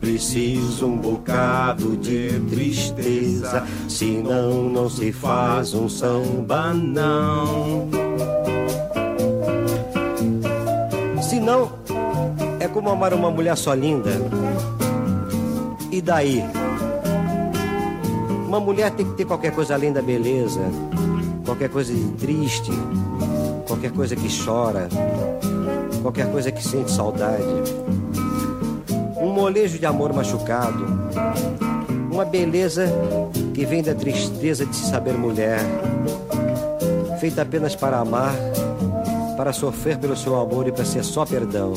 preciso 0.00 0.86
um 0.86 0.96
bocado 0.96 1.96
de 1.96 2.40
tristeza, 2.50 3.64
senão 3.88 4.68
não 4.68 4.88
se 4.88 5.12
faz 5.12 5.74
um 5.74 5.88
samba 5.88 6.72
não. 6.72 7.88
Senão 11.22 11.72
é 12.60 12.68
como 12.68 12.90
amar 12.90 13.14
uma 13.14 13.30
mulher 13.30 13.56
só 13.56 13.74
linda. 13.74 14.10
E 15.90 16.00
daí? 16.00 16.42
Uma 18.46 18.60
mulher 18.60 18.90
tem 18.90 19.06
que 19.06 19.12
ter 19.14 19.24
qualquer 19.24 19.52
coisa 19.52 19.74
além 19.74 19.92
da 19.92 20.02
beleza, 20.02 20.60
qualquer 21.44 21.70
coisa 21.70 21.92
de 21.92 22.04
triste, 22.12 22.70
qualquer 23.66 23.90
coisa 23.92 24.14
que 24.14 24.28
chora, 24.44 24.88
qualquer 26.02 26.30
coisa 26.30 26.52
que 26.52 26.62
sente 26.62 26.90
saudade. 26.90 27.42
Molejo 29.42 29.76
de 29.76 29.84
amor 29.84 30.12
machucado, 30.12 30.86
uma 32.12 32.24
beleza 32.24 32.86
que 33.52 33.66
vem 33.66 33.82
da 33.82 33.92
tristeza 33.92 34.64
de 34.64 34.76
se 34.76 34.88
saber 34.88 35.14
mulher, 35.14 35.58
feita 37.18 37.42
apenas 37.42 37.74
para 37.74 37.98
amar, 37.98 38.32
para 39.36 39.52
sofrer 39.52 39.98
pelo 39.98 40.16
seu 40.16 40.38
amor 40.38 40.68
e 40.68 40.72
para 40.72 40.84
ser 40.84 41.02
só 41.02 41.26
perdão. 41.26 41.74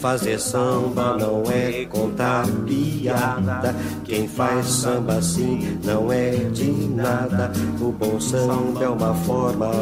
Fazer 0.00 0.38
samba 0.38 1.16
não 1.16 1.42
é 1.50 1.84
contar 1.86 2.46
piada. 2.64 3.74
Quem 4.04 4.28
faz 4.28 4.66
samba 4.66 5.14
assim 5.14 5.80
não 5.82 6.12
é 6.12 6.30
de 6.30 6.70
nada. 6.70 7.50
O 7.80 7.90
bom 7.90 8.20
samba 8.20 8.84
é 8.84 8.88
uma 8.88 9.14
forma 9.14 9.72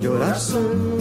de 0.00 0.08
oração. 0.08 0.99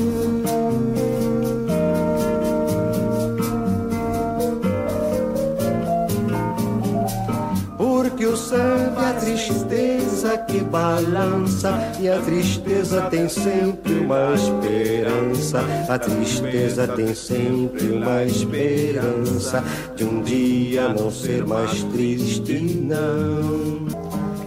A 8.52 9.14
tristeza 9.14 10.36
que 10.40 10.60
balança 10.60 11.72
e 12.00 12.10
a 12.10 12.20
tristeza 12.20 13.04
tem 13.04 13.30
sempre 13.30 14.00
uma 14.00 14.34
esperança. 14.34 15.60
A 15.88 16.00
tristeza 16.00 16.88
tem 16.88 17.14
sempre 17.14 17.92
uma 17.92 18.24
esperança 18.24 19.64
de 19.96 20.04
um 20.04 20.24
dia 20.24 20.90
não 20.90 21.12
ser 21.12 21.46
mais 21.46 21.84
triste, 21.84 22.60
não. 22.60 23.88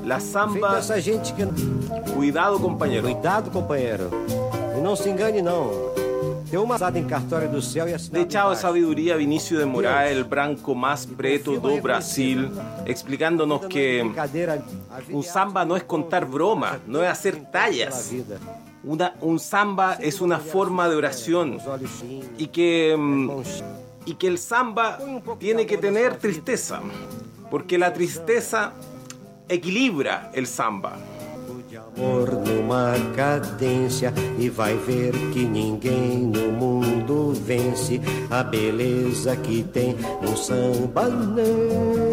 La 0.05 0.19
samba, 0.19 0.79
essa 0.79 1.01
gente 1.01 1.33
que 1.34 1.47
cuidado 2.13 2.59
compañero. 2.59 3.05
cuidado, 3.05 3.51
companheiro, 3.53 4.11
e 4.77 4.81
não 4.81 4.97
se 4.97 5.09
engane 5.09 5.41
não. 5.41 5.93
Céu 6.53 7.89
e 7.89 7.95
assinado 7.95 9.59
De 9.59 9.65
Moraes, 9.65 10.13
el 10.15 10.25
branco 10.25 10.75
más 10.75 11.07
preto 11.07 11.59
do 11.59 11.81
Brasil, 11.81 12.51
explicándonos 12.85 13.65
que 13.69 14.03
é 14.03 15.23
samba 15.23 15.65
no 15.65 15.79
es 15.79 15.83
contar 15.85 16.27
broma, 16.27 16.79
no 16.87 17.03
es 17.03 17.09
hacer 17.09 17.37
pela 17.37 17.51
tallas. 17.51 18.11
vida. 18.11 18.37
Una, 18.85 19.15
un 19.23 19.39
samba 19.39 19.95
es 19.95 20.21
una 20.21 20.39
forma 20.39 20.91
de 20.91 20.97
oración 20.97 21.59
y 22.37 22.49
que, 22.49 22.97
mm, 22.99 23.31
y 24.05 24.15
que 24.17 24.27
el 24.27 24.37
samba 24.37 24.99
tiene 25.39 25.65
que 25.65 25.79
tener 25.79 26.19
tristeza, 26.19 26.83
porque 27.51 27.79
la 27.79 27.95
tristeza 27.95 28.75
equilibra 29.49 30.31
el 30.34 30.47
samba. 30.47 30.99
De 31.72 31.78
amor 31.78 32.31
numa 32.33 32.93
cadência 33.16 34.12
e 34.38 34.50
vai 34.50 34.77
ver 34.77 35.12
que 35.33 35.47
ninguém 35.47 36.19
no 36.19 36.53
mundo 36.53 37.33
vence 37.33 37.99
a 38.28 38.43
beleza 38.43 39.34
que 39.37 39.62
tem 39.62 39.97
no 40.21 40.37
samba 40.37 41.09
não. 41.09 42.12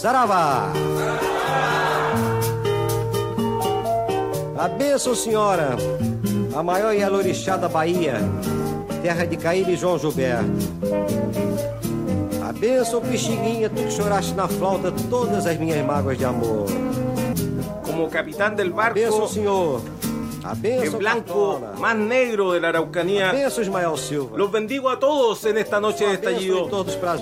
Saravá! 0.00 0.72
A 4.56 4.66
bênção, 4.68 5.14
senhora, 5.14 5.76
a 6.56 6.62
maior 6.62 6.94
Yalorixá 6.94 7.58
da 7.58 7.68
Bahia, 7.68 8.14
terra 9.02 9.26
de 9.26 9.36
Caíra 9.36 9.70
e 9.70 9.76
João 9.76 9.98
Gilberto. 9.98 10.46
A 12.48 12.50
bênção, 12.50 13.02
Pixinguinha, 13.02 13.68
tu 13.68 13.82
que 13.82 13.90
choraste 13.90 14.32
na 14.32 14.48
flauta 14.48 14.90
todas 15.10 15.46
as 15.46 15.58
minhas 15.58 15.84
mágoas 15.84 16.16
de 16.16 16.24
amor. 16.24 16.64
Como 17.84 18.08
capitán 18.08 18.54
del 18.54 18.72
A 18.80 18.88
bênção, 18.88 19.18
barco, 19.20 19.34
senhor, 19.34 19.82
A 20.42 20.54
benção, 20.54 20.84
el 20.84 20.90
blanco 20.92 21.58
Cartola. 21.60 21.74
más 21.78 21.94
negro 21.94 22.52
de 22.54 22.60
la 22.60 22.68
A 22.68 22.70
Araucanía. 22.70 23.32
benção, 23.32 23.62
Ismael 23.62 23.98
Silva. 23.98 24.38
Los 24.38 24.50
bendigo 24.50 24.88
a 24.88 24.96
todos 24.96 25.44
en 25.44 25.58
esta 25.58 25.78
noche 25.78 26.06
de 26.06 26.12
A 26.12 26.14
estallido. 26.14 26.68
todos 26.70 26.96
para 26.96 27.18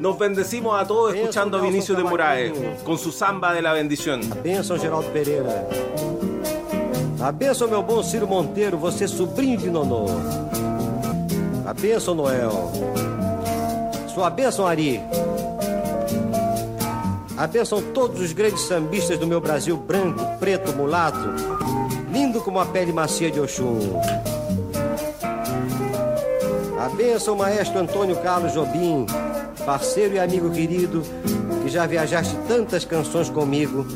Nos 0.00 0.16
bendecimos 0.16 0.74
a 0.80 0.86
todos 0.86 1.14
escuchando 1.14 1.58
a 1.58 1.60
Vinicio 1.60 1.94
de 1.94 2.02
Moraes 2.02 2.52
con 2.84 2.96
su 2.96 3.12
samba 3.12 3.52
de 3.52 3.60
la 3.60 3.74
bendición. 3.74 4.22
A 4.32 4.34
benção, 4.34 4.78
Geraldo 4.78 5.10
Pereira. 5.10 5.68
A 7.20 7.30
benção, 7.30 7.68
meu 7.68 7.82
bom 7.82 8.02
Ciro 8.02 8.26
Monteiro, 8.26 8.78
você 8.78 9.06
sobrinho 9.06 9.58
de 9.58 9.68
Nonô. 9.68 10.06
A 11.66 11.74
benção, 11.74 12.14
Noel. 12.14 12.72
Sua 14.14 14.30
benção, 14.30 14.66
Ari. 14.66 15.02
A 17.36 17.46
benção 17.46 17.82
todos 17.92 18.22
os 18.22 18.32
grandes 18.32 18.62
sambistas 18.62 19.18
do 19.18 19.26
meu 19.26 19.38
Brasil 19.38 19.76
branco, 19.76 20.24
preto, 20.38 20.72
mulato, 20.72 21.28
lindo 22.10 22.40
como 22.40 22.58
a 22.58 22.64
pele 22.64 22.90
macia 22.90 23.30
de 23.30 23.38
Oxum. 23.38 24.00
A 26.78 26.88
benção, 26.88 27.36
maestro 27.36 27.80
Antônio 27.80 28.16
Carlos 28.16 28.54
Jobim, 28.54 29.04
parceiro 29.70 30.16
e 30.16 30.18
amigo 30.18 30.50
querido, 30.50 31.00
que 31.62 31.68
já 31.68 31.86
viajaste 31.86 32.34
tantas 32.48 32.84
canções 32.84 33.30
comigo 33.30 33.86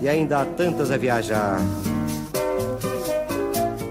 e 0.00 0.08
ainda 0.08 0.40
há 0.40 0.44
tantas 0.44 0.90
a 0.90 0.96
viajar. 0.96 1.60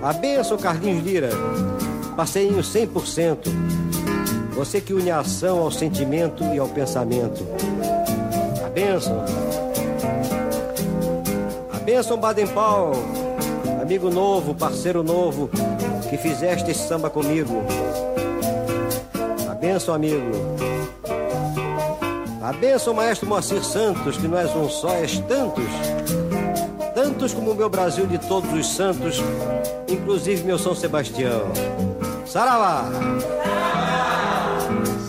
A 0.04 0.12
benção, 0.12 0.58
Carlinhos 0.58 1.06
Lira, 1.06 1.30
parceirinho 2.18 2.60
100%. 2.62 3.48
Você 4.56 4.82
que 4.82 4.94
une 4.94 5.10
a 5.10 5.20
ação 5.20 5.60
ao 5.60 5.72
sentimento 5.72 6.44
e 6.54 6.60
ao 6.60 6.68
pensamento. 6.68 7.48
A 8.66 8.68
benção. 8.68 9.24
A 11.72 11.78
benção, 11.78 12.18
Baden 12.18 12.48
Powell, 12.48 13.02
amigo 13.82 14.10
novo, 14.10 14.54
parceiro 14.54 15.02
novo, 15.02 15.50
que 16.10 16.18
fizeste 16.18 16.72
esse 16.72 16.86
samba 16.86 17.10
comigo. 17.10 17.64
A 19.50 19.54
benção, 19.54 19.96
amigo. 19.96 20.61
A 22.52 22.54
benção, 22.54 22.94
maestro 22.94 23.30
Moacir 23.30 23.64
Santos, 23.64 24.18
que 24.18 24.28
és 24.36 24.54
um 24.54 24.70
só, 24.70 24.90
és 24.96 25.20
tantos. 25.20 25.64
Tantos 26.94 27.34
como 27.34 27.52
o 27.52 27.56
meu 27.56 27.70
Brasil 27.70 28.06
de 28.06 28.18
todos 28.18 28.52
os 28.52 28.68
santos, 28.76 29.24
inclusive 29.88 30.44
meu 30.44 30.60
São 30.60 30.76
Sebastião. 30.76 31.44
Saravá! 32.26 32.90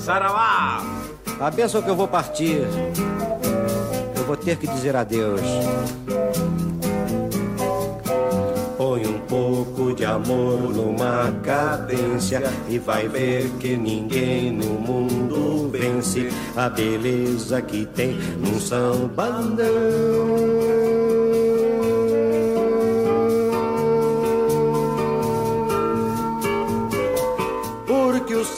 Saravá. 0.04 0.84
A 1.40 1.50
benção 1.50 1.82
que 1.82 1.90
eu 1.90 1.96
vou 1.96 2.06
partir. 2.06 2.62
Eu 4.14 4.24
vou 4.24 4.36
ter 4.36 4.56
que 4.56 4.68
dizer 4.68 4.94
adeus. 4.94 5.40
Amor 10.12 10.74
numa 10.74 11.32
cadência 11.42 12.42
e 12.68 12.78
vai 12.78 13.08
ver 13.08 13.48
que 13.58 13.76
ninguém 13.76 14.52
no 14.52 14.78
mundo 14.78 15.68
vence 15.70 16.28
a 16.56 16.68
beleza 16.68 17.60
que 17.62 17.86
tem 17.86 18.16
num 18.38 18.60
sambadão. 18.60 19.62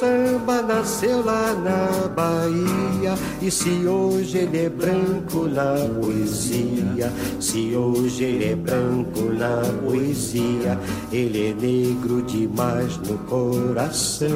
Samba 0.05 0.63
nasceu 0.63 1.25
lá 1.25 1.55
na 1.55 2.09
Bahia. 2.09 3.15
E 3.41 3.51
se 3.51 3.87
hoje 3.87 4.39
ele 4.39 4.67
é 4.67 4.69
branco 4.69 5.47
na 5.49 5.75
poesia 6.01 7.13
Se 7.39 7.75
hoje 7.77 8.25
ele 8.25 8.53
é 8.53 8.57
branco 8.57 9.21
na 9.39 9.61
poesia 9.85 10.79
Ele 11.13 11.51
é 11.51 11.55
negro 11.55 12.23
demais 12.23 12.97
no 12.99 13.19
coração 13.19 14.29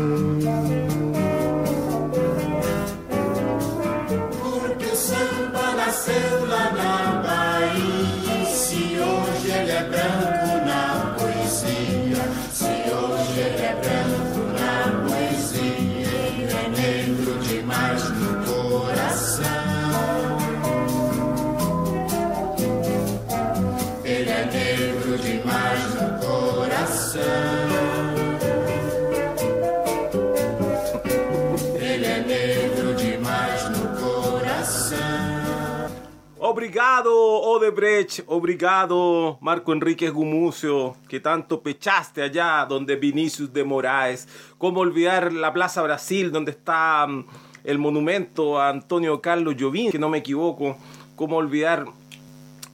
Obrigado 36.62 37.14
Odebrecht, 37.14 38.25
obrigado 38.26 39.38
Marco 39.40 39.72
Enrique 39.72 40.10
Gumucio, 40.10 40.96
que 41.08 41.20
tanto 41.20 41.62
pechaste 41.62 42.20
allá 42.20 42.66
donde 42.69 42.96
Vinicius 42.96 43.52
de 43.52 43.62
Moraes. 43.62 44.26
¿Cómo 44.58 44.81
olvidar 44.81 45.32
la 45.32 45.52
Plaza 45.52 45.82
Brasil, 45.82 46.32
donde 46.32 46.50
está 46.50 47.06
mm, 47.06 47.26
el 47.62 47.78
monumento 47.78 48.60
a 48.60 48.70
Antonio 48.70 49.20
Carlos 49.20 49.55
Jobim, 49.56 49.93
que 49.93 50.00
no 50.00 50.08
me 50.08 50.19
equivoco? 50.19 50.76
¿Cómo 51.14 51.37
olvidar 51.37 51.84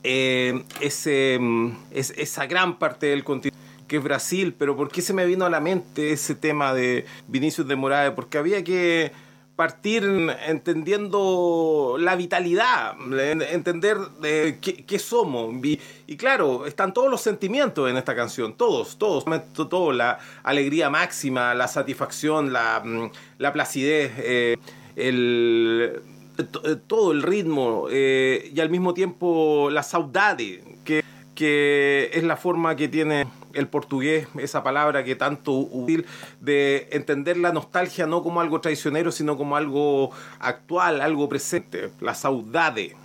eh, 0.02 0.64
ese, 0.80 1.36
mm, 1.38 1.72
es- 1.90 2.14
esa 2.16 2.46
gran 2.46 2.78
parte 2.78 3.08
del 3.08 3.22
continente? 3.22 3.54
que 3.86 3.98
es 3.98 4.02
Brasil, 4.02 4.54
pero 4.58 4.74
¿por 4.78 4.88
qué 4.90 5.02
se 5.02 5.12
me 5.12 5.26
vino 5.26 5.44
a 5.44 5.50
la 5.50 5.60
mente 5.60 6.10
ese 6.12 6.34
tema 6.34 6.72
de 6.72 7.04
Vinicius 7.28 7.68
de 7.68 7.76
Moraes? 7.76 8.12
Porque 8.12 8.38
había 8.38 8.64
que 8.64 9.12
partir 9.56 10.02
entendiendo 10.46 11.96
la 11.98 12.16
vitalidad, 12.16 12.94
en- 13.12 13.42
entender 13.42 13.98
de 14.20 14.58
qué, 14.60 14.98
somos. 14.98 15.54
Y, 15.64 15.80
y 16.06 16.16
claro, 16.16 16.66
están 16.66 16.92
todos 16.92 17.10
los 17.10 17.20
sentimientos 17.20 17.88
en 17.88 17.96
esta 17.96 18.14
canción, 18.16 18.54
todos, 18.54 18.98
todos, 18.98 19.24
todo, 19.68 19.92
la 19.92 20.18
alegría 20.42 20.90
máxima, 20.90 21.54
la 21.54 21.68
satisfacción, 21.68 22.52
la, 22.52 22.82
mm, 22.84 23.10
la 23.38 23.52
placidez, 23.52 24.12
eh, 24.18 24.56
el, 24.96 26.00
eh, 26.38 26.76
todo 26.86 27.12
el 27.12 27.22
ritmo 27.22 27.86
eh, 27.90 28.50
y 28.52 28.60
al 28.60 28.70
mismo 28.70 28.92
tiempo 28.94 29.68
la 29.70 29.82
saudade, 29.82 30.62
que, 30.84 31.02
que 31.34 32.10
es 32.12 32.24
la 32.24 32.36
forma 32.36 32.74
que 32.76 32.88
tiene 32.88 33.26
el 33.54 33.68
portugués, 33.68 34.28
esa 34.38 34.62
palabra 34.62 35.04
que 35.04 35.16
tanto 35.16 35.52
útil, 35.52 36.06
de 36.40 36.88
entender 36.92 37.36
la 37.36 37.52
nostalgia 37.52 38.06
no 38.06 38.22
como 38.22 38.40
algo 38.40 38.60
traicionero, 38.60 39.12
sino 39.12 39.36
como 39.36 39.56
algo 39.56 40.10
actual, 40.40 41.00
algo 41.00 41.28
presente, 41.28 41.90
la 42.00 42.14
saudade, 42.14 42.96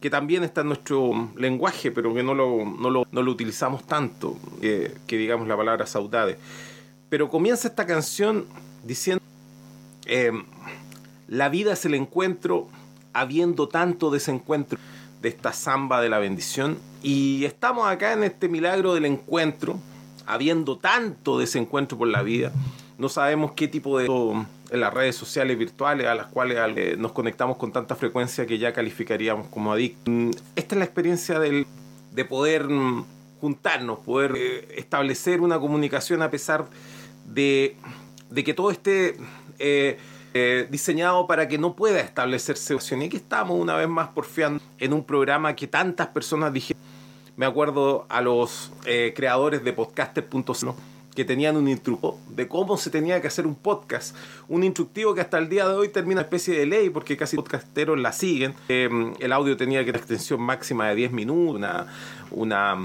que 0.00 0.10
también 0.10 0.44
está 0.44 0.60
en 0.60 0.68
nuestro 0.68 1.30
lenguaje, 1.36 1.90
pero 1.90 2.14
que 2.14 2.22
no 2.22 2.34
lo, 2.34 2.64
no 2.64 2.90
lo, 2.90 3.06
no 3.10 3.22
lo 3.22 3.30
utilizamos 3.30 3.86
tanto, 3.86 4.36
que, 4.60 4.92
digamos 5.08 5.48
la 5.48 5.56
palabra 5.56 5.86
saudade. 5.86 6.38
Pero 7.08 7.30
comienza 7.30 7.68
esta 7.68 7.86
canción 7.86 8.46
diciendo, 8.82 9.22
eh, 10.06 10.32
la 11.28 11.48
vida 11.48 11.72
es 11.72 11.84
el 11.84 11.94
encuentro, 11.94 12.68
habiendo 13.12 13.68
tanto 13.68 14.10
desencuentro 14.10 14.78
de 15.24 15.30
esta 15.30 15.54
samba 15.54 16.02
de 16.02 16.10
la 16.10 16.18
bendición. 16.18 16.76
Y 17.02 17.46
estamos 17.46 17.88
acá 17.88 18.12
en 18.12 18.24
este 18.24 18.46
milagro 18.46 18.92
del 18.92 19.06
encuentro, 19.06 19.78
habiendo 20.26 20.76
tanto 20.76 21.38
desencuentro 21.38 21.96
por 21.96 22.08
la 22.08 22.22
vida. 22.22 22.52
No 22.98 23.08
sabemos 23.08 23.52
qué 23.52 23.66
tipo 23.66 23.98
de 23.98 24.06
en 24.70 24.80
las 24.80 24.92
redes 24.92 25.16
sociales 25.16 25.56
virtuales 25.58 26.06
a 26.08 26.14
las 26.14 26.26
cuales 26.26 26.58
eh, 26.76 26.96
nos 26.98 27.12
conectamos 27.12 27.56
con 27.56 27.72
tanta 27.72 27.94
frecuencia 27.94 28.44
que 28.44 28.58
ya 28.58 28.72
calificaríamos 28.74 29.46
como 29.48 29.72
adictos. 29.72 30.12
Mm, 30.12 30.30
Esta 30.56 30.74
es 30.74 30.78
la 30.78 30.84
experiencia 30.84 31.38
del, 31.38 31.66
de 32.12 32.24
poder 32.26 32.68
mm, 32.68 33.04
juntarnos, 33.40 34.00
poder 34.00 34.34
eh, 34.36 34.68
establecer 34.76 35.40
una 35.40 35.58
comunicación 35.58 36.20
a 36.20 36.30
pesar 36.30 36.66
de, 37.26 37.76
de 38.28 38.44
que 38.44 38.52
todo 38.52 38.70
esté 38.70 39.16
eh, 39.58 39.98
eh, 40.36 40.66
diseñado 40.68 41.28
para 41.28 41.46
que 41.46 41.58
no 41.58 41.76
pueda 41.76 42.00
establecerse. 42.00 42.74
Y 42.74 43.04
aquí 43.04 43.16
estamos 43.16 43.56
una 43.56 43.76
vez 43.76 43.88
más 43.88 44.08
porfiando 44.08 44.60
en 44.80 44.92
un 44.92 45.04
programa 45.04 45.54
que 45.54 45.68
tantas 45.68 46.08
personas 46.08 46.52
dijeron. 46.52 46.82
Me 47.36 47.46
acuerdo 47.46 48.04
a 48.08 48.20
los 48.20 48.72
eh, 48.84 49.12
creadores 49.14 49.62
de 49.62 49.72
podcaster.co 49.72 50.76
que 51.14 51.24
tenían 51.24 51.56
un 51.56 51.68
instructivo 51.68 52.18
de 52.30 52.48
cómo 52.48 52.76
se 52.76 52.90
tenía 52.90 53.20
que 53.20 53.28
hacer 53.28 53.46
un 53.46 53.54
podcast. 53.54 54.16
Un 54.48 54.64
instructivo 54.64 55.14
que 55.14 55.20
hasta 55.20 55.38
el 55.38 55.48
día 55.48 55.68
de 55.68 55.74
hoy 55.74 55.88
termina 55.88 56.14
una 56.14 56.22
especie 56.22 56.58
de 56.58 56.66
ley 56.66 56.90
porque 56.90 57.16
casi 57.16 57.36
podcasteros 57.36 57.96
la 57.96 58.10
siguen. 58.10 58.54
Eh, 58.68 58.88
el 59.20 59.32
audio 59.32 59.56
tenía 59.56 59.84
que 59.84 59.92
tener 59.92 60.00
extensión 60.00 60.40
máxima 60.40 60.88
de 60.88 60.96
10 60.96 61.12
minutos, 61.12 61.62
una, 62.32 62.76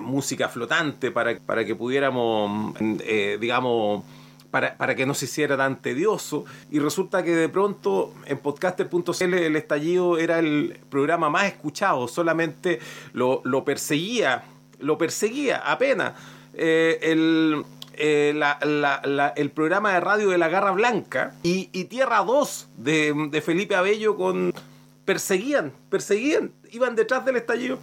música 0.00 0.48
flotante 0.48 1.12
para, 1.12 1.38
para 1.38 1.64
que 1.64 1.76
pudiéramos, 1.76 2.74
eh, 2.80 3.38
digamos, 3.40 4.02
para, 4.50 4.76
para, 4.76 4.94
que 4.94 5.06
no 5.06 5.14
se 5.14 5.24
hiciera 5.26 5.56
tan 5.56 5.80
tedioso. 5.80 6.44
Y 6.70 6.78
resulta 6.78 7.22
que 7.22 7.34
de 7.34 7.48
pronto 7.48 8.12
en 8.26 8.38
podcaster.cl 8.38 9.34
el 9.34 9.56
estallido 9.56 10.18
era 10.18 10.38
el 10.38 10.78
programa 10.90 11.30
más 11.30 11.44
escuchado, 11.46 12.08
solamente 12.08 12.80
lo, 13.12 13.40
lo 13.44 13.64
perseguía 13.64 14.44
lo 14.80 14.96
perseguía 14.96 15.58
apenas. 15.58 16.14
Eh, 16.54 16.98
el, 17.02 17.64
eh, 17.92 18.32
la- 18.34 18.58
la- 19.04 19.28
el 19.36 19.50
programa 19.50 19.92
de 19.92 20.00
radio 20.00 20.30
de 20.30 20.38
La 20.38 20.48
Garra 20.48 20.70
Blanca 20.70 21.34
y, 21.42 21.68
y 21.72 21.84
Tierra 21.84 22.24
2 22.24 22.68
de, 22.78 23.28
de 23.30 23.40
Felipe 23.42 23.74
Abello 23.76 24.16
con 24.16 24.54
perseguían, 25.04 25.72
perseguían, 25.90 26.52
iban 26.72 26.96
detrás 26.96 27.24
del 27.26 27.36
estallido. 27.36 27.78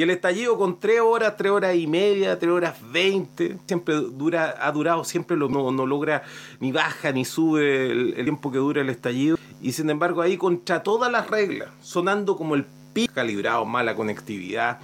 Y 0.00 0.02
el 0.02 0.08
estallido 0.08 0.56
con 0.56 0.80
tres 0.80 1.02
horas, 1.02 1.36
tres 1.36 1.52
horas 1.52 1.76
y 1.76 1.86
media, 1.86 2.38
tres 2.38 2.50
horas 2.50 2.74
veinte, 2.90 3.58
siempre 3.66 3.96
dura, 3.96 4.54
ha 4.58 4.72
durado, 4.72 5.04
siempre 5.04 5.36
lo, 5.36 5.50
no, 5.50 5.70
no 5.72 5.84
logra 5.84 6.22
ni 6.58 6.72
baja 6.72 7.12
ni 7.12 7.26
sube 7.26 7.90
el, 7.90 8.14
tiempo 8.14 8.50
que 8.50 8.56
dura 8.56 8.80
el 8.80 8.88
estallido. 8.88 9.36
Y 9.60 9.72
sin 9.72 9.90
embargo 9.90 10.22
ahí 10.22 10.38
contra 10.38 10.82
todas 10.82 11.12
las 11.12 11.28
reglas, 11.28 11.68
sonando 11.82 12.38
como 12.38 12.54
el 12.54 12.64
pico 12.94 13.12
calibrado, 13.12 13.66
mala 13.66 13.94
conectividad. 13.94 14.78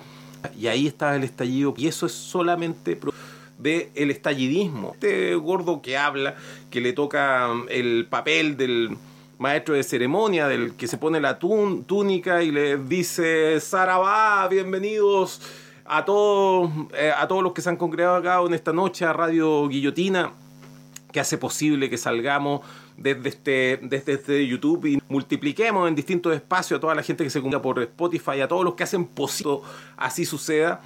Y 0.54 0.66
ahí 0.66 0.86
estaba 0.86 1.16
el 1.16 1.24
estallido. 1.24 1.72
Y 1.78 1.86
eso 1.86 2.04
es 2.04 2.12
solamente 2.12 2.94
pro- 2.94 3.14
de 3.58 3.90
estallidismo. 3.94 4.90
Este 4.92 5.34
gordo 5.36 5.80
que 5.80 5.96
habla, 5.96 6.34
que 6.68 6.82
le 6.82 6.92
toca 6.92 7.48
mm, 7.54 7.68
el 7.70 8.06
papel 8.10 8.58
del 8.58 8.98
maestro 9.38 9.74
de 9.74 9.82
ceremonia, 9.82 10.48
del 10.48 10.74
que 10.76 10.86
se 10.86 10.96
pone 10.98 11.20
la 11.20 11.38
tún- 11.38 11.84
túnica 11.84 12.42
y 12.42 12.50
le 12.50 12.76
dice, 12.78 13.60
Sarabá, 13.60 14.48
bienvenidos 14.48 15.40
a 15.84 16.04
todos, 16.04 16.70
eh, 16.94 17.12
a 17.16 17.28
todos 17.28 17.42
los 17.42 17.52
que 17.52 17.60
se 17.62 17.68
han 17.68 17.76
congregado 17.76 18.16
acá 18.16 18.40
en 18.46 18.54
esta 18.54 18.72
noche 18.72 19.04
a 19.04 19.12
Radio 19.12 19.68
Guillotina 19.68 20.32
que 21.12 21.20
hace 21.20 21.38
posible 21.38 21.88
que 21.88 21.96
salgamos 21.96 22.60
desde 22.96 23.28
este, 23.28 23.78
desde 23.82 24.14
este 24.14 24.46
YouTube 24.46 24.86
y 24.86 24.98
multipliquemos 25.08 25.86
en 25.88 25.94
distintos 25.94 26.34
espacios 26.34 26.78
a 26.78 26.80
toda 26.80 26.94
la 26.94 27.02
gente 27.02 27.22
que 27.24 27.30
se 27.30 27.40
comunica 27.40 27.60
por 27.62 27.80
Spotify, 27.80 28.40
a 28.40 28.48
todos 28.48 28.64
los 28.64 28.74
que 28.74 28.82
hacen 28.84 29.04
posible 29.06 29.60
así 29.96 30.24
suceda. 30.24 30.80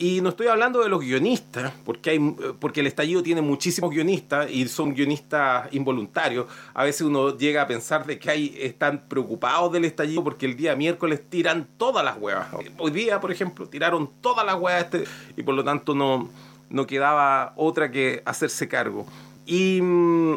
Y 0.00 0.20
no 0.20 0.28
estoy 0.28 0.46
hablando 0.46 0.80
de 0.80 0.88
los 0.88 1.00
guionistas, 1.00 1.72
porque, 1.84 2.10
hay, 2.10 2.20
porque 2.60 2.80
el 2.80 2.86
estallido 2.86 3.20
tiene 3.20 3.42
muchísimos 3.42 3.90
guionistas 3.90 4.48
y 4.48 4.68
son 4.68 4.94
guionistas 4.94 5.68
involuntarios. 5.72 6.46
A 6.72 6.84
veces 6.84 7.02
uno 7.02 7.36
llega 7.36 7.62
a 7.62 7.66
pensar 7.66 8.06
de 8.06 8.16
que 8.16 8.30
hay, 8.30 8.56
están 8.60 9.08
preocupados 9.08 9.72
del 9.72 9.84
estallido 9.84 10.22
porque 10.22 10.46
el 10.46 10.56
día 10.56 10.76
miércoles 10.76 11.22
tiran 11.28 11.66
todas 11.76 12.04
las 12.04 12.16
huevas. 12.16 12.46
Hoy 12.78 12.92
día, 12.92 13.18
por 13.20 13.32
ejemplo, 13.32 13.68
tiraron 13.68 14.08
todas 14.20 14.46
las 14.46 14.54
huevas 14.54 14.84
este, 14.84 15.04
y 15.36 15.42
por 15.42 15.56
lo 15.56 15.64
tanto 15.64 15.96
no, 15.96 16.30
no 16.70 16.86
quedaba 16.86 17.52
otra 17.56 17.90
que 17.90 18.22
hacerse 18.24 18.68
cargo. 18.68 19.04
Y 19.46 19.80
mm, 19.82 20.34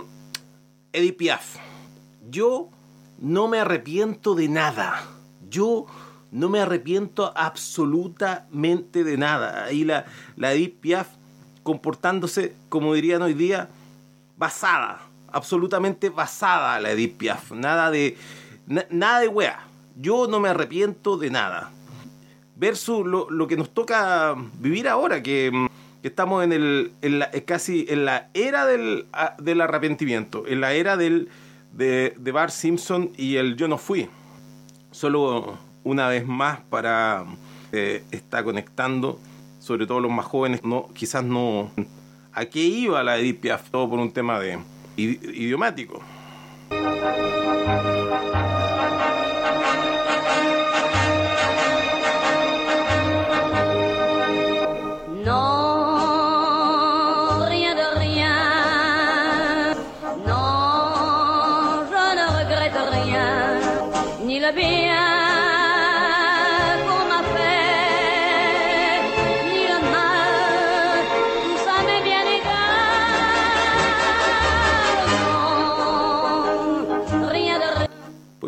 Edith 0.91 1.17
Piaf, 1.17 1.57
yo 2.31 2.69
no 3.19 3.47
me 3.47 3.59
arrepiento 3.59 4.33
de 4.33 4.47
nada. 4.47 5.03
Yo 5.49 5.85
no 6.31 6.49
me 6.49 6.59
arrepiento 6.61 7.33
absolutamente 7.35 9.03
de 9.03 9.17
nada. 9.17 9.65
Ahí 9.65 9.83
la, 9.83 10.05
la 10.37 10.53
Edith 10.53 10.79
Piaf 10.79 11.07
comportándose, 11.63 12.55
como 12.69 12.93
dirían 12.93 13.21
hoy 13.21 13.33
día, 13.33 13.69
basada, 14.37 15.01
absolutamente 15.31 16.09
basada 16.09 16.79
la 16.79 16.91
Edith 16.91 17.17
Piaf. 17.17 17.51
Nada 17.51 17.91
de, 17.91 18.17
na- 18.67 18.85
nada 18.89 19.19
de 19.19 19.27
wea. 19.27 19.67
Yo 19.97 20.27
no 20.27 20.39
me 20.39 20.49
arrepiento 20.49 21.17
de 21.17 21.29
nada. 21.29 21.71
Versus 22.55 23.05
lo, 23.05 23.29
lo 23.29 23.47
que 23.47 23.57
nos 23.57 23.69
toca 23.71 24.35
vivir 24.59 24.87
ahora, 24.87 25.21
que, 25.21 25.51
estamos 26.03 26.43
en 26.43 26.53
el 26.53 26.91
en 27.01 27.19
la- 27.19 27.29
eh, 27.33 27.43
casi 27.43 27.85
en 27.89 28.05
la 28.05 28.29
era 28.33 28.65
del, 28.65 29.05
a- 29.13 29.35
del 29.39 29.61
arrepentimiento, 29.61 30.45
en 30.47 30.61
la 30.61 30.73
era 30.73 30.95
del, 30.97 31.29
de, 31.73 32.15
de 32.17 32.31
Bart 32.31 32.51
Simpson 32.51 33.11
y 33.17 33.35
el 33.35 33.55
Yo 33.57 33.67
no 33.67 33.77
fui. 33.77 34.09
Solo 34.91 35.57
una 35.83 36.07
vez 36.07 36.25
más 36.25 36.59
para 36.69 37.25
eh, 37.71 38.03
estar 38.11 38.43
conectando, 38.43 39.19
sobre 39.59 39.85
todo 39.87 39.99
los 39.99 40.11
más 40.11 40.25
jóvenes, 40.25 40.63
no, 40.63 40.89
quizás 40.93 41.23
no. 41.23 41.71
¿A 42.33 42.45
qué 42.45 42.59
iba 42.59 43.03
la 43.03 43.17
Edith? 43.17 43.45
Todo 43.71 43.89
por 43.89 43.99
un 43.99 44.11
tema 44.11 44.39
de 44.39 44.57
idi- 44.97 45.19
idiomático. 45.35 46.01
Non, 55.23 55.81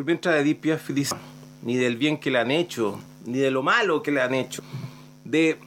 Mientras 0.05 0.36
Edith 0.36 0.60
Piaf 0.60 0.89
ni 1.63 1.75
del 1.77 1.95
bien 1.98 2.17
que 2.17 2.29
le 2.31 2.39
han 2.39 2.51
hecho, 2.51 3.00
ni 3.25 3.38
de 3.39 3.51
lo 3.51 3.63
malo 3.63 4.03
que 4.03 4.12
le 4.12 4.22
han 4.22 4.33
hecho, 4.33 4.62
de, 5.24 5.57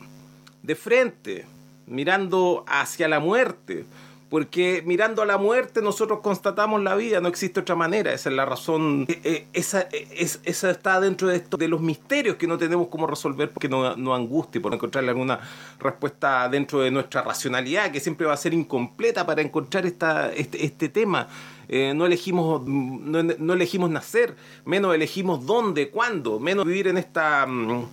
de 0.62 0.75
frente, 0.75 1.47
mirando 1.87 2.64
hacia 2.69 3.09
la 3.09 3.19
muerte, 3.21 3.85
porque 4.28 4.83
mirando 4.85 5.23
a 5.23 5.26
la 5.26 5.38
muerte 5.38 5.81
nosotros 5.81 6.19
constatamos 6.21 6.83
la 6.83 6.97
vida, 6.97 7.21
no 7.21 7.28
existe 7.28 7.61
otra 7.61 7.76
manera, 7.76 8.12
esa 8.12 8.28
es 8.28 8.35
la 8.35 8.45
razón, 8.45 9.07
eh, 9.09 9.21
eh, 9.23 9.47
esa, 9.52 9.83
eh, 9.93 10.09
es- 10.16 10.40
esa 10.45 10.71
está 10.71 11.00
dentro 11.00 11.28
de, 11.28 11.37
esto, 11.37 11.57
de 11.57 11.69
los 11.69 11.81
misterios 11.81 12.35
que 12.37 12.47
no 12.49 12.59
tenemos 12.59 12.88
cómo 12.88 13.07
resolver 13.07 13.50
porque 13.50 13.69
no, 13.69 13.97
no 13.97 14.14
angustia, 14.14 14.61
por 14.61 14.75
encontrarle 14.75 15.11
alguna 15.11 15.38
respuesta 15.78 16.49
dentro 16.49 16.81
de 16.81 16.90
nuestra 16.90 17.23
racionalidad, 17.23 17.90
que 17.93 18.00
siempre 18.00 18.26
va 18.26 18.35
a 18.35 18.37
ser 18.37 18.52
incompleta 18.52 19.25
para 19.25 19.40
encontrar 19.43 19.87
esta, 19.87 20.31
este, 20.33 20.64
este 20.66 20.88
tema. 20.88 21.28
Eh, 21.68 21.92
no 21.94 22.06
elegimos 22.06 22.66
no, 22.66 23.23
no 23.23 23.52
elegimos 23.52 23.90
nacer, 23.90 24.37
menos 24.64 24.94
elegimos 24.94 25.46
dónde, 25.46 25.90
cuándo, 25.90 26.38
menos 26.38 26.64
vivir 26.64 26.88
en 26.88 26.99
esta 26.99 27.46
mm, 27.46 27.87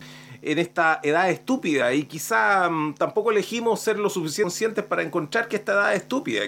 en 0.44 0.60
esta 0.60 1.00
edad 1.04 1.30
estúpida. 1.30 1.94
Y 1.94 2.04
quizá 2.04 2.70
mm, 2.70 2.96
tampoco 2.96 3.32
elegimos 3.32 3.80
ser 3.80 3.98
lo 3.98 4.10
suficiente 4.10 4.44
conscientes 4.44 4.84
para 4.84 5.02
encontrar 5.02 5.48
que 5.48 5.56
esta 5.56 5.72
edad 5.72 5.96
estúpida. 5.96 6.42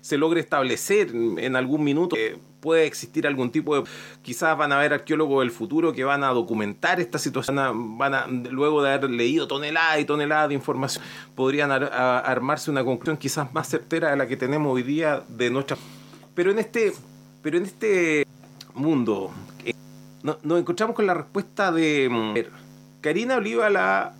Se 0.00 0.16
logre 0.16 0.40
establecer 0.40 1.08
en 1.10 1.56
algún 1.56 1.82
minuto 1.82 2.14
que 2.14 2.38
puede 2.60 2.86
existir 2.86 3.26
algún 3.26 3.50
tipo 3.50 3.74
de 3.74 3.88
quizás 4.22 4.56
van 4.56 4.70
a 4.72 4.78
haber 4.78 4.92
arqueólogos 4.92 5.40
del 5.40 5.50
futuro 5.50 5.92
que 5.92 6.04
van 6.04 6.22
a 6.22 6.28
documentar 6.28 7.00
esta 7.00 7.18
situación 7.18 7.56
van 7.98 8.14
a 8.14 8.26
luego 8.26 8.82
de 8.82 8.92
haber 8.92 9.10
leído 9.10 9.48
toneladas 9.48 9.98
y 9.98 10.04
toneladas 10.04 10.50
de 10.50 10.56
información 10.56 11.02
podrían 11.34 11.72
armarse 11.72 12.70
una 12.70 12.84
conclusión 12.84 13.16
quizás 13.16 13.52
más 13.54 13.66
certera 13.66 14.10
de 14.10 14.16
la 14.16 14.28
que 14.28 14.36
tenemos 14.36 14.74
hoy 14.74 14.82
día 14.82 15.24
de 15.26 15.48
nuestra 15.48 15.78
pero 16.34 16.50
en 16.50 16.58
este 16.58 16.92
pero 17.42 17.56
en 17.58 17.64
este 17.64 18.26
mundo 18.74 19.30
eh, 19.64 19.72
no- 20.22 20.38
nos 20.42 20.60
encontramos 20.60 20.94
con 20.96 21.06
la 21.06 21.14
respuesta 21.14 21.72
de 21.72 22.08
mm, 22.10 22.34
Karina 23.00 23.36
Oliva 23.36 23.68
la 23.70 24.12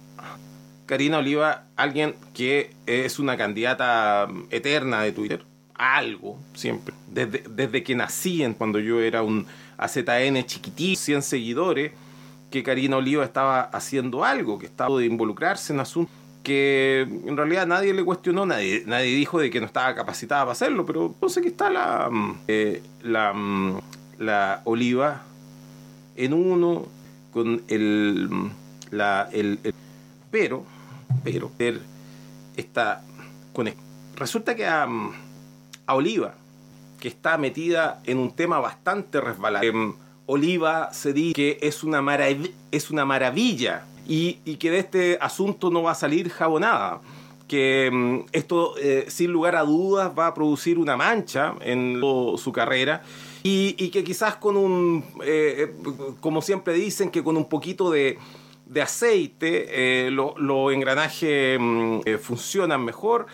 Karina 0.86 1.18
Oliva 1.18 1.64
alguien 1.76 2.14
que 2.34 2.74
es 2.86 3.18
una 3.18 3.36
candidata 3.36 4.26
mm, 4.28 4.44
eterna 4.50 5.02
de 5.02 5.12
Twitter 5.12 5.44
algo 5.74 6.38
siempre. 6.52 6.92
Desde, 7.10 7.42
desde 7.48 7.82
que 7.82 7.94
nací 7.94 8.42
en 8.42 8.52
cuando 8.52 8.78
yo 8.78 9.00
era 9.00 9.22
un 9.22 9.46
AZN 9.78 10.44
chiquitito 10.44 11.00
100 11.00 11.22
seguidores 11.22 11.92
que 12.50 12.62
Karina 12.62 12.98
Oliva 12.98 13.24
estaba 13.24 13.62
haciendo 13.62 14.22
algo 14.24 14.58
que 14.58 14.66
estaba 14.66 14.98
de 14.98 15.06
involucrarse 15.06 15.72
en 15.72 15.80
asuntos 15.80 16.12
que 16.42 17.02
en 17.02 17.36
realidad 17.36 17.66
nadie 17.66 17.92
le 17.92 18.04
cuestionó, 18.04 18.46
nadie, 18.46 18.82
nadie 18.86 19.14
dijo 19.14 19.38
de 19.38 19.50
que 19.50 19.60
no 19.60 19.66
estaba 19.66 19.94
capacitada 19.94 20.42
para 20.42 20.52
hacerlo, 20.52 20.86
pero 20.86 21.14
no 21.20 21.28
sé 21.28 21.42
que 21.42 21.48
está 21.48 21.68
la, 21.70 22.08
mm, 22.10 22.38
eh, 22.48 22.82
la, 23.02 23.32
mm, 23.32 23.78
la 24.18 24.62
oliva 24.64 25.22
en 26.16 26.32
uno 26.32 26.86
con 27.32 27.62
el, 27.68 28.28
mm, 28.30 28.50
la, 28.90 29.28
el, 29.32 29.58
pero, 30.30 30.64
pero, 31.24 31.50
ver 31.58 31.80
esta 32.56 33.02
conex- 33.54 33.74
Resulta 34.16 34.54
que 34.54 34.66
a, 34.66 34.86
a 35.86 35.94
Oliva, 35.94 36.34
que 37.00 37.08
está 37.08 37.38
metida 37.38 38.00
en 38.04 38.18
un 38.18 38.32
tema 38.34 38.60
bastante 38.60 39.20
resbalado, 39.20 39.64
em, 39.66 39.94
Oliva 40.26 40.92
se 40.92 41.12
dice 41.12 41.32
que 41.34 41.58
es 41.62 41.82
una, 41.82 42.00
marav- 42.02 42.50
es 42.70 42.90
una 42.90 43.04
maravilla 43.04 43.82
y, 44.08 44.34
que 44.56 44.70
de 44.70 44.78
este 44.78 45.18
asunto 45.20 45.70
no 45.70 45.82
va 45.82 45.92
a 45.92 45.94
salir 45.94 46.30
jabonada. 46.30 47.00
Que 47.48 47.90
mm, 47.92 48.26
esto, 48.32 48.74
eh, 48.78 49.06
sin 49.08 49.32
lugar 49.32 49.56
a 49.56 49.62
dudas, 49.64 50.12
va 50.16 50.28
a 50.28 50.34
producir 50.34 50.78
una 50.78 50.96
mancha 50.96 51.54
en 51.62 52.00
su 52.36 52.52
carrera 52.52 53.02
y, 53.42 53.88
que 53.90 54.04
quizás 54.04 54.36
con 54.36 54.56
un, 54.56 55.04
eh, 55.24 55.66
eh, 55.68 55.82
como 56.20 56.42
siempre 56.42 56.74
dicen, 56.74 57.10
que 57.10 57.24
con 57.24 57.36
un 57.36 57.48
poquito 57.48 57.90
de, 57.90 58.18
aceite 58.80 60.06
eh, 60.06 60.10
lo- 60.10 60.34
los 60.38 60.72
engranajes 60.72 61.58
mm, 61.60 62.00
funcionan 62.20 62.84
mejor. 62.84 63.26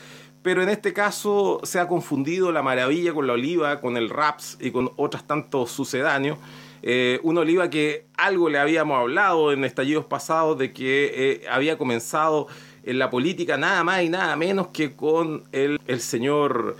Pero 0.42 0.62
en 0.62 0.68
este 0.68 0.92
caso 0.92 1.60
se 1.64 1.80
ha 1.80 1.88
confundido 1.88 2.52
la 2.52 2.62
maravilla 2.62 3.12
con 3.12 3.26
la 3.26 3.32
oliva, 3.32 3.80
con 3.80 3.96
el 3.96 4.08
raps 4.08 4.56
y 4.60 4.70
con 4.70 4.90
otros 4.96 5.24
tantos 5.26 5.72
sucedáneos. 5.72 6.38
Eh, 6.88 7.18
oliva 7.40 7.68
que 7.68 8.06
algo 8.16 8.48
le 8.48 8.60
habíamos 8.60 8.96
hablado 9.00 9.50
en 9.52 9.64
estallidos 9.64 10.04
pasados 10.04 10.56
de 10.56 10.72
que 10.72 11.10
eh, 11.42 11.46
había 11.50 11.76
comenzado 11.78 12.46
en 12.84 13.00
la 13.00 13.10
política 13.10 13.56
nada 13.56 13.82
más 13.82 14.04
y 14.04 14.08
nada 14.08 14.36
menos 14.36 14.68
que 14.68 14.94
con 14.94 15.42
el, 15.50 15.80
el 15.88 16.00
señor 16.00 16.76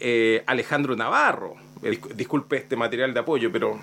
eh, 0.00 0.42
Alejandro 0.46 0.96
Navarro. 0.96 1.56
Eh, 1.82 1.90
disc- 1.90 2.14
disculpe 2.14 2.56
este 2.56 2.74
material 2.74 3.12
de 3.12 3.20
apoyo, 3.20 3.52
pero 3.52 3.78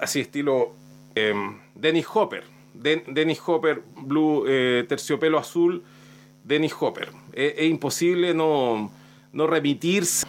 así 0.00 0.20
estilo 0.20 0.72
eh, 1.16 1.34
Dennis 1.74 2.06
Hopper. 2.14 2.44
Den- 2.72 3.02
Dennis 3.08 3.40
Hopper, 3.44 3.82
Blue, 3.96 4.44
terciopelo 4.86 5.38
azul, 5.38 5.82
Dennis 6.44 6.74
Hopper. 6.78 7.08
Es, 7.32 7.54
es 7.56 7.68
imposible 7.68 8.34
no, 8.34 8.92
no 9.32 9.46
remitirse 9.48 10.24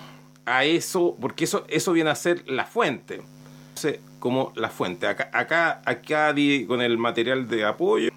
a 0.47 0.65
eso, 0.65 1.15
porque 1.21 1.43
eso, 1.43 1.63
eso 1.67 1.93
viene 1.93 2.09
a 2.09 2.15
ser 2.15 2.43
la 2.49 2.65
fuente. 2.65 3.21
Entonces, 3.69 3.99
como 4.21 4.53
la 4.55 4.69
fuente. 4.69 5.07
Acá, 5.07 5.29
acá, 5.33 5.81
acá 5.83 6.31
di 6.31 6.63
con 6.65 6.81
el 6.81 6.97
material 6.97 7.49
de 7.49 7.65
apoyo. 7.65 8.09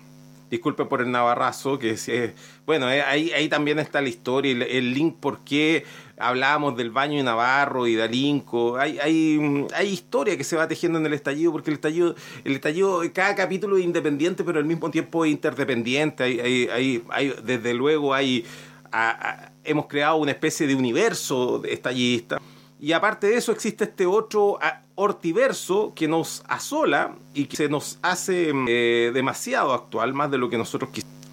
Disculpe 0.50 0.84
por 0.84 1.00
el 1.00 1.10
navarrazo, 1.10 1.80
que 1.80 1.90
es, 1.90 2.08
eh, 2.08 2.32
bueno, 2.64 2.88
eh, 2.88 3.02
ahí, 3.02 3.32
ahí 3.32 3.48
también 3.48 3.80
está 3.80 4.00
la 4.00 4.08
historia, 4.10 4.52
el, 4.52 4.62
el 4.62 4.94
link 4.94 5.16
por 5.18 5.40
qué 5.42 5.84
hablábamos 6.16 6.76
del 6.76 6.90
baño 6.92 7.16
de 7.16 7.24
Navarro 7.24 7.88
y 7.88 7.94
de 7.96 8.04
Alinco. 8.04 8.76
Hay, 8.76 8.98
hay, 9.00 9.66
hay 9.74 9.88
historia 9.88 10.36
que 10.36 10.44
se 10.44 10.54
va 10.54 10.68
tejiendo 10.68 10.98
en 11.00 11.06
el 11.06 11.14
estallido, 11.14 11.50
porque 11.50 11.70
el 11.70 11.74
estallido, 11.76 12.14
el 12.44 12.52
estallido, 12.52 13.02
cada 13.12 13.34
capítulo 13.34 13.78
es 13.78 13.84
independiente, 13.84 14.44
pero 14.44 14.60
al 14.60 14.64
mismo 14.66 14.90
tiempo 14.92 15.24
es 15.24 15.32
interdependiente. 15.32 16.22
Hay, 16.22 16.38
hay, 16.68 17.02
hay, 17.10 17.34
desde 17.42 17.74
luego 17.74 18.14
hay, 18.14 18.44
a- 18.92 19.10
a- 19.10 19.52
hemos 19.64 19.86
creado 19.86 20.16
una 20.16 20.30
especie 20.30 20.68
de 20.68 20.76
universo 20.76 21.62
estallista. 21.64 22.40
Y 22.84 22.92
aparte 22.92 23.28
de 23.28 23.36
eso 23.38 23.50
existe 23.50 23.84
este 23.84 24.04
otro 24.04 24.58
hortiverso 24.94 25.92
que 25.94 26.06
nos 26.06 26.44
asola 26.46 27.14
y 27.32 27.46
que 27.46 27.56
se 27.56 27.70
nos 27.70 27.98
hace 28.02 28.52
eh, 28.68 29.10
demasiado 29.14 29.72
actual, 29.72 30.12
más 30.12 30.30
de 30.30 30.36
lo 30.36 30.50
que 30.50 30.58
nosotros 30.58 30.90
quisiéramos. 30.90 31.26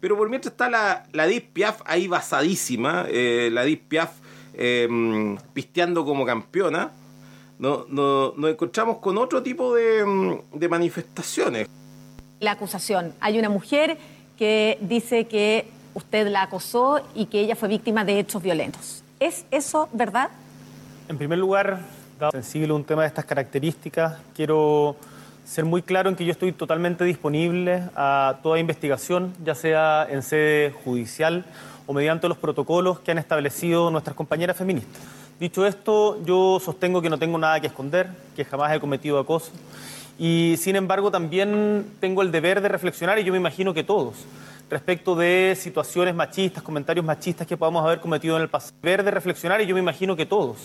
Pero 0.00 0.18
por 0.18 0.28
mientras 0.28 0.52
está 0.52 0.68
la, 0.68 1.06
la 1.12 1.26
Deep 1.26 1.54
Piaf 1.54 1.80
ahí 1.86 2.08
basadísima, 2.08 3.06
eh, 3.08 3.48
la 3.50 3.64
Deep 3.64 3.88
Piaf 3.88 4.10
eh, 4.52 4.86
pisteando 5.54 6.04
como 6.04 6.26
campeona, 6.26 6.90
no, 7.58 7.86
no- 7.88 8.34
nos 8.36 8.50
encontramos 8.50 8.98
con 8.98 9.16
otro 9.16 9.42
tipo 9.42 9.74
de, 9.74 10.04
mm, 10.04 10.58
de 10.58 10.68
manifestaciones. 10.68 11.68
La 12.40 12.50
acusación. 12.50 13.14
Hay 13.20 13.38
una 13.38 13.48
mujer 13.48 13.96
que 14.36 14.76
dice 14.82 15.26
que 15.26 15.66
usted 15.94 16.28
la 16.28 16.42
acosó 16.42 17.00
y 17.14 17.24
que 17.26 17.40
ella 17.40 17.56
fue 17.56 17.70
víctima 17.70 18.04
de 18.04 18.18
hechos 18.20 18.42
violentos. 18.42 19.02
¿Es 19.20 19.46
eso 19.50 19.88
verdad? 19.94 20.28
En 21.08 21.16
primer 21.16 21.38
lugar, 21.38 21.78
dado 22.20 22.32
sensible 22.32 22.70
un 22.74 22.84
tema 22.84 23.00
de 23.00 23.08
estas 23.08 23.24
características, 23.24 24.18
quiero 24.36 24.94
ser 25.46 25.64
muy 25.64 25.80
claro 25.80 26.10
en 26.10 26.16
que 26.16 26.26
yo 26.26 26.32
estoy 26.32 26.52
totalmente 26.52 27.02
disponible 27.02 27.84
a 27.96 28.40
toda 28.42 28.58
investigación, 28.58 29.32
ya 29.42 29.54
sea 29.54 30.06
en 30.10 30.22
sede 30.22 30.70
judicial 30.84 31.46
o 31.86 31.94
mediante 31.94 32.28
los 32.28 32.36
protocolos 32.36 33.00
que 33.00 33.10
han 33.10 33.16
establecido 33.16 33.90
nuestras 33.90 34.14
compañeras 34.14 34.58
feministas. 34.58 35.00
Dicho 35.40 35.66
esto, 35.66 36.22
yo 36.26 36.60
sostengo 36.62 37.00
que 37.00 37.08
no 37.08 37.18
tengo 37.18 37.38
nada 37.38 37.58
que 37.58 37.68
esconder, 37.68 38.10
que 38.36 38.44
jamás 38.44 38.76
he 38.76 38.78
cometido 38.78 39.18
acoso 39.18 39.50
y 40.18 40.56
sin 40.58 40.76
embargo 40.76 41.10
también 41.10 41.86
tengo 42.00 42.20
el 42.20 42.30
deber 42.30 42.60
de 42.60 42.68
reflexionar, 42.68 43.18
y 43.18 43.24
yo 43.24 43.32
me 43.32 43.38
imagino 43.38 43.72
que 43.72 43.84
todos, 43.84 44.16
respecto 44.68 45.14
de 45.14 45.56
situaciones 45.58 46.14
machistas, 46.14 46.62
comentarios 46.62 47.06
machistas 47.06 47.46
que 47.46 47.56
podamos 47.56 47.82
haber 47.84 48.00
cometido 48.00 48.36
en 48.36 48.42
el 48.42 48.48
pasado. 48.48 48.74
Deber 48.82 49.04
de 49.04 49.12
reflexionar, 49.12 49.62
y 49.62 49.66
yo 49.66 49.74
me 49.74 49.80
imagino 49.80 50.16
que 50.16 50.26
todos, 50.26 50.58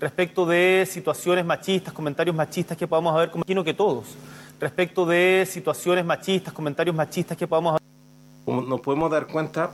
respecto 0.00 0.44
de 0.46 0.86
situaciones 0.88 1.44
machistas, 1.44 1.92
comentarios 1.92 2.36
machistas 2.36 2.76
que 2.76 2.86
podamos 2.86 3.14
haber 3.14 3.30
cometido, 3.30 3.64
que 3.64 3.74
todos, 3.74 4.16
respecto 4.60 5.06
de 5.06 5.46
situaciones 5.48 6.04
machistas, 6.04 6.52
comentarios 6.52 6.94
machistas 6.94 7.36
que 7.36 7.46
podamos 7.46 7.70
haber. 7.72 7.82
Como 8.44 8.62
nos 8.62 8.80
podemos 8.80 9.10
dar 9.10 9.26
cuenta, 9.26 9.72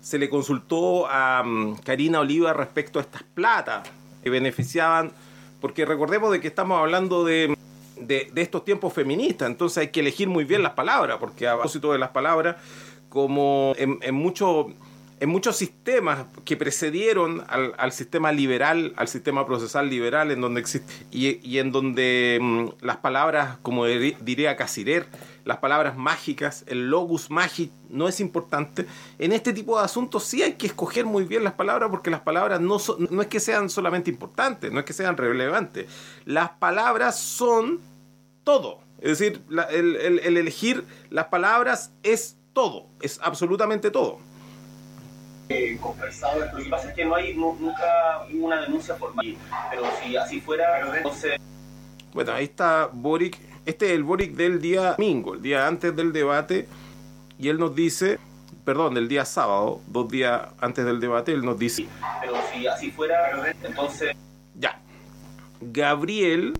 se 0.00 0.18
le 0.18 0.28
consultó 0.28 1.06
a 1.08 1.42
mm, 1.42 1.76
Karina 1.84 2.20
Oliva 2.20 2.52
respecto 2.52 2.98
a 2.98 3.02
estas 3.02 3.22
platas 3.22 3.88
que 4.22 4.30
beneficiaban, 4.30 5.12
porque 5.60 5.84
recordemos 5.84 6.30
de 6.30 6.40
que 6.40 6.48
estamos 6.48 6.78
hablando 6.78 7.24
de, 7.24 7.56
de, 8.00 8.30
de 8.32 8.42
estos 8.42 8.64
tiempos 8.64 8.92
feministas, 8.92 9.48
entonces 9.48 9.78
hay 9.78 9.88
que 9.88 10.00
elegir 10.00 10.28
muy 10.28 10.44
bien 10.44 10.62
las 10.62 10.72
palabras, 10.72 11.16
porque 11.18 11.48
a 11.48 11.54
propósito 11.54 11.92
de 11.92 11.98
las 11.98 12.10
palabras, 12.10 12.56
como 13.08 13.72
en, 13.76 13.98
en 14.02 14.14
muchos 14.14 14.66
en 15.20 15.28
muchos 15.28 15.56
sistemas 15.56 16.26
que 16.44 16.56
precedieron 16.56 17.44
al, 17.48 17.92
sistema 17.92 18.30
liberal, 18.30 18.92
al 18.96 19.08
sistema 19.08 19.46
procesal 19.46 19.90
liberal, 19.90 20.30
en 20.30 20.40
donde 20.40 20.60
existe, 20.60 20.92
y, 21.10 21.58
en 21.58 21.72
donde 21.72 22.38
mm, 22.40 22.84
las 22.84 22.98
palabras, 22.98 23.58
como 23.62 23.86
diría 23.86 24.56
Casirer, 24.56 25.06
las 25.44 25.58
palabras 25.58 25.96
mágicas, 25.96 26.64
el 26.66 26.90
logos 26.90 27.30
magic 27.30 27.70
no 27.88 28.06
es 28.06 28.20
importante. 28.20 28.86
En 29.18 29.32
este 29.32 29.52
tipo 29.52 29.78
de 29.78 29.84
asuntos 29.84 30.24
sí 30.24 30.42
hay 30.42 30.52
que 30.54 30.66
escoger 30.66 31.04
muy 31.06 31.24
bien 31.24 31.42
las 31.42 31.54
palabras 31.54 31.90
porque 31.90 32.10
las 32.10 32.20
palabras 32.20 32.60
no, 32.60 32.78
son- 32.78 33.08
no 33.10 33.22
es 33.22 33.28
que 33.28 33.40
sean 33.40 33.70
solamente 33.70 34.10
importantes, 34.10 34.70
no 34.70 34.78
es 34.80 34.84
que 34.84 34.92
sean 34.92 35.16
relevantes. 35.16 35.86
Las 36.26 36.50
palabras 36.50 37.18
son 37.18 37.80
todo. 38.44 38.80
Es 39.00 39.18
decir, 39.18 39.42
el 39.70 40.36
elegir 40.36 40.84
las 41.10 41.26
palabras 41.26 41.92
es 42.02 42.36
todo, 42.52 42.86
es 43.00 43.20
absolutamente 43.22 43.90
todo. 43.90 44.18
Conversado. 45.80 46.40
Lo 46.52 46.62
que 46.62 46.70
pasa 46.70 46.88
es 46.88 46.94
que 46.94 47.04
no 47.04 47.14
hay 47.14 47.34
nu- 47.34 47.56
nunca 47.58 47.84
hubo 48.32 48.46
una 48.46 48.60
denuncia 48.62 48.94
formal, 48.94 49.36
pero 49.70 49.82
si 50.02 50.16
así 50.16 50.40
fuera, 50.40 50.96
entonces 50.96 51.40
Bueno, 52.12 52.32
ahí 52.32 52.44
está 52.44 52.88
Boric. 52.92 53.38
Este 53.66 53.86
es 53.86 53.92
el 53.92 54.02
Boric 54.02 54.32
del 54.34 54.60
día 54.60 54.92
domingo, 54.98 55.34
el 55.34 55.42
día 55.42 55.66
antes 55.66 55.94
del 55.94 56.12
debate. 56.12 56.66
Y 57.38 57.48
él 57.48 57.58
nos 57.58 57.74
dice, 57.74 58.18
perdón, 58.64 58.94
del 58.94 59.08
día 59.08 59.24
sábado, 59.24 59.80
dos 59.86 60.08
días 60.08 60.48
antes 60.60 60.84
del 60.84 60.98
debate, 61.00 61.32
él 61.32 61.44
nos 61.44 61.58
dice, 61.58 61.86
pero 62.20 62.34
si 62.52 62.66
así 62.66 62.90
fuera, 62.90 63.16
entonces 63.62 64.16
ya, 64.58 64.80
Gabriel, 65.60 66.54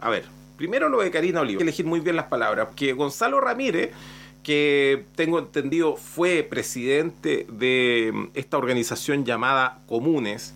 a 0.00 0.10
ver, 0.10 0.24
primero 0.56 0.88
lo 0.88 1.00
de 1.00 1.10
Karina 1.10 1.40
Oliva, 1.40 1.54
hay 1.54 1.58
que 1.58 1.62
elegir 1.62 1.86
muy 1.86 2.00
bien 2.00 2.16
las 2.16 2.26
palabras, 2.26 2.68
que 2.76 2.92
Gonzalo 2.92 3.40
Ramírez, 3.40 3.92
que 4.44 5.06
tengo 5.16 5.40
entendido 5.40 5.96
fue 5.96 6.44
presidente 6.48 7.46
de 7.50 8.12
mm, 8.14 8.24
esta 8.34 8.56
organización 8.58 9.24
llamada 9.24 9.80
Comunes, 9.88 10.54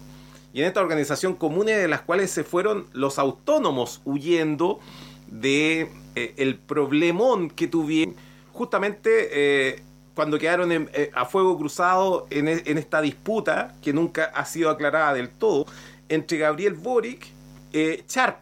y 0.52 0.60
en 0.60 0.66
esta 0.66 0.80
organización 0.80 1.34
Comunes 1.34 1.76
de 1.78 1.88
las 1.88 2.02
cuales 2.02 2.30
se 2.30 2.44
fueron 2.44 2.86
los 2.92 3.18
autónomos 3.18 4.00
huyendo 4.04 4.78
de 5.26 5.88
eh, 6.14 6.34
el 6.36 6.56
problemón 6.56 7.50
que 7.50 7.66
tuvieron 7.66 8.14
justamente 8.52 9.28
eh, 9.32 9.82
cuando 10.14 10.38
quedaron 10.38 10.72
en- 10.72 10.90
eh, 10.94 11.10
a 11.14 11.24
fuego 11.26 11.56
cruzado 11.58 12.26
en, 12.30 12.48
e- 12.48 12.62
en 12.66 12.78
esta 12.78 13.00
disputa 13.00 13.74
que 13.82 13.92
nunca 13.92 14.24
ha 14.34 14.44
sido 14.46 14.70
aclarada 14.70 15.14
del 15.14 15.28
todo 15.28 15.66
entre 16.08 16.38
Gabriel 16.38 16.74
Boric 16.74 17.26
eh, 17.72 18.02
Charp 18.06 18.38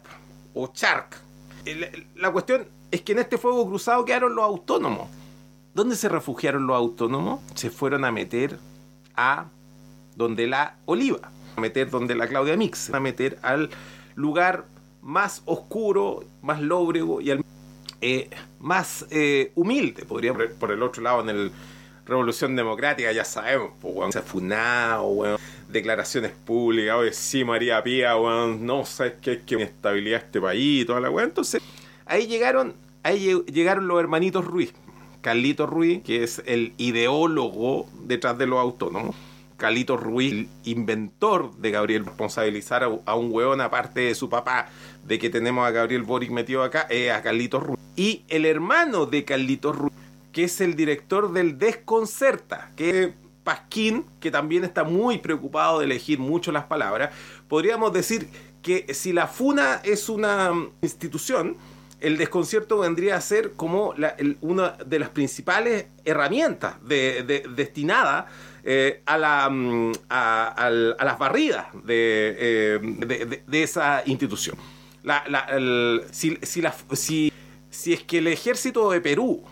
o 0.53 0.67
Chark. 0.73 1.15
El- 1.65 2.07
La 2.15 2.31
cuestión 2.31 2.67
es 2.89 3.01
que 3.01 3.11
en 3.11 3.19
este 3.19 3.37
fuego 3.37 3.67
cruzado 3.67 4.05
quedaron 4.05 4.33
los 4.33 4.43
autónomos. 4.45 5.07
¿Dónde 5.77 5.95
se 5.95 6.09
refugiaron 6.09 6.65
los 6.65 6.75
autónomos? 6.75 7.39
Se 7.53 7.69
fueron 7.69 8.03
a 8.03 8.11
meter 8.11 8.57
a 9.15 9.45
donde 10.15 10.47
la 10.47 10.77
Oliva, 10.85 11.29
a 11.55 11.61
meter 11.61 11.91
donde 11.91 12.15
la 12.15 12.27
Claudia 12.27 12.57
Mix, 12.57 12.91
a 12.91 12.99
meter 12.99 13.37
al 13.43 13.69
lugar 14.15 14.65
más 15.03 15.43
oscuro, 15.45 16.23
más 16.41 16.61
lóbrego 16.61 17.21
y 17.21 17.29
al 17.29 17.45
eh, 18.01 18.27
más 18.59 19.05
eh, 19.11 19.51
humilde, 19.53 20.03
podría 20.05 20.33
por, 20.33 20.51
por 20.53 20.71
el 20.71 20.81
otro 20.81 21.03
lado 21.03 21.21
en 21.21 21.29
el 21.29 21.51
Revolución 22.07 22.55
Democrática, 22.55 23.11
ya 23.11 23.23
sabemos, 23.23 23.73
pues, 23.79 23.93
weón, 23.95 24.11
se 24.11 24.17
ha 24.17 24.23
declaraciones 25.69 26.31
públicas, 26.31 26.95
oye, 26.95 27.13
sí, 27.13 27.43
María 27.43 27.83
Pía, 27.83 28.17
weón, 28.17 28.65
no, 28.65 28.83
sabes 28.83 29.13
que 29.21 29.29
hay 29.29 29.37
que 29.45 29.53
inestabilidad 29.53 30.23
este 30.23 30.41
país 30.41 30.81
y 30.81 30.85
toda 30.85 31.01
la 31.01 31.11
weón. 31.11 31.29
Entonces, 31.29 31.61
ahí 32.07 32.25
llegaron, 32.25 32.73
ahí 33.03 33.27
lle- 33.27 33.45
llegaron 33.45 33.87
los 33.87 33.99
hermanitos 33.99 34.43
Ruiz. 34.43 34.73
Carlito 35.21 35.65
Ruiz, 35.65 36.01
que 36.03 36.23
es 36.23 36.41
el 36.45 36.73
ideólogo 36.77 37.87
detrás 38.03 38.37
de 38.37 38.47
los 38.47 38.59
autónomos. 38.59 39.15
Carlito 39.57 39.97
Ruiz, 39.97 40.33
el 40.33 40.49
inventor 40.65 41.55
de 41.57 41.71
Gabriel, 41.71 42.05
responsabilizar 42.05 42.83
a, 42.83 43.15
un 43.15 43.31
hueón 43.31 43.59
aparte 43.59 44.01
de 44.01 44.15
su 44.15 44.29
papá, 44.29 44.69
de 45.05 45.17
que 45.17 45.29
tenemos 45.29 45.67
a 45.67 45.71
Gabriel 45.71 46.03
Boric 46.03 46.29
metido 46.29 46.63
acá, 46.63 46.81
es 46.89 47.11
a 47.11 47.21
Carlito 47.23 47.59
Ruiz. 47.59 47.79
Y 47.95 48.23
el 48.27 48.45
hermano 48.45 49.07
de 49.07 49.25
Carlito 49.25 49.73
Ruiz, 49.73 49.93
que 50.31 50.43
es 50.43 50.61
el 50.61 50.75
director 50.75 51.33
del 51.33 51.57
Desconcerta, 51.57 52.71
que 52.75 53.03
es 53.03 53.09
Pasquín, 53.43 54.05
que 54.19 54.29
también 54.29 54.63
está 54.63 54.83
muy 54.83 55.17
preocupado 55.17 55.79
de 55.79 55.85
elegir 55.85 56.19
mucho 56.19 56.51
las 56.51 56.65
palabras. 56.65 57.11
Podríamos 57.47 57.93
decir 57.93 58.29
que 58.61 58.93
si 58.93 59.13
la 59.13 59.27
FUNA 59.27 59.81
es 59.83 60.09
una 60.09 60.51
institución, 60.81 61.55
el 61.99 62.17
desconcierto 62.17 62.79
vendría 62.79 63.15
a 63.15 63.21
ser 63.21 63.53
como 63.53 63.93
una 64.41 64.69
de 64.85 64.99
las 64.99 65.09
principales 65.09 65.87
herramientas 66.05 66.75
de, 66.85 67.23
de- 67.23 67.45
destinada 67.55 68.27
eh, 68.63 69.01
a, 69.05 69.17
la, 69.17 69.49
mm, 69.49 69.93
las 70.09 71.17
barridas 71.19 71.67
de, 71.83 72.35
eh, 72.39 73.43
esa 73.51 74.03
institución. 74.05 74.57
Si, 76.11 76.33
es 77.93 78.03
que 78.03 78.17
el 78.17 78.27
ejército 78.27 78.91
de 78.91 79.01
Perú 79.01 79.43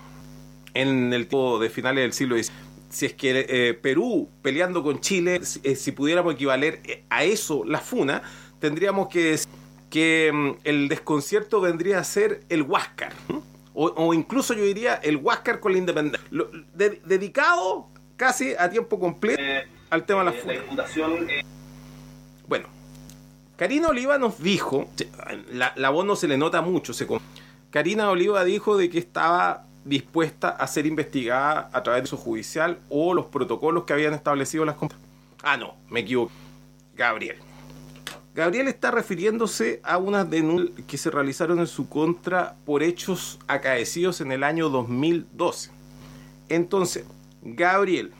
en 0.73 1.13
el 1.13 1.27
tiempo 1.27 1.59
de 1.59 1.69
finales 1.69 2.03
del 2.03 2.13
siglo 2.13 2.35
XIX 2.35 2.51
si 2.89 3.05
es 3.07 3.13
que 3.13 3.45
eh, 3.49 3.73
Perú 3.73 4.29
peleando 4.41 4.81
con 4.81 5.01
Chile, 5.01 5.41
si, 5.43 5.91
pudiéramos 5.91 6.33
equivaler 6.35 7.03
a 7.09 7.25
eso 7.25 7.63
la 7.65 7.79
funa, 7.79 8.21
tendríamos 8.59 9.09
que 9.09 9.31
decir 9.31 9.49
que 9.95 10.29
mm, 10.33 10.51
el 10.65 10.89
desconcierto 10.89 11.61
vendría 11.61 11.99
a 11.99 12.03
ser 12.03 12.41
el 12.49 12.63
Huáscar. 12.63 13.13
O, 13.73 13.87
o 13.95 14.13
incluso 14.13 14.53
yo 14.53 14.63
diría 14.63 14.95
el 14.95 15.15
Huáscar 15.15 15.61
con 15.61 15.71
la 15.71 15.77
independencia. 15.77 16.27
Lo- 16.31 16.49
de- 16.73 17.01
dedicado 17.05 17.87
casi 18.17 18.53
a 18.59 18.69
tiempo 18.69 18.99
completo 18.99 19.41
al 19.89 20.05
tema 20.05 20.19
de 20.19 20.25
la 20.25 20.31
Eh, 20.31 20.43
la 20.45 20.53
Diputación 20.53 21.29
eh, 21.29 21.43
Bueno, 22.45 22.67
Karina 23.55 23.87
Oliva 23.87 24.17
nos 24.17 24.43
dijo, 24.43 24.89
la, 25.53 25.71
la 25.77 25.89
voz 25.91 26.05
no 26.05 26.17
se 26.17 26.27
le 26.27 26.37
nota 26.37 26.61
mucho, 26.61 26.91
se 26.93 27.07
Karina 27.69 28.09
Oliva 28.09 28.43
dijo 28.43 28.75
de 28.75 28.89
que 28.89 28.99
estaba 28.99 29.65
dispuesta 29.85 30.49
a 30.49 30.67
ser 30.67 30.85
investigada 30.87 31.69
a 31.71 31.83
través 31.83 32.03
de 32.03 32.07
su 32.07 32.17
judicial 32.17 32.79
o 32.89 33.13
los 33.13 33.27
protocolos 33.27 33.85
que 33.85 33.93
habían 33.93 34.13
establecido 34.13 34.65
las 34.65 34.75
compañías. 34.75 35.07
Ah, 35.41 35.55
no, 35.55 35.75
me 35.89 36.01
equivoqué. 36.01 36.33
Gabriel. 36.95 37.37
Gabriel 38.35 38.67
está 38.67 38.91
refiriéndose 38.91 39.79
a 39.81 39.97
unas 39.97 40.29
denuncias 40.29 40.85
que 40.85 40.97
se 40.97 41.09
realizaron 41.09 41.59
en 41.59 41.67
su 41.67 41.87
contra 41.87 42.57
por 42.65 42.83
hechos 42.83 43.39
acaecidos 43.47 44.19
en 44.19 44.33
el 44.33 44.43
año 44.43 44.67
2012. 44.67 45.71
Entonces, 46.49 47.05
Gabriel, 47.41 48.11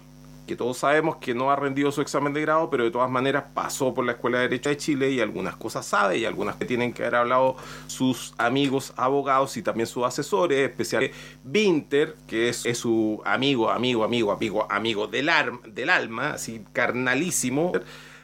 que 0.47 0.56
todos 0.56 0.78
sabemos 0.78 1.17
que 1.17 1.34
no 1.36 1.51
ha 1.51 1.58
rendido 1.58 1.91
su 1.91 1.99
examen 1.99 2.32
de 2.32 2.39
grado, 2.39 2.69
pero 2.69 2.86
de 2.86 2.91
todas 2.91 3.12
maneras 3.12 3.43
pasó 3.54 3.93
por 3.93 4.06
la 4.06 4.13
Escuela 4.13 4.38
de 4.38 4.43
Derecho 4.43 4.69
de 4.69 4.78
Chile 4.78 5.12
y 5.12 5.19
algunas 5.19 5.58
cosas 5.58 5.86
sabe 5.86 6.17
y 6.17 6.23
algunas 6.23 6.56
que 6.56 6.63
tienen 6.63 6.93
que 6.93 7.01
haber 7.01 7.15
hablado 7.15 7.58
sus 7.88 8.34
amigos 8.38 8.93
abogados 8.95 9.58
y 9.58 9.63
también 9.63 9.86
sus 9.86 10.06
asesores, 10.06 10.60
especialmente 10.60 11.13
Winter, 11.43 12.15
que 12.25 12.47
es, 12.47 12.63
su 12.78 13.21
amigo, 13.25 13.69
amigo, 13.69 14.06
amigo, 14.06 14.32
amigo, 14.32 14.65
amigo 14.69 15.08
del 15.08 15.28
alma, 15.28 16.30
así 16.36 16.63
carnalísimo. 16.71 17.73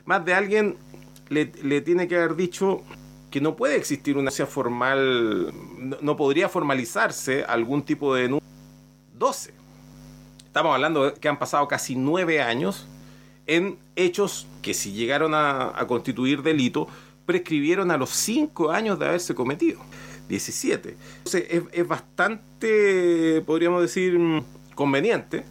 Más 0.06 0.24
de 0.24 0.34
alguien 0.34 0.78
le, 1.32 1.82
tiene 1.82 2.08
que 2.08 2.16
haber 2.18 2.36
dicho 2.36 2.84
que 3.30 3.40
no 3.40 3.56
puede 3.56 3.78
existir 3.78 4.16
una 4.16 4.24
denuncia 4.24 4.46
formal, 4.46 5.54
no, 5.78 5.98
no 6.02 6.18
podría 6.18 6.50
formalizarse 6.50 7.46
algún 7.46 7.84
tipo 7.84 8.14
de 8.14 8.24
denuncia. 8.24 8.50
12. 9.14 9.54
Estamos 10.46 10.74
hablando 10.74 11.06
de 11.06 11.14
que 11.14 11.30
han 11.30 11.40
pasado 11.40 11.68
casi 11.68 11.96
nueve 11.96 12.42
años 12.42 12.88
en 13.48 13.78
hechos 13.96 14.48
que 14.62 14.74
si 14.74 14.92
llegaron 14.92 15.34
a, 15.34 15.80
a 15.80 15.88
constituir 15.88 16.42
delito, 16.42 16.88
prescribieron 17.26 17.92
a 17.92 17.98
los 17.98 18.10
cinco 18.10 18.72
años 18.72 19.00
de 19.00 19.06
haberse 19.06 19.34
cometido. 19.34 19.80
17. 20.28 20.98
Entonces 21.18 21.46
es, 21.50 21.64
es 21.72 21.88
bastante, 21.88 23.42
podríamos 23.46 23.82
decir, 23.82 24.20
mm, 24.20 24.44
conveniente 24.76 25.46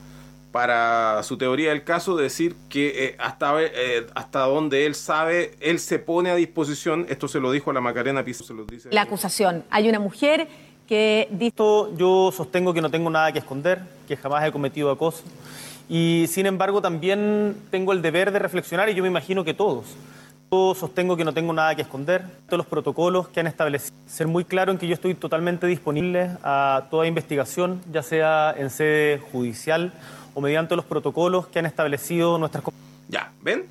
para 0.52 1.22
su 1.22 1.36
teoría 1.36 1.70
del 1.70 1.84
caso 1.84 2.16
decir 2.16 2.56
que 2.68 3.04
eh, 3.04 3.16
hasta, 3.18 3.62
eh, 3.62 4.06
hasta 4.14 4.40
donde 4.40 4.86
él 4.86 4.94
sabe, 4.94 5.54
él 5.60 5.78
se 5.78 5.98
pone 5.98 6.30
a 6.30 6.34
disposición, 6.34 7.06
esto 7.08 7.28
se 7.28 7.40
lo 7.40 7.52
dijo 7.52 7.70
a 7.70 7.74
la 7.74 7.80
Macarena 7.80 8.24
Piso, 8.24 8.44
se 8.44 8.54
lo 8.54 8.64
dice... 8.64 8.88
La 8.90 9.02
acusación. 9.02 9.64
Hay 9.70 9.88
una 9.88 10.00
mujer 10.00 10.48
que 10.88 11.28
dice... 11.30 11.48
Esto 11.48 11.96
yo 11.96 12.32
sostengo 12.32 12.74
que 12.74 12.80
no 12.80 12.90
tengo 12.90 13.10
nada 13.10 13.32
que 13.32 13.38
esconder, 13.38 13.80
que 14.08 14.16
jamás 14.16 14.44
he 14.44 14.52
cometido 14.52 14.90
acoso. 14.90 15.22
Y 15.88 16.26
sin 16.28 16.46
embargo 16.46 16.80
también 16.80 17.56
tengo 17.70 17.92
el 17.92 18.02
deber 18.02 18.32
de 18.32 18.38
reflexionar 18.38 18.88
y 18.88 18.94
yo 18.94 19.02
me 19.02 19.08
imagino 19.08 19.44
que 19.44 19.54
todos. 19.54 19.86
Yo 20.52 20.74
sostengo 20.74 21.16
que 21.16 21.24
no 21.24 21.32
tengo 21.32 21.52
nada 21.52 21.76
que 21.76 21.82
esconder. 21.82 22.24
Todos 22.46 22.58
los 22.58 22.66
protocolos 22.66 23.28
que 23.28 23.38
han 23.38 23.46
establecido. 23.46 23.96
Ser 24.06 24.26
muy 24.26 24.44
claro 24.44 24.72
en 24.72 24.78
que 24.78 24.88
yo 24.88 24.94
estoy 24.94 25.14
totalmente 25.14 25.68
disponible 25.68 26.30
a 26.42 26.86
toda 26.90 27.06
investigación, 27.06 27.80
ya 27.92 28.02
sea 28.02 28.52
en 28.56 28.70
sede 28.70 29.20
judicial 29.30 29.92
o 30.34 30.40
mediante 30.40 30.76
los 30.76 30.84
protocolos 30.84 31.46
que 31.46 31.58
han 31.58 31.66
establecido 31.66 32.38
nuestras 32.38 32.64
Ya, 33.08 33.32
¿ven? 33.42 33.66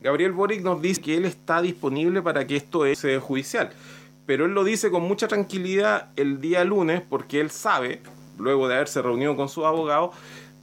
Gabriel 0.00 0.32
Boric 0.32 0.62
nos 0.62 0.80
dice 0.80 1.00
que 1.00 1.16
él 1.16 1.24
está 1.24 1.60
disponible 1.60 2.22
para 2.22 2.46
que 2.46 2.56
esto 2.56 2.86
es 2.86 3.02
eh, 3.04 3.18
judicial. 3.18 3.70
Pero 4.26 4.44
él 4.44 4.52
lo 4.52 4.64
dice 4.64 4.90
con 4.90 5.02
mucha 5.02 5.28
tranquilidad 5.28 6.10
el 6.16 6.40
día 6.40 6.64
lunes 6.64 7.02
porque 7.08 7.40
él 7.40 7.50
sabe, 7.50 8.00
luego 8.38 8.68
de 8.68 8.74
haberse 8.74 9.00
reunido 9.00 9.36
con 9.36 9.48
sus 9.48 9.64
abogados, 9.64 10.14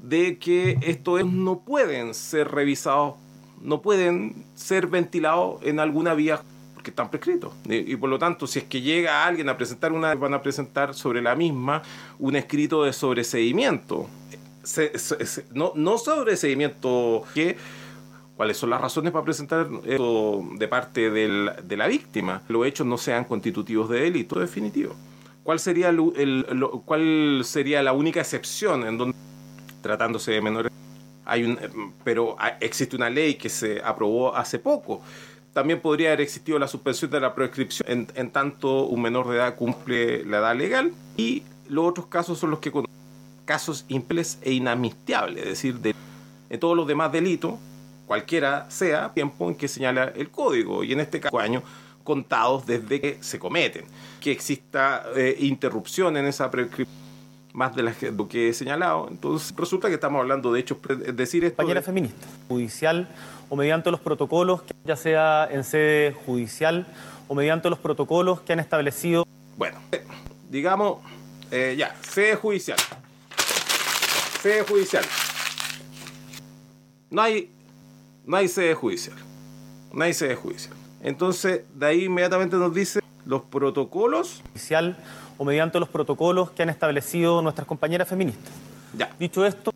de 0.01 0.37
que 0.37 0.77
estos 0.81 1.25
no 1.25 1.59
pueden 1.59 2.13
ser 2.13 2.51
revisados, 2.51 3.15
no 3.61 3.81
pueden 3.81 4.45
ser 4.55 4.87
ventilados 4.87 5.61
en 5.63 5.79
alguna 5.79 6.13
vía 6.13 6.41
porque 6.73 6.89
están 6.89 7.09
prescritos. 7.09 7.53
Y, 7.65 7.93
y 7.93 7.95
por 7.95 8.09
lo 8.09 8.19
tanto, 8.19 8.45
si 8.47 8.59
es 8.59 8.65
que 8.65 8.81
llega 8.81 9.25
alguien 9.25 9.47
a 9.47 9.57
presentar 9.57 9.93
una, 9.93 10.13
van 10.15 10.33
a 10.33 10.41
presentar 10.41 10.93
sobre 10.93 11.21
la 11.21 11.35
misma 11.35 11.81
un 12.19 12.35
escrito 12.35 12.83
de 12.83 12.91
sobreseimiento. 12.91 14.09
No, 15.53 15.73
no 15.75 15.97
sobreseimiento 15.97 17.23
que 17.33 17.57
cuáles 18.35 18.57
son 18.57 18.69
las 18.69 18.81
razones 18.81 19.11
para 19.11 19.25
presentar 19.25 19.67
esto 19.85 20.43
de 20.57 20.67
parte 20.67 21.09
del- 21.11 21.51
de 21.63 21.77
la 21.77 21.87
víctima. 21.87 22.41
Los 22.47 22.65
hechos 22.65 22.87
no 22.87 22.97
sean 22.97 23.25
constitutivos 23.25 23.89
de 23.89 24.01
delito 24.01 24.39
definitivo. 24.39 24.95
¿Cuál 25.43 25.59
sería, 25.59 25.89
el- 25.89 26.45
cuál 26.85 27.41
sería 27.43 27.83
la 27.83 27.91
única 27.93 28.21
excepción 28.21 28.87
en 28.87 28.97
donde, 28.97 29.17
tratándose 29.81 30.31
de 30.31 30.41
menores, 30.41 30.71
hay 31.25 31.43
un, 31.43 31.93
pero 32.03 32.37
existe 32.61 32.95
una 32.95 33.09
ley 33.09 33.35
que 33.35 33.49
se 33.49 33.81
aprobó 33.83 34.35
hace 34.35 34.57
poco? 34.59 35.01
También 35.53 35.81
podría 35.81 36.09
haber 36.09 36.21
existido 36.21 36.57
la 36.57 36.67
suspensión 36.67 37.11
de 37.11 37.19
la 37.19 37.35
prescripción 37.35 37.87
en, 37.91 38.07
en 38.15 38.31
tanto 38.31 38.85
un 38.85 39.01
menor 39.01 39.27
de 39.29 39.35
edad 39.35 39.55
cumple 39.55 40.25
la 40.25 40.37
edad 40.39 40.55
legal 40.55 40.91
y 41.17 41.43
los 41.69 41.85
otros 41.89 42.07
casos 42.07 42.39
son 42.39 42.49
los 42.49 42.59
que 42.59 42.71
con 42.71 42.85
casos 43.45 43.85
impeles 43.87 44.37
e 44.41 44.53
inamistiables, 44.53 45.43
es 45.43 45.49
decir, 45.49 45.79
de, 45.79 45.93
en 46.49 46.59
todos 46.59 46.75
los 46.77 46.87
demás 46.87 47.11
delitos, 47.11 47.55
cualquiera 48.07 48.69
sea, 48.69 49.13
tiempo 49.13 49.47
en 49.49 49.55
que 49.55 49.67
señala 49.67 50.11
el 50.15 50.29
código, 50.29 50.83
y 50.83 50.93
en 50.93 50.99
este 50.99 51.19
caso 51.19 51.39
años 51.39 51.63
contados 52.03 52.65
desde 52.65 52.99
que 52.99 53.17
se 53.21 53.39
cometen. 53.39 53.85
Que 54.19 54.31
exista 54.31 55.03
eh, 55.15 55.35
interrupción 55.39 56.15
en 56.17 56.25
esa 56.25 56.49
prescripción, 56.51 56.97
más 57.53 57.75
de 57.75 57.83
lo 57.83 58.27
que 58.27 58.49
he 58.49 58.53
señalado, 58.53 59.07
entonces 59.09 59.53
resulta 59.55 59.87
que 59.87 59.93
estamos 59.95 60.19
hablando 60.21 60.51
de 60.51 60.59
hechos, 60.59 60.77
es 61.05 61.15
decir, 61.15 61.43
esto 61.45 61.57
compañera 61.57 61.81
de- 61.81 61.85
feminista, 61.85 62.27
judicial 62.47 63.07
o 63.49 63.55
mediante 63.55 63.91
los 63.91 63.99
protocolos, 63.99 64.61
ya 64.85 64.95
sea 64.95 65.47
en 65.51 65.63
sede 65.63 66.13
judicial 66.25 66.87
o 67.27 67.35
mediante 67.35 67.69
los 67.69 67.77
protocolos 67.79 68.41
que 68.41 68.53
han 68.53 68.59
establecido 68.59 69.25
Bueno, 69.55 69.77
digamos, 70.49 70.97
eh, 71.51 71.75
ya, 71.77 71.95
sede 72.09 72.35
judicial. 72.35 72.77
Sede 74.43 74.63
judicial. 74.63 75.05
No 77.09 77.21
hay, 77.21 77.49
no 78.25 78.35
hay 78.35 78.49
sede 78.49 78.73
judicial. 78.75 79.15
No 79.93 80.03
hay 80.03 80.13
sede 80.13 80.35
judicial. 80.35 80.75
Entonces, 81.01 81.61
de 81.73 81.85
ahí 81.85 82.03
inmediatamente 82.05 82.57
nos 82.57 82.73
dice 82.73 82.99
los 83.25 83.43
protocolos. 83.43 84.41
judicial 84.51 84.97
o 85.37 85.45
mediante 85.45 85.79
los 85.79 85.87
protocolos 85.87 86.51
que 86.51 86.63
han 86.63 86.69
establecido 86.69 87.41
nuestras 87.41 87.65
compañeras 87.65 88.07
feministas. 88.09 88.51
Ya, 88.97 89.09
Dicho 89.17 89.45
esto, 89.45 89.71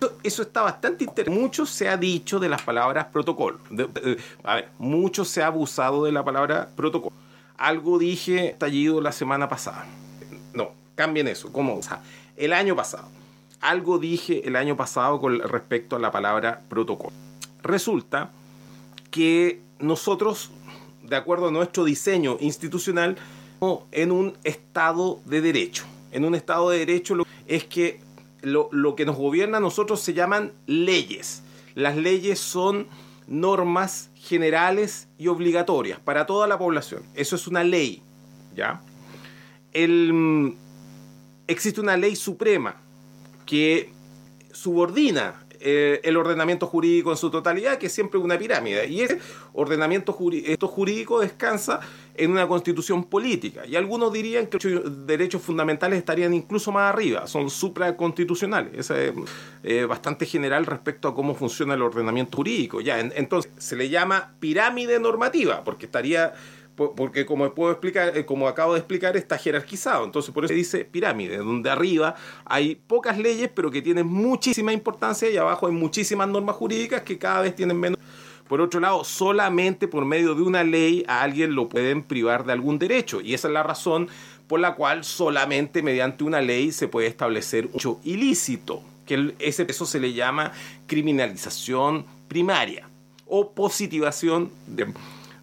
Eso- 0.00 0.18
Eso 0.22 0.42
está 0.42 0.62
bastante 0.62 1.02
interesante. 1.04 1.40
Mucho 1.40 1.66
se 1.66 1.88
ha 1.88 1.96
dicho 1.96 2.38
de 2.38 2.48
las 2.48 2.62
palabras 2.62 3.06
protocolo. 3.06 3.58
De- 3.70 3.86
de- 3.88 4.18
a 4.44 4.54
ver, 4.56 4.68
mucho 4.78 5.24
se 5.24 5.42
ha 5.42 5.48
abusado 5.48 6.04
de 6.04 6.12
la 6.12 6.24
palabra 6.24 6.68
protocolo. 6.76 7.14
Algo 7.56 7.98
dije 7.98 8.50
estallido 8.50 9.00
la 9.00 9.10
semana 9.12 9.48
pasada. 9.48 9.84
No, 10.54 10.70
cambien 10.94 11.26
eso. 11.26 11.52
¿Cómo? 11.52 11.74
O 11.76 11.82
sea, 11.82 12.02
el 12.36 12.52
año 12.52 12.76
pasado. 12.76 13.08
Algo 13.62 13.98
dije 13.98 14.46
el 14.46 14.56
año 14.56 14.76
pasado 14.76 15.20
con 15.20 15.38
respecto 15.38 15.94
a 15.94 16.00
la 16.00 16.10
palabra 16.10 16.62
protocolo. 16.68 17.12
Resulta 17.62 18.32
que 19.12 19.60
nosotros, 19.78 20.50
de 21.04 21.14
acuerdo 21.14 21.48
a 21.48 21.50
nuestro 21.52 21.84
diseño 21.84 22.36
institucional, 22.40 23.16
en 23.92 24.10
un 24.10 24.36
estado 24.42 25.20
de 25.26 25.40
derecho. 25.40 25.84
En 26.10 26.24
un 26.24 26.34
estado 26.34 26.70
de 26.70 26.78
derecho 26.78 27.14
es 27.46 27.62
que 27.64 28.00
lo, 28.40 28.68
lo 28.72 28.96
que 28.96 29.06
nos 29.06 29.16
gobierna 29.16 29.58
a 29.58 29.60
nosotros 29.60 30.00
se 30.00 30.12
llaman 30.12 30.52
leyes. 30.66 31.44
Las 31.76 31.96
leyes 31.96 32.40
son 32.40 32.88
normas 33.28 34.10
generales 34.16 35.08
y 35.18 35.28
obligatorias 35.28 36.00
para 36.00 36.26
toda 36.26 36.48
la 36.48 36.58
población. 36.58 37.04
Eso 37.14 37.36
es 37.36 37.46
una 37.46 37.62
ley, 37.62 38.02
¿ya? 38.56 38.80
El, 39.72 40.56
existe 41.46 41.80
una 41.80 41.96
ley 41.96 42.16
suprema 42.16 42.81
que 43.52 43.90
subordina 44.50 45.34
eh, 45.60 46.00
el 46.04 46.16
ordenamiento 46.16 46.66
jurídico 46.66 47.10
en 47.10 47.18
su 47.18 47.30
totalidad, 47.30 47.76
que 47.76 47.86
es 47.86 47.92
siempre 47.92 48.18
una 48.18 48.38
pirámide. 48.38 48.88
Y 48.88 49.02
ese 49.02 49.18
ordenamiento 49.52 50.12
jurídico 50.14 51.20
descansa 51.20 51.80
en 52.14 52.30
una 52.30 52.48
constitución 52.48 53.04
política. 53.04 53.66
Y 53.66 53.76
algunos 53.76 54.10
dirían 54.10 54.46
que 54.46 54.58
los 54.70 55.06
derechos 55.06 55.42
fundamentales 55.42 55.98
estarían 55.98 56.32
incluso 56.32 56.72
más 56.72 56.92
arriba, 56.94 57.26
son 57.26 57.50
supraconstitucionales. 57.50 58.72
Eso 58.74 58.96
es 58.96 59.12
eh, 59.64 59.84
bastante 59.84 60.24
general 60.24 60.64
respecto 60.64 61.08
a 61.08 61.14
cómo 61.14 61.34
funciona 61.34 61.74
el 61.74 61.82
ordenamiento 61.82 62.38
jurídico. 62.38 62.80
Ya, 62.80 63.00
en- 63.00 63.12
entonces, 63.14 63.52
se 63.58 63.76
le 63.76 63.90
llama 63.90 64.32
pirámide 64.40 64.98
normativa, 64.98 65.62
porque 65.62 65.84
estaría 65.86 66.32
porque 66.90 67.24
como 67.24 67.52
puedo 67.54 67.70
explicar, 67.70 68.16
eh, 68.16 68.24
como 68.24 68.48
acabo 68.48 68.72
de 68.74 68.80
explicar, 68.80 69.16
está 69.16 69.38
jerarquizado. 69.38 70.04
Entonces, 70.04 70.32
por 70.32 70.44
eso 70.44 70.52
se 70.52 70.56
dice 70.56 70.84
pirámide, 70.84 71.38
donde 71.38 71.70
arriba 71.70 72.14
hay 72.44 72.74
pocas 72.74 73.18
leyes, 73.18 73.50
pero 73.54 73.70
que 73.70 73.80
tienen 73.80 74.06
muchísima 74.06 74.72
importancia, 74.72 75.30
y 75.30 75.36
abajo 75.36 75.66
hay 75.66 75.72
muchísimas 75.72 76.28
normas 76.28 76.56
jurídicas 76.56 77.02
que 77.02 77.18
cada 77.18 77.42
vez 77.42 77.54
tienen 77.54 77.78
menos. 77.78 77.98
Por 78.48 78.60
otro 78.60 78.80
lado, 78.80 79.02
solamente 79.04 79.88
por 79.88 80.04
medio 80.04 80.34
de 80.34 80.42
una 80.42 80.62
ley 80.62 81.04
a 81.08 81.22
alguien 81.22 81.54
lo 81.54 81.68
pueden 81.68 82.02
privar 82.02 82.44
de 82.44 82.52
algún 82.52 82.78
derecho. 82.78 83.20
Y 83.20 83.32
esa 83.32 83.48
es 83.48 83.54
la 83.54 83.62
razón 83.62 84.08
por 84.46 84.60
la 84.60 84.74
cual 84.74 85.04
solamente 85.04 85.82
mediante 85.82 86.24
una 86.24 86.42
ley 86.42 86.72
se 86.72 86.88
puede 86.88 87.06
establecer 87.06 87.66
un 87.66 87.76
hecho 87.76 88.00
ilícito, 88.04 88.82
que 89.06 89.34
ese, 89.38 89.64
eso 89.68 89.86
se 89.86 90.00
le 90.00 90.12
llama 90.12 90.52
criminalización 90.86 92.04
primaria 92.28 92.88
o 93.26 93.52
positivación 93.52 94.50
de, 94.66 94.92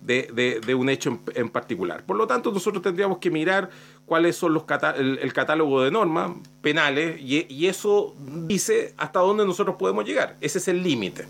de- 0.10 0.76
un 0.76 0.90
hecho 0.90 1.20
en, 1.36 1.50
particular. 1.50 2.04
Por 2.06 2.18
lo 2.18 2.26
tanto, 2.28 2.52
nosotros 2.52 2.82
tendríamos 2.82 3.20
que 3.20 3.30
mirar 3.30 3.70
cuáles 4.06 4.36
son 4.36 4.54
los 4.54 4.64
cata- 4.64 4.96
el, 4.98 5.32
catálogo 5.34 5.82
de 5.84 5.92
normas 5.92 6.32
penales 6.62 7.20
y, 7.22 7.68
eso 7.68 8.16
dice 8.48 8.94
hasta 8.98 9.20
dónde 9.20 9.46
nosotros 9.46 9.76
podemos 9.78 10.06
llegar. 10.06 10.36
Ese 10.42 10.58
es 10.58 10.68
el 10.68 10.82
límite. 10.84 11.26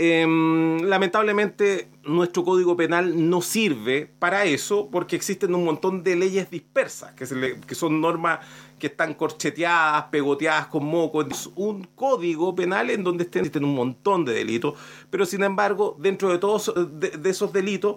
Em, 0.00 0.80
lamentablemente 0.82 1.88
nuestro 2.04 2.44
código 2.44 2.76
penal 2.76 3.28
no 3.28 3.42
sirve 3.42 4.08
para 4.18 4.44
eso 4.44 4.88
porque 4.90 5.16
existen 5.16 5.54
un 5.54 5.64
montón 5.64 6.04
de 6.04 6.14
leyes 6.14 6.50
dispersas, 6.50 7.12
que 7.14 7.74
son 7.74 8.00
normas 8.00 8.38
que 8.78 8.86
están 8.88 9.14
corcheteadas, 9.14 10.04
pegoteadas 10.04 10.66
con 10.68 10.84
moco. 10.84 11.22
Es 11.22 11.50
un 11.56 11.84
código 11.94 12.54
penal 12.54 12.90
en 12.90 13.04
donde 13.04 13.24
existen 13.24 13.64
un 13.64 13.74
montón 13.74 14.24
de 14.24 14.32
delitos, 14.32 14.74
pero 15.10 15.26
sin 15.26 15.42
embargo, 15.42 15.96
dentro 15.98 16.30
de 16.30 16.38
todos 16.38 16.72
de 16.76 17.28
esos 17.30 17.52
delitos, 17.52 17.96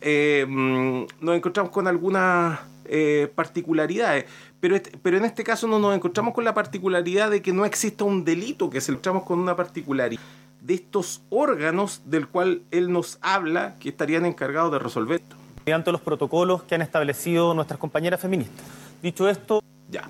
eh, 0.00 0.46
mm, 0.48 1.04
nos 1.20 1.36
encontramos 1.36 1.70
con 1.72 1.86
algunas 1.86 2.58
eh, 2.92 3.30
particularidades. 3.36 4.24
Pero, 4.58 4.74
este- 4.74 4.98
pero 5.00 5.16
en 5.16 5.24
este 5.24 5.44
caso 5.44 5.68
no 5.68 5.78
nos 5.78 5.94
encontramos 5.94 6.34
con 6.34 6.42
la 6.44 6.54
particularidad 6.54 7.30
de 7.30 7.40
que 7.40 7.52
no 7.52 7.64
exista 7.64 8.02
un 8.02 8.24
delito, 8.24 8.68
que 8.68 8.80
se 8.80 8.90
encontramos 8.90 9.22
con 9.22 9.38
una 9.38 9.54
particularidad 9.54 10.20
de 10.60 10.74
estos 10.74 11.22
órganos 11.30 12.02
del 12.06 12.26
cual 12.26 12.62
él 12.72 12.90
nos 12.92 13.18
habla 13.22 13.76
que 13.78 13.90
estarían 13.90 14.26
encargados 14.26 14.72
de 14.72 14.78
resolver 14.80 15.20
esto. 15.20 15.36
mediante 15.64 15.92
los 15.92 16.00
protocolos 16.00 16.64
que 16.64 16.74
han 16.74 16.82
establecido 16.82 17.54
nuestras 17.54 17.78
compañeras 17.78 18.18
feministas. 18.20 18.64
Dicho 19.02 19.28
esto, 19.28 19.62
Ya. 19.90 20.08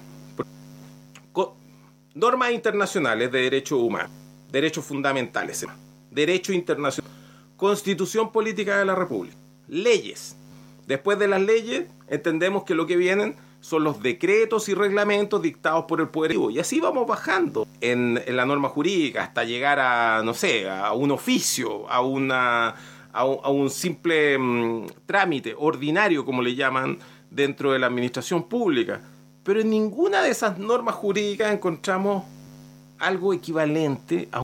Normas 2.12 2.50
internacionales 2.50 3.30
de 3.30 3.42
derechos 3.42 3.78
humanos, 3.78 4.10
derechos 4.50 4.84
fundamentales, 4.84 5.64
derecho 6.10 6.52
internacional, 6.52 7.10
constitución 7.56 8.32
política 8.32 8.78
de 8.78 8.84
la 8.84 8.96
República, 8.96 9.36
leyes. 9.68 10.36
Después 10.88 11.20
de 11.20 11.28
las 11.28 11.40
leyes, 11.40 11.86
entendemos 12.08 12.64
que 12.64 12.74
lo 12.74 12.86
que 12.86 12.96
vienen 12.96 13.36
son 13.60 13.84
los 13.84 14.02
decretos 14.02 14.68
y 14.68 14.74
reglamentos 14.74 15.40
dictados 15.40 15.84
por 15.84 16.00
el 16.00 16.08
Poder. 16.08 16.36
Y 16.50 16.58
así 16.58 16.80
vamos 16.80 17.06
bajando 17.06 17.66
en, 17.80 18.20
la 18.26 18.44
norma 18.44 18.68
jurídica 18.68 19.22
hasta 19.22 19.44
llegar 19.44 19.78
a, 19.78 20.22
no 20.24 20.34
sé, 20.34 20.68
a 20.68 20.92
un 20.92 21.12
oficio, 21.12 21.88
a 21.88 22.00
una 22.00 22.74
un 23.48 23.70
simple 23.70 24.38
mm, 24.38 24.86
trámite 25.06 25.54
ordinario, 25.56 26.24
como 26.24 26.42
le 26.42 26.54
llaman, 26.54 26.98
dentro 27.30 27.72
de 27.72 27.78
la 27.78 27.86
administración 27.86 28.48
pública. 28.48 29.00
Pero 29.42 29.60
en 29.60 29.70
ninguna 29.70 30.22
de 30.22 30.30
esas 30.30 30.58
normas 30.58 30.94
jurídicas 30.94 31.52
encontramos 31.52 32.24
algo 32.98 33.32
equivalente 33.32 34.28
a... 34.32 34.42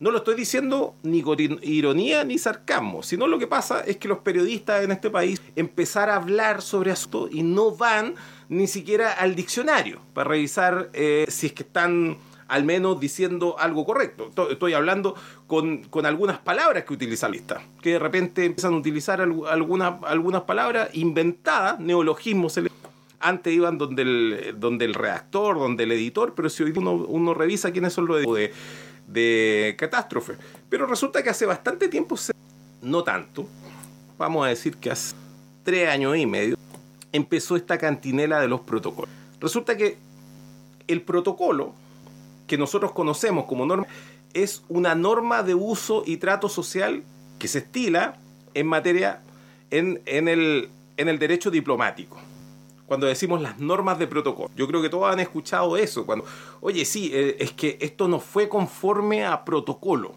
No 0.00 0.10
lo 0.10 0.18
estoy 0.18 0.34
diciendo 0.34 0.94
ni 1.02 1.22
con 1.22 1.38
ir- 1.38 1.60
ironía 1.62 2.24
ni 2.24 2.36
sarcasmo, 2.36 3.02
sino 3.02 3.26
lo 3.26 3.38
que 3.38 3.46
pasa 3.46 3.80
es 3.80 3.96
que 3.96 4.08
los 4.08 4.18
periodistas 4.18 4.82
en 4.82 4.90
este 4.90 5.08
país 5.08 5.40
empezar 5.56 6.10
a 6.10 6.16
hablar 6.16 6.62
sobre 6.62 6.90
asuntos 6.90 7.30
y 7.32 7.42
no 7.42 7.70
van 7.70 8.14
ni 8.48 8.66
siquiera 8.66 9.12
al 9.12 9.34
diccionario 9.34 10.00
para 10.12 10.28
revisar 10.30 10.90
eh, 10.94 11.26
si 11.28 11.46
es 11.46 11.52
que 11.52 11.62
están 11.62 12.18
al 12.48 12.64
menos 12.64 13.00
diciendo 13.00 13.56
algo 13.58 13.86
correcto. 13.86 14.30
To- 14.34 14.50
Estoy 14.50 14.74
hablando 14.74 15.14
con, 15.46 15.84
con 15.84 16.04
algunas 16.06 16.38
palabras 16.38 16.84
que 16.84 16.92
utiliza 16.92 17.28
lista, 17.28 17.62
que 17.80 17.92
de 17.92 17.98
repente 17.98 18.44
empiezan 18.44 18.74
a 18.74 18.78
utilizar 18.78 19.20
algu- 19.20 19.46
algunas, 19.48 20.02
algunas 20.04 20.42
palabras 20.42 20.90
inventadas, 20.92 21.78
neologismos. 21.78 22.58
Antes 23.24 23.54
iban 23.54 23.78
donde 23.78 24.02
el, 24.02 24.54
donde 24.58 24.84
el 24.84 24.92
redactor, 24.92 25.58
donde 25.58 25.84
el 25.84 25.92
editor, 25.92 26.34
pero 26.34 26.50
si 26.50 26.62
hoy 26.62 26.74
uno, 26.76 26.92
uno 26.92 27.32
revisa 27.32 27.72
quiénes 27.72 27.94
son 27.94 28.04
los 28.04 28.20
de, 28.22 28.52
de 29.06 29.74
Catástrofe. 29.78 30.34
Pero 30.68 30.86
resulta 30.86 31.22
que 31.22 31.30
hace 31.30 31.46
bastante 31.46 31.88
tiempo, 31.88 32.16
no 32.82 33.02
tanto, 33.02 33.48
vamos 34.18 34.44
a 34.44 34.50
decir 34.50 34.76
que 34.76 34.90
hace 34.90 35.14
tres 35.62 35.88
años 35.88 36.18
y 36.18 36.26
medio, 36.26 36.58
empezó 37.12 37.56
esta 37.56 37.78
cantinela 37.78 38.40
de 38.40 38.48
los 38.48 38.60
protocolos. 38.60 39.08
Resulta 39.40 39.74
que 39.74 39.96
el 40.86 41.00
protocolo 41.00 41.72
que 42.46 42.58
nosotros 42.58 42.92
conocemos 42.92 43.46
como 43.46 43.64
norma 43.64 43.86
es 44.34 44.62
una 44.68 44.94
norma 44.94 45.42
de 45.42 45.54
uso 45.54 46.02
y 46.04 46.18
trato 46.18 46.50
social 46.50 47.02
que 47.38 47.48
se 47.48 47.60
estila 47.60 48.18
en 48.52 48.66
materia 48.66 49.22
en, 49.70 50.02
en 50.04 50.28
el, 50.28 50.68
en 50.98 51.08
el 51.08 51.18
derecho 51.18 51.50
diplomático. 51.50 52.18
Cuando 52.86 53.06
decimos 53.06 53.40
las 53.40 53.58
normas 53.58 53.98
de 53.98 54.06
protocolo. 54.06 54.50
Yo 54.56 54.66
creo 54.66 54.82
que 54.82 54.88
todos 54.90 55.12
han 55.12 55.20
escuchado 55.20 55.76
eso. 55.76 56.04
Cuando, 56.04 56.24
oye, 56.60 56.84
sí, 56.84 57.10
eh, 57.14 57.36
es 57.40 57.52
que 57.52 57.78
esto 57.80 58.08
no 58.08 58.20
fue 58.20 58.48
conforme 58.48 59.24
a 59.24 59.44
protocolo 59.44 60.12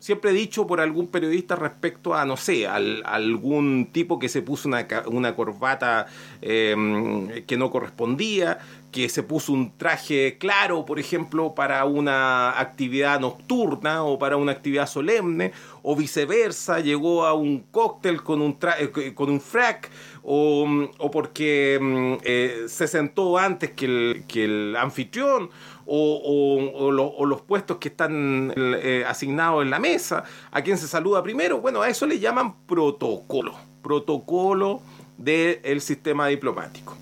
siempre 0.00 0.30
he 0.30 0.32
dicho 0.32 0.66
por 0.66 0.80
algún 0.80 1.08
periodista 1.08 1.56
respecto 1.56 2.14
a, 2.14 2.24
no 2.24 2.38
sé, 2.38 2.66
al- 2.66 3.02
algún 3.04 3.90
tipo 3.92 4.18
que 4.18 4.30
se 4.30 4.40
puso 4.40 4.66
una, 4.66 4.88
una 5.08 5.36
corbata 5.36 6.06
eh, 6.40 7.44
que 7.46 7.58
no 7.58 7.70
correspondía, 7.70 8.60
que 8.92 9.10
se 9.10 9.22
puso 9.22 9.52
un 9.52 9.76
traje 9.76 10.38
claro, 10.38 10.86
por 10.86 10.98
ejemplo, 10.98 11.54
para 11.54 11.84
una 11.84 12.58
actividad 12.58 13.20
nocturna 13.20 14.02
o 14.02 14.18
para 14.18 14.38
una 14.38 14.52
actividad 14.52 14.86
solemne, 14.88 15.52
o 15.82 15.94
viceversa, 15.94 16.80
llegó 16.80 17.26
a 17.26 17.34
un 17.34 17.60
cóctel 17.70 18.22
con 18.22 18.40
un, 18.40 18.58
tra- 18.58 18.76
eh, 18.78 19.12
con 19.14 19.28
un 19.28 19.40
frac, 19.40 19.90
o, 20.32 20.64
o 20.98 21.10
porque 21.10 21.76
mm, 21.80 22.14
eh, 22.22 22.64
se 22.68 22.86
sentó 22.86 23.36
antes 23.36 23.72
que 23.72 23.86
el, 23.86 24.24
que 24.28 24.44
el 24.44 24.76
anfitrión, 24.76 25.50
o, 25.86 26.20
o- 26.24 26.84
o 26.86 26.90
lo- 26.92 27.08
o 27.08 27.26
los 27.26 27.40
puestos 27.40 27.78
que 27.78 27.88
están 27.88 28.52
eh, 28.56 29.04
asignados 29.08 29.64
en 29.64 29.70
la 29.70 29.80
mesa, 29.80 30.22
a 30.52 30.62
quien 30.62 30.78
se 30.78 30.86
saluda 30.86 31.20
primero. 31.24 31.60
Bueno, 31.60 31.82
a 31.82 31.88
eso 31.88 32.06
le 32.06 32.20
llaman 32.20 32.54
protocolo, 32.66 33.54
protocolo 33.82 34.80
del 35.18 35.80
sistema 35.80 36.28
diplomático. 36.28 36.96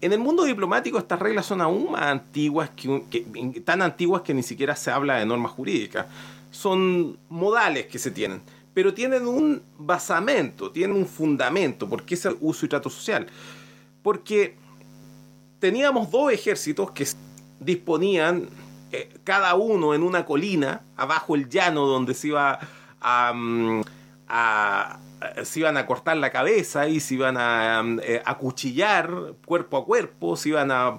En 0.00 0.12
el 0.12 0.18
mundo 0.18 0.42
diplomático 0.44 0.98
estas 0.98 1.20
reglas 1.20 1.46
son 1.46 1.60
aún 1.60 1.92
más 1.92 2.02
antiguas, 2.02 2.70
que- 2.70 3.14
tan 3.64 3.80
antiguas 3.80 4.22
que 4.22 4.34
ni 4.34 4.42
siquiera 4.42 4.74
se 4.74 4.90
habla 4.90 5.18
de 5.18 5.26
normas 5.26 5.52
jurídicas. 5.52 6.06
Son 6.50 7.16
modales 7.28 7.86
que 7.86 7.98
se 8.00 8.10
tienen, 8.10 8.40
pero 8.76 8.92
tienen 8.92 9.26
un 9.26 9.62
basamento, 9.78 10.70
tienen 10.70 10.94
un 10.98 11.06
fundamento. 11.06 11.88
¿Por 11.88 12.02
qué 12.04 12.12
ese 12.12 12.36
uso 12.42 12.66
y 12.66 12.68
trato 12.68 12.90
social? 12.90 13.26
Porque 14.02 14.54
teníamos 15.58 16.10
dos 16.10 16.30
ejércitos 16.30 16.90
que 16.90 17.08
disponían 17.58 18.50
eh, 18.92 19.08
cada 19.24 19.54
uno 19.54 19.94
en 19.94 20.02
una 20.02 20.26
colina, 20.26 20.82
abajo 20.94 21.34
el 21.36 21.48
llano 21.48 21.86
donde 21.86 22.12
se 22.12 22.28
iba 22.28 22.58
a, 23.00 23.32
mm, 23.34 23.80
a- 24.28 24.98
a- 25.22 25.44
se 25.46 25.60
iban 25.60 25.78
a 25.78 25.86
cortar 25.86 26.18
la 26.18 26.30
cabeza 26.30 26.86
y 26.86 27.00
se 27.00 27.14
iban 27.14 27.38
a 27.38 27.82
mm, 27.82 28.00
eh, 28.02 28.22
acuchillar 28.26 29.10
cuerpo 29.46 29.78
a 29.78 29.86
cuerpo, 29.86 30.36
se 30.36 30.50
iban 30.50 30.70
a 30.70 30.98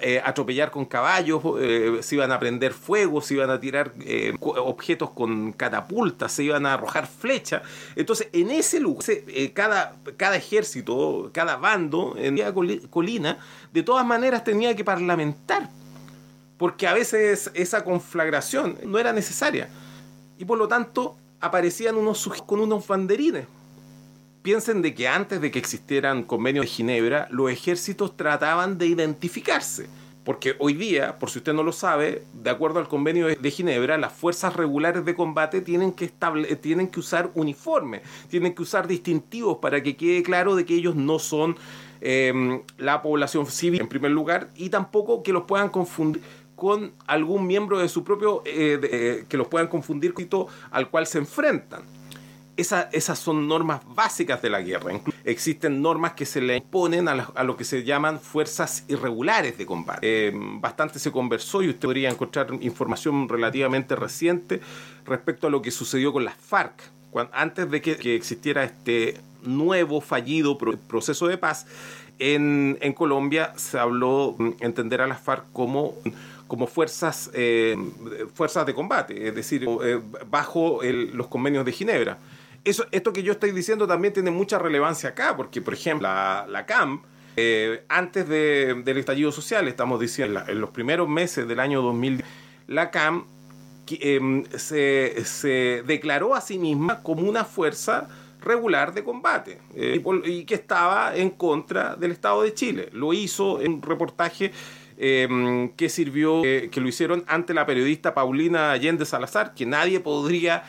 eh, 0.00 0.20
atropellar 0.24 0.70
con 0.70 0.84
caballos, 0.84 1.42
eh, 1.60 1.98
se 2.02 2.14
iban 2.14 2.32
a 2.32 2.38
prender 2.38 2.72
fuego, 2.72 3.20
se 3.20 3.34
iban 3.34 3.50
a 3.50 3.60
tirar 3.60 3.92
eh, 4.00 4.34
objetos 4.40 5.10
con 5.10 5.52
catapultas, 5.52 6.32
se 6.32 6.44
iban 6.44 6.66
a 6.66 6.74
arrojar 6.74 7.06
flechas. 7.06 7.62
Entonces, 7.96 8.28
en 8.32 8.50
ese 8.50 8.80
lugar, 8.80 9.04
cada, 9.52 9.96
cada 10.16 10.36
ejército, 10.36 11.30
cada 11.32 11.56
bando 11.56 12.14
en 12.18 12.38
la 12.38 12.52
coli- 12.52 12.88
colina, 12.90 13.38
de 13.72 13.82
todas 13.82 14.06
maneras 14.06 14.44
tenía 14.44 14.74
que 14.76 14.84
parlamentar 14.84 15.68
porque 16.56 16.86
a 16.86 16.94
veces 16.94 17.50
esa 17.54 17.82
conflagración 17.82 18.78
no 18.84 18.98
era 18.98 19.12
necesaria 19.12 19.68
y 20.38 20.44
por 20.44 20.56
lo 20.56 20.68
tanto 20.68 21.16
aparecían 21.40 21.96
unos 21.96 22.26
con 22.46 22.60
unos 22.60 22.86
banderines. 22.86 23.46
Piensen 24.44 24.82
de 24.82 24.92
que 24.92 25.08
antes 25.08 25.40
de 25.40 25.50
que 25.50 25.58
existieran 25.58 26.22
convenios 26.22 26.66
de 26.66 26.70
Ginebra, 26.70 27.28
los 27.30 27.50
ejércitos 27.50 28.14
trataban 28.14 28.76
de 28.76 28.86
identificarse. 28.86 29.86
Porque 30.22 30.54
hoy 30.58 30.74
día, 30.74 31.18
por 31.18 31.30
si 31.30 31.38
usted 31.38 31.54
no 31.54 31.62
lo 31.62 31.72
sabe, 31.72 32.24
de 32.34 32.50
acuerdo 32.50 32.78
al 32.78 32.86
convenio 32.86 33.28
de 33.28 33.50
Ginebra, 33.50 33.96
las 33.96 34.12
fuerzas 34.12 34.54
regulares 34.54 35.06
de 35.06 35.14
combate 35.14 35.62
tienen 35.62 35.92
que, 35.92 36.12
usar 36.98 37.30
uniformes, 37.34 38.02
tienen 38.28 38.54
que 38.54 38.60
usar 38.60 38.86
distintivos 38.86 39.56
para 39.62 39.82
que 39.82 39.96
quede 39.96 40.22
claro 40.22 40.56
de 40.56 40.66
que 40.66 40.74
ellos 40.74 40.94
no 40.94 41.18
son 41.18 41.56
eh, 42.02 42.60
la 42.76 43.00
población 43.00 43.46
civil 43.46 43.80
en 43.80 43.88
primer 43.88 44.10
lugar 44.10 44.50
y 44.56 44.68
tampoco 44.68 45.22
que 45.22 45.32
los 45.32 45.44
puedan 45.44 45.70
confundir 45.70 46.20
con 46.54 46.92
algún 47.06 47.46
miembro 47.46 47.78
de 47.78 47.88
su 47.88 48.04
propio, 48.04 48.42
eh, 48.44 48.78
eh, 48.82 49.24
que 49.26 49.38
los 49.38 49.48
puedan 49.48 49.68
confundir 49.68 50.12
con 50.12 50.48
al 50.70 50.90
cual 50.90 51.06
se 51.06 51.16
enfrentan. 51.16 52.03
Esa- 52.56 52.88
esas 52.92 53.18
son 53.18 53.48
normas 53.48 53.80
básicas 53.94 54.40
de 54.42 54.50
la 54.50 54.60
guerra. 54.62 55.00
Existen 55.24 55.82
normas 55.82 56.12
que 56.12 56.24
se 56.26 56.40
le 56.40 56.56
imponen 56.58 57.08
a, 57.08 57.12
a 57.34 57.44
lo 57.44 57.56
que 57.56 57.64
se 57.64 57.82
llaman 57.84 58.20
fuerzas 58.20 58.84
irregulares 58.88 59.58
de 59.58 59.66
combate. 59.66 60.28
Eh, 60.28 60.32
bastante 60.34 60.98
se 60.98 61.10
conversó 61.10 61.62
y 61.62 61.68
usted 61.68 61.80
podría 61.88 62.10
encontrar 62.10 62.48
información 62.60 63.28
relativamente 63.28 63.96
reciente 63.96 64.60
respecto 65.04 65.46
a 65.46 65.50
lo 65.50 65.62
que 65.62 65.70
sucedió 65.70 66.12
con 66.12 66.24
las 66.24 66.36
FARC. 66.36 66.74
Antes 67.32 67.70
de 67.70 67.80
que, 67.80 68.14
existiera 68.16 68.64
este 68.64 69.18
nuevo 69.42 70.00
fallido 70.00 70.58
pro- 70.58 70.76
proceso 70.76 71.26
de 71.28 71.38
paz, 71.38 71.66
en, 72.18 72.78
Colombia 72.96 73.52
se 73.56 73.78
habló 73.78 74.34
mm, 74.38 74.50
entender 74.60 75.00
a 75.00 75.06
las 75.06 75.20
FARC 75.20 75.44
como 75.52 75.94
como 76.46 76.66
fuerzas 76.66 77.30
eh, 77.32 77.74
fuerzas 78.34 78.66
de 78.66 78.74
combate, 78.74 79.28
es 79.28 79.34
decir, 79.34 79.66
eh, 79.82 79.98
bajo 80.30 80.80
los 80.82 81.26
convenios 81.28 81.64
de 81.64 81.72
Ginebra. 81.72 82.18
Eso, 82.64 82.86
esto 82.92 83.12
que 83.12 83.22
yo 83.22 83.32
estoy 83.32 83.50
diciendo 83.50 83.86
también 83.86 84.14
tiene 84.14 84.30
mucha 84.30 84.58
relevancia 84.58 85.10
acá, 85.10 85.36
porque, 85.36 85.60
por 85.60 85.74
ejemplo, 85.74 86.08
la, 86.08 86.46
la 86.48 86.64
CAM, 86.64 87.02
eh, 87.36 87.84
antes 87.88 88.26
de- 88.26 88.82
del 88.84 88.96
estallido 88.96 89.32
social, 89.32 89.68
estamos 89.68 90.00
diciendo, 90.00 90.42
en, 90.48 90.60
los 90.60 90.70
primeros 90.70 91.06
meses 91.08 91.46
del 91.46 91.60
año 91.60 91.82
2000, 91.82 92.24
la 92.68 92.90
CAM 92.90 93.26
em, 93.90 94.44
se, 94.56 95.24
se 95.26 95.82
declaró 95.86 96.34
a 96.34 96.40
sí 96.40 96.58
misma 96.58 97.02
como 97.02 97.28
una 97.28 97.44
fuerza 97.44 98.08
regular 98.40 98.94
de 98.94 99.04
combate 99.04 99.58
eh, 99.74 100.02
y, 100.24 100.44
que 100.44 100.54
estaba 100.54 101.14
en 101.16 101.30
contra 101.30 101.96
del 101.96 102.12
Estado 102.12 102.42
de 102.42 102.54
Chile. 102.54 102.88
Lo 102.92 103.12
hizo 103.12 103.60
en 103.60 103.74
un 103.74 103.82
reportaje 103.82 104.52
em, 104.96 105.68
que 105.70 105.90
sirvió, 105.90 106.42
eh, 106.44 106.70
que 106.72 106.80
lo 106.80 106.88
hicieron 106.88 107.24
ante 107.26 107.52
la 107.52 107.66
periodista 107.66 108.14
Paulina 108.14 108.72
Allende 108.72 109.04
Salazar, 109.04 109.52
que 109.54 109.66
nadie 109.66 110.00
podría... 110.00 110.64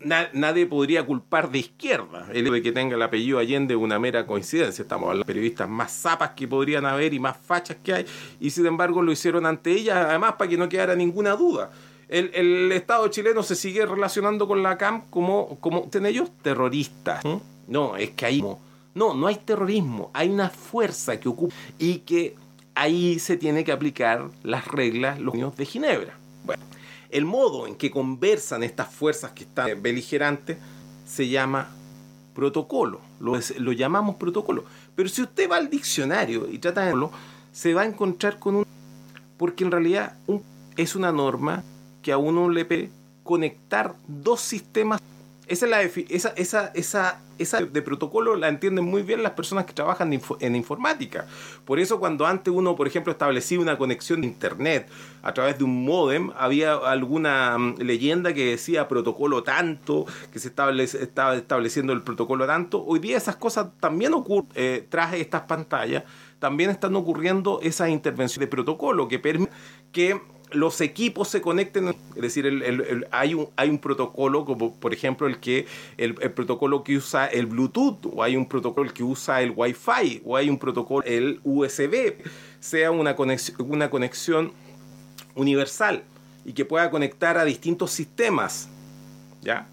na- 0.00 0.28
nadie 0.32 0.66
podría 0.66 1.04
culpar 1.04 1.50
de 1.50 1.58
izquierda 1.58 2.26
el 2.32 2.42
hecho 2.44 2.52
de 2.52 2.62
que 2.62 2.72
tenga 2.72 2.94
el 2.96 3.02
apellido 3.02 3.38
Allende 3.38 3.74
es 3.74 3.80
una 3.80 3.98
mera 3.98 4.26
coincidencia. 4.26 4.82
Estamos 4.82 5.04
hablando 5.08 5.24
de 5.24 5.26
periodistas 5.26 5.68
más 5.68 5.92
zapas 5.92 6.30
que 6.30 6.46
podrían 6.48 6.86
haber 6.86 7.14
y 7.14 7.18
más 7.20 7.36
fachas 7.36 7.76
que 7.82 7.92
hay, 7.94 8.06
y 8.40 8.50
sin 8.50 8.66
embargo 8.66 9.02
lo 9.02 9.12
hicieron 9.12 9.46
ante 9.46 9.72
ella, 9.72 10.08
además 10.10 10.34
para 10.38 10.48
que 10.50 10.56
no 10.56 10.68
quedara 10.68 10.94
ninguna 10.94 11.32
duda. 11.36 11.70
El, 12.08 12.30
el 12.34 12.70
Estado 12.72 13.08
chileno 13.08 13.42
se 13.42 13.56
sigue 13.56 13.84
relacionando 13.84 14.46
con 14.46 14.62
la 14.62 14.78
CAM 14.78 15.02
como, 15.10 15.58
como 15.60 15.88
¿tienen 15.90 16.12
ellos? 16.12 16.30
Terroristas. 16.42 17.24
¿Mm? 17.24 17.36
No, 17.68 17.96
es 17.96 18.10
que 18.10 18.26
ahí... 18.26 18.44
No, 18.94 19.12
no 19.12 19.26
hay 19.26 19.36
terrorismo, 19.36 20.10
hay 20.14 20.30
una 20.30 20.48
fuerza 20.48 21.20
que 21.20 21.28
ocupa 21.28 21.54
y 21.78 21.98
que 21.98 22.34
ahí 22.74 23.18
se 23.18 23.36
tiene 23.36 23.62
que 23.64 23.72
aplicar 23.72 24.28
las 24.42 24.66
reglas, 24.68 25.18
los 25.20 25.34
años 25.34 25.56
de 25.56 25.66
Ginebra. 25.66 26.16
El 27.16 27.24
modo 27.24 27.66
en 27.66 27.76
que 27.76 27.90
conversan 27.90 28.62
estas 28.62 28.92
fuerzas 28.92 29.30
que 29.30 29.44
están 29.44 29.80
beligerantes 29.80 30.58
se 31.06 31.26
llama 31.26 31.70
protocolo. 32.34 33.00
Lo, 33.20 33.72
llamamos 33.72 34.16
protocolo. 34.16 34.64
Pero 34.94 35.08
si 35.08 35.22
usted 35.22 35.50
va 35.50 35.56
al 35.56 35.70
diccionario 35.70 36.46
y 36.46 36.58
trata 36.58 36.82
de 36.82 36.88
verlo, 36.88 37.10
se 37.52 37.72
va 37.72 37.82
a 37.82 37.84
encontrar 37.86 38.38
con 38.38 38.56
un... 38.56 38.66
Porque 39.38 39.64
en 39.64 39.70
realidad 39.70 40.18
es 40.76 40.94
una 40.94 41.10
norma 41.10 41.64
que 42.02 42.12
a 42.12 42.18
uno 42.18 42.50
le 42.50 42.66
pide 42.66 42.90
conectar 43.22 43.94
dos 44.06 44.42
sistemas. 44.42 45.00
Esa, 45.46 45.66
es 45.66 45.70
la 45.70 45.82
esa, 45.82 46.28
esa, 46.30 46.72
esa, 46.74 47.20
esa 47.38 47.60
de 47.60 47.80
protocolo 47.82 48.34
la 48.34 48.48
entienden 48.48 48.84
muy 48.84 49.02
bien 49.02 49.22
las 49.22 49.32
personas 49.32 49.64
que 49.64 49.72
trabajan 49.72 50.12
en 50.40 50.56
informática. 50.56 51.26
Por 51.64 51.78
eso 51.78 52.00
cuando 52.00 52.26
antes 52.26 52.52
uno, 52.52 52.74
por 52.74 52.88
ejemplo, 52.88 53.12
establecía 53.12 53.60
una 53.60 53.78
conexión 53.78 54.22
de 54.22 54.26
internet 54.26 54.88
a 55.22 55.32
través 55.34 55.56
de 55.58 55.62
un 55.64 55.84
modem, 55.84 56.32
había 56.36 56.74
alguna 56.74 57.56
mm, 57.58 57.76
leyenda 57.78 58.34
que 58.34 58.46
decía 58.50 58.88
protocolo 58.88 59.44
tanto, 59.44 60.04
que 60.32 60.40
se 60.40 60.48
establece- 60.52 61.00
estaba 61.00 61.36
estableciendo 61.36 61.92
el 61.92 62.02
protocolo 62.02 62.44
tanto. 62.46 62.84
Hoy 62.84 62.98
día 62.98 63.16
esas 63.16 63.36
cosas 63.36 63.68
también 63.78 64.14
ocurren 64.14 64.48
eh, 64.56 64.84
tras 64.88 65.14
estas 65.14 65.42
pantallas. 65.42 66.02
También 66.40 66.70
están 66.70 66.94
ocurriendo 66.96 67.60
esas 67.62 67.88
intervenciones 67.88 68.46
de 68.48 68.50
protocolo 68.50 69.08
que 69.08 69.18
permiten 69.18 69.54
que 69.92 70.20
los 70.52 70.80
equipos 70.80 71.28
se 71.28 71.40
conecten, 71.40 71.88
es 71.88 72.22
decir, 72.22 72.46
hay, 73.10 73.34
un, 73.34 73.48
hay 73.56 73.68
un 73.68 73.78
protocolo 73.78 74.44
como 74.44 74.74
por 74.74 74.94
ejemplo 74.94 75.26
el 75.26 75.38
que 75.38 75.66
el, 75.96 76.14
protocolo 76.14 76.84
que 76.84 76.96
usa 76.96 77.26
el 77.26 77.46
Bluetooth 77.46 78.06
o 78.12 78.22
hay 78.22 78.36
un 78.36 78.46
protocolo 78.46 78.92
que 78.92 79.02
usa 79.02 79.42
el 79.42 79.52
Wi-Fi 79.54 80.22
o 80.24 80.36
hay 80.36 80.48
un 80.48 80.58
protocolo 80.58 81.04
el 81.04 81.40
USB, 81.44 82.14
sea 82.60 82.90
una 82.90 83.16
conexión, 83.16 83.56
una 83.70 83.90
conexión 83.90 84.52
universal 85.34 86.04
y 86.44 86.52
que 86.52 86.64
pueda 86.64 86.90
conectar 86.90 87.36
a 87.38 87.44
distintos 87.44 87.90
sistemas, 87.90 88.68
¿ya? 89.42 89.66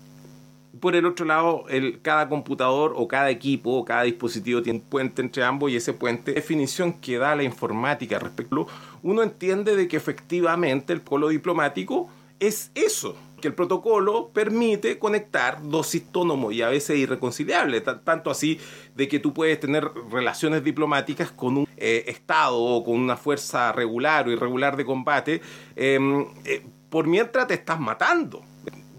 Por 0.79 0.95
el 0.95 1.05
otro 1.05 1.23
lado, 1.25 1.65
el, 1.69 2.01
cada 2.01 2.27
computador 2.27 2.93
o 2.97 3.07
cada 3.07 3.29
equipo 3.29 3.69
o 3.71 3.85
cada 3.85 4.03
dispositivo 4.03 4.63
tiene 4.63 4.79
un 4.79 4.85
puente 4.85 5.21
entre 5.21 5.43
ambos 5.43 5.71
y 5.71 5.75
ese 5.75 5.93
puente, 5.93 6.33
definición 6.33 6.93
que 6.93 7.19
da 7.19 7.35
la 7.35 7.43
informática 7.43 8.17
respecto, 8.17 8.67
uno 9.03 9.21
entiende 9.21 9.75
de 9.75 9.87
que 9.87 9.97
efectivamente 9.97 10.91
el 10.93 11.01
polo 11.01 11.27
diplomático 11.27 12.09
es 12.39 12.71
eso, 12.73 13.15
que 13.41 13.49
el 13.49 13.53
protocolo 13.53 14.29
permite 14.33 14.97
conectar 14.99 15.59
dos 15.63 15.93
autónomos 15.93 16.53
y 16.53 16.61
a 16.61 16.69
veces 16.69 16.97
irreconciliables, 16.97 17.83
ta- 17.83 18.01
tanto 18.01 18.31
así 18.31 18.59
de 18.95 19.07
que 19.07 19.19
tú 19.19 19.33
puedes 19.33 19.59
tener 19.59 19.89
relaciones 20.11 20.63
diplomáticas 20.63 21.31
con 21.31 21.57
un 21.57 21.67
eh, 21.77 22.05
Estado 22.07 22.57
o 22.57 22.83
con 22.83 22.95
una 22.95 23.15
fuerza 23.17 23.71
regular 23.73 24.27
o 24.27 24.31
irregular 24.31 24.75
de 24.77 24.85
combate, 24.85 25.41
em, 25.75 26.25
eh, 26.45 26.63
por 26.89 27.05
mientras 27.07 27.47
te 27.47 27.53
estás 27.53 27.79
matando 27.79 28.41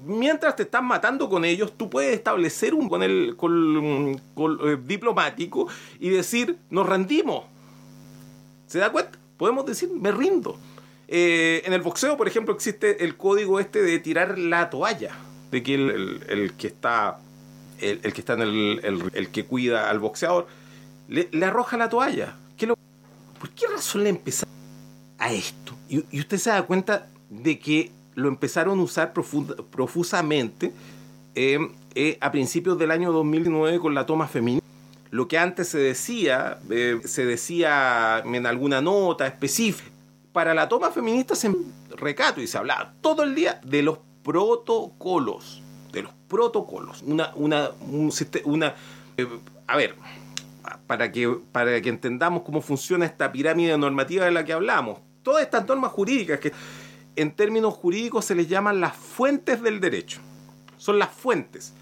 mientras 0.07 0.55
te 0.55 0.65
estás 0.65 0.83
matando 0.83 1.31
con 1.31 1.47
ellos, 1.47 1.73
tú 1.79 1.89
puedes 1.89 2.13
establecer 2.15 2.75
un 2.75 2.91
con 2.91 3.03
el 3.03 3.35
eh, 3.39 4.79
diplomático 4.85 5.67
y 5.99 6.11
decir, 6.11 6.59
nos 6.69 6.87
rendimos. 6.87 7.45
¿Se 8.67 8.79
da 8.81 8.93
cuenta? 8.93 9.19
Podemos 9.37 9.67
decir, 9.67 9.91
me 9.91 10.11
rindo. 10.13 10.59
Eh, 11.09 11.63
en 11.67 11.73
el 11.73 11.83
boxeo, 11.83 12.17
por 12.17 12.27
ejemplo, 12.29 12.55
existe 12.55 13.05
el 13.05 13.17
código 13.17 13.61
este 13.61 13.83
de 13.83 13.99
tirar 13.99 14.39
la 14.39 14.71
toalla, 14.71 15.13
de 15.51 15.63
que 15.63 15.75
el, 15.75 16.23
el- 16.29 16.53
que 16.55 16.67
está 16.69 17.19
el, 17.81 18.01
el 18.03 18.13
que 18.13 18.21
está 18.21 18.35
en 18.35 18.43
el, 18.43 19.29
que 19.33 19.45
cuida 19.45 19.91
al 19.91 19.99
boxeador 19.99 20.47
le, 21.09 21.29
arroja 21.45 21.77
la 21.77 21.89
toalla. 21.89 22.37
¿Qué 22.57 22.67
lo- 22.67 22.77
¿Por 23.39 23.51
qué 23.51 23.67
razón 23.67 24.05
le 24.05 24.11
empezaron 24.11 24.55
a 25.19 25.33
esto? 25.33 25.75
Y, 25.89 25.99
usted 26.19 26.39
se 26.39 26.51
da 26.51 26.63
cuenta 26.63 27.09
de 27.29 27.59
que 27.59 27.91
lo 28.15 28.29
empezaron 28.29 28.79
a 28.79 28.83
usar 28.83 29.13
profusamente 29.13 30.73
eh, 31.35 31.59
eh, 31.95 32.17
a 32.21 32.31
principios 32.33 32.79
del 32.79 32.91
año 32.93 33.13
2009 33.13 33.79
con 33.81 33.95
la 33.95 34.07
toma 34.07 34.27
feminista. 34.29 34.64
Lo 35.15 35.29
que 35.29 35.39
antes 35.39 35.69
se 35.69 35.79
decía, 35.79 36.59
eh, 36.71 37.01
se 37.05 37.25
decía 37.25 38.21
en 38.25 38.47
alguna 38.47 38.81
nota 38.81 39.29
específica, 39.29 39.89
para 40.33 40.55
la 40.55 40.69
toma 40.69 40.91
feminista 40.91 41.37
se 41.37 41.55
recato 41.91 42.41
y 42.41 42.49
se 42.49 42.59
hablaba 42.59 42.95
todo 43.01 43.23
el 43.23 43.37
día 43.37 43.61
de 43.63 43.85
los 43.85 43.99
protocolos, 44.25 45.63
de 45.93 46.03
los 46.03 46.13
protocolos. 46.27 47.03
Una, 47.03 47.33
una, 47.37 47.71
una, 48.45 48.75
eh, 49.17 49.29
a 49.69 49.77
ver, 49.77 49.95
para 50.89 51.13
que, 51.13 51.29
para 51.53 51.81
que 51.81 51.91
entendamos 51.91 52.43
cómo 52.43 52.61
funciona 52.61 53.07
esta 53.07 53.31
pirámide 53.31 53.79
normativa 53.79 54.25
de 54.25 54.33
la 54.33 54.45
que 54.45 54.53
hablamos. 54.53 54.99
Todas 55.23 55.45
estas 55.45 55.65
normas 55.69 55.93
jurídicas 55.93 56.41
que 56.41 56.53
en 57.15 57.31
términos 57.37 57.73
jurídicos 57.75 58.25
se 58.25 58.35
les 58.35 58.49
llaman 58.49 58.81
las 58.81 58.97
fuentes 58.97 59.63
del 59.63 59.79
derecho. 59.79 60.19
Son 60.77 60.99
las 60.99 61.11
fuentes. 61.11 61.73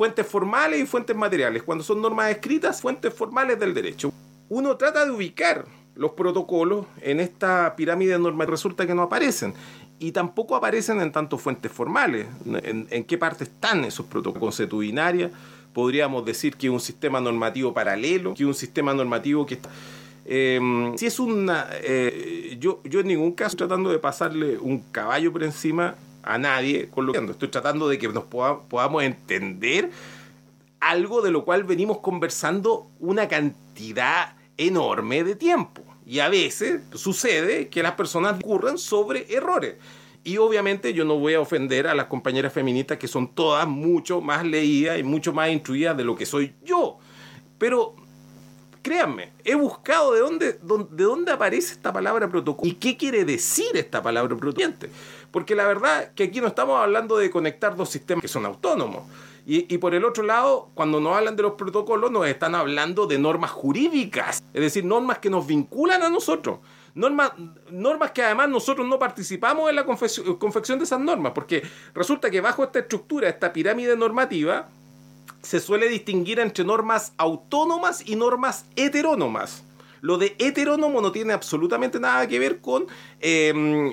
Fuentes 0.00 0.26
formales 0.26 0.80
y 0.80 0.86
fuentes 0.86 1.14
materiales. 1.14 1.62
Cuando 1.62 1.84
son 1.84 2.00
normas 2.00 2.30
escritas, 2.30 2.80
fuentes 2.80 3.12
formales 3.12 3.60
del 3.60 3.74
derecho. 3.74 4.10
Uno 4.48 4.78
trata 4.78 5.04
de 5.04 5.10
ubicar 5.10 5.66
los 5.94 6.12
protocolos 6.12 6.86
en 7.02 7.20
esta 7.20 7.76
pirámide 7.76 8.18
normativa. 8.18 8.52
Resulta 8.52 8.86
que 8.86 8.94
no 8.94 9.02
aparecen. 9.02 9.52
Y 9.98 10.12
tampoco 10.12 10.56
aparecen 10.56 11.02
en 11.02 11.12
tanto 11.12 11.36
fuentes 11.36 11.70
formales. 11.70 12.26
¿En, 12.46 13.04
qué 13.04 13.18
parte 13.18 13.44
están 13.44 13.84
esos 13.84 14.06
protocolos? 14.06 14.40
Consuetudinaria. 14.40 15.30
Podríamos 15.74 16.24
decir 16.24 16.56
que 16.56 16.70
un 16.70 16.80
sistema 16.80 17.20
normativo 17.20 17.74
paralelo, 17.74 18.32
que 18.32 18.46
un 18.46 18.54
sistema 18.54 18.94
normativo 18.94 19.44
que 19.44 19.56
está 19.56 19.68
eh, 20.24 20.94
si 20.96 21.04
es 21.04 21.20
una. 21.20 21.68
eh, 21.82 22.56
yo, 22.58 22.80
yo 22.84 23.00
en 23.00 23.08
ningún 23.08 23.32
caso 23.32 23.54
tratando 23.54 23.90
de 23.90 23.98
pasarle 23.98 24.56
un 24.56 24.78
caballo 24.78 25.30
por 25.30 25.42
encima 25.42 25.94
a 26.22 26.38
nadie 26.38 26.88
con 26.88 27.06
lo 27.06 27.12
que 27.12 27.18
ando. 27.18 27.32
Estoy 27.32 27.48
tratando 27.48 27.88
de 27.88 27.98
que 27.98 28.08
nos 28.08 28.24
poda- 28.24 28.60
podamos 28.68 29.02
entender 29.02 29.90
algo 30.80 31.20
de 31.22 31.30
lo 31.30 31.44
cual 31.44 31.64
venimos 31.64 31.98
conversando 31.98 32.86
una 33.00 33.28
cantidad 33.28 34.34
enorme 34.56 35.24
de 35.24 35.36
tiempo. 35.36 35.82
Y 36.06 36.18
a 36.20 36.28
veces 36.28 36.82
sucede 36.94 37.68
que 37.68 37.82
las 37.82 37.92
personas 37.92 38.36
ocurren 38.42 38.78
sobre 38.78 39.26
errores. 39.32 39.76
Y 40.24 40.36
obviamente 40.38 40.92
yo 40.92 41.04
no 41.04 41.16
voy 41.18 41.34
a 41.34 41.40
ofender 41.40 41.86
a 41.86 41.94
las 41.94 42.06
compañeras 42.06 42.52
feministas 42.52 42.98
que 42.98 43.08
son 43.08 43.28
todas 43.34 43.66
mucho 43.66 44.20
más 44.20 44.44
leídas 44.44 44.98
y 44.98 45.02
mucho 45.02 45.32
más 45.32 45.50
instruidas 45.50 45.96
de 45.96 46.04
lo 46.04 46.14
que 46.16 46.26
soy 46.26 46.52
yo. 46.64 46.98
Pero 47.58 47.94
créanme, 48.82 49.30
he 49.44 49.54
buscado 49.54 50.12
de 50.14 50.20
dónde, 50.20 50.60
dón- 50.60 50.88
de 50.90 51.04
dónde 51.04 51.32
aparece 51.32 51.72
esta 51.74 51.92
palabra 51.92 52.28
protocolo 52.28 52.70
y 52.70 52.74
qué 52.74 52.96
quiere 52.96 53.24
decir 53.24 53.68
esta 53.74 54.02
palabra 54.02 54.36
protocolo. 54.36 54.88
Porque 55.30 55.54
la 55.54 55.66
verdad 55.66 56.12
que 56.14 56.24
aquí 56.24 56.40
no 56.40 56.48
estamos 56.48 56.80
hablando 56.80 57.16
de 57.16 57.30
conectar 57.30 57.76
dos 57.76 57.88
sistemas 57.90 58.22
que 58.22 58.28
son 58.28 58.46
autónomos. 58.46 59.04
Y, 59.46 59.78
por 59.78 59.94
el 59.94 60.04
otro 60.04 60.22
lado, 60.22 60.68
cuando 60.74 61.00
nos 61.00 61.16
hablan 61.16 61.34
de 61.34 61.42
los 61.42 61.54
protocolos, 61.54 62.12
nos 62.12 62.26
están 62.26 62.54
hablando 62.54 63.06
de 63.06 63.18
normas 63.18 63.50
jurídicas, 63.50 64.44
es 64.54 64.60
decir, 64.60 64.84
normas 64.84 65.18
que 65.18 65.28
nos 65.28 65.44
vinculan 65.44 66.04
a 66.04 66.08
nosotros. 66.08 66.60
Normas, 66.94 67.32
normas 67.68 68.12
que 68.12 68.22
además 68.22 68.48
nosotros 68.48 68.86
no 68.86 68.98
participamos 68.98 69.68
en 69.68 69.76
la 69.76 69.84
confección 69.84 70.78
de 70.78 70.84
esas 70.84 71.00
normas, 71.00 71.32
porque 71.32 71.62
resulta 71.94 72.30
que 72.30 72.40
bajo 72.40 72.62
esta 72.62 72.78
estructura, 72.80 73.28
esta 73.28 73.52
pirámide 73.52 73.96
normativa, 73.96 74.68
se 75.42 75.58
suele 75.58 75.88
distinguir 75.88 76.38
entre 76.38 76.64
normas 76.64 77.12
autónomas 77.16 78.06
y 78.06 78.14
normas 78.14 78.66
heterónomas. 78.76 79.64
Lo 80.02 80.16
de 80.18 80.34
heterónomo 80.38 81.00
no 81.00 81.12
tiene 81.12 81.32
absolutamente 81.32 82.00
nada 82.00 82.26
que 82.26 82.38
ver 82.38 82.60
con, 82.60 82.86
eh, 83.20 83.52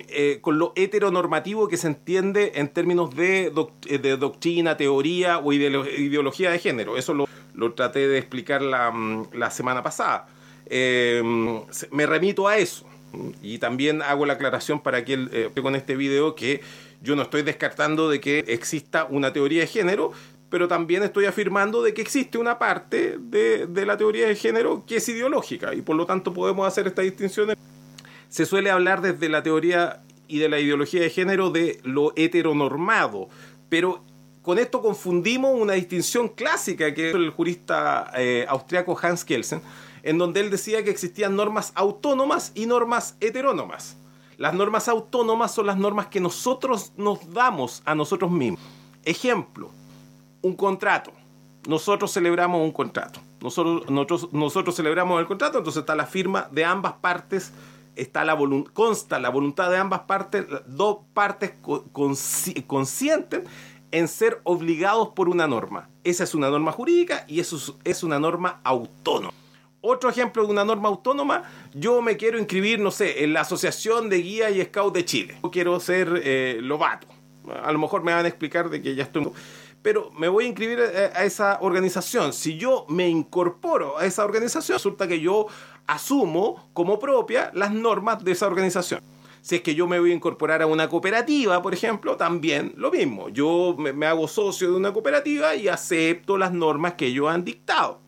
eh, 0.09 0.39
con 0.41 0.57
lo 0.57 0.73
heteronormativo 0.75 1.67
que 1.67 1.77
se 1.77 1.87
entiende 1.87 2.53
en 2.55 2.69
términos 2.69 3.15
de, 3.15 3.51
doc- 3.51 3.71
eh, 3.87 3.97
de 3.97 4.17
doctrina, 4.17 4.77
teoría 4.77 5.39
o 5.39 5.51
ideolo- 5.53 5.85
ideología 5.87 6.51
de 6.51 6.59
género. 6.59 6.97
Eso 6.97 7.13
lo, 7.13 7.27
traté 7.73 8.07
de 8.07 8.17
explicar 8.17 8.61
la, 8.61 8.91
mm, 8.91 9.29
semana 9.51 9.83
pasada. 9.83 10.27
Se- 11.71 11.87
me 11.91 12.05
remito 12.05 12.47
a 12.47 12.57
eso. 12.57 12.85
Y 13.41 13.57
también 13.59 14.01
hago 14.01 14.25
la 14.25 14.33
aclaración 14.33 14.81
para 14.81 15.03
que 15.05 15.27
eh, 15.31 15.49
con 15.61 15.75
este 15.75 15.95
video 15.95 16.35
que 16.35 16.61
yo 17.01 17.15
no 17.15 17.21
estoy 17.21 17.41
descartando 17.41 18.09
de 18.09 18.19
que 18.19 18.39
exista 18.47 19.05
una 19.09 19.31
teoría 19.33 19.61
de 19.61 19.67
género, 19.67 20.11
pero 20.49 20.67
también 20.67 21.03
estoy 21.03 21.25
afirmando 21.25 21.81
de 21.81 21.93
que 21.93 22.01
existe 22.01 22.37
una 22.37 22.57
parte 22.57 23.17
de, 23.19 23.67
de 23.67 23.85
la 23.85 23.97
teoría 23.97 24.27
de 24.27 24.35
género 24.35 24.83
que 24.85 24.97
es 24.97 25.09
ideológica 25.09 25.73
y 25.73 25.81
por 25.81 25.95
lo 25.95 26.05
tanto 26.05 26.33
podemos 26.33 26.67
hacer 26.67 26.87
estas 26.87 27.05
distinciones. 27.05 27.57
Se 28.29 28.45
suele 28.45 28.69
hablar 28.69 29.01
desde 29.01 29.29
la 29.29 29.43
teoría 29.43 30.03
y 30.27 30.39
de 30.39 30.49
la 30.49 30.59
ideología 30.59 31.01
de 31.01 31.09
género 31.09 31.49
de 31.49 31.79
lo 31.83 32.13
heteronormado, 32.15 33.29
pero 33.69 34.03
con 34.41 34.59
esto 34.59 34.81
confundimos 34.81 35.59
una 35.59 35.73
distinción 35.73 36.29
clásica 36.29 36.93
que 36.93 37.11
el 37.11 37.31
jurista 37.31 38.11
eh, 38.15 38.45
austriaco 38.47 38.97
Hans 39.01 39.25
Kelsen, 39.25 39.61
en 40.03 40.17
donde 40.17 40.39
él 40.39 40.49
decía 40.49 40.83
que 40.85 40.89
existían 40.89 41.35
normas 41.35 41.73
autónomas 41.75 42.53
y 42.55 42.65
normas 42.65 43.17
heterónomas. 43.19 43.97
Las 44.37 44.53
normas 44.53 44.87
autónomas 44.87 45.53
son 45.53 45.65
las 45.65 45.77
normas 45.77 46.07
que 46.07 46.21
nosotros 46.21 46.93
nos 46.95 47.33
damos 47.33 47.81
a 47.83 47.95
nosotros 47.95 48.31
mismos. 48.31 48.61
Ejemplo, 49.03 49.71
un 50.41 50.55
contrato. 50.55 51.11
Nosotros 51.67 52.13
celebramos 52.13 52.61
un 52.61 52.71
contrato. 52.71 53.19
Nosotros, 53.41 53.89
nosotros, 53.89 54.33
nosotros 54.33 54.75
celebramos 54.75 55.19
el 55.19 55.27
contrato, 55.27 55.57
entonces 55.59 55.81
está 55.81 55.95
la 55.95 56.05
firma 56.07 56.47
de 56.51 56.65
ambas 56.65 56.93
partes, 56.93 57.51
está 57.95 58.23
la 58.23 58.37
consta 58.73 59.19
la 59.19 59.29
voluntad 59.29 59.69
de 59.69 59.77
ambas 59.77 60.01
partes, 60.01 60.45
dos 60.65 60.99
partes 61.13 61.53
co- 61.61 61.85
consci- 61.93 62.65
consienten 62.65 63.43
en 63.91 64.07
ser 64.07 64.41
obligados 64.43 65.09
por 65.09 65.29
una 65.29 65.47
norma. 65.47 65.89
Esa 66.03 66.23
es 66.23 66.33
una 66.33 66.49
norma 66.49 66.71
jurídica 66.71 67.25
y 67.27 67.39
eso 67.39 67.57
es, 67.57 67.73
es 67.83 68.03
una 68.03 68.19
norma 68.19 68.59
autónoma. 68.63 69.33
Otro 69.81 70.09
ejemplo 70.09 70.43
de 70.43 70.51
una 70.51 70.65
norma 70.65 70.89
autónoma, 70.89 71.43
yo 71.73 72.01
me 72.01 72.17
quiero 72.17 72.39
inscribir, 72.39 72.79
no 72.79 72.91
sé, 72.91 73.23
en 73.23 73.33
la 73.33 73.41
Asociación 73.41 74.09
de 74.09 74.17
Guía 74.17 74.49
y 74.49 74.63
Scout 74.63 74.93
de 74.93 75.05
Chile. 75.05 75.37
Yo 75.43 75.51
quiero 75.51 75.79
ser 75.79 76.21
eh, 76.23 76.57
lobato. 76.61 77.07
A 77.63 77.71
lo 77.71 77.79
mejor 77.79 78.03
me 78.03 78.13
van 78.13 78.25
a 78.25 78.27
explicar 78.27 78.69
de 78.69 78.81
que 78.81 78.95
ya 78.95 79.03
estoy... 79.03 79.31
Pero 79.87 80.11
me 80.17 80.27
voy 80.27 80.43
a 80.43 80.47
inscribir 80.49 80.81
a, 80.81 81.17
a 81.17 81.23
esa 81.23 81.59
organización. 81.61 82.33
Si 82.33 82.57
yo 82.57 82.85
me 82.89 83.07
incorporo 83.07 83.97
a 83.97 84.05
esa 84.05 84.25
organización, 84.25 84.75
resulta 84.75 85.07
que 85.07 85.21
yo 85.21 85.47
asumo 85.85 86.69
como 86.73 86.99
propia 86.99 87.51
las 87.53 87.71
normas 87.71 88.21
de 88.21 88.33
esa 88.33 88.47
organización. 88.47 88.99
Si 89.41 89.55
es 89.55 89.61
que 89.61 89.75
yo 89.75 89.87
me 89.87 89.97
voy 89.97 90.11
a 90.11 90.15
incorporar 90.15 90.61
a 90.61 90.67
una 90.67 90.89
cooperativa, 90.89 91.61
por 91.61 91.73
ejemplo, 91.73 92.17
también 92.17 92.73
lo 92.75 92.91
mismo. 92.91 93.29
Yo 93.29 93.77
me 93.77 94.05
hago 94.05 94.27
socio 94.27 94.71
de 94.71 94.75
una 94.75 94.91
cooperativa 94.91 95.55
y 95.55 95.69
acepto 95.69 96.37
las 96.37 96.51
normas 96.51 96.95
que 96.95 97.05
ellos 97.05 97.29
han 97.29 97.45
dictado. 97.45 98.01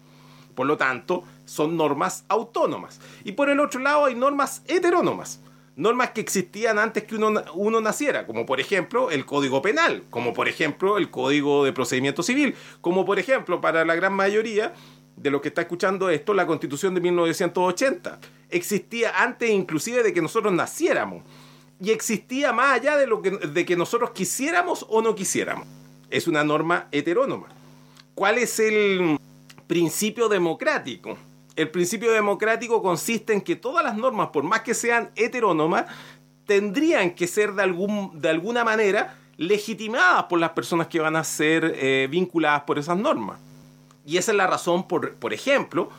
Por 0.55 0.67
lo 0.67 0.75
tanto, 0.75 1.23
son 1.45 1.77
normas 1.77 2.25
autónomas. 2.27 2.99
Y 3.23 3.31
por 3.31 3.49
el 3.49 3.61
otro 3.61 3.79
lado 3.79 4.03
hay 4.03 4.15
normas 4.15 4.63
heterónomas. 4.67 5.39
Normas 5.79 6.09
que 6.09 6.19
existían 6.19 6.77
antes 6.77 7.05
que 7.05 7.15
uno, 7.15 7.41
uno 7.53 7.79
naciera, 7.79 8.27
como 8.27 8.45
por 8.45 8.59
ejemplo 8.59 9.11
el 9.11 9.25
Código 9.25 9.61
Penal, 9.61 10.03
como 10.09 10.33
por 10.33 10.49
ejemplo 10.49 10.97
el 10.97 11.09
Código 11.09 11.63
de 11.63 11.71
Procedimiento 11.71 12.21
Civil, 12.21 12.53
como 12.81 13.05
por 13.05 13.17
ejemplo 13.17 13.61
para 13.61 13.85
la 13.85 13.95
gran 13.95 14.11
mayoría 14.11 14.73
de 15.15 15.31
los 15.31 15.39
que 15.39 15.47
está 15.47 15.61
escuchando 15.61 16.09
esto, 16.09 16.33
la 16.33 16.45
Constitución 16.45 16.95
de 16.95 16.99
1980. 16.99 18.19
Existía 18.49 19.23
antes 19.23 19.49
inclusive 19.49 20.03
de 20.03 20.11
que 20.11 20.21
nosotros 20.21 20.51
naciéramos. 20.51 21.23
Y 21.79 21.91
existía 21.91 22.51
más 22.51 22.77
allá 22.77 22.97
de, 22.97 23.07
lo 23.07 23.21
que, 23.21 23.31
de 23.31 23.65
que 23.65 23.77
nosotros 23.77 24.11
quisiéramos 24.11 24.85
o 24.89 25.01
no 25.01 25.15
quisiéramos. 25.15 25.65
Es 26.09 26.27
una 26.27 26.43
norma 26.43 26.89
heterónoma. 26.91 27.47
¿Cuál 28.15 28.37
es 28.37 28.59
el 28.59 29.17
principio 29.65 30.27
democrático? 30.27 31.17
El 31.59 31.71
principio 31.71 32.13
democrático 32.13 32.81
consiste 32.81 33.33
en 33.33 33.41
que 33.41 33.57
todas 33.57 33.83
las 33.83 33.97
normas, 33.97 34.29
por 34.29 34.45
más 34.45 34.61
que 34.61 34.73
sean 34.73 35.11
heterónomas, 35.17 35.87
tendrían 36.45 37.11
que 37.11 37.27
ser 37.27 37.51
de, 37.51 37.63
algún, 37.63 38.17
de 38.21 38.29
alguna 38.29 38.63
manera 38.63 39.17
legitimadas 39.35 40.23
por 40.29 40.39
las 40.39 40.51
personas 40.51 40.87
que 40.87 41.01
van 41.01 41.17
a 41.17 41.23
ser 41.25 41.73
eh, 41.75 42.07
vinculadas 42.09 42.61
por 42.61 42.79
esas 42.79 42.95
normas. 42.95 43.41
Y 44.05 44.15
esa 44.15 44.31
es 44.31 44.37
la 44.37 44.47
razón, 44.47 44.87
por, 44.87 45.15
por 45.15 45.33
ejemplo, 45.33 45.89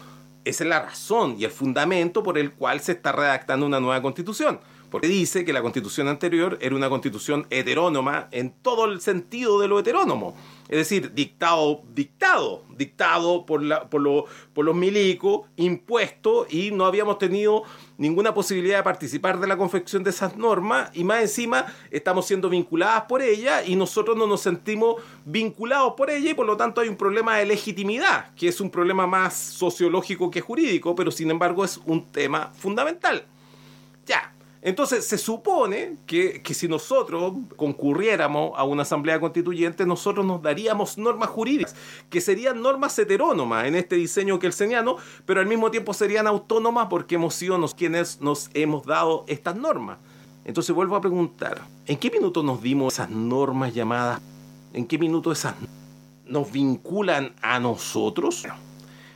esa 0.46 0.64
es 0.64 0.70
la 0.70 0.80
razón 0.80 1.36
y 1.38 1.44
el 1.44 1.50
fundamento 1.50 2.22
por 2.22 2.38
el 2.38 2.52
cual 2.52 2.80
se 2.80 2.92
está 2.92 3.12
redactando 3.12 3.66
una 3.66 3.80
nueva 3.80 4.00
constitución. 4.00 4.60
Porque 4.90 5.06
dice 5.06 5.44
que 5.44 5.52
la 5.52 5.62
constitución 5.62 6.08
anterior 6.08 6.58
era 6.60 6.74
una 6.74 6.88
constitución 6.88 7.46
heterónoma 7.50 8.28
en 8.32 8.50
todo 8.50 8.86
el 8.86 9.00
sentido 9.00 9.60
de 9.60 9.68
lo 9.68 9.78
heterónomo. 9.78 10.34
Es 10.68 10.78
decir, 10.78 11.12
dictado, 11.14 11.82
dictado, 11.94 12.64
dictado 12.76 13.44
por, 13.44 13.60
los 13.60 14.74
milicos, 14.76 15.48
impuesto, 15.56 16.46
y 16.48 16.70
no 16.70 16.86
habíamos 16.86 17.18
tenido 17.18 17.64
ninguna 17.98 18.32
posibilidad 18.34 18.78
de 18.78 18.84
participar 18.84 19.40
de 19.40 19.48
la 19.48 19.56
confección 19.56 20.04
de 20.04 20.10
esas 20.10 20.36
normas, 20.36 20.90
y 20.94 21.02
más 21.02 21.22
encima 21.22 21.66
estamos 21.90 22.26
siendo 22.26 22.48
vinculadas 22.48 23.02
por 23.08 23.20
ella, 23.20 23.64
y 23.64 23.74
nosotros 23.74 24.16
no 24.16 24.28
nos 24.28 24.42
sentimos 24.42 25.02
vinculados 25.24 25.94
por 25.96 26.08
ella, 26.08 26.30
y 26.30 26.34
por 26.34 26.46
lo 26.46 26.56
tanto 26.56 26.80
hay 26.80 26.88
un 26.88 26.96
problema 26.96 27.36
de 27.38 27.46
legitimidad, 27.46 28.32
que 28.34 28.46
es 28.46 28.60
un 28.60 28.70
problema 28.70 29.08
más 29.08 29.34
sociológico 29.34 30.30
que 30.30 30.40
jurídico, 30.40 30.94
pero 30.94 31.10
sin 31.10 31.32
embargo 31.32 31.64
es 31.64 31.80
un 31.84 32.06
tema 32.12 32.52
fundamental. 32.54 33.26
Ya, 34.06 34.32
entonces 34.62 35.06
se 35.06 35.16
supone 35.16 35.96
que, 36.06 36.42
que, 36.42 36.52
si 36.52 36.68
nosotros 36.68 37.32
concurriéramos 37.56 38.52
a 38.56 38.64
una 38.64 38.82
asamblea 38.82 39.18
constituyente, 39.18 39.86
nosotros 39.86 40.26
nos 40.26 40.42
daríamos 40.42 40.98
normas 40.98 41.30
jurídicas, 41.30 41.74
que 42.10 42.20
serían 42.20 42.60
normas 42.60 42.98
heterónomas 42.98 43.66
en 43.66 43.74
este 43.74 43.96
diseño 43.96 44.38
kelseniano, 44.38 44.96
pero 45.24 45.40
al 45.40 45.46
mismo 45.46 45.70
tiempo 45.70 45.94
serían 45.94 46.26
autónomas 46.26 46.88
porque 46.90 47.14
hemos 47.14 47.34
sido 47.34 47.56
nos, 47.56 47.74
quienes 47.74 48.20
nos 48.20 48.50
hemos 48.52 48.84
dado 48.84 49.24
estas 49.28 49.56
normas. 49.56 49.96
Entonces 50.44 50.74
vuelvo 50.74 50.94
a 50.96 51.00
preguntar, 51.00 51.62
¿en 51.86 51.96
qué 51.96 52.10
minuto 52.10 52.42
nos 52.42 52.60
dimos 52.60 52.94
esas 52.94 53.08
normas 53.08 53.72
llamadas? 53.72 54.20
¿En 54.74 54.86
qué 54.86 54.98
minuto 54.98 55.32
esas 55.32 55.54
nos 56.26 56.52
vinculan 56.52 57.34
a 57.40 57.58
nosotros? 57.60 58.46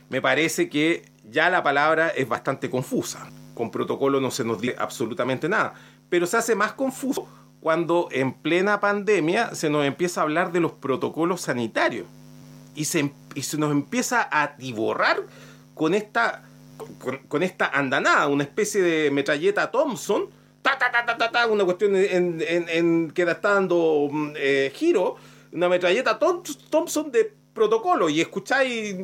Me 0.09 0.21
parece 0.21 0.69
que 0.69 1.05
ya 1.29 1.51
la 1.51 1.61
palabra 1.61 2.09
es 2.09 2.27
bastante 2.27 2.69
confusa 2.71 3.29
con 3.55 3.71
protocolo 3.71 4.21
no 4.21 4.29
se 4.29 4.43
nos 4.43 4.61
dice 4.61 4.75
absolutamente 4.77 5.49
nada. 5.49 5.73
Pero 6.09 6.27
se 6.27 6.37
hace 6.37 6.53
más 6.53 6.73
confuso 6.73 7.27
cuando 7.61 8.09
en 8.11 8.33
plena 8.33 8.79
pandemia 8.79 9.55
se 9.55 9.71
nos 9.71 9.85
empieza 9.85 10.21
a 10.21 10.23
hablar 10.23 10.51
de 10.51 10.59
los 10.59 10.73
protocolos 10.73 11.41
sanitarios. 11.41 12.05
Y 12.75 12.85
se, 12.85 13.11
se 13.41 13.57
nos 13.57 13.71
empieza 13.71 14.21
a 14.21 14.43
atiborrar 14.43 15.23
con 15.73 15.95
esta, 15.95 16.43
con, 17.27 17.41
esta 17.41 17.67
andanada, 17.67 18.27
una 18.27 18.43
especie 18.43 18.81
de 18.81 19.09
metralleta 19.09 19.71
Thompson, 19.71 20.29
ta, 20.61 20.77
ta, 20.77 20.91
ta, 20.91 21.17
ta, 21.17 21.31
ta, 21.31 21.47
una 21.47 21.63
cuestión 21.63 21.95
en, 21.95 23.11
que 23.11 23.23
está 23.23 23.53
dando 23.53 24.09
eh, 24.35 24.71
giro, 24.75 25.15
una 25.51 25.69
metralleta 25.69 26.19
Thompson 26.19 27.11
de 27.11 27.33
protocolo 27.55 28.09
y 28.09 28.21
escucháis 28.21 28.95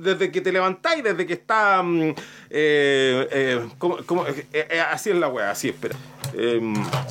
desde 0.00 0.32
que 0.32 0.40
te 0.40 0.50
levantáis, 0.50 1.04
desde 1.04 1.26
que 1.26 1.34
está. 1.34 1.84
Eh, 2.48 3.28
eh, 3.30 3.68
como, 3.78 4.26
eh, 4.26 4.82
así 4.90 5.10
es 5.10 5.16
la 5.16 5.28
wea, 5.28 5.50
así, 5.50 5.68
espera. 5.68 5.94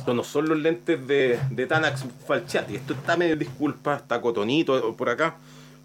no 0.06 0.24
son 0.24 0.48
los 0.48 0.58
lentes 0.58 1.06
de, 1.06 1.66
Tanax 1.66 2.04
Falchati. 2.26 2.74
Esto 2.74 2.92
está 2.92 3.16
medio 3.16 3.36
disculpa, 3.36 3.96
está 3.96 4.20
cotonito 4.20 4.94
por 4.96 5.08
acá, 5.08 5.36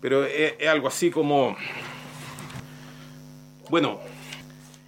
pero 0.02 0.26
es, 0.26 0.56
algo 0.68 0.90
así 0.90 1.12
como. 1.12 1.56
Bueno, 3.70 4.00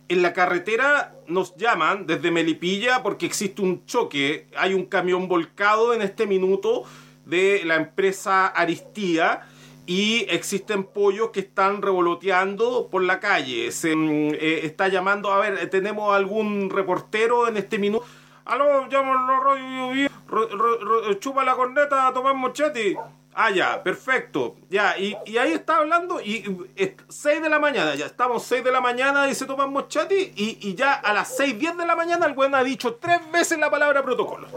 en 0.09 0.21
la 0.21 0.33
carretera 0.33 1.13
nos 1.27 1.55
llaman 1.55 2.07
desde 2.07 2.31
Melipilla 2.31 3.03
porque 3.03 3.27
existe 3.27 3.61
un 3.61 3.85
choque. 3.85 4.47
Hay 4.57 4.73
un 4.73 4.85
camión 4.85 5.27
volcado 5.27 5.93
en 5.93 6.01
este 6.01 6.25
minuto 6.25 6.83
de 7.25 7.61
la 7.65 7.75
empresa 7.75 8.47
Aristía 8.47 9.47
y 9.87 10.25
existen 10.29 10.83
pollos 10.83 11.29
que 11.29 11.39
están 11.39 11.81
revoloteando 11.81 12.89
por 12.91 13.01
la 13.03 13.19
calle. 13.21 13.71
Se 13.71 13.93
eh, 13.93 14.59
está 14.63 14.89
llamando, 14.89 15.31
a 15.31 15.39
ver, 15.39 15.69
¿tenemos 15.69 16.13
algún 16.13 16.69
reportero 16.69 17.47
en 17.47 17.55
este 17.55 17.79
minuto? 17.79 18.05
Aló, 18.43 18.87
llámalo, 18.89 19.39
rollo, 19.39 21.13
chupa 21.19 21.43
la 21.43 21.55
corneta, 21.55 22.11
Tomás 22.13 22.35
Mochetti. 22.35 22.95
Ah, 23.33 23.49
ya, 23.49 23.81
perfecto. 23.81 24.55
Ya, 24.69 24.97
y, 24.97 25.15
y 25.25 25.37
ahí 25.37 25.53
está 25.53 25.77
hablando, 25.77 26.19
y, 26.19 26.37
y 26.75 26.91
6 27.07 27.41
de 27.41 27.49
la 27.49 27.59
mañana, 27.59 27.95
ya 27.95 28.07
estamos 28.07 28.43
6 28.43 28.63
de 28.63 28.71
la 28.71 28.81
mañana, 28.81 29.25
dice 29.25 29.45
Tomás 29.45 29.69
Mochati, 29.69 30.33
y, 30.35 30.57
y 30.59 30.75
ya 30.75 30.95
a 30.95 31.13
las 31.13 31.37
6, 31.37 31.59
10 31.59 31.77
de 31.77 31.85
la 31.85 31.95
mañana 31.95 32.25
el 32.25 32.35
weón 32.35 32.55
ha 32.55 32.63
dicho 32.63 32.95
tres 32.95 33.19
veces 33.31 33.57
la 33.59 33.69
palabra 33.69 34.03
protocolo. 34.03 34.47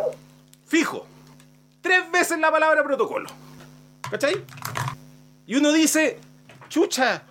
Fijo. 0.67 1.07
Tres 1.83 2.11
veces 2.11 2.39
la 2.39 2.51
palabra 2.51 2.83
protocolo. 2.83 3.29
¿Cachai? 4.11 4.45
Y 5.51 5.57
uno 5.57 5.73
dice, 5.73 6.17
chucha, 6.69 7.25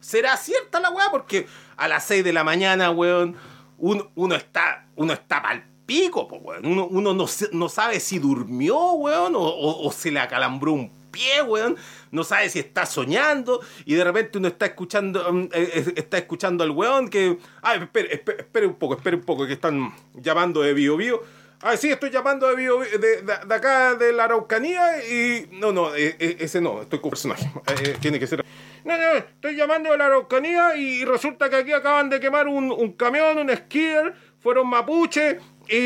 ¿será 0.00 0.34
cierta 0.38 0.80
la 0.80 0.88
weá? 0.88 1.10
Porque 1.10 1.46
a 1.76 1.86
las 1.88 2.04
6 2.06 2.24
de 2.24 2.32
la 2.32 2.42
mañana, 2.42 2.90
weón, 2.90 3.36
uno, 3.76 4.10
uno 4.14 4.34
está, 4.34 4.86
uno 4.96 5.12
está 5.12 5.42
pal 5.42 5.62
pico, 5.84 6.22
weón. 6.22 6.64
Uno, 6.64 6.86
uno 6.86 7.12
no, 7.12 7.26
no 7.52 7.68
sabe 7.68 8.00
si 8.00 8.18
durmió, 8.18 8.92
weón, 8.92 9.36
o, 9.36 9.40
o- 9.42 9.86
o 9.86 9.92
se 9.92 10.10
le 10.10 10.20
acalambró 10.20 10.72
un 10.72 10.90
pie, 11.10 11.42
weón. 11.42 11.76
No 12.10 12.24
sabe 12.24 12.48
si 12.48 12.60
está 12.60 12.86
soñando 12.86 13.60
y 13.84 13.92
de 13.92 14.04
repente 14.04 14.38
uno 14.38 14.48
está 14.48 14.64
escuchando, 14.64 15.30
mm, 15.30 15.42
eh, 15.42 15.48
eh, 15.52 15.92
está 15.96 16.16
escuchando 16.16 16.64
al 16.64 16.70
weón 16.70 17.10
que, 17.10 17.36
ay, 17.60 17.80
espere, 17.82 18.14
espere, 18.14 18.38
espere 18.40 18.66
un 18.66 18.76
poco, 18.76 18.94
espere 18.94 19.16
un 19.16 19.22
poco, 19.22 19.46
que 19.46 19.52
están 19.52 19.92
llamando 20.14 20.62
de 20.62 20.72
Bio 20.72 20.96
Bio. 20.96 21.22
Ah, 21.62 21.76
sí, 21.76 21.90
estoy 21.90 22.10
llamando 22.10 22.46
de, 22.48 22.54
Bio- 22.54 22.80
de, 22.80 23.54
acá 23.54 23.94
de 23.94 24.12
la 24.12 24.24
Araucanía 24.24 24.98
y... 25.06 25.48
No, 25.52 25.72
no, 25.72 25.94
eh, 25.94 26.14
eh, 26.18 26.36
ese 26.40 26.60
no, 26.60 26.82
estoy 26.82 27.00
con 27.00 27.10
personaje. 27.10 27.50
Eh, 27.68 27.74
eh, 27.84 27.96
tiene 28.00 28.18
que 28.20 28.26
ser... 28.26 28.44
No, 28.84 28.96
no, 28.96 29.12
estoy 29.14 29.56
llamando 29.56 29.90
de 29.90 29.98
la 29.98 30.06
Araucanía 30.06 30.76
y 30.76 31.04
resulta 31.04 31.50
que 31.50 31.56
aquí 31.56 31.72
acaban 31.72 32.08
de 32.10 32.20
quemar 32.20 32.46
un, 32.46 32.92
camión, 32.92 33.38
un 33.38 33.54
skier, 33.56 34.14
fueron 34.38 34.68
mapuche 34.68 35.38
y, 35.68 35.76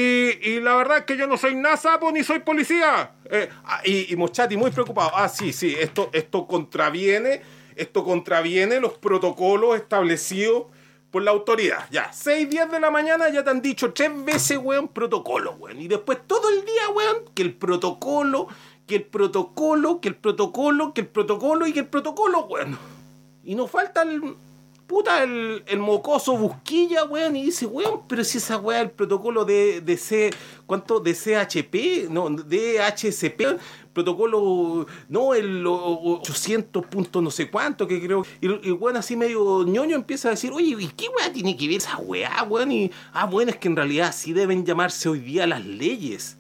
y 0.50 0.60
la 0.60 0.76
verdad 0.76 0.98
es 0.98 1.04
que 1.04 1.16
yo 1.16 1.26
no 1.26 1.38
soy 1.38 1.54
nada 1.54 1.98
ni 2.12 2.22
soy 2.22 2.40
policía. 2.40 3.12
Ah, 3.64 3.80
y, 3.84 4.12
y 4.12 4.16
Mochati 4.16 4.56
muy 4.56 4.70
preocupado. 4.72 5.12
Ah, 5.14 5.28
sí, 5.28 5.52
sí, 5.52 5.74
esto, 5.78 6.10
esto 6.12 6.46
contraviene, 6.46 7.40
esto 7.76 8.04
contraviene 8.04 8.80
los 8.80 8.98
protocolos 8.98 9.76
establecidos 9.76 10.64
por 11.11 11.22
la 11.22 11.30
autoridad. 11.32 11.86
Ya, 11.90 12.12
6, 12.12 12.48
10 12.48 12.70
de 12.70 12.80
la 12.80 12.90
mañana 12.90 13.28
ya 13.28 13.42
te 13.42 13.50
han 13.50 13.62
dicho 13.62 13.92
tres 13.92 14.11
veces, 14.24 14.58
weón, 14.58 14.88
protocolo, 14.88 15.52
weón. 15.52 15.80
Y 15.80 15.88
después 15.88 16.18
todo 16.26 16.48
el 16.48 16.64
día, 16.64 16.88
weón, 16.94 17.24
que 17.34 17.42
el 17.42 17.54
protocolo, 17.54 18.48
que 18.86 18.96
el 18.96 19.04
protocolo, 19.04 20.00
que 20.00 20.08
el 20.08 20.16
protocolo, 20.16 20.94
que 20.94 21.00
el 21.02 21.08
protocolo 21.08 21.66
y 21.66 21.72
que 21.72 21.80
el 21.80 21.88
protocolo, 21.88 22.46
weón. 22.46 22.78
Y 23.44 23.54
nos 23.54 23.70
falta 23.70 24.02
el. 24.02 24.36
Puta, 24.91 25.22
el, 25.22 25.62
el 25.68 25.78
mocoso 25.78 26.36
busquilla, 26.36 27.05
weón, 27.05 27.36
y 27.36 27.45
dice, 27.45 27.64
weón, 27.64 28.01
pero 28.09 28.24
si 28.24 28.38
esa 28.38 28.57
weá, 28.59 28.80
el 28.80 28.91
protocolo 28.91 29.45
de, 29.45 29.80
de 29.80 29.97
C, 29.97 30.30
¿cuánto? 30.66 30.99
De 30.99 31.14
CHP, 31.14 32.09
no, 32.11 32.28
de 32.28 32.80
HCP, 32.80 33.57
protocolo, 33.93 34.86
no, 35.09 35.32
el 35.34 35.64
o- 35.64 35.74
o- 35.76 36.18
800 36.18 36.84
puntos 36.86 37.22
no 37.22 37.30
sé 37.30 37.49
cuánto, 37.49 37.86
que 37.86 38.01
creo, 38.05 38.26
y 38.41 38.47
el 38.47 38.72
weón 38.72 38.97
así 38.97 39.14
medio 39.14 39.62
ñoño 39.64 39.95
empieza 39.95 40.26
a 40.26 40.32
decir, 40.32 40.51
oye, 40.53 40.74
¿y 40.76 40.88
qué 40.88 41.07
weá 41.09 41.32
tiene 41.32 41.57
que 41.57 41.68
ver 41.68 41.76
esa 41.76 41.97
weá, 41.99 42.43
weón? 42.43 42.72
Y, 42.72 42.91
ah, 43.12 43.26
bueno, 43.26 43.53
es 43.53 43.59
que 43.59 43.68
en 43.68 43.76
realidad 43.76 44.12
sí 44.12 44.32
deben 44.32 44.66
llamarse 44.66 45.09
hoy 45.09 45.20
día 45.20 45.47
las 45.47 45.64
leyes. 45.64 46.36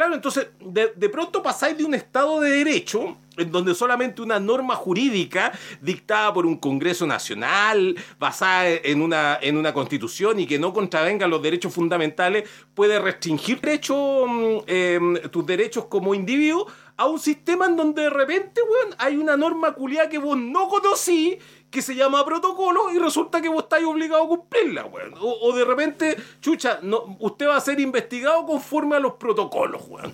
Claro, 0.00 0.14
entonces 0.14 0.46
de, 0.60 0.94
de 0.96 1.08
pronto 1.10 1.42
pasáis 1.42 1.76
de 1.76 1.84
un 1.84 1.92
Estado 1.92 2.40
de 2.40 2.48
Derecho, 2.48 3.18
en 3.36 3.52
donde 3.52 3.74
solamente 3.74 4.22
una 4.22 4.40
norma 4.40 4.74
jurídica 4.74 5.52
dictada 5.82 6.32
por 6.32 6.46
un 6.46 6.56
Congreso 6.56 7.06
Nacional, 7.06 7.94
basada 8.18 8.70
en 8.70 9.02
una, 9.02 9.38
en 9.42 9.58
una 9.58 9.74
constitución 9.74 10.40
y 10.40 10.46
que 10.46 10.58
no 10.58 10.72
contravenga 10.72 11.26
los 11.26 11.42
derechos 11.42 11.74
fundamentales, 11.74 12.48
puede 12.72 12.98
restringir 12.98 13.60
derecho, 13.60 14.24
mm, 14.26 14.58
em, 14.66 15.16
tus 15.30 15.44
derechos 15.44 15.84
como 15.84 16.14
individuo, 16.14 16.66
a 16.96 17.06
un 17.06 17.18
sistema 17.18 17.66
en 17.66 17.76
donde 17.76 18.02
de 18.04 18.10
repente, 18.10 18.62
weón, 18.62 18.94
hay 18.98 19.18
una 19.18 19.36
norma 19.36 19.74
culiada 19.74 20.08
que 20.08 20.18
vos 20.18 20.38
no 20.38 20.68
conocí, 20.68 21.38
que 21.70 21.82
se 21.82 21.94
llama 21.94 22.24
protocolo 22.24 22.90
y 22.92 22.98
resulta 22.98 23.40
que 23.40 23.48
vos 23.48 23.62
estáis 23.62 23.86
obligado 23.86 24.24
a 24.24 24.28
cumplirla, 24.28 24.86
weón. 24.86 25.14
O, 25.20 25.38
o 25.48 25.52
de 25.54 25.64
repente, 25.64 26.16
chucha, 26.40 26.80
no, 26.82 27.16
usted 27.20 27.46
va 27.46 27.56
a 27.56 27.60
ser 27.60 27.78
investigado 27.78 28.44
conforme 28.44 28.96
a 28.96 29.00
los 29.00 29.14
protocolos, 29.14 29.82
weón. 29.88 30.12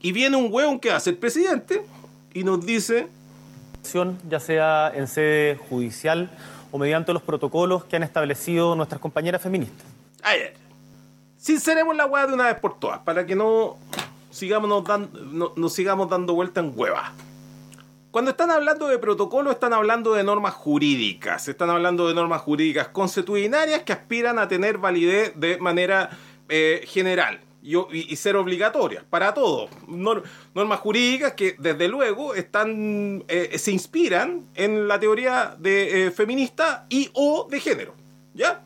Y 0.00 0.12
viene 0.12 0.36
un 0.36 0.52
weón 0.52 0.78
que 0.78 0.92
hace 0.92 1.10
el 1.10 1.16
presidente 1.18 1.84
y 2.32 2.44
nos 2.44 2.64
dice, 2.64 3.08
ya 4.28 4.38
sea 4.40 4.92
en 4.94 5.08
sede 5.08 5.56
judicial 5.68 6.30
o 6.70 6.78
mediante 6.78 7.12
los 7.12 7.22
protocolos 7.22 7.84
que 7.84 7.96
han 7.96 8.02
establecido 8.02 8.76
nuestras 8.76 9.00
compañeras 9.00 9.40
feministas. 9.42 9.86
a 10.22 10.32
ver, 10.32 10.54
sinceremos 11.36 11.96
la 11.96 12.06
weá 12.06 12.26
de 12.26 12.34
una 12.34 12.44
vez 12.46 12.56
por 12.60 12.78
todas, 12.78 12.98
para 13.00 13.24
que 13.26 13.34
no 13.36 13.76
sigamos, 14.30 14.68
nos 14.68 14.84
dan- 14.84 15.08
no, 15.32 15.52
no 15.56 15.68
sigamos 15.68 16.08
dando 16.10 16.34
vuelta 16.34 16.60
en 16.60 16.72
hueva. 16.76 17.12
Cuando 18.10 18.30
están 18.30 18.50
hablando 18.50 18.88
de 18.88 18.98
protocolo, 18.98 19.50
están 19.50 19.72
hablando 19.74 20.14
de 20.14 20.24
normas 20.24 20.54
jurídicas. 20.54 21.48
Están 21.48 21.68
hablando 21.70 22.08
de 22.08 22.14
normas 22.14 22.40
jurídicas 22.40 22.88
consuetudinarias 22.88 23.82
que 23.82 23.92
aspiran 23.92 24.38
a 24.38 24.48
tener 24.48 24.78
validez 24.78 25.32
de 25.36 25.58
manera 25.58 26.10
eh, 26.48 26.82
general 26.86 27.40
y, 27.62 28.16
ser 28.16 28.36
obligatorias 28.36 29.04
para 29.04 29.34
todos. 29.34 29.68
Nor- 29.86 30.22
normas 30.54 30.80
jurídicas 30.80 31.32
que, 31.34 31.56
desde 31.58 31.88
luego, 31.88 32.34
están, 32.34 33.24
eh, 33.28 33.58
se 33.58 33.72
inspiran 33.72 34.46
en 34.54 34.88
la 34.88 34.98
teoría 34.98 35.54
de, 35.58 36.06
eh, 36.06 36.10
feminista 36.10 36.86
y 36.88 37.10
o 37.12 37.46
de 37.50 37.60
género. 37.60 37.94
¿Ya? 38.34 38.62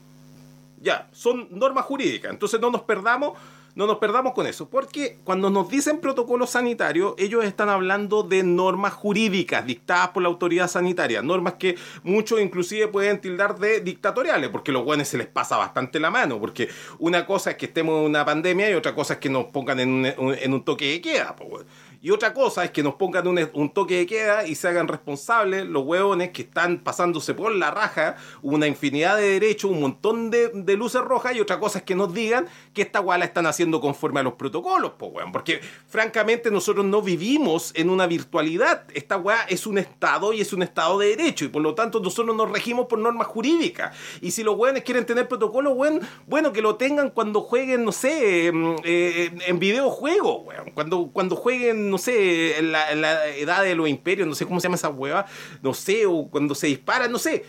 Ya, 0.81 1.09
son 1.13 1.49
normas 1.51 1.87
jurídicas. 1.87 2.31
Entonces 2.31 2.61
no 2.61 2.71
nos 2.71 2.83
perdamos, 2.83 3.37
no 3.75 3.87
nos 3.87 3.99
perdamos 3.99 4.33
con 4.33 4.47
eso. 4.47 4.69
Porque 4.69 5.19
cuando 5.25 5.51
nos 5.51 5.69
dicen 5.69 6.01
protocolo 6.01 6.47
sanitario, 6.47 7.15
ellos 7.19 7.45
están 7.45 7.69
hablando 7.69 8.23
de 8.23 8.43
normas 8.43 8.93
jurídicas 8.93 9.67
dictadas 9.67 10.09
por 10.09 10.23
la 10.23 10.29
autoridad 10.29 10.69
sanitaria. 10.69 11.23
Normas 11.23 11.55
que 11.55 11.77
muchos 12.03 12.41
inclusive 12.41 12.89
pueden 12.89 13.21
tildar 13.21 13.59
de 13.59 13.81
dictatoriales, 13.81 14.51
porque 14.51 14.73
los 14.73 14.85
guanes 14.85 15.09
se 15.09 15.19
les 15.19 15.27
pasa 15.27 15.57
bastante 15.57 16.01
la 16.01 16.11
mano. 16.11 16.41
Porque 16.41 16.69
una 16.99 17.27
cosa 17.27 17.53
es 17.53 17.57
que 17.57 17.67
estemos 17.67 18.01
en 18.01 18.07
una 18.07 18.25
pandemia 18.25 18.71
y 18.71 18.75
otra 18.75 18.95
cosa 18.95 19.15
es 19.15 19.21
que 19.21 19.31
nos 19.31 19.47
pongan 19.47 19.81
en 19.81 19.91
un, 19.91 20.35
en 20.35 20.53
un 20.55 20.65
toque 20.65 20.91
de 20.91 21.01
queda. 21.01 21.35
weón. 21.41 21.67
Y 22.03 22.13
otra 22.13 22.33
cosa 22.33 22.65
es 22.65 22.71
que 22.71 22.83
nos 22.83 22.95
pongan 22.95 23.27
un, 23.27 23.71
toque 23.75 23.99
de 23.99 24.07
queda 24.07 24.47
y 24.47 24.55
se 24.55 24.69
hagan 24.69 24.89
responsables 24.89 25.67
los 25.67 25.85
hueones 25.85 26.31
que 26.31 26.43
están 26.43 26.79
pasándose 26.79 27.35
por 27.35 27.55
la 27.55 27.71
raja 27.71 28.17
una 28.41 28.67
infinidad 28.67 29.19
de 29.19 29.39
derechos, 29.39 29.71
un 29.71 29.81
montón 29.81 30.31
de, 30.31 30.51
luces 30.79 31.03
rojas. 31.03 31.37
Y 31.37 31.41
otra 31.41 31.61
cosa 31.61 31.81
es 31.81 31.85
que 31.85 31.95
nos 31.95 32.15
digan 32.15 32.47
que 32.73 32.81
esta 32.81 33.03
weá 33.03 33.19
la 33.19 33.27
están 33.27 33.45
haciendo 33.45 33.83
conforme 33.83 34.21
a 34.21 34.23
los 34.23 34.35
protocolos, 34.35 34.93
po, 34.93 35.09
weón. 35.09 35.31
Porque 35.31 35.61
francamente 35.89 36.51
nosotros 36.51 36.87
no 36.87 37.03
vivimos 37.03 37.73
en 37.77 37.91
una 37.91 38.07
virtualidad. 38.07 38.85
Esta 38.95 39.19
weá 39.19 39.43
es 39.49 39.67
un 39.67 39.77
Estado 39.77 40.33
y 40.33 40.41
es 40.41 40.55
un 40.55 40.63
Estado 40.63 40.99
de 40.99 41.17
derecho. 41.17 41.45
Y 41.45 41.49
por 41.49 41.61
lo 41.61 41.75
tanto 41.75 42.01
nosotros 42.01 42.35
nos 42.35 42.51
regimos 42.51 42.87
por 42.87 42.99
normas 42.99 43.27
jurídicas. 43.27 43.95
Y 44.23 44.31
si 44.31 44.43
los 44.43 44.57
weones 44.57 44.85
quieren 44.85 45.05
tener 45.05 45.29
protocolo, 45.29 45.73
weón, 45.73 46.01
bueno, 46.27 46.51
que 46.51 46.63
lo 46.63 46.77
tengan 46.77 47.11
cuando 47.11 47.43
jueguen, 47.43 47.85
no 47.85 47.93
sé, 47.93 48.47
em, 48.47 48.77
eh, 48.85 49.31
en, 49.33 49.43
en 49.43 49.59
videojuegos, 49.59 50.47
weón. 50.47 50.71
Cuando, 50.71 51.11
cuando 51.13 51.37
jueguen, 51.37 51.90
no 51.91 51.99
sé, 51.99 52.59
en 52.59 52.73
la, 52.73 53.27
edad 53.37 53.63
de 53.63 53.75
los 53.75 53.89
imperios, 53.89 54.27
no 54.27 54.35
sé 54.35 54.47
cómo 54.47 54.61
se 54.61 54.65
llama 54.65 54.77
esa 54.77 54.89
hueva, 54.89 55.27
no 55.63 55.75
sé, 55.75 56.07
o 56.07 56.29
cuando 56.29 56.55
se 56.55 56.69
disparan, 56.69 57.11
no 57.11 57.19
sé. 57.19 57.45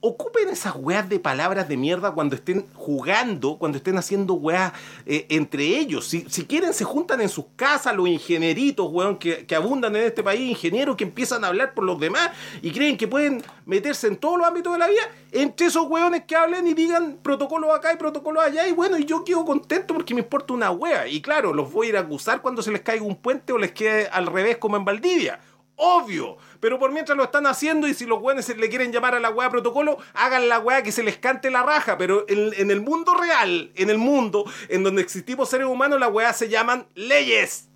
Ocupen 0.00 0.48
esas 0.48 0.76
weas 0.76 1.08
de 1.08 1.18
palabras 1.18 1.68
de 1.68 1.76
mierda 1.76 2.12
cuando 2.12 2.36
estén 2.36 2.64
jugando, 2.74 3.58
cuando 3.58 3.78
estén 3.78 3.98
haciendo 3.98 4.34
weas 4.34 4.72
eh, 5.06 5.26
entre 5.28 5.64
ellos. 5.64 6.06
Si, 6.06 6.24
si 6.28 6.46
quieren, 6.46 6.72
se 6.72 6.84
juntan 6.84 7.20
en 7.20 7.28
sus 7.28 7.46
casas 7.56 7.96
los 7.96 8.06
ingenieritos, 8.06 8.88
weón, 8.92 9.16
que, 9.18 9.44
que 9.44 9.56
abundan 9.56 9.96
en 9.96 10.04
este 10.04 10.22
país, 10.22 10.50
ingenieros 10.50 10.94
que 10.94 11.02
empiezan 11.02 11.42
a 11.42 11.48
hablar 11.48 11.74
por 11.74 11.82
los 11.82 11.98
demás 11.98 12.30
y 12.62 12.70
creen 12.70 12.96
que 12.96 13.08
pueden 13.08 13.42
meterse 13.66 14.06
en 14.06 14.16
todos 14.16 14.38
los 14.38 14.46
ámbitos 14.46 14.72
de 14.72 14.78
la 14.78 14.86
vida. 14.86 15.02
Entre 15.32 15.66
esos 15.66 15.88
weones 15.88 16.22
que 16.26 16.36
hablen 16.36 16.68
y 16.68 16.74
digan 16.74 17.18
protocolo 17.20 17.74
acá 17.74 17.92
y 17.92 17.96
protocolo 17.96 18.40
allá, 18.40 18.68
y 18.68 18.72
bueno, 18.72 18.98
y 18.98 19.04
yo 19.04 19.24
quedo 19.24 19.44
contento 19.44 19.94
porque 19.94 20.14
me 20.14 20.20
importa 20.20 20.54
una 20.54 20.70
wea. 20.70 21.08
Y 21.08 21.20
claro, 21.20 21.52
los 21.52 21.72
voy 21.72 21.88
a 21.88 21.90
ir 21.90 21.96
a 21.96 22.00
acusar 22.00 22.40
cuando 22.40 22.62
se 22.62 22.70
les 22.70 22.82
caiga 22.82 23.04
un 23.04 23.16
puente 23.16 23.52
o 23.52 23.58
les 23.58 23.72
quede 23.72 24.06
al 24.06 24.26
revés 24.26 24.58
como 24.58 24.76
en 24.76 24.84
Valdivia. 24.84 25.40
Obvio, 25.80 26.38
pero 26.60 26.78
por 26.78 26.92
mientras 26.92 27.16
lo 27.16 27.24
están 27.24 27.46
haciendo 27.46 27.86
y 27.86 27.94
si 27.94 28.04
los 28.04 28.20
weones 28.20 28.48
le 28.56 28.68
quieren 28.68 28.92
llamar 28.92 29.14
a 29.14 29.20
la 29.20 29.30
weá 29.30 29.50
protocolo, 29.50 29.98
hagan 30.14 30.48
la 30.48 30.58
weá 30.58 30.82
que 30.82 30.92
se 30.92 31.02
les 31.02 31.16
cante 31.18 31.50
la 31.50 31.62
raja. 31.62 31.96
Pero 31.98 32.24
en, 32.28 32.70
el 32.70 32.80
mundo 32.80 33.14
real, 33.14 33.70
en 33.76 33.90
el 33.90 33.98
mundo 33.98 34.44
en 34.68 34.82
donde 34.82 35.02
existimos 35.02 35.48
seres 35.48 35.66
humanos, 35.66 36.00
las 36.00 36.10
weas 36.10 36.36
se 36.36 36.48
llaman 36.48 36.86
leyes. 36.94 37.68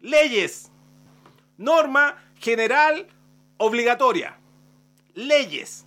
Leyes. 0.00 0.70
Norma 1.56 2.16
general 2.38 3.08
obligatoria. 3.56 4.38
Leyes. 5.14 5.84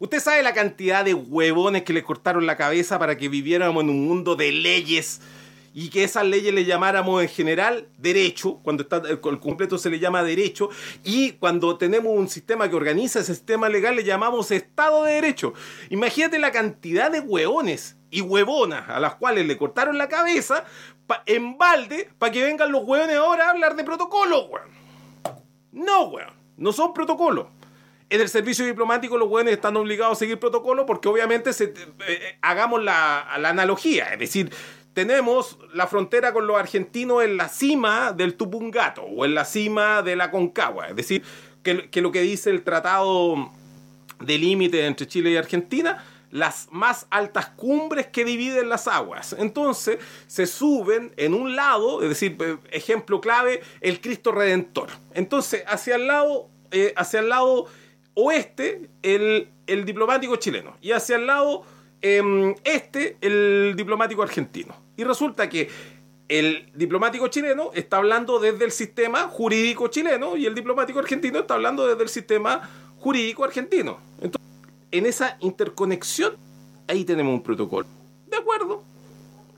Usted 0.00 0.20
sabe 0.20 0.42
la 0.42 0.54
cantidad 0.54 1.04
de 1.04 1.14
huevones 1.14 1.82
que 1.82 1.92
le 1.92 2.04
cortaron 2.04 2.46
la 2.46 2.56
cabeza 2.56 2.98
para 2.98 3.16
que 3.16 3.28
viviéramos 3.28 3.82
en 3.82 3.90
un 3.90 4.06
mundo 4.06 4.36
de 4.36 4.52
leyes 4.52 5.20
y 5.74 5.90
que 5.90 6.04
esas 6.04 6.24
leyes 6.24 6.52
le 6.54 6.64
llamáramos 6.64 7.22
en 7.22 7.28
general 7.28 7.88
derecho, 7.98 8.60
cuando 8.62 8.82
está 8.82 9.02
el 9.08 9.20
completo 9.20 9.78
se 9.78 9.90
le 9.90 9.98
llama 9.98 10.22
derecho, 10.22 10.70
y 11.04 11.32
cuando 11.32 11.76
tenemos 11.78 12.12
un 12.16 12.28
sistema 12.28 12.68
que 12.68 12.76
organiza 12.76 13.20
ese 13.20 13.34
sistema 13.34 13.68
legal 13.68 13.96
le 13.96 14.04
llamamos 14.04 14.50
Estado 14.50 15.04
de 15.04 15.14
Derecho. 15.14 15.54
Imagínate 15.90 16.38
la 16.38 16.52
cantidad 16.52 17.10
de 17.10 17.20
huevones 17.20 17.96
y 18.10 18.20
huevonas 18.20 18.88
a 18.88 19.00
las 19.00 19.16
cuales 19.16 19.46
le 19.46 19.56
cortaron 19.56 19.98
la 19.98 20.08
cabeza 20.08 20.64
en 21.26 21.58
balde 21.58 22.08
para 22.18 22.32
que 22.32 22.42
vengan 22.42 22.72
los 22.72 22.84
huevones 22.84 23.16
ahora 23.16 23.46
a 23.46 23.50
hablar 23.50 23.76
de 23.76 23.84
protocolo, 23.84 24.46
weón. 24.46 24.68
No, 25.72 26.04
weón. 26.04 26.32
No 26.56 26.72
son 26.72 26.92
protocolos. 26.92 27.46
En 28.10 28.20
el 28.20 28.28
servicio 28.28 28.64
diplomático 28.64 29.18
los 29.18 29.28
buenos 29.28 29.52
están 29.52 29.76
obligados 29.76 30.16
a 30.16 30.18
seguir 30.18 30.38
protocolo 30.38 30.86
porque 30.86 31.08
obviamente 31.08 31.52
se, 31.52 31.74
eh, 32.06 32.38
hagamos 32.40 32.82
la, 32.82 33.28
la 33.38 33.50
analogía. 33.50 34.06
Es 34.14 34.18
decir, 34.18 34.50
tenemos 34.98 35.60
la 35.74 35.86
frontera 35.86 36.32
con 36.32 36.48
los 36.48 36.58
argentinos 36.58 37.22
en 37.22 37.36
la 37.36 37.48
cima 37.48 38.12
del 38.12 38.34
Tupungato 38.34 39.02
o 39.02 39.24
en 39.24 39.32
la 39.32 39.44
cima 39.44 40.02
de 40.02 40.16
la 40.16 40.32
Concagua. 40.32 40.88
Es 40.88 40.96
decir, 40.96 41.22
que, 41.62 41.88
que 41.88 42.00
lo 42.00 42.10
que 42.10 42.20
dice 42.22 42.50
el 42.50 42.64
tratado 42.64 43.48
de 44.18 44.38
límite 44.38 44.84
entre 44.86 45.06
Chile 45.06 45.30
y 45.30 45.36
Argentina, 45.36 46.04
las 46.32 46.66
más 46.72 47.06
altas 47.10 47.46
cumbres 47.50 48.08
que 48.08 48.24
dividen 48.24 48.68
las 48.68 48.88
aguas. 48.88 49.36
Entonces 49.38 49.98
se 50.26 50.48
suben 50.48 51.12
en 51.16 51.32
un 51.32 51.54
lado, 51.54 52.02
es 52.02 52.08
decir, 52.08 52.36
eh, 52.40 52.56
ejemplo 52.72 53.20
clave, 53.20 53.60
el 53.80 54.00
Cristo 54.00 54.32
Redentor. 54.32 54.88
Entonces, 55.14 55.62
hacia 55.68 55.94
el 55.94 56.08
lado, 56.08 56.48
eh, 56.72 56.92
hacia 56.96 57.20
el 57.20 57.28
lado 57.28 57.66
oeste, 58.14 58.90
el, 59.02 59.48
el 59.68 59.84
diplomático 59.84 60.34
chileno. 60.34 60.76
Y 60.80 60.90
hacia 60.90 61.14
el 61.14 61.28
lado 61.28 61.62
em, 62.00 62.56
este, 62.64 63.16
el 63.20 63.74
diplomático 63.76 64.24
argentino. 64.24 64.87
Y 64.98 65.04
resulta 65.04 65.48
que 65.48 65.70
el 66.26 66.70
diplomático 66.74 67.28
chileno 67.28 67.70
está 67.72 67.98
hablando 67.98 68.40
desde 68.40 68.64
el 68.64 68.72
sistema 68.72 69.28
jurídico 69.28 69.86
chileno 69.86 70.36
y 70.36 70.44
el 70.44 70.56
diplomático 70.56 70.98
argentino 70.98 71.38
está 71.38 71.54
hablando 71.54 71.86
desde 71.86 72.02
el 72.02 72.08
sistema 72.08 72.68
jurídico 72.98 73.44
argentino. 73.44 73.98
Entonces, 74.20 74.50
en 74.90 75.06
esa 75.06 75.36
interconexión, 75.38 76.34
ahí 76.88 77.04
tenemos 77.04 77.32
un 77.32 77.44
protocolo. 77.44 77.86
¿De 78.26 78.36
acuerdo? 78.38 78.82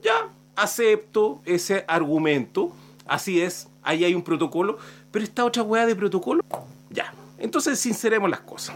Ya, 0.03 0.29
acepto 0.55 1.41
ese 1.43 1.85
argumento. 1.87 2.71
Así 3.07 3.41
es, 3.41 3.67
ahí 3.81 4.05
hay 4.05 4.13
un 4.13 4.23
protocolo. 4.23 4.77
Pero 5.09 5.25
esta 5.25 5.43
otra 5.43 5.63
hueá 5.63 5.87
de 5.87 5.95
protocolo, 5.95 6.43
ya. 6.91 7.15
Entonces, 7.39 7.79
sinceremos 7.79 8.29
las 8.29 8.41
cosas. 8.41 8.75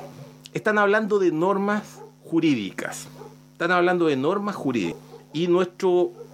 Están 0.51 0.79
hablando 0.79 1.19
de 1.19 1.31
normas 1.31 2.01
jurídicas. 2.23 3.07
Están 3.51 3.71
hablando 3.71 4.07
de 4.07 4.15
normas 4.15 4.55
jurídicas. 4.55 4.99
Y 5.31 5.47
nuestro 5.47 6.24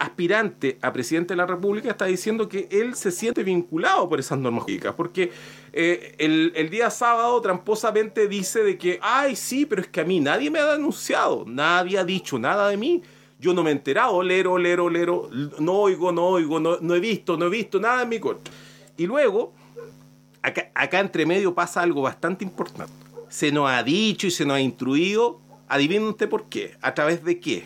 aspirante 0.00 0.78
a 0.80 0.94
presidente 0.94 1.34
de 1.34 1.36
la 1.36 1.46
República 1.46 1.90
está 1.90 2.06
diciendo 2.06 2.48
que 2.48 2.66
él 2.70 2.94
se 2.94 3.10
siente 3.10 3.44
vinculado 3.44 4.08
por 4.08 4.18
esas 4.18 4.38
normas 4.38 4.62
jurídicas, 4.64 4.94
porque 4.94 5.30
eh, 5.74 6.14
el, 6.16 6.70
día 6.70 6.88
sábado 6.88 7.38
tramposamente 7.42 8.26
dice 8.26 8.64
de 8.64 8.78
que, 8.78 8.98
ay, 9.02 9.36
sí, 9.36 9.66
pero 9.66 9.82
es 9.82 9.88
que 9.88 10.00
a 10.00 10.04
mí 10.04 10.18
nadie 10.18 10.50
me 10.50 10.58
ha 10.58 10.72
denunciado, 10.72 11.44
nadie 11.46 11.98
ha 11.98 12.04
dicho 12.04 12.38
nada 12.38 12.70
de 12.70 12.78
mí, 12.78 13.02
yo 13.38 13.52
no 13.52 13.62
me 13.62 13.68
he 13.68 13.72
enterado, 13.74 14.22
lero, 14.22 14.56
lero, 14.56 14.88
lero, 14.88 15.28
no 15.58 15.72
oigo, 15.74 16.12
no 16.12 16.28
oigo, 16.28 16.58
no, 16.58 16.94
he 16.94 17.00
visto, 17.00 17.36
no 17.36 17.44
he 17.46 17.50
visto 17.50 17.78
nada 17.78 18.02
en 18.02 18.08
mi 18.08 18.18
contra. 18.18 18.54
Y 18.96 19.06
luego, 19.06 19.52
acá, 20.40 20.98
entre 20.98 21.26
medio 21.26 21.54
pasa 21.54 21.82
algo 21.82 22.00
bastante 22.00 22.42
importante. 22.42 22.92
Se 23.28 23.52
nos 23.52 23.68
ha 23.68 23.82
dicho 23.82 24.26
y 24.26 24.30
se 24.30 24.46
nos 24.46 24.56
ha 24.56 24.60
instruido, 24.60 25.40
adivinen 25.68 26.14
por 26.14 26.48
qué, 26.48 26.78
a 26.80 26.94
través 26.94 27.22
de 27.22 27.38
qué, 27.38 27.64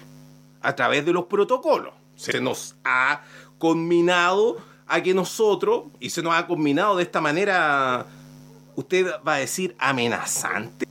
a 0.62 0.74
través 0.74 1.06
de 1.06 1.12
los 1.12 1.26
protocolos 1.26 1.94
se 2.16 2.40
nos 2.40 2.76
ha 2.84 3.22
combinado 3.58 4.58
a 4.86 5.02
que 5.02 5.14
nosotros, 5.14 5.84
y 6.00 6.10
se 6.10 6.22
nos 6.22 6.34
ha 6.34 6.46
combinado 6.46 6.96
de 6.96 7.02
esta 7.02 7.20
manera, 7.20 8.06
usted 8.76 9.06
va 9.26 9.34
a 9.34 9.38
decir 9.38 9.74
amenazante. 9.78 10.86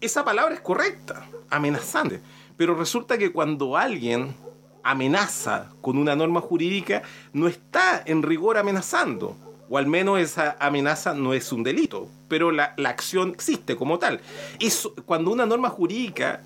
Esa 0.00 0.24
palabra 0.24 0.54
es 0.54 0.60
correcta, 0.60 1.26
amenazante. 1.50 2.20
Pero 2.56 2.74
resulta 2.74 3.18
que 3.18 3.32
cuando 3.32 3.76
alguien 3.76 4.34
amenaza 4.82 5.70
con 5.80 5.98
una 5.98 6.16
norma 6.16 6.40
jurídica, 6.40 7.02
no 7.32 7.48
está 7.48 8.02
en 8.04 8.22
rigor 8.22 8.58
amenazando. 8.58 9.36
O 9.70 9.76
al 9.76 9.86
menos 9.86 10.18
esa 10.18 10.56
amenaza 10.60 11.14
no 11.14 11.34
es 11.34 11.52
un 11.52 11.62
delito, 11.62 12.08
pero 12.26 12.50
la, 12.50 12.74
la 12.76 12.88
acción 12.88 13.30
existe 13.30 13.76
como 13.76 13.98
tal. 13.98 14.20
Eso, 14.58 14.94
cuando 15.04 15.30
una 15.30 15.46
norma 15.46 15.68
jurídica, 15.68 16.42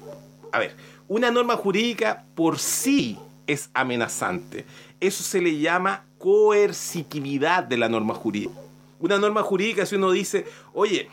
a 0.51 0.59
ver, 0.59 0.77
una 1.09 1.31
norma 1.31 1.57
jurídica 1.57 2.25
por 2.35 2.59
sí 2.59 3.19
es 3.47 3.71
amenazante. 3.75 4.65
Eso 5.01 5.23
se 5.23 5.41
le 5.41 5.59
llama 5.59 6.05
coercitividad 6.19 7.65
de 7.65 7.77
la 7.77 7.89
norma 7.89 8.15
jurídica. 8.15 8.55
Una 9.01 9.19
norma 9.19 9.43
jurídica, 9.43 9.85
si 9.85 9.97
uno 9.97 10.13
dice, 10.13 10.47
oye, 10.73 11.09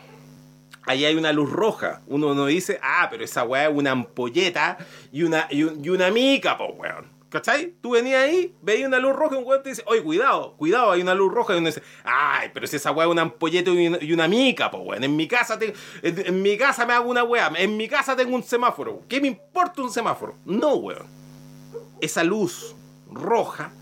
ahí 0.86 1.04
hay 1.04 1.16
una 1.16 1.32
luz 1.32 1.50
roja, 1.50 2.02
uno 2.06 2.34
no 2.34 2.46
dice, 2.46 2.78
ah, 2.82 3.08
pero 3.10 3.24
esa 3.24 3.42
weá 3.42 3.68
es 3.68 3.74
una 3.74 3.90
ampolleta 3.90 4.78
y 5.12 5.24
una, 5.24 5.48
y, 5.50 5.64
un, 5.64 5.84
y 5.84 5.88
una 5.88 6.10
mica, 6.10 6.56
po, 6.56 6.66
weón. 6.66 7.18
¿Cachai? 7.30 7.74
Tú 7.80 7.90
venías 7.90 8.24
ahí, 8.24 8.52
veías 8.60 8.88
una 8.88 8.98
luz 8.98 9.14
roja 9.14 9.36
y 9.36 9.38
un 9.38 9.46
weón 9.46 9.62
te 9.62 9.68
dice, 9.70 9.84
oye, 9.86 10.02
cuidado, 10.02 10.56
cuidado, 10.56 10.90
hay 10.90 11.00
una 11.00 11.14
luz 11.14 11.32
roja. 11.32 11.54
Y 11.54 11.58
uno 11.58 11.68
dice, 11.68 11.82
ay, 12.02 12.50
pero 12.52 12.66
si 12.66 12.74
esa 12.76 12.90
weá 12.90 13.06
es 13.06 13.12
una 13.12 13.22
ampolleta 13.22 13.70
y 13.70 13.86
una, 13.86 13.98
una 14.14 14.28
mica, 14.28 14.70
po, 14.70 14.78
weón. 14.78 15.04
En 15.04 15.14
mi 15.14 15.28
casa, 15.28 15.56
te, 15.56 15.72
en, 16.02 16.26
en, 16.26 16.42
mi 16.42 16.56
casa 16.56 16.86
me 16.86 16.92
hago 16.92 17.08
una 17.08 17.22
weá, 17.22 17.52
en 17.56 17.76
mi 17.76 17.88
casa 17.88 18.16
tengo 18.16 18.34
un 18.34 18.42
semáforo. 18.42 19.02
¿Qué 19.08 19.20
me 19.20 19.28
importa 19.28 19.82
un 19.82 19.92
semáforo? 19.92 20.36
No, 20.44 20.74
weón 20.74 21.20
esa 22.00 22.24
luz 22.24 22.74
roja 23.10 23.72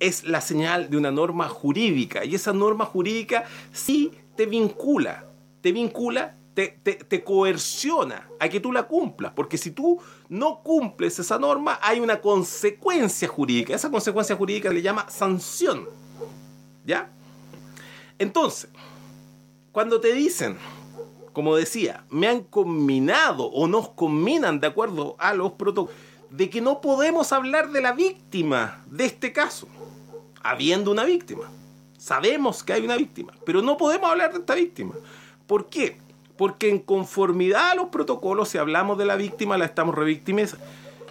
es 0.00 0.24
la 0.24 0.40
señal 0.40 0.90
de 0.90 0.96
una 0.96 1.10
norma 1.10 1.48
jurídica. 1.48 2.24
Y 2.24 2.34
esa 2.34 2.52
norma 2.52 2.84
jurídica 2.84 3.44
sí 3.72 4.12
te 4.36 4.46
vincula, 4.46 5.24
te 5.60 5.72
vincula, 5.72 6.36
te, 6.54 6.68
te, 6.68 7.22
coerciona 7.22 8.28
a 8.40 8.48
que 8.48 8.58
tú 8.58 8.72
la 8.72 8.84
cumplas, 8.84 9.32
porque 9.32 9.56
si 9.56 9.70
tú 9.70 10.00
no 10.28 10.60
cumples 10.64 11.16
esa 11.20 11.38
norma 11.38 11.78
hay 11.80 12.00
una 12.00 12.20
consecuencia 12.20 13.28
jurídica, 13.28 13.76
esa 13.76 13.90
consecuencia 13.90 14.34
jurídica 14.34 14.68
le 14.72 14.82
llama 14.82 15.08
sanción, 15.08 15.88
¿ya? 16.84 17.12
Entonces, 18.18 18.70
cuando 19.70 20.00
te 20.00 20.12
dicen, 20.12 20.58
como 21.32 21.54
decía, 21.54 22.04
me 22.10 22.26
han 22.26 22.42
combinado 22.42 23.44
o 23.44 23.68
nos 23.68 23.90
combinan 23.90 24.58
de 24.58 24.66
acuerdo 24.66 25.14
a 25.20 25.34
los 25.34 25.52
protocolos, 25.52 25.94
de 26.30 26.50
que 26.50 26.60
no 26.60 26.80
podemos 26.80 27.32
hablar 27.32 27.70
de 27.70 27.80
la 27.80 27.92
víctima 27.92 28.82
de 28.86 29.06
este 29.06 29.32
caso, 29.32 29.68
habiendo 30.42 30.90
una 30.90 31.04
víctima. 31.04 31.50
Sabemos 31.96 32.62
que 32.62 32.72
hay 32.72 32.84
una 32.84 32.96
víctima, 32.96 33.32
pero 33.44 33.62
no 33.62 33.76
podemos 33.76 34.10
hablar 34.10 34.32
de 34.32 34.38
esta 34.38 34.54
víctima. 34.54 34.94
¿Por 35.46 35.68
qué? 35.68 35.98
Porque 36.36 36.68
en 36.68 36.78
conformidad 36.78 37.72
a 37.72 37.74
los 37.74 37.88
protocolos, 37.88 38.50
si 38.50 38.58
hablamos 38.58 38.98
de 38.98 39.06
la 39.06 39.16
víctima, 39.16 39.58
la 39.58 39.64
estamos 39.64 39.94
revictimizando. 39.94 40.64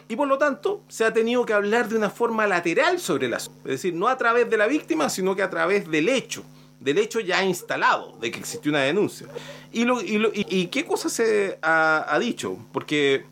Y 0.07 0.15
por 0.15 0.29
lo 0.29 0.37
tanto, 0.37 0.81
se 0.87 1.03
ha 1.03 1.11
tenido 1.11 1.45
que 1.45 1.51
hablar 1.51 1.89
de 1.89 1.97
una 1.97 2.09
forma 2.09 2.47
lateral 2.47 2.99
sobre 2.99 3.25
el 3.25 3.33
asunto. 3.33 3.59
Es 3.65 3.71
decir, 3.71 3.93
no 3.93 4.07
a 4.07 4.17
través 4.17 4.49
de 4.49 4.55
la 4.55 4.67
víctima, 4.67 5.09
sino 5.09 5.35
que 5.35 5.43
a 5.43 5.49
través 5.49 5.89
del 5.91 6.07
hecho. 6.07 6.43
Del 6.79 6.99
hecho 6.99 7.19
ya 7.19 7.43
instalado, 7.43 8.15
de 8.21 8.31
que 8.31 8.39
existió 8.39 8.71
una 8.71 8.81
denuncia. 8.81 9.27
¿Y, 9.73 9.83
lo, 9.83 9.99
y, 9.99 10.17
lo, 10.19 10.29
y, 10.33 10.67
qué 10.67 10.85
cosa 10.85 11.09
se 11.09 11.59
ha 11.61 12.17
dicho? 12.21 12.57
Porque 12.71 13.25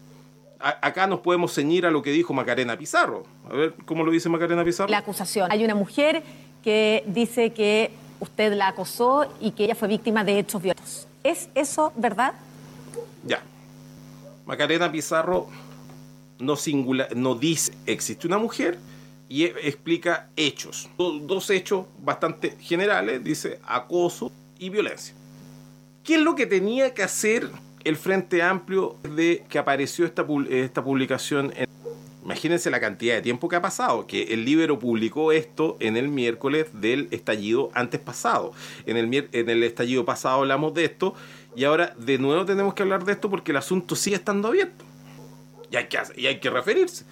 acá 0.66 1.06
nos 1.06 1.20
podemos 1.20 1.54
ceñir 1.54 1.86
a 1.86 1.92
lo 1.92 2.02
que 2.02 2.12
dijo 2.12 2.34
Macarena 2.34 2.78
Pizarro. 2.78 3.24
A 3.50 3.54
ver, 3.54 3.76
¿cómo 3.86 4.04
lo 4.04 4.12
dice 4.12 4.30
Macarena 4.30 4.64
Pizarro? 4.64 4.90
La 4.90 4.98
acusación. 4.98 5.52
Hay 5.52 5.64
una 5.64 5.76
mujer 5.76 6.24
que 6.64 7.04
dice 7.06 7.54
que 7.54 7.92
usted 8.20 8.54
la 8.54 8.70
acosó 8.70 9.28
y 9.40 9.52
que 9.52 9.66
ella 9.66 9.76
fue 9.76 9.88
víctima 9.88 10.24
de 10.24 10.40
hechos 10.40 10.62
violentos. 10.62 11.08
¿Es 11.24 11.50
eso 11.54 11.94
verdad? 11.96 12.34
Ya. 13.24 13.44
Macarena 14.46 14.92
Pizarro 14.92 15.48
no, 16.40 16.56
singula, 16.56 17.08
no 17.16 17.36
dice 17.36 17.74
existe 17.86 18.26
una 18.26 18.40
mujer 18.40 18.80
y 19.30 19.44
explica 19.44 20.30
hechos. 20.36 20.90
Dos 20.98 21.50
hechos 21.52 21.86
bastante 22.00 22.58
generales, 22.60 23.24
dice 23.24 23.60
acoso 23.66 24.32
y 24.58 24.70
violencia. 24.70 25.14
¿Qué 26.04 26.16
es 26.16 26.22
lo 26.22 26.36
que 26.36 26.48
tenía 26.48 26.94
que 26.94 27.04
hacer 27.04 27.50
el 27.86 27.96
Frente 27.96 28.42
Amplio 28.42 28.98
de 29.04 29.46
que 29.48 29.58
apareció 29.58 30.06
esta, 30.06 30.26
esta 30.50 30.84
publicación. 30.84 31.54
En, 31.56 31.68
imagínense 32.24 32.72
la 32.72 32.80
cantidad 32.80 33.16
de 33.16 33.22
tiempo 33.22 33.48
que 33.48 33.56
ha 33.56 33.62
pasado, 33.62 34.08
que 34.08 34.24
el 34.34 34.44
Libero 34.44 34.80
publicó 34.80 35.32
esto 35.32 35.78
en 35.80 35.96
el 35.96 36.10
miércoles 36.10 36.68
del 36.74 37.08
estallido 37.12 37.70
antes 37.76 38.02
pasado. 38.02 38.52
En 38.88 38.98
el, 38.98 39.30
en 39.32 39.50
el 39.50 39.64
estallido 39.64 40.04
pasado 40.04 40.40
hablamos 40.40 40.74
de 40.74 40.86
esto 40.86 41.14
y 41.56 41.64
ahora 41.64 41.96
de 41.98 42.18
nuevo 42.18 42.44
tenemos 42.44 42.74
que 42.74 42.82
hablar 42.82 43.06
de 43.06 43.14
esto 43.14 43.30
porque 43.30 43.52
el 43.52 43.58
asunto 43.58 43.96
sigue 43.96 44.16
estando 44.16 44.48
abierto. 44.48 44.84
Y 45.70 45.76
hay 45.76 45.88
que, 45.88 46.00
y 46.16 46.26
hay 46.26 46.40
que 46.40 46.50
referirse. 46.50 47.06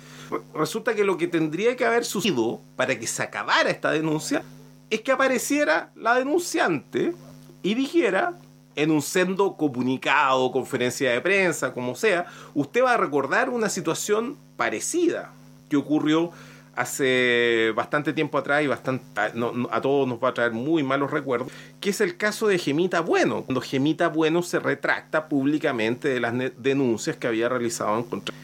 Resulta 0.56 0.96
que 0.96 1.04
lo 1.04 1.18
que 1.18 1.28
tendría 1.28 1.76
que 1.76 1.86
haber 1.86 2.04
sucedido 2.04 2.62
para 2.76 2.98
que 2.98 3.06
se 3.06 3.22
acabara 3.22 3.70
esta 3.70 3.92
denuncia 3.92 4.44
es 4.90 5.02
que 5.02 5.12
apareciera 5.12 5.92
la 5.96 6.16
denunciante 6.16 7.14
y 7.62 7.76
dijera 7.76 8.34
en 8.76 8.92
un 8.92 9.02
sendo 9.02 9.56
comunicado, 9.56 10.52
conferencia 10.52 11.12
de 11.12 11.22
prensa, 11.22 11.74
como 11.74 11.96
sea, 11.96 12.26
usted 12.54 12.84
va 12.84 12.94
a 12.94 12.98
recordar 12.98 13.50
una 13.50 13.70
situación 13.70 14.38
parecida 14.58 15.32
que 15.70 15.78
ocurrió 15.78 16.32
hace 16.76 17.72
bastante 17.76 18.14
tiempo 18.14 18.38
atrás 18.38 18.64
y 18.64 18.68
bastante, 18.68 19.06
no, 19.36 19.68
a 19.72 19.80
todos 19.80 20.08
nos 20.08 20.24
va 20.24 20.30
a 20.30 20.34
traer 20.34 20.52
muy 20.52 20.82
malos 20.82 21.12
recuerdos, 21.12 21.50
que 21.80 21.92
es 21.92 22.02
el 22.02 22.18
caso 22.18 22.48
de 22.48 22.58
Gemita 22.58 23.02
Bueno, 23.02 23.44
cuando 23.44 23.62
Gemita 23.62 24.08
Bueno 24.08 24.42
se 24.42 24.60
retracta 24.60 25.28
públicamente 25.28 26.10
de 26.10 26.20
las 26.20 26.34
denuncias 26.58 27.16
que 27.18 27.28
había 27.28 27.50
realizado 27.50 27.98
en 27.98 28.04
contra. 28.04 28.36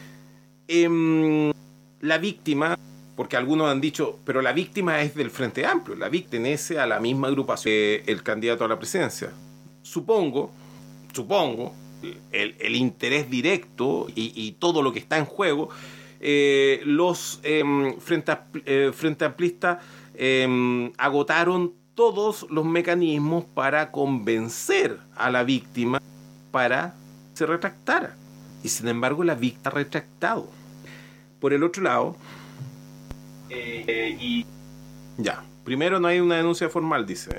Eh, 0.68 1.52
la 2.00 2.18
víctima 2.18 2.78
porque 3.20 3.36
algunos 3.36 3.70
han 3.70 3.82
dicho, 3.82 4.18
pero 4.24 4.40
la 4.40 4.54
víctima 4.54 5.02
es 5.02 5.14
del 5.14 5.30
Frente 5.30 5.66
Amplio, 5.66 5.94
la 5.94 6.08
víctima 6.08 6.44
pertenece 6.44 6.78
a 6.78 6.86
la 6.86 7.00
misma 7.00 7.28
agrupación 7.28 7.64
que 7.64 8.02
el 8.06 8.22
candidato 8.22 8.64
a 8.64 8.68
la 8.68 8.78
presidencia. 8.78 9.30
Supongo, 9.90 10.52
supongo, 11.12 11.74
el, 12.30 12.54
el 12.60 12.76
interés 12.76 13.28
directo 13.28 14.06
y, 14.14 14.32
y, 14.36 14.52
todo 14.52 14.82
lo 14.82 14.92
que 14.92 15.00
está 15.00 15.18
en 15.18 15.24
juego, 15.24 15.68
eh, 16.20 16.80
los 16.84 17.40
frente, 17.98 18.38
eh, 18.66 18.92
frente 18.94 19.24
Amplistas 19.24 19.78
em, 20.14 20.92
agotaron 20.96 21.74
todos 21.96 22.46
los 22.50 22.64
mecanismos 22.64 23.44
para 23.52 23.90
convencer 23.90 24.96
a 25.16 25.28
la 25.28 25.42
víctima 25.42 26.00
para 26.52 26.94
que 27.32 27.38
se 27.38 27.46
retractara. 27.46 28.14
Y 28.62 28.68
sin 28.68 28.86
embargo 28.86 29.24
la 29.24 29.34
víctima 29.34 29.72
ha 29.72 29.74
retractado. 29.74 30.48
Por 31.40 31.52
el 31.52 31.64
otro 31.64 31.82
lado, 31.82 32.16
eh, 33.48 34.16
y 34.20 34.46
ya, 35.18 35.42
primero 35.64 36.00
no 36.00 36.08
hay 36.08 36.20
una 36.20 36.36
denuncia 36.36 36.68
formal, 36.68 37.06
dice. 37.06 37.30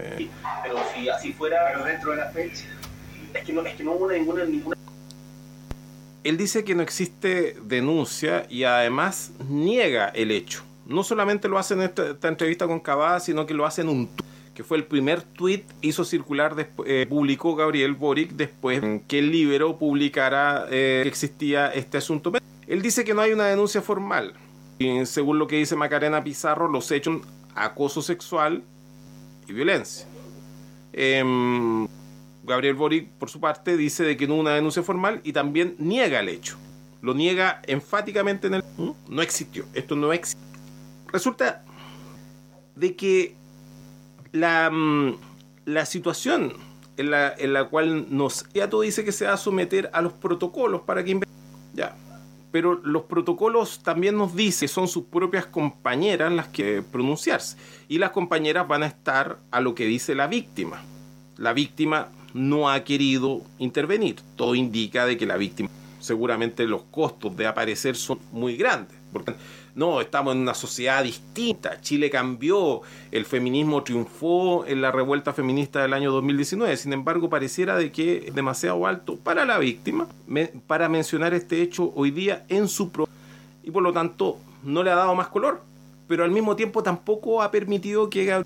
pero 0.63 0.75
si 0.93 1.09
así 1.09 1.33
fuera 1.33 1.57
pero 1.73 1.85
dentro 1.85 2.11
de 2.11 2.17
la 2.17 2.29
fecha 2.31 2.65
es 3.33 3.43
que 3.43 3.53
no, 3.53 3.61
es 3.61 3.75
que 3.75 3.83
no 3.83 3.93
hubo 3.93 4.11
ninguna, 4.11 4.43
ninguna 4.45 4.75
él 6.23 6.37
dice 6.37 6.63
que 6.63 6.75
no 6.75 6.83
existe 6.83 7.57
denuncia 7.63 8.45
y 8.47 8.63
además 8.63 9.31
niega 9.49 10.09
el 10.09 10.29
hecho. 10.29 10.63
No 10.85 11.03
solamente 11.03 11.47
lo 11.47 11.57
hace 11.57 11.73
en 11.73 11.81
esta, 11.81 12.11
esta 12.11 12.27
entrevista 12.27 12.67
con 12.67 12.79
Cavada, 12.79 13.19
sino 13.19 13.45
que 13.45 13.53
lo 13.53 13.65
hace 13.65 13.81
en 13.81 13.89
un 13.89 14.09
que 14.53 14.63
fue 14.63 14.77
el 14.77 14.83
primer 14.83 15.21
tuit 15.21 15.63
hizo 15.81 16.03
circular, 16.03 16.55
después, 16.55 16.89
eh, 16.89 17.05
publicó 17.07 17.55
Gabriel 17.55 17.93
Boric 17.93 18.31
después 18.31 18.81
que 19.07 19.19
el 19.19 19.31
Libero 19.31 19.77
publicara 19.77 20.65
eh, 20.69 20.99
que 21.03 21.09
existía 21.09 21.67
este 21.67 21.97
asunto. 21.97 22.33
Él 22.67 22.81
dice 22.81 23.03
que 23.05 23.13
no 23.13 23.21
hay 23.21 23.31
una 23.31 23.45
denuncia 23.45 23.81
formal. 23.81 24.33
Y 24.77 25.05
según 25.05 25.39
lo 25.39 25.47
que 25.47 25.57
dice 25.57 25.75
Macarena 25.75 26.23
Pizarro, 26.23 26.67
los 26.67 26.91
hechos 26.91 27.21
acoso 27.55 28.01
sexual 28.01 28.63
y 29.47 29.53
violencia. 29.53 30.07
Eh, 30.93 31.23
Gabriel 32.43 32.75
Boric, 32.75 33.09
por 33.11 33.29
su 33.29 33.39
parte, 33.39 33.77
dice 33.77 34.03
de 34.03 34.17
que 34.17 34.27
no 34.27 34.33
hubo 34.33 34.41
una 34.41 34.55
denuncia 34.55 34.83
formal 34.83 35.21
y 35.23 35.33
también 35.33 35.75
niega 35.77 36.19
el 36.19 36.29
hecho. 36.29 36.57
Lo 37.01 37.13
niega 37.13 37.61
enfáticamente 37.67 38.47
en 38.47 38.55
el... 38.55 38.63
No 39.07 39.21
existió, 39.21 39.65
esto 39.73 39.95
no 39.95 40.11
existe. 40.13 40.41
Resulta 41.11 41.63
de 42.75 42.95
que 42.95 43.35
la, 44.31 44.71
la 45.65 45.85
situación 45.85 46.53
en 46.97 47.11
la, 47.11 47.33
en 47.37 47.53
la 47.53 47.65
cual 47.65 48.07
nos... 48.15 48.45
Ya 48.53 48.67
dice 48.67 49.03
que 49.03 49.11
se 49.11 49.25
va 49.25 49.33
a 49.33 49.37
someter 49.37 49.89
a 49.93 50.01
los 50.01 50.13
protocolos 50.13 50.81
para 50.81 51.03
que... 51.03 51.19
Ya, 51.73 51.95
pero 52.51 52.79
los 52.83 53.03
protocolos 53.03 53.79
también 53.81 54.17
nos 54.17 54.35
dicen 54.35 54.67
que 54.67 54.73
son 54.73 54.87
sus 54.87 55.05
propias 55.05 55.45
compañeras 55.45 56.31
las 56.31 56.47
que 56.47 56.81
pronunciarse. 56.81 57.57
Y 57.87 57.97
las 57.97 58.11
compañeras 58.11 58.67
van 58.67 58.83
a 58.83 58.87
estar 58.87 59.39
a 59.51 59.61
lo 59.61 59.73
que 59.73 59.85
dice 59.85 60.15
la 60.15 60.27
víctima. 60.27 60.83
La 61.37 61.53
víctima 61.53 62.09
no 62.33 62.69
ha 62.69 62.83
querido 62.83 63.41
intervenir. 63.57 64.17
Todo 64.35 64.55
indica 64.55 65.05
de 65.05 65.17
que 65.17 65.25
la 65.25 65.37
víctima, 65.37 65.69
seguramente 65.99 66.65
los 66.67 66.83
costos 66.83 67.35
de 67.35 67.47
aparecer 67.47 67.95
son 67.95 68.19
muy 68.31 68.57
grandes. 68.57 68.97
No, 69.73 70.01
estamos 70.01 70.35
en 70.35 70.41
una 70.41 70.53
sociedad 70.53 71.03
distinta. 71.03 71.79
Chile 71.81 72.09
cambió, 72.09 72.81
el 73.11 73.25
feminismo 73.25 73.83
triunfó 73.83 74.65
en 74.65 74.81
la 74.81 74.91
revuelta 74.91 75.33
feminista 75.33 75.81
del 75.81 75.93
año 75.93 76.11
2019. 76.11 76.75
Sin 76.75 76.93
embargo, 76.93 77.29
pareciera 77.29 77.77
de 77.77 77.91
que 77.91 78.25
es 78.27 78.35
demasiado 78.35 78.85
alto 78.85 79.17
para 79.17 79.45
la 79.45 79.57
víctima 79.59 80.07
para 80.67 80.89
mencionar 80.89 81.33
este 81.33 81.61
hecho 81.61 81.93
hoy 81.95 82.11
día 82.11 82.45
en 82.49 82.67
su 82.67 82.91
pro 82.91 83.07
y 83.63 83.71
por 83.71 83.83
lo 83.83 83.93
tanto 83.93 84.37
no 84.63 84.83
le 84.83 84.91
ha 84.91 84.95
dado 84.95 85.15
más 85.15 85.27
color. 85.27 85.61
Pero 86.07 86.25
al 86.25 86.31
mismo 86.31 86.57
tiempo 86.57 86.83
tampoco 86.83 87.41
ha 87.41 87.51
permitido 87.51 88.09
que 88.09 88.43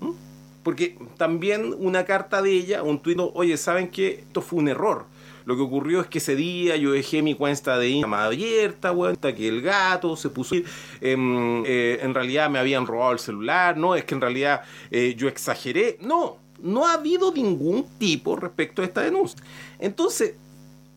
porque 0.62 0.98
también 1.16 1.74
una 1.78 2.04
carta 2.04 2.42
de 2.42 2.52
ella, 2.52 2.82
un 2.82 2.98
tuit, 3.00 3.18
oye, 3.34 3.56
¿saben 3.56 3.88
qué? 3.88 4.20
Esto 4.26 4.42
fue 4.42 4.58
un 4.58 4.68
error. 4.68 5.06
Lo 5.46 5.54
que 5.54 5.62
ocurrió 5.62 6.00
es 6.00 6.08
que 6.08 6.18
ese 6.18 6.34
día 6.34 6.76
yo 6.76 6.90
dejé 6.90 7.22
mi 7.22 7.34
cuenta 7.34 7.78
de 7.78 7.88
Instagram 7.88 8.20
abierta, 8.20 8.90
weón, 8.90 9.16
que 9.16 9.48
el 9.48 9.62
gato 9.62 10.16
se 10.16 10.28
puso... 10.28 10.56
Eh, 10.56 10.64
eh, 11.00 11.98
en 12.02 12.14
realidad 12.14 12.50
me 12.50 12.58
habían 12.58 12.84
robado 12.84 13.12
el 13.12 13.20
celular, 13.20 13.76
no, 13.76 13.94
es 13.94 14.04
que 14.04 14.16
en 14.16 14.20
realidad 14.20 14.62
eh, 14.90 15.14
yo 15.16 15.28
exageré. 15.28 15.98
No, 16.00 16.38
no 16.60 16.84
ha 16.84 16.94
habido 16.94 17.32
ningún 17.32 17.86
tipo 17.96 18.34
respecto 18.34 18.82
a 18.82 18.86
esta 18.86 19.02
denuncia. 19.02 19.40
Entonces, 19.78 20.34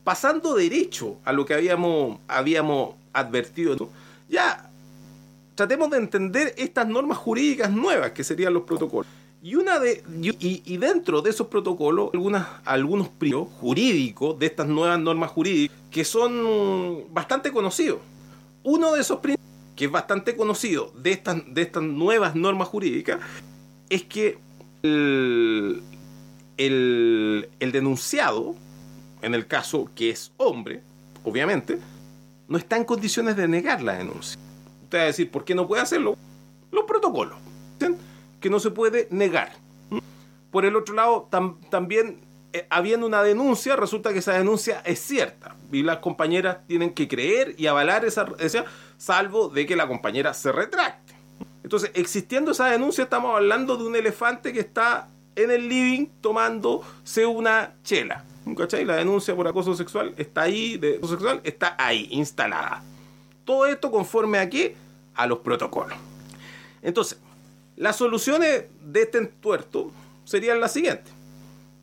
pasando 0.03 0.55
derecho 0.55 1.17
a 1.25 1.31
lo 1.31 1.45
que 1.45 1.53
habíamos, 1.53 2.17
habíamos 2.27 2.95
advertido, 3.13 3.87
ya 4.27 4.67
tratemos 5.53 5.91
de 5.91 5.97
entender 5.97 6.55
estas 6.57 6.87
normas 6.87 7.19
jurídicas 7.19 7.69
nuevas 7.69 8.13
que 8.13 8.23
serían 8.23 8.53
los 8.53 8.63
protocolos. 8.63 9.18
Y, 9.41 9.55
una 9.55 9.79
de, 9.79 10.03
y, 10.21 10.77
dentro 10.77 11.21
de 11.21 11.29
esos 11.29 11.47
protocolos, 11.47 12.09
algunas, 12.13 12.45
algunos 12.65 13.07
principios 13.07 13.47
jurídicos 13.61 14.37
de 14.37 14.47
estas 14.47 14.67
nuevas 14.67 14.99
normas 14.99 15.31
jurídicas 15.31 15.77
que 15.89 16.03
son 16.03 17.05
bastante 17.11 17.51
conocidos. 17.51 17.99
Uno 18.63 18.93
de 18.93 19.01
esos 19.01 19.19
principios, 19.19 19.47
que 19.77 19.85
es 19.85 19.91
bastante 19.91 20.35
conocido 20.35 20.91
de 20.95 21.13
estas, 21.13 21.41
de 21.53 21.61
estas 21.61 21.83
nuevas 21.83 22.35
normas 22.35 22.67
jurídicas, 22.67 23.21
es 23.89 24.03
que 24.03 24.37
el, 24.83 25.81
el, 26.57 27.71
denunciado, 27.71 28.55
en 29.21 29.33
el 29.33 29.47
caso 29.47 29.89
que 29.95 30.09
es 30.09 30.33
hombre, 30.35 30.81
obviamente, 31.23 31.79
no 32.49 32.57
está 32.57 32.75
en 32.75 32.83
condiciones 32.83 33.37
de 33.37 33.47
negar 33.47 33.81
la 33.81 33.93
denuncia. 33.93 34.37
Usted 34.83 34.97
va 34.97 35.03
a 35.03 35.05
decir, 35.05 35.31
¿por 35.31 35.45
qué 35.45 35.55
no 35.55 35.65
puede 35.65 35.81
hacerlo? 35.81 36.17
Los 36.71 36.83
protocolos. 36.83 37.37
Que 38.39 38.49
no 38.49 38.59
se 38.59 38.71
puede 38.71 39.07
negar. 39.11 39.53
Por 40.51 40.65
el 40.65 40.75
otro 40.75 40.95
lado, 40.95 41.27
tam, 41.29 41.59
también 41.69 42.21
eh, 42.53 42.65
habiendo 42.69 43.05
una 43.05 43.21
denuncia, 43.21 43.75
resulta 43.75 44.11
que 44.11 44.19
esa 44.19 44.33
denuncia 44.33 44.81
es 44.83 44.99
cierta 44.99 45.55
y 45.71 45.83
las 45.83 45.97
compañeras 45.97 46.65
tienen 46.65 46.93
que 46.93 47.07
creer 47.07 47.53
y 47.57 47.67
avalar 47.67 48.05
esa, 48.05 48.27
esa 48.39 48.65
salvo 48.97 49.49
de 49.49 49.67
que 49.67 49.75
la 49.75 49.87
compañera 49.87 50.33
se 50.33 50.51
retracte. 50.51 51.13
Entonces, 51.63 51.91
existiendo 51.93 52.51
esa 52.51 52.65
denuncia, 52.65 53.03
estamos 53.03 53.35
hablando 53.35 53.77
de 53.77 53.83
un 53.83 53.95
elefante 53.95 54.51
que 54.51 54.61
está 54.61 55.09
en 55.35 55.51
el 55.51 55.69
living 55.69 56.07
tomándose 56.21 57.25
una 57.25 57.75
chela. 57.83 58.25
¿Cachai? 58.57 58.83
La 58.83 58.95
denuncia 58.95 59.35
por 59.35 59.47
acoso 59.47 59.75
sexual 59.75 60.15
está 60.17 60.41
ahí, 60.41 60.77
de 60.77 60.97
acoso 60.97 61.13
sexual 61.13 61.41
está 61.43 61.75
ahí, 61.77 62.07
instalada. 62.09 62.81
Todo 63.45 63.67
esto 63.67 63.91
conforme 63.91 64.39
a 64.39 64.49
qué? 64.49 64.75
A 65.13 65.27
los 65.27 65.39
protocolos. 65.39 65.97
Entonces, 66.81 67.19
las 67.79 67.95
soluciones 67.95 68.65
de 68.83 69.01
este 69.01 69.19
entuerto 69.19 69.91
serían 70.25 70.59
las 70.59 70.73
siguientes. 70.73 71.13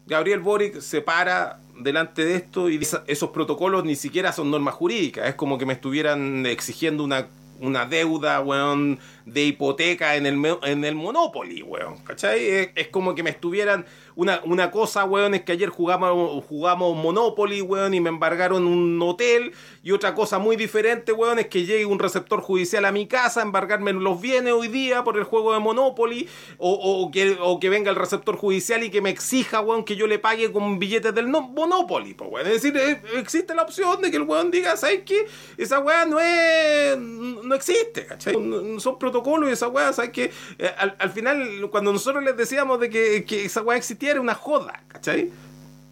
Gabriel 0.07 0.41
Boric 0.41 0.81
se 0.81 1.01
para 1.01 1.59
delante 1.81 2.23
de 2.25 2.37
esto 2.37 2.69
y 2.69 2.77
dice, 2.77 2.99
esos 3.07 3.31
protocolos 3.31 3.83
ni 3.83 3.97
siquiera 3.97 4.31
son 4.31 4.51
normas 4.51 4.75
jurídicas. 4.75 5.27
Es 5.27 5.35
como 5.35 5.57
que 5.57 5.65
me 5.65 5.73
estuvieran 5.73 6.45
exigiendo 6.45 7.03
una, 7.03 7.29
una 7.61 7.87
deuda, 7.87 8.41
weón, 8.41 8.99
de 9.25 9.47
hipoteca 9.47 10.17
en 10.17 10.27
el, 10.27 10.59
en 10.65 10.85
el 10.85 10.95
Monopoly, 10.95 11.63
weón. 11.63 11.97
¿Cachai? 12.05 12.71
Es, 12.75 12.89
como 12.89 13.15
que 13.15 13.23
me 13.23 13.31
estuvieran... 13.31 13.87
Una, 14.15 14.41
una 14.45 14.71
cosa, 14.71 15.05
weón, 15.05 15.35
es 15.35 15.43
que 15.43 15.53
ayer 15.53 15.71
jugamos, 15.71 16.45
jugamos 16.45 16.97
Monopoly, 16.97 17.63
weón, 17.63 17.95
y 17.95 18.01
me 18.01 18.11
embargaron 18.11 18.67
un 18.67 19.01
hotel. 19.03 19.53
Y 19.87 19.93
otra 19.93 20.17
cosa 20.17 20.41
muy 20.41 20.57
diferente, 20.57 21.13
weón, 21.13 21.39
es 21.39 21.47
que 21.47 21.65
llegue 21.65 21.87
un 21.87 22.01
receptor 22.01 22.41
judicial 22.41 22.85
a 22.87 22.91
mi 22.91 23.07
casa 23.07 23.41
embargarme 23.41 23.93
los 23.93 24.21
bienes 24.21 24.53
hoy 24.53 24.67
día 24.67 25.05
por 25.05 25.17
el 25.17 25.23
juego 25.23 25.53
de 25.53 25.61
Monopoly. 25.61 26.29
O, 26.59 27.09
que, 27.13 27.39
o 27.41 27.61
que 27.61 27.69
venga 27.69 27.89
el 27.91 27.95
receptor 27.95 28.37
judicial 28.37 28.83
y 28.83 28.91
que 28.91 29.01
me 29.01 29.11
exija, 29.11 29.61
weón, 29.61 29.85
que 29.85 29.95
yo 29.95 30.09
le 30.09 30.19
pague 30.19 30.51
con 30.51 30.81
billetes 30.81 31.15
del 31.15 31.31
no, 31.31 31.43
Monopoly, 31.43 32.15
pues. 32.15 32.49
Es 32.49 32.55
decir, 32.55 32.77
eh, 32.77 33.01
existe 33.15 33.55
la 33.55 33.63
opción 33.63 34.03
de 34.03 34.11
que 34.11 34.17
el 34.17 34.25
weón 34.25 34.51
diga, 34.51 34.77
¿sabes 34.77 35.03
qué? 35.07 35.25
Esa 35.57 35.79
weá 35.79 36.05
no 36.05 36.19
es. 36.19 36.99
no 36.99 37.55
existe, 37.55 38.07
¿cachai? 38.07 38.35
Son 38.81 38.99
protocolos 38.99 39.49
y 39.49 39.53
esa 39.53 39.69
weá, 39.69 39.93
¿sabes 39.93 40.11
qué? 40.11 40.33
Eh, 40.59 40.75
al, 40.79 40.97
al, 40.99 41.11
final, 41.11 41.69
cuando 41.71 41.93
nosotros 41.93 42.25
les 42.25 42.37
decíamos 42.37 42.81
de 42.81 42.91
que, 42.91 43.45
esa 43.45 43.63
weá 43.63 43.79
existía, 43.79 44.11
era 44.11 44.21
una 44.21 44.35
joda, 44.35 44.83
¿cachai? 44.89 45.31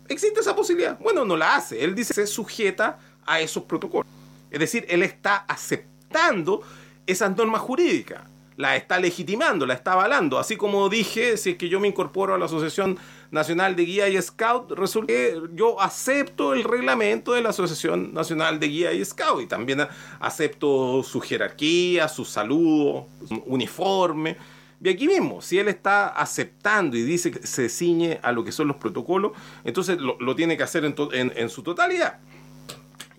Existe 0.09 0.41
esa 0.41 0.57
posibilidad. 0.57 0.99
Bueno, 0.99 1.25
no 1.25 1.37
la 1.37 1.55
hace. 1.55 1.85
Él 1.85 1.95
dice 1.95 2.13
se 2.13 2.27
sujeta 2.27 2.99
a 3.27 3.41
esos 3.41 3.65
protocolos. 3.65 4.11
Es 4.51 4.61
decir, 4.61 4.87
él 4.89 5.03
está 5.03 5.37
aceptando 5.49 6.63
esas 7.07 7.37
normas 7.37 7.61
jurídicas, 7.61 8.23
la 8.57 8.77
está 8.77 9.01
legitimando, 9.01 9.67
la 9.67 9.75
está 9.75 9.93
avalando. 9.93 10.39
Así 10.39 10.57
como 10.57 10.89
dije, 10.89 11.37
si 11.37 11.51
es 11.51 11.57
que 11.57 11.69
yo 11.69 11.81
me 11.81 11.89
incorporo 11.89 12.35
a 12.35 12.39
la 12.39 12.45
Asociación 12.45 12.99
Nacional 13.31 13.75
de 13.75 13.85
Guía 13.85 14.09
y 14.09 14.21
Scout, 14.23 14.71
resulta 14.73 15.09
que 15.09 15.41
yo 15.55 15.81
acepto 15.81 16.55
el 16.55 16.63
reglamento 16.63 17.33
de 17.33 17.43
la 17.43 17.49
Asociación 17.51 18.15
Nacional 18.15 18.61
de 18.61 18.69
Guía 18.69 18.93
y 18.93 19.05
Scout 19.05 19.43
y 19.43 19.47
también 19.47 19.87
acepto 20.21 21.03
su 21.03 21.21
jerarquía, 21.21 22.09
su 22.09 22.25
saludo, 22.25 23.09
su 23.29 23.43
uniforme. 23.47 24.37
Y 24.85 24.89
aquí 24.91 25.09
mismo, 25.09 25.41
si 25.41 25.59
él 25.59 25.69
está 25.69 26.09
aceptando 26.09 26.97
y 26.97 27.03
dice 27.03 27.31
que 27.31 27.47
se 27.47 27.71
ciñe 27.71 28.21
a 28.23 28.33
lo 28.33 28.45
que 28.45 28.53
son 28.53 28.69
los 28.69 28.77
protocolos, 28.77 29.33
entonces 29.65 29.99
lo, 29.99 30.37
tiene 30.37 30.57
que 30.59 30.63
hacer 30.63 30.85
en, 30.85 31.49
su 31.49 31.63
totalidad. 31.63 32.19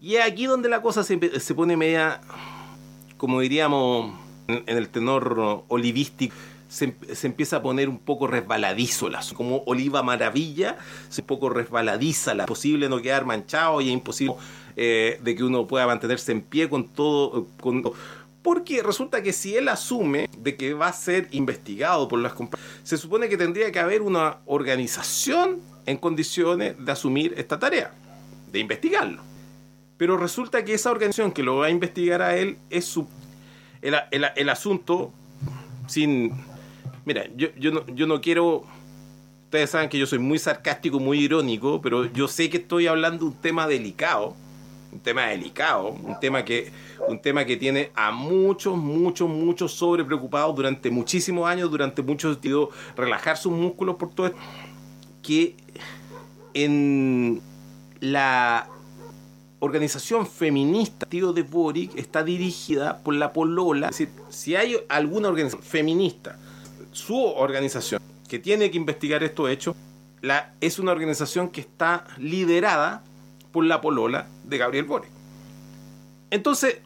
Y 0.05 0.17
es 0.17 0.23
aquí 0.23 0.45
donde 0.45 0.69
la 0.69 0.83
cosa 0.83 1.03
se, 1.03 1.39
se, 1.39 1.55
pone 1.55 1.75
media, 1.75 2.21
como 3.17 3.41
diríamos, 3.41 4.13
en, 4.47 4.63
el 4.67 4.87
tenor 4.89 5.63
olivístico 5.67 6.35
se, 6.69 6.95
se, 7.11 7.25
empieza 7.25 7.55
a 7.55 7.61
poner 7.63 7.89
un 7.89 7.97
poco 7.97 8.27
resbaladizo 8.27 9.09
la 9.09 9.21
como 9.33 9.63
oliva 9.65 10.03
maravilla, 10.03 10.77
se 11.09 11.21
un 11.21 11.27
poco 11.27 11.49
resbaladiza, 11.49 12.35
la 12.35 12.45
posible 12.45 12.87
no 12.87 13.01
quedar 13.01 13.25
manchado 13.25 13.81
y 13.81 13.87
es 13.87 13.93
imposible 13.93 14.35
eh, 14.75 15.19
de 15.23 15.35
que 15.35 15.43
uno 15.43 15.65
pueda 15.65 15.87
mantenerse 15.87 16.33
en 16.33 16.43
pie 16.43 16.69
con 16.69 16.87
todo, 16.87 17.47
con, 17.59 17.81
porque 18.43 18.83
resulta 18.83 19.23
que 19.23 19.33
si 19.33 19.57
él 19.57 19.67
asume 19.69 20.29
de 20.37 20.55
que 20.55 20.75
va 20.75 20.89
a 20.89 20.93
ser 20.93 21.29
investigado 21.31 22.07
por 22.07 22.19
las 22.19 22.33
compañías, 22.33 22.69
se 22.83 22.99
supone 22.99 23.27
que 23.27 23.37
tendría 23.37 23.71
que 23.71 23.79
haber 23.79 24.03
una 24.03 24.37
organización 24.45 25.61
en 25.87 25.97
condiciones 25.97 26.75
de 26.77 26.91
asumir 26.91 27.33
esta 27.37 27.57
tarea, 27.57 27.91
de 28.51 28.59
investigarlo. 28.59 29.34
Pero 29.97 30.17
resulta 30.17 30.65
que 30.65 30.73
esa 30.73 30.91
organización 30.91 31.31
que 31.31 31.43
lo 31.43 31.57
va 31.57 31.67
a 31.67 31.69
investigar 31.69 32.21
a 32.21 32.35
él 32.35 32.57
es 32.69 32.85
su, 32.85 33.07
el, 33.81 34.49
asunto 34.49 35.11
sin 35.87 36.33
Mira, 37.05 37.27
yo, 37.35 37.49
yo, 37.57 37.71
no, 37.71 37.85
yo 37.87 38.07
no 38.07 38.19
quiero. 38.19 38.63
Ustedes 39.45 39.69
saben 39.69 39.89
que 39.89 39.99
yo 39.99 40.07
soy 40.07 40.19
muy 40.19 40.39
sarcástico, 40.39 40.99
muy 40.99 41.19
irónico, 41.19 41.79
pero 41.81 42.05
yo 42.11 42.27
sé 42.27 42.49
que 42.49 42.57
estoy 42.57 42.87
hablando 42.87 43.19
de 43.19 43.25
un 43.25 43.41
tema 43.41 43.67
delicado. 43.67 44.35
Un 44.91 44.99
tema 45.01 45.27
delicado, 45.27 45.89
un 45.89 46.19
tema 46.19 46.43
que, 46.45 46.71
un 47.07 47.21
tema 47.21 47.45
que 47.45 47.57
tiene 47.57 47.91
a 47.95 48.11
muchos, 48.11 48.77
muchos, 48.77 49.29
muchos 49.29 49.73
sobrepreocupados 49.73 50.55
durante 50.55 50.89
muchísimos 50.89 51.47
años, 51.47 51.69
durante 51.69 52.01
muchos 52.01 52.33
sentidos, 52.33 52.69
relajar 52.95 53.37
sus 53.37 53.51
músculos 53.51 53.97
por 53.97 54.15
todo 54.15 54.27
esto. 54.27 54.39
Que 55.21 55.57
en 56.53 57.41
la 57.99 58.69
organización 59.59 60.27
feminista, 60.27 61.05
tío 61.05 61.33
de 61.33 61.43
Boric, 61.43 61.95
está 61.97 62.23
dirigida 62.23 62.99
por 63.03 63.15
la 63.15 63.33
Polola. 63.33 63.89
Es 63.89 63.97
decir, 63.97 64.13
si 64.29 64.55
hay 64.55 64.77
alguna 64.89 65.29
organización 65.29 65.63
feminista 65.63 66.37
su 66.91 67.21
organización, 67.21 68.01
que 68.27 68.39
tiene 68.39 68.71
que 68.71 68.77
investigar 68.77 69.23
estos 69.23 69.49
hechos, 69.49 69.75
es 70.61 70.79
una 70.79 70.91
organización 70.91 71.49
que 71.49 71.61
está 71.61 72.05
liderada 72.17 73.03
por 73.51 73.65
la 73.65 73.81
polola 73.81 74.27
de 74.43 74.57
Gabriel 74.57 74.85
Boric. 74.85 75.09
Entonces, 76.31 76.79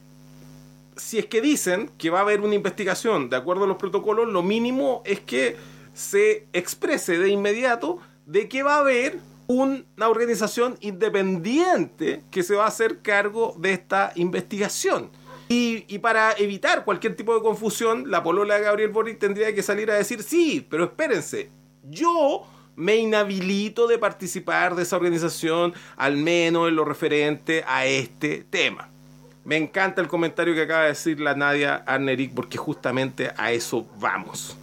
si 0.98 1.20
es 1.20 1.28
que 1.28 1.42
dicen 1.42 1.90
que 1.98 2.10
va 2.10 2.20
a 2.20 2.22
haber 2.24 2.42
una 2.42 2.56
investigación 2.56 3.30
de 3.30 3.38
acuerdo 3.38 3.64
a 3.64 3.68
los 3.68 3.78
protocolos, 3.78 4.28
lo 4.28 4.44
mínimo 4.44 5.02
es 5.06 5.22
que 5.22 5.56
se 5.94 6.48
exprese 6.54 7.18
de 7.18 7.30
inmediato 7.30 8.00
de 8.26 8.50
que 8.50 8.64
va 8.64 8.76
a 8.76 8.80
haber 8.80 9.20
una 9.50 10.08
organización 10.08 10.78
independiente 10.80 12.22
que 12.30 12.44
se 12.44 12.56
va 12.56 12.66
a 12.66 12.68
hacer 12.68 13.00
cargo 13.02 13.56
de 13.58 13.74
esta 13.74 14.12
investigación. 14.14 15.10
Y, 15.48 15.98
para 15.98 16.34
evitar 16.34 16.86
cualquier 16.86 17.16
tipo 17.16 17.34
de 17.34 17.42
confusión, 17.42 18.12
la 18.12 18.22
polola 18.22 18.56
de 18.56 18.62
Gabriel 18.62 18.92
Boric 18.92 19.18
tendría 19.18 19.56
que 19.56 19.64
salir 19.64 19.90
a 19.90 19.96
decir, 19.96 20.22
sí, 20.22 20.64
pero 20.70 20.84
espérense, 20.84 21.50
yo 21.84 22.46
me 22.76 22.98
inhabilito 22.98 23.88
de 23.88 23.98
participar 23.98 24.76
de 24.76 24.84
esa 24.84 24.98
organización, 24.98 25.74
al 25.98 26.18
menos 26.18 26.68
en 26.68 26.76
lo 26.76 26.86
referente 26.86 27.64
a 27.68 27.88
este 27.88 28.46
tema. 28.48 28.92
Me 29.44 29.58
encanta 29.58 30.00
el 30.00 30.08
comentario 30.08 30.54
que 30.54 30.62
acaba 30.62 30.84
de 30.84 30.90
decir 30.90 31.20
la 31.20 31.34
Nadia 31.34 31.78
Arneric, 31.88 32.36
porque 32.36 32.60
justamente 32.60 33.32
a 33.36 33.52
eso 33.52 33.88
vamos. 34.00 34.56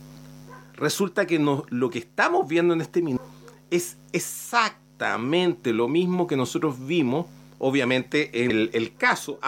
Resulta 0.74 1.26
que 1.26 1.41
no, 1.41 1.64
lo 1.70 1.91
que 1.91 1.99
estamos 1.99 2.47
viendo 2.47 2.72
en 2.72 2.82
este 2.82 3.03
minuto 3.03 3.36
es 3.70 3.98
exactamente 4.12 5.72
lo 5.72 5.88
mismo 5.88 6.26
que 6.26 6.36
nosotros 6.36 6.86
vimos 6.86 7.26
obviamente, 7.58 8.44
el, 8.44 8.70
el 8.72 8.94
caso. 8.96 9.38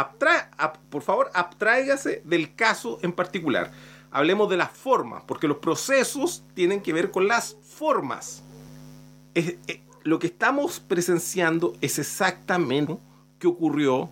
Por 0.90 1.02
favor, 1.02 1.30
abtráigase 1.34 2.22
del 2.24 2.54
caso 2.54 2.98
en 3.02 3.12
particular. 3.12 3.72
Hablemos 4.10 4.48
de 4.48 4.56
las 4.56 4.70
formas, 4.70 5.22
porque 5.26 5.48
los 5.48 5.58
procesos 5.58 6.42
tienen 6.54 6.80
que 6.80 6.92
ver 6.92 7.10
con 7.10 7.28
las 7.28 7.56
formas. 7.62 8.42
Es, 9.34 9.56
lo 10.04 10.18
que 10.18 10.28
estamos 10.28 10.80
presenciando 10.80 11.74
es 11.80 11.98
exactamente 11.98 12.92
lo 12.92 13.00
que 13.38 13.46
ocurrió 13.46 14.08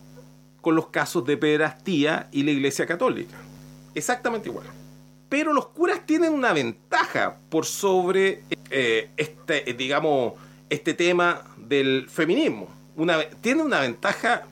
con 0.60 0.74
los 0.74 0.88
casos 0.88 1.24
de 1.24 1.36
pederastía 1.36 2.28
y 2.32 2.42
la 2.42 2.50
Iglesia 2.50 2.86
Católica. 2.86 3.36
Exactamente 3.94 4.48
igual. 4.48 4.66
Pero 5.28 5.52
los 5.52 5.68
curas 5.68 6.06
tienen 6.06 6.32
una 6.32 6.52
ventaja 6.52 7.38
por 7.48 7.66
sobre 7.66 8.44
eh, 8.70 9.10
este, 9.16 9.74
digamos, 9.74 10.34
este 10.68 10.94
tema 10.94 11.42
del 11.56 12.08
feminismo 12.08 12.76
una, 12.96 13.22
tiene 13.40 13.62
una 13.62 13.80
ventaja 13.80 14.46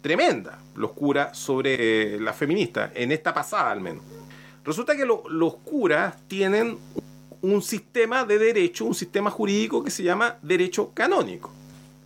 tremenda 0.00 0.58
los 0.74 0.92
curas 0.92 1.36
sobre 1.36 2.14
eh, 2.14 2.20
las 2.20 2.36
feministas, 2.36 2.92
en 2.94 3.12
esta 3.12 3.34
pasada 3.34 3.72
al 3.72 3.80
menos. 3.80 4.04
Resulta 4.64 4.96
que 4.96 5.04
lo, 5.04 5.24
los 5.28 5.56
curas 5.56 6.16
tienen 6.28 6.78
un 7.42 7.62
sistema 7.62 8.24
de 8.24 8.38
derecho, 8.38 8.84
un 8.84 8.94
sistema 8.94 9.30
jurídico 9.30 9.82
que 9.82 9.90
se 9.90 10.02
llama 10.02 10.36
derecho 10.42 10.92
canónico. 10.94 11.52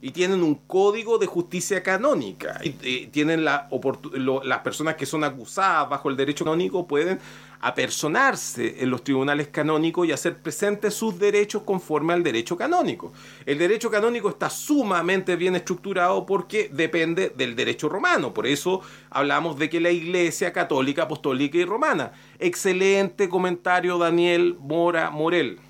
Y 0.00 0.10
tienen 0.10 0.42
un 0.42 0.56
código 0.56 1.18
de 1.18 1.26
justicia 1.26 1.82
canónica. 1.82 2.60
Y, 2.64 2.74
y 2.82 3.06
tienen 3.06 3.44
la 3.44 3.68
lo, 4.14 4.42
las 4.42 4.58
personas 4.60 4.96
que 4.96 5.06
son 5.06 5.22
acusadas 5.22 5.88
bajo 5.88 6.08
el 6.08 6.16
derecho 6.16 6.44
canónico 6.44 6.86
pueden 6.88 7.20
apersonarse 7.62 8.82
en 8.82 8.90
los 8.90 9.04
tribunales 9.04 9.48
canónicos 9.48 10.06
y 10.06 10.12
hacer 10.12 10.36
presentes 10.36 10.94
sus 10.94 11.18
derechos 11.18 11.62
conforme 11.62 12.12
al 12.12 12.22
derecho 12.22 12.56
canónico. 12.56 13.12
El 13.46 13.56
derecho 13.56 13.88
canónico 13.88 14.28
está 14.28 14.50
sumamente 14.50 15.36
bien 15.36 15.54
estructurado 15.54 16.26
porque 16.26 16.68
depende 16.72 17.32
del 17.34 17.54
derecho 17.54 17.88
romano. 17.88 18.34
Por 18.34 18.48
eso 18.48 18.82
hablamos 19.10 19.58
de 19.58 19.70
que 19.70 19.80
la 19.80 19.90
Iglesia 19.90 20.52
católica, 20.52 21.04
apostólica 21.04 21.56
y 21.56 21.64
romana. 21.64 22.12
Excelente 22.40 23.28
comentario 23.28 23.96
Daniel 23.96 24.56
Mora 24.58 25.10
Morel. 25.10 25.60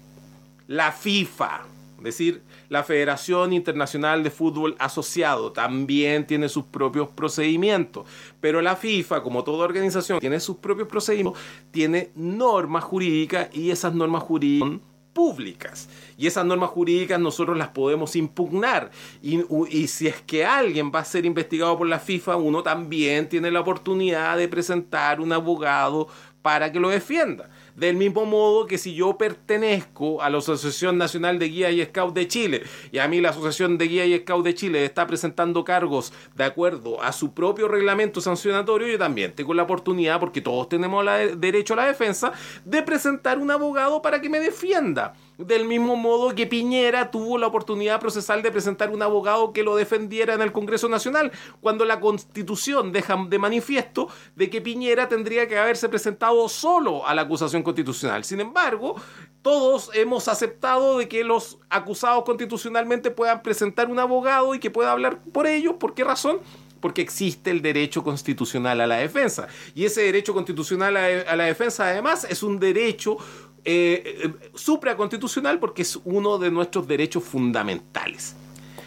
La 0.66 0.93
FIFA, 0.93 1.61
es 1.99 2.05
decir, 2.05 2.43
la 2.72 2.82
Federación 2.82 3.52
Internacional 3.52 4.22
de 4.22 4.30
Fútbol 4.30 4.76
Asociado 4.78 5.52
también 5.52 6.26
tiene 6.26 6.48
sus 6.48 6.64
propios 6.64 7.06
procedimientos, 7.10 8.06
pero 8.40 8.62
la 8.62 8.76
FIFA, 8.76 9.22
como 9.22 9.44
toda 9.44 9.66
organización, 9.66 10.20
tiene 10.20 10.40
sus 10.40 10.56
propios 10.56 10.88
procedimientos, 10.88 11.38
tiene 11.70 12.12
normas 12.14 12.82
jurídicas 12.82 13.50
y 13.52 13.70
esas 13.70 13.92
normas 13.92 14.22
jurídicas 14.22 14.70
son 14.70 14.80
públicas. 15.12 15.90
Y 16.16 16.26
esas 16.26 16.46
normas 16.46 16.70
jurídicas 16.70 17.20
nosotros 17.20 17.58
las 17.58 17.68
podemos 17.68 18.16
impugnar. 18.16 18.90
Y, 19.20 19.42
y, 19.68 19.86
si 19.88 20.06
es 20.06 20.22
que 20.22 20.46
alguien 20.46 20.90
va 20.90 21.00
a 21.00 21.04
ser 21.04 21.26
investigado 21.26 21.76
por 21.76 21.86
la 21.86 21.98
FIFA, 21.98 22.36
uno 22.36 22.62
también 22.62 23.28
tiene 23.28 23.50
la 23.50 23.60
oportunidad 23.60 24.38
de 24.38 24.48
presentar 24.48 25.20
un 25.20 25.30
abogado 25.34 26.08
para 26.40 26.72
que 26.72 26.80
lo 26.80 26.88
defienda. 26.88 27.50
Del 27.76 27.96
mismo 27.96 28.26
modo 28.26 28.66
que 28.66 28.76
si 28.78 28.94
yo 28.94 29.16
pertenezco 29.16 30.20
a 30.20 30.28
la 30.28 30.38
Asociación 30.38 30.98
Nacional 30.98 31.38
de 31.38 31.48
Guía 31.48 31.70
y 31.70 31.82
Scout 31.84 32.14
de 32.14 32.28
Chile 32.28 32.62
y 32.90 32.98
a 32.98 33.08
mí 33.08 33.20
la 33.20 33.30
Asociación 33.30 33.78
de 33.78 33.88
Guía 33.88 34.04
y 34.04 34.18
Scout 34.18 34.44
de 34.44 34.54
Chile 34.54 34.84
está 34.84 35.06
presentando 35.06 35.64
cargos 35.64 36.12
de 36.36 36.44
acuerdo 36.44 37.02
a 37.02 37.12
su 37.12 37.32
propio 37.32 37.68
reglamento 37.68 38.20
sancionatorio, 38.20 38.88
yo 38.88 38.98
también 38.98 39.32
tengo 39.32 39.54
la 39.54 39.62
oportunidad, 39.62 40.20
porque 40.20 40.40
todos 40.40 40.68
tenemos 40.68 41.04
la 41.04 41.16
de 41.18 41.36
derecho 41.36 41.74
a 41.74 41.78
la 41.78 41.86
defensa, 41.86 42.32
de 42.64 42.82
presentar 42.82 43.38
un 43.38 43.50
abogado 43.50 44.02
para 44.02 44.20
que 44.20 44.28
me 44.28 44.40
defienda. 44.40 45.14
Del 45.38 45.64
mismo 45.64 45.96
modo 45.96 46.34
que 46.34 46.46
Piñera 46.46 47.10
tuvo 47.10 47.38
la 47.38 47.46
oportunidad 47.46 48.00
procesal 48.00 48.42
de 48.42 48.50
presentar 48.50 48.90
un 48.90 49.02
abogado 49.02 49.52
que 49.52 49.62
lo 49.62 49.76
defendiera 49.76 50.34
en 50.34 50.42
el 50.42 50.52
Congreso 50.52 50.88
Nacional, 50.88 51.32
cuando 51.60 51.84
la 51.84 52.00
Constitución 52.00 52.92
deja 52.92 53.16
de 53.28 53.38
manifiesto 53.38 54.08
de 54.36 54.50
que 54.50 54.60
Piñera 54.60 55.08
tendría 55.08 55.48
que 55.48 55.58
haberse 55.58 55.88
presentado 55.88 56.48
solo 56.48 57.06
a 57.06 57.14
la 57.14 57.22
acusación 57.22 57.62
constitucional. 57.62 58.24
Sin 58.24 58.40
embargo, 58.40 58.96
todos 59.42 59.90
hemos 59.94 60.28
aceptado 60.28 60.98
de 60.98 61.08
que 61.08 61.24
los 61.24 61.58
acusados 61.70 62.24
constitucionalmente 62.24 63.10
puedan 63.10 63.42
presentar 63.42 63.88
un 63.88 63.98
abogado 63.98 64.54
y 64.54 64.58
que 64.58 64.70
pueda 64.70 64.92
hablar 64.92 65.20
por 65.32 65.46
ellos. 65.46 65.74
¿Por 65.78 65.94
qué 65.94 66.04
razón? 66.04 66.40
porque 66.82 67.00
existe 67.00 67.50
el 67.50 67.62
derecho 67.62 68.02
constitucional 68.02 68.80
a 68.82 68.86
la 68.86 68.96
defensa. 68.96 69.46
Y 69.74 69.84
ese 69.86 70.02
derecho 70.02 70.34
constitucional 70.34 70.96
a, 70.96 71.36
la 71.36 71.44
defensa, 71.44 71.86
además, 71.86 72.26
es 72.28 72.42
un 72.42 72.58
derecho 72.58 73.16
eh, 73.64 74.02
eh, 74.24 74.50
supraconstitucional 74.54 75.58
porque 75.58 75.82
es 75.82 75.98
uno 76.04 76.38
de 76.38 76.50
nuestros 76.50 76.86
derechos 76.86 77.24
fundamentales. 77.24 78.34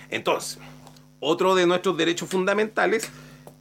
Entonces, 0.10 0.60
otro 1.20 1.56
de 1.56 1.66
nuestros 1.66 1.98
derechos 1.98 2.30
fundamentales 2.30 3.10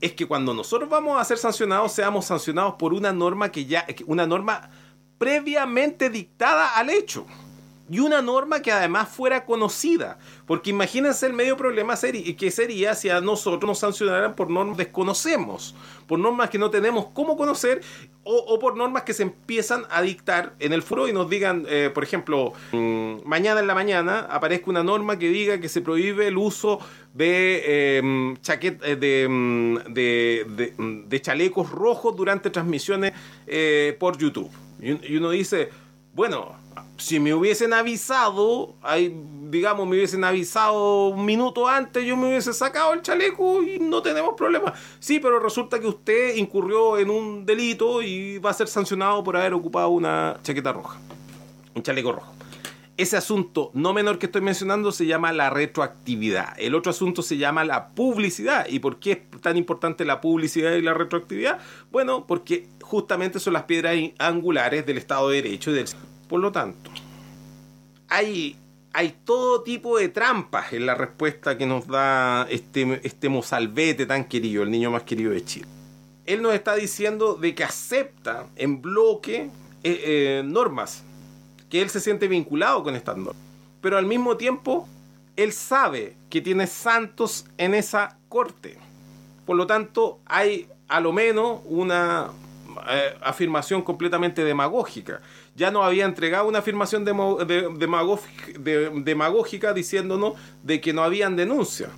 es 0.01 0.13
que 0.13 0.27
cuando 0.27 0.53
nosotros 0.55 0.91
vamos 0.91 1.21
a 1.21 1.25
ser 1.25 1.39
sancionados, 1.39 1.93
seamos 1.93 2.27
sancionados 2.27 2.75
por 2.75 2.93
una 2.93 3.13
norma 3.13 3.51
que 3.51 3.65
ya, 3.65 3.87
una 4.07 4.27
norma 4.27 4.71
previamente 5.19 6.11
dictada 6.11 6.77
al 6.77 6.91
hecho 6.91 7.27
y 7.91 7.99
una 7.99 8.23
norma 8.23 8.63
que 8.63 8.73
además 8.73 9.09
fuera 9.09 9.45
conocida. 9.45 10.19
Porque 10.47 10.71
imagínense 10.71 11.27
el 11.27 11.33
medio 11.35 11.57
problema 11.57 11.95
que 11.97 12.51
sería 12.51 12.95
si 12.95 13.11
a 13.11 13.21
nosotros 13.21 13.69
nos 13.69 13.79
sancionaran 13.79 14.35
por 14.35 14.51
normas 14.51 14.77
que 14.77 14.85
desconocemos, 14.85 15.75
por 16.07 16.19
normas 16.19 16.49
que 16.51 16.59
no 16.59 16.71
tenemos 16.71 17.07
cómo 17.13 17.37
conocer 17.37 17.83
o, 18.27 18.59
por 18.59 18.75
normas 18.77 19.03
que 19.03 19.13
se 19.13 19.23
empiezan 19.23 19.85
a 19.91 20.01
dictar 20.01 20.55
en 20.59 20.73
el 20.73 20.83
foro 20.83 21.09
y 21.09 21.13
nos 21.13 21.29
digan, 21.29 21.67
eh, 21.69 21.91
por 21.93 22.03
ejemplo, 22.05 22.55
mmm, 22.73 23.17
mañana 23.27 23.61
en 23.61 23.67
la 23.67 23.75
mañana 23.75 24.21
aparezca 24.31 24.71
una 24.71 24.83
norma 24.83 25.19
que 25.19 25.29
diga 25.29 25.61
que 25.61 25.69
se 25.69 25.83
prohíbe 25.83 26.29
el 26.29 26.39
uso 26.39 26.79
de, 27.13 28.01
chaquet- 28.43 28.81
eh, 28.83 28.97
de, 28.97 29.29
mm, 29.29 29.79
mm, 30.79 31.09
de 31.09 31.21
chalecos 31.21 31.71
rojos 31.71 32.17
durante 32.17 32.49
transmisiones 32.51 33.13
eh, 33.47 33.95
por 34.01 34.17
YouTube. 34.17 34.51
Y 34.81 35.17
uno 35.17 35.31
dice, 35.31 35.69
bueno, 36.15 36.57
si 36.97 37.21
me 37.21 37.35
hubiesen 37.35 37.73
avisado, 37.73 38.75
digamos, 39.51 39.87
me 39.87 39.97
hubiesen 39.97 40.25
avisado 40.25 41.09
un 41.09 41.25
minuto 41.25 41.69
antes, 41.69 42.05
yo 42.05 42.17
me 42.17 42.29
hubiese 42.29 42.53
sacado 42.53 42.93
el 42.93 43.03
chaleco 43.03 43.63
y 43.63 43.79
no 43.79 44.01
tenemos 44.03 44.35
problema. 44.37 44.73
Sí, 45.01 45.19
pero 45.21 45.39
resulta 45.41 45.81
que 45.81 45.87
usted 45.87 46.37
incurrió 46.37 46.99
en 46.99 47.11
un 47.11 47.45
delito 47.45 48.03
y 48.03 48.39
va 48.39 48.51
a 48.51 48.55
ser 48.55 48.69
sancionado 48.69 49.23
por 49.25 49.37
haber 49.37 49.55
ocupado 49.55 49.89
una 49.89 50.39
chaqueta 50.43 50.73
roja, 50.73 50.99
un 51.75 51.83
chaleco 51.83 52.13
rojo. 52.13 52.35
Ese 52.97 53.17
asunto 53.17 53.73
no 53.75 53.93
menor 53.93 54.21
que 54.21 54.27
estoy 54.27 54.41
mencionando 54.41 54.93
se 54.93 55.07
llama 55.07 55.33
la 55.33 55.51
retroactividad. 55.51 56.55
El 56.59 56.77
otro 56.77 56.91
asunto 56.91 57.23
se 57.23 57.37
llama 57.37 57.65
la 57.65 57.89
publicidad. 57.89 58.67
¿Y 58.69 58.79
por 58.79 59.01
qué 59.01 59.27
es 59.33 59.41
tan 59.41 59.57
importante 59.57 60.05
la 60.05 60.21
publicidad 60.21 60.73
y 60.75 60.81
la 60.81 60.95
retroactividad? 60.95 61.59
Bueno, 61.91 62.25
porque 62.25 62.69
justamente 62.83 63.41
son 63.41 63.55
las 63.55 63.65
piedras 63.65 63.97
angulares 64.19 64.87
del 64.87 64.99
Estado 64.99 65.29
de 65.31 65.43
Derecho 65.43 65.73
y 65.73 65.75
del... 65.75 65.87
Por 66.29 66.41
lo 66.41 66.53
tanto, 66.53 66.91
hay, 68.09 68.57
hay 68.93 69.15
todo 69.25 69.63
tipo 69.63 69.99
de 69.99 70.09
trampas 70.09 70.73
en 70.73 70.87
la 70.87 70.95
respuesta 70.95 71.59
que 71.59 71.67
nos 71.67 71.87
da 71.87 72.47
este, 72.51 73.01
este 73.05 73.29
mozalbete 73.29 74.07
tan 74.07 74.25
querido, 74.25 74.63
el 74.63 74.71
niño 74.71 74.91
más 74.91 75.03
querido 75.03 75.33
de 75.33 75.45
Chile. 75.45 75.67
Él 76.27 76.41
nos 76.41 76.55
está 76.55 76.75
diciendo 76.75 77.35
de 77.35 77.55
que 77.55 77.65
acepta 77.65 78.47
en 78.57 78.81
bloque 78.81 79.51
eh, 79.83 80.01
eh, 80.05 80.43
normas, 80.45 81.05
que 81.69 81.83
él 81.83 81.91
se 81.91 82.01
siente 82.01 82.29
vinculado 82.29 82.83
con 82.83 82.97
estas 82.97 83.17
normas. 83.17 83.37
Pero 83.83 83.99
al 83.99 84.07
mismo 84.07 84.39
tiempo, 84.39 84.89
él 85.37 85.53
sabe 85.53 86.17
que 86.31 86.41
tiene 86.41 86.67
santos 86.67 87.47
en 87.59 87.75
esa 87.75 88.17
corte. 88.29 88.79
Por 89.45 89.57
lo 89.57 89.67
tanto, 89.67 90.21
hay 90.25 90.69
a 90.89 91.01
lo 91.01 91.13
menos 91.13 91.61
una 91.67 92.31
eh, 92.89 93.15
afirmación 93.21 93.83
completamente 93.83 94.45
demagógica. 94.45 95.21
Ya 95.57 95.71
nos 95.71 95.85
había 95.85 96.05
entregado 96.05 96.49
una 96.49 96.59
afirmación 96.59 97.05
de- 97.05 97.13
demagógica, 97.77 99.69
de- 99.73 99.75
diciéndonos 99.75 100.35
de 100.63 100.81
que 100.81 100.93
no 100.93 101.03
habían 101.05 101.37
denuncias. 101.37 101.91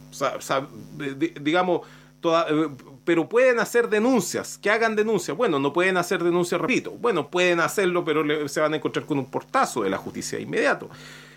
De- 0.99 1.15
de- 1.15 1.35
digamos, 1.41 1.81
eh, 2.23 2.69
pero 3.05 3.29
pueden 3.29 3.61
hacer 3.61 3.89
denuncias, 3.89 4.59
que 4.59 4.69
hagan 4.69 4.97
denuncias. 4.97 5.37
Bueno, 5.37 5.59
no 5.59 5.73
pueden 5.73 5.97
hacer 5.97 6.23
denuncias, 6.25 6.61
repito. 6.61 6.91
Bueno, 6.91 7.29
pueden 7.29 7.61
hacerlo, 7.61 8.05
pero 8.05 8.49
se 8.49 8.61
van 8.61 8.75
a 8.75 8.77
encontrar 8.77 9.07
con 9.07 9.19
un 9.19 9.27
portazo 9.27 9.83
de 9.85 9.91
la 9.91 9.97
justicia 9.97 10.39
inmediato. 10.41 10.91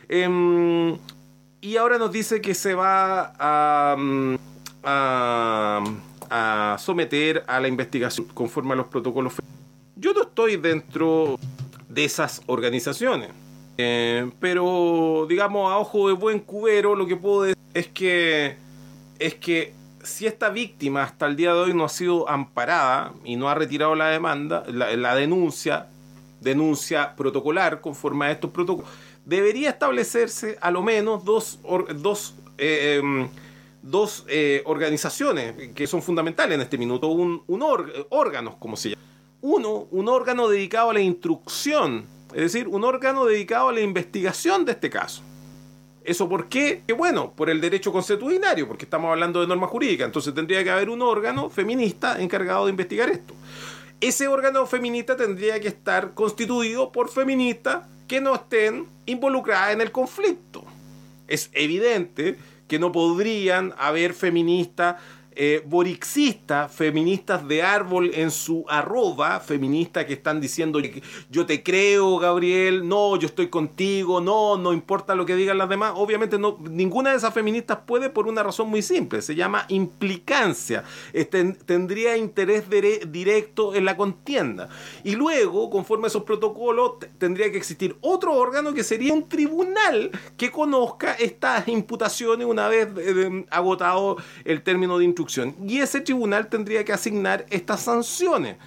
Em, 0.10 0.98
y 1.62 1.78
ahora 1.78 1.98
nos 2.00 2.12
dice 2.12 2.42
que 2.42 2.56
se 2.56 2.74
va 2.74 3.34
a, 3.38 3.96
a, 4.84 5.84
a 6.30 6.78
someter 6.80 7.44
a 7.48 7.60
la 7.60 7.68
investigación 7.68 8.26
conforme 8.34 8.74
a 8.74 8.76
los 8.78 8.88
protocolos. 8.88 9.34
Yo 9.96 10.14
no 10.14 10.24
estoy 10.24 10.56
dentro 10.58 11.38
de 11.90 12.06
esas 12.06 12.42
organizaciones. 12.46 13.30
Eh, 13.78 14.30
pero, 14.40 15.26
digamos, 15.28 15.72
a 15.72 15.78
ojo 15.78 16.08
de 16.08 16.14
buen 16.14 16.40
cubero, 16.40 16.96
lo 16.96 17.06
que 17.08 17.16
puedo 17.16 17.44
decir 17.44 17.58
es 17.74 17.88
que, 17.88 18.56
es 19.20 19.36
que 19.36 19.74
si 20.04 20.28
esta 20.28 20.50
víctima 20.50 21.04
hasta 21.04 21.26
el 21.28 21.36
día 21.36 21.54
de 21.54 21.60
hoy 21.60 21.74
no 21.74 21.84
ha 21.86 21.90
sido 21.90 22.30
amparada 22.30 23.14
y 23.26 23.36
no 23.36 23.50
ha 23.50 23.56
retirado 23.56 23.96
la 23.96 24.08
demanda, 24.10 24.64
la, 24.68 25.16
denuncia, 25.16 25.88
denuncia 26.42 27.16
protocolar 27.16 27.82
conforme 27.82 28.26
a 28.28 28.32
estos 28.32 28.52
protocolos, 28.52 28.90
debería 29.26 29.70
establecerse 29.70 30.58
a 30.62 30.72
lo 30.72 30.82
menos 30.82 31.24
dos, 31.26 31.60
dos, 31.96 32.36
eh, 32.58 33.00
em, 33.02 33.28
dos 33.82 34.26
eh, 34.28 34.62
organizaciones 34.66 35.70
que 35.74 35.88
son 35.88 36.02
fundamentales 36.02 36.56
en 36.56 36.62
este 36.62 36.78
minuto, 36.78 37.08
un, 37.08 37.44
un 37.48 37.62
or- 37.62 38.08
órganos, 38.10 38.56
como 38.56 38.76
se 38.76 38.90
llama. 38.90 39.02
Uno, 39.42 39.88
un 39.92 40.10
órgano 40.10 40.50
dedicado 40.50 40.90
a 40.90 40.94
la 40.94 41.02
instrucción, 41.02 42.06
es 42.34 42.42
decir, 42.42 42.68
un 42.68 42.84
órgano 42.84 43.26
dedicado 43.26 43.70
a 43.70 43.74
la 43.74 43.82
investigación 43.82 44.66
de 44.66 44.74
este 44.74 44.90
caso. 44.90 45.24
¿Eso 46.04 46.28
por 46.28 46.50
qué? 46.50 46.84
Que 46.88 46.94
bueno, 46.94 47.34
por 47.36 47.50
el 47.50 47.62
derecho 47.62 47.92
consuetudinario, 47.92 48.68
porque 48.68 48.86
estamos 48.86 49.12
hablando 49.12 49.42
de 49.42 49.48
norma 49.48 49.68
jurídica, 49.68 50.06
entonces 50.06 50.34
tendría 50.34 50.64
que 50.64 50.72
haber 50.72 50.90
un 50.90 51.02
órgano 51.02 51.50
feminista 51.50 52.22
encargado 52.22 52.66
de 52.66 52.72
investigar 52.72 53.10
esto. 53.10 53.34
Ese 54.02 54.28
órgano 54.28 54.66
feminista 54.66 55.16
tendría 55.16 55.60
que 55.60 55.68
estar 55.68 56.14
constituido 56.14 56.92
por 56.92 57.10
feministas 57.10 57.86
que 58.08 58.22
no 58.22 58.36
estén 58.36 58.88
involucradas 59.06 59.74
en 59.74 59.82
el 59.82 59.92
conflicto. 59.92 60.64
Es 61.28 61.50
evidente 61.54 62.38
que 62.68 62.80
no 62.80 62.92
podrían 62.92 63.74
haber 63.78 64.14
feministas 64.14 64.96
eh, 65.42 65.64
borixistas, 65.66 66.70
feministas 66.70 67.48
de 67.48 67.64
árbol 67.64 68.12
en 68.14 68.30
su 68.30 68.66
arroba, 68.68 69.40
feministas 69.40 70.04
que 70.04 70.12
están 70.12 70.42
diciendo 70.42 70.82
yo 71.30 71.46
te 71.46 71.64
creo, 71.64 72.18
Gabriel, 72.18 72.86
no, 72.86 73.16
yo 73.16 73.28
estoy 73.28 73.48
contigo, 73.48 74.20
no, 74.20 74.58
no 74.58 74.74
importa 74.74 75.16
lo 75.16 75.26
que 75.26 75.38
digan 75.38 75.58
las 75.58 75.70
demás. 75.70 75.94
Obviamente 75.96 76.38
no, 76.38 76.58
ninguna 76.70 77.12
de 77.12 77.16
esas 77.16 77.34
feministas 77.34 77.78
puede 77.86 78.10
por 78.10 78.28
una 78.28 78.44
razón 78.44 78.70
muy 78.70 78.82
simple, 78.82 79.22
se 79.22 79.34
llama 79.34 79.64
implicancia. 79.70 80.84
Este, 81.14 81.54
tendría 81.54 82.18
interés 82.18 82.66
directo 82.70 83.76
en 83.76 83.86
la 83.86 83.96
contienda. 83.96 84.68
Y 85.06 85.16
luego, 85.16 85.70
conforme 85.70 86.08
a 86.08 86.10
esos 86.10 86.24
protocolos, 86.24 86.96
tendría 87.18 87.50
que 87.50 87.58
existir 87.58 87.96
otro 88.02 88.34
órgano 88.34 88.74
que 88.74 88.84
sería 88.84 89.14
un 89.14 89.30
tribunal 89.30 90.12
que 90.36 90.52
conozca 90.52 91.14
estas 91.14 91.66
imputaciones 91.70 92.46
una 92.46 92.68
vez 92.68 92.90
eh, 92.98 93.46
agotado 93.52 94.18
el 94.44 94.62
término 94.64 94.98
de 94.98 95.06
instrucción. 95.06 95.29
Y 95.66 95.80
ese 95.80 96.02
tribunal 96.02 96.48
tendría 96.48 96.84
que 96.84 96.94
asignar 96.94 97.46
estas 97.50 97.82
sanciones 97.82 98.58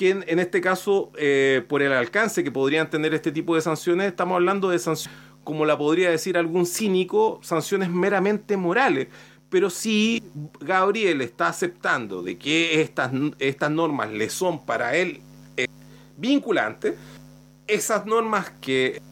que 0.00 0.10
en, 0.10 0.38
este 0.38 0.62
caso, 0.62 1.12
eh, 1.18 1.62
por 1.68 1.82
el 1.82 1.92
alcance 1.92 2.42
que 2.42 2.50
podrían 2.50 2.88
tener 2.88 3.12
este 3.12 3.32
tipo 3.32 3.54
de 3.54 3.60
sanciones, 3.60 4.06
estamos 4.06 4.36
hablando 4.36 4.70
de 4.70 4.78
sanciones, 4.78 5.20
como 5.44 5.66
la 5.66 5.76
podría 5.76 6.08
decir 6.08 6.38
algún 6.38 6.64
cínico, 6.64 7.38
sanciones 7.42 7.90
meramente 7.90 8.56
morales. 8.56 9.08
Pero 9.50 9.68
si 9.68 10.22
Gabriel 10.58 11.20
está 11.20 11.48
aceptando 11.48 12.22
de 12.22 12.38
que 12.38 12.80
estas, 12.80 13.12
estas 13.38 13.70
normas 13.70 14.10
le 14.10 14.30
son 14.30 14.64
para 14.64 14.96
él 14.96 15.20
eh, 15.58 15.66
vinculantes, 16.16 16.94
esas 17.66 18.06
normas 18.06 18.52
que 18.62 19.02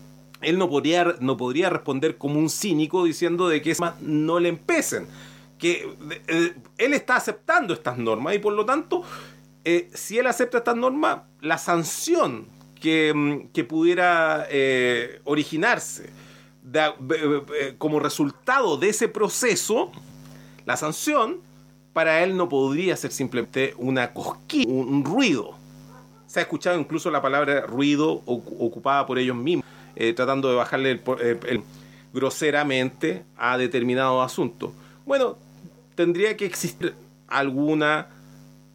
él 0.41 0.57
no 0.57 0.71
podría, 0.71 1.17
no 1.21 1.37
podría 1.37 1.69
responder 1.69 2.17
como 2.17 2.39
un 2.39 2.49
cínico 2.49 3.05
diciendo 3.05 3.49
de 3.49 3.61
que 3.61 3.77
no 4.01 4.41
le 4.41 4.49
empecen. 4.49 5.07
Que 5.59 5.97
eh, 6.29 6.55
él 6.79 6.95
está 6.95 7.17
aceptando 7.17 7.75
estas 7.75 7.99
normas 7.99 8.35
y 8.35 8.39
por 8.39 8.53
lo 8.53 8.65
tanto 8.65 9.03
eh, 9.65 9.91
si 9.93 10.19
él 10.19 10.27
acepta 10.27 10.59
estas 10.59 10.77
normas, 10.77 11.21
la 11.41 11.59
sanción 11.59 12.47
que, 12.81 13.13
mm, 13.15 13.49
que 13.53 13.65
pudiera 13.65 14.47
eh, 14.51 15.21
originarse 15.25 16.11
como 17.79 17.99
resultado 17.99 18.77
de 18.77 18.91
ese 18.91 19.09
proceso, 19.09 19.91
la 20.67 20.77
sanción 20.77 21.39
para 21.93 22.23
él 22.23 22.37
no 22.37 22.49
podría 22.49 22.95
ser 22.97 23.11
simplemente 23.11 23.75
una 23.79 24.13
cosquilla, 24.13 24.71
un, 24.71 25.05
ruido. 25.05 25.57
Se 26.27 26.41
ha 26.41 26.43
escuchado 26.43 26.79
incluso 26.79 27.11
la 27.11 27.23
palabra 27.23 27.63
ruido 27.63 28.23
ocu- 28.27 28.57
ocupada 28.61 29.07
por 29.07 29.19
ellos 29.19 29.35
mismos, 29.37 29.65
tratando 30.15 30.51
de 30.51 30.57
bajarle 30.57 30.91
el, 30.93 31.03
eh, 31.21 31.41
el- 31.49 31.63
groseramente 32.13 33.25
a 33.37 33.57
determinado 33.59 34.21
asunto. 34.23 34.73
Bueno, 35.07 35.37
tendría 35.99 36.37
que 36.37 36.47
existir 36.47 36.95
alguna 37.27 38.07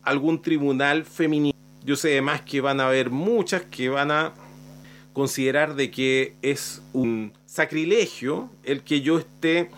algún 0.01 0.41
tribunal 0.41 1.05
feminista. 1.05 1.57
Yo 1.85 1.95
sé 1.95 2.11
además 2.11 2.41
que 2.41 2.59
van 2.59 2.81
a 2.81 2.87
haber 2.87 3.11
muchas 3.11 3.61
que 3.61 3.87
van 3.87 4.11
a 4.11 4.33
considerar 5.13 5.75
de 5.75 5.89
que 5.89 6.35
es 6.41 6.81
un 6.91 7.31
sacrilegio 7.45 8.49
el 8.65 8.83
que 8.83 8.99
yo 8.99 9.19
esté 9.19 9.69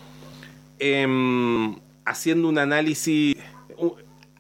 em, 0.80 1.76
haciendo 2.04 2.50
un 2.50 2.58
análisis. 2.58 3.38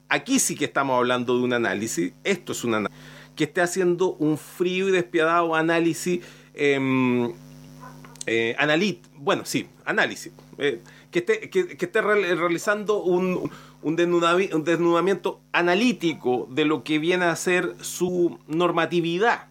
Aquí 0.09 0.39
sí 0.39 0.55
que 0.55 0.65
estamos 0.65 0.97
hablando 0.97 1.37
de 1.37 1.43
un 1.43 1.53
análisis. 1.53 2.11
Esto 2.23 2.53
es 2.53 2.63
un 2.63 2.73
análisis. 2.73 3.03
Que 3.35 3.43
esté 3.43 3.61
haciendo 3.61 4.13
un 4.13 4.39
frío 4.39 4.89
y 4.89 4.91
despiadado 4.91 5.53
análisis. 5.53 6.21
em, 6.55 7.31
eh, 8.25 8.55
analit 8.57 9.05
bueno, 9.15 9.45
sí, 9.45 9.67
análisis. 9.85 10.31
Que 11.23 11.85
esté, 11.85 12.01
realizando 12.01 13.01
un 13.01 13.49
desnudamiento 13.95 15.41
analítico 15.53 16.47
de 16.49 16.65
lo 16.65 16.83
que 16.83 16.99
viene 16.99 17.25
a 17.25 17.35
ser 17.35 17.75
su 17.81 18.39
normatividad. 18.47 19.47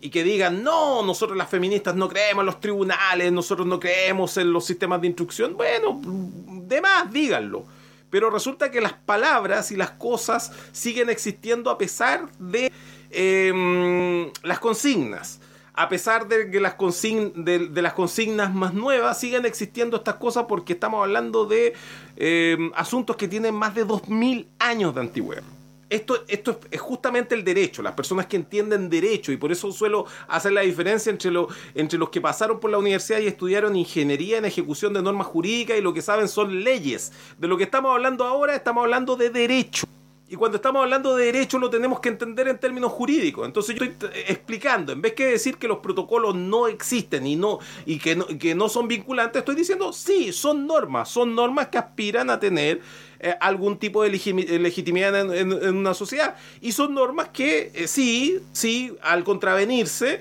Y 0.00 0.10
que 0.10 0.24
digan, 0.24 0.64
no, 0.64 1.02
nosotros 1.02 1.38
las 1.38 1.48
feministas 1.48 1.94
no 1.94 2.08
creemos 2.08 2.42
en 2.42 2.46
los 2.46 2.60
tribunales, 2.60 3.30
nosotros 3.30 3.66
no 3.66 3.78
creemos 3.78 4.36
en 4.36 4.52
los 4.52 4.64
sistemas 4.64 5.00
de 5.00 5.06
instrucción. 5.06 5.56
Bueno, 5.56 6.00
de 6.04 6.80
más, 6.80 7.12
díganlo. 7.12 7.64
Pero 8.10 8.28
resulta 8.28 8.70
que 8.70 8.80
las 8.80 8.94
palabras 8.94 9.70
y 9.70 9.76
las 9.76 9.92
cosas 9.92 10.52
siguen 10.72 11.08
existiendo 11.08 11.70
a 11.70 11.78
pesar 11.78 12.30
de 12.38 12.72
em, 13.10 14.30
las 14.42 14.58
consignas 14.58 15.40
a 15.74 15.88
pesar 15.88 16.28
de 16.28 16.50
que 16.50 16.60
las, 16.60 16.74
de, 16.76 17.70
las 17.82 17.92
consignas 17.94 18.54
más 18.54 18.74
nuevas, 18.74 19.18
siguen 19.18 19.46
existiendo 19.46 19.96
estas 19.96 20.16
cosas 20.16 20.44
porque 20.48 20.74
estamos 20.74 21.02
hablando 21.02 21.46
de 21.46 21.72
eh, 22.16 22.58
asuntos 22.74 23.16
que 23.16 23.28
tienen 23.28 23.54
más 23.54 23.74
de 23.74 23.84
2000 23.84 24.48
años 24.58 24.94
de 24.94 25.00
antigüedad. 25.00 25.42
Esto, 25.88 26.24
esto 26.26 26.58
es- 26.70 26.80
justamente 26.80 27.34
el 27.34 27.44
derecho, 27.44 27.82
las 27.82 27.92
personas 27.92 28.24
que 28.24 28.36
entienden 28.36 28.88
derecho, 28.88 29.30
y 29.30 29.36
por 29.36 29.52
eso 29.52 29.70
suelo 29.72 30.06
hacer 30.26 30.52
la 30.52 30.62
diferencia 30.62 31.10
entre, 31.10 31.30
entre 31.74 31.98
los 31.98 32.08
que 32.08 32.20
pasaron 32.20 32.60
por 32.60 32.70
la 32.70 32.78
universidad 32.78 33.18
y 33.20 33.26
estudiaron 33.26 33.76
ingeniería 33.76 34.38
en 34.38 34.46
ejecución 34.46 34.94
de 34.94 35.02
normas 35.02 35.26
jurídicas 35.26 35.76
y 35.78 35.82
lo 35.82 35.92
que 35.92 36.00
saben 36.00 36.28
son 36.28 36.64
leyes. 36.64 37.12
De 37.36 37.46
lo 37.46 37.58
que 37.58 37.64
estamos 37.64 37.92
hablando 37.92 38.24
ahora, 38.24 38.54
estamos 38.54 38.84
hablando 38.84 39.16
de 39.16 39.28
derecho. 39.28 39.86
Y 40.32 40.36
cuando 40.36 40.56
estamos 40.56 40.82
hablando 40.82 41.14
de 41.14 41.26
derecho 41.26 41.58
lo 41.58 41.68
tenemos 41.68 42.00
que 42.00 42.08
entender 42.08 42.48
en 42.48 42.56
términos 42.56 42.90
jurídicos. 42.90 43.44
Entonces 43.46 43.76
yo 43.78 43.84
estoy 43.84 44.08
eh, 44.14 44.24
explicando, 44.28 44.90
en 44.90 45.02
vez 45.02 45.12
que 45.12 45.26
decir 45.26 45.58
que 45.58 45.68
los 45.68 45.80
protocolos 45.80 46.34
no 46.34 46.68
existen 46.68 47.26
y, 47.26 47.36
no, 47.36 47.58
y 47.84 47.98
que, 47.98 48.54
no, 48.54 48.68
son 48.70 48.88
vinculantes, 48.88 49.40
estoy 49.40 49.54
diciendo 49.54 49.92
sí, 49.92 50.32
son 50.32 50.66
normas, 50.66 51.10
son 51.10 51.34
normas 51.34 51.68
que 51.68 51.76
aspiran 51.76 52.30
a 52.30 52.40
tener 52.40 52.80
eh, 53.20 53.34
algún 53.42 53.76
tipo 53.76 54.02
de 54.02 54.08
eh, 54.08 54.58
legitimidad 54.58 55.14
en, 55.36 55.52
una 55.52 55.92
sociedad. 55.92 56.34
Y 56.62 56.72
son 56.72 56.94
normas 56.94 57.28
que 57.28 57.84
sí, 57.86 58.40
sí, 58.52 58.96
al 59.02 59.24
contravenirse, 59.24 60.18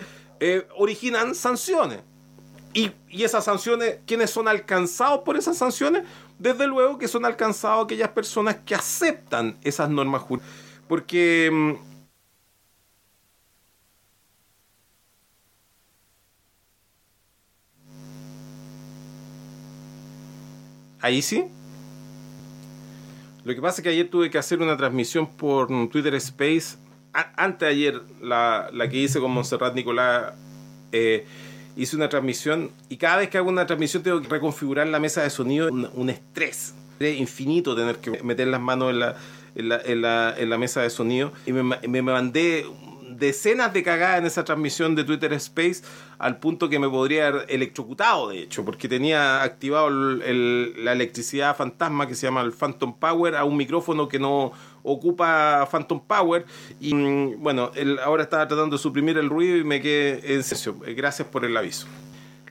originan 0.76 1.36
sanciones. 1.36 2.02
Y, 2.74 2.92
y 3.08 3.24
esas 3.24 3.46
sanciones, 3.46 4.00
¿quiénes 4.06 4.30
son 4.30 4.50
alcanzados 4.50 5.22
por 5.22 5.38
esas 5.38 5.58
sanciones? 5.58 6.04
Desde 6.42 6.66
luego 6.66 6.98
que 6.98 7.08
son 7.08 7.24
alcanzados 7.24 7.86
aquellas 7.86 8.10
personas 8.10 8.56
que 8.66 8.74
aceptan 8.74 9.58
esas 9.64 9.90
normas 9.92 10.24
jurídicas. 10.24 10.52
Porque... 10.88 11.50
mm, 11.52 11.92
Ahí 21.02 21.22
sí. 21.22 21.46
Lo 23.44 23.56
que 23.56 23.62
pasa 23.62 23.82
es 23.82 23.84
que 23.84 23.90
ayer 23.90 24.10
tuve 24.10 24.30
que 24.30 24.38
hacer 24.38 24.62
una 24.62 24.78
transmisión 24.78 25.28
por 25.28 25.68
Twitter 25.90 26.14
Space. 26.16 26.78
Antes 27.14 27.60
de 27.60 27.68
ayer, 27.68 28.02
la, 28.22 28.70
la 28.72 28.88
que 28.88 28.98
hice 28.98 29.20
con 29.20 29.32
Montserrat 29.32 29.74
Nicolás, 29.74 30.34
eh, 30.92 31.26
hice 31.82 31.96
una 31.96 32.10
transmisión 32.10 32.70
y 32.90 32.98
cada 32.98 33.18
vez 33.18 33.30
que 33.30 33.38
hago 33.38 33.50
una 33.50 33.66
transmisión 33.66 34.04
tengo 34.04 34.22
que 34.22 34.28
reconfigurar 34.28 34.88
la 34.88 35.00
mesa 35.00 35.24
de 35.24 35.30
sonido. 35.30 35.68
Un, 35.70 35.90
un 35.94 36.10
estrés 36.10 36.74
es 37.00 37.18
infinito 37.18 37.76
tener 37.76 37.98
que 37.98 38.22
meter 38.24 38.48
las 38.48 38.62
manos 38.62 38.92
en 38.92 39.00
la, 39.00 39.16
en 39.56 39.70
la, 39.70 39.82
en 39.84 40.02
la- 40.02 40.36
en 40.38 40.50
la 40.50 40.58
mesa 40.58 40.82
de 40.82 40.90
sonido. 40.90 41.32
Y 41.46 41.52
me, 41.54 41.64
me 41.88 42.02
mandé 42.02 42.66
decenas 43.10 43.74
de 43.74 43.84
cagadas 43.84 44.20
en 44.20 44.26
esa 44.26 44.44
transmisión 44.44 44.96
de 44.96 45.04
Twitter 45.04 45.34
Space 45.34 45.82
al 46.18 46.38
punto 46.38 46.70
que 46.70 46.80
me 46.80 46.88
podría 46.90 47.28
haber 47.28 47.46
electrocutado, 47.50 48.30
de 48.30 48.40
hecho, 48.40 48.64
porque 48.64 48.88
tenía 48.88 49.42
activado 49.44 49.90
la 49.90 50.92
electricidad 50.94 51.56
fantasma 51.56 52.08
que 52.08 52.16
se 52.16 52.28
llama 52.28 52.42
el 52.42 52.52
Phantom 52.52 52.98
Power 52.98 53.36
a 53.36 53.44
un 53.44 53.58
micrófono 53.58 54.08
que 54.08 54.20
no 54.20 54.52
ocupa 54.84 55.68
Phantom 55.72 56.00
Power 56.06 56.46
y 56.80 56.94
mm, 56.94 57.42
bueno, 57.42 57.72
él 57.76 58.00
ahora 58.00 58.24
estaba 58.24 58.48
tratando 58.48 58.76
de 58.78 58.82
suprimir 58.82 59.18
el 59.18 59.30
ruido 59.30 59.58
y 59.58 59.64
me 59.64 59.82
quedé 59.82 60.34
en 60.36 60.44
silencio. 60.44 60.76
Gracias 60.96 61.28
por 61.28 61.46
el 61.46 61.56
aviso. 61.58 61.88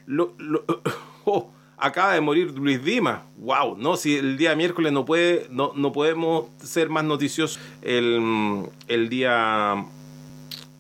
Lo- 0.06 0.34
oh, 1.24 1.50
acaba 1.76 2.14
de 2.14 2.20
morir 2.20 2.50
Luis 2.52 2.82
Dimas. 2.84 3.20
Wow, 3.38 3.76
no, 3.78 3.96
si 3.96 4.16
el 4.16 4.36
día 4.36 4.54
miércoles 4.56 4.92
no 4.92 5.04
puede, 5.04 5.46
no, 5.50 5.72
no 5.74 5.92
podemos 5.92 6.46
ser 6.62 6.88
más 6.88 7.04
noticiosos 7.04 7.60
el, 7.82 8.20
mm, 8.20 8.64
el 8.88 9.08
día 9.08 9.84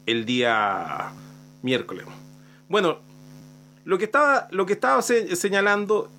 el 0.06 0.24
día 0.24 1.12
miércoles. 1.62 2.04
Bueno, 2.68 2.98
lo 3.84 3.96
que 3.98 4.04
estaba, 4.04 4.48
lo 4.50 4.66
que 4.66 4.72
estaba 4.72 5.00
se- 5.02 5.36
señalando, 5.36 6.10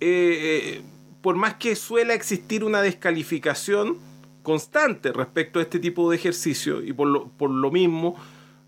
eh, 0.00 0.78
eh, 0.78 0.82
por 1.20 1.34
más 1.36 1.54
que 1.54 1.74
suele 1.76 2.14
existir 2.14 2.62
una 2.64 2.82
descalificación 2.82 3.98
constante 4.42 5.12
respecto 5.12 5.58
a 5.58 5.62
este 5.62 5.78
tipo 5.78 6.10
de 6.10 6.16
ejercicio, 6.16 6.82
y 6.82 6.92
por 6.92 7.08
lo, 7.08 7.28
por 7.28 7.50
lo 7.50 7.70
mismo, 7.70 8.16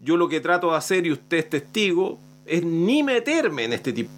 yo 0.00 0.16
lo 0.16 0.28
que 0.28 0.40
trato 0.40 0.70
de 0.70 0.76
hacer, 0.76 1.06
y 1.06 1.12
usted 1.12 1.38
es 1.38 1.50
testigo, 1.50 2.18
es 2.46 2.64
ni 2.64 3.02
meterme 3.02 3.64
en 3.64 3.72
este 3.72 3.92
tipo. 3.92 4.10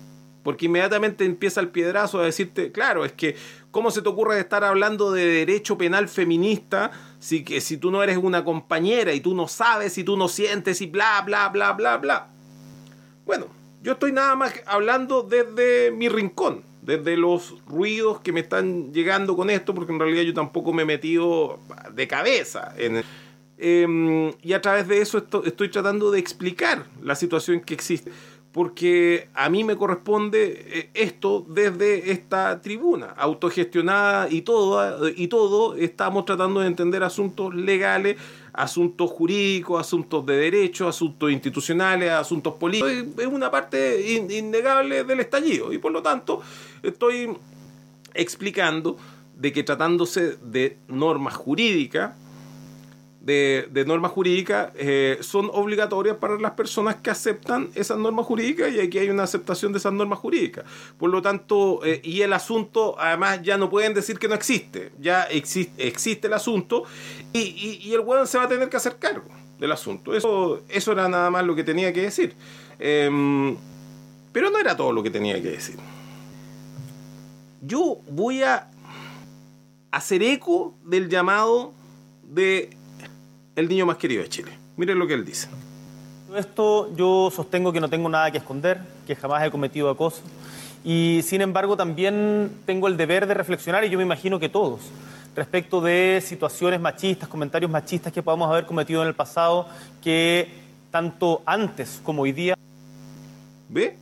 Porque 0.42 0.66
inmediatamente 0.66 1.24
empieza 1.24 1.60
el 1.60 1.68
piedrazo 1.68 2.20
a 2.20 2.24
decirte, 2.24 2.70
claro, 2.70 3.04
es 3.04 3.12
que, 3.12 3.34
¿cómo 3.70 3.90
se 3.90 4.02
te 4.02 4.08
ocurre 4.10 4.38
estar 4.38 4.62
hablando 4.62 5.10
de 5.10 5.24
derecho 5.24 5.78
penal 5.78 6.06
feminista 6.08 6.90
si, 7.18 7.42
que, 7.44 7.62
si 7.62 7.78
tú 7.78 7.90
no 7.90 8.02
eres 8.02 8.18
una 8.18 8.44
compañera 8.44 9.14
y 9.14 9.20
tú 9.20 9.34
no 9.34 9.48
sabes 9.48 9.96
y 9.96 10.04
tú 10.04 10.18
no 10.18 10.28
sientes 10.28 10.82
y 10.82 10.86
bla, 10.86 11.22
bla, 11.24 11.48
bla, 11.48 11.72
bla, 11.72 11.96
bla? 11.96 12.28
Bueno, 13.24 13.46
yo 13.82 13.92
estoy 13.92 14.12
nada 14.12 14.36
más 14.36 14.52
hablando 14.66 15.22
desde 15.22 15.90
mi 15.90 16.10
rincón, 16.10 16.62
desde 16.84 17.16
los 17.16 17.54
ruidos 17.66 18.20
que 18.20 18.32
me 18.32 18.40
están 18.40 18.92
llegando 18.92 19.36
con 19.36 19.50
esto, 19.50 19.74
porque 19.74 19.92
en 19.92 19.98
realidad 20.00 20.22
yo 20.22 20.34
tampoco 20.34 20.72
me 20.72 20.82
he 20.82 20.86
metido 20.86 21.58
de 21.92 22.06
cabeza 22.08 22.74
en... 22.76 23.02
Em, 23.56 24.32
y 24.42 24.52
a 24.52 24.60
través 24.60 24.88
de 24.88 25.00
eso 25.00 25.18
esto- 25.18 25.44
estoy 25.44 25.68
tratando 25.68 26.10
de 26.10 26.18
explicar 26.18 26.86
la 27.02 27.14
situación 27.14 27.60
que 27.60 27.72
existe, 27.74 28.10
porque 28.50 29.28
a 29.32 29.48
mí 29.48 29.62
me 29.62 29.76
corresponde 29.76 30.64
eh, 30.66 30.90
esto 30.92 31.46
desde 31.48 32.10
esta 32.10 32.60
tribuna, 32.60 33.14
autogestionada 33.16 34.28
y 34.28 34.42
todo, 34.42 35.08
y 35.08 35.28
todo 35.28 35.76
estamos 35.76 36.24
tratando 36.24 36.60
de 36.60 36.66
entender 36.66 37.04
asuntos 37.04 37.54
legales, 37.54 38.16
asuntos 38.52 39.10
jurídicos, 39.10 39.80
asuntos 39.80 40.26
de 40.26 40.36
derecho, 40.36 40.88
asuntos 40.88 41.30
institucionales, 41.30 42.10
asuntos 42.10 42.54
políticos. 42.54 42.92
Es 43.18 43.26
una 43.26 43.50
parte 43.52 44.12
in- 44.12 44.30
innegable 44.30 45.04
del 45.04 45.20
estallido 45.20 45.72
y 45.72 45.78
por 45.78 45.92
lo 45.92 46.02
tanto 46.02 46.42
estoy 46.84 47.36
explicando 48.14 48.96
de 49.36 49.52
que 49.52 49.62
tratándose 49.62 50.36
de 50.36 50.78
normas 50.88 51.34
jurídicas, 51.34 52.12
de, 53.24 53.84
normas 53.86 54.12
jurídicas 54.12 54.70
eh, 54.76 55.16
son 55.20 55.48
obligatorias 55.52 56.18
para 56.18 56.38
las 56.38 56.52
personas 56.52 56.96
que 56.96 57.10
aceptan 57.10 57.70
esas 57.74 57.96
normas 57.98 58.26
jurídicas 58.26 58.70
y 58.72 58.80
aquí 58.80 58.98
hay 58.98 59.08
una 59.08 59.22
aceptación 59.22 59.72
de 59.72 59.78
esas 59.78 59.92
normas 59.92 60.18
jurídicas. 60.18 60.64
Por 60.98 61.10
lo 61.10 61.22
tanto, 61.22 61.80
eh, 61.84 62.00
y 62.04 62.20
el 62.20 62.32
asunto, 62.34 62.96
además, 62.98 63.40
ya 63.42 63.56
no 63.56 63.70
pueden 63.70 63.94
decir 63.94 64.18
que 64.18 64.28
no 64.28 64.34
existe, 64.34 64.92
ya 65.00 65.22
existe, 65.24 66.26
el 66.26 66.34
asunto 66.34 66.84
y, 67.32 67.92
el 67.94 68.00
hueón 68.00 68.26
se 68.26 68.36
va 68.36 68.44
a 68.44 68.48
tener 68.48 68.68
que 68.68 68.76
hacer 68.76 68.96
cargo 68.98 69.28
del 69.58 69.72
asunto. 69.72 70.14
Eso, 70.14 70.60
eso 70.68 70.92
era 70.92 71.08
nada 71.08 71.30
más 71.30 71.44
lo 71.46 71.54
que 71.54 71.64
tenía 71.64 71.92
que 71.92 72.02
decir. 72.02 72.34
Em, 72.78 73.56
pero 74.32 74.50
no 74.50 74.58
era 74.58 74.76
todo 74.76 74.92
lo 74.92 75.02
que 75.02 75.10
tenía 75.10 75.40
que 75.40 75.50
decir. 75.50 75.76
Yo 77.66 77.98
voy 78.10 78.42
a 78.42 78.68
hacer 79.90 80.22
eco 80.22 80.74
del 80.84 81.08
llamado 81.08 81.72
de 82.22 82.70
el 83.56 83.68
niño 83.68 83.86
más 83.86 83.96
querido 83.96 84.22
de 84.22 84.28
Chile. 84.28 84.52
Miren 84.76 84.98
lo 84.98 85.06
que 85.06 85.14
él 85.14 85.24
dice. 85.24 85.48
Esto 86.36 86.94
yo 86.96 87.30
sostengo 87.34 87.72
que 87.72 87.80
no 87.80 87.88
tengo 87.88 88.08
nada 88.08 88.30
que 88.30 88.38
esconder, 88.38 88.80
que 89.06 89.14
jamás 89.16 89.46
he 89.46 89.50
cometido 89.50 89.88
acoso. 89.88 90.20
Y 90.84 91.20
sin 91.24 91.40
embargo 91.40 91.76
también 91.76 92.50
tengo 92.66 92.88
el 92.88 92.96
deber 92.96 93.26
de 93.26 93.34
reflexionar, 93.34 93.84
y 93.84 93.88
yo 93.88 93.96
me 93.96 94.04
imagino 94.04 94.38
que 94.38 94.48
todos, 94.48 94.80
respecto 95.34 95.80
de 95.80 96.22
situaciones 96.22 96.80
machistas, 96.80 97.28
comentarios 97.28 97.70
machistas 97.70 98.12
que 98.12 98.22
podamos 98.22 98.50
haber 98.50 98.66
cometido 98.66 99.00
en 99.00 99.08
el 99.08 99.14
pasado, 99.14 99.68
que 100.02 100.48
tanto 100.90 101.42
antes 101.46 102.00
como 102.04 102.22
hoy 102.22 102.32
día 102.32 102.54
¿Ve? 103.68 103.96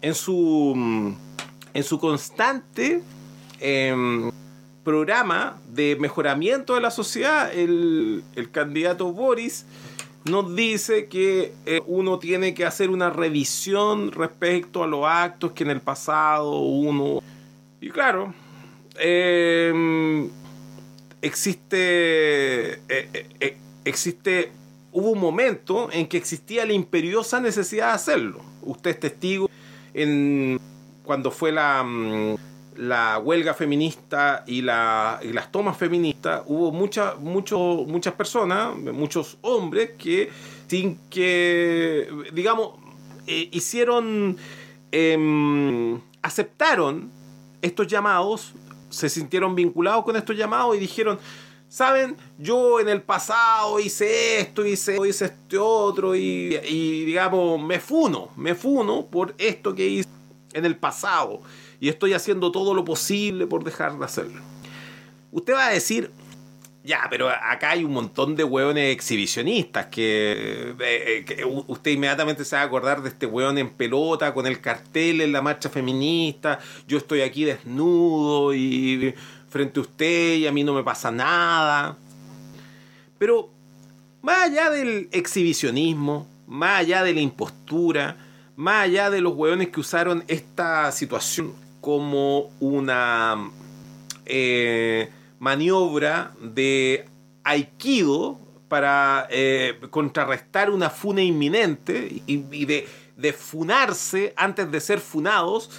En 0.00 0.14
su, 0.14 0.72
mm, 0.74 1.12
en 1.74 1.84
su 1.84 1.98
constante 1.98 3.02
em, 3.60 4.30
programa 4.82 5.60
de 5.68 5.96
mejoramiento 5.96 6.74
de 6.74 6.80
la 6.80 6.90
sociedad, 6.90 7.52
el, 7.52 8.22
candidato 8.52 9.12
Boris 9.12 9.66
nos 10.24 10.54
dice 10.54 11.06
que 11.06 11.52
eh, 11.66 11.80
uno 11.86 12.18
tiene 12.18 12.54
que 12.54 12.64
hacer 12.64 12.90
una 12.90 13.10
revisión 13.10 14.12
respecto 14.12 14.82
a 14.82 14.86
los 14.86 15.04
actos 15.06 15.52
que 15.52 15.64
en 15.64 15.70
el 15.70 15.80
pasado 15.80 16.58
uno... 16.60 17.22
Y 17.80 17.88
claro, 17.90 18.34
em, 18.98 20.28
existe, 21.22 22.72
eh, 22.74 22.78
eh, 23.40 23.56
existe, 23.84 24.52
hubo 24.92 25.10
un 25.10 25.20
momento 25.20 25.88
en 25.90 26.06
que 26.06 26.18
existía 26.18 26.66
la 26.66 26.74
imperiosa 26.74 27.40
necesidad 27.40 27.88
de 27.88 27.92
hacerlo. 27.94 28.40
Usted 28.62 28.90
es 28.90 29.00
testigo 29.00 29.50
en 29.94 30.60
cuando 31.10 31.32
fue 31.32 31.50
la, 31.50 31.82
mm, 31.82 32.36
la 32.76 33.18
huelga 33.18 33.52
feminista 33.52 34.44
y, 34.46 34.62
la, 34.62 35.18
y 35.20 35.32
las 35.32 35.50
tomas 35.50 35.76
feministas, 35.76 36.44
hubo 36.46 36.70
mucha, 36.70 37.16
mucho, 37.16 37.58
muchas 37.84 38.14
personas, 38.14 38.76
muchos 38.76 39.36
hombres 39.40 39.90
que 39.98 40.30
sin 40.68 41.00
que, 41.10 42.08
digamos, 42.32 42.74
eh, 43.26 43.48
hicieron, 43.50 44.36
em, 44.92 46.00
aceptaron 46.22 47.10
estos 47.60 47.88
llamados, 47.88 48.52
se 48.88 49.08
sintieron 49.08 49.56
vinculados 49.56 50.04
con 50.04 50.14
estos 50.14 50.36
llamados 50.36 50.76
y 50.76 50.78
dijeron, 50.78 51.18
Saben, 51.68 52.16
yo 52.38 52.78
en 52.78 52.88
el 52.88 53.02
pasado 53.02 53.80
hice 53.80 54.38
esto, 54.38 54.64
hice, 54.64 54.96
hice 55.08 55.24
este 55.24 55.58
otro 55.58 56.14
y, 56.14 56.56
y 56.68 57.04
digamos, 57.04 57.60
me 57.60 57.80
funo, 57.80 58.28
me 58.36 58.54
funo 58.54 59.06
por 59.06 59.34
esto 59.38 59.74
que 59.74 59.86
hice 59.88 60.19
en 60.52 60.64
el 60.64 60.76
pasado 60.76 61.40
y 61.80 61.88
estoy 61.88 62.12
haciendo 62.12 62.52
todo 62.52 62.74
lo 62.74 62.84
posible 62.84 63.46
por 63.46 63.64
dejar 63.64 63.98
de 63.98 64.04
hacerlo. 64.04 64.40
Usted 65.32 65.54
va 65.54 65.68
a 65.68 65.70
decir, 65.70 66.10
ya, 66.82 67.06
pero 67.10 67.28
acá 67.28 67.70
hay 67.70 67.84
un 67.84 67.92
montón 67.92 68.36
de 68.36 68.44
hueones 68.44 68.92
exhibicionistas 68.92 69.86
que, 69.86 70.74
eh, 70.80 71.24
que 71.26 71.44
usted 71.44 71.90
inmediatamente 71.90 72.44
se 72.44 72.56
va 72.56 72.62
a 72.62 72.64
acordar 72.64 73.02
de 73.02 73.10
este 73.10 73.26
hueón 73.26 73.58
en 73.58 73.70
pelota 73.70 74.32
con 74.32 74.46
el 74.46 74.60
cartel 74.60 75.20
en 75.20 75.32
la 75.32 75.42
marcha 75.42 75.68
feminista. 75.68 76.58
Yo 76.88 76.98
estoy 76.98 77.20
aquí 77.20 77.44
desnudo 77.44 78.54
y 78.54 79.14
frente 79.48 79.80
a 79.80 79.82
usted 79.82 80.36
y 80.36 80.46
a 80.46 80.52
mí 80.52 80.64
no 80.64 80.72
me 80.72 80.82
pasa 80.82 81.10
nada. 81.10 81.96
Pero 83.18 83.50
más 84.22 84.48
allá 84.48 84.70
del 84.70 85.08
exhibicionismo, 85.12 86.26
más 86.46 86.80
allá 86.80 87.02
de 87.02 87.14
la 87.14 87.20
impostura, 87.20 88.16
más 88.60 88.84
allá 88.84 89.08
de 89.08 89.22
los 89.22 89.32
hueones 89.32 89.70
que 89.70 89.80
usaron 89.80 90.22
esta 90.28 90.92
situación 90.92 91.54
como 91.80 92.50
una 92.60 93.50
eh, 94.26 95.08
maniobra 95.38 96.32
de 96.42 97.06
aikido 97.42 98.38
para 98.68 99.26
eh, 99.30 99.80
contrarrestar 99.88 100.68
una 100.68 100.90
funa 100.90 101.22
inminente 101.22 102.20
y, 102.26 102.66
de, 102.66 103.32
funarse 103.32 104.34
antes 104.36 104.70
de 104.70 104.80
ser 104.80 105.00
funados, 105.00 105.70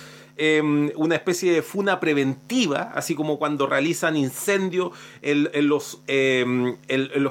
eh, 0.43 0.59
una 0.95 1.13
especie 1.13 1.53
de 1.53 1.61
funa 1.61 1.99
preventiva, 1.99 2.91
así 2.95 3.13
como 3.13 3.37
cuando 3.37 3.67
realizan 3.67 4.17
incendios 4.17 4.89
en, 5.21 5.47
en 5.53 5.67
los, 5.67 5.99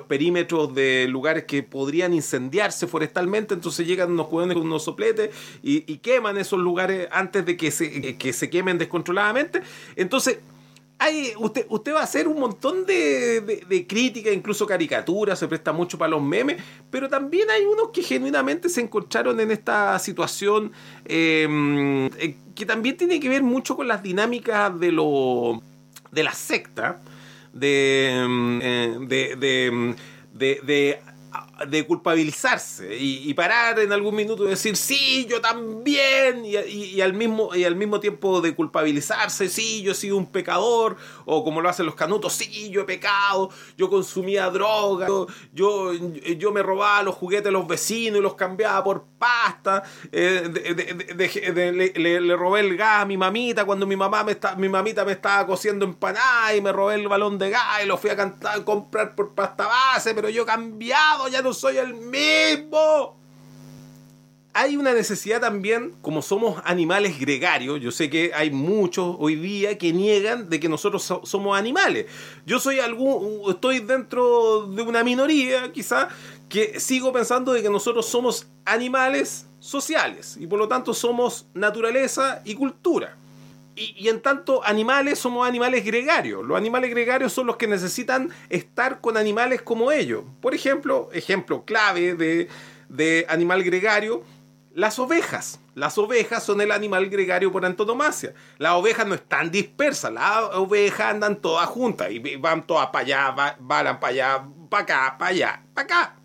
perímetros 0.06 0.72
de 0.76 1.08
lugares 1.08 1.42
que 1.42 1.64
podrían 1.64 2.14
incendiarse 2.14 2.86
forestalmente, 2.86 3.52
entonces 3.54 3.84
llegan 3.84 4.12
unos 4.12 4.28
jóvenes 4.28 4.56
con 4.56 4.64
unos 4.64 4.84
sopletes 4.84 5.30
y, 5.60 5.92
y, 5.92 5.98
queman 5.98 6.38
esos 6.38 6.60
lugares 6.60 7.08
antes 7.10 7.44
de 7.44 7.56
que 7.56 7.72
se 7.72 8.48
quemen 8.48 8.78
descontroladamente. 8.78 9.62
Entonces, 9.96 10.38
hay, 11.00 11.32
usted, 11.38 11.64
usted 11.70 11.94
va 11.94 12.00
a 12.00 12.04
hacer 12.04 12.28
un 12.28 12.38
montón 12.38 12.84
de, 12.84 13.40
de, 13.40 13.86
críticas, 13.86 14.34
incluso 14.34 14.66
caricaturas, 14.66 15.38
se 15.38 15.48
presta 15.48 15.72
mucho 15.72 15.96
para 15.96 16.10
los 16.10 16.22
memes, 16.22 16.62
pero 16.90 17.08
también 17.08 17.50
hay 17.50 17.64
unos 17.64 17.88
que 17.88 18.02
genuinamente 18.02 18.68
se 18.68 18.82
encontraron 18.82 19.40
en 19.40 19.50
esta 19.50 19.98
situación 19.98 20.72
eh, 21.06 22.10
que 22.54 22.66
también 22.66 22.98
tiene 22.98 23.18
que 23.18 23.30
ver 23.30 23.42
mucho 23.42 23.76
con 23.76 23.88
las 23.88 24.02
dinámicas 24.02 24.78
de, 24.78 24.92
lo, 24.92 25.62
de 26.12 26.22
la 26.22 26.34
secta, 26.34 27.00
de, 27.54 28.98
de, 29.08 29.96
de, 30.34 31.02
de 31.66 31.86
culpabilizarse 31.86 32.96
y, 32.96 33.32
parar 33.34 33.78
en 33.78 33.92
algún 33.92 34.14
minuto 34.14 34.44
y 34.44 34.48
decir 34.48 34.76
sí 34.76 35.26
yo 35.28 35.40
también 35.40 36.44
y, 36.44 37.00
al 37.00 37.12
mismo 37.12 37.54
y 37.54 37.64
al 37.64 37.76
mismo 37.76 38.00
tiempo 38.00 38.40
de 38.40 38.54
culpabilizarse 38.54 39.48
sí 39.48 39.82
yo 39.82 39.92
he 39.92 39.94
sido 39.94 40.16
un 40.16 40.26
pecador 40.26 40.96
o 41.26 41.44
como 41.44 41.60
lo 41.60 41.68
hacen 41.68 41.86
los 41.86 41.94
canutos 41.94 42.32
sí 42.32 42.70
yo 42.70 42.82
he 42.82 42.84
pecado 42.84 43.50
yo 43.76 43.90
consumía 43.90 44.48
droga 44.50 45.06
yo 45.52 45.92
yo, 45.92 46.52
me 46.52 46.62
robaba 46.62 47.02
los 47.02 47.14
juguetes 47.14 47.44
de 47.44 47.50
los 47.50 47.66
vecinos 47.66 48.18
y 48.18 48.22
los 48.22 48.34
cambiaba 48.34 48.82
por 48.82 49.04
pasta 49.18 49.82
eh, 50.12 50.50
le, 51.96 52.36
robé 52.36 52.60
el 52.60 52.76
gas 52.76 53.02
a 53.02 53.04
mi 53.04 53.16
mamita 53.16 53.64
cuando 53.64 53.86
mi 53.86 53.96
mamá 53.96 54.24
me 54.24 54.32
está, 54.32 54.56
mi 54.56 54.68
mamita 54.68 55.04
me 55.04 55.12
estaba 55.12 55.46
cociendo 55.46 55.84
empanada 55.84 56.54
y 56.54 56.60
me 56.60 56.72
robé 56.72 56.94
el 56.94 57.08
balón 57.08 57.38
de 57.38 57.50
gas 57.50 57.82
y 57.84 57.86
lo 57.86 57.98
fui 57.98 58.10
a 58.10 58.16
cantar, 58.16 58.64
comprar 58.64 59.14
por 59.14 59.34
pasta 59.34 59.66
base 59.66 60.14
pero 60.14 60.28
yo 60.28 60.42
he 60.42 60.46
cambiado 60.46 61.28
ya 61.28 61.42
no 61.42 61.49
soy 61.54 61.78
el 61.78 61.94
mismo. 61.94 63.16
Hay 64.52 64.76
una 64.76 64.92
necesidad 64.92 65.40
también, 65.40 65.94
como 66.02 66.22
somos 66.22 66.60
animales 66.64 67.20
gregarios, 67.20 67.80
yo 67.80 67.92
sé 67.92 68.10
que 68.10 68.32
hay 68.34 68.50
muchos 68.50 69.14
hoy 69.20 69.36
día 69.36 69.78
que 69.78 69.92
niegan 69.92 70.50
de 70.50 70.58
que 70.58 70.68
nosotros 70.68 71.04
so 71.04 71.20
somos 71.24 71.56
animales. 71.56 72.06
Yo 72.46 72.58
soy 72.58 72.80
algún, 72.80 73.48
estoy 73.48 73.78
dentro 73.78 74.66
de 74.66 74.82
una 74.82 75.04
minoría, 75.04 75.70
quizá, 75.72 76.08
que 76.48 76.80
sigo 76.80 77.12
pensando 77.12 77.52
de 77.52 77.62
que 77.62 77.70
nosotros 77.70 78.06
somos 78.06 78.48
animales 78.64 79.46
sociales 79.60 80.36
y 80.40 80.48
por 80.48 80.58
lo 80.58 80.66
tanto 80.66 80.94
somos 80.94 81.46
naturaleza 81.54 82.42
y 82.44 82.54
cultura. 82.54 83.16
Y, 83.76 84.08
en 84.08 84.20
tanto 84.20 84.64
animales 84.64 85.18
somos 85.18 85.46
animales 85.46 85.84
gregarios. 85.84 86.44
Los 86.44 86.56
animales 86.56 86.90
gregarios 86.90 87.32
son 87.32 87.46
los 87.46 87.56
que 87.56 87.66
necesitan 87.66 88.30
estar 88.48 89.00
con 89.00 89.16
animales 89.16 89.62
como 89.62 89.92
ellos. 89.92 90.24
Por 90.40 90.54
ejemplo, 90.54 91.08
ejemplo 91.12 91.64
clave 91.64 92.14
de, 92.14 92.48
de 92.88 93.26
animal 93.28 93.62
gregario, 93.62 94.22
las 94.74 94.98
ovejas. 94.98 95.60
Las 95.74 95.98
ovejas 95.98 96.44
son 96.44 96.60
el 96.60 96.72
animal 96.72 97.08
gregario 97.08 97.50
por 97.50 97.64
antonomasia. 97.64 98.34
Las 98.58 98.72
ovejas 98.72 99.06
no 99.06 99.14
están 99.14 99.50
dispersas, 99.50 100.12
las 100.12 100.42
ovejas 100.54 101.14
andan 101.14 101.36
todas 101.36 101.66
juntas 101.68 102.08
y 102.10 102.36
van 102.36 102.66
todas 102.66 102.88
para 102.88 103.04
allá, 103.04 103.30
va, 103.30 103.56
van 103.58 103.98
para 103.98 104.08
allá, 104.08 104.44
para 104.68 104.82
acá, 104.82 105.16
para 105.18 105.30
allá, 105.30 105.62
para 105.74 105.84
acá. 105.84 106.16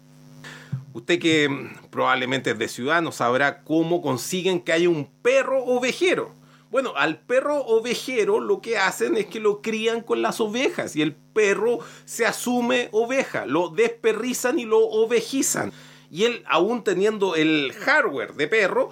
Usted 0.94 1.20
que 1.20 1.70
probablemente 1.90 2.52
es 2.52 2.58
de 2.58 2.68
ciudad 2.68 3.02
no 3.02 3.12
sabrá 3.12 3.64
cómo 3.64 4.02
consiguen 4.02 4.62
que 4.62 4.74
haya 4.74 4.90
un 4.90 5.06
perro 5.22 5.64
ovejero 5.64 6.34
bueno, 6.76 6.92
al 6.98 7.20
perro 7.20 7.60
ovejero 7.60 8.42
lo 8.42 8.60
que 8.60 8.78
hacen 8.78 9.16
es 9.16 9.28
que 9.28 9.40
lo 9.40 9.62
crían 9.62 10.02
con 10.02 10.22
las 10.22 10.42
ovejas 10.42 10.98
y 10.98 11.02
el 11.02 11.14
perro 11.16 11.80
se 12.04 12.26
asume 12.26 12.90
oveja, 12.92 13.46
lo 13.46 13.70
desperrizan 13.70 14.60
y 14.60 14.66
lo 14.66 14.80
ovejizan. 14.80 15.72
Y 16.12 16.26
él, 16.26 16.44
aún 16.46 16.84
teniendo 16.84 17.36
el 17.36 17.72
hardware 17.72 18.34
de 18.34 18.50
perro, 18.50 18.90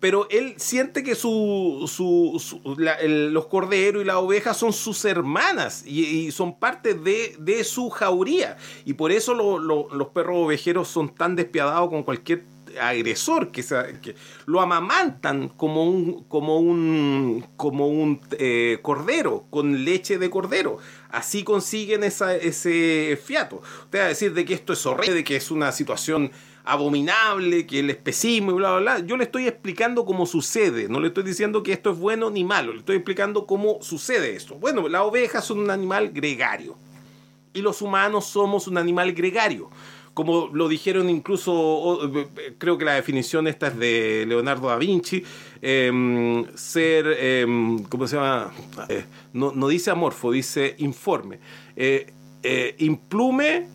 pero 0.00 0.26
él 0.28 0.54
siente 0.56 1.04
que 1.04 1.14
su, 1.14 1.84
su, 1.86 2.40
su 2.40 2.74
la, 2.76 2.94
el, 2.94 3.32
los 3.32 3.46
corderos 3.46 4.02
y 4.02 4.06
las 4.06 4.16
ovejas 4.16 4.56
son 4.56 4.72
sus 4.72 5.04
hermanas 5.04 5.86
y, 5.86 6.32
son 6.32 6.58
parte 6.58 6.94
de, 6.94 7.36
de, 7.38 7.62
su 7.62 7.90
jauría. 7.90 8.56
Y 8.84 8.94
por 8.94 9.12
eso 9.12 9.34
lo, 9.34 9.60
los 9.60 10.08
perros 10.08 10.36
ovejeros 10.36 10.88
son 10.88 11.14
tan 11.14 11.36
despiadados 11.36 11.90
con 11.90 12.02
cualquier 12.02 12.42
agresor 12.80 13.50
que, 13.50 13.62
que, 14.02 14.14
lo 14.46 14.60
amamantan 14.60 15.48
como 15.48 15.84
un 15.84 16.24
como 16.24 16.58
un 16.58 17.46
como 17.56 17.88
un 17.88 18.20
eh, 18.32 18.78
cordero 18.82 19.46
con 19.50 19.84
leche 19.84 20.18
de 20.18 20.30
cordero. 20.30 20.78
Así 21.10 21.42
consiguen 21.42 22.04
esa, 22.04 22.34
ese 22.34 23.18
fiato. 23.22 23.62
Usted 23.84 23.98
va 23.98 24.04
a 24.04 24.08
decir 24.08 24.34
de 24.34 24.44
que 24.44 24.54
esto 24.54 24.72
es 24.72 24.86
horrible 24.86 25.24
que 25.24 25.36
es 25.36 25.50
una 25.50 25.72
situación 25.72 26.30
abominable 26.64 27.66
que 27.66 27.80
el 27.80 27.90
especismo 27.90 28.52
y 28.52 28.54
bla 28.54 28.72
bla 28.72 28.80
bla. 28.80 29.06
Yo 29.06 29.16
le 29.16 29.24
estoy 29.24 29.48
explicando 29.48 30.04
cómo 30.04 30.26
sucede. 30.26 30.88
No 30.88 31.00
le 31.00 31.08
estoy 31.08 31.24
diciendo 31.24 31.62
que 31.62 31.72
esto 31.72 31.90
es 31.90 31.98
bueno 31.98 32.30
ni 32.30 32.44
malo. 32.44 32.72
Le 32.72 32.80
estoy 32.80 32.96
explicando 32.96 33.46
cómo 33.46 33.78
sucede 33.82 34.36
esto. 34.36 34.54
Bueno 34.56 34.88
las 34.88 35.02
ovejas 35.02 35.44
son 35.44 35.60
un 35.60 35.70
animal 35.70 36.10
gregario. 36.10 36.76
Y 37.52 37.62
los 37.62 37.82
humanos 37.82 38.26
somos 38.26 38.68
un 38.68 38.78
animal 38.78 39.12
gregario 39.12 39.70
como 40.20 40.50
lo 40.52 40.68
dijeron 40.68 41.08
incluso, 41.08 41.98
creo 42.58 42.76
que 42.76 42.84
la 42.84 42.92
definición 42.92 43.46
esta 43.46 43.68
es 43.68 43.78
de 43.78 44.26
Leonardo 44.28 44.68
da 44.68 44.76
Vinci, 44.76 45.24
eh, 45.62 46.44
ser, 46.54 47.06
eh, 47.16 47.46
¿cómo 47.88 48.06
se 48.06 48.16
llama? 48.16 48.52
Eh, 48.90 49.06
no, 49.32 49.52
no, 49.52 49.66
dice 49.66 49.90
amorfo, 49.90 50.30
dice 50.30 50.74
informe. 50.76 51.38
Eh, 51.74 52.12
implume, 52.80 53.66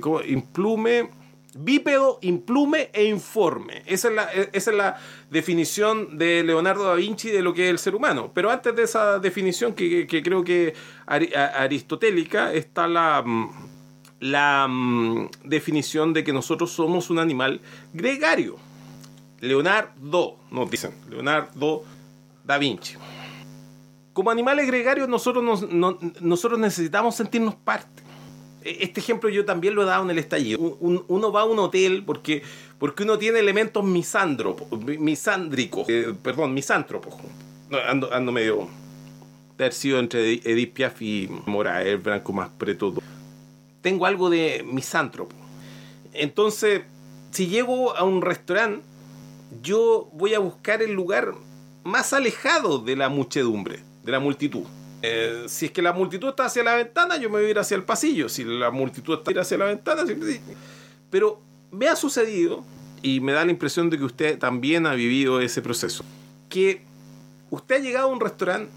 ¿cómo? 0.00 0.22
implume, 0.22 1.10
bípedo, 1.54 2.18
implume 2.22 2.88
e 2.94 3.04
informe. 3.04 3.82
Esa 3.84 4.08
es, 4.08 4.14
la, 4.14 4.30
esa 4.54 4.70
es 4.70 4.76
la 4.78 4.98
definición 5.30 6.16
de 6.16 6.44
Leonardo 6.44 6.84
da 6.84 6.94
Vinci 6.94 7.28
de 7.28 7.42
lo 7.42 7.52
que 7.52 7.66
es 7.66 7.70
el 7.70 7.78
ser 7.78 7.94
humano. 7.94 8.30
Pero 8.32 8.50
antes 8.50 8.74
de 8.74 8.84
esa 8.84 9.18
definición, 9.18 9.74
que, 9.74 10.06
que 10.06 10.22
creo 10.22 10.42
que 10.42 10.72
aristotélica, 11.06 12.54
está 12.54 12.88
la 12.88 13.22
la 14.22 14.66
um, 14.68 15.28
definición 15.42 16.12
de 16.12 16.22
que 16.22 16.32
nosotros 16.32 16.70
somos 16.70 17.10
un 17.10 17.18
animal 17.18 17.60
gregario. 17.92 18.56
Leonardo, 19.40 20.36
nos 20.52 20.70
dicen, 20.70 20.92
Leonardo 21.10 21.82
da 22.44 22.56
Vinci. 22.56 22.94
Como 24.12 24.30
animales 24.30 24.68
gregarios 24.68 25.08
nosotros, 25.08 25.42
nos, 25.42 25.68
no, 25.68 25.98
nosotros 26.20 26.60
necesitamos 26.60 27.16
sentirnos 27.16 27.56
parte. 27.56 28.04
Este 28.62 29.00
ejemplo 29.00 29.28
yo 29.28 29.44
también 29.44 29.74
lo 29.74 29.82
he 29.82 29.86
dado 29.86 30.04
en 30.04 30.10
el 30.10 30.18
estallido. 30.18 30.60
Un, 30.60 31.04
uno 31.08 31.32
va 31.32 31.40
a 31.40 31.44
un 31.44 31.58
hotel 31.58 32.04
porque, 32.06 32.44
porque 32.78 33.02
uno 33.02 33.18
tiene 33.18 33.40
elementos 33.40 33.84
misándricos, 33.84 35.88
eh, 35.88 36.14
perdón, 36.22 36.54
misántropos. 36.54 37.14
Ando, 37.88 38.14
ando 38.14 38.30
medio 38.30 38.68
tercio 39.56 39.98
entre 39.98 40.34
Edith 40.34 40.78
y 41.00 41.28
Moraes, 41.46 41.88
el 41.88 41.98
blanco 41.98 42.32
más 42.32 42.50
preto 42.50 42.94
tengo 43.82 44.06
algo 44.06 44.30
de 44.30 44.64
misántropo. 44.66 45.36
Entonces, 46.14 46.82
si 47.30 47.48
llego 47.48 47.96
a 47.96 48.04
un 48.04 48.22
restaurante, 48.22 48.84
yo 49.62 50.08
voy 50.12 50.34
a 50.34 50.38
buscar 50.38 50.82
el 50.82 50.92
lugar 50.92 51.34
más 51.84 52.12
alejado 52.12 52.78
de 52.78 52.96
la 52.96 53.08
muchedumbre, 53.08 53.82
de 54.04 54.12
la 54.12 54.20
multitud. 54.20 54.64
Eh, 55.02 55.44
si 55.48 55.66
es 55.66 55.72
que 55.72 55.82
la 55.82 55.92
multitud 55.92 56.28
está 56.28 56.44
hacia 56.44 56.62
la 56.62 56.76
ventana, 56.76 57.16
yo 57.16 57.28
me 57.28 57.38
voy 57.38 57.46
a 57.46 57.50
ir 57.50 57.58
hacia 57.58 57.76
el 57.76 57.84
pasillo. 57.84 58.28
Si 58.28 58.44
la 58.44 58.70
multitud 58.70 59.18
está 59.18 59.40
hacia 59.40 59.58
la 59.58 59.64
ventana, 59.66 60.04
pero 61.10 61.40
me 61.70 61.88
ha 61.88 61.96
sucedido 61.96 62.64
y 63.02 63.20
me 63.20 63.32
da 63.32 63.44
la 63.44 63.50
impresión 63.50 63.90
de 63.90 63.98
que 63.98 64.04
usted 64.04 64.38
también 64.38 64.86
ha 64.86 64.94
vivido 64.94 65.40
ese 65.40 65.60
proceso. 65.60 66.04
Que 66.48 66.82
usted 67.50 67.76
ha 67.76 67.78
llegado 67.80 68.08
a 68.08 68.12
un 68.12 68.20
restaurante 68.20 68.70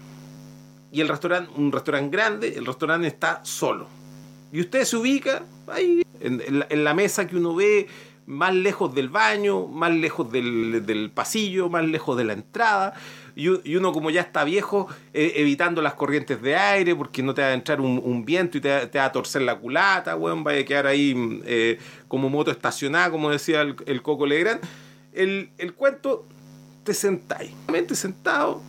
y 0.90 1.00
el 1.00 1.08
restaurante, 1.08 1.52
un 1.56 1.70
restaurante 1.70 2.16
grande, 2.16 2.54
el 2.56 2.66
restaurante 2.66 3.06
está 3.06 3.40
solo. 3.44 3.86
Y 4.56 4.60
usted 4.60 4.84
se 4.84 4.96
ubica 4.96 5.42
ahí 5.66 6.02
en, 6.18 6.60
la, 6.60 6.66
en 6.70 6.82
la 6.82 6.94
mesa 6.94 7.26
que 7.26 7.36
uno 7.36 7.54
ve 7.54 7.88
más 8.24 8.54
lejos 8.54 8.94
del 8.94 9.10
baño, 9.10 9.66
más 9.66 9.92
lejos 9.92 10.32
del, 10.32 11.10
pasillo, 11.14 11.68
más 11.68 11.84
lejos 11.84 12.16
de 12.16 12.24
la 12.24 12.32
entrada. 12.32 12.94
Y, 13.34 13.48
uno 13.76 13.92
como 13.92 14.08
ya 14.08 14.22
está 14.22 14.44
viejo, 14.44 14.88
eh, 15.12 15.34
evitando 15.36 15.82
las 15.82 15.92
corrientes 15.92 16.40
de 16.40 16.56
aire, 16.56 16.96
porque 16.96 17.22
no 17.22 17.34
te 17.34 17.42
va 17.42 17.48
a 17.48 17.52
entrar 17.52 17.82
un, 17.82 18.24
viento 18.24 18.56
y 18.56 18.62
te, 18.62 18.88
va- 18.98 19.04
a 19.04 19.12
torcer 19.12 19.42
la 19.42 19.58
culata, 19.58 20.16
weón, 20.16 20.42
vaya 20.42 20.62
a 20.62 20.64
quedar 20.64 20.86
ahí 20.86 21.14
mm, 21.14 21.42
eh, 21.44 21.78
como 22.08 22.30
moto 22.30 22.50
estacionada, 22.50 23.10
como 23.10 23.28
decía 23.28 23.60
el, 23.60 23.76
el 23.84 24.00
Coco 24.00 24.24
Legrand. 24.24 24.62
El, 25.12 25.50
el 25.58 25.74
cuento, 25.74 26.24
te 26.82 26.94
sentáis, 26.94 27.52
sentado, 27.92 28.62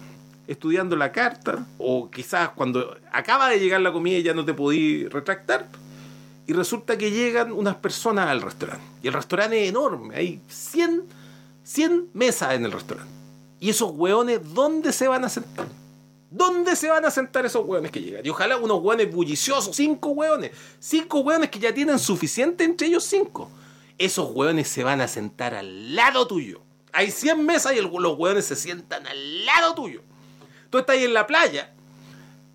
estudiando 0.47 0.95
la 0.95 1.11
carta, 1.11 1.65
o 1.77 2.09
quizás 2.09 2.49
cuando 2.49 2.97
acaba 3.11 3.49
de 3.49 3.59
llegar 3.59 3.81
la 3.81 3.91
comida 3.91 4.17
y 4.17 4.23
ya 4.23 4.33
no 4.33 4.45
te 4.45 4.53
podí 4.53 5.07
retractar, 5.07 5.67
y 6.47 6.53
resulta 6.53 6.97
que 6.97 7.11
llegan 7.11 7.51
unas 7.51 7.75
personas 7.75 8.29
al 8.29 8.41
restaurante. 8.41 8.83
Y 9.03 9.07
el 9.07 9.13
restaurante 9.13 9.63
es 9.63 9.69
enorme, 9.69 10.15
hay 10.15 10.41
100, 10.47 11.03
100 11.63 12.09
mesas 12.13 12.53
en 12.53 12.65
el 12.65 12.71
restaurante. 12.71 13.11
Y 13.59 13.69
esos 13.69 13.91
hueones, 13.91 14.39
¿dónde 14.53 14.93
se 14.93 15.07
van 15.07 15.25
a 15.25 15.29
sentar? 15.29 15.67
¿Dónde 16.29 16.75
se 16.75 16.89
van 16.89 17.05
a 17.05 17.11
sentar 17.11 17.45
esos 17.45 17.65
hueones 17.65 17.91
que 17.91 18.01
llegan? 18.01 18.25
Y 18.25 18.29
ojalá 18.29 18.57
unos 18.57 18.81
hueones 18.81 19.11
bulliciosos, 19.13 19.75
cinco 19.75 20.09
hueones, 20.09 20.51
cinco 20.79 21.19
hueones 21.21 21.49
que 21.49 21.59
ya 21.59 21.73
tienen 21.73 21.99
suficiente 21.99 22.63
entre 22.63 22.87
ellos 22.87 23.03
cinco. 23.03 23.49
Esos 23.97 24.29
hueones 24.31 24.67
se 24.67 24.83
van 24.83 25.01
a 25.01 25.07
sentar 25.07 25.53
al 25.53 25.95
lado 25.95 26.27
tuyo. 26.27 26.61
Hay 26.93 27.11
100 27.11 27.45
mesas 27.45 27.73
y 27.75 27.81
los 27.81 28.17
hueones 28.17 28.45
se 28.45 28.55
sientan 28.55 29.07
al 29.07 29.45
lado 29.45 29.75
tuyo. 29.75 30.01
Tú 30.69 30.77
estás 30.79 30.95
ahí 30.95 31.03
en 31.03 31.13
la 31.13 31.25
playa, 31.25 31.73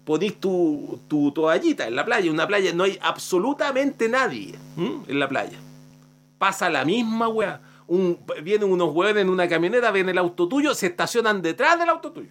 ponís 0.04 0.38
tu, 0.40 1.00
tu 1.08 1.32
toallita 1.32 1.86
en 1.86 1.96
la 1.96 2.04
playa, 2.04 2.30
una 2.30 2.46
playa 2.46 2.72
no 2.72 2.84
hay 2.84 2.98
absolutamente 3.00 4.08
nadie 4.08 4.54
en 4.76 5.18
la 5.18 5.28
playa. 5.28 5.58
Pasa 6.38 6.68
la 6.68 6.84
misma 6.84 7.28
weá. 7.28 7.60
Vienen 8.42 8.70
unos 8.70 8.94
hueones 8.94 9.22
en 9.22 9.28
una 9.28 9.48
camioneta, 9.48 9.90
ven 9.90 10.08
el 10.08 10.18
auto 10.18 10.48
tuyo, 10.48 10.74
se 10.74 10.86
estacionan 10.86 11.42
detrás 11.42 11.78
del 11.78 11.88
auto 11.88 12.10
tuyo. 12.12 12.30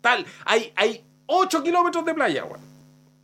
Tal, 0.00 0.24
hay, 0.44 0.72
hay 0.76 1.04
8 1.26 1.62
kilómetros 1.62 2.04
de 2.04 2.14
playa, 2.14 2.44
weón. 2.44 2.60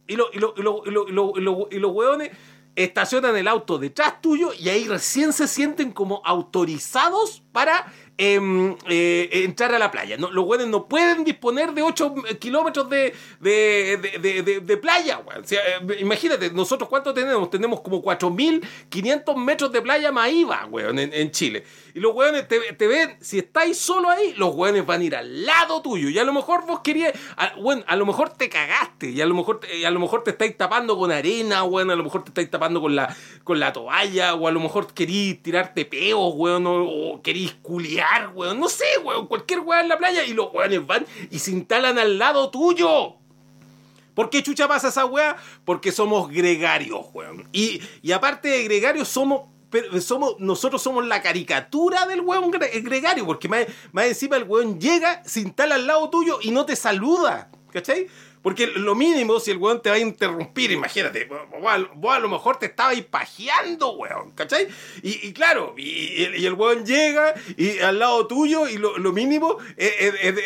Y 0.08 0.16
los 0.16 1.92
hueones 1.92 2.30
estacionan 2.74 3.36
el 3.36 3.48
auto 3.48 3.78
detrás 3.78 4.20
tuyo 4.22 4.52
y 4.58 4.68
ahí 4.68 4.88
recién 4.88 5.32
se 5.32 5.46
sienten 5.46 5.92
como 5.92 6.22
autorizados 6.24 7.42
para 7.52 7.92
em, 8.18 8.76
eh, 8.88 9.30
entrar 9.44 9.72
a 9.72 9.78
la 9.78 9.92
playa. 9.92 10.16
Los 10.18 10.44
hueones 10.44 10.66
no 10.66 10.88
pueden 10.88 11.22
disponer 11.24 11.72
de 11.72 11.82
8 11.82 12.14
kilómetros 12.40 12.90
de, 12.90 13.14
de, 13.40 14.60
de- 14.60 14.76
playa. 14.76 15.20
O 15.24 15.32
eh, 15.32 15.96
imagínate, 16.00 16.50
nosotros 16.50 16.88
cuánto 16.88 17.14
tenemos? 17.14 17.48
Tenemos 17.48 17.80
como 17.80 18.02
4.500 18.02 19.36
metros 19.36 19.72
de 19.72 19.80
playa 19.82 20.10
más 20.10 20.30
IVA, 20.30 20.66
weón, 20.66 20.98
en, 20.98 21.30
Chile. 21.30 21.64
Y 21.94 22.00
los 22.00 22.14
hueones 22.14 22.46
te, 22.48 22.86
ven, 22.86 23.16
si 23.20 23.38
estáis 23.38 23.78
solo 23.78 24.10
ahí, 24.10 24.34
los 24.36 24.54
hueones 24.54 24.84
van 24.84 25.00
a 25.00 25.04
ir 25.04 25.14
al 25.16 25.46
lado 25.46 25.80
tuyo. 25.80 26.08
Y 26.08 26.18
a 26.18 26.24
lo 26.24 26.32
mejor 26.32 26.66
vos 26.66 26.80
querías, 26.80 27.12
a, 27.36 27.54
bueno, 27.56 27.84
a 27.86 27.94
lo 27.96 28.04
mejor 28.04 28.30
te 28.30 28.48
cagaste. 28.48 29.10
Y 29.10 29.20
a 29.20 29.26
lo 29.26 29.34
mejor 29.34 29.60
y 29.72 29.84
a 29.84 29.90
lo 29.90 30.00
mejor 30.00 30.24
te 30.24 30.30
estáis 30.30 30.56
tapando 30.56 30.98
con 30.98 31.12
arena, 31.12 31.62
weón. 31.62 31.90
A 31.90 31.96
lo 31.96 32.02
mejor 32.02 32.24
te 32.24 32.30
estáis 32.30 32.50
tapando 32.50 32.80
con 32.80 32.96
la, 32.96 33.14
con 33.44 33.60
la 33.60 33.72
toalla. 33.72 34.34
O 34.34 34.48
a 34.48 34.50
lo 34.50 34.58
mejor 34.58 34.92
querís 34.92 35.40
tirarte 35.42 35.84
peos, 35.84 36.32
weón. 36.34 36.66
O, 36.66 36.84
o 37.12 37.22
querís 37.22 37.54
culiar, 37.62 38.07
No 38.56 38.68
sé, 38.68 38.84
weón. 39.04 39.26
Cualquier 39.26 39.60
weón 39.60 39.82
en 39.82 39.88
la 39.88 39.98
playa. 39.98 40.24
Y 40.24 40.32
los 40.34 40.52
hueones 40.52 40.86
van 40.86 41.06
y 41.30 41.38
se 41.38 41.50
instalan 41.50 41.98
al 41.98 42.18
lado 42.18 42.50
tuyo. 42.50 43.14
¿Por 44.14 44.30
qué 44.30 44.42
chucha 44.42 44.66
pasa 44.66 44.88
esa 44.88 45.04
weá? 45.06 45.36
Porque 45.64 45.92
somos 45.92 46.28
gregarios, 46.30 47.06
weón. 47.14 47.48
Y, 47.52 47.80
aparte 48.12 48.48
de 48.48 48.64
gregarios, 48.64 49.08
somos, 49.08 49.42
somos. 50.00 50.36
Nosotros 50.40 50.82
somos 50.82 51.06
la 51.06 51.22
caricatura 51.22 52.06
del 52.06 52.22
weón 52.22 52.50
gre- 52.50 52.82
gregario. 52.82 53.24
Porque 53.26 53.48
más, 53.48 53.66
más 53.92 54.06
encima 54.06 54.36
el 54.36 54.44
weón 54.44 54.80
llega, 54.80 55.22
se 55.24 55.40
instala 55.40 55.76
al 55.76 55.86
lado 55.86 56.10
tuyo 56.10 56.38
y 56.42 56.50
no 56.50 56.66
te 56.66 56.74
saluda. 56.74 57.50
¿Cachai? 57.72 58.08
Porque 58.48 58.66
lo 58.66 58.94
mínimo, 58.94 59.40
si 59.40 59.50
el 59.50 59.58
weón 59.58 59.82
te 59.82 59.90
va 59.90 59.96
a 59.96 59.98
interrumpir, 59.98 60.70
imagínate, 60.70 61.28
vos 61.96 62.14
a, 62.14 62.18
lo 62.18 62.28
mejor 62.30 62.56
te 62.58 62.64
estabais 62.64 63.04
pajeando, 63.04 63.90
weón, 63.92 64.30
¿cachai? 64.30 64.68
Y, 65.02 65.34
claro, 65.34 65.74
y, 65.76 66.24
el 66.46 66.54
weón 66.54 66.86
llega 66.86 67.34
y 67.58 67.78
al 67.80 67.98
lado 67.98 68.26
tuyo 68.26 68.66
y 68.66 68.78
lo, 68.78 68.94
mínimo 69.12 69.58
es, 69.76 69.92
es- 70.00 70.38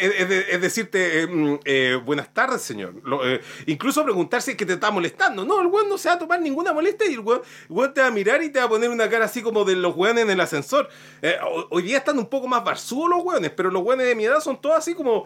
es- 0.50 0.60
decirte 0.60 1.28
mm, 1.28 1.54
eh, 1.64 2.00
buenas 2.04 2.34
tardes, 2.34 2.62
señor. 2.62 2.92
Eh, 3.24 3.40
incluso 3.66 4.02
preguntar 4.02 4.42
si 4.42 4.50
es 4.50 4.56
que 4.56 4.66
te 4.66 4.72
está 4.72 4.90
molestando. 4.90 5.44
No, 5.44 5.60
el 5.60 5.68
weón 5.68 5.88
no 5.88 5.96
se 5.96 6.08
va 6.08 6.16
a 6.16 6.18
tomar 6.18 6.40
ninguna 6.40 6.72
molestia 6.72 7.08
y 7.08 7.14
el 7.14 7.20
weón, 7.20 7.42
el 7.68 7.72
weón 7.76 7.94
te 7.94 8.00
va 8.00 8.08
a 8.08 8.10
mirar 8.10 8.42
y 8.42 8.50
te 8.50 8.58
va 8.58 8.64
a 8.64 8.68
poner 8.68 8.90
una 8.90 9.08
cara 9.08 9.26
así 9.26 9.42
como 9.42 9.64
de 9.64 9.76
los 9.76 9.94
weones 9.94 10.24
en 10.24 10.30
el 10.30 10.40
ascensor. 10.40 10.88
Eh, 11.22 11.36
ho- 11.40 11.68
hoy 11.70 11.82
día 11.84 11.98
están 11.98 12.18
un 12.18 12.26
poco 12.26 12.48
más 12.48 12.64
barzudos 12.64 13.10
los 13.10 13.22
weones, 13.22 13.52
pero 13.52 13.70
los 13.70 13.84
weones 13.84 14.08
de 14.08 14.16
mi 14.16 14.24
edad 14.24 14.40
son 14.40 14.60
todos 14.60 14.76
así 14.76 14.92
como 14.96 15.24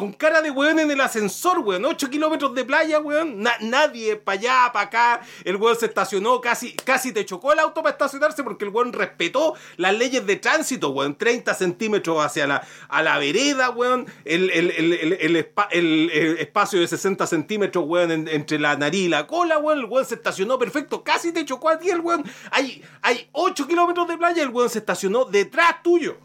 con 0.00 0.14
cara 0.14 0.40
de 0.40 0.50
weón 0.50 0.78
en 0.78 0.90
el 0.90 0.98
ascensor, 1.02 1.58
weón. 1.58 1.84
8 1.84 2.08
kilómetros 2.08 2.54
de 2.54 2.64
playa, 2.64 3.00
weón. 3.00 3.42
Na- 3.42 3.58
nadie 3.60 4.16
para 4.16 4.38
allá, 4.38 4.70
para 4.72 4.86
acá. 4.86 5.20
El 5.44 5.56
weón 5.56 5.76
se 5.78 5.84
estacionó, 5.84 6.40
casi, 6.40 6.72
casi 6.72 7.12
te 7.12 7.26
chocó 7.26 7.52
el 7.52 7.58
auto 7.58 7.82
para 7.82 7.92
estacionarse 7.92 8.42
porque 8.42 8.64
el 8.64 8.70
weón 8.70 8.94
respetó 8.94 9.52
las 9.76 9.94
leyes 9.94 10.24
de 10.26 10.36
tránsito, 10.36 10.88
weón. 10.88 11.16
30 11.18 11.52
centímetros 11.52 12.24
hacia 12.24 12.46
la, 12.46 12.66
a 12.88 13.02
la 13.02 13.18
vereda, 13.18 13.68
weón. 13.68 14.06
El, 14.24 14.48
el- 14.48 14.70
el- 14.70 14.92
el- 14.94 15.12
el 15.20 15.36
espa- 15.36 15.68
el- 15.70 16.08
el 16.10 16.38
espacio 16.38 16.80
de 16.80 16.88
60 16.88 17.26
centímetros, 17.26 17.84
weón, 17.86 18.10
en- 18.10 18.28
entre 18.28 18.58
la 18.58 18.76
nariz 18.76 19.02
y 19.02 19.08
la 19.08 19.26
cola, 19.26 19.58
weón. 19.58 19.80
El 19.80 19.84
weón 19.84 20.06
se 20.06 20.14
estacionó 20.14 20.58
perfecto. 20.58 21.04
Casi 21.04 21.30
te 21.30 21.44
chocó 21.44 21.68
a 21.68 21.78
ti 21.78 21.90
el 21.90 22.00
weón. 22.00 22.24
Hay, 22.52 22.82
hay 23.02 23.28
8 23.32 23.66
kilómetros 23.68 24.08
de 24.08 24.16
playa, 24.16 24.42
el 24.42 24.48
weón 24.48 24.70
se 24.70 24.78
estacionó 24.78 25.26
detrás 25.26 25.82
tuyo. 25.82 26.16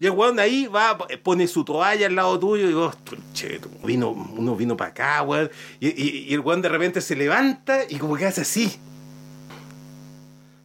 Y 0.00 0.06
el 0.06 0.12
weón 0.12 0.38
ahí 0.38 0.66
va, 0.66 0.96
pone 1.24 1.48
su 1.48 1.64
toalla 1.64 2.06
al 2.06 2.14
lado 2.14 2.38
tuyo 2.38 2.70
y 2.70 2.72
vos, 2.74 2.96
che, 3.32 3.60
vino, 3.82 4.10
uno 4.10 4.54
vino 4.54 4.76
para 4.76 4.90
acá, 4.90 5.22
weón. 5.22 5.50
Y, 5.80 6.32
el 6.32 6.40
weón 6.40 6.62
de 6.62 6.68
repente 6.68 7.00
se 7.00 7.16
levanta 7.16 7.80
y 7.88 7.96
como 7.96 8.16
que 8.16 8.26
hace 8.26 8.42
así. 8.42 8.78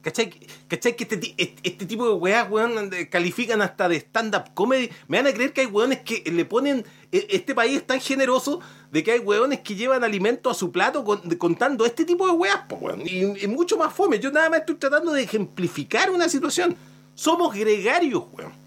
¿Cachai? 0.04 0.34
¿Cachai? 0.68 0.96
Que 0.96 1.04
este, 1.06 1.34
este, 1.38 1.56
este 1.64 1.86
tipo 1.88 2.06
de 2.08 2.14
weas, 2.14 2.48
weón, 2.52 2.92
califican 3.10 3.62
hasta 3.64 3.90
de 3.90 3.96
stand-up 3.96 4.54
comedy. 4.54 4.90
Me 5.08 5.18
van 5.18 5.28
a 5.28 5.34
creer 5.34 5.52
que 5.52 5.62
hay 5.62 5.68
weones 5.68 6.02
que 6.02 6.22
le 6.32 6.46
ponen. 6.46 6.86
e- 7.12 7.26
Este 7.32 7.56
país 7.56 7.78
es 7.78 7.88
tan 7.88 8.02
generoso 8.02 8.60
de 8.92 9.02
que 9.02 9.14
hay 9.14 9.20
weones 9.20 9.62
que 9.62 9.74
llevan 9.76 10.04
alimento 10.04 10.52
a 10.52 10.54
su 10.54 10.72
plato 10.72 11.04
contando 11.40 11.86
este 11.88 12.06
tipo 12.06 12.28
de 12.28 12.34
weas, 12.34 12.60
po, 12.70 12.76
weón. 12.76 13.02
Y, 13.02 13.46
y 13.46 13.48
mucho 13.48 13.78
más 13.78 13.94
fome. 13.94 14.20
Yo 14.20 14.30
nada 14.30 14.50
más 14.52 14.60
estoy 14.60 14.76
tratando 14.76 15.12
de 15.12 15.24
ejemplificar 15.24 16.12
una 16.12 16.30
situación. 16.30 16.76
Somos 17.16 17.56
gregarios, 17.56 18.26
weón 18.34 18.63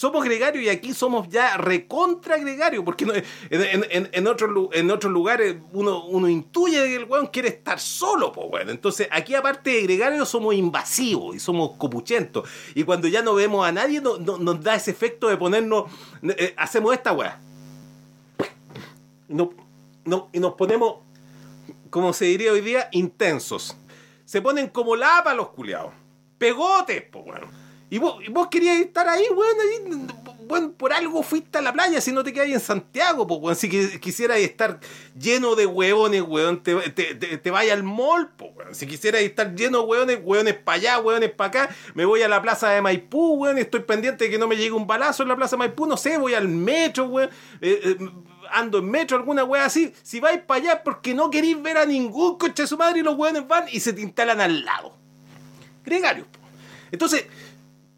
somos 0.00 0.24
gregarios 0.24 0.64
y 0.64 0.70
aquí 0.70 0.94
somos 0.94 1.28
ya 1.28 1.58
recontra 1.58 2.38
gregarios, 2.38 2.82
porque 2.86 3.04
en, 3.50 4.26
otros 4.26 5.12
lugares 5.12 5.56
uno, 5.74 6.06
uno 6.06 6.26
intuye 6.26 6.82
que 6.84 6.96
el 6.96 7.04
weón 7.04 7.26
quiere 7.26 7.48
estar 7.48 7.78
solo, 7.78 8.32
pues 8.32 8.48
bueno. 8.48 8.70
Entonces 8.70 9.08
aquí 9.10 9.34
aparte 9.34 9.68
de 9.68 9.82
gregarios 9.82 10.26
somos 10.26 10.54
invasivos 10.54 11.36
y 11.36 11.38
somos 11.38 11.72
copuchentos. 11.76 12.48
Y 12.74 12.84
cuando 12.84 13.08
ya 13.08 13.20
no 13.20 13.34
vemos 13.34 13.66
a 13.66 13.72
nadie 13.72 14.00
no- 14.00 14.16
no- 14.16 14.38
nos 14.38 14.62
da 14.62 14.74
ese 14.74 14.90
efecto 14.90 15.28
de 15.28 15.36
ponernos, 15.36 15.90
eh, 16.22 16.54
hacemos 16.56 16.94
esta 16.94 17.12
weá. 17.12 17.38
No- 19.28 19.50
no- 20.06 20.30
y 20.32 20.40
nos 20.40 20.54
ponemos, 20.54 20.94
como 21.90 22.14
se 22.14 22.24
diría 22.24 22.52
hoy 22.52 22.62
día, 22.62 22.88
intensos. 22.92 23.76
Se 24.24 24.40
ponen 24.40 24.68
como 24.68 24.96
lapa 24.96 25.34
los 25.34 25.50
culiados. 25.50 25.92
Pegotes, 26.38 27.02
pues 27.12 27.22
bueno. 27.22 27.59
Y 27.90 27.98
vos, 27.98 28.22
vos 28.30 28.46
querías 28.48 28.78
estar 28.80 29.08
ahí, 29.08 29.24
weón, 29.34 30.06
weón, 30.48 30.72
por 30.72 30.92
algo 30.92 31.22
fuiste 31.24 31.58
a 31.58 31.60
la 31.60 31.72
playa, 31.72 32.00
si 32.00 32.12
no 32.12 32.22
te 32.22 32.32
quedas 32.32 32.48
en 32.48 32.60
Santiago, 32.60 33.26
pues, 33.26 33.58
si 33.58 33.68
qui- 33.68 33.98
quisieras 33.98 34.38
estar 34.38 34.78
lleno 35.18 35.56
de 35.56 35.66
hueones, 35.66 36.22
weón, 36.22 36.62
te, 36.62 36.74
te, 36.90 37.14
te- 37.14 37.50
vaya 37.50 37.72
al 37.74 37.82
mall, 37.82 38.30
pues, 38.36 38.78
si 38.78 38.86
quisieras 38.86 39.22
estar 39.22 39.54
lleno 39.56 39.80
de 39.80 39.84
hueones, 39.86 40.18
hueones 40.22 40.54
para 40.54 40.76
allá, 40.76 40.98
hueones 41.00 41.30
para 41.32 41.48
acá, 41.64 41.76
me 41.94 42.04
voy 42.04 42.22
a 42.22 42.28
la 42.28 42.40
plaza 42.40 42.70
de 42.70 42.80
Maipú, 42.80 43.34
weón, 43.34 43.58
estoy 43.58 43.80
pendiente 43.80 44.24
de 44.24 44.30
que 44.30 44.38
no 44.38 44.46
me 44.46 44.56
llegue 44.56 44.72
un 44.72 44.86
balazo 44.86 45.24
en 45.24 45.28
la 45.28 45.36
plaza 45.36 45.56
de 45.56 45.58
Maipú, 45.58 45.86
no 45.86 45.96
sé, 45.96 46.16
voy 46.16 46.34
al 46.34 46.46
metro, 46.46 47.06
weón, 47.06 47.30
eh, 47.60 47.80
eh, 47.84 47.96
ando 48.52 48.78
en 48.78 48.88
metro, 48.88 49.16
alguna 49.16 49.42
wea 49.44 49.64
así, 49.64 49.92
si 50.02 50.20
vais 50.20 50.40
para 50.42 50.60
allá 50.60 50.82
porque 50.84 51.12
no 51.12 51.28
queréis 51.30 51.60
ver 51.60 51.76
a 51.76 51.86
ningún 51.86 52.38
coche 52.38 52.62
de 52.62 52.66
su 52.68 52.76
madre 52.76 53.00
y 53.00 53.02
los 53.02 53.16
hueones 53.16 53.46
van 53.48 53.64
y 53.70 53.80
se 53.80 53.92
te 53.92 54.00
instalan 54.00 54.40
al 54.40 54.64
lado. 54.64 54.96
Gregarios, 55.84 56.26
po. 56.28 56.38
Entonces, 56.92 57.26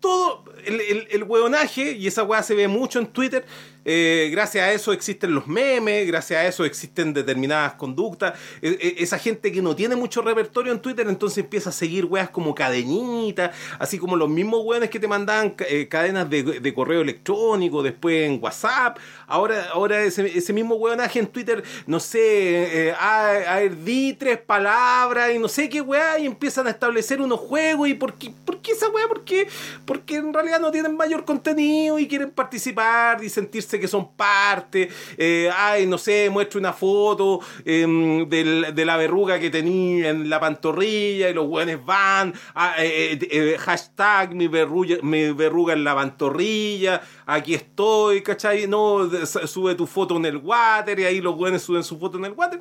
todo 0.03 0.45
el, 0.65 0.81
el, 0.81 1.09
el 1.11 1.23
hueonaje, 1.25 1.93
y 1.93 2.07
esa 2.07 2.23
weá 2.23 2.43
se 2.43 2.55
ve 2.55 2.69
mucho 2.69 2.99
en 2.99 3.07
Twitter, 3.07 3.45
eh, 3.85 4.29
gracias 4.31 4.65
a 4.65 4.73
eso 4.73 4.93
existen 4.93 5.35
los 5.35 5.49
memes, 5.49 6.07
gracias 6.07 6.39
a 6.39 6.47
eso 6.47 6.65
existen 6.65 7.13
determinadas 7.13 7.75
conductas. 7.75 8.35
E- 8.61 8.79
e- 8.81 9.03
esa 9.03 9.19
gente 9.19 9.51
que 9.51 9.61
no 9.61 9.75
tiene 9.75 9.97
mucho 9.97 10.23
repertorio 10.23 10.73
en 10.73 10.81
Twitter, 10.81 11.09
entonces 11.09 11.39
empieza 11.39 11.71
a 11.71 11.73
seguir 11.73 12.05
weas 12.05 12.31
como 12.31 12.55
cadenitas, 12.55 13.51
así 13.81 13.99
como 13.99 14.15
los 14.17 14.29
mismos 14.29 14.61
weones 14.65 14.89
que 14.89 15.01
te 15.01 15.09
mandaban 15.09 15.55
eh, 15.69 15.89
cadenas 15.89 16.31
de, 16.31 16.43
de 16.45 16.75
correo 16.75 17.01
electrónico, 17.01 17.83
después 17.83 18.29
en 18.29 18.39
WhatsApp. 18.41 18.99
Ahora, 19.27 19.69
ahora 19.73 20.03
ese, 20.05 20.27
ese 20.39 20.53
mismo 20.53 20.77
weonaje 20.77 21.19
en 21.19 21.27
Twitter, 21.27 21.65
no 21.87 21.99
sé, 21.99 22.89
eh, 22.89 22.93
a, 22.93 23.55
a 23.55 23.61
di 23.63 24.13
tres 24.13 24.39
palabras 24.39 25.35
y 25.35 25.39
no 25.39 25.49
sé 25.49 25.69
qué 25.69 25.81
wea, 25.81 26.19
y 26.19 26.27
empiezan 26.27 26.67
a 26.67 26.71
establecer 26.71 27.21
unos 27.21 27.41
juegos. 27.41 27.89
¿Y 27.89 27.95
por 27.95 28.15
qué, 28.15 28.33
por 28.45 28.61
qué 28.61 28.73
esa 28.73 28.89
wea? 28.91 29.09
¿Por 29.09 29.25
qué? 29.25 29.49
Porque 29.85 30.17
en 30.17 30.33
realidad 30.33 30.52
no 30.59 30.71
tienen 30.71 30.97
mayor 30.97 31.25
contenido 31.25 31.99
y 31.99 32.07
quieren 32.09 32.31
participar 32.31 33.23
y 33.23 33.29
sentirse 33.29 33.79
que 33.81 33.89
son 33.89 34.15
parte. 34.17 34.89
Eh, 35.17 35.51
ay, 35.57 35.87
no 35.87 35.99
sé, 35.99 36.29
muestro 36.31 36.59
una 36.61 36.73
foto 36.73 37.41
em, 37.65 38.29
del- 38.29 38.75
de 38.75 38.85
la 38.85 38.97
verruga 38.97 39.39
que 39.39 39.51
tenía 39.51 40.11
en 40.11 40.29
la 40.31 40.41
pantorrilla 40.41 41.29
y 41.31 41.35
los 41.35 41.47
weones 41.49 41.85
van. 41.85 42.35
ah, 42.55 42.75
eh, 42.79 43.19
eh, 43.31 43.57
hashtag 43.59 44.35
mi 44.35 44.49
verruga, 44.49 44.97
mi 45.03 45.33
verruga 45.33 45.73
en 45.75 45.85
la 45.85 45.95
pantorrilla. 45.95 47.03
Aquí 47.27 47.55
estoy, 47.55 48.23
¿cachai? 48.23 48.67
No, 48.67 49.09
sube 49.47 49.75
tu 49.75 49.87
foto 49.87 50.17
en 50.17 50.27
el 50.27 50.37
water 50.39 50.99
y 51.01 51.05
ahí 51.05 51.21
los 51.21 51.35
weones 51.37 51.63
suben 51.63 51.83
su 51.85 51.99
foto 51.99 52.19
en 52.19 52.25
el 52.27 52.33
water 52.33 52.61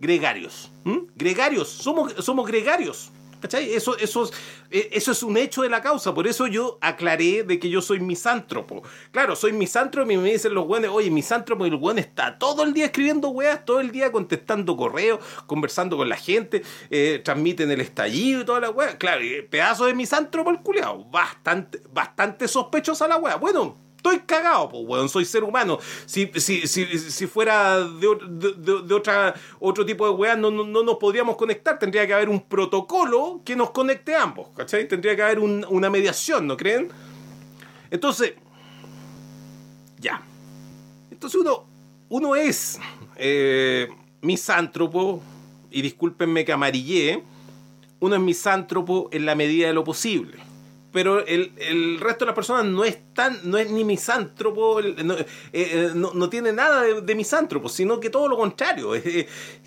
gregarios. 0.00 0.70
Gregarios, 1.16 1.68
somos, 1.68 2.12
somos 2.24 2.46
gregarios. 2.46 3.10
¿Cachai? 3.40 3.72
Eso, 3.72 3.96
eso, 3.98 4.24
es, 4.24 4.32
eh, 4.70 4.90
eso 4.92 5.12
es 5.12 5.22
un 5.22 5.36
hecho 5.36 5.62
de 5.62 5.68
la 5.68 5.80
causa. 5.80 6.14
Por 6.14 6.26
eso 6.26 6.46
yo 6.46 6.78
aclaré 6.80 7.44
de 7.44 7.58
que 7.58 7.70
yo 7.70 7.80
soy 7.80 8.00
misántropo. 8.00 8.82
Claro, 9.10 9.36
soy 9.36 9.52
misántropo 9.52 10.10
y 10.10 10.16
me 10.16 10.32
dicen 10.32 10.54
los 10.54 10.66
weones, 10.66 10.90
oye, 10.90 11.10
misántropo 11.10 11.66
y 11.66 11.68
el 11.68 11.76
weón 11.76 11.98
está 11.98 12.38
todo 12.38 12.64
el 12.64 12.72
día 12.72 12.86
escribiendo 12.86 13.28
weas, 13.28 13.64
todo 13.64 13.80
el 13.80 13.90
día 13.90 14.12
contestando 14.12 14.76
correos, 14.76 15.20
conversando 15.46 15.96
con 15.96 16.08
la 16.08 16.16
gente, 16.16 16.62
eh, 16.90 17.20
transmiten 17.24 17.70
el 17.70 17.80
estallido 17.80 18.42
y 18.42 18.44
toda 18.44 18.60
la 18.60 18.70
wea. 18.70 18.98
Claro, 18.98 19.22
pedazo 19.50 19.86
de 19.86 19.94
misántropo 19.94 20.50
el 20.50 20.60
culiao. 20.60 21.04
Bastante, 21.04 21.80
bastante 21.92 22.48
sospechosa 22.48 23.08
la 23.08 23.16
wea. 23.16 23.36
Bueno, 23.36 23.87
Estoy 24.10 24.24
cagado, 24.26 24.68
pues, 24.68 24.82
weón, 24.86 25.08
soy 25.08 25.24
ser 25.24 25.44
humano. 25.44 25.78
Si, 26.06 26.30
si, 26.36 26.66
si, 26.66 26.86
si 26.98 27.26
fuera 27.26 27.80
de, 27.80 28.08
de- 28.28 28.82
de- 28.82 28.94
otra, 28.94 29.34
otro 29.60 29.84
tipo 29.84 30.06
de 30.06 30.12
weá, 30.12 30.36
no, 30.36 30.50
no, 30.50 30.64
no 30.64 30.82
nos 30.82 30.96
podríamos 30.96 31.36
conectar. 31.36 31.78
Tendría 31.78 32.06
que 32.06 32.14
haber 32.14 32.28
un 32.28 32.40
protocolo 32.40 33.40
que 33.44 33.54
nos 33.56 33.70
conecte 33.70 34.14
a 34.14 34.22
ambos, 34.22 34.48
¿cachai? 34.56 34.88
Tendría 34.88 35.14
que 35.14 35.22
haber 35.22 35.38
un- 35.38 35.66
una 35.68 35.90
mediación, 35.90 36.46
¿no 36.46 36.56
creen? 36.56 36.88
Entonces, 37.90 38.34
ya. 39.98 40.22
Entonces 41.10 41.40
uno, 41.40 41.64
uno 42.08 42.36
es 42.36 42.78
eh, 43.16 43.88
misántropo, 44.22 45.22
y 45.70 45.82
discúlpenme 45.82 46.44
que 46.44 46.52
amarillé, 46.52 47.22
uno 48.00 48.14
es 48.14 48.20
misántropo 48.22 49.08
en 49.12 49.26
la 49.26 49.34
medida 49.34 49.66
de 49.66 49.74
lo 49.74 49.84
posible. 49.84 50.38
Pero 50.90 51.24
el, 51.26 51.52
el 51.58 52.00
resto 52.00 52.24
de 52.24 52.26
las 52.26 52.34
personas 52.34 52.64
no 52.64 52.82
es 52.84 52.98
tan, 53.12 53.38
no 53.44 53.58
es 53.58 53.70
ni 53.70 53.84
misántropo, 53.84 54.80
no, 55.04 55.14
eh, 55.14 55.26
eh, 55.52 55.90
no- 55.94 56.12
no 56.14 56.30
tiene 56.30 56.52
nada 56.52 56.82
de, 56.82 57.14
misántropo, 57.14 57.68
sino 57.68 58.00
que 58.00 58.08
todo 58.08 58.26
lo 58.26 58.36
contrario. 58.38 58.94
eh, 58.96 59.26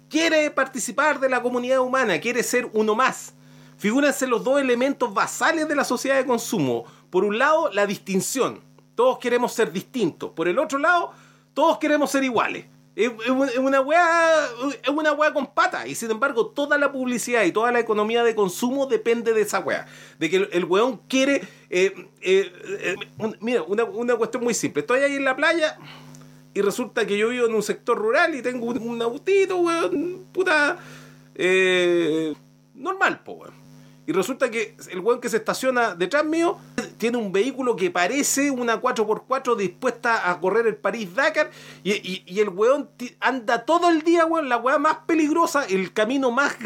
quiere 0.09 0.49
participar 0.49 1.19
de 1.19 1.29
la 1.29 1.41
comunidad 1.41 1.79
humana, 1.79 2.19
quiere 2.19 2.41
ser 2.41 2.69
uno 2.73 2.95
más. 2.95 3.33
Figúrense 3.77 4.27
los 4.27 4.43
dos 4.43 4.59
elementos 4.59 5.13
basales 5.13 5.67
de 5.67 5.75
la 5.75 5.83
sociedad 5.83 6.17
de 6.17 6.25
consumo. 6.25 6.85
Por 7.09 7.23
un 7.23 7.37
lado, 7.37 7.71
la 7.71 7.85
distinción. 7.85 8.61
Todos 8.95 9.17
queremos 9.19 9.53
ser 9.53 9.71
distintos. 9.71 10.31
Por 10.31 10.47
el 10.47 10.59
otro 10.59 10.77
lado, 10.79 11.11
todos 11.53 11.77
queremos 11.77 12.11
ser 12.11 12.23
iguales. 12.23 12.65
Es 12.95 13.09
es 13.23 13.29
un- 13.29 13.47
es 13.47 13.57
una 13.57 13.79
weá, 13.81 14.45
es 14.83 14.89
una 14.89 15.13
weá 15.13 15.31
con 15.33 15.47
patas. 15.47 15.87
Y 15.87 15.95
sin 15.95 16.11
embargo, 16.11 16.47
toda 16.47 16.77
la 16.77 16.91
publicidad 16.91 17.43
y 17.45 17.51
toda 17.51 17.71
la 17.71 17.79
economía 17.79 18.23
de 18.23 18.35
consumo 18.35 18.85
depende 18.85 19.33
de 19.33 19.41
esa 19.41 19.59
weá. 19.59 19.85
De 20.19 20.29
que 20.29 20.47
el, 20.51 20.65
weón 20.65 20.97
quiere. 21.07 21.41
eh, 21.69 21.93
eh, 22.21 22.51
eh, 22.81 22.95
mira, 23.39 23.63
una, 23.63 23.85
una 23.85 24.15
cuestión 24.17 24.43
muy 24.43 24.53
simple. 24.53 24.81
Estoy 24.81 24.99
ahí 25.01 25.15
en 25.15 25.23
la 25.25 25.35
playa 25.35 25.77
y 26.53 26.59
resulta 26.61 27.07
que 27.07 27.17
yo 27.17 27.29
vivo 27.29 27.45
en 27.47 27.55
un 27.55 27.63
sector 27.63 27.97
rural 27.97 28.35
y 28.35 28.41
tengo 28.41 28.65
un, 28.65 28.77
un 28.81 29.01
autito, 29.01 29.55
weón, 29.57 30.25
puta. 30.33 30.77
eh, 31.35 32.33
normal, 32.75 33.21
po, 33.23 33.33
weón. 33.33 33.60
Y 34.07 34.13
resulta 34.13 34.49
que 34.49 34.75
el 34.89 34.99
weón 34.99 35.21
que 35.21 35.29
se 35.29 35.37
estaciona 35.37 35.93
detrás 35.95 36.25
mío 36.25 36.57
tiene 36.97 37.17
un 37.17 37.31
vehículo 37.31 37.75
que 37.75 37.91
parece 37.91 38.49
una 38.49 38.81
4x4 38.81 39.55
dispuesta 39.55 40.29
a 40.29 40.39
correr 40.39 40.65
el 40.67 40.75
París-Dakar. 40.75 41.51
Y, 41.83 42.23
y- 42.25 42.39
el 42.39 42.49
weón 42.49 42.89
anda 43.19 43.63
todo 43.65 43.89
el 43.89 44.01
día, 44.01 44.25
weón, 44.25 44.49
la 44.49 44.57
weá 44.57 44.79
más 44.79 44.97
peligrosa, 45.05 45.65
el 45.65 45.93
camino 45.93 46.31
más, 46.31 46.57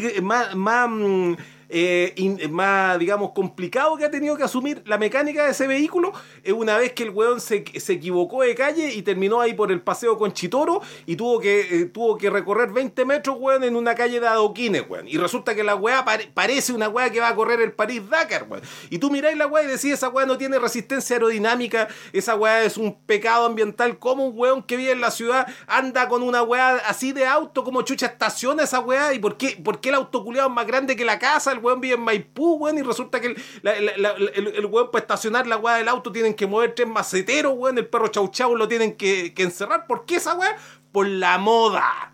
más, 0.54 0.88
mm, 0.90 1.34
eh, 1.68 2.12
in- 2.16 2.38
más, 2.52 2.98
digamos, 2.98 3.32
complicado 3.32 3.96
que 3.96 4.04
ha 4.04 4.10
tenido 4.10 4.36
que 4.36 4.42
asumir 4.44 4.82
la 4.86 4.98
mecánica 4.98 5.44
de 5.44 5.50
ese 5.50 5.66
vehículo. 5.66 6.12
Es 6.42 6.52
una 6.52 6.76
vez 6.78 6.92
que 6.92 7.02
el 7.04 7.10
weón 7.10 7.40
se, 7.40 7.64
se 7.78 7.94
equivocó 7.94 8.42
de 8.42 8.54
calle 8.54 8.92
y 8.94 9.02
terminó 9.02 9.40
ahí 9.40 9.54
por 9.54 9.72
el 9.72 9.80
paseo 9.80 10.16
con 10.18 10.32
Chitoro 10.32 10.80
y 11.06 11.16
tuvo 11.16 11.40
que, 11.40 11.60
eh, 11.80 11.84
tuvo 11.86 12.16
que 12.18 12.30
recorrer 12.30 12.70
20 12.70 13.04
metros, 13.04 13.36
weón, 13.38 13.64
en 13.64 13.76
una 13.76 13.94
calle 13.94 14.20
de 14.20 14.26
adoquines, 14.28 14.84
weón. 14.88 15.08
Y 15.08 15.16
resulta 15.18 15.54
que 15.54 15.64
la 15.64 15.74
weá 15.74 16.04
pare- 16.04 16.30
parece 16.32 16.72
una 16.72 16.88
weá 16.88 17.10
que 17.10 17.20
va 17.20 17.28
a 17.28 17.34
correr 17.34 17.60
el 17.60 17.72
París-Dakar, 17.72 18.46
weón. 18.48 18.62
Y 18.90 18.98
tú 18.98 19.10
miráis 19.10 19.36
la 19.36 19.46
weá 19.46 19.64
y 19.64 19.66
decís, 19.66 19.86
esa 19.92 20.08
weá 20.08 20.26
no 20.26 20.38
tiene 20.38 20.58
resistencia 20.58 21.16
aerodinámica, 21.16 21.88
esa 22.12 22.34
weá 22.36 22.64
es 22.64 22.76
un 22.76 22.94
pecado 23.06 23.46
ambiental. 23.46 23.98
como 23.98 24.26
un 24.26 24.38
weón 24.38 24.62
que 24.62 24.76
vive 24.76 24.92
en 24.92 25.00
la 25.00 25.10
ciudad 25.10 25.46
anda 25.66 26.08
con 26.08 26.22
una 26.22 26.42
weá 26.42 26.76
así 26.86 27.12
de 27.12 27.26
auto, 27.26 27.64
como 27.64 27.82
chucha 27.82 28.06
estaciona 28.06 28.62
esa 28.64 28.80
weá? 28.80 29.12
¿Y 29.14 29.18
por 29.18 29.36
qué, 29.36 29.58
por 29.62 29.80
qué 29.80 29.88
el 29.90 29.94
autoculeado 29.96 30.48
es 30.48 30.54
más 30.54 30.66
grande 30.66 30.96
que 30.96 31.04
la 31.04 31.18
casa? 31.18 31.55
El 31.56 31.64
weón 31.64 31.80
vive 31.80 31.94
en 31.94 32.00
Maipú, 32.00 32.54
weón, 32.56 32.78
y 32.78 32.82
resulta 32.82 33.20
que 33.20 33.28
el, 33.28 33.36
el, 33.62 34.54
el 34.54 34.66
weón 34.66 34.90
para 34.90 35.02
estacionar 35.02 35.46
la 35.46 35.56
weá 35.56 35.76
del 35.76 35.88
auto 35.88 36.12
tienen 36.12 36.34
que 36.34 36.46
mover 36.46 36.74
tres 36.74 36.88
maceteros, 36.88 37.54
weón, 37.56 37.78
el 37.78 37.86
perro 37.86 38.08
chau 38.08 38.28
chau 38.28 38.54
lo 38.56 38.68
tienen 38.68 38.96
que, 38.96 39.34
que 39.34 39.42
encerrar. 39.42 39.86
¿Por 39.86 40.04
qué 40.04 40.16
esa 40.16 40.34
weá? 40.34 40.56
Por 40.92 41.06
la 41.08 41.38
moda. 41.38 42.12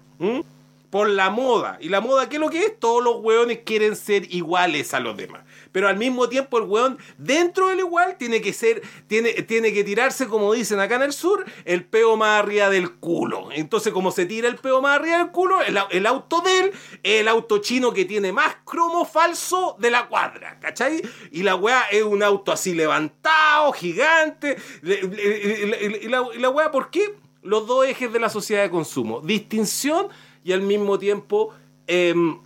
por 0.91 1.09
la 1.09 1.31
moda. 1.31 1.79
¿Y 1.81 1.89
la 1.89 2.03
moda 2.03 2.29
qué 2.29 2.37
es 2.37 2.41
lo 2.41 2.51
que 2.51 2.65
es? 2.67 2.79
Todos 2.79 3.03
los 3.03 3.17
hueones 3.17 3.61
quieren 3.65 3.97
ser 3.97 4.33
iguales 4.33 4.93
a 4.93 5.01
los 5.01 5.17
demás. 5.17 5.43
Pero 5.73 5.89
al 5.89 5.97
mismo 5.97 6.29
tiempo 6.29 6.59
el 6.59 6.65
hueón 6.65 6.99
dentro 7.19 7.69
del 7.69 7.81
igual 7.81 8.17
tiene 8.19 8.41
que 8.41 8.53
ser, 8.53 8.83
tiene, 9.07 9.33
tiene 9.43 9.73
que 9.73 9.83
tirarse, 9.85 10.29
como 10.29 10.53
dicen 10.53 10.79
acá 10.81 10.97
en 10.97 11.03
el 11.03 11.13
sur, 11.13 11.45
el 11.65 11.85
peo 11.85 12.17
más 12.17 12.41
arriba 12.43 12.69
del 12.71 12.93
culo. 12.93 13.49
Entonces 13.53 13.93
como 13.93 14.13
se 14.13 14.27
tira 14.27 14.49
el 14.49 14.57
peo 14.57 14.81
más 14.83 14.97
arriba 15.01 15.19
del 15.19 15.31
culo, 15.31 15.63
el, 15.63 15.77
au- 15.77 15.89
el 15.91 16.07
auto 16.07 16.41
de 16.43 16.59
él 16.61 16.73
el 17.03 17.27
auto 17.29 17.59
chino 17.59 17.93
que 17.93 18.05
tiene 18.05 18.33
más 18.33 18.57
cromo 18.65 19.05
falso 19.05 19.77
de 19.79 19.91
la 19.91 20.07
cuadra, 20.09 20.59
¿cachai? 20.61 21.03
Y 21.31 21.43
la 21.43 21.57
weá 21.57 21.83
es 21.91 22.03
un 22.03 22.23
auto 22.23 22.53
así 22.53 22.75
levantado, 22.75 23.73
gigante. 23.73 24.57
Y 24.83 26.09
la 26.39 26.51
weá, 26.51 26.71
¿por 26.71 26.91
qué? 26.91 27.15
Los 27.43 27.67
dos 27.67 27.87
ejes 27.87 28.13
de 28.13 28.21
la 28.21 28.29
sociedad 28.31 28.63
de 28.63 28.71
consumo. 28.71 29.21
Distinción 29.21 30.09
y 30.45 30.53
al 30.53 30.61
mismo 30.63 30.99
tiempo 30.99 31.55
em, 31.87 32.39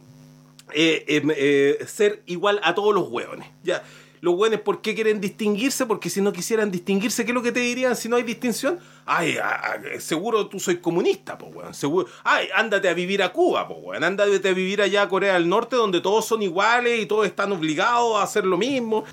eh, 0.73 1.05
em, 1.09 1.31
eh, 1.35 1.79
ser 1.87 2.23
igual 2.27 2.61
a 2.63 2.75
todos 2.75 2.95
los 2.95 3.09
hueones. 3.09 3.49
Ya. 3.63 3.83
Los 4.23 4.35
hueones, 4.35 4.61
¿por 4.61 4.81
qué 4.81 4.95
quieren 4.95 5.21
distinguirse? 5.21 5.85
Porque 5.87 6.09
si 6.11 6.21
no 6.21 6.33
quisieran 6.33 6.71
distinguirse, 6.71 7.25
¿qué 7.25 7.31
es 7.31 7.35
lo 7.35 7.43
que 7.43 7.53
te 7.53 7.61
dirían 7.61 7.95
si 7.95 8.09
no 8.09 8.17
hay 8.17 8.23
distinción? 8.23 8.81
Ay, 9.05 9.37
a- 9.37 9.51
a- 9.51 10.01
seguro 10.01 10.49
tú 10.49 10.59
soy 10.59 10.79
comunista, 10.79 11.37
pues, 11.39 11.55
weón. 11.55 11.75
Seguro, 11.75 12.09
ay, 12.25 12.49
ándate 12.55 12.89
a 12.89 12.95
vivir 12.95 13.23
a 13.23 13.31
Cuba, 13.33 13.69
pues, 13.69 13.79
weón. 13.83 14.03
Ándate 14.03 14.49
a 14.49 14.53
vivir 14.55 14.81
allá 14.83 15.03
a 15.03 15.09
Corea 15.09 15.35
del 15.35 15.49
Norte, 15.49 15.77
donde 15.77 16.01
todos 16.01 16.25
son 16.25 16.43
iguales 16.43 16.99
y 17.01 17.07
todos 17.07 17.27
están 17.27 17.53
obligados 17.53 18.17
a 18.19 18.23
hacer 18.23 18.45
lo 18.47 18.57
mismo. 18.57 19.05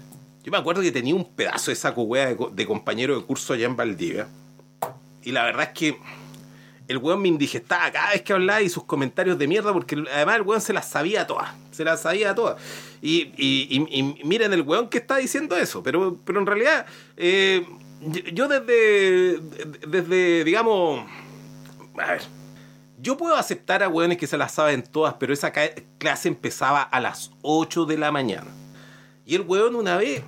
Yo 0.44 0.52
me 0.52 0.58
acuerdo 0.58 0.82
que 0.82 0.92
tenía 0.92 1.14
un 1.14 1.26
pedazo 1.36 1.70
de 1.70 1.76
saco, 1.76 2.04
wea, 2.04 2.28
de, 2.34 2.38
de 2.52 2.66
compañero 2.66 3.16
de 3.16 3.24
curso 3.24 3.54
allá 3.54 3.66
en 3.66 3.76
Valdivia. 3.76 4.28
Y 5.22 5.32
la 5.32 5.44
verdad 5.44 5.64
es 5.64 5.78
que 5.78 5.98
el 6.88 6.98
weón 6.98 7.22
me 7.22 7.28
indigestaba 7.30 7.92
cada 7.92 8.12
vez 8.12 8.22
que 8.24 8.34
hablaba 8.34 8.62
y 8.62 8.70
sus 8.70 8.84
comentarios 8.84 9.38
de 9.38 9.48
mierda, 9.48 9.72
porque 9.74 10.04
además 10.14 10.36
el 10.36 10.42
weón 10.42 10.62
se 10.62 10.74
las 10.74 10.88
sabía 10.90 11.26
todas. 11.26 11.50
Se 11.72 11.84
las 11.84 12.02
sabía 12.02 12.36
todas. 12.36 12.62
Y, 13.02 13.32
y- 13.38 13.88
y- 13.90 14.24
miren 14.26 14.52
el 14.54 14.62
weón 14.64 14.90
que 14.90 14.98
está 15.00 15.18
diciendo 15.18 15.56
eso. 15.56 15.82
Pero, 15.82 16.18
pero 16.26 16.40
en 16.40 16.46
realidad, 16.46 16.86
eh, 17.18 17.66
yo- 18.34 18.48
desde, 18.48 19.40
desde, 19.88 20.44
digamos, 20.44 21.06
a 21.98 22.12
ver, 22.12 22.22
yo 23.00 23.18
puedo 23.18 23.36
aceptar 23.36 23.82
a 23.84 23.88
weones 23.90 24.18
que 24.18 24.28
se 24.28 24.38
las 24.38 24.54
saben 24.54 24.84
todas, 24.84 25.16
pero 25.16 25.34
esa 25.34 25.52
clase 25.98 26.28
empezaba 26.28 26.82
a 26.82 27.00
las 27.00 27.32
8 27.42 27.86
de 27.86 27.98
la 27.98 28.12
mañana. 28.12 28.52
Y 29.26 29.36
el 29.36 29.42
weón 29.42 29.76
una 29.76 29.96
vez 29.98 30.22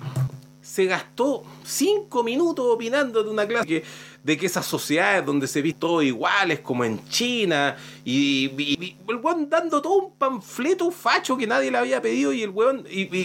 se 0.62 0.86
gastó 0.86 1.44
cinco 1.64 2.24
minutos 2.24 2.66
opinando 2.68 3.22
de 3.22 3.30
una 3.30 3.46
clase 3.46 3.66
que, 3.66 3.84
de 4.26 4.36
que 4.36 4.46
esas 4.46 4.66
sociedades 4.66 5.24
donde 5.24 5.46
se 5.46 5.62
ven 5.62 5.74
todos 5.74 6.02
iguales, 6.02 6.58
como 6.58 6.84
en 6.84 7.08
China, 7.08 7.76
y, 8.04 8.96
el 9.08 9.16
weón 9.18 9.48
dando 9.48 9.80
todo 9.80 9.92
un 9.92 10.16
panfleto 10.16 10.90
facho 10.90 11.36
que 11.36 11.46
nadie 11.46 11.70
le 11.70 11.78
había 11.78 12.02
pedido, 12.02 12.32
y 12.32 12.42
el 12.42 12.50
weón. 12.50 12.84
Y, 12.90 13.24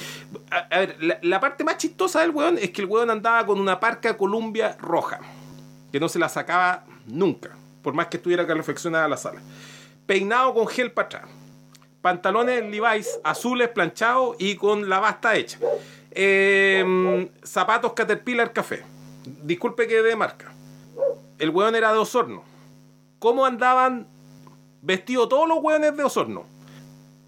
a, 0.52 0.78
ver, 0.78 1.20
la, 1.24 1.40
parte 1.40 1.64
más 1.64 1.78
chistosa 1.78 2.22
del 2.22 2.30
weón 2.30 2.60
es 2.60 2.70
que 2.70 2.84
el 2.84 2.88
weón 2.88 3.10
andaba 3.10 3.48
con 3.48 3.60
una 3.60 3.80
parca 3.80 4.16
Columbia 4.16 4.78
roja. 4.80 5.20
que 5.92 6.00
no 6.00 6.08
se 6.08 6.20
la 6.20 6.30
sacaba 6.30 6.86
nunca, 7.08 7.50
por 7.82 7.96
más 7.96 8.06
que 8.06 8.18
estuviera 8.18 8.46
calefaccionada 8.46 9.08
la 9.08 9.18
sala. 9.18 9.42
Peinado 10.06 10.54
con 10.54 10.68
gel 10.68 10.92
para 10.92 11.08
atrás. 11.08 11.24
Pantalones 12.04 12.64
Levi's 12.64 13.20
azules 13.24 13.70
planchados 13.70 14.36
y 14.38 14.54
con 14.54 14.88
la 14.88 15.00
basta 15.00 15.36
hecha. 15.36 15.58
Eh, 16.12 17.28
zapatos 17.42 17.94
Caterpillar 17.94 18.54
Café. 18.54 18.84
Disculpe 19.44 19.88
que 19.88 20.04
de 20.04 20.16
marca. 20.16 20.51
El 21.42 21.50
hueón 21.50 21.74
era 21.74 21.92
de 21.92 21.98
Osorno. 21.98 22.44
¿Cómo 23.18 23.48
andaban 23.48 24.06
vestidos 24.84 25.28
todos 25.28 25.50
los 25.50 25.58
hueones 25.58 25.98
de 25.98 26.04
Osorno? 26.04 26.46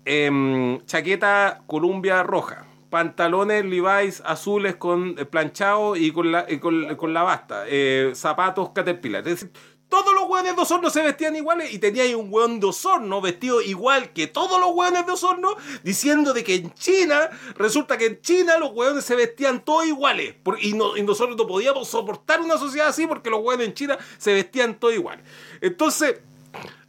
Em, 0.06 0.86
chaqueta 0.86 1.64
Columbia 1.66 2.22
roja, 2.22 2.68
pantalones 2.92 3.66
Levi's 3.66 4.22
azules 4.24 4.76
con 4.76 5.16
eh, 5.18 5.26
planchado 5.26 5.96
y 5.96 6.12
con 6.12 6.32
la, 6.32 6.46
y 6.48 6.60
con, 6.60 7.12
la 7.12 7.24
basta, 7.24 7.64
eh, 7.68 8.12
zapatos 8.14 8.70
Caterpillar. 8.70 9.28
Es 9.28 9.42
decir, 9.42 9.52
todos 9.94 10.16
los 10.16 10.28
hueones 10.28 10.56
de 10.56 10.62
Osorno 10.64 10.90
se 10.90 11.04
vestían 11.04 11.36
iguales 11.36 11.72
y 11.72 11.78
tenía 11.78 12.02
ahí 12.02 12.16
un 12.16 12.34
hueón 12.34 12.60
de 12.60 12.66
Osorno 12.66 13.22
vestido 13.22 13.62
igual 13.62 14.12
que 14.12 14.26
todos 14.26 14.60
los 14.60 14.72
hueones 14.72 15.06
de 15.06 15.12
Osorno 15.12 15.56
diciendo 15.84 16.34
de 16.34 16.44
que 16.44 16.56
en 16.56 16.74
China, 16.74 17.30
resulta 17.58 17.96
que 17.96 18.08
en 18.08 18.20
China 18.20 18.58
los 18.58 18.72
hueones 18.74 19.06
se 19.06 19.16
vestían 19.16 19.64
todos 19.64 19.86
iguales 19.86 20.34
y, 20.60 20.70
y 20.70 21.04
nosotros 21.04 21.38
no 21.38 21.46
podíamos 21.46 21.88
soportar 21.88 22.42
una 22.42 22.58
sociedad 22.58 22.88
así 22.88 23.06
porque 23.06 23.30
los 23.30 23.42
hueones 23.44 23.68
en 23.68 23.76
China 23.76 24.00
se 24.18 24.34
vestían 24.34 24.80
todos 24.80 24.96
iguales. 24.96 25.24
Entonces, 25.62 26.22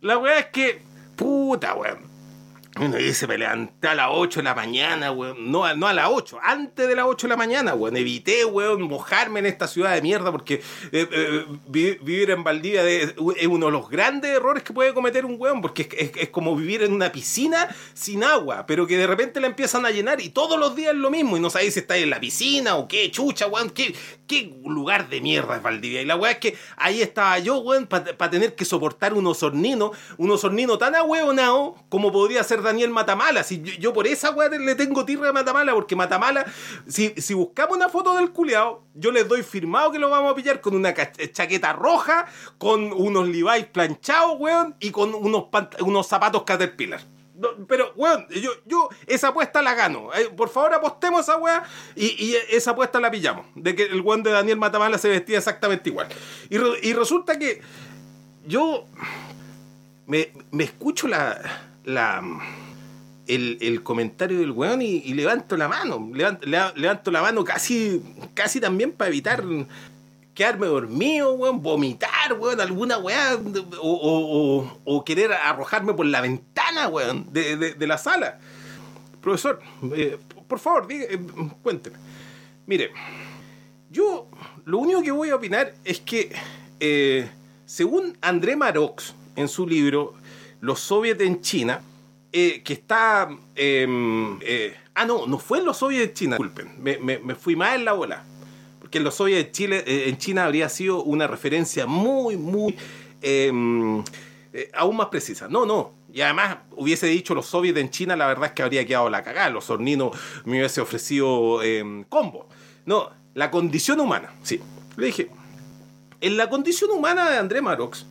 la 0.01 0.17
weá 0.17 0.39
es 0.39 0.47
que, 0.47 0.81
puta 1.15 1.75
weón. 1.75 2.14
Uno 2.81 2.97
dice, 2.97 3.29
me 3.29 3.39
levanté 3.39 3.87
a 3.87 3.95
las 3.95 4.09
8 4.11 4.41
de 4.41 4.45
la 4.45 4.55
mañana, 4.55 5.13
weón. 5.13 5.49
No, 5.53 5.65
a- 5.65 5.75
las 5.75 6.09
8, 6.11 6.39
antes 6.43 6.89
de 6.89 6.97
las 6.97 7.05
8 7.07 7.29
de 7.29 7.31
la 7.31 7.37
mañana, 7.37 7.73
weón. 7.75 7.97
Evité, 7.97 8.45
weón, 8.45 8.83
mojarme 8.83 9.39
en 9.39 9.47
esta 9.47 9.69
ciudad 9.69 9.95
de 9.95 10.03
mierda 10.03 10.33
porque 10.33 10.55
eh, 10.91 11.09
eh, 11.09 11.47
vi- 11.69 11.97
vivir 12.03 12.31
en 12.31 12.43
Valdivia 12.43 12.83
es 12.85 13.15
uno 13.47 13.67
de 13.67 13.73
los 13.73 13.89
grandes 13.89 14.33
errores 14.33 14.65
que 14.65 14.73
puede 14.73 14.93
cometer 14.93 15.25
un 15.25 15.37
weón 15.39 15.63
porque 15.63 15.89
es, 16.17 16.31
como 16.31 16.57
vivir 16.57 16.83
en 16.83 16.93
una 16.93 17.13
piscina 17.13 17.69
sin 17.93 18.25
agua, 18.25 18.67
pero 18.67 18.89
que 18.89 18.97
de 18.97 19.07
repente 19.07 19.39
la 19.41 19.47
empiezan 19.47 19.87
a 19.87 19.91
llenar 19.93 20.21
y 20.21 20.31
todos 20.31 20.59
los 20.59 20.75
días 20.75 20.95
es 20.95 20.99
lo 20.99 21.13
mismo 21.13 21.37
y 21.37 21.41
no 21.41 21.51
sabéis 21.51 21.75
si 21.75 21.81
estáis 21.81 22.03
en 22.03 22.11
la 22.11 22.19
piscina 22.19 22.75
o 22.75 22.89
qué, 22.89 23.09
chucha, 23.13 23.47
weón. 23.47 23.71
Qué, 23.71 23.95
lugar 24.65 25.09
de 25.09 25.21
mierda 25.21 25.55
es 25.57 25.63
Valdivia. 25.63 26.03
Y 26.03 26.07
la 26.07 26.17
weá 26.17 26.33
es 26.33 26.39
que 26.39 26.57
ahí 26.77 27.03
estaba 27.03 27.39
yo, 27.39 27.59
weón, 27.59 27.87
para 27.87 28.31
tener 28.31 28.57
que 28.57 28.65
soportar 28.65 29.15
un 29.15 29.25
osornino, 29.29 29.93
un 30.17 30.31
osornino 30.33 30.77
tan 30.77 30.97
ahueonado 30.97 31.77
como 31.89 32.11
podría 32.11 32.43
ser 32.43 32.64
Daniel 32.65 32.91
Matamala. 32.91 33.45
Si 33.45 33.63
yo, 33.63 33.93
por 33.93 34.09
esa 34.09 34.31
weá 34.33 34.49
le 34.49 34.75
tengo 34.75 35.05
tirra 35.05 35.29
a 35.29 35.33
Matamala, 35.33 35.73
porque 35.75 35.95
Matamala, 35.95 36.45
si, 36.89 37.15
si 37.17 37.35
buscamos 37.35 37.77
una 37.77 37.89
foto 37.89 38.17
del 38.17 38.33
culeado, 38.33 38.83
yo 38.95 39.13
les 39.13 39.29
doy 39.29 39.45
firmado 39.45 39.93
que 39.93 40.01
lo 40.01 40.11
vamos 40.11 40.33
a 40.33 40.35
pillar 40.35 40.61
con 40.61 40.75
una 40.75 40.93
ca- 40.93 41.13
chaqueta 41.33 41.73
roja, 41.73 42.27
con 42.59 42.93
unos 42.93 43.29
Levi's 43.29 43.67
planchados, 43.67 44.37
weón, 44.41 44.75
y 44.81 44.91
con 44.91 45.15
unos, 45.15 45.45
unos 45.81 46.07
zapatos 46.09 46.43
Caterpillar. 46.43 47.01
Pero, 47.69 47.93
weón, 47.97 48.27
yo, 48.31 48.53
yo 48.65 48.89
esa 49.07 49.29
apuesta 49.29 49.61
la 49.61 49.75
gano. 49.75 50.11
Eh, 50.15 50.31
por 50.37 50.49
favor, 50.49 50.73
apostemos 50.73 51.23
esa 51.23 51.37
weá 51.37 51.65
y, 51.97 52.07
y 52.07 52.37
esa 52.51 52.71
apuesta 52.71 53.01
la 53.01 53.11
pillamos. 53.11 53.45
De 53.57 53.75
que 53.75 53.83
el 53.83 54.01
weón 54.01 54.23
de 54.23 54.31
Daniel 54.31 54.57
Matamala 54.57 54.99
se 54.99 55.09
vestía 55.09 55.39
exactamente 55.39 55.91
igual. 55.91 56.07
Y, 56.49 56.57
y 56.89 56.93
resulta 56.93 57.37
que 57.39 57.61
yo 58.47 58.87
me, 60.07 60.33
me 60.53 60.63
escucho 60.65 61.09
la, 61.09 61.41
la 61.85 62.23
el, 63.27 63.57
el 63.63 63.83
comentario 63.83 64.39
del 64.39 64.51
weón 64.51 64.83
y, 64.83 65.01
levanto 65.15 65.57
la 65.57 65.69
mano. 65.69 66.11
Levanto, 66.13 66.47
levanto 66.47 67.11
la 67.11 67.23
mano 67.23 67.43
casi, 67.45 68.03
casi 68.35 68.61
también 68.61 68.93
para 68.93 69.09
evitar 69.09 69.43
quedarme 70.35 70.67
dormido, 70.67 71.33
weón, 71.35 71.63
vomitar, 71.63 72.35
weón, 72.39 72.61
alguna 72.61 72.99
weá, 72.99 73.37
o, 73.81 73.81
o- 73.81 74.79
o- 74.85 75.05
querer 75.05 75.33
arrojarme 75.33 75.95
por 75.95 76.07
la 76.07 76.21
ventana, 76.21 76.89
weón, 76.89 77.33
de, 77.33 77.57
de- 77.57 77.75
de 77.75 77.87
la 77.87 77.97
sala. 77.99 78.41
Profesor, 79.23 79.61
eh, 79.97 80.19
por 80.49 80.59
favor, 80.59 80.87
diga, 80.87 81.05
eh, 81.09 81.19
cuénteme. 81.63 81.97
Mire, 82.67 82.91
yo 83.91 84.27
lo 84.65 84.79
único 84.79 85.03
que 85.03 85.13
voy 85.13 85.31
a 85.31 85.37
opinar 85.37 85.73
es 85.85 86.01
que, 86.01 86.31
eh, 86.81 87.31
según 87.65 88.19
André 88.21 88.57
Marox, 88.57 89.15
en 89.37 89.49
su 89.49 89.67
libro 89.67 90.15
Los 90.65 90.81
soviets 90.81 91.21
en 91.21 91.41
China, 91.43 91.81
eh, 92.33 92.63
que 92.65 92.73
está... 92.73 93.29
eh, 93.55 93.87
eh, 94.41 94.75
ah, 94.95 95.05
no, 95.05 95.27
no 95.27 95.39
fue 95.39 95.59
en 95.59 95.67
los 95.67 95.77
soviets 95.77 96.09
en 96.09 96.15
China, 96.15 96.37
disculpen, 96.37 96.83
me, 96.83 96.99
me- 96.99 97.35
fui 97.35 97.55
más 97.55 97.75
en 97.77 97.85
la 97.85 97.93
bola. 97.93 98.25
Porque 98.81 98.99
en 98.99 99.05
los 99.05 99.15
soviets 99.15 99.47
de 99.47 99.53
Chile, 99.53 99.85
eh, 99.87 100.09
en 100.09 100.17
China 100.17 100.45
habría 100.45 100.69
sido 100.69 101.03
una 101.03 101.27
referencia 101.27 101.87
muy, 101.87 102.37
muy... 102.37 102.75
eh, 103.21 103.53
aún 104.75 104.97
más 104.97 105.09
precisa. 105.09 105.49
No, 105.49 105.67
no. 105.67 105.93
Y 106.13 106.21
además 106.21 106.59
hubiese 106.77 107.09
dicho 107.09 107.35
los 107.35 107.47
soviets 107.47 107.79
en 107.79 107.91
China, 107.91 108.15
la 108.17 108.27
verdad 108.29 108.47
es 108.47 108.53
que 108.53 108.63
habría 108.63 108.87
quedado 108.87 109.11
la 109.11 109.23
cagada. 109.23 109.51
Los 109.51 109.69
horninos 109.69 110.17
me 110.45 110.59
hubiese 110.59 110.81
ofrecido 110.81 111.61
eh, 111.63 112.05
combo. 112.09 112.49
No, 112.87 113.11
la 113.35 113.51
condición 113.51 114.01
humana, 114.01 114.33
sí. 114.43 114.61
Le 114.97 115.07
dije, 115.07 115.29
en 116.21 116.37
la 116.37 116.49
condición 116.49 116.91
humana 116.93 117.29
de 117.31 117.37
André 117.39 117.61
Marox, 117.61 118.07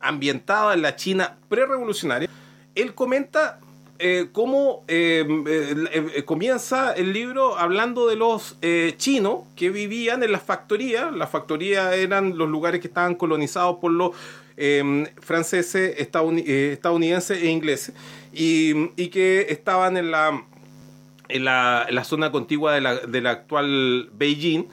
ambientada 0.00 0.74
en 0.74 0.82
la 0.82 0.96
China 0.96 1.38
prerevolucionaria, 1.48 2.28
él 2.74 2.94
comenta 2.94 3.60
eh, 3.98 4.28
cómo 4.32 4.84
eh, 4.88 5.24
eh, 5.90 6.22
comienza 6.26 6.92
el 6.92 7.14
libro 7.14 7.56
hablando 7.56 8.06
de 8.06 8.16
los 8.16 8.58
chinos 8.98 9.44
que 9.56 9.70
vivían 9.70 10.22
en 10.22 10.32
las 10.32 10.42
factorías. 10.42 11.14
Las 11.14 11.30
factorías 11.30 11.94
eran 11.94 12.36
los 12.36 12.48
lugares 12.48 12.80
que 12.80 12.88
estaban 12.88 13.14
colonizados 13.14 13.76
por 13.80 13.92
los 13.92 14.10
franceses, 15.20 15.98
estadouni- 15.98 16.46
estadounidenses 16.46 17.42
e 17.42 17.46
ingleses, 17.46 17.94
y, 18.32 19.08
que 19.08 19.46
estaban 19.48 19.96
en 19.96 20.10
la, 20.10 20.44
en 21.28 21.44
la, 21.44 21.86
en 21.88 21.94
la 21.94 22.04
zona 22.04 22.30
contigua 22.30 22.74
de 22.74 22.80
la, 22.80 22.96
de 22.96 23.20
la 23.20 23.30
actual 23.30 24.10
Beijing. 24.12 24.66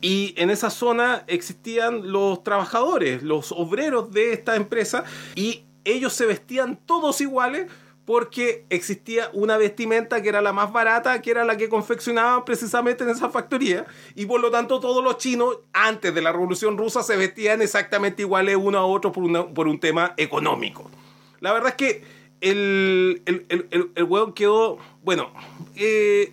Y 0.00 0.34
en 0.36 0.50
esa 0.50 0.70
zona 0.70 1.24
existían 1.26 2.12
los 2.12 2.44
trabajadores, 2.44 3.22
los 3.22 3.52
obreros 3.52 4.12
de 4.12 4.32
esta 4.32 4.54
empresa, 4.56 5.04
y 5.34 5.64
ellos 5.84 6.12
se 6.12 6.26
vestían 6.26 6.78
todos 6.86 7.20
iguales 7.20 7.66
porque 8.04 8.64
existía 8.70 9.28
una 9.34 9.58
vestimenta 9.58 10.22
que 10.22 10.30
era 10.30 10.40
la 10.40 10.52
más 10.54 10.72
barata, 10.72 11.20
que 11.20 11.30
era 11.30 11.44
la 11.44 11.56
que 11.58 11.68
confeccionaban 11.68 12.44
precisamente 12.46 13.04
en 13.04 13.10
esa 13.10 13.28
factoría, 13.28 13.84
y 14.14 14.24
por 14.24 14.40
lo 14.40 14.50
tanto 14.50 14.80
todos 14.80 15.04
los 15.04 15.18
chinos, 15.18 15.58
antes 15.74 16.14
de 16.14 16.22
la 16.22 16.32
Revolución 16.32 16.78
Rusa, 16.78 17.02
se 17.02 17.16
vestían 17.16 17.60
exactamente 17.60 18.22
iguales 18.22 18.56
uno 18.58 18.78
a 18.78 18.86
otro 18.86 19.12
por, 19.12 19.24
una- 19.24 19.46
por 19.46 19.68
un 19.68 19.78
tema 19.78 20.14
económico. 20.16 20.90
La 21.40 21.52
verdad 21.52 21.70
es 21.70 21.74
que 21.74 22.02
el, 22.40 23.20
el, 23.26 23.44
el, 23.50 23.66
el- 23.72 23.90
el 23.94 24.04
hueón 24.04 24.32
quedó, 24.32 24.78
bueno, 25.04 25.30
eh, 25.76 26.32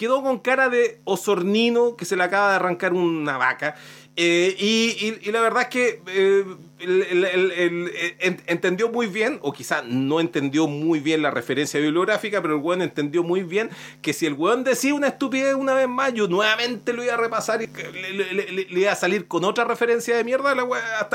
quedó 0.00 0.22
con 0.22 0.38
cara 0.38 0.70
de 0.70 0.98
osornino 1.04 1.94
que 1.94 2.06
se 2.06 2.16
le 2.16 2.22
acaba 2.22 2.48
de 2.48 2.56
arrancar 2.56 2.94
una 2.94 3.36
vaca. 3.36 3.74
Eh, 4.16 4.56
y, 4.58 5.30
la 5.30 5.42
verdad 5.42 5.64
es 5.64 5.68
que 5.68 6.02
eh, 6.06 6.44
eh, 6.80 8.16
en- 8.18 8.42
entendió 8.46 8.88
muy 8.88 9.08
bien, 9.08 9.38
o 9.42 9.52
quizá 9.52 9.82
no 9.82 10.20
entendió 10.20 10.66
muy 10.66 11.00
bien 11.00 11.20
la 11.20 11.30
referencia 11.30 11.78
bibliográfica, 11.78 12.40
pero 12.40 12.54
el 12.54 12.62
weón 12.62 12.80
entendió 12.80 13.22
muy 13.22 13.42
bien 13.42 13.68
que 14.00 14.14
si 14.14 14.24
el 14.24 14.32
weón 14.32 14.64
decía 14.64 14.94
una 14.94 15.08
estupidez 15.08 15.54
una 15.54 15.74
vez 15.74 15.86
más, 15.86 16.14
yo 16.14 16.28
nuevamente 16.28 16.94
lo 16.94 17.04
iba 17.04 17.12
a 17.12 17.18
repasar 17.18 17.60
y 17.60 17.66
le, 17.66 18.66
iba 18.70 18.92
a 18.92 18.96
salir 18.96 19.28
con 19.28 19.44
otra 19.44 19.64
referencia 19.64 20.16
de 20.16 20.24
mierda 20.24 20.54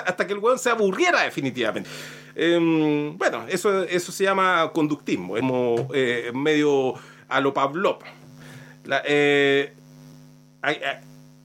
hasta, 0.05 0.27
que 0.27 0.33
el 0.33 0.39
weón 0.39 0.59
se 0.59 0.69
aburriera 0.69 1.23
definitivamente. 1.23 1.89
Em, 2.35 3.17
bueno, 3.17 3.45
eso, 3.49 3.81
eso 3.81 4.11
se 4.11 4.25
llama 4.25 4.69
conductismo, 4.71 5.37
es 5.37 5.41
como 5.41 5.87
medio 6.35 6.93
a 7.27 7.41
lo 7.41 7.51
Pavlov. 7.51 7.97
La, 8.85 9.01
eh, 9.05 9.73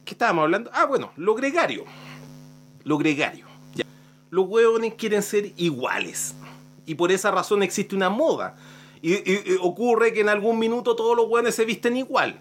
¿Qué 0.05 0.15
estábamos 0.15 0.43
hablando? 0.45 0.71
Ah, 0.73 0.87
bueno, 0.87 1.13
lo 1.17 1.35
gregario. 1.35 1.85
Lo 2.85 2.99
gregario. 2.99 3.47
ya. 3.75 3.85
Los 4.31 4.47
hueones 4.49 4.95
quieren 4.95 5.23
ser 5.23 5.53
iguales. 5.57 6.35
Y 6.87 6.95
por 6.95 7.13
esa 7.13 7.31
razón 7.31 7.63
existe 7.63 7.95
una 7.95 8.09
moda. 8.11 8.57
Y- 9.03 9.15
y 9.31 9.57
ocurre 9.61 10.13
que 10.13 10.21
en 10.21 10.29
algún 10.29 10.59
minuto 10.59 10.97
todos 10.97 11.17
los 11.17 11.27
hueones 11.29 11.55
se 11.55 11.65
visten 11.65 11.97
igual. 11.97 12.39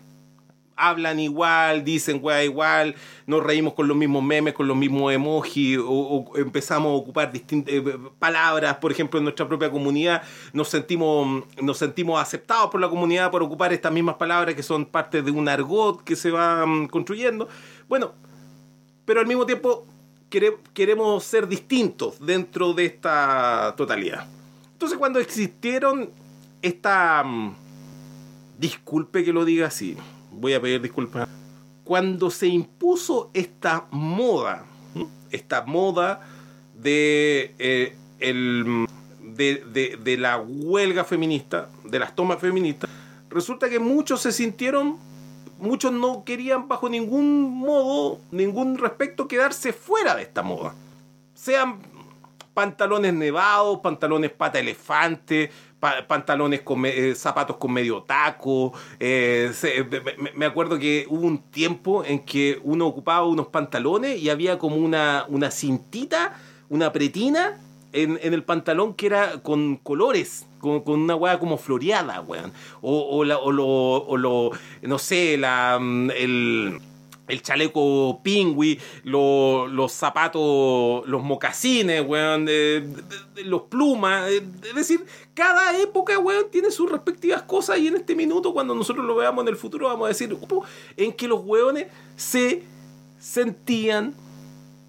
Hablan 0.79 1.19
igual, 1.19 1.83
dicen 1.83 2.19
hueá 2.21 2.43
igual, 2.43 2.95
nos 3.27 3.43
reímos 3.43 3.73
con 3.73 3.87
los 3.87 3.97
mismos 3.97 4.23
memes, 4.23 4.53
con 4.53 4.67
los 4.67 4.77
mismos 4.77 5.11
emojis, 5.13 5.77
o, 5.81 6.31
empezamos 6.35 6.89
a 6.91 6.95
ocupar 6.95 7.31
distintas 7.31 7.73
eh, 7.73 7.83
palabras, 8.17 8.77
por 8.77 8.91
ejemplo, 8.91 9.17
en 9.19 9.25
nuestra 9.25 9.47
propia 9.47 9.69
comunidad, 9.69 10.21
nos 10.53 10.69
sentimos, 10.69 11.43
nos 11.61 11.77
sentimos 11.77 12.21
aceptados 12.21 12.69
por 12.71 12.79
la 12.79 12.89
comunidad 12.89 13.29
por 13.29 13.43
ocupar 13.43 13.73
estas 13.73 13.91
mismas 13.91 14.15
palabras 14.15 14.55
que 14.55 14.63
son 14.63 14.85
parte 14.85 15.21
de 15.21 15.31
un 15.31 15.47
argot 15.49 16.03
que 16.03 16.15
se 16.15 16.31
va 16.31 16.65
mm, 16.65 16.87
construyendo. 16.87 17.47
Bueno, 17.87 18.13
pero 19.05 19.19
al 19.19 19.27
mismo 19.27 19.45
tiempo 19.45 19.85
quere- 20.31 20.57
queremos 20.73 21.23
ser 21.23 21.47
distintos 21.47 22.25
dentro 22.25 22.73
de 22.73 22.85
esta 22.85 23.73
totalidad. 23.75 24.25
Entonces 24.73 24.97
cuando 24.97 25.19
existieron 25.19 26.09
esta... 26.61 27.23
mm, 27.25 27.53
disculpe 28.57 29.23
que 29.23 29.31
lo 29.33 29.45
diga 29.45 29.67
así, 29.67 29.95
voy 30.39 30.53
a 30.53 30.61
pedir 30.61 30.81
disculpas. 30.81 31.27
Cuando 31.83 32.29
se 32.29 32.47
impuso 32.47 33.29
esta 33.33 33.87
moda 33.91 34.65
esta 35.31 35.63
moda 35.63 36.21
de, 36.73 37.53
eh, 37.59 37.95
el, 38.19 38.85
de, 39.21 39.63
de- 39.71 39.97
de 40.01 40.17
la 40.17 40.37
huelga 40.39 41.03
feminista, 41.03 41.69
de 41.83 41.99
las 41.99 42.15
tomas 42.15 42.39
feministas, 42.39 42.89
resulta 43.29 43.69
que 43.69 43.77
muchos 43.79 44.21
se 44.21 44.31
sintieron, 44.31 44.97
muchos 45.59 45.91
no 45.91 46.23
querían 46.23 46.67
bajo 46.67 46.89
ningún 46.89 47.43
modo, 47.59 48.19
ningún 48.31 48.77
respecto 48.79 49.27
quedarse 49.27 49.71
fuera 49.71 50.15
de 50.15 50.23
esta 50.23 50.41
moda. 50.41 50.73
Sean 51.35 51.79
pantalones 52.55 53.13
nevados, 53.13 53.79
pantalones 53.81 54.31
pata 54.31 54.57
elefante, 54.59 55.51
pa- 55.79 56.05
pantalones 56.07 56.61
con 56.61 56.85
eh, 56.85 57.13
zapatos 57.15 57.57
con 57.57 57.71
medio 57.73 58.03
taco. 58.03 58.73
eh, 58.99 59.51
me, 60.35 60.45
acuerdo 60.45 60.77
que 60.79 61.05
hubo 61.09 61.25
un 61.25 61.39
tiempo 61.39 62.03
en 62.03 62.19
que 62.19 62.59
uno 62.63 62.85
ocupaba 62.87 63.25
unos 63.25 63.47
pantalones 63.47 64.17
y 64.19 64.29
había 64.29 64.57
como 64.59 64.75
una, 64.77 65.25
una 65.29 65.51
cintita, 65.51 66.37
una 66.69 66.91
pretina 66.91 67.57
en, 67.93 68.19
en 68.21 68.33
el 68.33 68.43
pantalón 68.43 68.93
que 68.93 69.07
era 69.07 69.41
con 69.41 69.77
colores. 69.77 70.45
Con, 70.59 70.81
con 70.81 70.99
una 70.99 71.15
weá 71.15 71.39
como 71.39 71.57
floreada, 71.57 72.19
weón. 72.19 72.51
O, 72.81 72.99
o, 73.17 73.23
la- 73.23 73.37
o 73.37 73.49
lo, 73.49 73.65
o 73.65 74.17
lo, 74.17 74.51
no 74.81 74.99
sé, 74.99 75.37
la, 75.37 75.77
mm, 75.79 76.11
el, 76.11 76.79
el 77.29 77.41
chaleco 77.41 78.19
pingüi, 78.23 78.79
lo- 79.03 79.67
los 79.67 79.91
zapatos, 79.93 81.07
los 81.07 81.23
mocasines, 81.23 82.03
weón, 82.05 82.47
los 83.45 83.61
plumas. 83.63 84.29
eh, 84.31 84.43
Es 84.67 84.75
decir, 84.75 85.05
cada 85.33 85.79
época, 85.79 86.17
weón, 86.19 86.45
tiene 86.51 86.71
sus 86.71 86.91
respectivas 86.91 87.43
cosas 87.43 87.77
y 87.79 87.87
en 87.87 87.95
este 87.95 88.15
minuto, 88.15 88.51
cuando 88.53 88.75
nosotros 88.75 89.05
lo 89.05 89.15
veamos 89.15 89.43
en 89.43 89.47
el 89.49 89.55
futuro, 89.55 89.87
vamos 89.87 90.05
a 90.05 90.09
decir 90.09 90.35
en 90.97 91.13
que 91.13 91.27
los 91.27 91.41
weones 91.45 91.87
se 92.15 92.63
sentían 93.19 94.13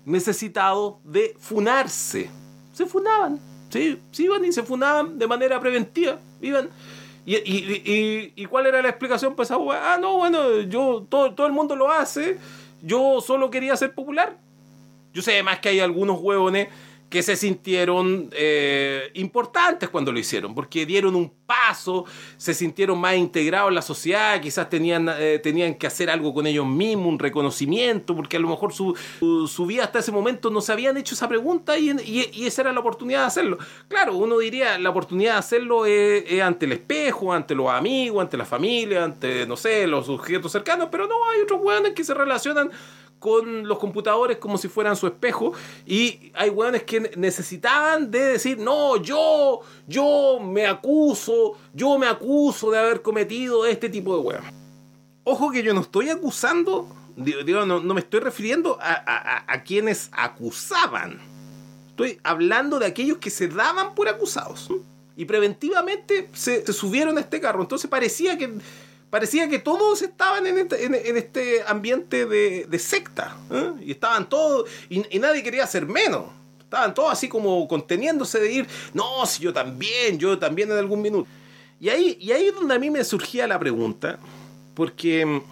necesitados 0.05 0.95
de 1.05 1.35
funarse. 1.39 2.31
Se 2.73 2.87
funaban, 2.87 3.39
sí, 3.69 3.99
sí 4.11 4.25
iban 4.25 4.45
y 4.45 4.53
se 4.53 4.63
funaban 4.63 5.19
de 5.19 5.27
manera 5.27 5.61
preventiva, 5.61 6.19
iban. 6.41 6.71
¿Y, 7.31 7.37
y, 7.37 8.33
y, 8.35 8.47
cuál 8.47 8.67
era 8.67 8.83
la 8.83 8.89
explicación 8.89 9.37
para 9.37 9.45
esa? 9.45 9.57
Ah, 9.57 9.99
no, 10.01 10.17
bueno, 10.17 10.63
yo, 10.63 11.07
todo, 11.09 11.33
todo 11.33 11.47
el 11.47 11.53
mundo 11.53 11.77
lo 11.77 11.89
hace, 11.89 12.39
yo 12.83 13.21
solo 13.21 13.51
quería 13.51 13.77
ser 13.77 13.95
popular. 13.95 14.37
Yo 15.13 15.23
sé 15.23 15.35
además 15.35 15.61
que 15.61 15.69
hay 15.69 15.79
algunos 15.79 16.19
huevones 16.21 16.69
que 17.11 17.23
se 17.25 17.35
sintieron 17.35 18.31
eh, 18.33 19.11
importantes 19.15 19.89
cuando 19.89 20.13
lo 20.13 20.19
hicieron, 20.21 20.55
porque 20.55 20.87
dieron 20.87 21.17
un 21.17 21.31
paso, 21.45 22.05
se 22.37 22.55
sintieron 22.55 23.01
más 23.01 23.17
integrados 23.17 23.69
en 23.71 23.75
la 23.75 23.83
sociedad, 23.83 24.41
quizás 24.41 24.71
tenían, 24.71 25.11
eh, 25.19 25.41
tenían 25.43 25.75
que 25.75 25.89
hacer 25.89 26.09
algo 26.09 26.33
con 26.33 26.47
ellos 26.47 26.65
mismos, 26.67 27.09
un 27.09 27.19
reconocimiento, 27.19 28.15
porque 28.15 28.37
a 28.37 28.41
lo 28.41 28.49
mejor 28.49 28.73
su, 28.73 28.97
su, 29.49 29.67
vida 29.67 29.83
hasta 29.85 29.99
ese 29.99 30.13
momento 30.13 30.51
no 30.51 30.61
se 30.61 30.73
habían 30.73 30.97
hecho 30.97 31.15
esa 31.17 31.29
pregunta 31.29 31.77
y, 31.77 31.91
y- 31.91 32.31
y 32.33 32.47
esa 32.47 32.63
era 32.63 32.73
la 32.73 32.79
oportunidad 32.79 33.23
de 33.23 33.27
hacerlo. 33.27 33.59
Claro, 33.89 34.17
uno 34.17 34.39
diría, 34.39 34.79
la 34.79 34.91
oportunidad 34.91 35.33
de 35.33 35.39
hacerlo 35.41 35.87
es, 35.87 36.23
es 36.29 36.41
ante 36.41 36.67
el 36.67 36.73
espejo, 36.73 37.33
ante 37.33 37.57
los 37.57 37.69
amigos, 37.69 38.23
ante 38.23 38.37
la 38.37 38.45
familia, 38.45 39.03
ante, 39.03 39.47
no 39.47 39.57
sé, 39.57 39.89
los 39.89 40.07
sujetos 40.07 40.53
cercanos, 40.53 40.89
pero 40.93 41.09
no, 41.09 41.17
hay 41.31 41.41
otros 41.41 41.61
hueones 41.61 41.93
que 41.93 42.05
se 42.05 42.15
relacionan 42.15 42.71
con 43.21 43.69
los 43.69 43.79
computadores 43.79 44.39
como 44.39 44.59
si 44.59 44.67
fueran 44.69 44.97
su 44.97 45.07
espejo 45.07 45.53
y 45.87 46.33
hay 46.35 46.51
hueones 46.51 46.83
que 46.83 47.13
necesitaban 47.17 48.11
de 48.11 48.19
decir, 48.21 48.59
no, 48.59 48.97
yo, 48.97 49.61
yo 49.87 50.41
me 50.41 50.67
acuso, 50.67 51.53
yo 51.73 51.99
me 51.99 52.07
acuso 52.09 52.71
de 52.73 52.79
haber 52.79 53.03
cometido 53.03 53.65
este 53.67 53.89
tipo 53.89 54.17
de 54.17 54.23
hueones. 54.23 54.53
Ojo 55.23 55.51
que 55.53 55.63
yo 55.63 55.75
no 55.75 55.83
estoy 55.83 56.09
acusando, 56.09 56.89
digo, 57.15 57.67
no, 57.67 57.79
no 57.79 57.95
me 57.95 58.01
estoy 58.01 58.21
refiriendo 58.21 58.79
a, 58.81 59.45
a- 59.47 59.63
quienes 59.65 60.09
acusaban. 60.13 61.21
Estoy 61.91 62.19
hablando 62.25 62.79
de 62.79 62.87
aquellos 62.87 63.19
que 63.19 63.29
se 63.29 63.47
daban 63.49 63.95
por 63.95 64.09
acusados. 64.09 64.69
Y 65.17 65.27
preventivamente 65.27 66.31
se 66.33 66.65
subieron 66.73 67.19
a 67.19 67.21
este 67.21 67.39
carro. 67.43 67.61
Entonces 67.61 67.91
parecía 67.91 68.39
que, 68.39 68.51
parecía 69.11 69.49
que 69.49 69.59
todos 69.59 70.03
estaban 70.03 70.47
en 70.47 70.59
este, 70.59 70.85
en- 70.85 71.17
este 71.17 71.63
ambiente 71.67 72.27
de, 72.27 72.67
de 72.69 72.79
secta. 72.79 73.37
¿eh? 73.51 73.73
Y 73.83 73.91
estaban 73.93 74.29
todos. 74.29 74.69
Y, 74.89 75.05
y 75.15 75.19
nadie 75.19 75.43
quería 75.43 75.67
ser 75.67 75.87
menos. 75.87 76.25
Estaban 76.61 76.95
todos 76.95 77.11
así 77.13 77.29
como 77.29 77.67
conteniéndose 77.67 78.39
de 78.41 78.53
ir. 78.53 78.69
No, 78.95 79.27
si 79.27 79.43
yo 79.43 79.53
también, 79.53 80.19
yo 80.19 80.39
también 80.39 80.71
en 80.71 80.79
algún 80.79 81.03
minuto. 81.03 81.29
Y 81.81 81.89
ahí, 81.89 82.17
y 82.21 82.31
ahí 82.33 82.47
es 82.47 82.55
donde 82.55 82.75
a 82.75 82.79
mí 82.79 82.91
me 82.91 83.03
surgía 83.05 83.47
la 83.47 83.59
pregunta. 83.59 84.19
Porque. 84.75 85.43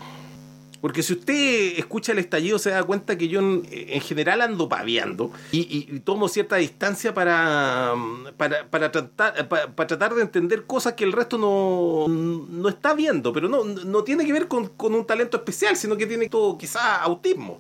Porque 0.81 1.03
si 1.03 1.15
usted 1.15 1.77
escucha 1.77 2.13
el 2.13 2.19
estallido 2.19 2.59
se 2.59 2.71
da 2.71 2.85
cuenta 2.85 3.19
que 3.19 3.27
yo 3.27 3.41
en, 3.41 3.67
en 3.71 4.01
general 4.01 4.43
ando 4.43 4.69
paviando 4.69 5.33
y, 5.51 5.99
tomo 6.01 6.29
cierta 6.29 6.57
distancia 6.57 7.13
para, 7.13 7.95
para, 8.37 8.69
para 8.69 8.93
tratar, 8.93 9.49
para, 9.49 9.75
para 9.75 9.87
tratar 9.89 10.15
de 10.15 10.23
entender 10.23 10.67
cosas 10.67 10.93
que 10.93 11.03
el 11.03 11.13
resto 11.13 11.37
no, 11.37 12.07
no 12.09 12.69
está 12.69 12.95
viendo, 12.95 13.33
pero 13.33 13.49
no, 13.49 13.65
no 13.65 14.05
tiene 14.05 14.25
que 14.25 14.33
ver 14.33 14.47
con, 14.47 14.69
con 14.69 14.95
un 14.95 15.05
talento 15.05 15.37
especial, 15.37 15.77
sino 15.77 15.97
que 15.97 16.07
tiene 16.07 16.29
todo 16.29 16.57
quizás 16.57 17.01
autismo. 17.01 17.59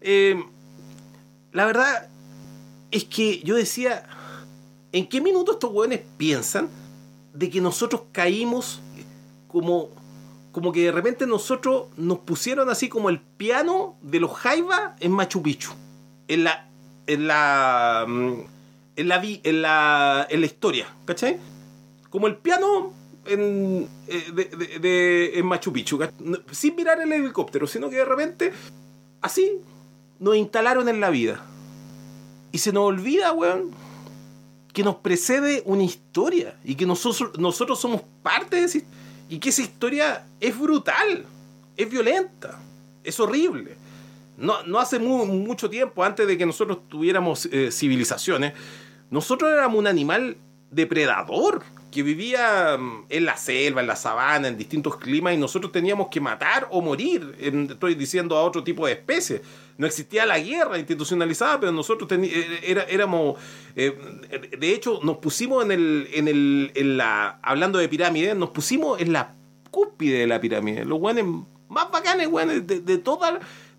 Eh, 0.00 0.42
la 1.52 1.66
verdad 1.66 2.08
es 2.90 3.04
que 3.04 3.40
yo 3.44 3.54
decía, 3.54 4.08
¿en 4.90 5.08
qué 5.08 5.20
minuto 5.20 5.52
estos 5.52 5.70
hueones 5.70 6.00
piensan 6.16 6.68
de 7.32 7.48
que 7.48 7.60
nosotros 7.60 8.02
caímos 8.10 8.80
como 9.46 9.99
como 10.52 10.72
que 10.72 10.84
de 10.84 10.92
repente 10.92 11.26
nosotros 11.26 11.84
nos 11.96 12.18
pusieron 12.20 12.68
así 12.70 12.88
como 12.88 13.08
el 13.10 13.20
piano 13.20 13.96
de 14.02 14.20
los 14.20 14.32
Jaiba 14.32 14.96
en 15.00 15.12
Machu 15.12 15.42
Picchu. 15.42 15.72
En 16.28 16.44
la. 16.44 16.68
En 17.06 17.26
la. 17.26 18.04
mm, 18.08 18.32
En 18.96 19.08
la, 19.08 19.22
en 19.24 19.62
la, 19.62 20.26
en 20.28 20.40
la 20.40 20.46
historia, 20.46 20.86
¿cachai? 21.06 21.38
Como 22.10 22.26
el 22.26 22.36
piano 22.36 22.92
en, 23.24 23.88
eh, 24.08 24.78
de, 24.80 25.38
en 25.38 25.46
Machu 25.46 25.72
Picchu, 25.72 25.96
¿cach- 25.98 26.12
No- 26.18 26.38
sin 26.50 26.74
mirar 26.76 27.00
el 27.00 27.10
helicóptero, 27.12 27.66
sino 27.66 27.88
que 27.88 27.96
de 27.96 28.04
repente, 28.04 28.52
así, 29.22 29.60
nos 30.18 30.36
instalaron 30.36 30.88
en 30.88 31.00
la 31.00 31.08
vida. 31.10 31.40
Y 32.52 32.58
se 32.58 32.72
nos 32.72 32.82
olvida, 32.84 33.32
weón, 33.32 33.70
que 34.72 34.82
nos 34.82 34.96
precede 34.96 35.62
una 35.64 35.84
historia 35.84 36.56
y 36.64 36.74
que 36.74 36.84
nosotros, 36.86 37.38
nosotros 37.38 37.80
somos 37.80 38.02
parte 38.22 38.56
de 38.56 38.64
esa 38.64 38.78
his- 38.78 38.84
y 39.30 39.38
que 39.38 39.48
esa 39.48 39.62
historia 39.62 40.26
es 40.40 40.58
brutal, 40.58 41.24
es 41.76 41.88
violenta, 41.90 42.58
es 43.04 43.18
horrible. 43.20 43.76
No, 44.36 44.62
no 44.64 44.78
hace 44.78 44.98
mu- 44.98 45.24
mucho 45.24 45.70
tiempo, 45.70 46.02
antes 46.04 46.26
de 46.26 46.36
que 46.36 46.44
nosotros 46.46 46.78
tuviéramos 46.88 47.46
eh, 47.46 47.70
civilizaciones, 47.70 48.52
nosotros 49.10 49.50
éramos 49.52 49.78
un 49.78 49.86
animal 49.86 50.36
depredador 50.70 51.62
que 51.90 52.02
vivía 52.02 52.76
mm, 52.78 53.06
en 53.08 53.24
la 53.24 53.36
selva, 53.36 53.80
en 53.80 53.86
la 53.86 53.96
sabana, 53.96 54.48
en 54.48 54.56
distintos 54.56 54.96
climas 54.96 55.34
y 55.34 55.36
nosotros 55.36 55.72
teníamos 55.72 56.08
que 56.08 56.20
matar 56.20 56.68
o 56.70 56.80
morir, 56.80 57.34
estoy 57.40 57.94
diciendo 57.94 58.36
a 58.36 58.42
otro 58.42 58.62
tipo 58.64 58.86
de 58.86 58.92
especies. 58.92 59.40
No 59.78 59.86
existía 59.86 60.26
la 60.26 60.38
guerra 60.38 60.78
institucionalizada, 60.78 61.58
pero 61.60 61.72
nosotros 61.72 62.10
eh, 62.12 62.60
era- 62.64 62.82
éramos, 62.84 63.36
eh, 63.76 63.96
de 64.58 64.72
hecho, 64.74 65.00
nos 65.02 65.18
pusimos 65.18 65.64
en 65.64 65.72
el, 65.72 66.08
en 66.12 66.28
el, 66.28 66.70
en 66.74 66.96
la, 66.96 67.38
hablando 67.42 67.78
de 67.78 67.88
pirámides, 67.88 68.36
nos 68.36 68.50
pusimos 68.50 69.00
en 69.00 69.12
la 69.12 69.34
cúspide 69.70 70.18
de 70.20 70.26
la 70.26 70.40
pirámide, 70.40 70.84
los 70.84 70.98
guanes 70.98 71.24
más 71.68 71.90
bacanes, 71.90 72.26
weones, 72.28 72.66
de, 72.66 72.80
de 72.80 73.02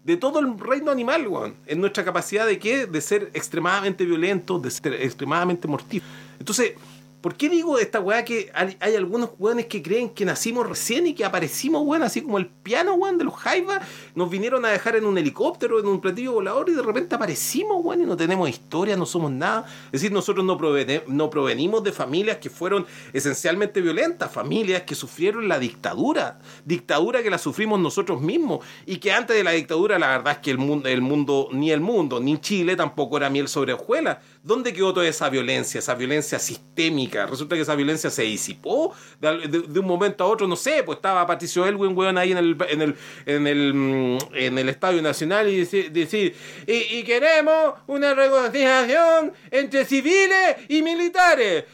de 0.04 0.18
todo 0.18 0.40
el 0.40 0.58
reino 0.58 0.90
animal, 0.90 1.28
weón. 1.28 1.54
En 1.68 1.80
nuestra 1.80 2.04
capacidad 2.04 2.48
de 2.48 2.58
qué? 2.58 2.88
De 2.88 3.02
ser 3.02 3.30
extremadamente 3.36 4.04
violentos, 4.04 4.60
de 4.62 4.72
ser 4.72 4.94
extremadamente 4.96 5.68
mortíferos. 5.68 6.12
Entonces, 6.40 6.74
¿por 7.22 7.36
qué 7.36 7.50
digo 7.50 7.78
esta 7.78 8.00
weá 8.00 8.26
que 8.26 8.52
hay, 8.54 8.96
algunos 8.96 9.32
weones 9.40 9.68
que 9.68 9.82
creen 9.82 10.10
que 10.10 10.26
nacimos 10.26 10.68
recién 10.68 11.08
y 11.08 11.14
que 11.14 11.24
aparecimos, 11.24 11.84
weón, 11.86 12.04
así 12.04 12.22
como 12.22 12.38
el 12.38 12.48
piano, 12.48 12.94
weón, 12.96 13.18
de 13.18 13.24
los 13.24 13.36
Jaivas? 13.36 13.82
Nos 14.16 14.30
vinieron 14.30 14.66
a 14.66 14.70
dejar 14.70 14.96
en 14.96 15.06
un 15.06 15.18
helicóptero, 15.18 15.80
en 15.80 15.88
un 15.88 16.02
platillo 16.02 16.34
volador 16.34 16.70
y 16.70 16.74
de 16.74 16.82
repente 16.82 17.16
aparecimos, 17.16 17.78
weón, 17.84 18.02
y 18.02 18.06
no 18.06 18.18
tenemos 18.18 18.50
historia, 18.50 18.98
no 18.98 19.06
somos 19.06 19.32
nada. 19.32 19.66
Es 19.88 20.02
decir, 20.02 20.12
nosotros 20.12 20.46
no, 20.46 20.58
provene- 20.58 21.04
no 21.08 21.30
provenimos 21.30 21.84
de 21.84 21.92
familias 21.92 22.38
que 22.38 22.50
fueron 22.50 22.86
esencialmente 23.14 23.82
violentas, 23.82 24.32
familias 24.32 24.82
que 24.84 24.96
sufrieron 24.96 25.48
la 25.48 25.60
dictadura, 25.60 26.40
dictadura 26.66 27.22
que 27.24 27.30
la 27.30 27.38
sufrimos 27.38 27.80
nosotros 27.80 28.22
mismos 28.22 28.66
y 28.86 28.98
que 28.98 29.12
antes 29.12 29.36
de 29.36 29.44
la 29.44 29.52
dictadura 29.52 30.00
la 30.00 30.08
verdad 30.08 30.34
es 30.34 30.40
que 30.40 30.52
el 30.52 30.58
mundo, 30.58 30.90
el 30.90 31.02
mundo 31.02 31.50
ni 31.52 31.72
el 31.72 31.82
mundo, 31.82 32.20
ni 32.20 32.40
Chile 32.40 32.76
tampoco 32.76 33.18
era 33.18 33.30
miel 33.30 33.48
sobre 33.48 33.74
hojuelas. 33.74 34.18
¿Dónde 34.44 34.74
quedó 34.74 34.92
toda 34.92 35.08
esa 35.08 35.30
violencia, 35.30 35.78
esa 35.78 35.94
violencia 35.94 36.40
sistémica? 36.40 37.28
Resulta 37.28 37.56
que 37.56 37.62
esa 37.62 37.76
violencia 37.76 38.10
se 38.10 38.24
disipó 38.24 38.92
de, 39.20 39.80
un 39.80 39.86
momento 39.86 40.24
a 40.24 40.28
otro, 40.28 40.48
no 40.48 40.56
sé, 40.56 40.82
pues 40.84 40.96
estaba 40.98 41.28
Patricio 41.28 41.64
Elwin, 41.68 41.96
weón, 41.96 42.18
ahí 42.18 42.32
en 42.32 42.40
el, 42.40 42.58
en 42.68 42.82
el, 42.82 42.96
en 43.28 43.48
el, 43.48 43.74
mm, 43.74 44.70
Estadio 44.70 45.02
Nacional 45.04 45.48
y 45.48 45.64
decir, 45.64 46.36
y 46.66 47.04
queremos 47.04 47.76
una 47.86 48.16
reconciliación 48.16 49.32
entre 49.52 49.86
civiles 49.86 50.56
y 50.70 50.82
militares. 50.82 51.66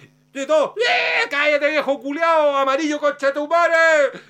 Todo, 0.45 0.75
¡eh! 0.77 1.27
¡Cállate, 1.29 1.69
viejo 1.71 1.99
culiao! 1.99 2.55
¡Amarillo 2.57 2.99
concha 2.99 3.33
tu 3.33 3.47
madre! 3.47 3.75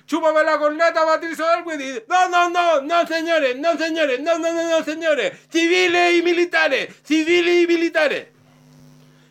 ¡Chúpame 0.05 0.43
la 0.43 0.57
corneta, 0.57 1.05
Patricio 1.05 1.45
Elwin! 1.53 2.03
No, 2.07 2.29
no, 2.29 2.49
no, 2.49 2.81
no, 2.81 3.07
señores, 3.07 3.55
no, 3.57 3.77
señores, 3.77 4.19
no, 4.21 4.38
no, 4.39 4.53
no, 4.53 4.69
no, 4.69 4.84
señores. 4.85 5.34
Civiles 5.51 6.15
y 6.15 6.21
militares, 6.21 6.95
civiles 7.03 7.63
y 7.63 7.67
militares. 7.67 8.27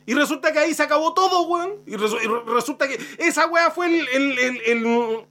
Y 0.09 0.15
resulta 0.15 0.53
que 0.53 0.61
ahí 0.61 0.73
se 0.75 0.85
acabó 0.85 1.15
todo, 1.15 1.43
weón. 1.49 1.81
Y, 1.87 1.95
resu- 1.95 2.23
y 2.23 2.27
re- 2.29 2.55
resulta 2.55 2.87
que 2.87 2.97
esa 3.19 3.47
weá 3.49 3.73
fue 3.73 3.87
el, 3.87 4.09
el, 4.09 4.39
el, 4.39 4.61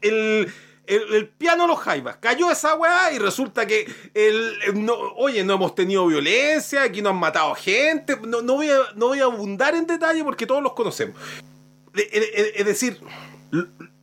el, 0.01 0.53
el- 0.87 1.27
piano 1.29 1.67
los 1.67 1.79
jaivas. 1.79 2.17
Cayó 2.17 2.51
esa 2.51 2.75
weá 2.75 3.11
y 3.13 3.19
resulta 3.19 3.65
que, 3.65 3.85
el, 4.13 4.53
no, 4.85 4.93
oye, 5.17 5.43
no 5.43 5.53
hemos 5.55 5.75
tenido 5.75 6.05
violencia, 6.07 6.83
aquí 6.83 7.01
no 7.01 7.09
han 7.09 7.17
matado 7.17 7.53
gente. 7.55 8.17
No, 8.25 8.41
no, 8.41 8.55
voy 8.55 8.69
a, 8.69 8.77
no 8.95 9.07
voy 9.07 9.19
a 9.19 9.25
abundar 9.25 9.75
en 9.75 9.87
detalle 9.87 10.23
porque 10.23 10.45
todos 10.45 10.61
los 10.63 10.73
conocemos. 10.73 11.15
Es- 11.93 12.09
es 12.11 12.51
es 12.55 12.65
decir, 12.65 12.99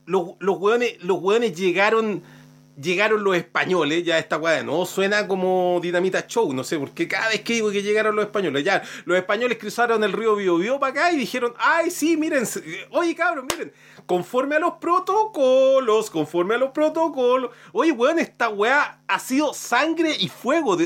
los, 0.07 0.27
los, 0.39 0.59
weones, 0.59 1.03
los 1.03 1.19
llegaron 1.55 2.23
llegaron 2.81 3.23
los 3.23 3.37
españoles, 3.37 4.03
ya 4.03 4.19
esta 4.19 4.39
weá 4.39 4.63
no 4.63 4.87
suena 4.87 5.29
como 5.29 5.79
Dinamita 5.83 6.27
Show, 6.27 6.53
no 6.55 6.65
sé, 6.65 6.79
porque 6.79 7.07
cada 7.07 7.29
vez 7.29 7.43
que 7.43 7.53
digo 7.53 7.71
que 7.71 7.83
llegaron 7.83 8.17
los 8.17 8.25
españoles, 8.25 8.65
ya 8.65 8.83
los 9.05 9.17
españoles 9.19 9.59
cruzaron 9.59 10.03
el 10.05 10.13
río 10.13 10.35
Biobío 10.37 10.81
para 10.81 10.91
acá 10.93 11.13
y 11.13 11.17
dijeron, 11.19 11.53
ay, 11.59 11.91
sí, 11.91 12.17
miren, 12.17 12.45
oye, 12.91 13.15
cabros, 13.15 13.45
miren, 13.45 13.73
Conforme 14.07 14.57
a 14.57 14.59
los 14.59 14.75
protocolos, 14.75 16.11
conforme 16.11 16.55
a 16.55 16.59
los 16.59 16.71
protocolos. 16.71 17.51
Oye, 17.73 17.93
weón, 17.93 18.19
esta 18.19 18.49
weá 18.49 19.01
ha 19.07 19.19
sido 19.19 19.55
sangre 19.55 20.17
y 20.19 20.29
fuego. 20.29 20.77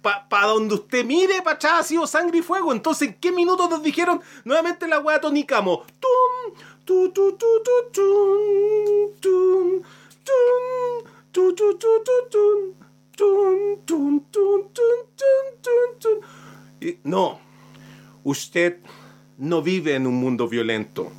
Para 0.00 0.28
pa 0.28 0.46
donde 0.46 0.74
usted 0.74 1.04
mire, 1.04 1.42
pachá, 1.42 1.78
ha 1.78 1.82
sido 1.82 2.06
sangre 2.06 2.38
y 2.38 2.42
fuego. 2.42 2.72
Entonces, 2.72 3.08
¿en 3.08 3.14
qué 3.14 3.32
minutos 3.32 3.68
nos 3.68 3.82
dijeron 3.82 4.20
nuevamente 4.44 4.88
la 4.88 5.00
weá 5.00 5.20
Tony 5.20 5.44
Camo? 5.44 5.84
¡Tum! 6.00 6.54
¡Tum! 6.84 7.12
¡Tum! 7.12 7.32
¡Tum! 7.36 7.44
¡Tum! 7.92 9.82
¡Tum! 11.32 11.82
¡Tum! 11.90 12.74
No, 17.02 17.40
usted 18.24 18.78
no 19.38 19.62
vive 19.62 19.94
en 19.94 20.06
un 20.06 20.14
mundo 20.16 20.48
violento. 20.48 21.10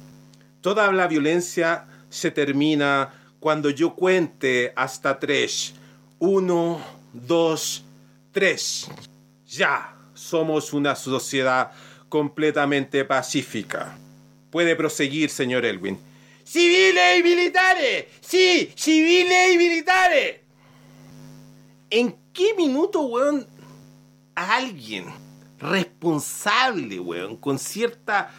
Toda 0.66 0.92
la 0.92 1.06
violencia 1.06 1.86
se 2.10 2.32
termina 2.32 3.14
cuando 3.40 3.70
yo 3.70 3.94
cuente 3.94 4.74
hasta 4.76 5.20
tres. 5.20 5.76
Uno, 6.18 6.84
dos, 7.14 7.86
tres. 8.32 8.90
Ya 9.48 9.96
somos 10.16 10.74
una 10.74 10.96
sociedad 10.96 11.70
completamente 12.10 13.06
pacífica. 13.06 13.96
Puede 14.50 14.76
proseguir, 14.76 15.30
señor 15.30 15.66
Elwin. 15.66 16.00
¡Civiles 16.44 17.20
y 17.20 17.22
militares! 17.22 18.06
¡Sí! 18.22 18.74
¡Civiles 18.76 19.54
y 19.54 19.58
militares! 19.60 20.38
¿En 21.92 22.18
qué 22.34 22.56
minuto, 22.56 23.02
weón, 23.02 23.46
alguien 24.34 25.06
responsable, 25.60 27.00
weón, 27.00 27.38
con 27.38 27.60
cierta 27.60 28.32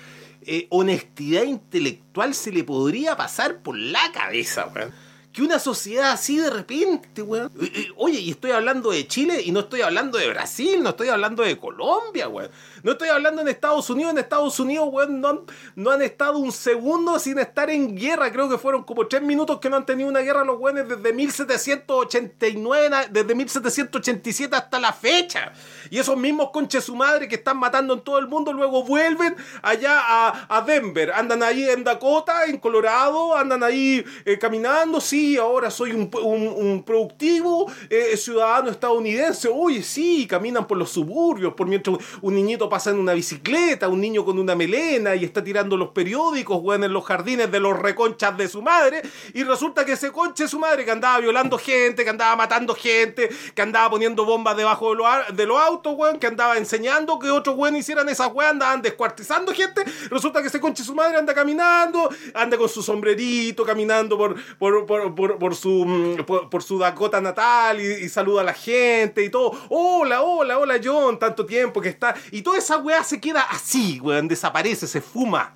eh, 0.47 0.67
honestidad 0.71 1.43
intelectual 1.43 2.35
se 2.35 2.53
le 2.53 2.65
podría 2.65 3.17
pasar 3.17 3.63
por 3.63 3.77
la 3.77 4.13
cabeza, 4.13 4.71
weón? 4.75 4.93
Que 5.33 5.43
una 5.43 5.59
sociedad 5.59 6.13
así 6.13 6.39
de 6.39 6.49
repente, 6.49 7.21
weón. 7.21 7.51
Eh, 7.61 7.71
eh, 7.75 7.89
Oye, 7.97 8.21
y 8.21 8.31
estoy 8.31 8.53
hablando 8.53 8.91
de 8.91 9.07
Chile 9.07 9.43
y 9.45 9.53
no 9.53 9.61
estoy 9.61 9.83
hablando 9.83 10.19
de 10.19 10.29
Brasil, 10.29 10.83
no 10.83 10.91
estoy 10.91 11.09
hablando 11.09 11.43
de 11.43 11.59
Colombia, 11.59 12.29
weón. 12.29 12.51
No 12.87 12.93
estoy 12.93 13.09
hablando 13.09 13.43
en 13.43 13.49
Estados 13.49 13.91
Unidos. 13.91 14.13
En 14.13 14.19
Estados 14.19 14.61
Unidos, 14.61 14.89
weón, 14.93 15.21
no 15.21 15.29
han, 15.29 15.41
no 15.75 15.91
han 15.91 16.03
estado 16.03 16.39
un 16.39 16.53
segundo 16.53 17.19
sin 17.19 17.37
estar 17.41 17.69
en 17.69 17.97
guerra. 17.97 18.31
Creo 18.31 18.49
que 18.49 18.59
fueron 18.59 18.85
como 18.85 19.09
tres 19.09 19.23
minutos 19.23 19.59
que 19.59 19.69
no 19.69 19.75
han 19.75 19.85
tenido 19.85 20.09
una 20.09 20.21
guerra 20.21 20.45
los 20.45 20.57
weones 20.61 20.89
desde 20.89 21.13
1789, 21.13 22.89
na- 22.89 23.07
desde 23.11 23.35
1787 23.35 24.55
hasta 24.55 24.79
la 24.79 24.93
fecha. 24.93 25.53
Y 25.91 25.99
esos 25.99 26.17
mismos 26.17 26.51
conches 26.53 26.85
su 26.85 26.95
madre 26.95 27.27
que 27.27 27.35
están 27.35 27.57
matando 27.59 27.93
en 27.93 28.03
todo 28.03 28.21
el 28.21 28.29
mundo 28.29 28.53
luego 28.53 28.85
vuelven 28.85 29.35
allá 29.63 30.47
a, 30.49 30.63
Denver. 30.65 31.11
Andan 31.11 31.43
ahí 31.43 31.69
en 31.69 31.83
Dakota, 31.83 32.45
en 32.45 32.59
Colorado, 32.59 33.37
andan 33.37 33.65
ahí 33.65 34.05
eh, 34.25 34.39
caminando. 34.39 35.01
Sí, 35.01 35.37
ahora 35.37 35.73
soy 35.73 35.91
un 35.91 36.85
productivo 36.87 37.69
eh, 37.91 38.17
ciudadano 38.17 38.71
estadounidense. 38.71 39.49
Oye, 39.53 39.83
sí, 39.83 40.25
caminan 40.29 40.69
por 40.69 40.79
los 40.79 40.91
suburbios, 40.91 41.55
por 41.55 41.67
mientras 41.67 41.99
un 42.23 42.35
niñito 42.37 42.69
pasa 42.77 42.91
en 42.91 42.99
una 42.99 43.15
bicicleta, 43.15 43.89
un 43.89 44.03
niño 44.03 44.23
con 44.23 44.39
una 44.39 44.55
melena 44.55 45.17
y 45.17 45.25
está 45.25 45.43
tirando 45.43 45.79
los 45.79 45.93
periódicos, 45.93 46.59
weón, 46.61 46.85
en 46.85 46.93
los 46.93 47.07
jardines 47.07 47.51
de 47.51 47.59
los 47.59 47.75
reconchas 47.79 48.37
de 48.37 48.49
su 48.49 48.61
madre. 48.61 49.01
Y 49.33 49.45
resulta 49.45 49.87
que 49.87 49.93
ese 49.93 50.13
conche 50.13 50.47
su 50.47 50.59
madre 50.59 50.85
que 50.85 50.91
andaba 50.91 51.19
violando 51.21 51.57
gente, 51.57 52.05
que 52.05 52.11
andaba 52.11 52.37
matando 52.37 52.75
gente, 52.75 53.31
que 53.55 53.63
andaba 53.63 53.89
poniendo 53.89 54.27
bombas 54.27 54.59
debajo 54.59 54.91
de 55.33 55.47
los, 55.47 55.59
autos, 55.59 55.95
weón, 55.97 56.19
que 56.19 56.27
andaba 56.27 56.59
enseñando 56.59 57.19
que 57.19 57.31
otros 57.31 57.57
weón 57.57 57.77
hicieran 57.77 58.11
esas 58.11 58.31
weas, 58.35 58.51
andaban 58.51 58.83
descuartizando 58.83 59.55
gente. 59.55 59.83
Resulta 60.11 60.43
que 60.43 60.49
ese 60.49 60.61
conche 60.61 60.85
su 60.85 60.95
madre 60.95 61.17
anda 61.17 61.33
caminando, 61.33 62.11
anda 62.35 62.59
con 62.59 62.69
su 62.69 62.83
sombrerito, 62.83 63.65
caminando 63.65 64.19
por, 64.19 65.55
su, 65.55 65.71
mm, 65.87 66.25
por, 66.27 66.63
su 66.63 66.79
Dakota 66.79 67.23
natal 67.23 67.81
y, 67.81 68.05
y 68.05 68.09
saluda 68.11 68.43
a 68.43 68.45
la 68.45 68.53
gente 68.53 69.25
y 69.25 69.31
todo. 69.31 69.53
Hola, 69.71 70.21
hola, 70.21 70.59
hola 70.59 70.79
John, 70.85 71.19
tanto 71.19 71.47
tiempo 71.47 71.81
que 71.81 71.89
está. 71.89 72.15
Y 72.33 72.43
toda 72.43 72.59
esa 72.67 72.79
weá 72.79 73.05
se 73.05 73.21
queda 73.21 73.43
así, 73.43 74.01
weón, 74.01 74.27
desaparece, 74.27 74.89
se 74.89 75.01
fuma. 75.01 75.55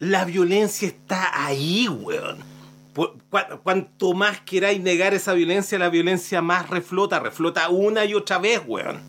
La 0.00 0.24
violencia 0.24 0.88
está 0.88 1.46
ahí, 1.46 1.88
weón. 1.88 2.38
Cuanto 3.62 4.12
más 4.12 4.40
queráis 4.40 4.80
negar 4.80 5.14
esa 5.14 5.32
violencia, 5.32 5.78
la 5.78 5.88
violencia 5.88 6.42
más 6.42 6.68
reflota, 6.68 7.20
reflota 7.20 7.68
una 7.68 8.04
y 8.04 8.14
otra 8.14 8.38
vez, 8.38 8.60
weón. 8.66 9.00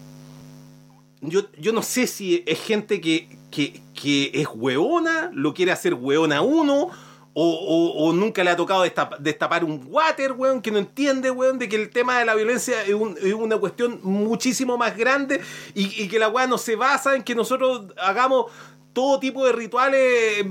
Yo, 1.22 1.52
yo 1.58 1.74
no 1.74 1.82
sé 1.82 2.06
si 2.06 2.44
es 2.46 2.62
gente 2.62 3.02
que, 3.02 3.40
que, 3.50 3.82
que 4.00 4.30
es 4.34 4.48
hueona, 4.54 5.32
lo 5.34 5.56
quiere 5.56 5.72
hacer 5.72 5.96
hueona 5.96 6.42
uno, 6.42 6.92
o, 7.38 7.44
o- 7.44 8.06
o 8.08 8.14
nunca 8.14 8.44
le 8.46 8.50
ha 8.50 8.56
tocado 8.56 8.86
destap- 8.86 9.18
destapar 9.20 9.66
un 9.66 9.86
water, 9.90 10.32
weón, 10.32 10.62
que 10.62 10.72
no 10.72 10.78
entiende, 10.80 11.30
weón, 11.32 11.60
de 11.60 11.68
que 11.68 11.76
el 11.76 11.90
tema 11.90 12.18
de 12.18 12.24
la 12.26 12.34
violencia 12.34 12.82
es, 12.84 12.94
un- 12.94 13.18
una 13.38 13.58
cuestión 13.58 14.00
muchísimo 14.04 14.78
más 14.78 14.96
grande 14.96 15.42
y, 15.74 16.02
y 16.02 16.08
que 16.08 16.18
la 16.18 16.30
weá 16.30 16.48
no 16.48 16.58
se 16.58 16.78
basa 16.78 17.14
en 17.16 17.24
que 17.24 17.36
nosotros 17.36 17.88
hagamos 17.98 18.46
todo 18.94 19.20
tipo 19.20 19.46
de 19.46 19.52
rituales 19.52 20.00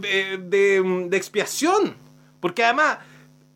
eh, 0.03 0.39
de, 0.43 1.07
de 1.09 1.17
expiación. 1.17 1.97
Porque 2.41 2.63
además, 2.63 2.99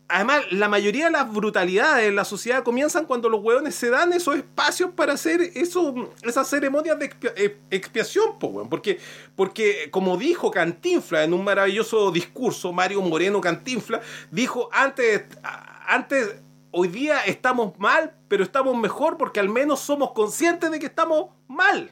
además, 0.09 0.41
la 0.51 0.67
mayoría 0.67 1.05
de 1.05 1.11
las 1.11 1.31
brutalidades 1.31 2.07
en 2.09 2.15
la 2.15 2.25
sociedad 2.25 2.63
comienzan 2.63 3.05
cuando 3.05 3.29
los 3.29 3.41
hueones 3.41 3.75
se 3.75 3.89
dan 3.89 4.11
esos 4.11 4.35
espacios 4.35 4.91
para 4.95 5.13
hacer 5.13 5.39
eso, 5.55 6.11
esas 6.23 6.49
ceremonias 6.49 6.97
de 6.99 7.13
eh, 7.35 7.57
expiación, 7.71 8.37
po. 8.39 8.67
Porque, 8.69 8.99
porque, 9.35 9.89
como 9.91 10.17
dijo 10.17 10.51
Cantinfla 10.51 11.23
en 11.23 11.33
un 11.33 11.43
maravilloso 11.43 12.11
discurso, 12.11 12.73
Mario 12.73 13.01
Moreno 13.01 13.39
Cantinfla, 13.39 14.01
dijo 14.31 14.69
antes, 14.73 15.23
antes, 15.87 16.35
hoy 16.71 16.87
día 16.89 17.19
estamos 17.21 17.77
mal, 17.79 18.13
pero 18.27 18.43
estamos 18.43 18.75
mejor 18.77 19.17
porque 19.17 19.39
al 19.39 19.49
menos 19.49 19.79
somos 19.79 20.11
conscientes 20.11 20.69
de 20.71 20.79
que 20.79 20.85
estamos 20.87 21.27
mal. 21.47 21.91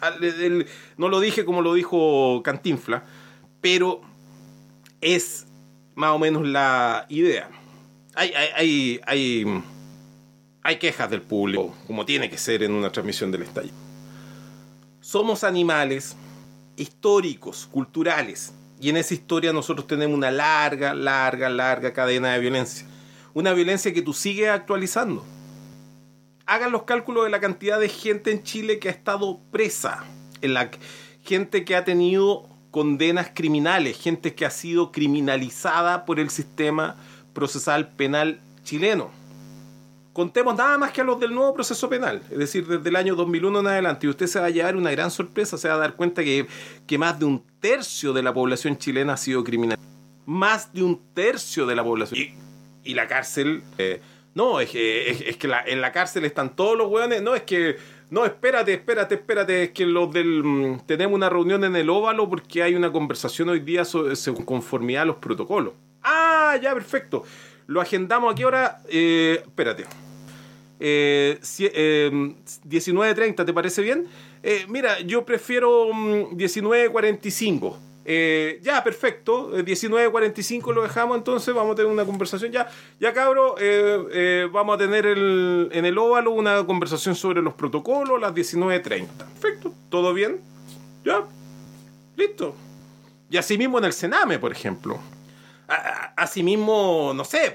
Al- 0.00 0.22
el- 0.22 0.66
no 0.96 1.08
lo 1.08 1.20
dije 1.20 1.44
como 1.44 1.62
lo 1.62 1.74
dijo 1.74 2.42
Cantinfla, 2.44 3.04
pero 3.60 4.00
es 5.00 5.45
más 5.96 6.10
o 6.10 6.18
menos 6.18 6.46
la 6.46 7.06
idea. 7.08 7.48
Hay, 8.14 8.32
hay, 8.32 8.48
hay, 8.54 9.00
hay, 9.06 9.62
hay 10.62 10.76
quejas 10.78 11.10
del 11.10 11.22
público, 11.22 11.74
como 11.86 12.04
tiene 12.06 12.30
que 12.30 12.38
ser 12.38 12.62
en 12.62 12.72
una 12.72 12.92
transmisión 12.92 13.32
del 13.32 13.42
estallido. 13.42 13.74
Somos 15.00 15.42
animales 15.42 16.16
históricos, 16.76 17.66
culturales, 17.66 18.52
y 18.78 18.90
en 18.90 18.98
esa 18.98 19.14
historia 19.14 19.54
nosotros 19.54 19.86
tenemos 19.86 20.14
una 20.14 20.30
larga, 20.30 20.94
larga, 20.94 21.48
larga 21.48 21.92
cadena 21.94 22.34
de 22.34 22.40
violencia. 22.40 22.86
Una 23.32 23.54
violencia 23.54 23.92
que 23.92 24.02
tú 24.02 24.12
sigues 24.12 24.50
actualizando. 24.50 25.24
Hagan 26.44 26.72
los 26.72 26.82
cálculos 26.82 27.24
de 27.24 27.30
la 27.30 27.40
cantidad 27.40 27.80
de 27.80 27.88
gente 27.88 28.32
en 28.32 28.42
Chile 28.42 28.78
que 28.78 28.88
ha 28.88 28.92
estado 28.92 29.40
presa, 29.50 30.04
en 30.42 30.52
la 30.52 30.70
gente 31.22 31.64
que 31.64 31.74
ha 31.74 31.84
tenido 31.84 32.50
condenas 32.76 33.30
criminales, 33.32 33.98
gente 33.98 34.34
que 34.34 34.44
ha 34.44 34.50
sido 34.50 34.92
criminalizada 34.92 36.04
por 36.04 36.20
el 36.20 36.28
sistema 36.28 36.94
procesal 37.32 37.88
penal 37.88 38.38
chileno. 38.64 39.10
Contemos 40.12 40.54
nada 40.54 40.76
más 40.76 40.92
que 40.92 41.00
a 41.00 41.04
los 41.04 41.18
del 41.18 41.34
nuevo 41.34 41.54
proceso 41.54 41.88
penal, 41.88 42.22
es 42.30 42.36
decir, 42.36 42.66
desde 42.66 42.86
el 42.86 42.96
año 42.96 43.14
2001 43.14 43.60
en 43.60 43.66
adelante, 43.66 44.06
y 44.06 44.10
usted 44.10 44.26
se 44.26 44.40
va 44.40 44.48
a 44.48 44.50
llevar 44.50 44.76
una 44.76 44.90
gran 44.90 45.10
sorpresa, 45.10 45.56
se 45.56 45.68
va 45.68 45.76
a 45.76 45.78
dar 45.78 45.96
cuenta 45.96 46.22
que, 46.22 46.46
que 46.86 46.98
más 46.98 47.18
de 47.18 47.24
un 47.24 47.42
tercio 47.60 48.12
de 48.12 48.22
la 48.22 48.34
población 48.34 48.76
chilena 48.76 49.14
ha 49.14 49.16
sido 49.16 49.42
criminal. 49.42 49.78
Más 50.26 50.70
de 50.74 50.82
un 50.82 51.00
tercio 51.14 51.64
de 51.64 51.76
la 51.76 51.82
población. 51.82 52.20
Y, 52.20 52.90
y 52.90 52.92
la 52.92 53.06
cárcel... 53.08 53.62
eh, 53.78 54.02
no, 54.34 54.60
es 54.60 54.68
que, 54.68 55.10
es, 55.30 55.38
que 55.38 55.50
en 55.64 55.80
la 55.80 55.92
cárcel 55.92 56.26
están 56.26 56.54
todos 56.54 56.76
los 56.76 56.88
hueones. 56.88 57.22
No, 57.22 57.34
es 57.34 57.44
que 57.44 57.78
No, 58.10 58.24
espérate, 58.24 58.72
espérate, 58.74 59.16
espérate. 59.16 59.62
Es 59.64 59.70
que 59.70 59.84
los 59.84 60.12
del. 60.12 60.42
mm, 60.44 60.80
Tenemos 60.86 61.14
una 61.14 61.28
reunión 61.28 61.64
en 61.64 61.74
el 61.76 61.90
óvalo 61.90 62.28
porque 62.28 62.62
hay 62.62 62.74
una 62.74 62.92
conversación 62.92 63.48
hoy 63.48 63.60
día 63.60 63.84
sobre 63.84 64.14
conformidad 64.44 65.02
a 65.02 65.06
los 65.06 65.16
protocolos. 65.16 65.74
Ah, 66.02 66.56
ya, 66.62 66.72
perfecto. 66.72 67.24
Lo 67.66 67.80
agendamos 67.80 68.32
aquí 68.32 68.44
ahora. 68.44 68.80
Eh, 68.88 69.40
espérate. 69.42 69.84
Eh, 70.78 71.40
eh, 71.58 72.10
19.30, 72.68 73.44
¿te 73.44 73.52
parece 73.52 73.82
bien? 73.82 74.06
Eh, 74.42 74.66
mira, 74.68 75.00
yo 75.00 75.24
prefiero 75.24 75.92
mm, 75.92 76.36
19.45. 76.36 77.76
Eh, 78.08 78.60
ya, 78.62 78.84
perfecto. 78.84 79.58
Eh, 79.58 79.64
19.45 79.64 80.72
lo 80.72 80.82
dejamos, 80.82 81.16
entonces 81.18 81.52
vamos 81.52 81.72
a 81.72 81.74
tener 81.74 81.90
una 81.90 82.04
conversación. 82.04 82.52
Ya, 82.52 82.68
ya 83.00 83.12
cabro, 83.12 83.56
eh, 83.58 83.98
eh, 84.12 84.48
vamos 84.52 84.76
a 84.76 84.78
tener 84.78 85.06
el- 85.06 85.68
en 85.72 85.84
el 85.84 85.98
óvalo 85.98 86.30
una 86.30 86.64
conversación 86.64 87.16
sobre 87.16 87.42
los 87.42 87.54
protocolos 87.54 88.16
a 88.18 88.20
las 88.20 88.34
19.30. 88.34 89.26
Perfecto, 89.40 89.72
¿todo 89.90 90.14
bien? 90.14 90.40
Ya, 91.04 91.24
listo. 92.16 92.54
Y 93.28 93.36
así 93.38 93.58
mismo 93.58 93.78
en 93.78 93.84
el 93.86 93.92
Sename, 93.92 94.38
por 94.38 94.52
ejemplo. 94.52 95.00
Asimismo, 96.14 97.12
no 97.14 97.24
sé, 97.24 97.46
eh, 97.48 97.52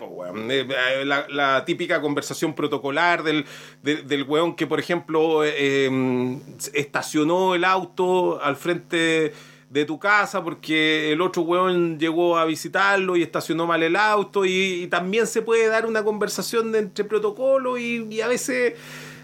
eh, 0.69 1.05
la, 1.05 1.63
típica 1.65 2.01
conversación 2.01 2.53
protocolar 2.53 3.23
del, 3.23 3.45
del, 3.81 4.05
del 4.05 4.23
weón 4.23 4.55
que, 4.55 4.67
por 4.67 4.81
ejemplo, 4.81 5.45
eh, 5.45 5.53
eh, 5.87 6.39
estacionó 6.73 7.55
el 7.55 7.63
auto 7.63 8.41
al 8.43 8.57
frente 8.57 9.33
de 9.71 9.85
tu 9.85 9.97
casa 9.97 10.43
porque 10.43 11.13
el 11.13 11.21
otro 11.21 11.43
weón 11.43 11.97
llegó 11.97 12.37
a 12.37 12.43
visitarlo 12.43 13.15
y 13.15 13.23
estacionó 13.23 13.65
mal 13.65 13.81
el 13.81 13.95
auto 13.95 14.43
y, 14.43 14.87
también 14.87 15.25
se 15.25 15.41
puede 15.41 15.67
dar 15.67 15.85
una 15.85 16.03
conversación 16.03 16.73
de 16.73 16.79
entre 16.79 17.05
protocolo 17.05 17.77
y, 17.77 18.19
a 18.19 18.27
veces 18.27 18.73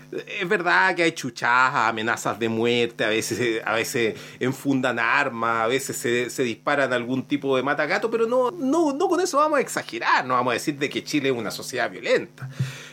es 0.10 0.48
verdad 0.48 0.96
que 0.96 1.04
hay 1.04 1.12
chuchadas, 1.12 1.90
amenazas 1.90 2.40
de 2.40 2.48
muerte, 2.48 3.04
a 3.04 3.10
veces, 3.10 3.62
a 3.66 3.74
veces 3.74 4.16
enfundan 4.40 5.00
armas, 5.00 5.66
a 5.66 5.68
veces 5.68 5.98
se, 5.98 6.30
se 6.30 6.44
disparan 6.44 6.94
algún 6.94 7.28
tipo 7.28 7.58
de 7.58 7.62
matagato, 7.62 8.10
pero 8.10 8.26
no, 8.26 8.50
no, 8.52 8.94
no 8.94 9.10
con 9.10 9.20
eso 9.20 9.38
vamos 9.40 9.58
a 9.58 9.62
exagerar, 9.62 10.26
no 10.26 10.36
vamos 10.36 10.52
a 10.52 10.54
decir 10.54 10.78
de 10.80 10.90
que 10.90 11.04
Chile 11.04 11.28
es 11.28 11.36
una 11.36 11.52
sociedad 11.52 11.92
violenta. 11.92 12.50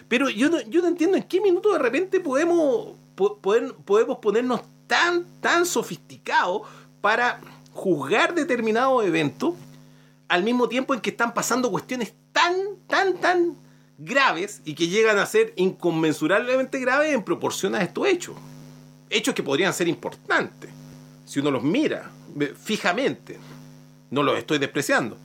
Pero 0.09 0.29
yo 0.29 0.51
no, 0.51 0.61
yo 0.63 0.83
no 0.83 0.89
entiendo 0.89 1.17
en 1.17 1.23
qué 1.23 1.41
minuto 1.41 1.73
de 1.73 1.79
repente 1.79 2.19
podemos, 2.19 2.97
po- 3.15 3.39
podemos 3.39 4.19
ponernos 4.19 4.63
tan, 4.89 5.25
tan 5.41 5.65
sofisticados 5.65 6.63
para 7.05 7.39
juzgar 7.75 8.35
determinados 8.35 9.05
eventos 9.05 9.53
al 10.27 10.43
mismo 10.43 10.71
tiempo 10.71 10.95
en 10.95 11.01
que 11.03 11.11
están 11.11 11.35
pasando 11.35 11.71
cuestiones 11.71 12.15
tan, 12.33 12.55
tan, 12.87 13.19
tan 13.21 13.57
graves 13.99 14.63
y 14.65 14.75
que 14.75 14.89
llegan 14.89 15.19
a 15.19 15.27
ser 15.27 15.53
inconmensurablemente 15.57 16.79
graves 16.81 17.13
en 17.13 17.23
proporción 17.23 17.75
a 17.75 17.83
estos 17.83 18.07
hechos. 18.07 18.35
Hechos 19.11 19.35
que 19.35 19.43
podrían 19.43 19.75
ser 19.75 19.87
importantes, 19.87 20.71
si 21.27 21.41
uno 21.41 21.51
los 21.51 21.63
mira 21.63 22.11
eh, 22.41 22.55
fijamente. 22.59 23.39
No 24.11 24.23
los 24.23 24.39
estoy 24.39 24.57
despreciando. 24.57 25.19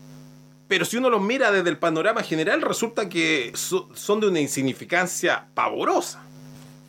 Pero 0.67 0.83
si 0.83 0.97
uno 0.97 1.09
los 1.09 1.21
mira 1.21 1.49
desde 1.49 1.69
el 1.69 1.77
panorama 1.77 2.23
general, 2.23 2.61
resulta 2.61 3.07
que 3.07 3.53
so- 3.55 3.87
son 3.93 4.19
de 4.19 4.27
una 4.27 4.41
insignificancia 4.41 5.47
pavorosa. 5.53 6.23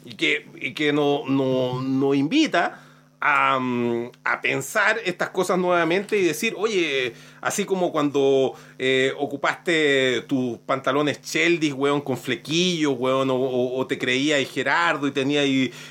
Y 0.05 0.15
que, 0.17 0.49
y 0.61 0.75
que 0.75 0.93
nos 0.93 1.29
no, 1.29 1.81
nos 1.81 2.17
invita 2.17 2.81
a, 3.21 3.59
mm, 3.61 4.11
a 4.25 4.41
pensar 4.41 4.99
estas 5.05 5.31
cosas 5.31 5.59
nuevamente 5.59 6.17
y 6.19 6.25
decir, 6.25 6.55
oye, 6.57 7.13
así 7.43 7.65
como 7.67 7.93
cuando 7.93 8.55
eh, 8.79 9.13
ocupaste 9.19 10.23
tus 10.23 10.59
pantalones 10.61 11.21
Cheldis, 11.21 11.75
weón, 11.75 12.01
con 12.01 12.17
flequillos, 12.17 12.95
weón, 12.99 13.31
o, 13.31 13.37
o- 13.37 13.87
te 13.87 13.99
creías 13.99 14.41
Gerardo 14.51 15.07
y 15.07 15.11
tenías 15.13 15.45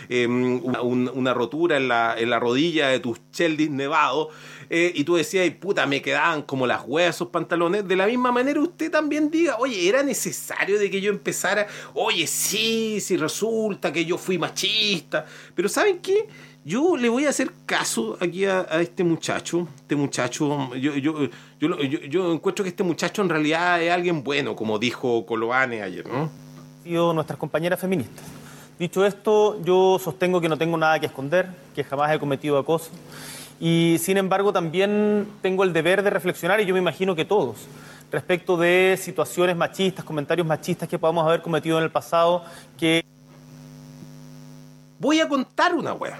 eh, 0.10 0.27
una, 0.27 0.81
un- 0.81 1.11
una 1.14 1.34
rotura 1.34 1.77
en 1.77 1.88
la, 1.88 2.15
en 2.18 2.30
la 2.30 2.39
rodilla 2.39 2.88
de 2.89 2.99
tus 2.99 3.19
Cheldis 3.31 3.69
nevados, 3.69 4.30
eh, 4.72 4.91
y 4.95 5.03
tú 5.03 5.15
decías, 5.15 5.43
"Ay, 5.43 5.51
puta, 5.51 5.85
me 5.88 6.01
quedaban 6.01 6.43
como 6.43 6.68
las 6.68 6.84
huevas 6.85 7.15
esos 7.15 7.30
pantalones, 7.30 7.88
de 7.88 7.95
la 7.95 8.06
misma 8.07 8.31
manera 8.31 8.60
usted 8.61 8.91
también 8.91 9.30
diga, 9.31 9.57
oye, 9.57 9.88
era 9.89 10.03
necesario 10.03 10.77
de 10.80 10.89
que 10.91 11.01
yo 11.01 11.10
empezara, 11.11 11.68
oye, 11.95 12.27
sí, 12.27 12.99
sí 13.01 13.18
resulta 13.18 13.91
que 13.91 14.06
yo 14.06 14.18
fui 14.18 14.38
machista, 14.38 15.26
pero 15.56 15.69
¿saben 15.69 15.99
qué? 15.99 16.27
Yo 16.69 16.95
le 16.97 17.09
voy 17.09 17.25
a 17.25 17.29
hacer 17.29 17.51
caso 17.65 18.15
aquí 18.21 18.45
a, 18.45 18.59
a 18.69 18.79
este 18.79 19.03
muchacho, 19.03 19.67
este 19.75 19.95
muchacho, 19.95 20.75
yo, 20.75 20.95
yo, 20.97 21.27
yo, 21.59 21.75
yo- 21.79 22.31
encuentro 22.31 22.61
que 22.63 22.69
este 22.69 22.83
muchacho 22.83 23.23
en 23.23 23.29
realidad 23.29 23.81
es 23.81 23.91
alguien 23.91 24.23
bueno, 24.23 24.55
como 24.55 24.77
dijo 24.77 25.25
Coloane 25.25 25.81
ayer, 25.81 26.05
¿no? 26.07 26.29
nuestras 27.15 27.39
compañeras 27.39 27.79
feministas. 27.79 28.23
Dicho 28.77 29.03
esto, 29.03 29.59
yo 29.63 29.97
sostengo 29.97 30.39
que 30.39 30.47
no 30.47 30.59
tengo 30.59 30.77
nada 30.77 30.99
que 30.99 31.07
esconder, 31.07 31.49
que 31.73 31.83
jamás 31.83 32.13
he 32.13 32.19
cometido 32.19 32.59
acoso. 32.59 32.91
Y 33.59 33.97
sin 33.99 34.17
embargo, 34.17 34.53
también 34.53 35.27
tengo 35.41 35.63
el 35.63 35.73
deber 35.73 36.03
de 36.03 36.11
reflexionar, 36.11 36.61
y 36.61 36.67
yo 36.67 36.75
me 36.75 36.79
imagino 36.81 37.15
que 37.15 37.25
todos, 37.25 37.57
respecto 38.11 38.57
de 38.57 38.95
situaciones 39.01 39.55
machistas, 39.57 40.05
comentarios 40.05 40.45
machistas 40.45 40.87
que 40.87 40.99
podamos 40.99 41.25
haber 41.25 41.41
cometido 41.41 41.79
en 41.79 41.85
el 41.85 41.89
pasado, 41.89 42.43
que 42.77 43.03
voy 44.99 45.19
a 45.19 45.27
contar 45.27 45.73
una 45.73 45.93
wea. 45.93 46.19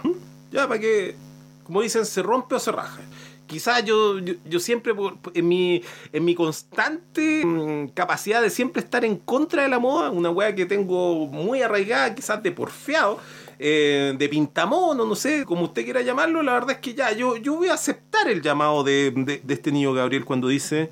Ya, 0.52 0.68
para 0.68 0.80
que, 0.80 1.16
como 1.64 1.82
dicen, 1.82 2.06
se 2.06 2.22
rompe 2.22 2.56
o 2.56 2.60
se 2.60 2.72
raja. 2.72 3.02
Quizás 3.48 3.84
yo, 3.84 4.20
yo, 4.20 4.60
siempre, 4.60 4.94
en 5.34 5.48
mi, 5.48 5.82
en 6.14 6.24
mi 6.24 6.36
constante 6.36 7.44
mm, 7.44 7.88
capacidad 7.96 8.42
de 8.44 8.52
siempre 8.52 8.82
estar 8.84 9.04
en 9.04 9.18
contra 9.18 9.64
de 9.64 9.70
la 9.70 9.80
moda, 9.80 10.12
una 10.12 10.30
wea 10.30 10.54
que 10.54 10.68
tengo 10.68 11.26
muy 11.28 11.62
arraigada, 11.64 12.14
quizás 12.14 12.44
de 12.44 12.52
porfiado, 12.52 13.20
eh, 13.58 14.14
de 14.18 14.30
pintamono, 14.30 15.04
no 15.04 15.16
sé, 15.16 15.46
como 15.46 15.64
usted 15.64 15.84
quiera 15.84 16.02
llamarlo, 16.04 16.44
la 16.44 16.54
verdad 16.54 16.72
es 16.72 16.78
que 16.78 16.94
ya, 16.94 17.12
yo, 17.12 17.38
yo 17.38 17.56
voy 17.56 17.70
a 17.70 17.74
aceptar 17.74 18.28
el 18.30 18.42
llamado 18.44 18.84
de- 18.84 19.42
de 19.44 19.54
este 19.54 19.72
niño 19.72 19.94
Gabriel 19.94 20.26
cuando 20.26 20.48
dice, 20.48 20.90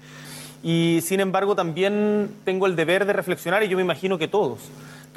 Y 0.64 1.00
sin 1.04 1.20
embargo, 1.20 1.56
también 1.56 2.30
tengo 2.44 2.66
el 2.66 2.76
deber 2.76 3.06
de 3.06 3.14
reflexionar, 3.14 3.64
y 3.64 3.68
yo 3.70 3.78
me 3.78 3.84
imagino 3.84 4.18
que 4.18 4.28
todos, 4.28 4.60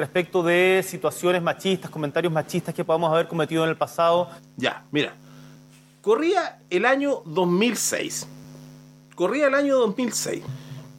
respecto 0.01 0.43
de 0.43 0.82
situaciones 0.82 1.43
machistas, 1.43 1.90
comentarios 1.90 2.32
machistas 2.32 2.74
que 2.74 2.85
podamos 2.85 3.12
haber 3.12 3.28
cometido 3.28 3.64
en 3.64 3.70
el 3.70 3.77
pasado. 3.77 4.31
Ya, 4.56 4.85
mira. 4.90 5.14
Corría 6.01 6.59
el 6.70 6.86
año 6.86 7.22
2006. 7.27 8.27
Corría 9.14 9.48
el 9.48 9.55
año 9.55 9.77
2006. 9.77 10.43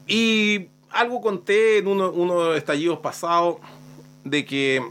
Y 0.05 0.67
algo 0.91 1.19
conté 1.19 1.79
en 1.79 1.87
uno, 1.87 2.11
de 2.11 2.25
los 2.25 2.57
estallidos 2.57 2.99
pasados 2.99 3.57
de 4.23 4.45
que 4.45 4.83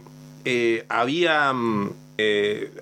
eh, 0.45 0.85
había, 0.89 1.53
mm, 1.53 1.91
eh, 2.19 2.73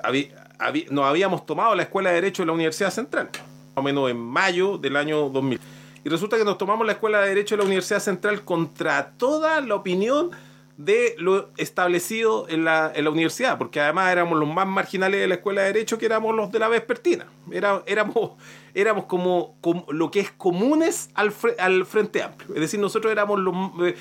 nos 0.91 1.05
habíamos 1.05 1.45
tomado 1.45 1.75
la 1.75 1.83
Escuela 1.83 2.09
de 2.09 2.15
Derecho 2.17 2.43
de 2.43 2.47
la 2.47 2.53
Universidad 2.53 2.91
Central, 2.91 3.29
más 3.35 3.77
o 3.77 3.83
menos 3.83 4.11
en 4.11 4.19
mayo 4.19 4.79
del 4.79 4.97
año 4.97 5.29
2000. 5.29 5.61
Y 6.05 6.09
resulta 6.09 6.39
que 6.39 6.45
nos 6.45 6.57
tomamos 6.57 6.87
la 6.87 6.93
Escuela 6.93 7.21
de 7.21 7.29
Derecho 7.29 7.55
de 7.55 7.59
la 7.59 7.67
Universidad 7.67 8.01
Central 8.01 8.43
contra 8.45 9.11
toda 9.19 9.61
la 9.61 9.75
opinión 9.75 10.31
de 10.79 11.17
lo 11.19 11.51
establecido 11.57 12.47
en 12.49 12.65
la, 12.65 12.91
en 12.95 13.03
la 13.05 13.11
universidad, 13.11 13.59
porque 13.59 13.81
además 13.81 14.11
éramos 14.13 14.39
los 14.39 14.49
más 14.49 14.67
marginales 14.67 15.21
de 15.21 15.27
la 15.27 15.35
escuela 15.35 15.63
de 15.63 15.73
Derecho 15.73 15.99
que 15.99 16.07
éramos 16.07 16.35
los 16.37 16.51
de 16.53 16.61
la 16.61 16.69
vespertina. 16.69 17.27
Era, 17.51 17.83
éramos, 17.85 18.31
éramos 18.75 19.07
como, 19.07 19.57
lo 19.91 20.11
que 20.13 20.21
es 20.21 20.31
comunes 20.31 21.11
al, 21.15 21.35
al 21.59 21.85
Frente 21.85 22.23
Amplio. 22.23 22.55
Es 22.55 22.61
decir, 22.61 22.79
nosotros 22.79 23.11
éramos 23.11 23.41
los... 23.41 23.55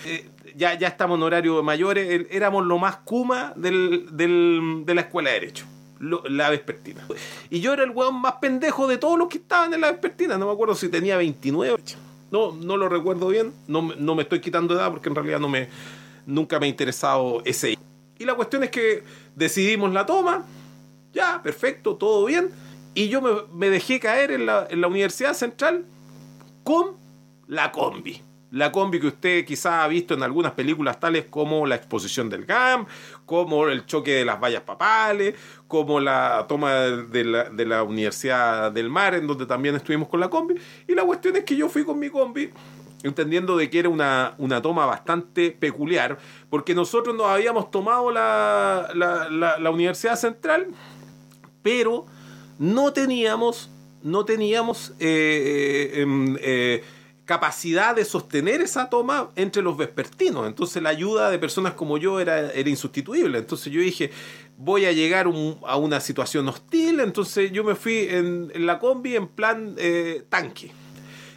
eh, 0.05 0.29
ya, 0.55 0.77
ya 0.77 0.87
estamos 0.87 1.17
en 1.17 1.23
horario 1.23 1.61
mayores, 1.63 2.09
el- 2.11 2.27
éramos 2.31 2.63
lo 2.65 2.77
más 2.77 2.97
kuma 2.97 3.53
del, 3.55 4.05
del- 4.11 4.83
de 4.85 4.93
la 4.95 5.01
escuela 5.01 5.31
de 5.31 5.39
Derecho. 5.39 5.65
la 5.99 6.51
vespertina. 6.51 7.03
Y 7.49 7.59
yo 7.59 7.73
era 7.73 7.83
el 7.85 7.89
weón 7.89 8.21
más 8.21 8.33
pendejo 8.33 8.87
de 8.87 8.99
todos 8.99 9.17
los 9.17 9.29
que 9.29 9.39
estaban 9.39 9.73
en 9.73 9.81
la 9.81 9.91
vespertina. 9.91 10.37
No 10.37 10.45
me 10.45 10.51
acuerdo 10.53 10.75
si 10.75 10.89
tenía 10.89 11.17
29. 11.17 11.75
No, 12.29 12.51
no 12.51 12.77
lo 12.77 12.87
recuerdo 12.87 13.29
bien. 13.29 13.51
No, 13.67 13.81
no 13.97 14.13
me 14.13 14.21
estoy 14.23 14.41
quitando 14.41 14.75
edad 14.75 14.91
porque 14.91 15.09
en 15.09 15.15
realidad 15.15 15.39
no 15.39 15.47
me, 15.49 15.69
nunca 16.27 16.59
me 16.59 16.67
ha 16.67 16.69
interesado 16.69 17.41
ese. 17.45 17.75
Y 18.19 18.25
la 18.25 18.35
cuestión 18.35 18.63
es 18.63 18.69
que 18.69 19.03
decidimos 19.35 19.91
la 19.91 20.05
toma. 20.05 20.45
Ya, 21.13 21.41
perfecto, 21.41 21.95
todo 21.95 22.25
bien. 22.25 22.49
Y 22.93 23.09
yo 23.09 23.21
me, 23.51 23.69
dejé 23.69 23.99
caer 23.99 24.31
en 24.31 24.45
la, 24.45 24.67
en 24.69 24.81
la 24.81 24.87
Universidad 24.87 25.33
Central 25.33 25.85
con 26.63 26.97
la 27.47 27.71
combi. 27.71 28.21
La 28.51 28.71
combi 28.71 28.99
que 28.99 29.07
usted 29.07 29.45
quizá 29.45 29.83
ha 29.83 29.87
visto 29.87 30.13
en 30.13 30.23
algunas 30.23 30.53
películas 30.53 30.99
tales 30.99 31.25
como 31.29 31.65
La 31.65 31.75
exposición 31.75 32.29
del 32.29 32.45
GAM, 32.45 32.85
como 33.25 33.67
el 33.67 33.85
choque 33.85 34.15
de 34.15 34.25
las 34.25 34.39
vallas 34.39 34.61
papales, 34.61 35.35
como 35.67 35.99
la 35.99 36.45
toma 36.47 36.73
de 36.73 37.25
la, 37.25 37.49
de 37.49 37.65
la 37.65 37.83
Universidad 37.83 38.71
del 38.71 38.89
Mar, 38.89 39.15
en 39.15 39.27
donde 39.27 39.45
también 39.45 39.75
estuvimos 39.75 40.07
con 40.07 40.19
la 40.19 40.29
combi. 40.29 40.55
Y 40.87 40.95
la 40.95 41.03
cuestión 41.03 41.35
es 41.35 41.43
que 41.43 41.55
yo 41.55 41.67
fui 41.67 41.83
con 41.83 41.99
mi 41.99 42.09
combi, 42.09 42.49
entendiendo 43.03 43.55
de 43.57 43.69
que 43.69 43.79
era 43.79 43.89
una, 43.89 44.33
una 44.37 44.61
toma 44.61 44.85
bastante 44.85 45.51
peculiar, 45.51 46.17
porque 46.49 46.73
nosotros 46.73 47.15
nos 47.15 47.27
habíamos 47.27 47.69
tomado 47.71 48.11
la, 48.11 48.89
la, 48.95 49.29
la- 49.59 49.69
Universidad 49.71 50.15
Central, 50.15 50.67
pero 51.61 52.05
no 52.59 52.93
teníamos, 52.93 53.69
no 54.03 54.25
teníamos 54.25 54.93
eh, 54.99 55.91
eh, 55.93 56.01
em, 56.01 56.37
eh, 56.41 56.83
capacidad 57.25 57.95
de 57.95 58.05
sostener 58.05 58.61
esa 58.61 58.89
toma 58.89 59.29
entre 59.35 59.61
los 59.61 59.75
vespertinos. 59.77 60.47
Entonces 60.47 60.81
la 60.81 60.89
ayuda 60.89 61.29
de 61.29 61.37
personas 61.37 61.73
como 61.73 61.97
yo 61.97 62.19
era, 62.19 62.51
era 62.51 62.69
insustituible. 62.69 63.37
Entonces 63.37 63.71
yo 63.71 63.81
dije, 63.81 64.11
voy 64.57 64.85
a 64.85 64.91
llegar 64.93 65.27
a 65.65 65.75
una 65.75 65.99
situación 65.99 66.47
hostil, 66.47 67.01
entonces 67.01 67.51
yo 67.51 67.63
me 67.65 67.75
fui 67.75 68.07
en, 68.09 68.49
en 68.55 68.65
la 68.65 68.79
combi 68.79 69.15
en 69.17 69.27
plan 69.27 69.75
eh, 69.77 70.23
tanque. 70.29 70.71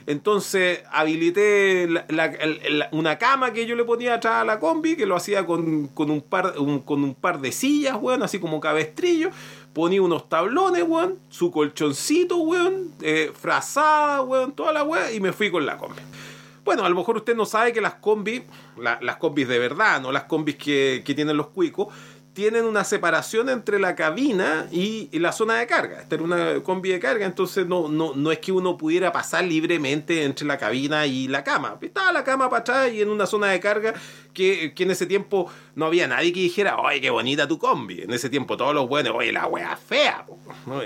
Entonces 0.06 0.82
habilité 0.92 1.86
la- 1.88 2.88
una 2.92 3.18
cama 3.18 3.52
que 3.52 3.66
yo 3.66 3.76
le 3.76 3.84
ponía 3.84 4.14
atrás 4.14 4.34
a 4.42 4.44
la 4.44 4.58
combi, 4.58 4.96
que 4.96 5.06
lo 5.06 5.16
hacía 5.16 5.46
con, 5.46 5.88
con 5.88 6.10
un, 6.10 6.20
par, 6.20 6.54
con 6.84 7.04
un 7.04 7.14
par 7.14 7.40
de 7.40 7.52
sillas, 7.52 7.96
weón, 8.00 8.22
así 8.22 8.38
como 8.38 8.60
cabestrillo. 8.60 9.30
Ponía 9.72 10.02
unos 10.02 10.28
tablones, 10.28 10.82
weón, 10.86 11.18
su 11.28 11.50
colchoncito, 11.50 12.38
weón, 12.38 12.92
eh, 13.02 13.30
frazada, 13.38 14.22
weón, 14.22 14.52
toda 14.52 14.72
la 14.72 14.82
weón, 14.82 15.14
y 15.14 15.20
me 15.20 15.32
fui 15.32 15.50
con 15.50 15.64
la 15.64 15.76
combi. 15.78 16.00
Bueno, 16.64 16.84
a 16.84 16.88
lo 16.88 16.94
mejor 16.96 17.16
usted 17.16 17.34
no 17.36 17.46
sabe 17.46 17.72
que 17.72 17.80
las 17.80 17.94
combis, 17.94 18.42
la- 18.76 18.98
las 19.00 19.16
combis 19.16 19.46
de 19.48 19.58
verdad, 19.58 20.00
no 20.00 20.12
las 20.12 20.24
combis 20.24 20.56
que, 20.56 21.02
que 21.04 21.14
tienen 21.14 21.36
los 21.36 21.48
cuicos, 21.48 21.88
tienen 22.32 22.64
una 22.64 22.84
separación 22.84 23.48
entre 23.48 23.78
la 23.78 23.94
cabina 23.96 24.66
y, 24.70 25.08
la 25.18 25.32
zona 25.32 25.56
de 25.56 25.66
carga. 25.66 26.00
Esta 26.00 26.14
era 26.14 26.24
una 26.24 26.60
combi 26.62 26.90
de 26.90 27.00
carga, 27.00 27.26
entonces 27.26 27.66
no, 27.66 27.88
no, 27.88 28.14
no 28.14 28.30
es 28.32 28.38
que 28.38 28.52
uno 28.52 28.76
pudiera 28.76 29.12
pasar 29.12 29.44
libremente 29.44 30.24
entre 30.24 30.46
la 30.46 30.56
cabina 30.56 31.06
y 31.06 31.26
la 31.28 31.42
cama. 31.44 31.76
Estaba 31.80 32.12
la 32.12 32.22
cama 32.24 32.48
para 32.48 32.60
atrás 32.60 32.92
y 32.92 33.02
en 33.02 33.08
una 33.10 33.26
zona 33.26 33.48
de 33.48 33.58
carga 33.60 33.94
que, 34.32 34.72
que 34.74 34.84
en 34.84 34.92
ese 34.92 35.06
tiempo 35.06 35.50
no 35.74 35.86
había 35.86 36.06
nadie 36.06 36.32
que 36.32 36.40
dijera, 36.40 36.78
oye, 36.78 37.00
qué 37.00 37.10
bonita 37.10 37.48
tu 37.48 37.58
combi. 37.58 38.02
En 38.02 38.12
ese 38.12 38.30
tiempo 38.30 38.56
todos 38.56 38.74
los 38.74 38.88
buenos, 38.88 39.12
oye, 39.16 39.32
la 39.32 39.46
wea 39.46 39.76
fea. 39.76 40.24
po". 40.26 40.38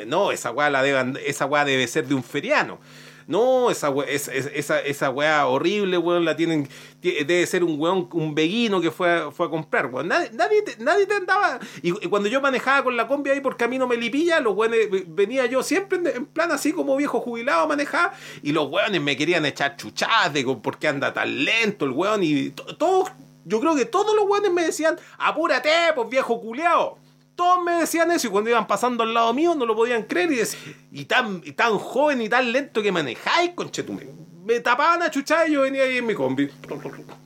No, 0.07 0.33
esa 0.33 0.51
wea, 0.51 0.71
la 0.71 0.83
deban- 0.83 1.19
esa 1.25 1.45
wea 1.47 1.65
debe 1.65 1.87
ser 1.87 2.07
de 2.07 2.15
un 2.15 2.25
feriano. 2.25 2.79
No, 3.27 3.71
esa, 3.71 3.91
we- 3.91 4.13
es- 4.15 4.29
es- 4.29 4.51
esa, 4.55 4.81
esa 4.81 5.11
weá 5.11 5.47
horrible, 5.47 5.97
weón, 5.99 6.25
la 6.25 6.37
tienen. 6.37 6.69
tie- 7.03 7.25
Debe 7.25 7.47
ser 7.47 7.65
un 7.65 7.79
weón, 7.81 8.09
un 8.13 8.35
beguino 8.35 8.81
que 8.81 8.91
fue 8.91 9.11
a, 9.11 9.31
fue 9.31 9.47
a 9.47 9.51
comprar, 9.51 9.87
weón. 9.87 10.09
Nadie, 10.09 10.31
nadie, 10.33 10.63
te, 10.63 10.77
nadie 10.83 11.07
andaba. 11.15 11.59
Y, 11.83 11.93
cuando 12.09 12.29
yo 12.29 12.41
manejaba 12.41 12.85
con 12.85 12.97
la 12.97 13.07
combi 13.07 13.31
ahí 13.31 13.41
por 13.41 13.57
camino 13.57 13.87
Melipilla, 13.87 14.41
los 14.41 14.55
weones, 14.55 14.89
venía 15.09 15.47
yo 15.47 15.63
siempre 15.63 15.99
en, 16.15 16.27
plan 16.27 16.53
así 16.53 16.73
como 16.73 16.97
viejo 16.97 17.21
jubilado 17.21 17.63
a 17.63 17.67
manejar, 17.67 18.13
y 18.43 18.53
los 18.53 18.69
weones 18.71 19.01
me 19.01 19.17
querían 19.17 19.47
echar 19.47 19.77
chuchadas 19.77 20.33
de 20.33 20.45
por 20.45 20.79
qué 20.79 20.89
anda 20.89 21.13
tan 21.13 21.45
lento 21.45 21.85
el 21.85 21.93
weón, 21.93 22.23
y 22.23 22.51
to- 22.51 22.77
todos, 22.77 23.11
yo 23.45 23.61
creo 23.61 23.75
que 23.75 23.85
todos 23.87 24.15
los 24.15 24.27
weones 24.27 24.53
me 24.53 24.65
decían, 24.65 24.97
apúrate, 25.19 25.71
pues 25.95 26.09
viejo 26.09 26.41
culeado. 26.41 26.99
Todos 27.37 27.65
me 27.65 27.73
decían 27.73 28.11
eso 28.13 28.29
y 28.29 28.31
cuando 28.31 28.51
iban 28.51 28.67
pasando 28.67 29.03
al 29.03 29.13
lado 29.13 29.35
mío 29.35 29.55
no 29.55 29.67
lo 29.67 29.75
podían 29.75 30.05
creer 30.05 30.31
y 30.33 30.37
decían, 30.37 30.75
y 30.93 31.05
tan, 31.05 31.79
joven 31.79 32.23
y 32.23 32.29
tan 32.29 32.53
lento 32.53 32.81
que 32.83 32.93
manejáis, 32.93 33.51
conchetume. 33.55 34.07
Me 34.45 34.61
tapaban 34.61 35.03
a 35.03 35.11
chuchar 35.11 35.49
y 35.49 35.53
yo 35.55 35.63
venía 35.63 35.83
ahí 35.85 35.97
en 35.99 36.07
mi 36.07 36.15
combi. 36.15 36.49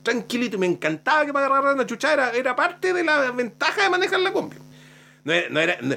Tranquilito 0.03 0.57
me 0.57 0.65
encantaba 0.65 1.25
que 1.25 1.33
me 1.33 1.39
agarraran 1.39 1.79
a 1.79 1.85
chuchar, 1.85 2.33
era, 2.35 2.55
parte 2.55 2.93
de 2.93 3.03
la 3.03 3.31
ventaja 3.31 3.83
de 3.83 3.89
manejar 3.89 4.19
la 4.21 4.31
combi. 4.33 4.55
No 5.25 5.59
era, 5.59 5.77
no- 5.81 5.95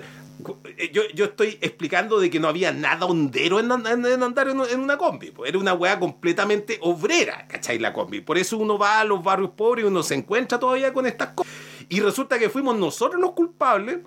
yo, 0.93 1.25
estoy 1.25 1.57
explicando 1.61 2.19
de 2.19 2.29
que 2.29 2.41
no 2.41 2.49
había 2.49 2.73
nada 2.73 3.07
hondero 3.07 3.61
en, 3.61 3.71
and- 3.71 3.87
en- 3.87 4.05
en 4.05 4.23
andar 4.23 4.49
en, 4.49 4.61
en 4.61 4.81
una 4.81 4.99
combi. 4.99 5.31
pues. 5.31 5.49
Era 5.49 5.59
una 5.59 5.73
weá 5.75 5.99
completamente 6.01 6.79
obrera, 6.83 7.47
¿cachai? 7.47 7.79
La 7.79 7.93
combi. 7.93 8.21
Por 8.21 8.37
eso 8.37 8.59
uno 8.59 8.77
va 8.77 8.99
a 9.01 9.05
los 9.05 9.23
barrios 9.23 9.51
pobres 9.51 9.85
y 9.85 9.89
uno 9.89 10.03
se 10.03 10.15
encuentra 10.17 10.59
todavía 10.59 10.93
con 10.93 11.07
estas 11.07 11.29
cosas. 11.29 11.53
Y 11.93 12.01
resulta 12.01 12.39
que 12.39 12.49
fuimos 12.49 12.79
nosotros 12.79 13.21
los 13.21 13.33
culpables 13.33 13.99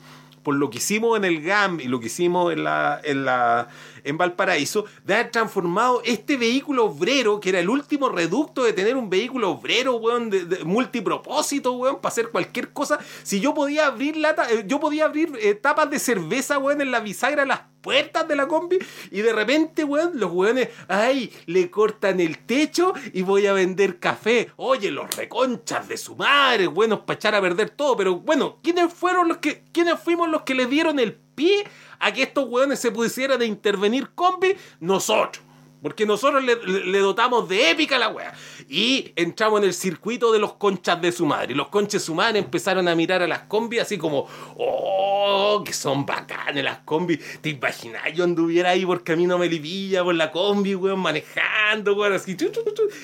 por 0.41 0.55
lo 0.55 0.71
que 0.71 0.79
hicimos 0.79 1.15
en 1.17 1.23
el 1.23 1.39
GAM 1.39 1.79
y 1.79 1.83
lo 1.83 1.99
que 1.99 2.07
hicimos 2.07 2.51
en 2.51 2.63
la, 2.63 2.99
en 3.03 3.25
la 3.25 3.67
en 4.06 4.18
Valparaíso, 4.18 4.86
de 5.03 5.15
haber 5.15 5.32
transformado 5.32 6.02
este 6.06 6.38
vehículo 6.38 6.86
obrero, 6.86 7.40
que 7.40 7.49
era 7.49 7.60
el 7.60 7.69
último 7.69 8.10
reducto 8.10 8.64
de 8.64 8.73
tener 8.73 8.95
un 8.95 9.10
vehículo 9.10 9.52
obrero, 9.52 9.95
weón, 9.98 10.30
de, 10.30 10.64
multipropósito, 10.64 11.73
weón, 11.73 11.98
para 11.98 12.10
hacer 12.10 12.30
cualquier 12.30 12.72
cosa. 12.72 12.99
Si 13.23 13.40
yo 13.40 13.53
podía 13.53 13.88
abrir 13.88 14.15
lata, 14.18 14.49
eh, 14.49 14.64
yo 14.68 14.80
podía 14.80 15.06
abrir 15.06 15.34
eh, 15.41 15.56
tapas 15.56 15.90
de 15.90 15.99
cerveza, 15.99 16.57
weón, 16.57 16.82
en 16.82 16.91
la 16.91 16.99
bisagra 16.99 17.45
las 17.45 17.61
puertas 17.82 18.27
de 18.27 18.36
la 18.36 18.48
combi, 18.48 18.80
y 19.11 19.22
de 19.22 19.32
repente, 19.32 19.84
weón, 19.84 20.19
los 20.19 20.32
weones, 20.32 20.69
ay, 20.88 21.32
le 21.45 21.69
cortan 21.69 22.19
el 22.19 22.40
techo 22.40 22.94
y 23.14 23.22
voy 23.22 23.45
a 23.45 23.53
vender 23.53 23.99
café. 23.99 24.52
Oye, 24.56 24.90
los 24.90 25.15
reconchas 25.15 25.88
de 25.88 25.98
su 25.98 26.15
madre, 26.15 26.68
buenos 26.68 27.02
para 27.02 27.18
echar 27.18 27.36
a 27.36 27.41
perder 27.41 27.69
todo, 27.69 27.95
pero 27.95 28.15
bueno, 28.15 28.57
¿quiénes 28.64 28.91
fueron 28.91 29.27
los 29.27 29.38
que, 29.38 29.64
quiénes 29.72 29.99
fuimos 29.99 30.30
los 30.30 30.41
que 30.44 30.56
le 30.56 30.65
dieron 30.65 30.99
el 30.99 31.14
pie 31.14 31.65
a 31.99 32.13
que 32.13 32.23
estos 32.23 32.47
weones 32.47 32.80
se 32.80 32.91
pusieran 32.91 33.41
a 33.41 33.45
intervenir 33.45 34.09
combi? 34.15 34.55
Nosotros. 34.80 35.45
Porque 35.85 36.07
nosotros 36.07 36.43
le, 36.43 36.97
dotamos 36.97 37.47
de 37.47 37.69
épica 37.69 37.97
a 37.97 37.99
la 37.99 38.09
wea. 38.09 38.34
Y 38.67 39.13
entramos 39.15 39.59
en 39.59 39.65
el 39.65 39.73
circuito 39.76 40.31
de 40.31 40.39
los 40.39 40.53
conchas 40.53 40.99
de 40.99 41.11
su 41.11 41.27
madre. 41.27 41.53
Y 41.53 41.55
los 41.55 41.67
conchas 41.67 42.01
de 42.01 42.05
su 42.07 42.15
madre 42.15 42.39
empezaron 42.39 42.88
a 42.88 42.95
mirar 42.95 43.22
a 43.22 43.27
las 43.27 43.41
combis 43.41 43.81
así 43.81 43.99
como, 43.99 44.27
oh, 44.57 45.61
que 45.63 45.73
son 45.73 46.03
bacanes 46.03 46.63
las 46.63 46.80
combis. 46.80 47.39
¿Te 47.39 47.49
imaginas? 47.49 48.01
Yo 48.15 48.23
anduviera 48.23 48.72
ahí 48.72 48.84
por 48.84 49.03
camino 49.03 49.35
a 49.35 49.38
Melipilla, 49.38 50.03
por 50.03 50.15
la 50.15 50.31
combi, 50.31 50.73
weón, 50.73 51.01
manejando, 51.01 51.93
weón, 51.93 52.13
así. 52.13 52.35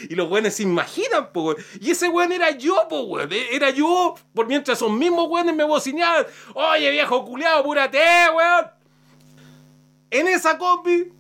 Y 0.09 0.15
los 0.15 0.27
weones 0.27 0.55
se 0.55 0.63
imaginan, 0.63 1.31
po, 1.31 1.43
weón. 1.43 1.57
Y 1.79 1.91
ese 1.91 2.09
weón 2.09 2.31
era 2.31 2.49
yo, 2.49 2.87
po, 2.89 3.01
weón. 3.01 3.31
Eh, 3.31 3.49
Era 3.51 3.69
yo, 3.69 4.15
por 4.33 4.47
mientras 4.47 4.79
esos 4.79 4.91
mismos 4.91 5.27
weones 5.29 5.55
me 5.55 5.65
bocineaban. 5.65 6.25
Oye, 6.55 6.89
viejo 6.89 7.23
culiado, 7.25 7.59
apúrate, 7.59 7.99
weón. 8.35 8.80
En 10.11 10.27
esa 10.27 10.57
combi 10.57 11.13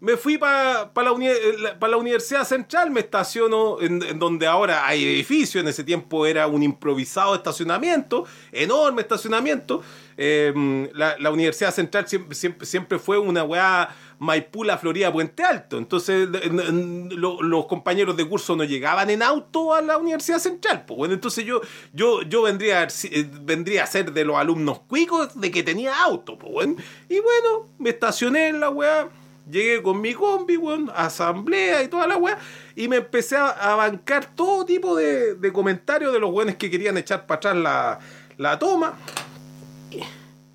me 0.00 0.16
fui 0.16 0.38
para 0.38 0.90
la, 0.94 1.12
uni- 1.12 1.28
eh, 1.28 1.74
pa 1.78 1.88
la 1.88 1.96
Universidad 1.96 2.44
Central, 2.44 2.90
me 2.90 3.00
estaciono 3.00 3.80
en, 3.80 4.02
en 4.02 4.18
donde 4.18 4.46
ahora 4.46 4.86
hay 4.86 5.04
edificio, 5.04 5.60
en 5.60 5.68
ese 5.68 5.84
tiempo 5.84 6.26
era 6.26 6.46
un 6.46 6.62
improvisado 6.62 7.34
estacionamiento, 7.34 8.24
enorme 8.52 9.02
estacionamiento. 9.02 9.82
Eh, 10.22 10.90
la, 10.94 11.16
la 11.18 11.30
Universidad 11.30 11.72
Central 11.72 12.06
siempre, 12.06 12.34
siempre, 12.34 12.66
siempre 12.66 12.98
fue 12.98 13.18
una 13.18 13.42
weá 13.42 13.88
Maipú, 14.18 14.64
la 14.64 14.76
Florida, 14.76 15.10
Puente 15.10 15.42
Alto. 15.42 15.78
Entonces 15.78 16.28
los 16.52 17.66
compañeros 17.66 18.16
de 18.18 18.28
curso 18.28 18.54
no 18.54 18.64
llegaban 18.64 19.08
en 19.08 19.22
auto 19.22 19.72
a 19.72 19.80
la 19.80 19.96
Universidad 19.96 20.38
Central. 20.38 20.84
Pues 20.86 20.98
bueno, 20.98 21.14
entonces 21.14 21.46
yo, 21.46 21.62
yo, 21.94 22.20
yo 22.22 22.42
vendría, 22.42 22.86
eh, 23.04 23.30
vendría 23.42 23.84
a 23.84 23.86
ser 23.86 24.12
de 24.12 24.24
los 24.26 24.36
alumnos 24.36 24.80
cuicos 24.80 25.40
de 25.40 25.50
que 25.50 25.62
tenía 25.62 26.02
auto. 26.02 26.36
Pues 26.38 26.52
bueno. 26.52 26.76
Y 27.08 27.18
bueno, 27.20 27.68
me 27.78 27.88
estacioné 27.90 28.48
en 28.48 28.60
la 28.60 28.68
weá. 28.68 29.08
Llegué 29.50 29.82
con 29.82 30.00
mi 30.00 30.14
combi, 30.14 30.56
weón, 30.56 30.90
asamblea 30.94 31.82
y 31.82 31.88
toda 31.88 32.06
la 32.06 32.16
weá, 32.16 32.38
y 32.76 32.88
me 32.88 32.96
empecé 32.96 33.36
a, 33.36 33.48
a 33.48 33.74
bancar 33.74 34.34
todo 34.34 34.64
tipo 34.64 34.94
de, 34.96 35.34
de 35.34 35.52
comentarios 35.52 36.12
de 36.12 36.20
los 36.20 36.30
weones 36.30 36.56
que 36.56 36.70
querían 36.70 36.96
echar 36.98 37.26
para 37.26 37.38
atrás 37.38 37.56
la, 37.56 37.98
la 38.36 38.58
toma. 38.58 38.94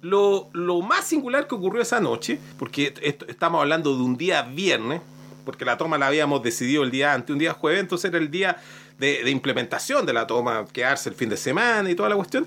Lo, 0.01 0.49
lo 0.53 0.81
más 0.81 1.05
singular 1.05 1.47
que 1.47 1.55
ocurrió 1.55 1.81
esa 1.81 1.99
noche, 1.99 2.39
porque 2.59 2.93
estamos 3.27 3.59
hablando 3.59 3.95
de 3.97 4.03
un 4.03 4.15
día 4.15 4.43
viernes, 4.43 5.01
porque 5.45 5.65
la 5.65 5.77
toma 5.77 5.97
la 5.97 6.07
habíamos 6.07 6.43
decidido 6.43 6.83
el 6.83 6.91
día 6.91 7.13
antes, 7.13 7.33
un 7.33 7.39
día 7.39 7.53
jueves, 7.53 7.81
entonces 7.81 8.09
era 8.09 8.19
el 8.19 8.29
día 8.29 8.57
de, 8.99 9.23
de 9.23 9.31
implementación 9.31 10.05
de 10.05 10.13
la 10.13 10.27
toma, 10.27 10.65
quedarse 10.71 11.09
el 11.09 11.15
fin 11.15 11.29
de 11.29 11.37
semana 11.37 11.89
y 11.89 11.95
toda 11.95 12.09
la 12.09 12.15
cuestión, 12.15 12.45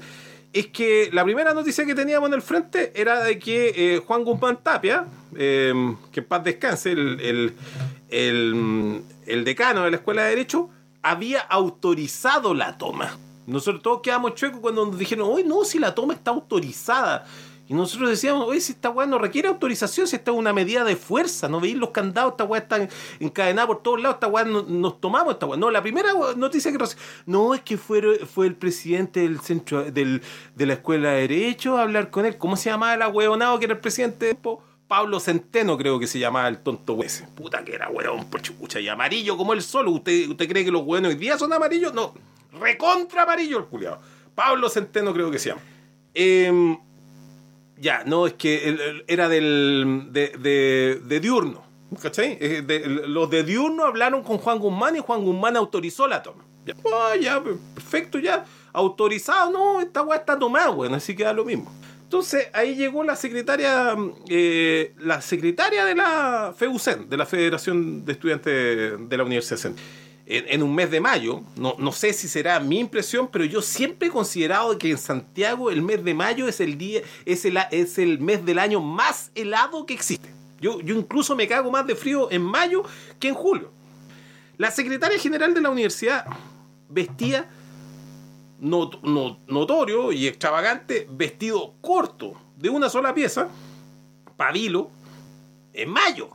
es 0.52 0.68
que 0.68 1.10
la 1.12 1.24
primera 1.24 1.52
noticia 1.52 1.84
que 1.84 1.94
teníamos 1.94 2.28
en 2.28 2.34
el 2.34 2.42
frente 2.42 2.92
era 2.94 3.22
de 3.22 3.38
que 3.38 3.72
eh, 3.76 3.98
Juan 3.98 4.24
Guzmán 4.24 4.62
Tapia, 4.62 5.06
eh, 5.36 5.72
que 6.10 6.20
en 6.20 6.26
paz 6.26 6.44
descanse, 6.44 6.92
el, 6.92 7.54
el, 8.08 9.04
el, 9.26 9.44
decano 9.44 9.84
de 9.84 9.90
la 9.90 9.96
Escuela 9.98 10.22
de 10.24 10.30
Derecho, 10.30 10.70
había 11.02 11.40
autorizado 11.40 12.54
la 12.54 12.78
toma. 12.78 13.18
Nosotros 13.46 13.82
todos 13.82 14.00
quedamos 14.02 14.34
chuecos 14.34 14.60
cuando 14.60 14.86
nos 14.86 14.98
dijeron, 14.98 15.28
oye, 15.30 15.44
no, 15.44 15.64
si 15.64 15.78
la 15.78 15.94
toma 15.94 16.14
está 16.14 16.30
autorizada. 16.30 17.26
Y 17.68 17.74
nosotros 17.74 18.08
decíamos, 18.08 18.48
oye, 18.48 18.60
si 18.62 18.72
esta 18.72 18.88
weá 18.88 19.06
no 19.06 19.18
requiere 19.18 19.46
autorización, 19.48 20.06
si 20.06 20.16
esta 20.16 20.30
es 20.30 20.36
una 20.38 20.54
medida 20.54 20.84
de 20.84 20.96
fuerza, 20.96 21.48
no 21.48 21.60
veis 21.60 21.76
los 21.76 21.90
candados, 21.90 22.32
esta 22.32 22.44
weá 22.44 22.62
está 22.62 22.88
encadenada 23.20 23.66
por 23.66 23.82
todos 23.82 24.00
lados, 24.00 24.14
esta 24.16 24.26
weá 24.26 24.44
no- 24.44 24.62
nos 24.62 25.00
tomamos 25.00 25.34
esta 25.34 25.44
weá. 25.46 25.58
No, 25.58 25.70
la 25.70 25.82
primera 25.82 26.12
noticia 26.36 26.72
que 26.72 26.78
reci- 26.78 26.96
no 27.26 27.54
es 27.54 27.60
que 27.60 27.76
fue, 27.76 28.20
fue 28.26 28.46
el 28.46 28.54
presidente 28.56 29.20
del 29.20 29.40
centro 29.40 29.84
del, 29.90 30.22
de 30.54 30.66
la 30.66 30.72
escuela 30.72 31.10
de 31.10 31.28
Derecho 31.28 31.76
a 31.76 31.82
hablar 31.82 32.08
con 32.10 32.24
él. 32.24 32.38
¿Cómo 32.38 32.56
se 32.56 32.70
llamaba 32.70 32.94
el 32.94 33.02
ahueonado 33.02 33.58
que 33.58 33.66
era 33.66 33.74
el 33.74 33.80
presidente? 33.80 34.34
Pablo 34.88 35.20
Centeno, 35.20 35.76
creo 35.76 35.98
que 36.00 36.06
se 36.06 36.18
llamaba 36.18 36.48
el 36.48 36.60
tonto 36.60 36.98
ese. 37.04 37.26
Puta 37.34 37.62
que 37.62 37.74
era 37.74 37.90
weón, 37.90 38.24
por 38.30 38.40
chucha, 38.40 38.80
y 38.80 38.88
amarillo 38.88 39.36
como 39.36 39.52
el 39.52 39.60
sol. 39.60 39.88
¿Usted, 39.88 40.30
¿Usted 40.30 40.48
cree 40.48 40.64
que 40.64 40.70
los 40.70 40.82
weones 40.86 41.10
hoy 41.12 41.18
día 41.18 41.36
son 41.36 41.52
amarillos? 41.52 41.92
No, 41.92 42.14
recontra 42.58 43.24
amarillo 43.24 43.58
el 43.58 43.64
culiado. 43.66 44.00
Pablo 44.34 44.70
Centeno 44.70 45.12
creo 45.12 45.30
que 45.30 45.38
se 45.38 45.50
llama. 45.50 45.60
Em, 46.14 46.78
ya, 47.80 48.02
no, 48.04 48.26
es 48.26 48.34
que 48.34 49.02
era 49.06 49.28
del, 49.28 50.08
de, 50.10 50.32
de, 50.38 51.00
de 51.04 51.20
Diurno. 51.20 51.66
¿Cachai? 52.02 52.38
Los 53.06 53.30
de 53.30 53.44
Diurno 53.44 53.84
hablaron 53.84 54.22
con 54.22 54.36
Juan 54.38 54.58
Guzmán 54.58 54.96
y 54.96 54.98
Juan 55.00 55.24
Guzmán 55.24 55.56
autorizó 55.56 56.06
la 56.06 56.22
toma. 56.22 56.44
Ya, 56.66 56.74
Ah, 56.92 57.16
ya, 57.18 57.42
perfecto, 57.74 58.18
ya. 58.18 58.44
Autorizado, 58.74 59.50
no, 59.50 59.80
esta 59.80 60.02
weá 60.02 60.18
está 60.18 60.38
tomada, 60.38 60.68
bueno, 60.68 60.96
así 60.96 61.16
queda 61.16 61.32
lo 61.32 61.44
mismo. 61.46 61.72
Entonces 62.02 62.48
ahí 62.52 62.74
llegó 62.74 63.04
la 63.04 63.16
secretaria, 63.16 63.96
eh, 64.28 64.94
la 64.98 65.20
secretaria 65.20 65.84
de 65.84 65.94
la 65.94 66.54
FEUCEN, 66.56 67.08
de 67.08 67.16
la 67.16 67.26
Federación 67.26 68.04
de 68.04 68.12
Estudiantes 68.12 69.08
de 69.08 69.16
la 69.16 69.24
Universidad 69.24 69.58
Central. 69.58 69.84
En, 70.30 70.62
un 70.62 70.74
mes 70.74 70.90
de 70.90 71.00
mayo. 71.00 71.40
No, 71.56 71.74
no 71.78 71.90
sé 71.92 72.12
si 72.12 72.28
será 72.28 72.60
mi 72.60 72.78
impresión, 72.78 73.28
pero 73.32 73.44
yo 73.44 73.62
siempre 73.62 74.08
he 74.08 74.10
considerado 74.10 74.76
que 74.78 74.90
en 74.90 74.98
Santiago 74.98 75.70
el 75.70 75.80
mes 75.82 76.04
de 76.04 76.12
mayo 76.14 76.46
es 76.48 76.60
el 76.60 76.76
día, 76.76 77.00
es 77.24 77.44
el, 77.44 77.58
es 77.70 77.98
el 77.98 78.18
mes 78.20 78.44
del 78.44 78.58
año 78.58 78.80
más 78.80 79.30
helado 79.34 79.86
que 79.86 79.94
existe. 79.94 80.28
Yo, 80.60 80.80
yo 80.80 80.94
incluso 80.96 81.34
me 81.36 81.46
cago 81.48 81.70
más 81.70 81.86
de 81.86 81.94
frío 81.94 82.30
en 82.30 82.42
mayo 82.42 82.82
que 83.18 83.28
en 83.28 83.34
julio. 83.34 83.70
La 84.58 84.70
secretaria 84.70 85.18
general 85.18 85.54
de 85.54 85.60
la 85.60 85.70
universidad 85.70 86.26
vestía 86.88 87.48
not- 88.60 89.00
no- 89.02 89.38
notorio 89.46 90.10
y 90.12 90.26
extravagante 90.26 91.06
vestido 91.10 91.74
corto 91.80 92.34
de 92.56 92.68
una 92.70 92.90
sola 92.90 93.14
pieza, 93.14 93.48
pabilo, 94.36 94.90
en 95.72 95.90
mayo. 95.90 96.28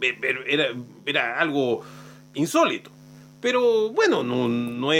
Era, 0.00 0.66
era 1.04 1.38
algo 1.40 1.82
insólito. 2.34 2.90
Pero 3.40 3.90
bueno, 3.90 4.22
no, 4.22 4.48
no, 4.48 4.90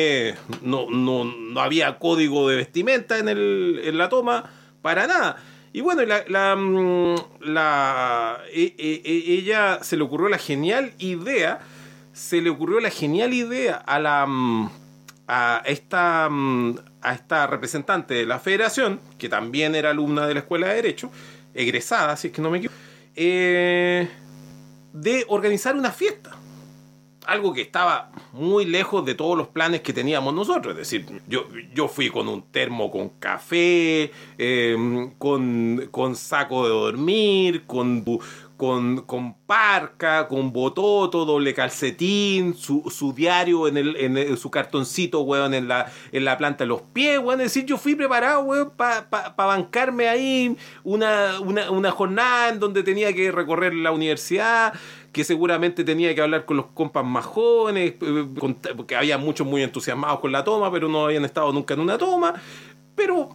no, 0.63 0.91
no, 0.91 1.25
no 1.25 1.61
había 1.61 1.99
código 1.99 2.49
de 2.49 2.57
vestimenta 2.57 3.19
en, 3.19 3.29
el, 3.29 3.81
en 3.85 3.99
la 3.99 4.09
toma 4.09 4.51
para 4.83 5.07
nada. 5.07 5.37
Y 5.73 5.83
bueno, 5.83 6.03
la, 6.05 6.25
la, 6.27 6.57
mm, 6.57 7.15
e- 8.53 8.75
e- 8.79 9.03
e- 9.05 9.33
ella 9.35 9.81
se 9.83 9.97
le 9.97 10.03
ocurrió 10.03 10.29
la 10.29 10.39
genial 10.39 10.93
idea, 10.99 11.61
se 12.13 12.41
le 12.41 12.51
ocurrió 12.51 12.81
la 12.81 12.91
genial 12.91 13.33
idea 13.35 13.77
a 13.77 13.99
la 14.01 14.27
mm, 14.27 14.71
a 15.29 15.63
esta, 15.65 16.29
mm, 16.29 16.79
a 17.03 17.15
esta 17.15 17.47
representante 17.47 18.15
de 18.15 18.27
la 18.27 18.41
federación, 18.41 19.01
que 19.17 19.29
también 19.29 19.77
era 19.77 19.91
alumna 19.91 20.27
de 20.27 20.35
la 20.35 20.41
Escuela 20.41 20.69
de 20.69 20.75
Derecho, 20.75 21.11
egresada, 21.55 22.17
si 22.17 22.29
es 22.29 22.33
que 22.35 22.43
no 22.43 22.51
me 22.51 22.59
equivoco, 22.59 22.77
eh, 23.15 24.09
de 24.93 25.25
organizar 25.29 25.77
una 25.77 25.93
fiesta. 25.93 26.37
Algo 27.31 27.53
que 27.53 27.61
estaba 27.61 28.11
muy 28.33 28.65
lejos 28.65 29.07
de 29.07 29.15
todos 29.15 29.39
los 29.39 29.47
planes 29.47 29.83
que 29.83 29.93
teníamos 29.93 30.35
nosotros. 30.35 30.73
Es 30.73 30.79
decir, 30.79 31.07
yo, 31.29 31.47
yo 31.73 31.87
fui 31.87 32.11
con 32.11 32.27
un 32.27 32.43
termo 32.51 32.91
con 32.91 33.11
café, 33.21 34.11
eh, 34.37 35.11
con, 35.17 35.89
con 35.93 36.17
saco 36.17 36.65
de 36.65 36.71
dormir, 36.71 37.67
con, 37.67 38.05
con, 38.57 39.03
con 39.07 39.35
parca, 39.47 40.29
con 40.29 40.53
bototo, 40.53 41.25
doble 41.25 41.55
calcetín, 41.55 42.55
su, 42.55 42.83
su 42.91 43.15
diario 43.15 43.69
en, 43.69 43.77
el, 43.79 43.97
en 43.97 44.37
su 44.37 44.51
cartoncito, 44.51 45.21
weón, 45.23 45.55
en 45.55 45.67
la, 45.67 45.91
en 46.13 46.27
la 46.27 46.37
planta 46.37 46.65
de 46.65 46.69
los 46.69 46.83
pies, 46.83 47.21
weón. 47.21 47.41
Es 47.41 47.55
decir, 47.55 47.65
yo 47.65 47.79
fui 47.79 47.95
preparado, 47.95 48.41
weón, 48.43 48.73
para 48.77 49.33
bancarme 49.35 50.09
ahí 50.09 50.57
una, 50.85 51.41
una, 51.41 51.71
una 51.71 51.91
jornada 51.91 52.51
en 52.51 52.59
donde 52.59 52.83
tenía 52.83 53.15
que 53.15 53.33
recorrer 53.33 53.73
la 53.73 53.93
universidad, 53.93 54.75
que 55.13 55.25
seguramente 55.25 55.85
tenía 55.85 56.15
que 56.15 56.23
hablar 56.23 56.45
con 56.45 56.57
los 56.57 56.67
compas 56.67 57.05
más 57.05 57.25
jóvenes, 57.25 57.95
eh, 58.01 58.27
porque 58.77 58.97
había 58.97 59.19
muchos 59.19 59.47
muy 59.47 59.63
entusiasmados 59.63 60.21
con 60.21 60.33
la 60.33 60.45
toma, 60.45 60.71
pero 60.71 60.89
no 60.89 61.05
habían 61.05 61.25
estado 61.25 61.53
nunca 61.53 61.75
en 61.75 61.81
una 61.81 61.99
toma. 61.99 62.35
Pero 62.95 63.31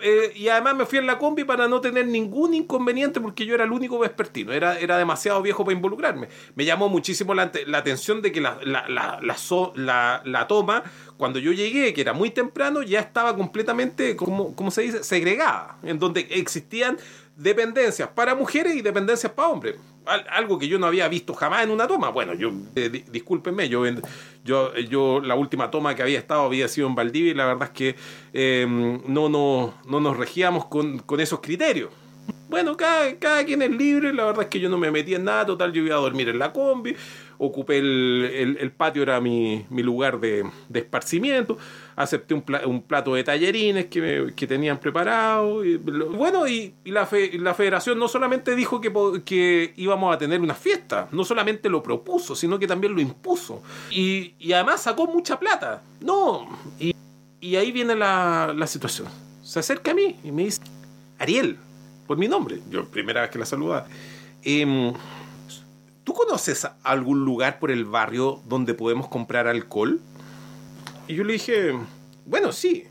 eh, 0.00 0.32
y 0.36 0.48
además 0.48 0.76
me 0.76 0.86
fui 0.86 0.98
en 0.98 1.06
la 1.06 1.18
combi 1.18 1.44
para 1.44 1.66
no 1.66 1.80
tener 1.80 2.06
ningún 2.06 2.54
inconveniente 2.54 3.20
porque 3.20 3.44
yo 3.44 3.54
era 3.54 3.64
el 3.64 3.72
único 3.72 3.98
vespertino, 3.98 4.52
era, 4.52 4.78
era 4.78 4.96
demasiado 4.96 5.42
viejo 5.42 5.64
para 5.64 5.76
involucrarme. 5.76 6.28
Me 6.54 6.64
llamó 6.64 6.88
muchísimo 6.88 7.34
la, 7.34 7.50
la 7.66 7.78
atención 7.78 8.22
de 8.22 8.30
que 8.30 8.40
la, 8.40 8.58
la, 8.64 9.18
la, 10.24 10.46
toma, 10.46 10.84
cuando 11.16 11.38
yo 11.38 11.52
llegué, 11.52 11.92
que 11.94 12.00
era 12.00 12.12
muy 12.12 12.30
temprano, 12.30 12.82
ya 12.82 13.00
estaba 13.00 13.34
completamente, 13.34 14.14
como, 14.14 14.54
¿cómo 14.54 14.70
se 14.70 14.82
dice?, 14.82 15.02
segregada, 15.02 15.78
en 15.82 15.98
donde 15.98 16.28
existían 16.30 16.96
dependencias 17.36 18.08
para 18.08 18.34
mujeres 18.34 18.76
y 18.76 18.82
dependencias 18.82 19.32
para 19.32 19.48
hombres. 19.48 19.76
Al- 20.08 20.26
algo 20.30 20.58
que 20.58 20.66
yo 20.68 20.78
no 20.78 20.86
había 20.86 21.06
visto 21.08 21.34
jamás 21.34 21.62
en 21.64 21.70
una 21.70 21.86
toma. 21.86 22.08
Bueno, 22.10 22.34
yo, 22.34 22.50
eh, 22.74 22.88
di- 22.88 23.04
discúlpenme, 23.10 23.68
yo, 23.68 23.84
yo, 24.44 24.74
yo 24.76 25.20
la 25.20 25.34
última 25.34 25.70
toma 25.70 25.94
que 25.94 26.02
había 26.02 26.18
estado 26.18 26.42
había 26.42 26.66
sido 26.68 26.86
en 26.88 26.94
Valdivia 26.94 27.30
y 27.32 27.34
la 27.34 27.46
verdad 27.46 27.64
es 27.64 27.70
que 27.70 27.94
eh, 28.32 28.66
no, 29.06 29.28
no, 29.28 29.74
no 29.86 30.00
nos 30.00 30.16
regíamos 30.16 30.66
con, 30.66 30.98
con 31.00 31.20
esos 31.20 31.40
criterios. 31.40 31.90
Bueno, 32.48 32.76
cada, 32.78 33.14
cada 33.18 33.44
quien 33.44 33.60
es 33.60 33.70
libre, 33.70 34.12
la 34.14 34.24
verdad 34.24 34.44
es 34.44 34.48
que 34.48 34.58
yo 34.60 34.70
no 34.70 34.78
me 34.78 34.90
metí 34.90 35.14
en 35.14 35.24
nada, 35.24 35.44
total, 35.44 35.70
yo 35.72 35.82
iba 35.82 35.96
a 35.96 36.00
dormir 36.00 36.30
en 36.30 36.38
la 36.38 36.50
combi, 36.52 36.96
ocupé 37.36 37.76
el, 37.78 38.30
el- 38.34 38.56
el 38.58 38.70
patio, 38.72 39.02
era 39.02 39.20
mi, 39.20 39.66
mi 39.68 39.82
lugar 39.82 40.18
de, 40.18 40.44
de 40.70 40.80
esparcimiento, 40.80 41.58
acepté 41.98 42.32
un, 42.34 42.42
pla- 42.42 42.66
un 42.66 42.82
plato 42.82 43.14
de 43.14 43.24
tallerines 43.24 43.86
que, 43.86 44.00
me- 44.00 44.34
que 44.34 44.46
tenían 44.46 44.78
preparado, 44.78 45.62
bueno, 46.16 46.46
y, 46.46 46.74
la, 46.84 47.06
fe- 47.06 47.38
la 47.38 47.54
federación 47.54 47.98
no 47.98 48.08
solamente 48.08 48.54
dijo 48.54 48.80
que, 48.80 48.92
que 49.24 49.72
íbamos 49.76 50.14
a 50.14 50.18
tener 50.18 50.40
una 50.40 50.54
fiesta, 50.54 51.08
no 51.12 51.24
solamente 51.24 51.68
lo 51.68 51.82
propuso, 51.82 52.34
sino 52.36 52.58
que 52.58 52.66
también 52.66 52.94
lo 52.94 53.00
impuso, 53.00 53.62
y, 53.90 54.34
y 54.38 54.52
además 54.52 54.82
sacó 54.82 55.06
mucha 55.06 55.38
plata, 55.38 55.82
no, 56.00 56.48
y, 56.78 56.94
y 57.40 57.56
ahí 57.56 57.72
viene 57.72 57.94
la, 57.94 58.54
la 58.56 58.66
situación, 58.66 59.08
se 59.42 59.58
acerca 59.58 59.90
a 59.90 59.94
mí 59.94 60.16
y 60.22 60.30
me 60.32 60.44
dice, 60.44 60.60
Ariel, 61.18 61.56
por 62.06 62.16
mi 62.16 62.28
nombre. 62.28 62.60
Yo, 62.70 62.84
primera 62.86 63.20
vez 63.22 63.30
que 63.30 63.38
la 63.38 63.44
saludaba. 63.44 63.86
Em, 64.42 64.92
¿Tú 66.04 66.14
conoces 66.14 66.66
algún 66.84 67.24
lugar 67.24 67.58
por 67.58 67.70
el 67.70 67.84
barrio 67.84 68.40
donde 68.46 68.72
podemos 68.72 69.08
comprar 69.08 69.46
alcohol? 69.46 70.00
Y 71.08 71.14
yo 71.14 71.24
le 71.24 71.32
dije, 71.32 71.72
bueno, 72.26 72.52
sí. 72.52 72.84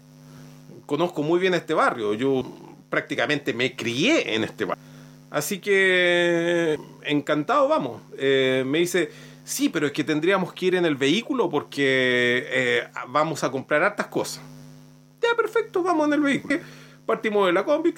Conozco 0.86 1.22
muy 1.22 1.40
bien 1.40 1.54
este 1.54 1.74
barrio. 1.74 2.14
Yo 2.16 2.44
prácticamente 2.90 3.54
me 3.54 3.76
crié 3.76 4.36
en 4.36 4.44
este 4.44 4.66
barrio. 4.66 4.84
Así 5.30 5.60
que, 5.60 6.80
encantado, 7.04 7.68
vamos. 7.68 8.02
Eh, 8.18 8.64
me 8.66 8.80
dice, 8.80 9.12
sí, 9.44 9.70
pero 9.70 9.86
es 9.86 9.92
que 9.92 10.04
tendríamos 10.04 10.54
que 10.54 10.66
ir 10.66 10.76
en 10.76 10.86
el 10.86 10.96
vehículo 10.96 11.50
porque 11.50 12.46
eh, 12.48 12.88
vamos 13.10 13.44
a 13.44 13.52
comprar 13.52 13.84
hartas 13.84 14.08
cosas. 14.08 14.42
Ya, 15.22 15.36
perfecto, 15.36 15.84
vamos 15.84 16.08
en 16.08 16.14
el 16.14 16.22
vehículo. 16.22 16.60
Partimos 17.06 17.46
de 17.48 17.54
la 17.54 17.64
combi. 17.64 17.94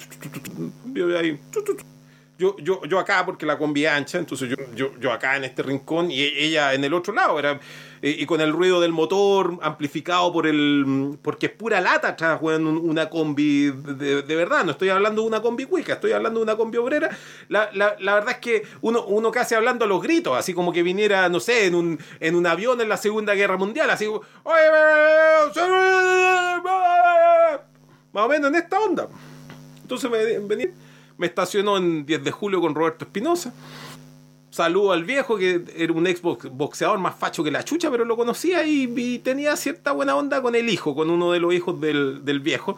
Yo, 2.38 2.56
yo, 2.58 2.84
yo 2.84 2.98
acá, 2.98 3.24
porque 3.26 3.44
la 3.44 3.58
combi 3.58 3.84
es 3.84 3.90
ancha, 3.90 4.18
entonces 4.18 4.48
yo, 4.48 4.56
yo, 4.74 4.98
yo 4.98 5.12
acá 5.12 5.36
en 5.36 5.44
este 5.44 5.62
rincón 5.62 6.10
y 6.10 6.22
ella 6.22 6.72
en 6.74 6.82
el 6.84 6.94
otro 6.94 7.12
lado. 7.12 7.38
Era, 7.38 7.60
eh, 8.02 8.16
y 8.18 8.26
con 8.26 8.40
el 8.40 8.52
ruido 8.52 8.80
del 8.80 8.92
motor 8.92 9.58
amplificado 9.62 10.32
por 10.32 10.46
el. 10.46 11.18
porque 11.22 11.46
es 11.46 11.52
pura 11.52 11.80
lata 11.80 12.08
atrás, 12.08 12.38
weón, 12.40 12.66
un- 12.66 12.78
una 12.90 13.10
combi 13.10 13.70
de, 13.70 14.22
de 14.22 14.36
verdad. 14.36 14.64
No 14.64 14.70
estoy 14.72 14.88
hablando 14.88 15.22
de 15.22 15.28
una 15.28 15.42
combi 15.42 15.66
cuica, 15.66 15.94
estoy 15.94 16.12
hablando 16.12 16.40
de 16.40 16.44
una 16.44 16.56
combi 16.56 16.78
obrera. 16.78 17.10
La, 17.48 17.70
la, 17.74 17.96
la 18.00 18.14
verdad 18.14 18.30
es 18.32 18.38
que 18.38 18.62
uno, 18.80 19.04
uno 19.04 19.30
casi 19.30 19.54
hablando 19.54 19.84
a 19.84 19.88
los 19.88 20.02
gritos, 20.02 20.36
así 20.36 20.54
como 20.54 20.72
que 20.72 20.82
viniera, 20.82 21.28
no 21.28 21.40
sé, 21.40 21.66
en 21.66 21.74
un, 21.74 21.98
en 22.20 22.34
un 22.36 22.46
avión 22.46 22.80
en 22.80 22.88
la 22.88 22.96
Segunda 22.96 23.34
Guerra 23.34 23.56
Mundial, 23.56 23.90
así 23.90 24.06
como. 24.06 24.22
Más 28.12 28.24
o 28.24 28.28
menos 28.28 28.50
en 28.50 28.56
esta 28.56 28.80
onda. 28.80 29.08
Entonces 29.82 30.10
me, 30.10 30.18
vení- 30.40 30.72
me 31.16 31.26
estacionó 31.26 31.76
en 31.76 32.04
10 32.06 32.24
de 32.24 32.30
julio 32.30 32.60
con 32.60 32.74
Roberto 32.74 33.04
Espinosa. 33.04 33.52
Saludo 34.50 34.92
al 34.92 35.04
viejo, 35.04 35.36
que 35.36 35.62
era 35.76 35.92
un 35.92 36.06
ex 36.08 36.20
box- 36.22 36.48
boxeador 36.50 36.98
más 36.98 37.14
facho 37.14 37.44
que 37.44 37.50
la 37.52 37.64
chucha, 37.64 37.90
pero 37.90 38.04
lo 38.04 38.16
conocía 38.16 38.64
y, 38.66 39.18
tenía 39.20 39.54
cierta 39.56 39.92
buena 39.92 40.16
onda 40.16 40.42
con 40.42 40.54
el 40.56 40.68
hijo, 40.68 40.94
con 40.94 41.08
uno 41.08 41.30
de 41.32 41.38
los 41.38 41.54
hijos 41.54 41.80
del, 41.80 42.24
del 42.24 42.40
viejo. 42.40 42.76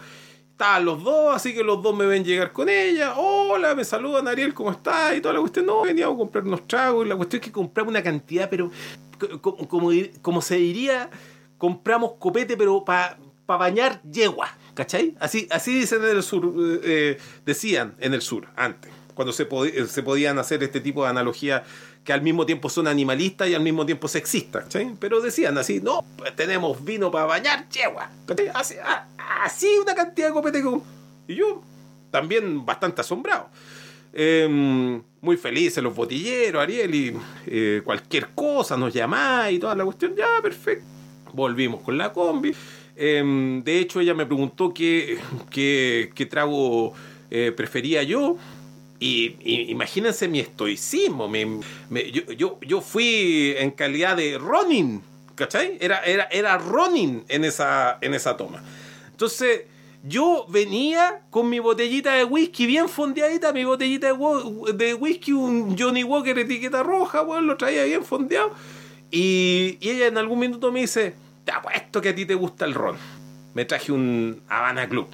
Estaban 0.50 0.84
los 0.84 1.02
dos, 1.02 1.34
así 1.34 1.54
que 1.54 1.64
los 1.64 1.82
dos 1.82 1.96
me 1.96 2.04
ven 2.04 2.24
llegar 2.24 2.52
con 2.52 2.68
ella. 2.68 3.14
Hola, 3.16 3.74
me 3.74 3.84
saludan 3.84 4.28
Ariel, 4.28 4.52
¿cómo 4.52 4.70
estás? 4.70 5.16
Y 5.16 5.20
toda 5.22 5.32
la 5.34 5.40
cuestión. 5.40 5.64
No, 5.64 5.82
veníamos 5.82 6.14
a 6.14 6.18
comprar 6.18 6.44
unos 6.44 6.68
tragos. 6.68 7.06
Y 7.06 7.08
la 7.08 7.16
cuestión 7.16 7.40
es 7.40 7.46
que 7.46 7.52
compramos 7.52 7.90
una 7.90 8.02
cantidad, 8.02 8.50
pero 8.50 8.70
co- 9.18 9.40
co- 9.40 9.56
como, 9.66 9.90
dir- 9.92 10.12
como 10.20 10.42
se 10.42 10.56
diría, 10.56 11.08
compramos 11.56 12.12
copete, 12.18 12.54
pero 12.58 12.84
para 12.84 13.16
bañar 13.46 14.02
yegua. 14.02 14.48
¿Cachai? 14.74 15.14
Así, 15.20 15.48
así 15.50 15.74
dicen 15.80 16.02
en 16.04 16.16
el 16.16 16.22
sur, 16.22 16.44
eh, 16.44 16.80
eh, 16.84 17.18
decían 17.46 17.94
en 17.98 18.12
el 18.14 18.20
sur 18.22 18.46
antes, 18.54 18.91
cuando 19.14 19.32
se, 19.32 19.48
podi- 19.48 19.72
eh, 19.74 19.86
se 19.86 20.02
podían 20.02 20.38
hacer 20.38 20.62
este 20.62 20.80
tipo 20.80 21.02
de 21.04 21.10
analogías 21.10 21.62
que 22.04 22.12
al 22.12 22.22
mismo 22.22 22.44
tiempo 22.46 22.68
son 22.68 22.86
animalistas 22.88 23.48
y 23.48 23.54
al 23.54 23.62
mismo 23.62 23.84
tiempo 23.86 24.08
sexistas. 24.08 24.64
Pero 24.98 25.20
decían 25.20 25.56
así, 25.58 25.80
no, 25.80 26.04
pues 26.16 26.34
tenemos 26.34 26.84
vino 26.84 27.10
para 27.10 27.26
bañar 27.26 27.68
yegua. 27.68 28.10
Así, 29.44 29.66
una 29.82 29.94
cantidad 29.94 30.28
de 30.28 30.32
copete. 30.34 30.62
como- 30.62 30.84
Y 31.28 31.36
yo 31.36 31.62
también 32.10 32.64
bastante 32.66 33.00
asombrado. 33.00 33.48
Eh, 34.14 35.00
muy 35.20 35.36
felices 35.36 35.82
los 35.82 35.94
botilleros, 35.94 36.62
Ariel, 36.62 36.94
y 36.94 37.16
eh, 37.46 37.80
cualquier 37.84 38.28
cosa 38.34 38.76
nos 38.76 38.92
llamáis 38.92 39.56
y 39.56 39.58
toda 39.60 39.74
la 39.74 39.84
cuestión. 39.84 40.14
Ya, 40.16 40.26
perfecto. 40.42 40.84
Volvimos 41.32 41.80
con 41.82 41.96
la 41.96 42.12
combi. 42.12 42.54
Eh, 42.96 43.60
de 43.64 43.78
hecho, 43.78 44.00
ella 44.00 44.12
me 44.14 44.26
preguntó 44.26 44.74
qué, 44.74 45.18
qué, 45.50 46.10
qué 46.14 46.26
trago 46.26 46.92
eh, 47.30 47.52
prefería 47.56 48.02
yo. 48.02 48.36
Y, 49.02 49.70
imagínense 49.72 50.28
mi 50.28 50.38
estoicismo. 50.38 51.28
yo, 52.12 52.32
yo, 52.32 52.58
yo 52.60 52.80
fui 52.80 53.52
en 53.58 53.72
calidad 53.72 54.16
de 54.16 54.38
Ronin, 54.38 55.02
¿cachai? 55.34 55.76
Era, 55.80 56.04
era, 56.04 56.28
era 56.30 56.56
Ronin 56.56 57.24
en 57.28 57.44
esa, 57.44 57.98
en 58.00 58.14
esa 58.14 58.36
toma. 58.36 58.62
Entonces, 59.10 59.62
yo 60.04 60.46
venía 60.48 61.22
con 61.30 61.50
mi 61.50 61.58
botellita 61.58 62.14
de 62.14 62.22
whisky 62.22 62.64
bien 62.66 62.88
fondeadita, 62.88 63.52
mi 63.52 63.64
botellita 63.64 64.06
de, 64.06 64.94
whisky, 64.94 65.32
un 65.32 65.76
Johnny 65.76 66.04
Walker 66.04 66.38
etiqueta 66.38 66.84
roja, 66.84 67.22
weón, 67.22 67.48
lo 67.48 67.56
traía 67.56 67.82
bien 67.82 68.04
fondeado. 68.04 68.52
Y, 69.10 69.78
y 69.80 69.90
ella 69.90 70.06
en 70.06 70.16
algún 70.16 70.38
minuto 70.38 70.70
me 70.70 70.82
dice, 70.82 71.14
te 71.44 71.50
apuesto 71.50 72.00
que 72.00 72.10
a 72.10 72.14
ti 72.14 72.24
te 72.24 72.36
gusta 72.36 72.66
el 72.66 72.74
ron. 72.74 72.96
Me 73.52 73.64
traje 73.64 73.90
un 73.90 74.42
Habana 74.48 74.88
Club. 74.88 75.08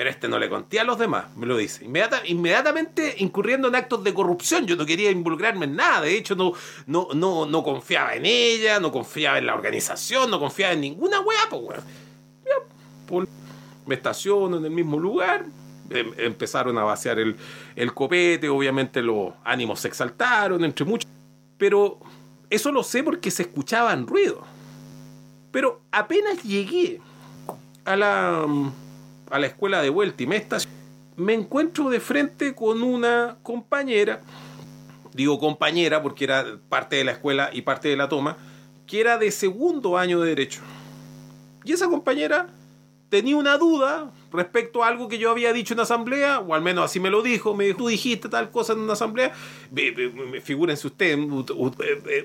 Pero 0.00 0.08
este 0.08 0.28
no 0.28 0.38
le 0.38 0.48
conté 0.48 0.80
a 0.80 0.84
los 0.84 0.98
demás, 0.98 1.26
me 1.36 1.44
lo 1.44 1.58
dice. 1.58 1.84
Inmediata- 1.84 2.22
inmediatamente 2.26 3.16
incurriendo 3.18 3.68
en 3.68 3.74
actos 3.74 4.02
de 4.02 4.14
corrupción. 4.14 4.66
Yo 4.66 4.74
no 4.74 4.86
quería 4.86 5.10
involucrarme 5.10 5.66
en 5.66 5.76
nada. 5.76 6.00
De 6.00 6.16
hecho, 6.16 6.34
no, 6.34 6.54
no, 6.86 7.08
no, 7.12 7.44
no 7.44 7.62
confiaba 7.62 8.14
en 8.14 8.24
ella, 8.24 8.80
no 8.80 8.90
confiaba 8.92 9.36
en 9.36 9.44
la 9.44 9.54
organización, 9.54 10.30
no 10.30 10.40
confiaba 10.40 10.72
en 10.72 10.80
ninguna 10.80 11.20
weá, 11.20 11.40
pues 11.50 11.62
weón. 11.62 11.84
Por- 13.06 13.28
me 13.84 13.94
estaciono 13.94 14.56
en 14.56 14.64
el 14.64 14.70
mismo 14.70 14.98
lugar. 14.98 15.44
em- 15.90 16.14
empezaron 16.16 16.78
a 16.78 16.84
vaciar 16.84 17.18
el, 17.18 17.36
el 17.76 17.92
copete, 17.92 18.48
obviamente 18.48 19.02
los 19.02 19.34
ánimos 19.44 19.80
se 19.80 19.88
exaltaron, 19.88 20.64
entre 20.64 20.86
muchos. 20.86 21.10
Pero 21.58 21.98
eso 22.48 22.72
lo 22.72 22.82
sé 22.82 23.02
porque 23.02 23.30
se 23.30 23.42
escuchaban 23.42 24.06
ruidos. 24.06 24.38
Pero 25.52 25.82
apenas 25.92 26.42
llegué 26.42 27.02
a 27.84 27.96
la, 27.96 28.46
a 29.30 29.38
la 29.38 29.46
escuela 29.46 29.80
de 29.80 29.88
vuelta 29.88 30.22
y 30.22 30.26
me 30.26 30.36
estacioné, 30.36 30.76
me 31.16 31.34
encuentro 31.34 31.90
de 31.90 32.00
frente 32.00 32.54
con 32.54 32.82
una 32.82 33.38
compañera, 33.42 34.20
digo 35.12 35.38
compañera 35.38 36.02
porque 36.02 36.24
era 36.24 36.58
parte 36.68 36.96
de 36.96 37.04
la 37.04 37.12
escuela 37.12 37.50
y 37.52 37.62
parte 37.62 37.88
de 37.88 37.96
la 37.96 38.08
toma, 38.08 38.36
que 38.86 39.00
era 39.00 39.18
de 39.18 39.30
segundo 39.30 39.98
año 39.98 40.20
de 40.20 40.30
derecho. 40.30 40.60
Y 41.64 41.72
esa 41.72 41.88
compañera 41.88 42.48
tenía 43.10 43.36
una 43.36 43.58
duda 43.58 44.10
respecto 44.32 44.82
a 44.82 44.88
algo 44.88 45.08
que 45.08 45.18
yo 45.18 45.30
había 45.30 45.52
dicho 45.52 45.74
en 45.74 45.80
asamblea, 45.80 46.40
o 46.40 46.54
al 46.54 46.62
menos 46.62 46.84
así 46.84 47.00
me 47.00 47.10
lo 47.10 47.22
dijo, 47.22 47.54
me 47.54 47.64
dijo, 47.64 47.78
tú 47.78 47.88
dijiste 47.88 48.28
tal 48.28 48.50
cosa 48.50 48.72
en 48.72 48.78
una 48.78 48.94
asamblea, 48.94 49.32
figúrense 50.42 50.86
usted, 50.86 51.18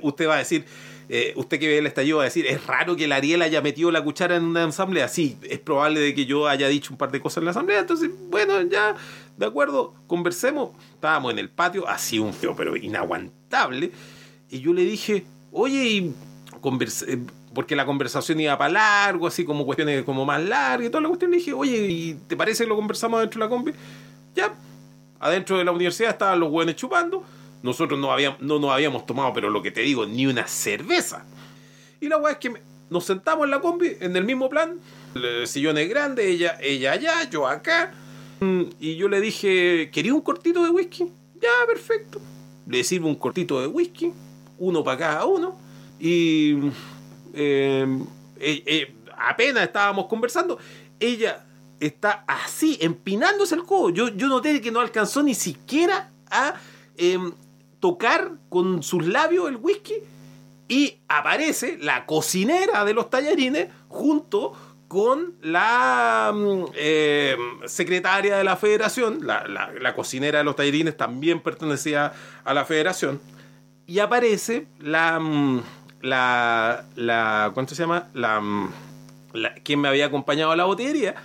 usted 0.02 0.28
va 0.28 0.36
a 0.36 0.38
decir, 0.38 0.66
eh, 1.10 1.34
usted 1.36 1.60
que 1.60 1.68
ve 1.68 1.78
el 1.78 1.88
estallido 1.88 2.18
va 2.18 2.24
a 2.24 2.26
decir, 2.26 2.46
es 2.48 2.66
raro 2.66 2.96
que 2.96 3.06
el 3.06 3.12
Ariel 3.12 3.42
haya 3.42 3.62
metido 3.62 3.92
la 3.92 4.04
cuchara 4.04 4.36
en 4.36 4.44
una 4.44 4.66
asamblea, 4.66 5.08
sí, 5.08 5.38
es 5.44 5.60
probable 5.60 6.00
de 6.00 6.14
que 6.14 6.26
yo 6.26 6.48
haya 6.48 6.68
dicho 6.68 6.94
un 6.94 6.98
par 6.98 7.12
de 7.12 7.22
cosas 7.22 7.38
en 7.38 7.46
la 7.46 7.52
asamblea, 7.52 7.80
entonces, 7.80 8.10
bueno, 8.30 8.62
ya, 8.64 8.96
de 9.38 9.46
acuerdo, 9.46 9.94
conversemos, 10.08 10.72
estábamos 10.94 11.32
en 11.32 11.40
el 11.40 11.50
patio, 11.50 11.88
así 11.88 12.20
un 12.20 12.34
feo, 12.34 12.56
pero 12.56 12.76
inaguantable, 12.76 13.92
y 14.50 14.60
yo 14.60 14.74
le 14.74 14.84
dije, 14.84 15.26
oye, 15.52 15.86
y 15.86 16.14
converse- 16.62 17.06
eh, 17.08 17.20
porque 17.54 17.76
la 17.76 17.86
conversación 17.86 18.40
iba 18.42 18.58
para 18.58 18.74
largo, 18.74 19.28
así 19.28 19.46
como 19.46 19.66
cuestiones 19.66 20.04
como 20.04 20.26
más 20.26 20.44
largas 20.44 20.88
y 20.88 20.90
toda 20.90 21.02
la 21.02 21.08
cuestión. 21.08 21.32
Le 21.32 21.38
dije, 21.38 21.54
oye, 21.54 21.88
¿y 21.88 22.14
te 22.28 22.36
parece 22.36 22.66
que 22.66 22.70
lo 22.70 22.76
conversamos 22.76 23.18
adentro 23.20 23.40
de 23.40 23.46
la 23.46 23.50
combi? 23.50 23.72
Ya, 24.36 24.54
adentro 25.22 25.58
de 25.58 25.64
la 25.64 25.72
universidad 25.72 26.12
estaban 26.12 26.38
los 26.42 26.52
hueones 26.52 26.76
chupando. 26.76 27.24
Nosotros 27.66 28.00
no, 28.00 28.12
habíamos, 28.12 28.40
no 28.42 28.60
nos 28.60 28.70
habíamos 28.70 29.08
tomado, 29.08 29.34
pero 29.34 29.50
lo 29.50 29.64
que 29.64 29.72
te 29.72 29.82
digo, 29.82 30.06
ni 30.06 30.28
una 30.28 30.46
cerveza. 30.46 31.26
Y 32.00 32.08
la 32.08 32.18
weá 32.18 32.34
es 32.34 32.38
que 32.38 32.54
nos 32.92 33.06
sentamos 33.06 33.46
en 33.46 33.50
la 33.50 33.60
combi, 33.60 33.98
en 34.00 34.16
el 34.16 34.24
mismo 34.24 34.52
plan. 34.52 34.80
El 35.16 35.48
sillón 35.48 35.80
es 35.80 35.90
grande, 35.90 36.30
ella, 36.30 36.60
ella 36.62 36.92
allá, 36.92 37.28
yo 37.28 37.48
acá. 37.48 37.92
Mm, 38.40 38.66
Y 38.80 38.98
yo 38.98 39.08
le 39.08 39.20
dije, 39.20 39.90
¿quería 39.92 40.14
un 40.14 40.22
cortito 40.22 40.64
de 40.64 40.70
whisky? 40.70 41.12
Ya, 41.42 41.50
perfecto. 41.66 42.22
Le 42.68 42.84
sirvo 42.84 43.08
un 43.08 43.16
cortito 43.16 43.60
de 43.60 43.66
whisky, 43.66 44.14
uno 44.60 44.84
para 44.84 45.00
cada 45.00 45.26
uno. 45.26 45.58
Y 46.00 46.60
eh, 47.34 48.00
eh, 48.40 48.64
eh, 48.68 48.96
apenas 49.18 49.64
estábamos 49.64 50.06
conversando, 50.06 50.60
ella 51.00 51.44
está 51.80 52.24
así, 52.28 52.78
empinándose 52.80 53.56
el 53.56 53.64
codo. 53.64 53.90
Yo, 53.90 54.10
yo 54.10 54.28
noté 54.28 54.62
que 54.62 54.70
no 54.70 54.82
alcanzó 54.82 55.24
ni 55.24 55.34
siquiera 55.34 56.12
a 56.30 56.54
em, 56.96 57.34
tocar 57.80 58.34
con 58.50 58.84
sus 58.84 59.06
labios 59.08 59.50
el 59.50 59.58
whisky 59.58 59.96
y 60.68 61.00
aparece 61.08 61.78
la 61.82 62.06
cocinera 62.06 62.84
de 62.86 62.94
los 62.94 63.10
tallarines 63.10 63.68
junto 63.88 64.54
con 64.88 65.36
la 65.42 66.32
mm, 66.34 66.64
eh, 66.76 67.36
secretaria 67.66 68.38
de 68.38 68.44
la 68.44 68.56
federación, 68.56 69.26
la, 69.26 69.48
la- 69.48 69.72
la 69.80 69.94
cocinera 69.96 70.40
de 70.40 70.44
los 70.46 70.56
tallarines 70.56 70.96
también 70.96 71.42
pertenecía 71.42 72.14
a 72.44 72.54
la 72.54 72.66
federación, 72.66 73.20
y 73.88 74.00
aparece 74.00 74.68
la, 74.80 75.20
mm, 75.20 75.62
la, 76.02 76.86
la 76.96 77.52
¿cuánto 77.54 77.76
se 77.76 77.84
llama? 77.84 78.08
La, 78.14 78.40
mm, 78.40 78.72
la- 79.34 79.54
quien 79.56 79.82
me 79.82 79.88
había 79.88 80.06
acompañado 80.08 80.52
a 80.52 80.56
la 80.56 80.66
botillería, 80.66 81.16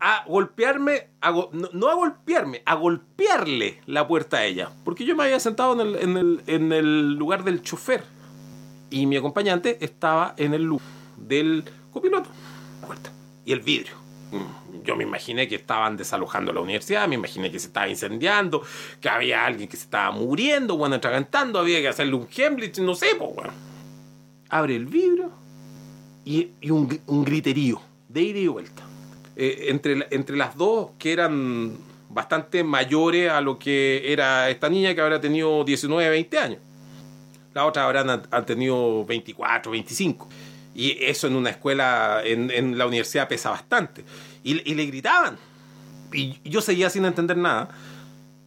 a 0.00 0.24
golpearme, 0.26 1.08
a 1.20 1.30
go- 1.30 1.50
no, 1.52 1.68
no 1.72 1.88
a 1.88 1.94
golpearme, 1.94 2.62
a 2.64 2.74
golpearle 2.74 3.80
la 3.86 4.06
puerta 4.06 4.38
a 4.38 4.44
ella, 4.44 4.70
porque 4.84 5.04
yo 5.04 5.16
me 5.16 5.24
había 5.24 5.40
sentado 5.40 5.72
en 5.74 5.80
el, 5.80 5.96
en 5.96 6.16
el- 6.16 6.42
en 6.46 6.72
el 6.72 7.14
lugar 7.14 7.42
del 7.44 7.62
chofer 7.62 8.04
y 8.90 9.06
mi 9.06 9.16
acompañante 9.16 9.78
estaba 9.84 10.34
en 10.36 10.54
el 10.54 10.62
lugar 10.62 10.86
del 11.16 11.64
copiloto, 11.92 12.30
puerta, 12.86 13.10
y 13.44 13.52
el 13.52 13.60
vidrio. 13.60 13.94
Mm, 14.30 14.84
Yo 14.84 14.94
me 14.96 15.02
imaginé 15.04 15.48
que 15.48 15.56
estaban 15.56 15.96
desalojando 15.96 16.52
la 16.52 16.60
universidad, 16.60 17.06
me 17.08 17.16
imaginé 17.16 17.50
que 17.50 17.58
se 17.58 17.66
estaba 17.66 17.88
incendiando, 17.88 18.62
que 19.00 19.08
había 19.08 19.44
alguien 19.44 19.68
que 19.68 19.76
se 19.76 19.82
estaba 19.84 20.10
muriendo, 20.12 20.76
bueno, 20.78 20.94
atragantando, 20.96 21.58
había 21.58 21.80
que 21.80 21.88
hacerle 21.88 22.14
un 22.14 22.28
Hemlich, 22.34 22.78
no 22.78 22.94
sé, 22.94 23.08
pues, 23.18 23.34
bueno. 23.34 23.52
Abre 24.48 24.76
el 24.76 24.86
vidrio 24.86 25.30
y, 26.24 26.50
y 26.60 26.70
un, 26.70 26.98
un 27.06 27.24
griterío 27.24 27.80
de 28.08 28.22
ida 28.22 28.38
y 28.38 28.46
vuelta. 28.48 28.82
Eh, 29.40 29.66
entre, 29.70 30.08
entre 30.10 30.36
las 30.36 30.56
dos, 30.56 30.90
que 30.98 31.12
eran 31.12 31.78
bastante 32.10 32.64
mayores 32.64 33.30
a 33.30 33.40
lo 33.40 33.56
que 33.56 34.12
era 34.12 34.50
esta 34.50 34.68
niña, 34.68 34.96
que 34.96 35.00
habrá 35.00 35.20
tenido 35.20 35.62
19, 35.62 36.10
20 36.10 36.38
años. 36.38 36.58
La 37.54 37.64
otra 37.64 37.84
habrán 37.84 38.26
han 38.28 38.46
tenido 38.46 39.04
24, 39.04 39.70
25. 39.70 40.28
Y 40.74 40.96
eso 41.04 41.28
en 41.28 41.36
una 41.36 41.50
escuela, 41.50 42.20
en, 42.24 42.50
en 42.50 42.76
la 42.76 42.86
universidad 42.86 43.28
pesa 43.28 43.50
bastante. 43.50 44.04
Y, 44.42 44.68
y 44.68 44.74
le 44.74 44.86
gritaban. 44.86 45.38
Y 46.12 46.40
yo 46.42 46.60
seguía 46.60 46.90
sin 46.90 47.04
entender 47.04 47.36
nada. 47.36 47.68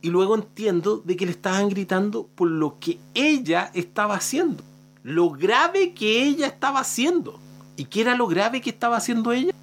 Y 0.02 0.10
luego 0.10 0.36
entiendo 0.36 0.98
de 0.98 1.16
que 1.16 1.26
le 1.26 1.32
estaban 1.32 1.70
gritando 1.70 2.28
por 2.36 2.50
lo 2.50 2.80
que 2.80 3.00
ella 3.14 3.72
estaba 3.74 4.16
haciendo. 4.16 4.62
Lo 5.04 5.30
grave 5.30 5.94
que 5.94 6.24
ella 6.24 6.48
estaba 6.48 6.82
haciendo. 6.82 7.40
¿Y 7.78 7.86
qué 7.86 8.02
era 8.02 8.16
lo 8.16 8.28
grave 8.28 8.60
que 8.60 8.72
estaba 8.72 8.98
haciendo 8.98 9.32
ella? 9.32 9.54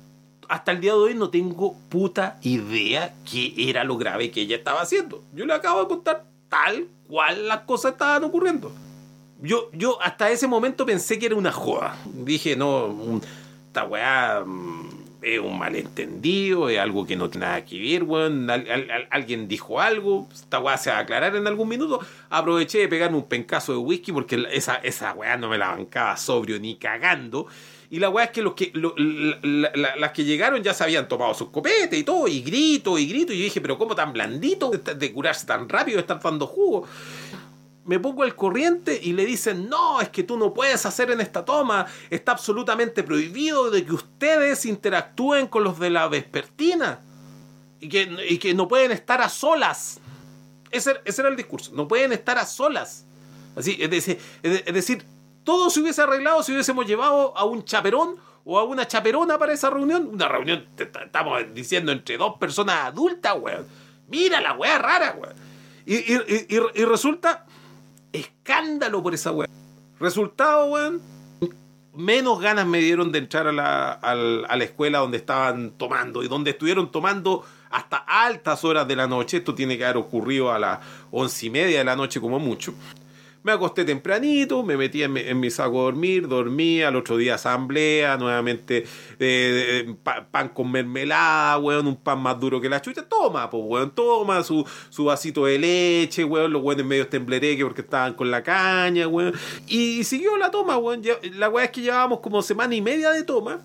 Hasta 0.48 0.72
el 0.72 0.80
día 0.80 0.92
de 0.92 0.98
hoy 0.98 1.14
no 1.14 1.28
tengo 1.30 1.76
puta 1.88 2.38
idea 2.42 3.14
qué 3.30 3.52
era 3.56 3.84
lo 3.84 3.96
grave 3.98 4.30
que 4.30 4.40
ella 4.42 4.56
estaba 4.56 4.80
haciendo. 4.80 5.22
Yo 5.34 5.44
le 5.46 5.52
acabo 5.52 5.82
de 5.82 5.88
contar 5.88 6.24
tal 6.48 6.86
cual 7.06 7.46
las 7.48 7.60
cosas 7.60 7.92
estaban 7.92 8.24
ocurriendo. 8.24 8.72
Yo, 9.40 9.70
yo 9.72 10.00
hasta 10.02 10.30
ese 10.30 10.46
momento 10.48 10.84
pensé 10.86 11.18
que 11.18 11.26
era 11.26 11.34
una 11.36 11.52
joda. 11.52 11.96
Dije, 12.06 12.56
no, 12.56 12.86
un- 12.86 13.22
esta 13.66 13.84
weá 13.84 14.42
mm, 14.44 14.88
es 15.22 15.38
un 15.38 15.58
malentendido, 15.58 16.68
es 16.70 16.78
algo 16.78 17.06
que 17.06 17.14
no 17.14 17.28
tiene 17.28 17.46
nada 17.46 17.64
que 17.64 17.78
ver, 17.78 18.02
weón. 18.04 18.48
Al- 18.50 18.70
al- 18.70 18.90
al- 18.90 19.08
alguien 19.10 19.46
dijo 19.48 19.80
algo, 19.80 20.28
esta 20.34 20.58
weá 20.60 20.76
se 20.78 20.90
va 20.90 20.96
a 20.96 21.00
aclarar 21.00 21.36
en 21.36 21.46
algún 21.46 21.68
minuto. 21.68 22.00
Aproveché 22.30 22.78
de 22.78 22.88
pegarme 22.88 23.18
un 23.18 23.24
pencazo 23.28 23.72
de 23.72 23.78
whisky 23.78 24.12
porque 24.12 24.46
esa, 24.50 24.76
esa 24.76 25.12
weá 25.12 25.36
no 25.36 25.48
me 25.50 25.58
la 25.58 25.68
bancaba 25.72 26.16
sobrio 26.16 26.58
ni 26.58 26.76
cagando. 26.76 27.46
Y 27.90 27.98
la 27.98 28.10
weá 28.10 28.26
es 28.26 28.30
que, 28.32 28.42
los 28.42 28.54
que 28.54 28.70
las 28.74 30.12
que 30.12 30.24
llegaron 30.24 30.62
ya 30.62 30.74
se 30.74 30.84
habían 30.84 31.08
tomado 31.08 31.32
sus 31.32 31.48
copetes 31.48 31.98
y 31.98 32.04
todo, 32.04 32.28
y 32.28 32.42
grito, 32.42 32.98
y 32.98 33.06
grito. 33.06 33.32
Y 33.32 33.38
yo 33.38 33.44
dije, 33.44 33.60
pero 33.62 33.78
¿cómo 33.78 33.94
tan 33.94 34.12
blandito 34.12 34.70
de, 34.70 35.12
curarse 35.12 35.46
tan 35.46 35.68
rápido, 35.68 35.96
de 35.96 36.02
estar 36.02 36.20
dando 36.20 36.46
jugo? 36.46 36.86
me 37.86 37.98
pongo 37.98 38.22
al 38.22 38.34
corriente 38.34 39.00
y 39.02 39.14
le 39.14 39.24
dicen, 39.24 39.66
no, 39.70 40.02
es 40.02 40.10
que 40.10 40.22
tú 40.22 40.36
no 40.36 40.52
puedes 40.52 40.84
hacer 40.84 41.10
en 41.10 41.22
esta 41.22 41.46
toma, 41.46 41.86
está 42.10 42.32
absolutamente 42.32 43.02
prohibido 43.02 43.70
de 43.70 43.82
que 43.82 43.92
ustedes 43.94 44.66
interactúen 44.66 45.46
con 45.46 45.64
los 45.64 45.78
de 45.78 45.88
la 45.88 46.06
vespertina 46.06 47.00
y 47.80 47.88
que, 47.88 48.14
y 48.28 48.36
que 48.36 48.52
no 48.52 48.68
pueden 48.68 48.90
estar 48.90 49.22
a 49.22 49.30
solas. 49.30 50.00
Ese, 50.70 51.00
ese 51.06 51.22
era 51.22 51.30
el 51.30 51.36
discurso, 51.36 51.72
no 51.74 51.88
pueden 51.88 52.12
estar 52.12 52.36
a 52.36 52.44
solas. 52.44 53.06
Así, 53.56 53.78
es 53.80 53.90
decir, 53.90 55.02
todo 55.48 55.70
se 55.70 55.80
hubiese 55.80 56.02
arreglado 56.02 56.42
si 56.42 56.52
hubiésemos 56.52 56.84
llevado 56.84 57.32
a 57.34 57.42
un 57.46 57.64
chaperón 57.64 58.16
o 58.44 58.58
a 58.58 58.64
una 58.64 58.86
chaperona 58.86 59.38
para 59.38 59.54
esa 59.54 59.70
reunión. 59.70 60.06
Una 60.12 60.28
reunión, 60.28 60.66
estamos 60.76 61.42
diciendo, 61.54 61.90
entre 61.90 62.18
dos 62.18 62.34
personas 62.38 62.84
adultas, 62.84 63.34
weón. 63.40 63.66
Mira 64.08 64.42
la 64.42 64.52
weá 64.52 64.76
rara, 64.76 65.16
weón. 65.18 65.34
Y, 65.86 65.94
y- 65.96 66.84
resulta 66.84 67.46
escándalo 68.12 69.02
por 69.02 69.14
esa 69.14 69.32
weá. 69.32 69.48
Resultado, 69.98 70.66
weón. 70.66 71.00
Menos 71.94 72.40
ganas 72.42 72.66
me 72.66 72.80
dieron 72.80 73.10
de 73.10 73.20
entrar 73.20 73.46
a 73.46 73.52
la, 73.52 73.92
a 73.92 74.14
la 74.54 74.64
escuela 74.64 74.98
donde 74.98 75.16
estaban 75.16 75.70
tomando 75.78 76.22
y 76.22 76.28
donde 76.28 76.50
estuvieron 76.50 76.92
tomando 76.92 77.42
hasta 77.70 77.96
altas 77.96 78.64
horas 78.66 78.86
de 78.86 78.96
la 78.96 79.06
noche. 79.06 79.38
Esto 79.38 79.54
tiene 79.54 79.78
que 79.78 79.84
haber 79.86 79.96
ocurrido 79.96 80.52
a 80.52 80.58
las 80.58 80.80
once 81.10 81.46
y 81.46 81.50
media 81.50 81.78
de 81.78 81.84
la 81.84 81.96
noche 81.96 82.20
como 82.20 82.38
mucho. 82.38 82.74
Me 83.44 83.52
acosté 83.52 83.84
tempranito, 83.84 84.62
me 84.64 84.76
metí 84.76 85.02
en 85.02 85.40
mi, 85.40 85.50
saco 85.50 85.80
a 85.80 85.82
dormir, 85.84 86.26
dormí, 86.28 86.82
al 86.82 86.96
otro 86.96 87.16
día 87.16 87.36
asamblea, 87.36 88.16
nuevamente 88.16 88.78
eh, 88.78 88.86
eh, 89.18 89.94
pa- 90.02 90.26
pan 90.28 90.48
con 90.48 90.70
mermelada, 90.70 91.56
weón, 91.58 91.86
un 91.86 91.96
pan 91.96 92.20
más 92.20 92.38
duro 92.40 92.60
que 92.60 92.68
la 92.68 92.82
chucha. 92.82 93.08
Toma, 93.08 93.48
pues, 93.48 93.62
weón, 93.64 93.90
toma 93.92 94.42
su, 94.42 94.66
su 94.90 95.04
vasito 95.04 95.44
de 95.46 95.58
leche, 95.58 96.24
weón, 96.24 96.52
los 96.52 96.62
weones 96.62 96.84
medio 96.84 97.06
temblereque 97.06 97.64
porque 97.64 97.82
estaban 97.82 98.14
con 98.14 98.30
la 98.30 98.42
caña, 98.42 99.06
weón. 99.06 99.32
Y 99.66 100.04
siguió 100.04 100.36
la 100.36 100.50
toma, 100.50 100.76
weón. 100.76 101.02
La 101.36 101.48
weá 101.48 101.66
es 101.66 101.70
que 101.70 101.80
llevábamos 101.80 102.20
como 102.20 102.42
semana 102.42 102.74
y 102.74 102.82
media 102.82 103.10
de 103.10 103.22
toma 103.22 103.60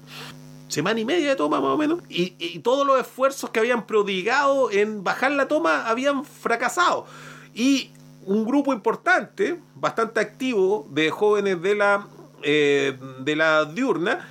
semana 0.69 0.99
y 0.99 1.05
media 1.05 1.29
de 1.29 1.35
toma 1.35 1.61
más 1.61 1.69
o 1.69 1.77
menos, 1.77 1.99
y, 2.09 2.33
y 2.39 2.57
todos 2.59 2.87
los 2.87 2.99
esfuerzos 2.99 3.51
que 3.51 3.59
habían 3.59 3.85
prodigado 3.85 4.71
en 4.71 5.03
bajar 5.03 5.31
la 5.31 5.47
toma 5.47 5.87
habían 5.87 6.25
fracasado. 6.25 7.05
Y 7.53 7.91
un 8.25 8.45
grupo 8.45 8.73
importante, 8.73 9.59
bastante 9.75 10.19
activo, 10.19 10.87
de 10.91 11.09
jóvenes 11.09 11.61
de 11.61 11.75
la, 11.75 12.07
eh, 12.43 12.97
de 13.19 13.35
la 13.35 13.65
diurna, 13.65 14.27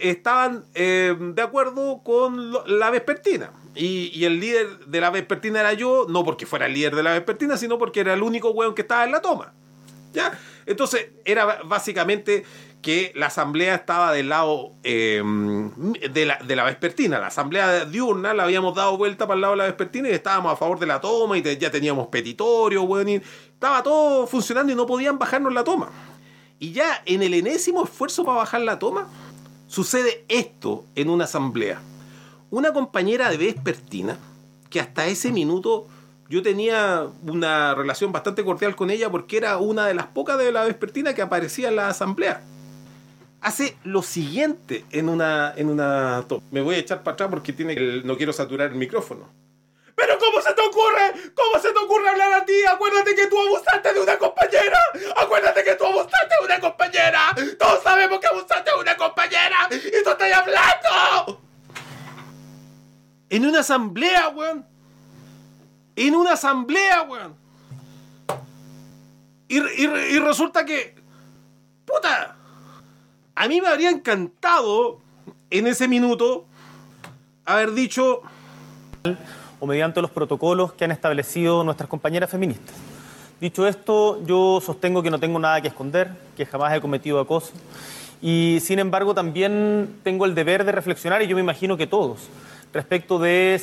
estaban 0.00 0.64
eh, 0.74 1.16
de 1.18 1.42
acuerdo 1.42 2.02
con 2.02 2.52
la 2.66 2.90
vespertina. 2.90 3.50
Y, 3.74 4.10
y 4.14 4.24
el 4.24 4.40
líder 4.40 4.86
de 4.86 5.00
la 5.00 5.10
vespertina 5.10 5.60
era 5.60 5.72
yo, 5.72 6.06
no 6.08 6.24
porque 6.24 6.46
fuera 6.46 6.66
el 6.66 6.74
líder 6.74 6.96
de 6.96 7.02
la 7.02 7.12
vespertina, 7.12 7.56
sino 7.56 7.78
porque 7.78 8.00
era 8.00 8.14
el 8.14 8.22
único 8.22 8.50
weón 8.50 8.74
que 8.74 8.82
estaba 8.82 9.04
en 9.04 9.12
la 9.12 9.20
toma. 9.20 9.52
¿Ya? 10.12 10.36
Entonces, 10.66 11.10
era 11.24 11.62
básicamente 11.64 12.44
que 12.82 13.12
la 13.14 13.26
asamblea 13.26 13.74
estaba 13.74 14.12
del 14.12 14.30
lado 14.30 14.72
eh, 14.84 15.22
de, 16.10 16.26
la, 16.26 16.38
de 16.38 16.56
la 16.56 16.64
vespertina. 16.64 17.18
La 17.18 17.26
asamblea 17.26 17.84
diurna 17.84 18.32
la 18.32 18.44
habíamos 18.44 18.74
dado 18.74 18.96
vuelta 18.96 19.26
para 19.26 19.36
el 19.36 19.40
lado 19.42 19.52
de 19.52 19.58
la 19.58 19.64
vespertina 19.64 20.08
y 20.08 20.12
estábamos 20.12 20.52
a 20.52 20.56
favor 20.56 20.78
de 20.78 20.86
la 20.86 21.00
toma 21.00 21.36
y 21.36 21.42
ya 21.42 21.70
teníamos 21.70 22.08
petitorio, 22.08 22.82
weón, 22.82 23.08
y 23.08 23.14
estaba 23.14 23.82
todo 23.82 24.26
funcionando 24.26 24.72
y 24.72 24.76
no 24.76 24.86
podían 24.86 25.18
bajarnos 25.18 25.52
la 25.52 25.64
toma. 25.64 25.90
Y 26.58 26.72
ya 26.72 27.02
en 27.06 27.22
el 27.22 27.34
enésimo 27.34 27.84
esfuerzo 27.84 28.24
para 28.24 28.38
bajar 28.38 28.62
la 28.62 28.78
toma, 28.78 29.08
sucede 29.66 30.24
esto 30.28 30.84
en 30.94 31.10
una 31.10 31.24
asamblea. 31.24 31.80
Una 32.50 32.72
compañera 32.72 33.30
de 33.30 33.36
vespertina, 33.36 34.18
que 34.68 34.80
hasta 34.80 35.06
ese 35.06 35.32
minuto 35.32 35.86
yo 36.28 36.42
tenía 36.42 37.06
una 37.26 37.74
relación 37.74 38.12
bastante 38.12 38.44
cordial 38.44 38.76
con 38.76 38.90
ella 38.90 39.10
porque 39.10 39.36
era 39.36 39.58
una 39.58 39.86
de 39.86 39.94
las 39.94 40.06
pocas 40.06 40.38
de 40.38 40.52
la 40.52 40.64
vespertina 40.64 41.12
que 41.12 41.22
aparecía 41.22 41.68
en 41.68 41.76
la 41.76 41.88
asamblea. 41.88 42.42
Hace 43.42 43.76
lo 43.84 44.02
siguiente 44.02 44.84
en 44.90 45.08
una, 45.08 45.54
en 45.56 45.70
una 45.70 46.24
toma. 46.28 46.42
Me 46.50 46.60
voy 46.60 46.74
a 46.74 46.78
echar 46.78 47.02
para 47.02 47.14
atrás 47.14 47.30
porque 47.30 47.52
tiene 47.54 47.72
el- 47.72 48.06
no 48.06 48.16
quiero 48.16 48.32
saturar 48.32 48.68
el 48.70 48.76
micrófono. 48.76 49.28
Pero 49.96 50.18
¿cómo 50.18 50.40
se 50.42 50.52
te 50.54 50.60
ocurre? 50.62 51.32
¿Cómo 51.34 51.60
se 51.62 51.72
te 51.72 51.78
ocurre 51.78 52.08
hablar 52.08 52.32
a 52.34 52.44
ti? 52.44 52.52
Acuérdate 52.70 53.14
que 53.14 53.26
tú 53.26 53.38
abusaste 53.38 53.92
de 53.94 54.00
una 54.00 54.16
compañera. 54.18 54.78
Acuérdate 55.16 55.62
que 55.64 55.74
tú 55.74 55.84
abusaste 55.86 56.34
de 56.40 56.46
una 56.46 56.60
compañera. 56.60 57.34
Todos 57.58 57.82
sabemos 57.82 58.18
que 58.20 58.26
abusaste 58.26 58.70
de 58.74 58.80
una 58.80 58.96
compañera. 58.96 59.56
Y 59.70 60.02
tú 60.04 60.10
estás 60.10 60.32
hablando. 60.32 61.40
En 63.28 63.46
una 63.46 63.60
asamblea, 63.60 64.28
weón. 64.30 64.66
En 65.96 66.14
una 66.14 66.32
asamblea, 66.32 67.02
weón. 67.02 67.36
Y- 69.48 69.58
y 69.58 70.18
resulta 70.18 70.64
que... 70.64 70.94
Puta. 71.84 72.36
A 73.40 73.48
mí 73.48 73.58
me 73.58 73.68
habría 73.68 73.88
encantado 73.88 74.98
en 75.48 75.66
ese 75.66 75.88
minuto 75.88 76.44
haber 77.46 77.72
dicho... 77.72 78.20
o 79.58 79.66
mediante 79.66 80.02
los 80.02 80.10
protocolos 80.10 80.74
que 80.74 80.84
han 80.84 80.90
establecido 80.90 81.64
nuestras 81.64 81.88
compañeras 81.88 82.28
feministas. 82.28 82.76
Dicho 83.40 83.66
esto, 83.66 84.22
yo 84.26 84.60
sostengo 84.60 85.02
que 85.02 85.08
no 85.08 85.18
tengo 85.18 85.38
nada 85.38 85.62
que 85.62 85.68
esconder, 85.68 86.10
que 86.36 86.44
jamás 86.44 86.74
he 86.74 86.82
cometido 86.82 87.18
acoso 87.18 87.52
y 88.20 88.58
sin 88.60 88.78
embargo 88.78 89.14
también 89.14 90.00
tengo 90.02 90.26
el 90.26 90.34
deber 90.34 90.66
de 90.66 90.72
reflexionar 90.72 91.22
y 91.22 91.26
yo 91.26 91.34
me 91.34 91.40
imagino 91.40 91.78
que 91.78 91.86
todos 91.86 92.28
respecto 92.74 93.18
de 93.18 93.58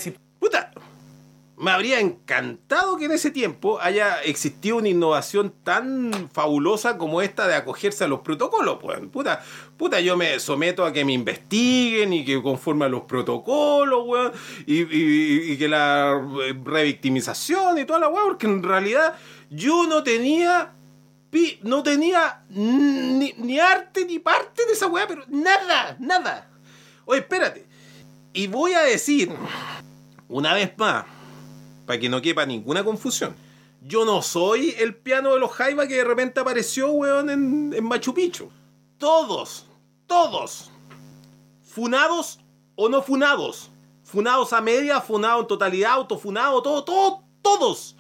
me 1.58 1.72
habría 1.72 2.00
encantado 2.00 2.98
que 2.98 3.06
en 3.06 3.12
ese 3.12 3.32
tiempo 3.32 3.80
haya 3.82 4.22
existido 4.22 4.78
una 4.78 4.90
innovación 4.90 5.52
tan 5.64 6.30
fabulosa 6.32 7.00
como 7.00 7.20
esta 7.24 7.48
de 7.48 7.56
acogerse 7.56 8.04
a 8.04 8.08
los 8.08 8.20
protocolos, 8.20 8.78
pues. 8.80 9.00
Puta, 9.12 9.44
puta, 9.76 10.00
yo 10.00 10.16
me 10.16 10.40
someto 10.40 10.86
a 10.86 10.94
que 10.94 11.04
me 11.04 11.14
investiguen 11.14 12.14
y 12.14 12.24
que 12.24 12.44
conforme 12.44 12.86
a 12.86 12.90
los 12.90 13.04
protocolos, 13.04 14.04
weón, 14.06 14.32
y, 14.68 15.58
que 15.58 15.68
la 15.68 16.22
revictimización 16.64 17.80
y 17.80 17.86
toda 17.86 18.00
la 18.00 18.10
weón, 18.10 18.28
porque 18.28 18.46
en 18.46 18.62
realidad 18.62 19.16
yo 19.50 19.88
no 19.88 20.04
tenía 20.04 20.74
no 21.62 21.84
tenía 21.84 22.42
ni, 22.50 23.34
ni 23.38 23.60
arte 23.60 24.06
ni 24.06 24.18
parte 24.18 24.66
de 24.66 24.74
esa 24.74 24.88
weá, 24.88 25.08
pero 25.08 25.24
nada, 25.28 25.96
nada. 26.00 26.50
Oye, 27.06 27.20
espérate. 27.20 27.66
Y 28.34 28.48
voy 28.48 28.74
a 28.74 28.82
decir, 28.82 29.32
una 30.28 30.54
vez 30.54 30.76
más, 30.78 31.06
para 31.88 32.00
que 32.00 32.10
no 32.10 32.22
quepa 32.22 32.46
ninguna 32.46 32.84
confusión. 32.84 33.36
Yo 33.82 34.06
no 34.06 34.22
soy 34.22 34.76
el 34.78 34.96
piano 34.96 35.34
de 35.34 35.40
los 35.40 35.52
Jaiba 35.52 35.88
que 35.88 35.96
de 35.96 36.04
repente 36.04 36.40
apareció, 36.40 36.92
weón, 36.92 37.30
en, 37.30 37.74
en 37.74 37.84
Machu 37.86 38.14
Picchu. 38.14 38.52
Todos, 38.98 39.66
todos, 40.06 40.70
funados 41.64 42.40
o 42.76 42.90
no 42.90 43.02
funados, 43.02 43.72
funados 44.04 44.52
a 44.52 44.62
media, 44.62 45.00
funados 45.00 45.42
en 45.42 45.48
totalidad, 45.48 45.94
autofunados, 45.94 46.62
todo, 46.62 46.84
todo, 46.84 47.24
todos. 47.42 47.96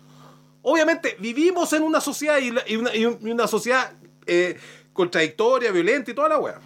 Obviamente 0.62 1.16
vivimos 1.20 1.72
en 1.72 1.84
una 1.84 2.02
sociedad 2.02 2.40
una, 2.44 2.94
y 2.94 3.06
una 3.06 3.48
sociedad 3.48 3.94
eh, 4.26 4.60
contradictoria, 4.92 5.72
violenta 5.72 6.12
y 6.12 6.14
toda 6.14 6.30
la 6.30 6.40
weá 6.40 6.60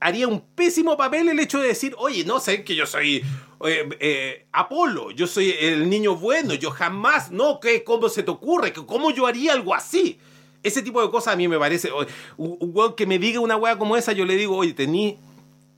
haría 0.00 0.26
un 0.26 0.40
pésimo 0.40 0.96
papel 0.96 1.28
el 1.28 1.38
hecho 1.38 1.60
de 1.60 1.68
decir, 1.68 1.94
oye, 1.98 2.24
no 2.24 2.40
sé 2.40 2.64
que 2.64 2.74
yo 2.74 2.86
soy 2.86 3.22
eh, 3.66 3.88
eh, 4.00 4.46
Apolo, 4.50 5.10
yo 5.10 5.26
soy 5.26 5.54
el 5.60 5.88
niño 5.88 6.16
bueno, 6.16 6.54
yo 6.54 6.70
jamás, 6.70 7.30
no, 7.30 7.60
¿qué? 7.60 7.84
¿Cómo 7.84 8.08
se 8.08 8.22
te 8.22 8.30
ocurre? 8.30 8.72
¿Que 8.72 8.84
¿Cómo 8.84 9.10
yo 9.10 9.26
haría 9.26 9.52
algo 9.52 9.74
así? 9.74 10.18
Ese 10.62 10.82
tipo 10.82 11.02
de 11.02 11.10
cosas 11.10 11.34
a 11.34 11.36
mí 11.36 11.46
me 11.48 11.58
parece, 11.58 11.90
un, 12.36 12.56
un 12.58 12.94
que 12.94 13.06
me 13.06 13.18
diga 13.18 13.40
una 13.40 13.56
weá 13.56 13.78
como 13.78 13.96
esa, 13.96 14.12
yo 14.12 14.24
le 14.24 14.36
digo, 14.36 14.56
oye, 14.56 14.72
tení 14.72 15.18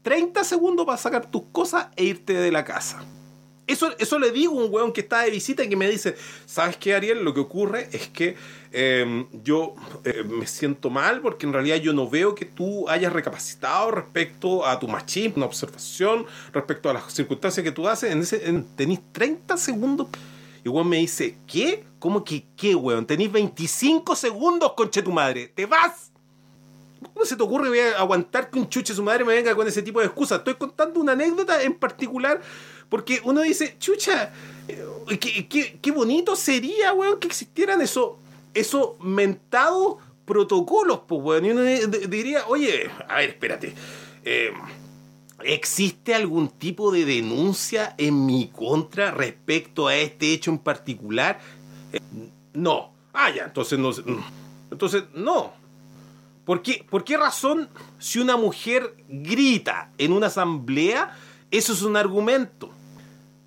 30 0.03 0.45
segundos 0.45 0.87
para 0.87 0.99
sacar 0.99 1.31
tus 1.31 1.43
cosas 1.53 1.89
e 1.97 2.05
irte 2.05 2.35
de 2.35 2.51
la 2.53 2.65
casa. 2.65 3.05
Eso, 3.67 3.91
eso 3.99 4.19
le 4.19 4.33
digo 4.33 4.61
a 4.61 4.65
un 4.65 4.73
weón 4.75 4.93
que 4.93 5.03
está 5.03 5.21
de 5.21 5.31
visita 5.31 5.63
y 5.63 5.69
que 5.69 5.77
me 5.77 5.89
dice, 5.89 6.17
¿sabes 6.47 6.77
qué, 6.77 6.95
Ariel? 6.95 7.23
Lo 7.23 7.33
que 7.33 7.41
ocurre 7.41 7.89
es 7.93 8.09
que 8.09 8.37
eh, 8.73 9.27
yo 9.45 9.75
eh, 10.05 10.25
me 10.25 10.47
siento 10.47 10.91
mal 10.91 11.21
porque 11.21 11.47
en 11.47 11.53
realidad 11.53 11.77
yo 11.77 11.93
no 11.93 12.11
veo 12.11 12.35
que 12.35 12.45
tú 12.45 12.89
hayas 12.89 13.13
recapacitado 13.13 13.93
respecto 13.93 14.67
a 14.67 14.81
tu 14.81 14.89
machismo, 14.89 15.35
una 15.37 15.47
observación, 15.47 16.27
respecto 16.53 16.91
a 16.91 16.95
las 16.95 17.13
circunstancias 17.13 17.63
que 17.63 17.71
tú 17.73 17.87
haces. 17.89 18.11
En 18.11 18.47
en- 18.49 18.65
tenís 18.77 19.01
30 19.13 19.57
segundos. 19.57 20.09
Y 20.65 20.69
weón 20.69 20.89
me 20.89 20.99
dice, 20.99 21.37
¿qué? 21.47 21.85
¿Cómo 22.01 22.25
que 22.25 22.45
qué, 22.57 22.75
weón? 22.75 23.07
Tenís 23.07 23.31
25 23.31 24.17
segundos, 24.17 24.73
conche 24.77 25.03
tu 25.03 25.13
madre. 25.13 25.49
¡Te 25.49 25.67
vas! 25.67 26.11
¿Cómo 27.15 27.25
se 27.25 27.37
te 27.37 27.43
ocurre 27.43 27.69
voy 27.69 27.81
a 27.81 27.99
aguantar 27.99 28.49
que 28.51 28.59
un 28.59 28.69
chuche 28.69 28.95
su 28.95 29.03
madre 29.03 29.25
me 29.25 29.35
venga 29.35 29.55
con 29.55 29.67
ese 29.67 29.83
tipo 29.83 30.01
de 30.01 30.07
excusas? 30.07 30.39
Estoy 30.39 30.55
contando 30.55 31.01
una 31.01 31.13
anécdota 31.13 31.63
en 31.63 31.75
particular 31.75 32.41
porque 32.93 33.23
uno 33.25 33.41
dice, 33.41 33.77
chucha, 33.79 34.35
eh, 34.69 34.85
qué, 35.19 35.49
qué- 35.49 35.79
qué 35.81 35.91
bonito 35.93 36.37
sería, 36.37 36.93
weón, 36.93 37.19
que 37.19 37.27
existieran 37.27 37.81
esos 37.81 38.17
esos 38.53 39.01
mentados 39.01 39.97
protocolos, 40.27 41.01
pues, 41.09 41.23
weón. 41.23 41.47
Y 41.47 41.51
uno 41.53 41.63
diría, 41.63 42.45
oye, 42.49 42.91
a 43.09 43.17
ver, 43.17 43.31
espérate. 43.31 43.73
eh, 44.25 44.53
¿Existe 45.43 46.15
algún 46.15 46.49
tipo 46.51 46.93
de 46.93 47.07
denuncia 47.07 47.95
en 47.97 48.27
mi 48.27 48.49
contra 48.49 49.11
respecto 49.11 49.89
a 49.89 49.97
este 49.97 50.35
hecho 50.35 50.51
en 50.51 50.59
particular? 50.59 51.41
Eh, 51.95 51.99
no. 52.53 52.93
Ah, 53.15 53.31
ya, 53.31 53.45
entonces 53.45 53.79
no. 53.79 53.91
Entonces, 54.71 55.05
no. 55.15 55.53
¿Por 56.45 56.61
qué, 56.61 56.85
¿Por 56.91 57.05
qué 57.05 57.17
razón 57.17 57.71
si 57.99 58.19
una 58.19 58.37
mujer 58.37 58.95
grita 59.09 59.91
en 59.97 60.13
una 60.13 60.27
asamblea, 60.27 61.17
eso 61.51 61.73
es 61.73 61.81
un 61.83 61.97
argumento? 61.97 62.71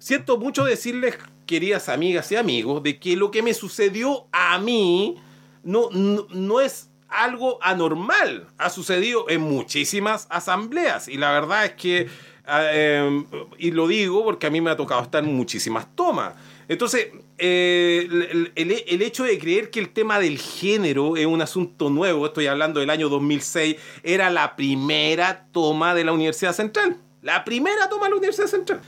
Siento 0.05 0.37
mucho 0.37 0.63
decirles, 0.65 1.17
queridas 1.47 1.89
amigas 1.89 2.31
y 2.31 2.35
amigos, 2.35 2.83
de 2.83 2.99
que 2.99 3.15
lo 3.15 3.31
que 3.31 3.41
me 3.41 3.55
sucedió 3.55 4.27
a 4.31 4.59
mí 4.59 5.15
no, 5.63 5.89
no, 5.91 6.61
es 6.61 6.91
algo 7.07 7.57
anormal. 7.63 8.45
Ha 8.59 8.69
sucedido 8.69 9.27
en 9.31 9.41
muchísimas 9.41 10.27
asambleas 10.29 11.07
y 11.07 11.17
la 11.17 11.31
verdad 11.31 11.65
es 11.65 11.71
que, 11.71 12.07
ah, 12.45 12.67
eh, 12.71 13.23
y 13.57 13.71
lo 13.71 13.87
digo 13.87 14.23
porque 14.23 14.45
a 14.45 14.51
mí 14.51 14.61
me 14.61 14.69
ha 14.69 14.77
tocado 14.77 15.01
estar 15.01 15.23
en 15.23 15.33
muchísimas 15.33 15.87
tomas. 15.95 16.35
Entonces, 16.67 17.07
eh, 17.39 18.07
el, 18.07 18.51
el- 18.53 18.83
el 18.87 19.01
hecho 19.01 19.23
de 19.23 19.39
creer 19.39 19.71
que 19.71 19.79
el 19.79 19.89
tema 19.89 20.19
del 20.19 20.37
género 20.37 21.17
es 21.17 21.25
un 21.25 21.41
asunto 21.41 21.89
nuevo, 21.89 22.27
estoy 22.27 22.45
hablando 22.45 22.79
del 22.79 22.91
año 22.91 23.09
2006, 23.09 23.77
era 24.03 24.29
la 24.29 24.55
primera 24.55 25.47
toma 25.51 25.95
de 25.95 26.03
la 26.03 26.11
Universidad 26.11 26.53
Central. 26.53 26.97
La 27.23 27.43
primera 27.43 27.89
toma 27.89 28.03
de 28.03 28.11
la 28.11 28.17
Universidad 28.17 28.45
Central. 28.45 28.81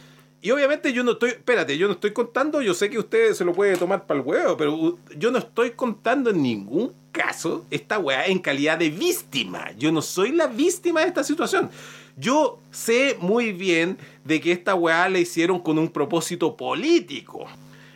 Y 0.48 0.52
obviamente 0.52 0.94
yo 0.94 1.04
no 1.04 1.12
estoy, 1.12 1.32
espérate, 1.32 1.78
yo 1.78 1.88
no 1.88 1.94
estoy 1.96 2.14
contando, 2.14 2.62
yo 2.62 2.74
sé 2.74 2.90
que 2.90 2.98
usted 2.98 3.34
se 3.34 3.44
lo 3.44 3.52
puede 3.52 3.76
tomar 3.76 4.06
para 4.08 4.22
el 4.22 4.26
huevo, 4.26 4.56
pero 4.56 4.98
yo 5.18 5.30
no 5.30 5.40
estoy 5.40 5.72
contando 5.72 6.30
en 6.30 6.42
ningún 6.42 6.94
caso 7.12 7.66
esta 7.70 8.00
weá 8.00 8.28
en 8.28 8.40
calidad 8.40 8.78
de 8.78 8.90
víctima. 8.90 9.72
Yo 9.78 9.92
no 9.92 10.02
soy 10.02 10.32
la 10.32 10.48
víctima 10.48 11.02
de 11.02 11.08
esta 11.08 11.26
situación. 11.26 11.70
Yo 12.16 12.60
sé 12.72 13.18
muy 13.20 13.52
bien 13.52 13.98
de 14.24 14.40
que 14.40 14.54
esta 14.54 14.74
weá 14.74 15.10
la 15.10 15.20
hicieron 15.20 15.60
con 15.60 15.78
un 15.78 15.90
propósito 15.90 16.56
político. 16.56 17.46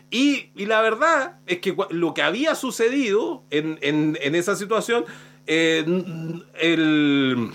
Y, 0.10 0.49
y 0.53 0.65
la 0.65 0.82
verdad 0.82 1.38
es 1.48 1.60
que 1.60 1.73
lo 1.91 2.14
que 2.14 2.22
había 2.22 2.56
sucedido 2.56 3.44
en, 3.49 3.80
en- 3.82 4.18
en 4.22 4.36
esa 4.36 4.57
situación, 4.57 5.06
eh, 5.48 5.86
el, 6.60 7.49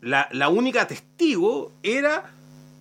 la, 0.00 0.28
la 0.30 0.48
única 0.50 0.86
testigo 0.86 1.72
era 1.82 2.32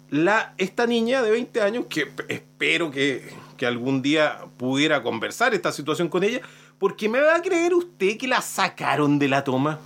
la, 0.10 0.54
esta 0.58 0.86
niña 0.88 1.22
de 1.22 1.32
20 1.32 1.62
años, 1.62 1.86
que 1.90 2.12
espero 2.28 2.92
que, 2.92 3.30
que 3.58 3.66
algún 3.66 4.02
día 4.02 4.40
pudiera 4.58 5.04
conversar 5.04 5.54
esta 5.54 5.72
situación 5.72 6.10
con 6.10 6.24
ella, 6.24 6.42
porque 6.78 7.10
me 7.10 7.20
va 7.20 7.36
a 7.36 7.42
creer 7.42 7.74
usted 7.74 8.18
que 8.18 8.28
la 8.28 8.42
sacaron 8.42 9.20
de 9.20 9.28
la 9.28 9.44
toma. 9.44 9.80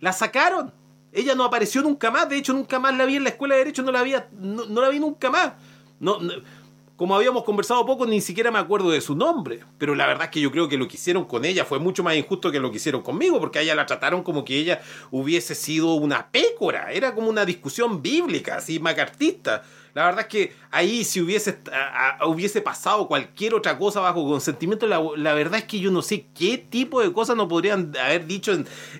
La 0.00 0.12
sacaron. 0.12 0.72
Ella 1.12 1.34
no 1.34 1.44
apareció 1.44 1.82
nunca 1.82 2.10
más. 2.10 2.28
De 2.28 2.36
hecho, 2.36 2.52
nunca 2.52 2.78
más 2.78 2.96
la 2.96 3.04
vi 3.04 3.16
en 3.16 3.24
la 3.24 3.30
escuela 3.30 3.54
de 3.54 3.60
Derecho. 3.60 3.82
No 3.82 3.92
la, 3.92 4.00
había, 4.00 4.28
no, 4.38 4.66
no 4.66 4.80
la 4.80 4.88
vi 4.88 4.98
nunca 4.98 5.30
más. 5.30 5.52
No- 6.00 6.18
como 7.02 7.16
habíamos 7.16 7.42
conversado 7.42 7.84
poco, 7.84 8.06
ni 8.06 8.20
siquiera 8.20 8.52
me 8.52 8.60
acuerdo 8.60 8.92
de 8.92 9.00
su 9.00 9.16
nombre. 9.16 9.64
Pero 9.76 9.96
la 9.96 10.06
verdad 10.06 10.26
es 10.26 10.30
que 10.30 10.40
yo 10.40 10.52
creo 10.52 10.68
que 10.68 10.76
lo 10.76 10.86
que 10.86 10.94
hicieron 10.94 11.24
con 11.24 11.44
ella 11.44 11.64
fue 11.64 11.80
mucho 11.80 12.04
más 12.04 12.14
injusto 12.14 12.52
que 12.52 12.60
lo 12.60 12.70
que 12.70 12.76
hicieron 12.76 13.02
conmigo, 13.02 13.40
porque 13.40 13.58
a 13.58 13.62
ella 13.62 13.74
la 13.74 13.86
trataron 13.86 14.22
como 14.22 14.44
que 14.44 14.56
ella 14.56 14.80
hubiese 15.10 15.56
sido 15.56 15.94
una 15.94 16.30
pécora. 16.30 16.92
Era 16.92 17.12
como 17.12 17.28
una 17.28 17.44
discusión 17.44 18.02
bíblica, 18.02 18.58
así, 18.58 18.78
macartista. 18.78 19.64
La 19.94 20.06
verdad 20.06 20.20
es 20.20 20.26
que 20.26 20.56
ahí 20.70 21.04
si 21.04 21.20
hubiese, 21.20 21.58
hubiese 22.26 22.62
pasado 22.62 23.06
cualquier 23.06 23.54
otra 23.54 23.76
cosa 23.76 24.00
bajo 24.00 24.26
consentimiento, 24.26 24.86
la, 24.86 25.02
la 25.16 25.34
verdad 25.34 25.58
es 25.58 25.64
que 25.66 25.80
yo 25.80 25.90
no 25.90 26.00
sé 26.00 26.26
qué 26.34 26.56
tipo 26.56 27.02
de 27.02 27.12
cosas 27.12 27.36
nos 27.36 27.46
podrían 27.46 27.92
haber 28.02 28.26
dicho 28.26 28.52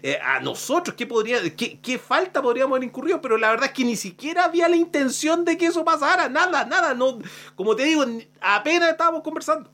eh, 0.03 0.19
a 0.23 0.41
nosotros, 0.41 0.95
qué, 0.95 1.07
podría, 1.07 1.39
qué, 1.57 1.79
qué 1.81 1.99
falta 1.99 2.43
podríamos 2.43 2.77
haber 2.77 2.85
incurrido, 2.85 3.23
pero 3.23 3.39
la 3.39 3.51
verdad 3.51 3.67
es 3.67 3.73
que 3.73 3.85
ni 3.85 3.97
siquiera 3.97 4.45
había 4.45 4.69
la 4.69 4.77
intención 4.77 5.47
de 5.47 5.57
que 5.57 5.67
eso 5.67 5.83
pasara, 5.83 6.29
nada, 6.29 6.67
nada, 6.67 6.93
no, 6.93 7.19
como 7.55 7.75
te 7.75 7.85
digo, 7.85 8.05
apenas 8.41 8.91
estábamos 8.91 9.23
conversando. 9.23 9.71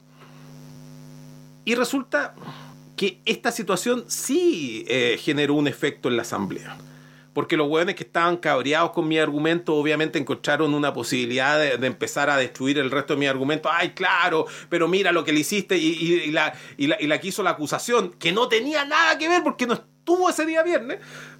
Y 1.65 1.74
resulta 1.74 2.35
que 2.97 3.20
esta 3.24 3.51
situación 3.51 4.05
sí 4.07 4.85
eh, 4.89 5.19
generó 5.20 5.55
un 5.55 5.66
efecto 5.66 6.09
en 6.09 6.16
la 6.16 6.23
asamblea. 6.23 6.77
Porque 7.39 7.56
los 7.56 7.69
hueones 7.69 7.94
que 7.94 8.02
estaban 8.02 8.36
cabreados 8.39 8.90
con 8.90 9.06
mi 9.06 9.16
argumento, 9.16 9.77
obviamente 9.77 10.19
encontraron 10.19 10.74
una 10.74 10.93
posibilidad 10.93 11.56
de, 11.56 11.86
empezar 11.86 12.28
a 12.31 12.36
destruir 12.36 12.78
el 12.78 12.90
resto 12.90 13.12
de 13.15 13.20
mi 13.20 13.27
argumento. 13.28 13.69
Ay, 13.73 13.90
claro, 13.90 14.47
pero 14.69 14.89
mira 14.89 15.12
lo 15.12 15.23
que 15.23 15.32
le 15.32 15.39
hiciste 15.39 15.78
y, 15.78 15.86
y- 15.86 16.15
y 16.15 16.31
la, 16.32 16.52
y, 16.77 16.89
la, 16.89 17.20
que 17.20 17.28
hizo 17.28 17.44
la 17.44 17.51
acusación, 17.51 18.10
que 18.19 18.32
no 18.32 18.48
tenía 18.48 18.85
nada 18.86 19.16
que 19.19 19.28
ver 19.28 19.44
porque 19.44 19.69
no 19.69 19.74
estuvo 19.74 20.28
ese 20.28 20.47
día 20.47 20.65
viernes. 20.65 20.98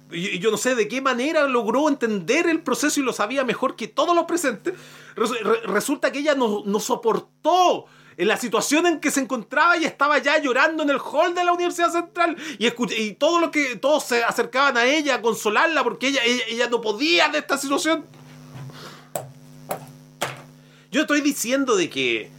Y, 0.09 0.39
yo 0.39 0.51
no 0.51 0.55
sé 0.57 0.73
de 0.73 0.87
qué 0.87 1.01
manera 1.01 1.45
logró 1.49 1.89
entender 1.89 2.47
el 2.47 2.61
proceso 2.61 3.01
y 3.01 3.03
lo 3.03 3.11
sabía 3.11 3.43
mejor 3.43 3.75
que 3.75 3.89
todos 3.89 4.15
los 4.15 4.23
presentes. 4.23 4.75
Resu- 5.17 5.37
re- 5.41 5.63
resulta 5.65 6.13
que 6.13 6.19
ella 6.19 6.33
no, 6.33 6.63
no 6.65 6.79
soportó 6.79 7.87
en 8.19 8.27
la 8.27 8.35
situación 8.35 8.85
en 8.85 8.99
que 8.99 9.11
se 9.11 9.21
encontraba 9.21 9.77
y 9.77 9.85
estaba 9.85 10.17
ya 10.17 10.37
llorando 10.39 10.83
en 10.83 10.89
el 10.89 10.99
hall 10.99 11.33
de 11.33 11.45
la 11.45 11.53
Universidad 11.53 11.89
Central 11.89 12.35
y, 12.57 12.67
y 13.01 13.13
todo 13.13 13.39
lo 13.39 13.49
que 13.49 13.77
todos 13.77 14.03
se 14.03 14.25
acercaban 14.25 14.75
a 14.75 14.83
ella 14.83 15.15
a 15.15 15.21
consolarla 15.21 15.85
porque 15.85 16.09
ella, 16.09 16.19
ella, 16.25 16.43
ella 16.49 16.69
no 16.69 16.81
podía 16.81 17.29
de 17.29 17.37
esta 17.37 17.57
situación. 17.57 18.05
Yo 20.91 21.01
estoy 21.01 21.21
diciendo 21.21 21.77
de 21.77 21.89
que, 21.89 22.29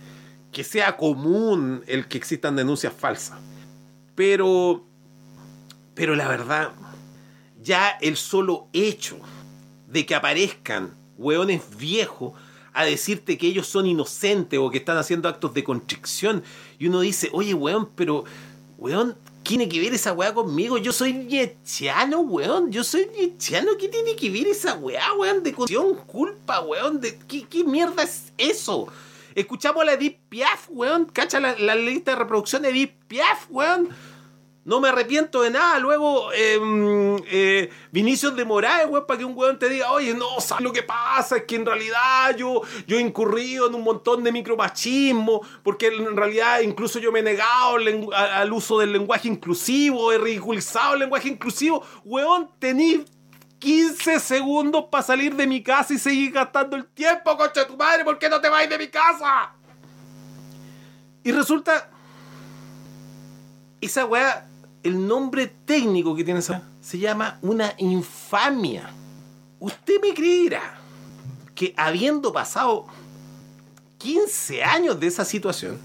que 0.52 0.64
sea 0.64 0.98
común 0.98 1.82
el 1.86 2.08
que 2.08 2.18
existan 2.18 2.56
denuncias 2.56 2.92
falsas, 2.92 3.38
pero, 4.14 4.84
pero 5.94 6.14
la 6.14 6.28
verdad, 6.28 6.72
ya 7.62 7.88
el 8.02 8.18
solo 8.18 8.68
hecho 8.74 9.18
de 9.86 10.04
que 10.04 10.14
aparezcan 10.14 10.94
hueones 11.16 11.74
viejos 11.78 12.34
a 12.80 12.84
decirte 12.84 13.38
que 13.38 13.46
ellos 13.46 13.66
son 13.66 13.86
inocentes 13.86 14.58
o 14.58 14.70
que 14.70 14.78
están 14.78 14.96
haciendo 14.96 15.28
actos 15.28 15.54
de 15.54 15.64
constricción. 15.64 16.42
Y 16.78 16.88
uno 16.88 17.00
dice, 17.00 17.28
oye, 17.32 17.54
weón, 17.54 17.88
pero, 17.94 18.24
weón, 18.78 19.16
¿qué 19.44 19.50
tiene 19.50 19.68
que 19.68 19.80
ver 19.80 19.94
esa 19.94 20.12
weá 20.12 20.32
conmigo? 20.32 20.78
Yo 20.78 20.92
soy 20.92 21.12
nietzscheano, 21.12 22.20
weón. 22.20 22.70
Yo 22.70 22.84
soy 22.84 23.08
nietzscheano. 23.16 23.72
¿Qué 23.78 23.88
tiene 23.88 24.16
que 24.16 24.30
ver 24.30 24.46
esa 24.46 24.74
weá, 24.74 25.12
weón? 25.14 25.42
De 25.42 25.52
condición, 25.52 25.94
culpa, 26.06 26.60
weón. 26.60 27.00
¿qué, 27.28 27.44
¿Qué 27.44 27.64
mierda 27.64 28.02
es 28.02 28.32
eso? 28.38 28.88
Escuchamos 29.34 29.84
la 29.84 29.94
Edith 29.94 30.18
Piaf, 30.28 30.68
weón. 30.70 31.06
Cacha 31.06 31.40
la, 31.40 31.56
la 31.58 31.74
lista 31.74 32.12
de 32.12 32.16
reproducción 32.18 32.62
de 32.62 32.70
Edith 32.70 32.94
Piaf, 33.08 33.46
weón. 33.50 33.88
No 34.62 34.78
me 34.78 34.90
arrepiento 34.90 35.40
de 35.40 35.50
nada. 35.50 35.78
Luego, 35.78 36.32
eh, 36.32 36.58
eh, 37.26 37.70
Vinicius 37.90 38.36
de 38.36 38.44
Moraes, 38.44 38.86
weón, 38.88 39.06
para 39.06 39.18
que 39.18 39.24
un 39.24 39.36
weón 39.36 39.58
te 39.58 39.70
diga, 39.70 39.90
oye, 39.90 40.12
no, 40.12 40.38
¿sabes 40.38 40.62
lo 40.62 40.72
que 40.72 40.82
pasa? 40.82 41.38
Es 41.38 41.44
que 41.44 41.56
en 41.56 41.64
realidad 41.64 42.36
yo, 42.36 42.60
yo 42.86 42.98
he 42.98 43.00
incurrido 43.00 43.68
en 43.68 43.74
un 43.74 43.82
montón 43.82 44.22
de 44.22 44.30
micromachismo, 44.30 45.40
porque 45.62 45.86
en 45.86 46.14
realidad 46.14 46.60
incluso 46.60 46.98
yo 46.98 47.10
me 47.10 47.20
he 47.20 47.22
negado 47.22 47.76
al, 48.14 48.52
uso 48.52 48.78
del 48.78 48.92
lenguaje 48.92 49.28
inclusivo, 49.28 50.12
he 50.12 50.18
ridiculizado 50.18 50.92
el 50.94 51.00
lenguaje 51.00 51.28
inclusivo. 51.28 51.82
Weón, 52.04 52.50
tení 52.58 53.04
15 53.60 54.20
segundos 54.20 54.84
para 54.90 55.02
salir 55.02 55.34
de 55.36 55.46
mi 55.46 55.62
casa 55.62 55.94
y 55.94 55.98
seguir 55.98 56.32
gastando 56.32 56.76
el 56.76 56.86
tiempo, 56.86 57.34
concha 57.36 57.60
de 57.60 57.66
tu 57.66 57.76
madre, 57.78 58.04
¿por 58.04 58.18
qué 58.18 58.28
no 58.28 58.40
te 58.40 58.48
vas 58.50 58.68
de 58.68 58.76
mi 58.76 58.88
casa? 58.88 59.54
Y 61.22 61.32
resulta 61.32 61.90
esa 63.80 64.04
weá, 64.04 64.46
el 64.82 65.06
nombre 65.06 65.46
técnico 65.64 66.14
que 66.16 66.24
tiene 66.24 66.40
esa 66.40 66.62
se 66.80 66.98
llama 66.98 67.38
una 67.42 67.74
infamia. 67.78 68.90
Usted 69.58 70.00
me 70.00 70.14
creerá 70.14 70.78
que 71.54 71.74
habiendo 71.76 72.32
pasado 72.32 72.86
15 73.98 74.62
años 74.64 74.98
de 74.98 75.06
esa 75.08 75.24
situación, 75.24 75.76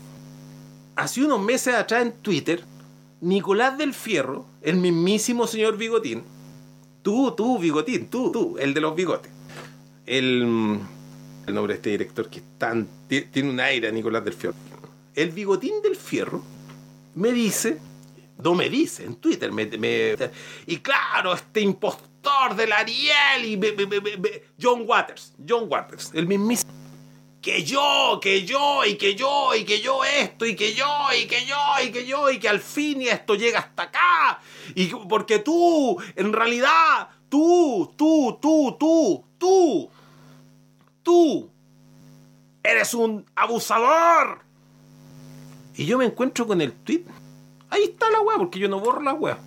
hace 0.95 1.23
unos 1.23 1.41
meses 1.41 1.75
atrás 1.75 2.03
en 2.03 2.13
Twitter, 2.13 2.63
Nicolás 3.21 3.77
del 3.77 3.93
Fierro, 3.93 4.45
el 4.61 4.77
mismísimo 4.77 5.47
señor 5.47 5.77
Bigotín, 5.77 6.23
tú, 7.01 7.31
tú, 7.35 7.59
Bigotín, 7.59 8.07
tú, 8.07 8.31
tú, 8.31 8.57
el 8.57 8.73
de 8.73 8.81
los 8.81 8.95
bigotes, 8.95 9.31
el, 10.05 10.79
el 11.47 11.53
nombre 11.53 11.73
de 11.73 11.77
este 11.79 11.89
director 11.89 12.29
que 12.29 12.39
es 12.39 12.45
tan, 12.57 12.87
ti- 13.09 13.23
tiene 13.23 13.49
un 13.49 13.59
aire 13.59 13.89
a 13.89 13.91
Nicolás 13.91 14.23
del 14.23 14.33
Fierro, 14.33 14.55
el 15.15 15.31
Bigotín 15.31 15.81
del 15.83 15.95
Fierro, 15.97 16.41
me 17.15 17.31
dice, 17.33 17.77
no 18.37 18.53
me 18.53 18.69
dice, 18.69 19.03
en 19.05 19.15
Twitter, 19.15 19.51
me, 19.51 19.65
me- 19.65 20.15
y 20.67 20.77
claro, 20.77 21.33
este 21.33 21.61
impostor 21.61 22.55
del 22.55 22.71
Ariel, 22.73 23.45
y 23.45 23.57
me- 23.57 23.73
John 24.61 24.83
Waters, 24.85 25.33
John 25.47 25.65
Waters, 25.69 26.11
el 26.13 26.27
mismísimo, 26.27 26.71
que 27.41 27.63
yo, 27.63 28.19
que 28.21 28.43
yo, 28.45 28.83
y 28.85 28.95
que 28.97 29.15
yo, 29.15 29.53
y 29.55 29.63
que 29.63 29.79
yo 29.79 30.03
esto, 30.03 30.45
y 30.45 30.55
que 30.55 30.73
yo, 30.73 30.87
y 31.17 31.27
que 31.27 31.45
yo, 31.45 31.55
y 31.83 31.91
que 31.91 32.05
yo, 32.05 32.29
y 32.31 32.39
que 32.39 32.49
al 32.49 32.59
fin 32.59 33.01
y 33.03 33.07
esto 33.07 33.35
llega 33.35 33.59
hasta 33.59 33.83
acá, 33.83 34.39
y 34.73 34.87
que- 34.87 34.97
porque 35.07 35.39
tú, 35.39 35.97
en 36.15 36.33
realidad, 36.33 37.09
tú, 37.29 37.93
tú, 37.95 38.37
tú, 38.41 38.75
tú, 38.79 39.25
tú, 39.37 39.89
tú, 41.03 41.49
eres 42.63 42.93
un 42.95 43.23
abusador. 43.35 44.39
Y 45.75 45.85
yo 45.85 45.97
me 45.99 46.05
encuentro 46.05 46.47
con 46.47 46.61
el 46.61 46.73
tweet. 46.73 47.03
Ahí 47.75 47.83
está 47.83 48.09
la 48.09 48.21
weá, 48.21 48.37
porque 48.37 48.57
yo 48.57 48.69
no 48.69 48.79
borro 48.79 49.01
la 49.01 49.13
weá. 49.13 49.37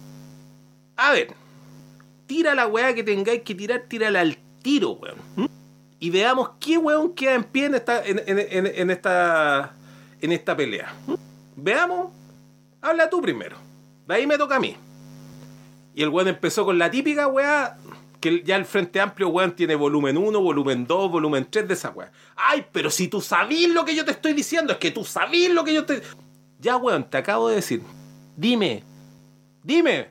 A 0.97 1.13
ver, 1.13 1.29
tira 2.27 2.55
la 2.55 2.67
weá 2.67 2.95
que 2.95 3.03
tengáis 3.03 3.41
que 3.41 3.55
tirar, 3.55 3.85
tírala 3.89 4.21
al 4.21 4.37
tiro, 4.61 4.91
weón. 4.91 5.49
Y 5.99 6.11
veamos 6.11 6.51
qué 6.61 6.77
weón 6.77 7.15
queda 7.15 7.35
en 7.35 7.45
pie 7.45 7.65
en 7.65 7.75
esta, 7.77 8.03
en, 8.05 8.91
esta, 10.31 10.57
pelea. 10.59 10.95
Veamos. 11.57 12.13
Habla 12.83 13.09
tú 13.09 13.23
primero. 13.23 13.57
De 14.07 14.17
ahí 14.17 14.27
me 14.27 14.37
toca 14.37 14.57
a 14.57 14.61
mí. 14.61 14.77
Y 15.95 16.03
el 16.03 16.11
weón 16.11 16.29
empezó 16.29 16.67
con 16.67 16.79
la 16.79 16.91
típica 16.91 17.29
weá. 17.29 17.79
Que 18.21 18.43
ya 18.43 18.57
el 18.57 18.67
Frente 18.67 19.01
Amplio, 19.01 19.31
weón, 19.31 19.57
tiene 19.57 19.75
volumen 19.75 20.19
1, 20.19 20.39
volumen 20.39 20.87
2, 20.87 21.11
volumen 21.11 21.47
3 21.49 21.67
de 21.67 21.73
esa 21.73 21.91
weá. 21.91 22.13
Ay, 22.37 22.67
pero 22.73 22.91
si 22.91 23.09
tú 23.09 23.23
sabís 23.23 23.71
lo 23.71 23.87
que 23.87 23.95
yo 23.95 24.05
te 24.05 24.11
estoy 24.11 24.35
diciendo, 24.35 24.75
es 24.75 24.79
que 24.79 24.91
tú 24.91 25.03
sabís 25.03 25.49
lo 25.49 25.65
que 25.65 25.73
yo 25.73 25.87
te. 25.87 26.03
Ya, 26.61 26.77
weón, 26.77 27.09
te 27.09 27.17
acabo 27.17 27.49
de 27.49 27.55
decir. 27.57 27.81
Dime. 28.39 28.85
Dime. 29.65 30.11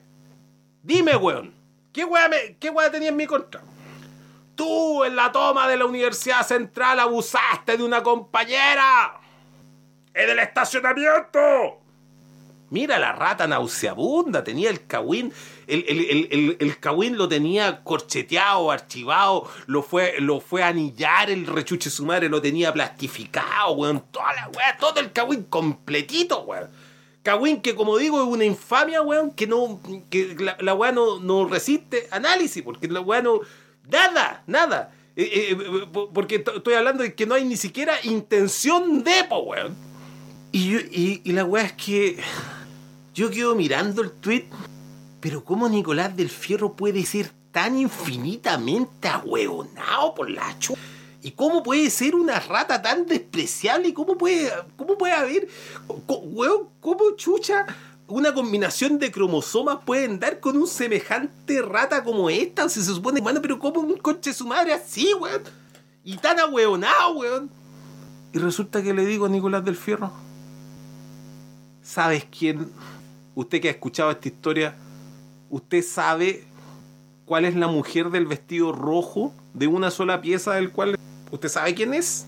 Dime, 0.83 1.15
weón. 1.15 1.53
¿Qué 1.93 2.03
weá, 2.03 2.27
me, 2.27 2.57
qué 2.59 2.69
weá 2.69 2.91
tenía 2.91 3.07
en 3.07 3.15
mi 3.15 3.25
contra? 3.25 3.61
Tú 4.53 5.05
en 5.05 5.15
la 5.15 5.31
toma 5.31 5.65
de 5.69 5.77
la 5.77 5.85
Universidad 5.85 6.45
Central 6.45 6.99
abusaste 6.99 7.77
de 7.77 7.83
una 7.85 8.03
compañera. 8.03 9.17
En 10.13 10.29
el 10.29 10.39
estacionamiento. 10.39 11.39
Mira 12.69 12.99
la 12.99 13.13
rata 13.13 13.47
nauseabunda, 13.47 14.43
tenía 14.43 14.69
el 14.71 14.85
cagüín, 14.85 15.31
el, 15.67 15.85
el, 15.87 16.27
el, 16.29 16.57
el, 16.59 17.17
lo 17.17 17.29
tenía 17.29 17.81
corcheteado, 17.81 18.71
archivado, 18.71 19.49
lo 19.67 19.83
fue, 19.83 20.15
lo 20.19 20.41
fue 20.41 20.63
a 20.63 20.67
anillar 20.67 21.29
el 21.29 21.47
rechuche 21.47 21.89
su 21.89 22.05
madre, 22.05 22.27
lo 22.27 22.41
tenía 22.41 22.73
plastificado, 22.73 23.71
weón, 23.71 24.03
toda 24.11 24.33
la 24.33 24.49
weá, 24.49 24.75
todo 24.77 24.99
el 24.99 25.13
cagüín 25.13 25.43
completito, 25.43 26.41
weón. 26.41 26.69
Cagüín 27.27 27.61
que 27.61 27.75
como 27.75 27.97
digo 27.97 28.21
es 28.21 28.27
una 28.27 28.45
infamia, 28.45 29.01
weón, 29.01 29.31
que 29.31 29.47
no, 29.47 29.81
que 30.09 30.33
la, 30.39 30.55
la 30.61 30.73
weá 30.73 30.93
no, 30.93 31.19
no 31.19 31.45
resiste 31.45 32.07
análisis, 32.09 32.63
porque 32.63 32.87
la 32.87 33.01
weá 33.01 33.21
no, 33.21 33.41
nada, 33.91 34.43
nada. 34.47 34.93
Eh, 35.17 35.23
eh, 35.51 35.57
eh, 35.59 36.07
porque 36.13 36.35
estoy 36.55 36.73
hablando 36.75 37.03
de 37.03 37.13
que 37.15 37.25
no 37.25 37.35
hay 37.35 37.43
ni 37.43 37.57
siquiera 37.57 37.95
intención 38.03 39.03
de, 39.03 39.25
po, 39.27 39.39
weón. 39.39 39.75
Y, 40.53 40.69
yo- 40.71 40.79
y, 40.79 41.21
y 41.25 41.31
la 41.33 41.43
weá 41.43 41.65
es 41.65 41.73
que 41.73 42.17
yo 43.13 43.29
quedo 43.29 43.55
mirando 43.55 44.01
el 44.03 44.11
tweet, 44.11 44.45
pero 45.19 45.43
¿cómo 45.43 45.67
Nicolás 45.67 46.15
del 46.15 46.29
Fierro 46.29 46.77
puede 46.77 47.03
ser 47.03 47.29
tan 47.51 47.77
infinitamente 47.77 49.09
ahueonado 49.09 50.15
por 50.15 50.29
la 50.29 50.57
chu? 50.59 50.77
¿Y 51.27 51.31
cómo 51.31 51.61
puede 51.61 51.89
ser 51.89 52.15
una 52.15 52.39
rata 52.39 52.81
tan 52.81 53.05
despreciable? 53.05 53.89
¿Y 53.89 53.93
cómo 53.93 54.17
puede, 54.17 54.49
cómo 54.77 54.97
puede 54.97 55.11
haber, 55.11 55.49
weón, 56.07 56.69
cómo 56.79 57.17
chucha 57.17 57.65
una 58.07 58.33
combinación 58.33 58.97
de 58.97 59.11
cromosomas 59.11 59.79
pueden 59.85 60.21
dar 60.21 60.39
con 60.39 60.55
un 60.55 60.67
semejante 60.67 61.61
rata 61.61 62.01
como 62.01 62.29
esta? 62.29 62.69
Se 62.69 62.81
supone, 62.81 63.19
bueno, 63.19 63.41
pero 63.41 63.59
¿cómo 63.59 63.81
un 63.81 63.97
coche 63.97 64.33
su 64.33 64.47
madre 64.47 64.71
así, 64.71 65.13
weón? 65.15 65.41
Y 66.05 66.15
tan 66.15 66.39
ahueonado, 66.39 67.17
weón. 67.17 67.49
Y 68.31 68.39
resulta 68.39 68.81
que 68.81 68.93
le 68.93 69.05
digo 69.05 69.25
a 69.25 69.29
Nicolás 69.29 69.65
del 69.65 69.75
Fierro, 69.75 70.13
¿sabes 71.83 72.25
quién? 72.31 72.71
Usted 73.35 73.59
que 73.59 73.67
ha 73.67 73.71
escuchado 73.71 74.11
esta 74.11 74.29
historia, 74.29 74.75
¿usted 75.49 75.83
sabe 75.83 76.47
cuál 77.25 77.43
es 77.43 77.53
la 77.53 77.67
mujer 77.67 78.11
del 78.11 78.27
vestido 78.27 78.71
rojo 78.71 79.33
de 79.53 79.67
una 79.67 79.91
sola 79.91 80.21
pieza 80.21 80.53
del 80.53 80.71
cual 80.71 80.97
usted 81.31 81.49
sabe 81.49 81.73
quién 81.75 81.93
es? 81.93 82.25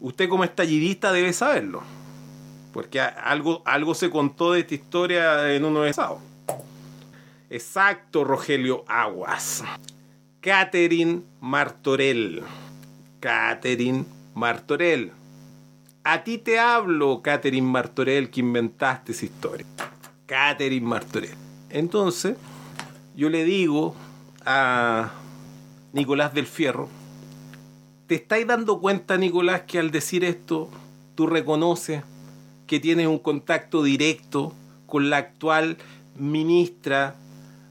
Usted 0.00 0.28
como 0.28 0.44
estallidista 0.44 1.12
debe 1.12 1.32
saberlo. 1.32 1.82
Porque 2.72 3.00
algo, 3.00 3.62
algo 3.64 3.94
se 3.94 4.10
contó 4.10 4.52
de 4.52 4.60
esta 4.60 4.74
historia 4.74 5.54
en 5.54 5.64
uno 5.64 5.82
de 5.82 5.90
esos. 5.90 6.18
Exacto, 7.48 8.24
Rogelio 8.24 8.84
Aguas. 8.86 9.64
Catherine 10.40 11.22
Martorell. 11.40 12.42
Catherine 13.20 14.04
Martorell. 14.34 15.12
A 16.04 16.22
ti 16.22 16.38
te 16.38 16.58
hablo, 16.58 17.22
Catherine 17.22 17.66
Martorell, 17.66 18.30
que 18.30 18.40
inventaste 18.40 19.12
esa 19.12 19.24
historia. 19.24 19.66
Catherine 20.26 20.86
Martorell. 20.86 21.34
Entonces, 21.70 22.36
yo 23.16 23.30
le 23.30 23.44
digo 23.44 23.96
a 24.44 25.10
Nicolás 25.92 26.34
del 26.34 26.46
Fierro, 26.46 26.88
¿te 28.06 28.14
estáis 28.16 28.46
dando 28.46 28.80
cuenta, 28.80 29.16
Nicolás, 29.16 29.62
que 29.66 29.78
al 29.78 29.90
decir 29.90 30.24
esto, 30.24 30.68
tú 31.14 31.26
reconoces 31.26 32.02
que 32.66 32.80
tienes 32.80 33.06
un 33.06 33.18
contacto 33.18 33.82
directo 33.82 34.52
con 34.86 35.10
la 35.10 35.18
actual 35.18 35.76
ministra 36.16 37.16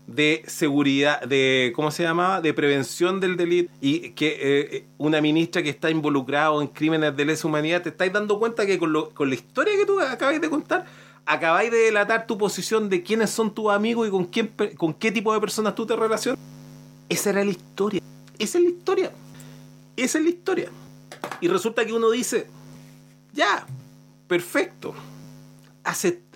de 0.08 0.44
seguridad, 0.46 1.22
de 1.24 1.74
¿cómo 1.76 1.90
se 1.90 2.04
llamaba? 2.04 2.40
De 2.40 2.54
prevención 2.54 3.20
del 3.20 3.38
delito 3.38 3.72
y 3.82 4.12
que 4.12 4.38
eh, 4.40 4.86
una 5.00 5.20
ministra 5.20 5.64
que 5.64 5.70
está 5.70 5.90
involucrada 5.90 6.62
en 6.62 6.68
crímenes 6.68 7.16
de 7.18 7.26
lesa 7.26 7.48
humanidad, 7.48 7.82
¿te 7.82 7.90
estáis 7.90 8.14
dando 8.14 8.38
cuenta 8.38 8.66
que 8.68 8.78
con, 8.78 8.94
lo- 8.94 9.10
con 9.12 9.30
la 9.30 9.36
historia 9.36 9.74
que 9.76 9.86
tú 9.86 10.00
acabáis 10.00 10.40
de 10.40 10.50
contar, 10.50 10.86
acabáis 11.26 11.72
de 11.72 11.78
delatar 11.78 12.28
tu 12.28 12.38
posición 12.38 12.88
de 12.88 13.02
quiénes 13.02 13.32
son 13.32 13.52
tus 13.54 13.72
amigos 13.72 14.08
y 14.08 14.12
con 14.12 14.26
quién 14.26 14.52
con 14.78 14.94
qué 14.94 15.12
tipo 15.12 15.34
de 15.34 15.40
personas 15.40 15.74
tú 15.74 15.88
te 15.88 15.96
relacionas? 15.96 16.40
Esa 17.10 17.32
era 17.32 17.44
la 17.44 17.52
historia. 17.52 18.02
Esa 18.38 18.58
es 18.60 18.64
la 18.64 18.70
historia. 18.70 19.12
Esa 19.98 20.18
es 20.18 20.24
la 20.24 20.30
historia. 20.30 20.70
Y 21.42 21.48
resulta 21.48 21.86
que 21.86 21.94
uno 21.94 22.10
dice, 22.12 22.48
ya, 23.34 23.66
perfecto. 24.28 24.94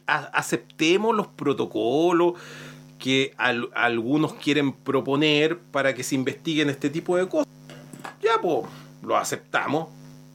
Aceptemos 0.08 1.16
los 1.16 1.28
protocolos 1.28 2.34
que 2.98 3.34
al- 3.38 3.70
algunos 3.76 4.34
quieren 4.34 4.74
proponer 4.74 5.58
para 5.58 5.94
que 5.96 6.04
se 6.04 6.16
investiguen 6.16 6.70
este 6.70 6.90
tipo 6.90 7.16
de 7.18 7.28
cosas. 7.28 7.48
Ya, 8.22 8.40
pues, 8.42 8.64
lo 9.04 9.16
aceptamos, 9.18 9.88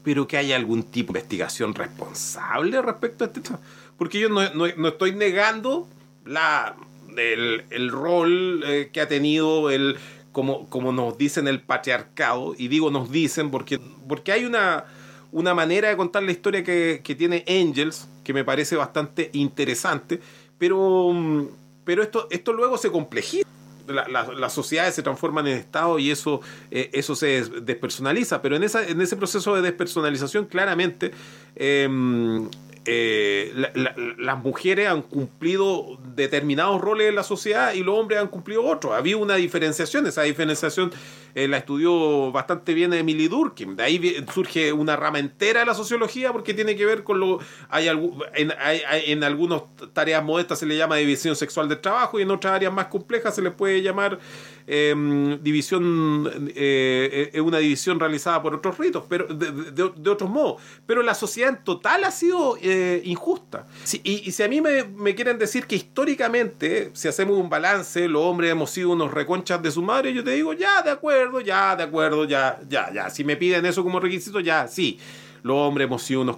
pero 0.03 0.27
que 0.27 0.37
haya 0.37 0.57
algún 0.57 0.83
tipo 0.83 1.13
de 1.13 1.19
investigación 1.21 1.75
responsable 1.75 2.81
respecto 2.83 3.25
a 3.25 3.27
este 3.27 3.41
tema. 3.41 3.59
Porque 3.99 4.19
yo 4.19 4.29
no, 4.29 4.43
no- 4.55 4.67
no 4.77 4.89
estoy 4.89 5.13
negando 5.15 5.87
la, 6.25 6.75
el, 7.17 7.65
el 7.71 7.91
rol 7.91 8.63
eh, 8.67 8.91
que 8.93 9.01
ha 9.01 9.09
tenido 9.09 9.71
el, 9.71 9.97
como, 10.35 10.69
como 10.69 10.93
nos 10.93 11.17
dicen 11.17 11.49
el 11.49 11.63
patriarcado, 11.63 12.55
y 12.59 12.69
digo 12.69 12.91
nos 12.91 13.11
dicen 13.11 13.51
porque, 13.51 13.81
porque 14.07 14.33
hay 14.33 14.45
una, 14.45 14.85
una 15.33 15.55
manera 15.55 15.89
de 15.89 15.97
contar 15.97 16.23
la 16.25 16.33
historia 16.33 16.63
que, 16.63 17.01
que 17.03 17.15
tiene 17.15 17.43
Angels, 17.49 18.07
que 18.25 18.35
me 18.35 18.45
parece 18.45 18.77
bastante 18.77 19.31
interesante, 19.33 20.21
pero, 20.59 21.11
mm, 21.13 21.47
pero 21.85 22.03
esto, 22.03 22.27
esto 22.31 22.53
luego 22.53 22.77
se 22.77 22.91
complejiza. 22.91 23.49
La- 23.87 24.09
la- 24.09 24.33
las 24.33 24.53
sociedades 24.55 24.95
se 24.95 25.03
transforman 25.03 25.47
en 25.47 25.59
estados 25.59 26.01
y 26.01 26.11
eso, 26.11 26.41
eh, 26.71 26.89
eso 26.95 27.15
se 27.15 27.27
des- 27.27 27.67
despersonaliza, 27.67 28.41
pero 28.43 28.57
en, 28.57 28.63
esa, 28.65 28.83
en 28.87 29.01
ese 29.01 29.15
proceso 29.15 29.55
de 29.55 29.63
despersonalización 29.63 30.47
claramente 30.47 31.13
em, 31.55 32.49
eh, 32.87 33.53
la- 33.55 33.71
la- 33.75 33.95
las 34.19 34.39
mujeres 34.43 34.89
han 34.89 35.03
cumplido 35.03 35.99
determinados 36.15 36.81
roles 36.81 37.09
en 37.09 37.15
la 37.15 37.23
sociedad 37.23 37.73
y 37.73 37.83
los 37.83 37.99
hombres 37.99 38.21
han 38.21 38.29
cumplido 38.29 38.65
otros. 38.65 38.93
Había 38.95 39.17
una 39.17 39.37
diferenciación, 39.37 40.07
esa 40.07 40.23
diferenciación 40.23 40.93
eh, 41.35 41.49
la 41.49 41.57
estudió 41.57 42.31
bastante 42.31 42.75
bien 42.75 42.93
Emily 42.93 43.27
Durkheim. 43.29 43.75
De 43.77 43.83
ahí 43.83 44.25
surge 44.33 44.73
una 44.73 44.97
rama 44.97 45.19
entera 45.19 45.61
de 45.61 45.67
la 45.67 45.75
sociología 45.75 46.33
porque 46.33 46.55
tiene 46.55 46.77
que 46.77 46.87
ver 46.87 47.03
con 47.05 47.19
lo... 47.21 47.39
Hay, 47.71 47.89
en, 47.89 48.53
hay- 48.59 48.83
en 49.07 49.25
algunas 49.25 49.63
tareas 49.93 50.23
modestas 50.23 50.59
se 50.59 50.67
le 50.67 50.77
llama 50.77 50.97
división 50.97 51.35
sexual 51.37 51.69
del 51.69 51.81
trabajo 51.81 52.19
y 52.19 52.23
en 52.23 52.31
otras 52.31 52.55
áreas 52.55 52.73
más 52.73 52.87
complejas 52.87 53.35
se 53.35 53.43
le 53.43 53.51
puede 53.51 53.83
llamar 53.83 54.19
em, 54.67 55.39
división... 55.43 56.49
eh, 56.55 57.31
eh, 57.35 57.41
una 57.41 57.59
división 57.59 58.01
realizada 58.01 58.41
por 58.43 58.55
otros 58.55 58.79
ritos, 58.79 59.05
pero 59.09 59.27
de, 59.27 59.53
de- 59.53 59.93
de 59.97 60.11
otros 60.11 60.31
modos. 60.31 60.63
Pero 60.87 61.03
la 61.03 61.15
sociedad 61.15 61.51
en 61.51 61.63
total 61.65 62.05
ha 62.05 62.11
sido 62.11 62.57
eh, 62.63 63.03
injusta. 63.05 63.67
Si- 63.85 64.01
y, 64.05 64.29
y 64.29 64.33
si 64.33 64.43
a 64.43 64.49
mí 64.49 64.61
me, 64.61 64.85
me 64.85 65.15
quieren 65.15 65.39
decir 65.39 65.67
que 65.67 65.77
históricamente, 65.77 66.91
si 66.95 67.09
hacemos 67.09 67.37
un 67.39 67.49
balance, 67.51 68.09
los 68.09 68.23
hombres 68.23 68.51
hemos 68.53 68.71
sido 68.71 68.91
unos 68.91 69.13
reconchas 69.13 69.63
de 69.63 69.71
su 69.71 69.83
madre, 69.83 70.13
yo 70.15 70.23
te 70.25 70.31
digo, 70.33 70.53
ya, 70.53 70.83
de 70.83 70.91
acuerdo, 70.91 71.41
ya, 71.41 71.77
de 71.77 71.83
acuerdo, 71.83 72.25
ya, 72.25 72.59
ya, 72.69 72.93
ya. 72.93 73.11
Si 73.11 73.25
me 73.25 73.37
piden 73.37 73.67
eso 73.67 73.83
como 73.83 74.01
requisito, 74.01 74.41
ya, 74.41 74.67
sí. 74.69 74.99
Los 75.43 75.57
hombres 75.57 75.87
hemos 75.87 76.03
sido 76.03 76.23
unos... 76.23 76.37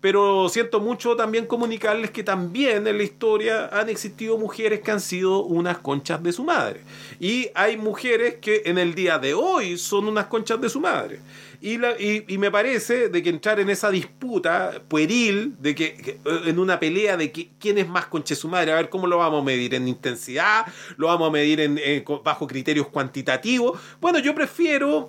Pero 0.00 0.48
siento 0.48 0.78
mucho 0.78 1.16
también 1.16 1.46
comunicarles 1.46 2.12
que 2.12 2.22
también 2.22 2.86
en 2.86 2.96
la 2.98 3.02
historia 3.02 3.66
han 3.72 3.88
existido 3.88 4.38
mujeres 4.38 4.80
que 4.80 4.92
han 4.92 5.00
sido 5.00 5.42
unas 5.42 5.78
conchas 5.78 6.22
de 6.22 6.32
su 6.32 6.44
madre. 6.44 6.82
Y 7.18 7.48
hay 7.54 7.76
mujeres 7.76 8.36
que 8.40 8.62
en 8.66 8.78
el 8.78 8.94
día 8.94 9.18
de 9.18 9.34
hoy 9.34 9.76
son 9.76 10.06
unas 10.06 10.26
conchas 10.26 10.60
de 10.60 10.68
su 10.68 10.78
madre. 10.80 11.18
Y, 11.60 11.78
la- 11.78 12.00
y, 12.00 12.38
me 12.38 12.52
parece 12.52 13.08
de 13.08 13.20
que 13.20 13.30
entrar 13.30 13.58
en 13.58 13.68
esa 13.70 13.90
disputa 13.90 14.80
pueril, 14.86 15.56
de 15.58 15.74
que, 15.74 15.86
eh, 16.24 16.40
en 16.46 16.60
una 16.60 16.78
pelea 16.78 17.16
de 17.16 17.32
que, 17.32 17.48
quién 17.58 17.78
es 17.78 17.88
más 17.88 18.06
concha 18.06 18.36
de 18.36 18.40
su 18.40 18.46
madre, 18.46 18.70
a 18.70 18.76
ver 18.76 18.88
cómo 18.88 19.08
lo 19.08 19.18
vamos 19.18 19.42
a 19.42 19.44
medir, 19.44 19.74
en 19.74 19.88
intensidad, 19.88 20.66
lo 20.96 21.08
vamos 21.08 21.28
a 21.28 21.32
medir 21.32 21.58
en, 21.58 22.04
co- 22.04 22.22
bajo 22.22 22.46
criterios 22.46 22.86
cuantitativos. 22.86 23.76
Bueno, 24.00 24.20
yo 24.20 24.32
prefiero 24.36 25.08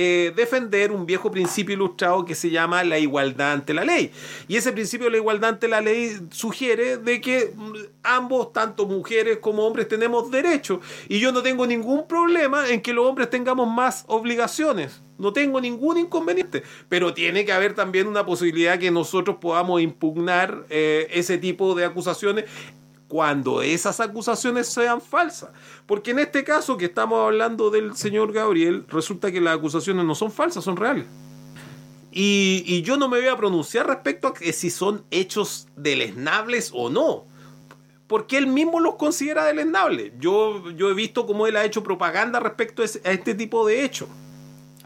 eh, 0.00 0.32
defender 0.36 0.92
un 0.92 1.06
viejo 1.06 1.28
principio 1.28 1.74
ilustrado 1.74 2.24
que 2.24 2.36
se 2.36 2.50
llama 2.50 2.84
la 2.84 3.00
igualdad 3.00 3.50
ante 3.50 3.74
la 3.74 3.84
ley. 3.84 4.12
Y 4.46 4.54
ese 4.54 4.70
principio 4.70 5.06
de 5.06 5.10
la 5.10 5.16
igualdad 5.16 5.50
ante 5.50 5.66
la 5.66 5.80
ley 5.80 6.16
sugiere 6.30 6.98
de 6.98 7.20
que 7.20 7.52
mm, 7.52 7.72
ambos, 8.04 8.52
tanto 8.52 8.86
mujeres 8.86 9.38
como 9.38 9.66
hombres, 9.66 9.88
tenemos 9.88 10.30
derechos. 10.30 10.78
Y 11.08 11.18
yo 11.18 11.32
no 11.32 11.42
tengo 11.42 11.66
ningún 11.66 12.06
problema 12.06 12.68
en 12.68 12.80
que 12.80 12.92
los 12.92 13.06
hombres 13.06 13.28
tengamos 13.28 13.68
más 13.68 14.04
obligaciones. 14.06 15.02
No 15.18 15.32
tengo 15.32 15.60
ningún 15.60 15.98
inconveniente. 15.98 16.62
Pero 16.88 17.12
tiene 17.12 17.44
que 17.44 17.50
haber 17.50 17.74
también 17.74 18.06
una 18.06 18.24
posibilidad 18.24 18.78
que 18.78 18.92
nosotros 18.92 19.38
podamos 19.40 19.82
impugnar 19.82 20.64
eh, 20.70 21.08
ese 21.10 21.38
tipo 21.38 21.74
de 21.74 21.86
acusaciones 21.86 22.44
cuando 23.08 23.62
esas 23.62 23.98
acusaciones 24.00 24.68
sean 24.68 25.00
falsas. 25.00 25.50
Porque 25.86 26.10
en 26.10 26.18
este 26.20 26.44
caso 26.44 26.76
que 26.76 26.84
estamos 26.84 27.24
hablando 27.24 27.70
del 27.70 27.96
señor 27.96 28.32
Gabriel, 28.32 28.84
resulta 28.88 29.32
que 29.32 29.40
las 29.40 29.56
acusaciones 29.56 30.04
no 30.04 30.14
son 30.14 30.30
falsas, 30.30 30.62
son 30.62 30.76
reales. 30.76 31.06
Y, 32.12 32.62
y 32.66 32.82
yo 32.82 32.96
no 32.96 33.08
me 33.08 33.18
voy 33.18 33.28
a 33.28 33.36
pronunciar 33.36 33.86
respecto 33.86 34.28
a 34.28 34.34
que 34.34 34.52
si 34.52 34.70
son 34.70 35.04
hechos 35.10 35.68
deleznables 35.76 36.70
o 36.74 36.90
no. 36.90 37.24
Porque 38.06 38.38
él 38.38 38.46
mismo 38.46 38.80
los 38.80 38.96
considera 38.96 39.44
deleznables. 39.44 40.12
Yo, 40.18 40.70
yo 40.70 40.90
he 40.90 40.94
visto 40.94 41.26
cómo 41.26 41.46
él 41.46 41.56
ha 41.56 41.64
hecho 41.64 41.82
propaganda 41.82 42.40
respecto 42.40 42.82
a 42.82 42.84
este 42.84 43.34
tipo 43.34 43.66
de 43.66 43.84
hechos. 43.84 44.08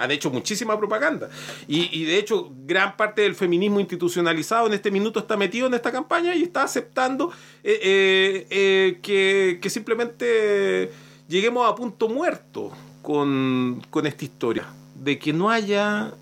Han 0.02 0.10
hecho 0.10 0.30
muchísima 0.30 0.76
propaganda. 0.76 1.30
Y, 1.68 2.04
de 2.04 2.18
hecho, 2.18 2.52
gran 2.66 2.96
parte 2.96 3.22
del 3.22 3.36
feminismo 3.36 3.78
institucionalizado 3.78 4.66
en 4.66 4.72
este 4.72 4.90
minuto 4.90 5.20
está 5.20 5.36
metido 5.36 5.68
en 5.68 5.74
esta 5.74 5.92
campaña 5.92 6.34
y 6.34 6.42
está 6.42 6.64
aceptando 6.64 7.30
eh, 7.62 7.78
eh, 7.82 8.46
eh, 8.50 8.98
que, 9.00 9.60
que, 9.62 9.70
simplemente 9.70 10.90
lleguemos 11.28 11.70
a 11.70 11.76
punto 11.76 12.08
muerto 12.08 12.72
con, 13.00 13.80
con 13.90 14.08
esta 14.08 14.24
historia. 14.24 14.66
De 14.96 15.20
que 15.20 15.32
no 15.32 15.50
haya 15.50 16.14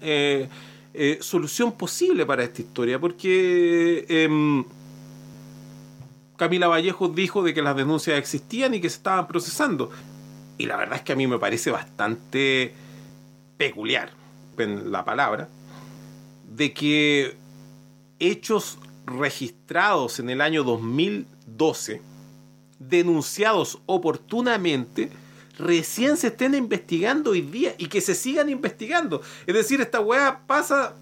solución 1.20 1.72
posible 1.72 2.26
para 2.26 2.44
esta 2.44 2.60
historia. 2.60 3.00
Porque 3.00 4.04
em, 4.10 4.62
Camila 6.36 6.68
Vallejos 6.68 7.14
dijo 7.14 7.42
de 7.42 7.54
que 7.54 7.62
las 7.62 7.76
denuncias 7.76 8.18
existían 8.18 8.74
y 8.74 8.80
que 8.82 8.90
se 8.90 8.96
estaban 8.96 9.26
procesando. 9.26 9.90
Y 10.58 10.66
la 10.66 10.76
verdad 10.76 10.96
es 10.96 11.02
que 11.02 11.12
a 11.12 11.16
mí 11.16 11.26
me 11.26 11.38
parece 11.38 11.70
bastante 11.70 12.74
peculiar, 13.60 14.08
en 14.56 14.90
la 14.90 15.04
palabra, 15.04 15.50
de 16.48 16.72
que 16.72 17.36
hechos 18.18 18.78
registrados 19.04 20.18
en 20.18 20.30
el 20.30 20.40
año 20.40 20.64
2012, 20.64 22.00
denunciados 22.78 23.82
oportunamente, 23.84 25.10
recién 25.58 26.16
se 26.16 26.28
estén 26.28 26.54
investigando 26.54 27.32
hoy 27.32 27.42
día 27.42 27.74
y 27.76 27.88
que 27.88 28.00
se 28.00 28.14
sigan 28.14 28.48
investigando. 28.48 29.20
Es 29.46 29.54
decir, 29.54 29.82
esta 29.82 30.00
weá 30.00 30.40
pasa 30.46 30.94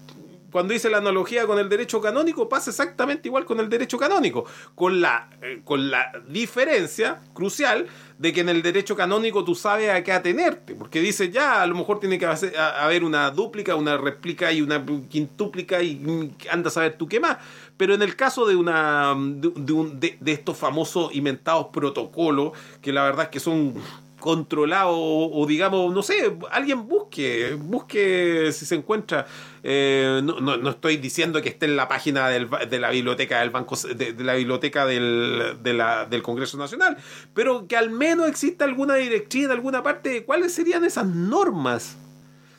cuando 0.51 0.73
hice 0.73 0.89
la 0.89 0.97
analogía 0.97 1.47
con 1.47 1.59
el 1.59 1.69
derecho 1.69 2.01
canónico, 2.01 2.49
pasa 2.49 2.71
exactamente 2.71 3.29
igual 3.29 3.45
con 3.45 3.61
el 3.61 3.69
derecho 3.69 3.97
canónico, 3.97 4.45
con 4.75 4.99
la, 4.99 5.29
eh, 5.41 5.61
con 5.63 5.89
la 5.89 6.11
diferencia 6.27 7.21
crucial 7.33 7.87
de 8.19 8.33
que 8.33 8.41
en 8.41 8.49
el 8.49 8.61
derecho 8.61 8.97
canónico 8.97 9.45
tú 9.45 9.55
sabes 9.55 9.89
a 9.89 10.03
qué 10.03 10.11
atenerte, 10.11 10.75
porque 10.75 10.99
dice 10.99 11.31
ya, 11.31 11.61
a 11.61 11.67
lo 11.67 11.73
mejor 11.73 12.01
tiene 12.01 12.19
que 12.19 12.25
haber 12.25 13.05
una 13.05 13.31
dúplica, 13.31 13.75
una 13.75 13.97
réplica 13.97 14.51
y 14.51 14.61
una 14.61 14.85
quintúplica 15.07 15.81
y 15.81 16.35
anda 16.51 16.67
a 16.67 16.71
saber 16.71 16.97
tú 16.97 17.07
qué 17.07 17.21
más. 17.21 17.37
Pero 17.77 17.93
en 17.93 18.01
el 18.01 18.17
caso 18.17 18.45
de 18.45 18.57
una 18.57 19.15
de, 19.17 20.17
de 20.19 20.31
estos 20.33 20.57
famosos 20.57 21.15
inventados 21.15 21.67
protocolos, 21.71 22.51
que 22.81 22.91
la 22.91 23.03
verdad 23.03 23.23
es 23.23 23.29
que 23.29 23.39
son 23.39 23.73
controlado 24.19 24.91
o, 24.91 25.45
digamos, 25.47 25.93
no 25.93 26.03
sé, 26.03 26.37
alguien 26.51 26.87
busque, 26.87 27.57
busque 27.59 28.51
si 28.51 28.65
se 28.65 28.75
encuentra. 28.75 29.25
Eh, 29.63 30.21
no, 30.23 30.39
no, 30.39 30.69
estoy 30.69 30.97
diciendo 30.97 31.41
que 31.41 31.49
esté 31.49 31.65
en 31.65 31.75
la 31.75 31.87
página 31.87 32.29
del, 32.29 32.49
de 32.69 32.79
la 32.79 32.89
biblioteca 32.91 33.39
del 33.39 33.49
banco, 33.49 33.75
de, 33.75 34.13
la 34.23 34.35
biblioteca 34.35 34.85
del, 34.85 35.57
de 35.61 35.73
la, 35.73 36.05
del 36.05 36.21
Congreso 36.21 36.57
Nacional, 36.57 36.97
pero 37.33 37.67
que 37.67 37.75
al 37.75 37.89
menos 37.89 38.27
exista 38.27 38.65
alguna 38.65 38.95
directriz 38.95 39.45
en 39.45 39.51
alguna 39.51 39.83
parte 39.83 40.09
de 40.09 40.25
cuáles 40.25 40.53
serían 40.53 40.85
esas 40.85 41.05
normas. 41.05 41.97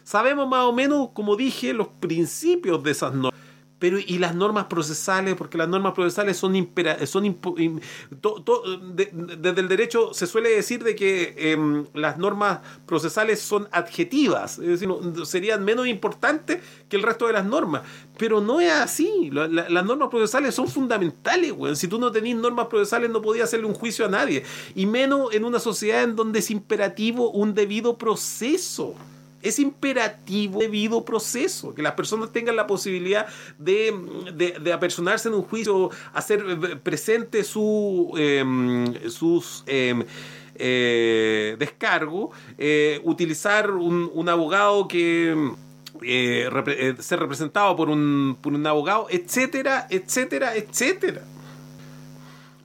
Sabemos 0.05 0.49
más 0.49 0.65
o 0.65 0.73
menos, 0.73 1.11
como 1.13 1.37
dije, 1.37 1.73
los 1.73 1.89
principios 1.89 2.83
de 2.83 2.91
esas 2.91 3.15
normas. 3.15 3.50
Pero, 3.81 3.99
¿y 3.99 4.19
las 4.19 4.35
normas 4.35 4.67
procesales? 4.67 5.35
Porque 5.35 5.59
las 5.59 5.69
normas 5.69 5.95
procesales 5.95 6.37
son, 6.37 6.55
impera 6.55 7.05
son 7.07 7.25
desde 8.95 9.61
el 9.61 9.69
derecho 9.69 10.13
se 10.13 10.27
suele 10.27 10.51
decir 10.51 10.85
de 10.85 10.95
que 10.95 11.35
em, 11.39 11.87
las 11.95 12.19
normas 12.19 12.61
procesales 12.87 13.41
son 13.41 13.69
adjetivas, 13.73 14.59
es 14.59 14.81
decir, 14.81 14.89
serían 15.25 15.65
menos 15.65 15.87
importantes 15.87 16.61
que 16.89 16.97
el 16.97 17.03
resto 17.03 17.27
de 17.27 17.33
las 17.33 17.47
normas. 17.47 17.83
Pero 18.19 18.43
no 18.43 18.61
es 18.61 18.71
así. 18.71 19.31
las 19.33 19.85
normas 19.85 20.11
procesales 20.11 20.55
son 20.55 20.69
fundamentales, 20.69 21.53
güey. 21.53 21.75
Si 21.75 21.89
tú 21.89 21.99
no 21.99 22.13
tenés 22.13 22.37
normas 22.37 22.67
procesales 22.67 23.11
no 23.11 23.23
podías 23.23 23.45
hacerle 23.45 23.67
un 23.67 23.75
juicio 23.75 24.05
a 24.05 24.09
nadie. 24.09 24.45
Y 24.75 24.85
menos 24.85 25.33
en 25.33 25.47
una 25.47 25.59
sociedad 25.59 26.03
en 26.03 26.17
donde 26.17 26.41
es 26.41 26.51
imperativo 26.51 27.31
un 27.31 27.55
debido 27.55 27.97
proceso 27.97 28.95
es 29.43 29.59
imperativo 29.59 30.61
debido 30.61 31.05
proceso, 31.05 31.75
que 31.75 31.83
las 31.83 31.93
personas 31.93 32.33
tengan 32.33 32.57
la 32.57 32.67
posibilidad 32.67 33.27
de, 33.59 34.73
apersonarse 34.73 35.29
en 35.29 35.35
un 35.35 35.43
juicio, 35.43 35.91
hacer 36.13 36.45
eh, 36.47 36.77
presente 36.77 37.45
su, 37.45 38.13
em, 38.17 39.09
sus 39.09 39.65
eh, 39.67 40.05
eh, 40.57 41.57
descargo, 41.59 42.31
utilizar 43.05 43.71
un, 43.71 44.11
un, 44.13 44.29
abogado 44.29 44.87
que... 44.89 45.35
ser 46.01 47.21
representado 47.21 47.77
por 47.77 47.89
un, 47.89 48.37
por 48.41 48.53
un 48.53 48.67
abogado, 48.67 49.07
etcétera, 49.11 49.87
etcétera, 49.91 50.55
etcétera. 50.55 51.23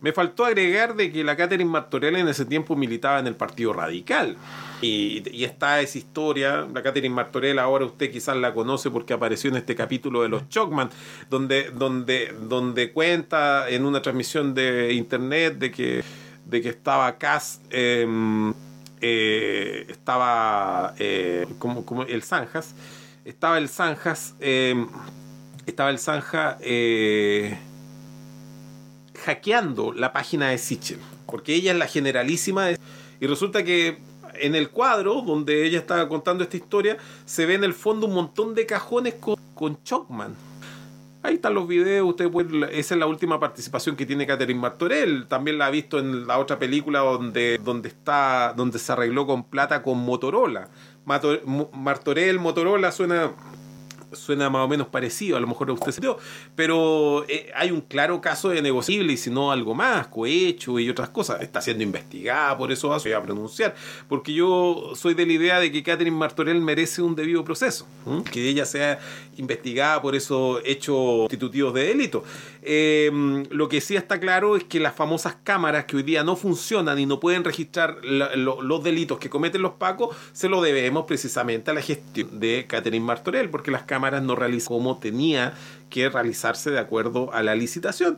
Me 0.02 0.12
faltó 0.12 0.46
agregar 0.46 0.96
de 0.96 1.12
que 1.12 1.24
la 1.24 1.36
Catherine 1.36 1.70
Martorell 1.70 2.18
en 2.18 2.28
ese 2.28 2.46
tiempo 2.46 2.76
militaba 2.76 3.20
en 3.20 3.28
el 3.28 3.36
Partido 3.36 3.74
Radical. 3.74 4.38
Y, 4.82 5.44
está 5.44 5.80
esa 5.82 5.98
historia, 5.98 6.68
la 6.74 6.84
Catherine 6.84 7.14
Martorell, 7.14 7.60
ahora 7.60 7.86
usted 7.86 8.12
quizás 8.12 8.36
la 8.36 8.54
conoce 8.54 8.92
porque 8.92 9.14
apareció 9.14 9.50
en 9.50 9.58
este 9.58 9.76
capítulo 9.76 10.22
de 10.22 10.30
los 10.30 10.50
Chocman, 10.50 10.90
donde, 11.30 11.72
donde, 11.72 12.34
donde 12.42 12.92
cuenta 12.92 13.70
en 13.70 13.86
una 13.86 14.02
transmisión 14.02 14.54
de 14.54 14.94
internet 14.94 15.58
de 15.58 15.72
que, 15.72 16.04
de 16.46 16.62
que 16.62 16.70
estaba 16.70 17.18
Cass, 17.18 17.62
em, 17.70 18.54
eh, 19.02 19.86
estaba 19.90 20.94
eh, 21.00 21.48
como, 21.58 21.86
como, 21.86 22.04
el 22.04 22.22
Zanjas, 22.24 22.76
estaba 23.24 23.58
el 23.58 23.70
Zanjas, 23.70 24.36
em, 24.40 24.88
estaba 25.66 25.90
el 25.90 26.00
Zanja 26.00 26.58
eh, 26.62 27.58
hackeando 29.24 29.94
la 29.94 30.12
página 30.12 30.50
de 30.50 30.58
Sichel, 30.58 31.00
porque 31.26 31.56
ella 31.56 31.72
es 31.72 31.78
la 31.78 31.88
generalísima 31.88 32.72
y 33.20 33.28
resulta 33.28 33.64
que 33.64 33.98
en 34.40 34.56
el 34.56 34.70
cuadro 34.70 35.22
donde 35.22 35.66
ella 35.66 35.80
estaba 35.80 36.08
contando 36.08 36.44
esta 36.44 36.58
historia, 36.58 36.98
se 37.26 37.46
ve 37.46 37.56
en 37.56 37.64
el 37.64 37.74
fondo 37.74 38.08
un 38.08 38.14
montón 38.14 38.56
de 38.56 38.66
cajones 38.66 39.16
con, 39.16 39.36
con. 39.54 39.78
Ahí 41.26 41.36
están 41.36 41.56
los 41.56 41.68
videos, 41.68 42.08
usted 42.08 42.30
esa 42.72 42.94
es 42.94 43.00
la 43.00 43.08
última 43.08 43.40
participación 43.40 43.96
que 43.96 44.06
tiene 44.06 44.28
Catherine 44.28 44.60
Martorell. 44.60 45.26
También 45.28 45.58
la 45.58 45.66
ha 45.66 45.70
visto 45.72 45.98
en 45.98 46.28
la 46.28 46.38
otra 46.38 46.60
película 46.60 47.00
donde, 47.00 47.60
donde 47.64 47.90
está, 47.90 48.54
donde 48.56 48.78
se 48.78 48.92
arregló 48.92 49.26
con 49.26 49.44
plata 49.44 49.82
con 49.82 49.98
Motorola. 49.98 50.70
Martorell, 51.04 52.40
Motorola 52.40 52.92
suena 52.92 53.32
suena 54.16 54.50
más 54.50 54.66
o 54.66 54.68
menos 54.68 54.88
parecido, 54.88 55.38
a 55.38 55.40
lo 55.40 55.48
mejor 55.48 55.70
a 55.70 55.74
usted 55.74 55.92
se 55.92 56.02
dio, 56.02 56.18
pero 56.56 57.26
eh, 57.28 57.52
hay 57.56 57.72
un 57.72 57.82
claro 57.82 58.22
caso 58.22 58.50
de 58.50 58.62
negociable 58.62 59.14
y 59.14 59.18
si 59.18 59.30
no 59.30 59.52
algo 59.52 59.74
más, 59.74 60.08
cohecho 60.08 60.80
y 60.80 60.90
otras 60.90 61.10
cosas. 61.10 61.42
Está 61.42 61.62
siendo 61.62 61.84
investigada, 61.84 62.58
por 62.58 62.72
eso 62.72 62.90
voy 62.90 63.14
a 63.14 63.22
pronunciar, 63.22 63.76
porque 64.08 64.34
yo 64.34 64.92
soy 64.96 65.14
de 65.14 65.26
la 65.26 65.34
idea 65.34 65.60
de 65.60 65.72
que 65.72 65.84
Catherine 65.84 66.16
Martorell 66.16 66.62
merece 66.62 67.02
un 67.02 67.16
debido 67.16 67.44
proceso, 67.44 67.88
que 68.32 68.48
ella 68.48 68.66
sea 68.66 69.00
investigada 69.38 70.02
por 70.02 70.16
esos 70.16 70.62
hechos 70.66 70.96
constitutivos 70.96 71.74
de 71.74 71.88
delito. 71.88 72.24
Em, 72.62 73.44
lo 73.52 73.70
que 73.70 73.82
sí 73.82 73.96
está 73.96 74.20
claro 74.20 74.56
es 74.56 74.64
que 74.64 74.80
las 74.80 74.96
famosas 74.96 75.38
cámaras 75.44 75.86
que 75.86 75.98
hoy 75.98 76.04
día 76.04 76.24
no 76.24 76.36
funcionan 76.36 76.98
y 76.98 77.06
no 77.06 77.20
pueden 77.20 77.44
registrar 77.44 77.98
los 78.04 78.84
delitos 78.84 79.20
que 79.20 79.30
cometen 79.30 79.62
los 79.62 79.74
pacos, 79.74 80.16
se 80.34 80.50
lo 80.50 80.62
debemos 80.62 81.06
precisamente 81.06 81.72
a 81.72 81.74
la 81.74 81.82
gestión 81.82 82.40
de 82.40 82.66
Catherine 82.68 83.06
Martorell, 83.06 83.50
porque 83.50 83.72
las 83.72 83.84
cámaras 83.84 84.05
no 84.12 84.36
realizan 84.36 84.68
como 84.78 84.98
tenía 84.98 85.54
que 85.90 86.10
realizarse 86.10 86.72
de 86.72 86.80
acuerdo 86.80 87.32
a 87.34 87.44
la 87.44 87.56
licitación. 87.56 88.18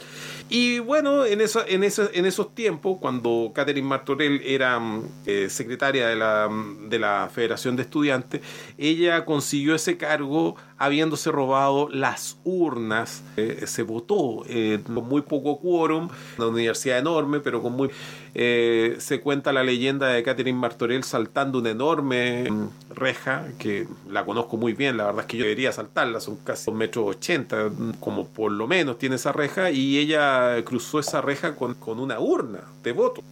Y 0.49 0.79
bueno, 0.79 1.25
en, 1.25 1.41
eso, 1.41 1.63
en, 1.67 1.83
eso, 1.83 2.09
en 2.13 2.25
esos 2.25 2.55
tiempos, 2.55 2.97
cuando 2.99 3.51
Catherine 3.53 3.87
Martorell 3.87 4.41
era 4.43 4.79
mm, 4.79 5.03
eh, 5.25 5.47
secretaria 5.49 6.07
de 6.07 6.15
la, 6.15 6.47
mm, 6.49 6.89
de 6.89 6.99
la 6.99 7.29
Federación 7.33 7.75
de 7.75 7.83
Estudiantes, 7.83 8.41
ella 8.77 9.25
consiguió 9.25 9.75
ese 9.75 9.97
cargo 9.97 10.55
habiéndose 10.77 11.31
robado 11.31 11.89
las 11.89 12.37
urnas. 12.43 13.23
Eh, 13.35 13.63
se 13.67 13.83
votó 13.83 14.43
eh, 14.47 14.79
con 14.85 15.07
muy 15.07 15.21
poco 15.21 15.59
quórum, 15.59 16.09
una 16.37 16.47
universidad 16.47 16.99
enorme, 16.99 17.39
pero 17.39 17.61
con 17.61 17.73
muy... 17.73 17.89
se 18.33 19.19
cuenta 19.23 19.51
la 19.51 19.63
leyenda 19.63 20.07
de 20.07 20.23
Catherine 20.23 20.57
Martorell 20.57 21.03
saltando 21.03 21.59
una 21.59 21.71
enorme 21.71 22.49
mm, 22.49 22.69
reja, 22.95 23.47
que 23.57 23.87
la 24.09 24.25
conozco 24.25 24.57
muy 24.57 24.73
bien, 24.73 24.97
la 24.97 25.05
verdad 25.05 25.21
es 25.21 25.27
que 25.27 25.37
yo 25.37 25.43
debería 25.43 25.71
saltarla, 25.71 26.19
son 26.19 26.37
casi 26.37 26.65
2 26.65 26.75
metros 26.75 27.05
80, 27.07 27.56
como 27.99 28.27
por 28.27 28.51
lo 28.51 28.67
menos 28.67 28.97
tiene 28.97 29.15
esa 29.15 29.31
reja, 29.31 29.71
y 29.71 29.97
ella 29.97 30.63
cruzó 30.63 30.99
esa 30.99 31.21
reja 31.21 31.55
con, 31.55 31.75
con 31.75 31.99
una 31.99 32.19
urna 32.19 32.61
de 32.83 32.91
voto. 32.91 33.23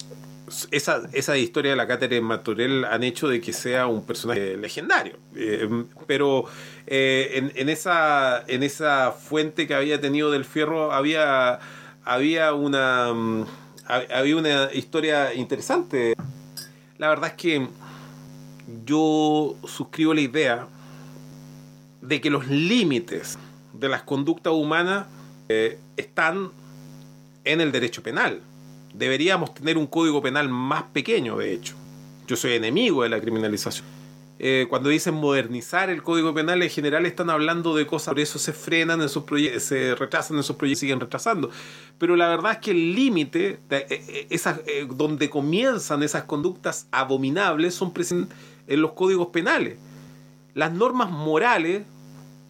Esa, 0.69 1.01
esa, 1.13 1.37
historia 1.37 1.71
de 1.71 1.77
la 1.77 1.87
Catherine 1.87 2.21
Maturel 2.21 2.85
han 2.85 3.01
hecho 3.01 3.27
de 3.27 3.41
que 3.41 3.51
sea 3.51 3.87
un 3.87 4.05
personaje 4.05 4.55
legendario. 4.57 5.17
Eh, 5.35 5.67
pero 6.05 6.45
eh, 6.85 7.31
en, 7.33 7.51
en, 7.55 7.69
esa, 7.69 8.43
en 8.47 8.61
esa 8.61 9.11
fuente 9.11 9.65
que 9.67 9.73
había 9.73 9.99
tenido 9.99 10.29
del 10.29 10.45
fierro 10.45 10.91
había, 10.91 11.59
había, 12.03 12.53
una, 12.53 13.11
mm, 13.11 13.45
había 13.87 14.37
una 14.37 14.69
historia 14.71 15.33
interesante. 15.33 16.13
La 16.99 17.09
verdad 17.09 17.31
es 17.31 17.35
que 17.35 17.67
yo 18.85 19.55
suscribo 19.67 20.13
la 20.13 20.21
idea 20.21 20.67
de 22.01 22.21
que 22.21 22.29
los 22.29 22.47
límites 22.47 23.37
de 23.79 23.89
las 23.89 24.03
conductas 24.03 24.53
humanas 24.53 25.07
eh, 25.49 25.77
están 25.97 26.51
en 27.43 27.61
el 27.61 27.71
derecho 27.71 28.01
penal. 28.01 28.41
Deberíamos 28.93 29.53
tener 29.53 29.77
un 29.77 29.87
código 29.87 30.21
penal 30.21 30.49
más 30.49 30.83
pequeño, 30.93 31.37
de 31.37 31.53
hecho. 31.53 31.75
Yo 32.27 32.35
soy 32.35 32.53
enemigo 32.53 33.03
de 33.03 33.09
la 33.09 33.19
criminalización. 33.19 33.85
eh, 34.37 34.67
cuando 34.69 34.89
dicen 34.89 35.13
modernizar 35.13 35.89
el 35.89 36.03
Código 36.03 36.33
Penal, 36.33 36.61
en 36.61 36.69
general 36.69 37.05
están 37.05 37.29
hablando 37.29 37.73
de 37.75 37.87
cosas, 37.87 38.13
por 38.13 38.19
eso 38.19 38.37
se 38.37 38.51
frenan 38.51 39.01
en 39.01 39.07
sus 39.07 39.23
proyectos, 39.23 39.63
se 39.63 39.95
retrasan 39.95 40.35
en 40.35 40.41
esos 40.41 40.57
proyectos, 40.57 40.81
siguen 40.81 40.99
retrasando. 40.99 41.49
Pero 41.97 42.15
la 42.15 42.27
verdad 42.27 42.53
es 42.53 42.57
que 42.57 42.71
el 42.71 42.95
límite, 42.95 43.59
eh, 43.69 44.87
donde 44.89 45.29
comienzan 45.29 46.03
esas 46.03 46.23
conductas 46.25 46.87
abominables, 46.91 47.75
son 47.75 47.93
presentes 47.93 48.37
en 48.67 48.81
los 48.81 48.91
códigos 48.91 49.27
penales. 49.27 49.77
Las 50.53 50.73
normas 50.73 51.09
morales 51.11 51.83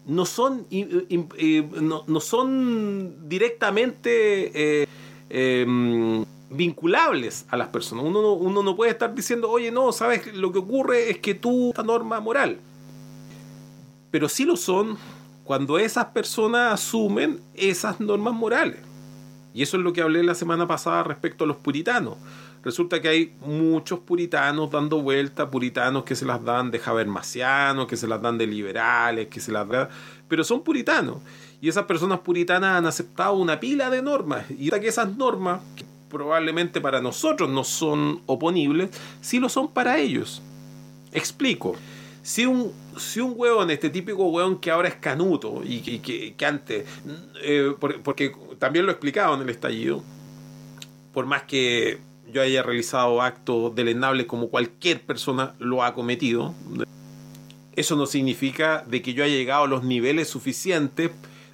no 0.06 0.24
son, 0.24 0.66
no, 1.80 2.04
no 2.06 2.20
son 2.20 3.28
directamente 3.28 4.82
eh, 4.82 4.88
eh, 5.28 6.24
vinculables 6.50 7.44
a 7.48 7.56
las 7.56 7.68
personas. 7.68 8.04
Uno 8.04 8.22
no, 8.22 8.32
uno 8.34 8.62
no 8.62 8.76
puede 8.76 8.92
estar 8.92 9.14
diciendo, 9.14 9.50
oye, 9.50 9.70
no, 9.70 9.92
sabes, 9.92 10.34
lo 10.34 10.52
que 10.52 10.58
ocurre 10.58 11.10
es 11.10 11.18
que 11.18 11.34
tú, 11.34 11.70
esta 11.70 11.82
norma 11.82 12.20
moral. 12.20 12.60
Pero 14.10 14.28
sí 14.28 14.44
lo 14.44 14.56
son 14.56 14.96
cuando 15.44 15.78
esas 15.78 16.06
personas 16.06 16.74
asumen 16.74 17.40
esas 17.54 18.00
normas 18.00 18.34
morales. 18.34 18.78
Y 19.54 19.62
eso 19.62 19.76
es 19.76 19.82
lo 19.82 19.92
que 19.92 20.02
hablé 20.02 20.22
la 20.22 20.34
semana 20.34 20.66
pasada 20.66 21.02
respecto 21.02 21.44
a 21.44 21.46
los 21.46 21.56
puritanos. 21.56 22.16
Resulta 22.66 23.00
que 23.00 23.06
hay 23.08 23.32
muchos 23.42 24.00
puritanos 24.00 24.72
dando 24.72 25.00
vuelta, 25.00 25.48
puritanos 25.48 26.02
que 26.02 26.16
se 26.16 26.24
las 26.24 26.42
dan 26.42 26.72
de 26.72 26.80
Habermasianos, 26.84 27.86
que 27.86 27.96
se 27.96 28.08
las 28.08 28.20
dan 28.20 28.38
de 28.38 28.48
liberales, 28.48 29.28
que 29.28 29.38
se 29.38 29.52
las 29.52 29.68
dan... 29.68 29.88
Pero 30.26 30.42
son 30.42 30.64
puritanos. 30.64 31.18
Y 31.60 31.68
esas 31.68 31.84
personas 31.84 32.18
puritanas 32.18 32.76
han 32.76 32.86
aceptado 32.86 33.34
una 33.34 33.60
pila 33.60 33.88
de 33.88 34.02
normas. 34.02 34.46
Y 34.50 34.68
que 34.68 34.88
esas 34.88 35.16
normas, 35.16 35.60
que 35.76 35.84
probablemente 36.10 36.80
para 36.80 37.00
nosotros 37.00 37.48
no 37.48 37.62
son 37.62 38.22
oponibles, 38.26 38.90
sí 39.20 39.38
lo 39.38 39.48
son 39.48 39.68
para 39.70 39.98
ellos. 39.98 40.42
Explico. 41.12 41.76
Si 42.24 42.46
un, 42.46 42.72
si 42.98 43.20
un 43.20 43.34
hueón, 43.36 43.70
este 43.70 43.90
típico 43.90 44.26
hueón 44.26 44.58
que 44.58 44.72
ahora 44.72 44.88
es 44.88 44.96
canuto 44.96 45.62
y 45.64 45.82
que, 46.00 46.32
que- 46.36 46.46
antes, 46.46 46.84
eh, 47.44 47.74
por- 47.78 48.02
porque 48.02 48.34
también 48.58 48.86
lo 48.86 48.90
he 48.90 48.94
explicado 48.94 49.36
en 49.36 49.42
el 49.42 49.50
estallido, 49.50 50.02
por 51.12 51.26
más 51.26 51.44
que 51.44 52.00
yo 52.36 52.42
haya 52.42 52.62
realizado 52.62 53.22
actos 53.22 53.74
deleznables 53.74 54.26
como 54.26 54.48
cualquier 54.48 55.00
persona 55.00 55.54
lo 55.58 55.82
ha 55.82 55.94
cometido, 55.94 56.54
eso 57.74 57.96
no 57.96 58.06
significa 58.06 58.84
de 58.86 59.02
que 59.02 59.14
yo 59.14 59.24
haya 59.24 59.34
llegado 59.34 59.64
a 59.64 59.66
los 59.68 59.84
niveles 59.84 60.28
suficientes 60.28 61.10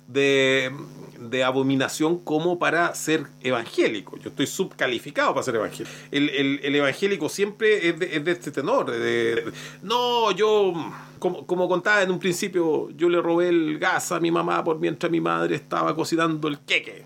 de, 0.08 0.70
de 1.18 1.44
abominación 1.44 2.18
como 2.18 2.58
para 2.58 2.94
ser 2.94 3.26
evangélico. 3.42 4.16
Yo 4.18 4.30
estoy 4.30 4.46
subcalificado 4.46 5.32
para 5.34 5.42
ser 5.44 5.56
evangélico. 5.56 5.90
El, 6.10 6.28
el- 6.30 6.60
el 6.62 6.74
evangélico 6.76 7.28
siempre 7.28 7.88
es 7.88 7.98
de, 7.98 8.16
es 8.16 8.24
de 8.24 8.32
este 8.32 8.50
tenor. 8.50 8.90
de- 8.90 8.98
de- 9.00 9.52
no, 9.82 10.30
yo, 10.32 10.72
como, 11.18 11.46
como 11.46 11.68
contaba 11.68 12.02
en 12.02 12.10
un 12.10 12.18
principio, 12.18 12.90
yo 12.90 13.08
le 13.08 13.20
robé 13.22 13.48
el 13.48 13.78
gas 13.78 14.12
a 14.12 14.20
mi 14.20 14.30
mamá 14.30 14.62
por 14.62 14.78
mientras 14.78 15.10
mi 15.10 15.20
madre 15.20 15.56
estaba 15.56 15.94
cocinando 15.96 16.46
el 16.48 16.58
queque. 16.60 17.04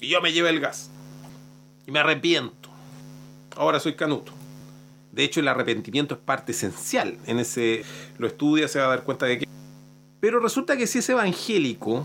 Y 0.00 0.08
yo 0.08 0.20
me 0.20 0.32
llevé 0.32 0.50
el 0.50 0.60
gas. 0.60 0.90
Y 1.86 1.90
me 1.90 1.98
arrepiento. 2.00 2.63
Ahora 3.56 3.80
soy 3.80 3.94
canuto. 3.94 4.32
De 5.12 5.22
hecho, 5.24 5.40
el 5.40 5.48
arrepentimiento 5.48 6.14
es 6.14 6.20
parte 6.20 6.52
esencial. 6.52 7.16
En 7.26 7.38
ese 7.38 7.84
lo 8.18 8.26
estudia, 8.26 8.66
se 8.68 8.80
va 8.80 8.86
a 8.86 8.88
dar 8.88 9.04
cuenta 9.04 9.26
de 9.26 9.38
que. 9.38 9.48
Pero 10.20 10.40
resulta 10.40 10.76
que 10.76 10.86
si 10.86 10.98
es 10.98 11.08
evangélico, 11.08 12.04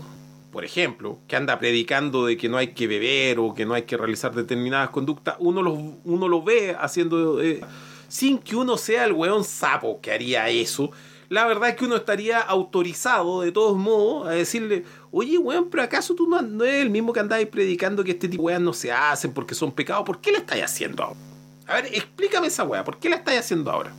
por 0.52 0.64
ejemplo, 0.64 1.18
que 1.26 1.36
anda 1.36 1.58
predicando 1.58 2.26
de 2.26 2.36
que 2.36 2.48
no 2.48 2.56
hay 2.56 2.68
que 2.68 2.86
beber 2.86 3.38
o 3.40 3.54
que 3.54 3.66
no 3.66 3.74
hay 3.74 3.82
que 3.82 3.96
realizar 3.96 4.34
determinadas 4.34 4.90
conductas, 4.90 5.36
uno 5.40 5.62
lo, 5.62 5.72
uno 6.04 6.28
lo 6.28 6.42
ve 6.42 6.76
haciendo. 6.78 7.42
eh, 7.42 7.60
sin 8.10 8.38
que 8.38 8.56
uno 8.56 8.76
sea 8.76 9.04
el 9.04 9.12
weón 9.12 9.44
sapo 9.44 10.00
que 10.00 10.10
haría 10.10 10.48
eso. 10.48 10.90
La 11.28 11.46
verdad 11.46 11.68
es 11.70 11.76
que 11.76 11.84
uno 11.84 11.94
estaría 11.94 12.40
autorizado, 12.40 13.42
de 13.42 13.52
todos 13.52 13.76
modos, 13.78 14.26
a 14.26 14.32
decirle, 14.32 14.84
oye, 15.12 15.38
weón, 15.38 15.70
pero 15.70 15.84
acaso 15.84 16.16
tú 16.16 16.28
no, 16.28 16.42
no 16.42 16.64
eres 16.64 16.82
el 16.82 16.90
mismo 16.90 17.12
que 17.12 17.20
andáis 17.20 17.46
predicando 17.46 18.02
que 18.02 18.10
este 18.10 18.28
tipo 18.28 18.42
de 18.42 18.46
weas 18.46 18.60
no 18.60 18.72
se 18.72 18.90
hacen 18.90 19.32
porque 19.32 19.54
son 19.54 19.70
pecados. 19.70 20.04
¿Por 20.04 20.20
qué 20.20 20.32
la 20.32 20.38
estáis 20.38 20.64
haciendo 20.64 21.04
ahora? 21.04 21.29
A 21.70 21.74
ver, 21.76 21.86
explícame 21.86 22.48
esa 22.48 22.64
wea, 22.64 22.82
¿por 22.82 22.98
qué 22.98 23.08
la 23.08 23.16
estáis 23.16 23.38
haciendo 23.40 23.70
ahora? 23.70 23.92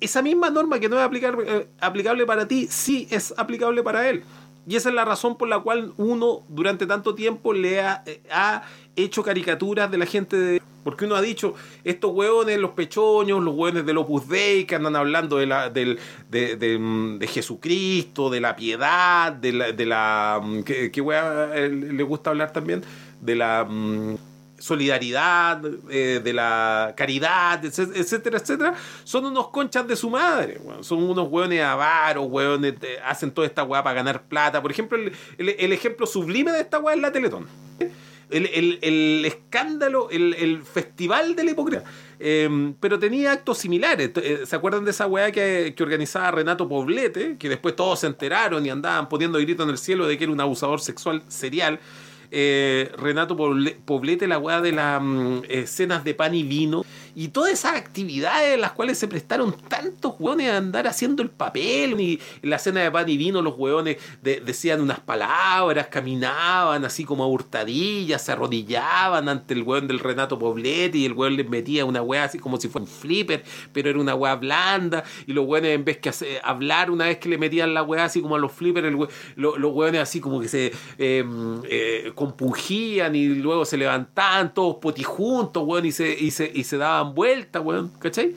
Esa 0.00 0.20
misma 0.22 0.50
norma 0.50 0.80
que 0.80 0.88
no 0.88 0.98
es 0.98 1.04
aplicar- 1.08 1.36
eh, 1.46 1.68
aplicable 1.80 2.26
para 2.26 2.48
ti, 2.48 2.66
sí 2.68 3.06
es 3.10 3.32
aplicable 3.36 3.82
para 3.84 4.08
él. 4.10 4.24
Y 4.66 4.74
esa 4.74 4.88
es 4.88 4.94
la 4.96 5.04
razón 5.04 5.36
por 5.36 5.48
la 5.48 5.60
cual 5.60 5.92
uno 5.96 6.40
durante 6.48 6.86
tanto 6.86 7.14
tiempo 7.14 7.52
le 7.52 7.80
ha, 7.80 8.02
eh, 8.06 8.20
ha 8.30 8.62
hecho 8.96 9.22
caricaturas 9.22 9.88
de 9.90 9.98
la 9.98 10.06
gente 10.06 10.36
de... 10.36 10.62
Porque 10.82 11.04
uno 11.04 11.14
ha 11.14 11.22
dicho, 11.22 11.54
estos 11.84 12.10
hueones, 12.10 12.58
los 12.58 12.72
pechoños, 12.72 13.40
los 13.40 13.54
hueones 13.54 13.86
del 13.86 13.98
Opus 13.98 14.26
Dei, 14.28 14.64
que 14.64 14.74
andan 14.74 14.96
hablando 14.96 15.36
de, 15.36 15.46
la, 15.46 15.70
del, 15.70 16.00
de, 16.28 16.56
de, 16.56 16.76
mm, 16.76 17.18
de 17.20 17.26
Jesucristo, 17.28 18.30
de 18.30 18.40
la 18.40 18.56
piedad, 18.56 19.32
de 19.32 19.52
la... 19.52 19.70
De 19.70 19.86
la 19.86 20.40
mm, 20.42 20.62
¿Qué, 20.64 20.90
eh, 20.92 21.68
le 21.68 22.02
gusta 22.02 22.30
hablar 22.30 22.52
también? 22.52 22.82
De 23.20 23.36
la... 23.36 23.64
solidaridad, 24.62 25.60
eh, 25.90 26.20
de 26.22 26.32
la 26.32 26.94
caridad, 26.96 27.64
etc- 27.64 27.90
etcétera, 27.96 28.38
etcétera, 28.38 28.74
son 29.02 29.26
unos 29.26 29.48
conchas 29.48 29.88
de 29.88 29.96
su 29.96 30.08
madre, 30.08 30.60
son 30.82 31.02
unos 31.02 31.28
hueones 31.28 31.62
avaros, 31.62 32.26
hueones, 32.28 32.74
hacen 33.04 33.32
toda 33.32 33.48
esta 33.48 33.64
weá 33.64 33.82
para 33.82 33.94
ganar 33.94 34.22
plata. 34.22 34.62
Por 34.62 34.70
ejemplo, 34.70 34.96
el, 35.36 35.72
ejemplo 35.72 36.06
sublime 36.06 36.52
de 36.52 36.60
esta 36.60 36.78
weá 36.78 36.94
es 36.94 37.00
la 37.00 37.10
Teletón. 37.10 37.48
El, 38.30 39.24
escándalo, 39.26 40.08
el, 40.10 40.62
festival 40.62 41.34
de 41.34 41.44
la 41.44 41.50
hipocresía. 41.50 41.84
Eh, 42.20 42.72
pero 42.78 43.00
tenía 43.00 43.32
actos 43.32 43.58
similares. 43.58 44.12
Eh, 44.14 44.44
¿Se 44.46 44.54
acuerdan 44.54 44.84
de 44.84 44.92
esa 44.92 45.08
weá 45.08 45.32
que, 45.32 45.74
que 45.76 45.82
organizaba 45.82 46.30
Renato 46.30 46.68
Poblete? 46.68 47.36
Que 47.36 47.48
después 47.48 47.74
todos 47.74 47.98
se 47.98 48.06
enteraron 48.06 48.64
y 48.64 48.70
andaban 48.70 49.08
poniendo 49.08 49.38
grito 49.40 49.64
en 49.64 49.70
el 49.70 49.76
cielo 49.76 50.06
de 50.06 50.16
que 50.16 50.24
era 50.24 50.32
un 50.32 50.40
abusador 50.40 50.80
sexual 50.80 51.22
serial. 51.26 51.80
Eh, 52.34 52.90
Renato 52.96 53.36
Poble- 53.36 53.76
Poblete, 53.84 54.26
la 54.26 54.38
weá 54.38 54.62
de 54.62 54.72
las 54.72 55.02
mm, 55.02 55.40
escenas 55.50 56.02
de 56.02 56.14
pan 56.14 56.34
y 56.34 56.42
vino. 56.42 56.82
Y 57.14 57.28
todas 57.28 57.52
esas 57.52 57.76
actividades 57.76 58.54
en 58.54 58.60
las 58.60 58.72
cuales 58.72 58.98
se 58.98 59.08
prestaron 59.08 59.52
tantos 59.68 60.14
hueones 60.18 60.50
a 60.50 60.56
andar 60.56 60.86
haciendo 60.86 61.22
el 61.22 61.30
papel. 61.30 62.00
Y 62.00 62.20
en 62.42 62.50
la 62.50 62.58
cena 62.58 62.80
de 62.80 62.90
pan 62.90 63.06
vino 63.06 63.42
los 63.42 63.54
hueones 63.56 63.98
de- 64.22 64.40
decían 64.40 64.80
unas 64.80 65.00
palabras, 65.00 65.88
caminaban 65.88 66.84
así 66.84 67.04
como 67.04 67.24
a 67.24 67.26
hurtadillas, 67.26 68.22
se 68.22 68.32
arrodillaban 68.32 69.28
ante 69.28 69.54
el 69.54 69.62
hueón 69.62 69.88
del 69.88 69.98
Renato 69.98 70.38
Poblete 70.38 70.98
y 70.98 71.06
el 71.06 71.12
hueón 71.12 71.36
les 71.36 71.48
metía 71.48 71.84
una 71.84 72.02
weá 72.02 72.24
así 72.24 72.38
como 72.38 72.58
si 72.60 72.68
fuera 72.68 72.84
un 72.84 72.90
flipper, 72.90 73.44
pero 73.72 73.90
era 73.90 73.98
una 73.98 74.14
weá 74.14 74.34
blanda. 74.36 75.04
Y 75.26 75.32
los 75.32 75.44
hueones 75.46 75.74
en 75.74 75.84
vez 75.84 75.98
que 75.98 76.10
hablar 76.42 76.90
una 76.90 77.06
vez 77.06 77.18
que 77.18 77.28
le 77.28 77.38
metían 77.38 77.74
la 77.74 77.82
weá 77.82 78.04
así 78.04 78.20
como 78.20 78.36
a 78.36 78.38
los 78.38 78.52
flippers, 78.52 78.86
el 78.86 78.96
los 79.36 79.72
hueones 79.72 80.00
así 80.00 80.20
como 80.20 80.40
que 80.40 80.48
se 80.48 80.72
eh, 80.98 81.24
eh, 81.68 82.12
compungían 82.14 83.14
y 83.14 83.28
luego 83.34 83.64
se 83.64 83.76
levantaban 83.76 84.54
todos 84.54 84.76
potijuntos, 84.76 85.62
weón, 85.66 85.86
y 85.86 85.92
se, 85.92 86.12
y 86.18 86.30
se, 86.30 86.50
y 86.52 86.64
se 86.64 86.76
daban 86.76 87.01
vueltas, 87.04 87.62
weón, 87.64 87.90
¿cachai? 87.98 88.34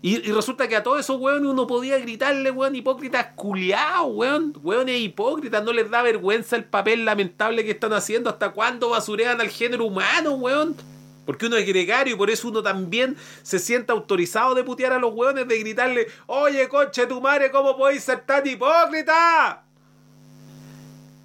Y, 0.00 0.28
y 0.28 0.32
resulta 0.32 0.68
que 0.68 0.76
a 0.76 0.82
todos 0.82 1.00
esos 1.00 1.20
weones 1.20 1.50
uno 1.50 1.66
podía 1.66 1.98
gritarle, 1.98 2.50
weón, 2.50 2.76
hipócritas 2.76 3.28
culiados, 3.34 4.08
weón, 4.10 4.54
weones 4.62 5.00
hipócritas, 5.00 5.64
no 5.64 5.72
les 5.72 5.90
da 5.90 6.02
vergüenza 6.02 6.56
el 6.56 6.64
papel 6.64 7.04
lamentable 7.04 7.64
que 7.64 7.72
están 7.72 7.92
haciendo, 7.92 8.30
hasta 8.30 8.50
cuándo 8.50 8.90
basurean 8.90 9.40
al 9.40 9.48
género 9.48 9.86
humano, 9.86 10.34
weón. 10.34 10.76
Porque 11.26 11.44
uno 11.44 11.56
es 11.56 11.66
gregario 11.66 12.14
y 12.14 12.16
por 12.16 12.30
eso 12.30 12.48
uno 12.48 12.62
también 12.62 13.14
se 13.42 13.58
siente 13.58 13.92
autorizado 13.92 14.54
de 14.54 14.64
putear 14.64 14.94
a 14.94 14.98
los 14.98 15.12
weones, 15.12 15.46
de 15.46 15.58
gritarle, 15.58 16.06
oye, 16.26 16.66
conche 16.68 17.06
tu 17.06 17.20
madre, 17.20 17.50
¿cómo 17.50 17.76
podéis 17.76 18.02
ser 18.02 18.20
tan 18.20 18.46
hipócrita? 18.46 19.62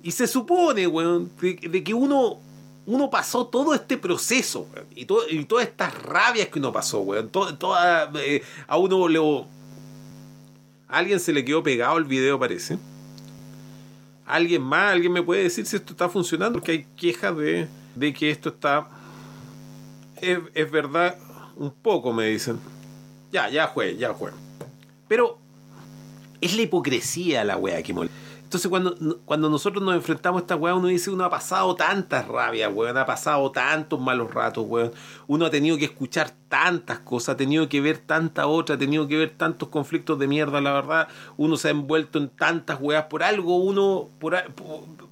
Y 0.02 0.12
se 0.12 0.28
supone, 0.28 0.88
weón, 0.88 1.32
de 1.40 1.84
que 1.86 1.94
uno, 1.94 2.42
uno 2.86 3.10
pasó 3.10 3.48
todo 3.48 3.74
este 3.74 3.98
proceso, 3.98 4.68
y, 4.96 5.06
todo- 5.06 5.28
y 5.30 5.46
todas 5.46 5.66
estas 5.68 5.94
rabias 6.04 6.50
que 6.50 6.60
uno 6.60 6.72
pasó, 6.74 7.00
weón. 7.02 7.30
to- 7.30 7.58
toda, 7.58 8.12
eh, 8.16 8.42
a 8.68 8.78
uno 8.78 9.08
le. 9.08 9.20
Alguien 10.88 11.20
se 11.20 11.34
le 11.34 11.44
quedó 11.44 11.64
pegado 11.64 11.98
el 11.98 12.04
video, 12.06 12.38
parece. 12.40 12.78
¿Alguien 14.26 14.62
más? 14.62 14.94
¿Alguien 14.94 15.12
me 15.12 15.22
puede 15.24 15.44
decir 15.44 15.66
si 15.66 15.76
esto 15.76 15.94
está 15.94 16.08
funcionando? 16.10 16.60
Porque 16.60 16.72
hay 16.72 16.86
quejas 16.96 17.36
de, 17.38 17.68
de 17.96 18.14
que 18.14 18.30
esto 18.30 18.50
está. 18.50 18.88
Es, 20.22 20.40
es 20.54 20.72
verdad, 20.72 21.18
un 21.56 21.72
poco, 21.72 22.14
me 22.14 22.28
dicen. 22.28 22.60
Ya, 23.32 23.50
ya 23.50 23.68
fue, 23.70 23.98
ya 23.98 24.14
fue. 24.14 24.32
Pero 25.08 25.38
es 26.40 26.56
la 26.56 26.62
hipocresía 26.62 27.44
la 27.44 27.58
wea 27.58 27.82
que 27.82 27.94
molesta. 27.94 28.16
Entonces 28.54 28.70
cuando, 28.70 29.20
cuando 29.26 29.50
nosotros 29.50 29.84
nos 29.84 29.96
enfrentamos 29.96 30.40
a 30.40 30.44
esta 30.44 30.56
weá, 30.56 30.76
uno 30.76 30.88
dice, 30.88 31.10
uno 31.10 31.26
ha 31.26 31.30
pasado 31.32 31.76
tantas 31.76 32.28
rabias, 32.28 32.72
weón, 32.72 32.96
ha 32.96 33.04
pasado 33.04 33.52
tantos 33.52 34.00
malos 34.00 34.32
ratos, 34.32 34.64
weón. 34.68 34.92
Uno 35.26 35.48
ha 35.48 35.50
tenido 35.50 35.76
que 35.76 35.86
escuchar 35.86 36.36
tantas 36.54 37.00
cosas, 37.00 37.34
ha 37.34 37.38
tenido 37.38 37.68
que 37.68 37.82
ver 37.82 37.98
tanta 37.98 38.46
otra, 38.46 38.76
ha 38.76 38.78
tenido 38.78 39.08
que 39.08 39.18
ver 39.18 39.32
tantos 39.32 39.70
conflictos 39.70 40.20
de 40.20 40.28
mierda, 40.28 40.62
la 40.62 40.72
verdad. 40.72 41.08
Uno 41.36 41.58
se 41.58 41.70
ha 41.70 41.72
envuelto 41.72 42.20
en 42.20 42.30
tantas 42.30 42.78
weas. 42.80 43.06
Por 43.06 43.24
algo 43.24 43.56
uno, 43.58 44.08
por, 44.20 44.36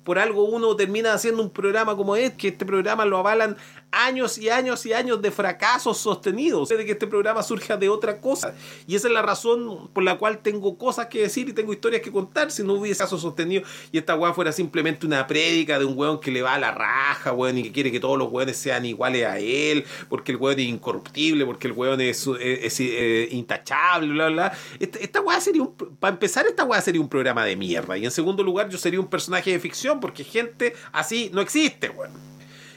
por- 0.04 0.20
algo 0.20 0.44
uno 0.44 0.76
termina 0.76 1.14
haciendo 1.14 1.42
un 1.42 1.50
programa 1.50 1.96
como 1.98 2.16
este, 2.16 2.38
que 2.38 2.48
este 2.50 2.64
programa 2.64 3.06
lo 3.06 3.18
avalan 3.18 3.58
años 3.90 4.38
y 4.38 4.50
años 4.50 4.86
y 4.86 4.94
años 4.94 5.20
de 5.22 5.32
fracasos 5.32 5.98
sostenidos, 5.98 6.70
de 6.70 6.86
que 6.86 6.92
este 6.92 7.08
programa 7.08 7.42
surja 7.42 7.76
de 7.76 7.90
otra 7.90 8.20
cosa. 8.22 8.54
Y 8.88 8.96
esa 8.96 9.08
es 9.08 9.14
la 9.14 9.24
razón 9.24 9.90
por 9.94 10.04
la 10.04 10.20
cual 10.20 10.38
tengo 10.40 10.78
cosas 10.78 11.08
que 11.08 11.22
decir 11.22 11.50
y 11.50 11.54
tengo 11.54 11.74
historias 11.74 12.04
que 12.04 12.12
contar 12.12 12.52
si 12.52 12.64
no 12.64 12.74
hubiese 12.74 13.00
casos 13.00 13.22
sostenidos 13.22 13.68
y 13.92 13.98
esta 13.98 14.16
weá 14.16 14.32
fuera 14.34 14.52
simplemente 14.52 15.08
una 15.08 15.26
prédica 15.26 15.80
de 15.80 15.86
un 15.86 15.98
weón 15.98 16.20
que 16.20 16.30
le 16.30 16.44
va 16.44 16.54
a 16.54 16.60
la 16.60 16.72
raja, 16.72 17.34
weón, 17.34 17.58
y 17.58 17.64
que 17.64 17.72
quiere 17.72 17.92
que 17.92 18.00
todos 18.00 18.18
los 18.18 18.32
weones 18.32 18.58
sean 18.58 18.86
iguales 18.86 19.26
a 19.26 19.40
él, 19.40 19.86
porque 20.08 20.34
el 20.34 20.38
weón 20.38 20.60
es 20.60 20.66
incorruptible, 20.68 21.31
porque 21.46 21.68
el 21.68 21.74
weón 21.74 22.02
es, 22.02 22.28
eh, 22.40 23.28
intachable, 23.32 24.14
bla, 24.14 24.30
bla. 24.30 24.58
Esta, 24.80 25.00
esta 25.00 25.22
weá 25.22 25.40
sería 25.40 25.64
un, 25.64 25.76
para 25.76 26.14
empezar, 26.14 26.46
esta 26.46 26.64
weá 26.64 26.82
sería 26.82 27.02
un 27.02 27.10
programa 27.10 27.46
de 27.46 27.56
mierda. 27.56 27.98
Y 27.98 28.06
en 28.06 28.12
segundo 28.12 28.44
lugar, 28.44 28.70
yo 28.70 28.78
sería 28.78 29.00
un 29.00 29.08
personaje 29.08 29.52
de 29.52 29.60
ficción, 29.60 30.00
porque 30.00 30.24
gente 30.24 30.74
así 30.92 31.30
no 31.34 31.42
existe, 31.42 31.90
weón. 31.90 32.12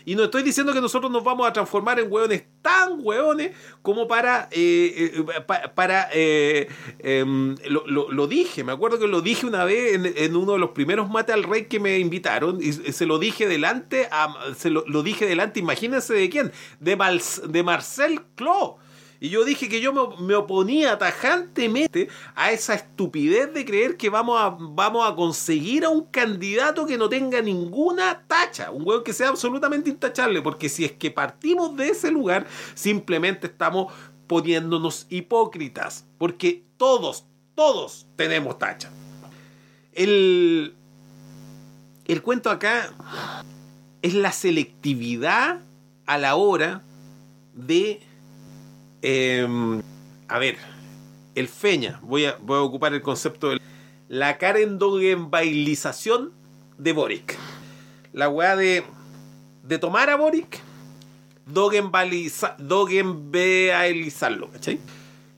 Y 0.05 0.15
no 0.16 0.24
estoy 0.24 0.42
diciendo 0.42 0.73
que 0.73 0.81
nosotros 0.81 1.10
nos 1.10 1.24
vamos 1.24 1.47
a 1.47 1.52
transformar 1.52 1.99
en 1.99 2.10
hueones 2.12 2.44
tan 2.62 2.99
hueones 3.02 3.52
como 3.83 4.07
para. 4.07 4.49
eh, 4.50 5.12
eh, 5.16 5.41
pa- 5.47 5.74
para 5.74 6.08
eh, 6.12 6.68
em, 6.99 7.55
lo, 7.68 7.86
lo- 7.86 8.26
dije, 8.26 8.65
me 8.65 8.73
acuerdo 8.73 8.99
que 8.99 9.07
lo 9.07 9.20
dije 9.20 9.47
una 9.47 9.65
vez 9.65 9.94
en, 9.94 10.12
en 10.16 10.36
uno 10.36 10.52
de 10.52 10.58
los 10.58 10.70
primeros 10.70 11.10
mate 11.10 11.33
al 11.33 11.42
rey 11.44 11.66
que 11.66 11.81
me 11.81 11.99
invitaron. 11.99 12.58
Y 12.62 12.73
se 12.73 13.07
lo 13.07 13.18
dije 13.18 13.47
delante. 13.49 14.08
Se 14.57 14.70
lo, 14.70 14.84
lo 14.86 15.02
dije 15.02 15.26
delante, 15.26 15.60
imagínense 15.60 16.15
de 16.15 16.28
quién. 16.31 16.52
De, 16.81 16.97
de 17.49 17.62
Marcel 17.62 18.20
Clos. 18.34 18.73
Y 19.20 19.28
yo 19.31 19.44
dije 19.44 19.68
que 19.68 19.81
yo 19.81 19.93
me, 20.18 20.34
oponía 20.34 20.99
tajantemente 20.99 22.09
a 22.34 22.52
esa 22.52 22.75
estupidez 22.75 23.52
de 23.55 23.65
creer 23.65 23.97
que 23.97 24.10
vamos 24.10 24.41
a, 24.41 24.57
vamos 24.59 25.09
a 25.09 25.15
conseguir 25.15 25.84
a 25.84 25.89
un 25.89 26.05
candidato 26.07 26.86
que 26.86 26.99
no 26.99 27.09
tenga 27.09 27.41
ninguna 27.41 28.25
tacha, 28.26 28.70
un 28.70 28.86
hueón 28.86 29.05
que 29.05 29.12
sea 29.12 29.28
absolutamente 29.28 29.91
intachable, 29.91 30.43
porque 30.43 30.68
si 30.68 30.84
es 30.84 30.93
que 30.93 31.10
partimos 31.10 31.76
de 31.76 31.89
ese 31.89 32.10
lugar, 32.10 32.47
simplemente 32.75 33.47
estamos 33.47 33.93
poniéndonos 34.26 35.07
hipócritas, 35.10 36.07
porque 36.18 36.65
todos, 36.76 37.25
todos 37.55 38.07
tenemos 38.17 38.59
tacha. 38.59 38.91
El, 39.93 40.75
el 42.07 42.23
cuento 42.23 42.51
acá 42.51 42.93
es 44.02 44.12
la 44.15 44.33
selectividad 44.33 45.60
a 46.05 46.18
la 46.18 46.34
hora 46.34 46.83
de 47.55 48.02
eh, 49.05 49.47
a 50.28 50.39
ver, 50.39 50.57
el 51.34 51.49
feña, 51.49 52.00
voy 52.02 52.24
a, 52.24 52.36
voy 52.41 52.57
a 52.58 52.62
ocupar 52.62 52.94
el 52.94 53.02
concepto 53.02 53.50
de 53.50 53.60
la 54.08 54.39
carendogenbailización 54.39 56.33
de 56.78 56.92
Boric. 56.92 57.36
La 58.12 58.28
weá 58.28 58.57
de, 58.57 58.83
de 59.62 59.78
tomar 59.78 60.08
a 60.10 60.16
Boric, 60.16 60.60
dogenbailiza- 61.52 62.57
dogenbailizarlo, 62.58 64.50
¿cachai? 64.50 64.78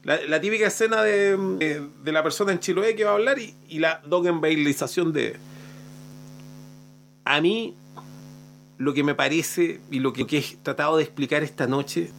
La, 0.03 0.21
la 0.29 0.41
típica 0.41 0.67
escena 0.69 1.03
de, 1.03 1.37
de- 1.37 2.13
la 2.13 2.23
persona 2.23 2.53
en 2.53 2.61
Chiloé 2.61 2.95
que 2.95 3.03
va 3.05 3.11
a 3.11 3.15
hablar 3.15 3.39
y, 3.41 3.55
y 3.69 3.79
la 3.81 4.01
dogenbailización 4.07 5.13
de... 5.13 5.37
A 7.25 7.41
mí, 7.41 7.75
lo 8.79 8.95
que 8.95 9.03
me 9.03 9.15
parece 9.17 9.81
y 9.91 9.99
lo 9.99 10.13
que 10.13 10.23
he 10.31 10.57
tratado 10.63 10.97
de 10.99 11.03
explicar 11.03 11.43
esta 11.43 11.67
noche 11.67 12.13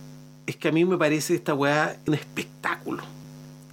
es 0.47 0.55
que 0.55 0.69
a 0.69 0.71
mí 0.71 0.85
me 0.85 0.97
parece 0.97 1.35
esta 1.35 1.53
weá 1.53 1.97
un 2.07 2.13
espectáculo. 2.13 3.03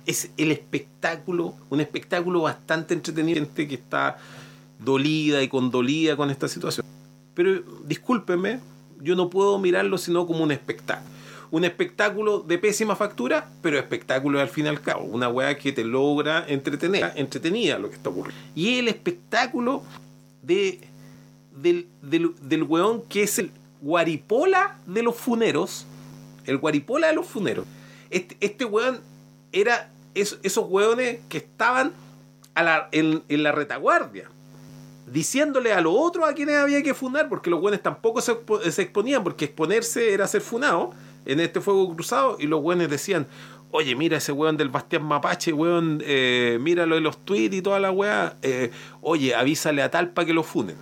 Es 0.05 0.31
el 0.37 0.51
espectáculo, 0.51 1.55
un 1.71 1.81
espectáculo 1.81 2.43
bastante 2.43 2.93
entretenido, 2.93 3.41
gente 3.41 3.67
que 3.67 3.77
está 3.77 4.19
dolida 4.81 5.43
y 5.43 5.49
condolida 5.49 6.17
con 6.17 6.31
esta 6.31 6.49
situación. 6.49 6.85
Pero 7.35 7.63
discúlpenme, 7.85 8.61
yo 9.01 9.15
no 9.15 9.31
puedo 9.31 9.59
mirarlo 9.59 9.97
sino 9.97 10.27
como 10.27 10.43
un 10.43 10.51
espectáculo. 10.51 11.15
Un 11.53 11.65
espectáculo 11.65 12.41
de 12.41 12.59
pésima 12.59 12.97
factura, 12.97 13.49
pero 13.63 13.79
espectáculo 13.79 14.41
al 14.41 14.49
fin 14.49 14.67
y 14.67 14.69
al 14.69 14.81
cabo. 14.81 15.05
Una 15.05 15.29
weá 15.29 15.57
que 15.57 15.73
te 15.73 15.85
logra 15.85 16.45
entretener, 16.49 17.13
entretenida 17.15 17.79
lo 17.79 17.89
que 17.89 17.95
está 17.95 18.11
ocurriendo. 18.11 18.43
Y 18.57 18.79
el 18.81 18.89
espectáculo 18.89 19.85
de, 20.43 20.81
del, 21.57 21.87
del, 22.03 22.35
del 22.43 22.65
weón 22.65 23.03
que 23.03 23.23
es 23.23 23.39
el 23.39 23.53
guaripola 23.81 24.79
de 24.87 25.05
los 25.05 25.15
funeros, 25.15 25.87
el 26.47 26.59
guaripola 26.59 27.09
de 27.09 27.15
los 27.15 27.27
funeros. 27.27 27.67
Este, 28.11 28.37
este 28.41 28.65
weón 28.65 29.01
era 29.53 29.91
es- 30.15 30.39
esos 30.43 30.67
weones 30.69 31.19
que 31.29 31.39
estaban 31.39 31.93
a 32.55 32.63
la- 32.63 32.89
en, 32.93 33.23
la 33.29 33.53
retaguardia, 33.53 34.31
diciéndole 35.11 35.73
a 35.73 35.81
los 35.81 35.93
otros 35.97 36.29
a 36.29 36.35
quienes 36.35 36.57
había 36.57 36.83
que 36.83 36.95
funar, 36.95 37.29
porque 37.29 37.51
los 37.51 37.61
weones 37.61 37.83
tampoco 37.83 38.21
se, 38.21 38.33
expo- 38.33 38.61
se 38.71 38.83
exponían, 38.83 39.23
porque 39.25 39.47
exponerse 39.47 40.13
era 40.13 40.27
ser 40.27 40.41
funado 40.41 40.93
en 41.27 41.41
este 41.41 41.61
fuego 41.61 41.93
cruzado, 41.95 42.37
y 42.39 42.47
los 42.47 42.61
weones 42.63 42.89
decían, 42.89 43.27
oye, 43.71 43.97
mira 43.97 44.19
ese 44.19 44.31
weón 44.33 44.57
del 44.57 44.69
Bastián 44.69 45.03
Mapache, 45.05 45.53
weón, 45.53 46.01
eh, 46.07 46.59
míralo 46.61 46.97
en 46.97 47.03
los 47.03 47.19
tweets 47.25 47.57
y 47.57 47.63
toda 47.63 47.81
la 47.81 47.91
weá, 47.91 48.37
eh, 48.43 48.71
oye, 49.01 49.35
avísale 49.35 49.83
a 49.83 49.91
tal 49.91 50.11
para 50.11 50.27
que 50.27 50.33
lo 50.33 50.43
funen. 50.45 50.77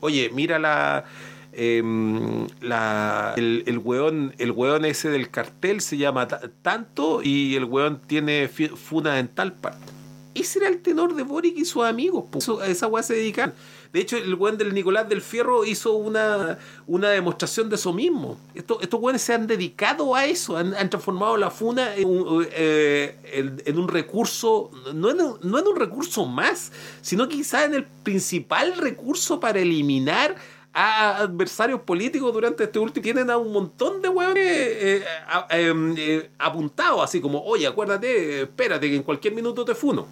Oye, 0.00 0.30
mira 0.32 0.58
la. 0.58 1.04
Em, 1.52 2.46
la 2.60 3.34
el, 3.36 3.64
el, 3.66 3.78
weón, 3.78 4.34
el 4.38 4.52
weón 4.52 4.84
ese 4.84 5.08
del 5.10 5.30
cartel 5.30 5.80
se 5.80 5.96
llama 5.96 6.28
ta- 6.28 6.40
tanto 6.62 7.22
y 7.22 7.56
el 7.56 7.64
weón 7.64 8.00
tiene 8.06 8.48
funa 8.48 9.18
en 9.18 9.28
tal 9.28 9.52
parte. 9.54 9.86
Ese 10.32 10.60
era 10.60 10.68
el 10.68 10.80
tenor 10.80 11.14
de 11.16 11.24
Boric 11.24 11.58
y 11.58 11.64
sus 11.64 11.82
amigos. 11.84 12.24
a 12.62 12.66
esa 12.68 12.86
weá 12.86 13.02
se 13.02 13.14
dedican. 13.14 13.52
De 13.92 13.98
hecho, 14.00 14.16
el 14.16 14.32
weón 14.36 14.56
del 14.56 14.72
Nicolás 14.72 15.08
del 15.08 15.20
Fierro 15.20 15.64
hizo 15.64 15.94
una, 15.94 16.58
una 16.86 17.08
demostración 17.08 17.68
de 17.68 17.74
eso 17.74 17.92
mismo. 17.92 18.38
Estos, 18.54 18.78
weones 18.94 19.20
se 19.22 19.34
han 19.34 19.48
dedicado 19.48 20.14
a 20.14 20.26
eso, 20.26 20.56
han, 20.56 20.72
han 20.74 20.88
transformado 20.88 21.36
la 21.36 21.50
funa 21.50 21.96
en 21.96 22.06
un, 22.08 22.46
eh, 22.52 23.16
en- 23.32 23.60
en 23.66 23.78
un 23.80 23.88
recurso, 23.88 24.70
no 24.94 25.10
en 25.10 25.16
no 25.16 25.58
en 25.58 25.66
un 25.66 25.74
recurso 25.76 26.24
más, 26.24 26.70
sino 27.02 27.26
quizá 27.28 27.64
en 27.64 27.74
el 27.74 27.84
principal 27.84 28.76
recurso 28.76 29.40
para 29.40 29.58
eliminar 29.58 30.36
a 30.72 31.16
adversarios 31.18 31.80
políticos 31.80 32.32
durante 32.32 32.64
este 32.64 32.78
último 32.78 33.02
tienen 33.02 33.28
a 33.30 33.36
un 33.36 33.52
montón 33.52 34.00
de 34.00 34.08
hueones 34.08 34.44
eh, 34.46 35.04
a- 35.26 35.46
em, 35.50 35.94
eh, 35.98 36.30
apuntados 36.38 37.02
así 37.02 37.20
como 37.20 37.42
oye 37.44 37.66
acuérdate 37.66 38.42
espérate 38.42 38.88
que 38.88 38.96
en 38.96 39.02
cualquier 39.02 39.34
minuto 39.34 39.64
te 39.64 39.74
funo 39.74 40.06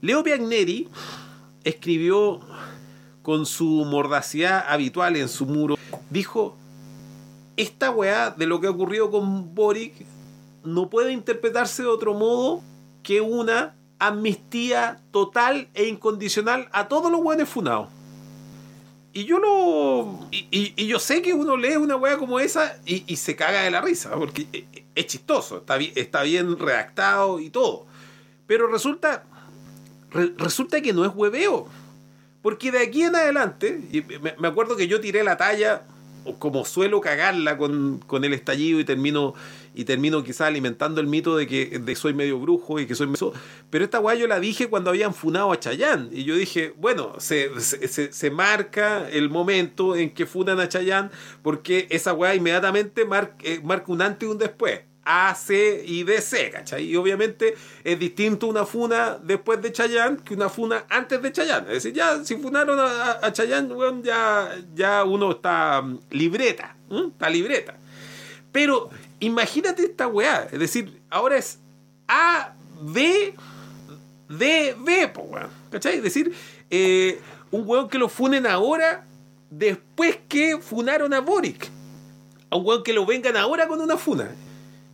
Leo 0.00 0.22
Piagneri 0.22 0.88
escribió 1.62 2.40
con 3.22 3.44
su 3.46 3.66
mordacidad 3.84 4.64
habitual 4.68 5.16
en 5.16 5.28
su 5.28 5.44
muro 5.46 5.76
dijo 6.10 6.56
esta 7.56 7.90
weá 7.90 8.30
de 8.30 8.46
lo 8.46 8.60
que 8.60 8.66
ha 8.66 8.70
ocurrido 8.70 9.10
con 9.10 9.54
Boric 9.54 9.92
no 10.64 10.88
puede 10.88 11.12
interpretarse 11.12 11.82
de 11.82 11.88
otro 11.88 12.14
modo 12.14 12.62
que 13.02 13.20
una 13.20 13.76
amnistía 13.98 15.00
total 15.10 15.68
e 15.74 15.84
incondicional 15.86 16.68
a 16.72 16.88
todos 16.88 17.12
los 17.12 17.20
hueones 17.20 17.48
funados 17.48 17.88
y 19.14 19.24
yo 19.24 19.38
lo. 19.38 20.28
Y, 20.30 20.74
y- 20.76 20.86
yo 20.86 20.98
sé 20.98 21.22
que 21.22 21.32
uno 21.32 21.56
lee 21.56 21.76
una 21.76 21.96
weá 21.96 22.18
como 22.18 22.38
esa 22.40 22.76
y, 22.84 23.04
y 23.06 23.16
se 23.16 23.34
caga 23.36 23.62
de 23.62 23.70
la 23.70 23.80
risa, 23.80 24.10
porque 24.16 24.46
e- 24.52 24.64
e- 24.72 24.84
es 24.94 25.06
chistoso, 25.06 25.58
está 25.58 25.76
bien, 25.76 25.92
está 25.96 26.22
bien 26.22 26.58
redactado 26.58 27.40
y 27.40 27.48
todo. 27.50 27.86
Pero 28.46 28.66
resulta. 28.66 29.24
re- 30.10 30.32
resulta 30.36 30.80
que 30.82 30.92
no 30.92 31.04
es 31.04 31.12
hueveo. 31.14 31.66
Porque 32.42 32.70
de 32.70 32.80
aquí 32.80 33.02
en 33.02 33.16
adelante, 33.16 33.80
me, 34.20 34.34
me 34.38 34.48
acuerdo 34.48 34.76
que 34.76 34.86
yo 34.86 35.00
tiré 35.00 35.24
la 35.24 35.36
talla, 35.38 35.82
como 36.38 36.64
suelo 36.64 37.00
cagarla 37.00 37.56
con, 37.58 37.98
con 38.06 38.24
el 38.24 38.32
estallido 38.32 38.80
y 38.80 38.84
termino, 38.84 39.34
y 39.74 39.84
termino 39.84 40.22
quizás 40.24 40.42
alimentando 40.48 41.00
el 41.00 41.06
mito 41.06 41.36
de 41.36 41.46
que 41.46 41.96
soy 41.96 42.14
medio 42.14 42.38
brujo 42.38 42.80
y 42.80 42.86
que 42.86 42.94
soy 42.94 43.06
medio... 43.06 43.32
Pero 43.70 43.84
esta 43.84 44.00
weá 44.00 44.14
yo 44.14 44.26
la 44.26 44.40
dije 44.40 44.68
cuando 44.68 44.90
habían 44.90 45.14
funado 45.14 45.52
a 45.52 45.58
Chayán. 45.60 46.08
Y 46.12 46.24
yo 46.24 46.36
dije, 46.36 46.74
bueno, 46.76 47.14
se, 47.18 47.48
se, 47.60 47.88
se- 47.88 48.12
se 48.12 48.30
marca 48.30 49.08
el 49.10 49.30
momento 49.30 49.96
en 49.96 50.10
que 50.10 50.26
funan 50.26 50.60
a 50.60 50.68
Chayán 50.68 51.10
porque 51.42 51.86
esa 51.90 52.12
weá 52.12 52.34
inmediatamente 52.34 53.04
mar- 53.04 53.36
eh, 53.42 53.60
marca 53.62 53.92
un 53.92 54.02
antes 54.02 54.28
y 54.28 54.32
un 54.32 54.38
después. 54.38 54.80
A, 55.04 55.34
C 55.34 55.84
y 55.86 56.02
DC, 56.04 56.50
¿cachai? 56.50 56.84
Y 56.84 56.96
obviamente 56.96 57.54
es 57.82 57.98
distinto 57.98 58.46
una 58.46 58.64
funa 58.64 59.18
después 59.22 59.60
de 59.60 59.70
Chayán 59.72 60.16
que 60.18 60.34
una 60.34 60.48
funa 60.48 60.84
antes 60.88 61.20
de 61.20 61.30
Chayán. 61.32 61.64
Es 61.66 61.74
decir, 61.82 61.92
ya 61.92 62.24
si 62.24 62.36
funaron 62.36 62.78
a, 62.78 63.18
a- 63.22 63.32
Chayán, 63.32 63.70
weón, 63.72 64.02
ya, 64.02 64.56
ya 64.74 65.04
uno 65.04 65.32
está 65.32 65.82
mm, 65.82 65.98
libreta, 66.10 66.74
está 66.90 67.28
libreta. 67.28 67.74
Pero 68.52 68.88
imagínate 69.20 69.82
esta 69.84 70.06
weá, 70.06 70.48
es 70.50 70.58
decir, 70.58 71.00
ahora 71.10 71.36
es 71.36 71.58
A, 72.08 72.54
B, 72.80 73.34
D, 74.28 74.74
B, 74.78 75.08
po, 75.08 75.22
weón. 75.22 75.48
¿Cachai? 75.70 75.96
Es 75.96 76.02
decir, 76.02 76.32
eh, 76.70 77.20
un 77.50 77.64
weón 77.68 77.88
que 77.88 77.98
lo 77.98 78.08
funen 78.08 78.46
ahora 78.46 79.04
después 79.50 80.18
que 80.28 80.58
funaron 80.60 81.12
a 81.12 81.20
Boric. 81.20 81.68
A 82.50 82.56
un 82.56 82.64
weón 82.66 82.82
que 82.82 82.92
lo 82.92 83.04
vengan 83.04 83.36
ahora 83.36 83.66
con 83.68 83.80
una 83.80 83.96
funa. 83.96 84.30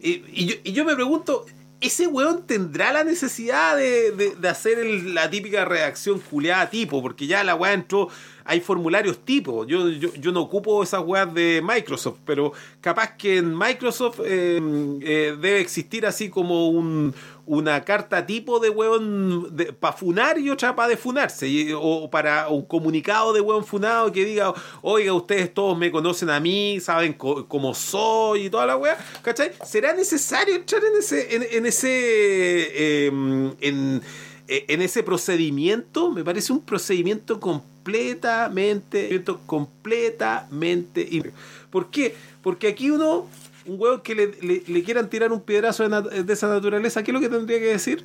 Y, 0.02 0.46
yo, 0.46 0.54
y 0.64 0.72
yo 0.72 0.84
me 0.84 0.94
pregunto, 0.94 1.44
¿ese 1.80 2.06
weón 2.06 2.46
tendrá 2.46 2.92
la 2.92 3.04
necesidad 3.04 3.76
de, 3.76 4.12
de- 4.12 4.34
de 4.36 4.48
hacer 4.48 4.78
el- 4.78 5.14
la 5.14 5.28
típica 5.30 5.64
redacción 5.64 6.18
culeada 6.20 6.68
tipo? 6.70 7.02
Porque 7.02 7.26
ya 7.26 7.42
la 7.44 7.54
weá 7.54 7.72
entró, 7.72 8.08
hay 8.44 8.60
formularios 8.60 9.18
tipo. 9.24 9.64
Yo, 9.66 9.88
yo, 9.90 10.12
yo 10.14 10.32
no 10.32 10.40
ocupo 10.40 10.82
esas 10.82 11.02
weas 11.04 11.32
de 11.32 11.62
Microsoft, 11.64 12.18
pero 12.24 12.52
capaz 12.80 13.16
que 13.16 13.38
en 13.38 13.56
Microsoft 13.56 14.20
eh, 14.24 14.60
eh, 15.02 15.36
debe 15.40 15.60
existir 15.60 16.04
así 16.06 16.28
como 16.30 16.68
un, 16.70 17.14
una 17.50 17.84
carta 17.84 18.24
tipo 18.24 18.60
de 18.60 18.70
weón 18.70 19.52
para 19.80 19.92
funar 19.92 20.38
y 20.38 20.48
otra 20.50 20.76
para 20.76 20.88
defunarse. 20.88 21.74
o 21.74 22.08
para 22.08 22.48
un 22.48 22.62
comunicado 22.62 23.32
de 23.32 23.40
weón 23.40 23.64
funado 23.64 24.12
que 24.12 24.24
diga, 24.24 24.54
oiga, 24.82 25.12
ustedes 25.12 25.52
todos 25.52 25.76
me 25.76 25.90
conocen 25.90 26.30
a 26.30 26.38
mí, 26.38 26.78
saben 26.80 27.14
cómo 27.14 27.74
soy 27.74 28.46
y 28.46 28.50
toda 28.50 28.66
la 28.66 28.76
wea. 28.76 28.96
¿Cachai? 29.22 29.50
¿Será 29.66 29.92
necesario 29.92 30.54
entrar 30.54 30.80
en 30.84 30.96
ese, 30.96 31.56
en, 31.56 31.66
ese, 31.66 31.88
eh, 31.90 33.06
en, 33.08 34.00
en 34.46 34.82
ese 34.82 35.02
procedimiento? 35.02 36.12
Me 36.12 36.22
parece 36.22 36.52
un 36.52 36.60
procedimiento 36.60 37.40
completamente, 37.40 39.24
completamente. 39.44 41.32
¿Por 41.72 41.90
qué? 41.90 42.14
Porque 42.42 42.68
aquí 42.68 42.90
uno, 42.90 43.26
un 43.66 43.80
huevo 43.80 44.02
que 44.02 44.14
le, 44.14 44.82
quieran 44.82 45.10
tirar 45.10 45.32
un 45.32 45.40
piedrazo 45.40 45.88
de 45.88 46.32
esa 46.32 46.48
naturaleza, 46.48 47.02
¿qué 47.02 47.10
es 47.10 47.14
lo 47.14 47.20
que 47.20 47.28
tendría 47.28 47.58
que 47.58 47.66
decir? 47.66 48.04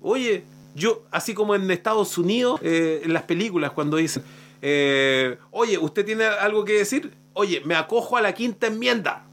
Oye, 0.00 0.44
yo, 0.74 1.02
así 1.10 1.34
como 1.34 1.54
en 1.54 1.70
Estados 1.70 2.16
Unidos, 2.16 2.60
eh, 2.62 3.02
en 3.04 3.12
las 3.12 3.24
películas, 3.24 3.72
cuando 3.72 3.96
dicen, 3.96 4.22
eh, 4.62 5.38
oye, 5.50 5.78
¿usted 5.78 6.04
tiene 6.04 6.24
algo 6.24 6.64
que 6.64 6.74
decir? 6.74 7.12
Oye, 7.32 7.62
me 7.64 7.74
acojo 7.74 8.16
a 8.16 8.22
la 8.22 8.34
quinta 8.34 8.66
enmienda. 8.66 9.24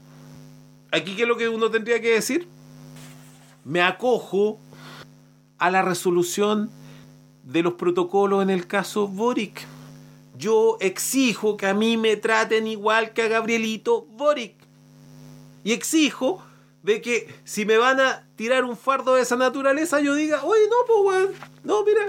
Aquí, 0.90 1.16
¿qué 1.16 1.22
es 1.22 1.28
lo 1.28 1.36
que 1.36 1.48
uno 1.48 1.70
tendría 1.70 2.00
que 2.00 2.12
decir? 2.12 2.48
Me 3.64 3.82
acojo 3.82 4.58
a 5.58 5.70
la 5.70 5.82
resolución 5.82 6.70
de 7.42 7.62
los 7.62 7.74
protocolos 7.74 8.42
en 8.42 8.50
el 8.50 8.66
caso 8.66 9.08
Boric. 9.08 9.66
Yo 10.36 10.76
exijo 10.80 11.56
que 11.56 11.66
a 11.66 11.74
mí 11.74 11.96
me 11.96 12.16
traten 12.16 12.66
igual 12.66 13.12
que 13.12 13.22
a 13.22 13.28
Gabrielito 13.28 14.06
Boric. 14.12 14.57
Y 15.64 15.72
exijo 15.72 16.42
de 16.82 17.00
que 17.02 17.28
si 17.44 17.64
me 17.64 17.76
van 17.76 18.00
a 18.00 18.26
tirar 18.36 18.64
un 18.64 18.76
fardo 18.76 19.14
de 19.14 19.22
esa 19.22 19.36
naturaleza, 19.36 20.00
yo 20.00 20.14
diga, 20.14 20.44
oye, 20.44 20.62
no, 20.68 20.76
pues, 20.86 20.98
weón. 21.04 21.32
No, 21.64 21.84
mira. 21.84 22.06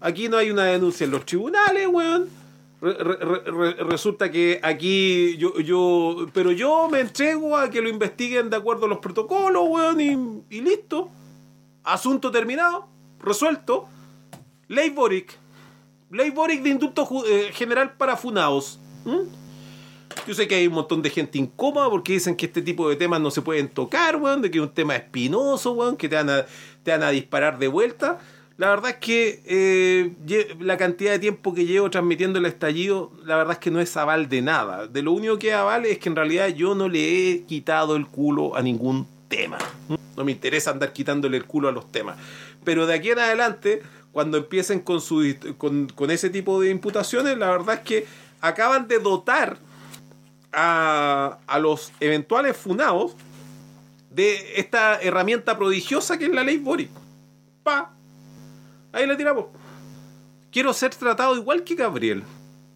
Aquí 0.00 0.28
no 0.28 0.36
hay 0.36 0.50
una 0.50 0.64
denuncia 0.64 1.04
en 1.04 1.10
los 1.10 1.24
tribunales, 1.26 1.86
weón. 1.88 2.28
Re- 2.80 2.92
re- 2.94 3.16
re- 3.16 3.50
re- 3.50 3.84
resulta 3.84 4.30
que 4.30 4.60
aquí 4.62 5.36
yo, 5.38 5.58
yo, 5.60 6.26
pero 6.34 6.52
yo 6.52 6.88
me 6.90 7.00
entrego 7.00 7.56
a 7.56 7.70
que 7.70 7.80
lo 7.80 7.88
investiguen 7.88 8.50
de 8.50 8.56
acuerdo 8.56 8.84
a 8.86 8.88
los 8.88 8.98
protocolos, 8.98 9.64
weón, 9.66 10.00
y, 10.00 10.56
y 10.56 10.60
listo. 10.60 11.08
Asunto 11.82 12.30
terminado, 12.30 12.86
resuelto. 13.20 13.88
Ley 14.68 14.90
Boric. 14.90 15.38
Ley 16.10 16.30
Boric 16.30 16.62
de 16.62 16.68
indulto 16.70 17.08
eh, 17.26 17.50
general 17.52 17.94
para 17.96 18.16
funados. 18.16 18.78
¿Mm? 19.04 19.45
Yo 20.26 20.34
sé 20.34 20.48
que 20.48 20.56
hay 20.56 20.66
un 20.66 20.74
montón 20.74 21.02
de 21.02 21.10
gente 21.10 21.38
incómoda 21.38 21.88
porque 21.90 22.14
dicen 22.14 22.36
que 22.36 22.46
este 22.46 22.62
tipo 22.62 22.88
de 22.88 22.96
temas 22.96 23.20
no 23.20 23.30
se 23.30 23.42
pueden 23.42 23.68
tocar, 23.68 24.16
weón, 24.16 24.42
de 24.42 24.50
que 24.50 24.58
es 24.58 24.62
un 24.62 24.72
tema 24.72 24.96
espinoso, 24.96 25.72
weón, 25.72 25.96
que 25.96 26.08
te 26.08 26.16
van 26.16 26.30
a, 26.30 26.46
te 26.82 26.90
van 26.90 27.02
a 27.02 27.10
disparar 27.10 27.58
de 27.58 27.68
vuelta. 27.68 28.18
La 28.58 28.70
verdad 28.70 28.92
es 28.92 28.96
que 28.96 29.42
eh, 29.44 30.54
la 30.60 30.78
cantidad 30.78 31.12
de 31.12 31.18
tiempo 31.18 31.52
que 31.52 31.66
llevo 31.66 31.90
transmitiendo 31.90 32.38
el 32.38 32.46
estallido, 32.46 33.12
la 33.24 33.36
verdad 33.36 33.52
es 33.52 33.58
que 33.58 33.70
no 33.70 33.80
es 33.80 33.94
aval 33.96 34.28
de 34.30 34.40
nada. 34.40 34.86
De 34.86 35.02
lo 35.02 35.12
único 35.12 35.38
que 35.38 35.48
es 35.48 35.54
aval 35.54 35.84
es 35.84 35.98
que 35.98 36.08
en 36.08 36.16
realidad 36.16 36.48
yo 36.48 36.74
no 36.74 36.88
le 36.88 37.32
he 37.32 37.42
quitado 37.42 37.96
el 37.96 38.06
culo 38.06 38.56
a 38.56 38.62
ningún 38.62 39.06
tema. 39.28 39.58
No 40.16 40.24
me 40.24 40.32
interesa 40.32 40.70
andar 40.70 40.94
quitándole 40.94 41.36
el 41.36 41.44
culo 41.44 41.68
a 41.68 41.72
los 41.72 41.92
temas. 41.92 42.16
Pero 42.64 42.86
de 42.86 42.94
aquí 42.94 43.10
en 43.10 43.18
adelante, 43.18 43.82
cuando 44.10 44.38
empiecen 44.38 44.80
con, 44.80 45.02
su, 45.02 45.34
con, 45.58 45.88
con 45.88 46.10
ese 46.10 46.30
tipo 46.30 46.58
de 46.58 46.70
imputaciones, 46.70 47.36
la 47.36 47.50
verdad 47.50 47.74
es 47.74 47.80
que 47.82 48.06
acaban 48.40 48.88
de 48.88 48.98
dotar 48.98 49.58
a, 50.52 51.38
a 51.46 51.58
los 51.58 51.92
eventuales 52.00 52.56
funados 52.56 53.14
de 54.10 54.58
esta 54.60 55.00
herramienta 55.00 55.56
prodigiosa 55.58 56.18
que 56.18 56.26
es 56.26 56.30
la 56.32 56.42
ley 56.42 56.58
Boric. 56.58 56.90
Pa. 57.62 57.92
Ahí 58.92 59.06
la 59.06 59.16
tiramos. 59.16 59.46
Quiero 60.50 60.72
ser 60.72 60.94
tratado 60.94 61.36
igual 61.36 61.64
que 61.64 61.74
Gabriel. 61.74 62.22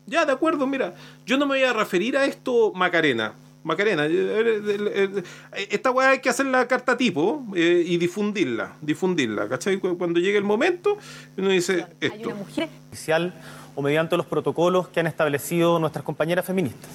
Ya, 0.07 0.25
de 0.27 0.33
acuerdo, 0.33 0.67
mira. 0.67 0.95
Yo 1.25 1.39
no 1.39 1.47
me 1.47 1.55
voy 1.59 1.65
a 1.65 1.73
referir 1.73 2.17
a 2.17 2.25
esto 2.25 2.73
Macarena. 2.75 3.33
Macarena, 3.63 4.07
eh, 4.07 4.11
eh, 4.11 5.23
eh, 5.55 5.69
esta 5.71 5.91
weá 5.91 6.11
hay 6.11 6.21
que 6.21 6.31
hacer 6.31 6.47
la 6.47 6.67
carta 6.67 6.97
tipo 6.97 7.45
eh, 7.55 7.85
y 7.87 7.99
difundirla, 7.99 8.73
difundirla, 8.81 9.49
¿cachai? 9.51 9.79
Cu- 9.79 9.99
Cuando 9.99 10.19
llegue 10.19 10.39
el 10.39 10.45
momento, 10.45 10.97
uno 11.37 11.51
dice 11.51 11.83
Hay 12.01 12.09
esto. 12.09 12.29
una 12.31 12.39
mujer 12.39 12.69
oficial 12.89 13.35
o 13.75 13.83
mediante 13.83 14.17
los 14.17 14.25
protocolos 14.25 14.89
que 14.89 15.01
han 15.01 15.07
establecido 15.07 15.79
nuestras 15.79 16.03
compañeras 16.05 16.47
feministas. 16.47 16.89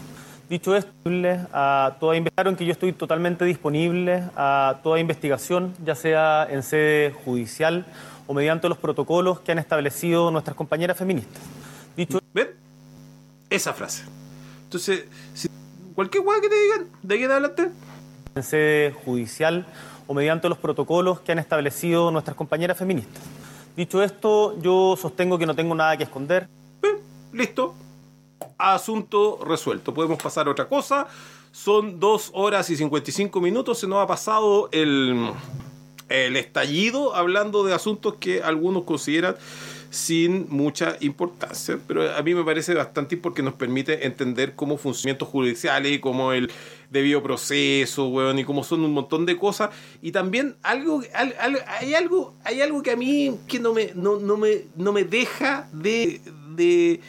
Dicho 0.50 0.76
esto, 0.76 0.92
a 1.54 1.98
toda 2.00 2.16
investigación 2.16 2.56
que 2.56 2.66
yo 2.66 2.72
estoy 2.72 2.94
totalmente 2.94 3.46
disponible 3.46 4.24
a 4.36 4.80
toda 4.84 5.00
investigación, 5.00 5.74
ya 5.84 5.96
sea 5.96 6.48
en 6.50 6.62
sede 6.62 7.12
judicial 7.26 7.86
o 8.28 8.34
mediante 8.34 8.70
los 8.70 8.78
protocolos 8.78 9.40
que 9.40 9.52
han 9.54 9.60
establecido 9.60 10.30
nuestras 10.30 10.56
compañeras 10.56 10.98
feministas. 10.98 11.42
Dicho 11.98 12.20
¿Ven? 12.34 12.50
Esa 13.50 13.74
frase. 13.74 14.04
Entonces, 14.66 15.06
si 15.34 15.48
cualquier 15.96 16.24
weá 16.24 16.40
que 16.42 16.50
te 16.50 16.56
digan, 16.56 16.88
de 17.02 17.16
aquí 17.16 17.24
en 17.24 17.32
adelante, 17.32 17.72
en 18.36 18.44
sede 18.44 18.92
judicial 18.92 19.66
o 20.06 20.14
mediante 20.14 20.48
los 20.48 20.60
protocolos 20.60 21.22
que 21.22 21.32
han 21.32 21.40
establecido 21.40 22.12
nuestras 22.12 22.36
compañeras 22.36 22.78
feministas. 22.78 23.24
Dicho 23.76 24.04
esto, 24.04 24.60
yo 24.62 24.96
sostengo 24.96 25.40
que 25.40 25.46
no 25.46 25.56
tengo 25.56 25.74
nada 25.74 25.98
que 25.98 26.04
esconder. 26.04 26.48
eh, 26.84 27.02
listo. 27.34 27.76
Asunto 28.58 29.40
resuelto. 29.45 29.93
Podemos 29.93 30.22
pasar 30.22 30.48
a 30.48 30.51
otra 30.51 30.67
cosa. 30.67 31.08
Son 31.51 32.00
dos 32.00 32.32
horas 32.34 32.69
y 32.69 32.75
55 32.75 33.40
minutos. 33.42 33.80
Se 33.80 33.88
nos 33.88 34.03
ha 34.03 34.08
pasado 34.08 34.69
el, 34.72 35.30
el 36.09 36.35
estallido 36.35 37.16
hablando 37.16 37.64
de 37.64 37.74
asuntos 37.74 38.16
que 38.19 38.42
algunos 38.43 38.84
consideran 38.84 39.35
sin 39.92 40.48
mucha 40.50 40.98
importancia, 41.00 41.80
pero 41.88 42.14
a 42.14 42.22
mí 42.22 42.34
me 42.35 42.43
parece 42.43 42.74
bastante 42.74 43.16
porque 43.16 43.42
nos 43.42 43.53
permite 43.53 44.06
entender 44.06 44.53
cómo 44.53 44.77
funcionamientos 44.77 45.30
judiciales 45.30 45.90
y 45.93 46.00
cómo 46.00 46.34
el 46.34 46.51
debido 46.90 47.24
proceso, 47.24 48.09
weón, 48.09 48.38
y 48.38 48.43
cómo 48.43 48.66
son 48.66 48.84
un 48.84 48.92
montón 48.92 49.25
de 49.25 49.38
cosas. 49.38 49.69
Y 50.01 50.11
también 50.11 50.58
algo, 50.64 51.01
al- 51.14 51.35
al- 51.40 51.64
hay 51.80 51.93
algo, 51.93 52.34
hay 52.43 52.59
algo 52.61 52.84
que 52.84 52.92
a 52.92 52.98
mí 52.98 53.38
que 53.48 53.59
no 53.59 53.74
me, 53.74 53.92
no, 53.95 54.19
no 54.19 54.35
me, 54.35 54.66
no 54.75 54.92
me 54.92 55.06
deja 55.06 55.69
de, 55.72 56.19
de 56.56 57.00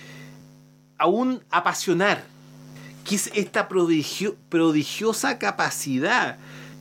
aún 0.99 1.43
apasionar, 1.51 2.25
que 3.05 3.15
es 3.15 3.31
esta 3.35 3.69
prodigio- 3.69 4.37
prodigiosa 4.49 5.39
capacidad 5.39 6.39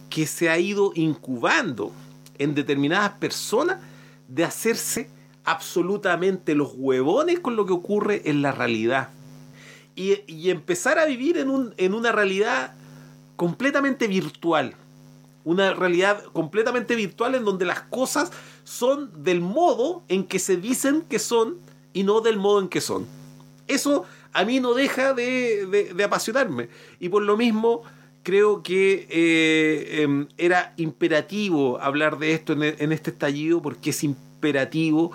que 0.09 0.27
se 0.27 0.49
ha 0.49 0.57
ido 0.57 0.91
incubando 0.95 1.91
en 2.37 2.55
determinadas 2.55 3.11
personas 3.11 3.77
de 4.27 4.43
hacerse 4.43 5.09
absolutamente 5.43 6.55
los 6.55 6.71
huevones 6.75 7.39
con 7.39 7.55
lo 7.55 7.65
que 7.65 7.73
ocurre 7.73 8.21
en 8.25 8.41
la 8.41 8.51
realidad. 8.51 9.09
Y, 9.95 10.21
y 10.27 10.49
empezar 10.49 10.99
a 10.99 11.05
vivir 11.05 11.37
en, 11.37 11.49
un, 11.49 11.73
en 11.77 11.93
una 11.93 12.11
realidad 12.11 12.73
completamente 13.35 14.07
virtual. 14.07 14.75
Una 15.43 15.73
realidad 15.73 16.23
completamente 16.33 16.95
virtual 16.95 17.35
en 17.35 17.45
donde 17.45 17.65
las 17.65 17.81
cosas 17.81 18.31
son 18.63 19.23
del 19.23 19.41
modo 19.41 20.03
en 20.07 20.25
que 20.25 20.39
se 20.39 20.57
dicen 20.57 21.03
que 21.07 21.19
son 21.19 21.57
y 21.93 22.03
no 22.03 22.21
del 22.21 22.37
modo 22.37 22.61
en 22.61 22.67
que 22.67 22.81
son. 22.81 23.05
Eso 23.67 24.05
a 24.33 24.45
mí 24.45 24.59
no 24.59 24.73
deja 24.73 25.13
de, 25.13 25.95
apasionarme. 26.03 26.69
Y 26.99 27.09
por 27.09 27.23
lo 27.23 27.37
mismo 27.37 27.83
creo 28.23 28.63
que 28.63 29.07
eh, 29.09 30.01
em, 30.01 30.27
era 30.37 30.73
imperativo 30.77 31.79
hablar 31.79 32.17
de 32.17 32.33
esto 32.33 32.53
en, 32.53 32.91
este 32.91 33.11
estallido 33.11 33.61
porque 33.61 33.91
es 33.91 34.03
imperativo 34.03 35.11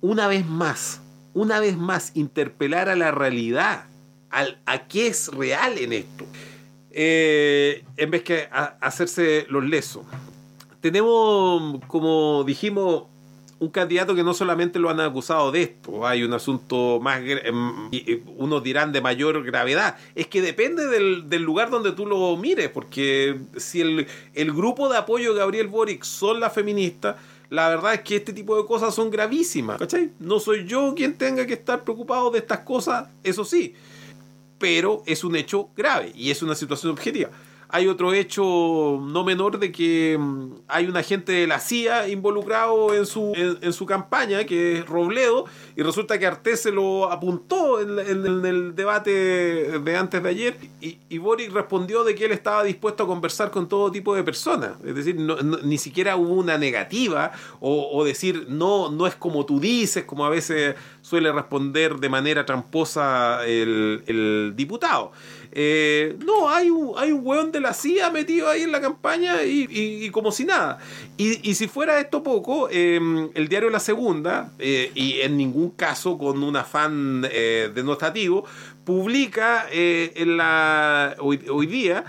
una 0.00 0.28
vez 0.28 0.46
más, 0.46 1.00
una 1.34 1.60
vez 1.60 1.76
más 1.76 2.12
interpelar 2.14 2.88
a 2.88 2.96
la 2.96 3.10
realidad, 3.10 3.84
al, 4.30 4.58
a 4.66 4.86
qué 4.88 5.06
es 5.06 5.28
real 5.28 5.78
en 5.78 5.92
esto, 5.92 6.26
eh, 6.90 7.84
en 7.96 8.10
vez 8.10 8.22
que 8.22 8.48
hacerse 8.50 9.46
los 9.48 9.64
lesos. 9.64 10.04
Tenemos, 10.80 11.80
como 11.86 12.44
dijimos, 12.44 13.04
un 13.64 13.70
candidato 13.70 14.14
que 14.14 14.22
no 14.22 14.34
solamente 14.34 14.78
lo 14.78 14.90
han 14.90 15.00
acusado 15.00 15.50
de 15.50 15.62
esto, 15.62 16.06
hay 16.06 16.22
un 16.22 16.34
asunto 16.34 17.00
más, 17.00 17.20
em, 17.24 17.88
y 17.90 18.20
unos 18.36 18.62
dirán 18.62 18.92
de 18.92 19.00
mayor 19.00 19.42
gravedad. 19.42 19.96
Es 20.14 20.26
que 20.26 20.42
depende 20.42 20.86
del, 20.86 21.28
del 21.28 21.42
lugar 21.42 21.70
donde 21.70 21.92
tú 21.92 22.06
lo 22.06 22.36
mires, 22.36 22.68
porque 22.68 23.38
si 23.56 23.80
el, 23.80 24.06
el 24.34 24.52
grupo 24.52 24.88
de 24.88 24.98
apoyo 24.98 25.32
de 25.32 25.40
Gabriel 25.40 25.68
Boric 25.68 26.04
son 26.04 26.40
las 26.40 26.52
feministas, 26.52 27.16
la 27.48 27.68
verdad 27.68 27.94
es 27.94 28.00
que 28.02 28.16
este 28.16 28.32
tipo 28.32 28.56
de 28.56 28.66
cosas 28.66 28.94
son 28.94 29.10
gravísimas, 29.10 29.78
¿cachai? 29.78 30.10
No 30.18 30.40
soy 30.40 30.66
yo 30.66 30.94
quien 30.94 31.14
tenga 31.14 31.46
que 31.46 31.54
estar 31.54 31.84
preocupado 31.84 32.30
de 32.30 32.38
estas 32.40 32.60
cosas, 32.60 33.08
eso 33.22 33.44
sí, 33.44 33.74
pero 34.58 35.02
es 35.06 35.24
un 35.24 35.36
hecho 35.36 35.70
grave 35.76 36.12
y 36.14 36.30
es 36.30 36.42
una 36.42 36.54
situación 36.54 36.92
objetiva. 36.92 37.30
Hay 37.74 37.88
otro 37.88 38.12
hecho 38.12 39.00
no 39.02 39.24
menor 39.24 39.58
de 39.58 39.72
que 39.72 40.16
mm, 40.16 40.50
hay 40.68 40.86
un 40.86 40.96
agente 40.96 41.32
de 41.32 41.48
la 41.48 41.58
CIA 41.58 42.06
involucrado 42.08 42.94
en 42.94 43.04
su, 43.04 43.32
en, 43.34 43.72
su 43.72 43.84
campaña, 43.84 44.44
que 44.44 44.78
es 44.78 44.86
Robledo, 44.86 45.46
y 45.74 45.82
resulta 45.82 46.16
que 46.16 46.24
Artés 46.24 46.62
se 46.62 46.70
lo 46.70 47.10
apuntó 47.10 47.80
en, 47.80 47.98
en- 47.98 48.26
en 48.26 48.46
el 48.46 48.76
debate 48.76 49.10
de 49.80 49.96
antes 49.96 50.22
de 50.22 50.28
ayer, 50.28 50.56
y, 50.80 51.18
Boric 51.18 51.52
respondió 51.52 52.04
de 52.04 52.14
que 52.14 52.26
él 52.26 52.30
estaba 52.32 52.62
dispuesto 52.62 53.02
a 53.02 53.06
conversar 53.08 53.50
con 53.50 53.68
todo 53.68 53.90
tipo 53.90 54.14
de 54.14 54.22
personas. 54.22 54.72
Es 54.84 54.94
decir, 54.94 55.16
no- 55.16 55.34
ni 55.64 55.78
siquiera 55.78 56.14
hubo 56.16 56.34
una 56.34 56.56
negativa 56.56 57.32
o, 57.58 58.04
decir 58.04 58.46
no, 58.48 58.88
no 58.90 59.08
es 59.08 59.16
como 59.16 59.44
tú 59.46 59.58
dices, 59.58 60.04
como 60.04 60.24
a 60.24 60.28
veces 60.30 60.76
suele 61.02 61.32
responder 61.32 61.96
de 61.96 62.08
manera 62.08 62.46
tramposa 62.46 63.44
el 63.46 64.52
diputado. 64.54 65.10
Eh, 65.56 66.16
no, 66.26 66.50
hay 66.50 66.68
un, 66.68 66.94
hay 66.96 67.12
un 67.12 67.20
weón 67.24 67.52
de 67.52 67.60
la 67.60 67.72
CIA 67.72 68.10
metido 68.10 68.48
ahí 68.50 68.62
en 68.62 68.72
la 68.72 68.80
campaña 68.80 69.44
y, 69.44 70.10
como 70.10 70.32
si 70.32 70.44
nada. 70.44 70.78
Y, 71.16 71.54
si 71.54 71.68
fuera 71.68 72.00
esto 72.00 72.24
poco, 72.24 72.68
eh, 72.72 72.98
el 73.34 73.48
diario 73.48 73.70
La 73.70 73.78
Segunda, 73.78 74.50
eh, 74.58 74.90
y 74.96 75.20
en 75.20 75.36
ningún 75.36 75.70
caso 75.70 76.18
con 76.18 76.42
un 76.42 76.56
afán 76.56 77.24
eh, 77.30 77.70
denotativo, 77.72 78.44
publica 78.84 79.66
en 79.70 80.36
la, 80.36 81.14
hoy, 81.20 81.66
día 81.66 82.04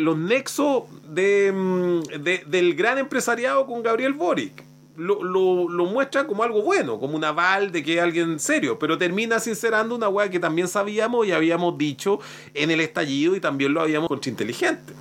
los 0.00 0.18
nexos 0.18 0.84
de, 1.08 1.50
mm, 1.52 2.00
de- 2.22 2.42
del 2.46 2.74
gran 2.74 2.98
empresariado 2.98 3.64
con 3.66 3.82
Gabriel 3.82 4.12
Boric. 4.12 4.71
Lo, 4.96 5.22
lo- 5.22 5.68
lo 5.68 5.86
como 6.26 6.42
algo 6.42 6.62
bueno, 6.62 6.98
como 7.00 7.16
un 7.16 7.24
aval 7.24 7.72
de 7.72 7.82
que 7.82 7.94
es 7.96 8.02
alguien 8.02 8.38
serio, 8.38 8.78
pero 8.78 8.98
termina 8.98 9.40
sincerando 9.40 9.94
una 9.94 10.08
weá 10.08 10.28
que 10.30 10.38
también 10.38 10.68
sabíamos 10.68 11.26
y 11.26 11.32
habíamos 11.32 11.78
dicho 11.78 12.18
en 12.54 12.70
el 12.70 12.80
estallido 12.80 13.34
y 13.34 13.40
también 13.40 13.72
lo 13.72 13.80
habíamos 13.80 14.08
contra 14.08 14.30
inteligente 14.30 14.92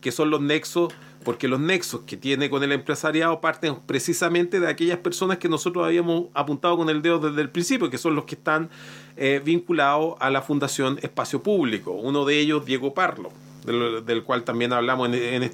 que 0.00 0.12
son 0.12 0.28
los 0.28 0.42
nexos, 0.42 0.92
porque 1.24 1.48
los 1.48 1.58
nexos 1.58 2.02
que 2.02 2.18
tiene 2.18 2.50
con 2.50 2.62
el 2.62 2.72
empresariado 2.72 3.40
parten 3.40 3.76
precisamente 3.86 4.60
de 4.60 4.68
aquellas 4.68 4.98
personas 4.98 5.38
que 5.38 5.48
nosotros 5.48 5.82
habíamos 5.86 6.24
apuntado 6.34 6.76
con 6.76 6.90
el 6.90 7.00
dedo 7.00 7.18
desde 7.20 7.40
el 7.40 7.48
principio, 7.48 7.88
que 7.88 7.96
son 7.96 8.14
los 8.14 8.26
que 8.26 8.34
están 8.34 8.68
eh, 9.16 9.40
vinculados 9.42 10.16
a 10.20 10.28
la 10.28 10.42
Fundación 10.42 10.98
Espacio 11.00 11.42
Público. 11.42 11.92
Uno 11.92 12.26
de 12.26 12.38
ellos, 12.38 12.66
Diego 12.66 12.92
Parlo, 12.92 13.30
del, 13.64 14.04
cual 14.24 14.44
también 14.44 14.74
hablamos 14.74 15.08
en, 15.08 15.14
en- 15.14 15.50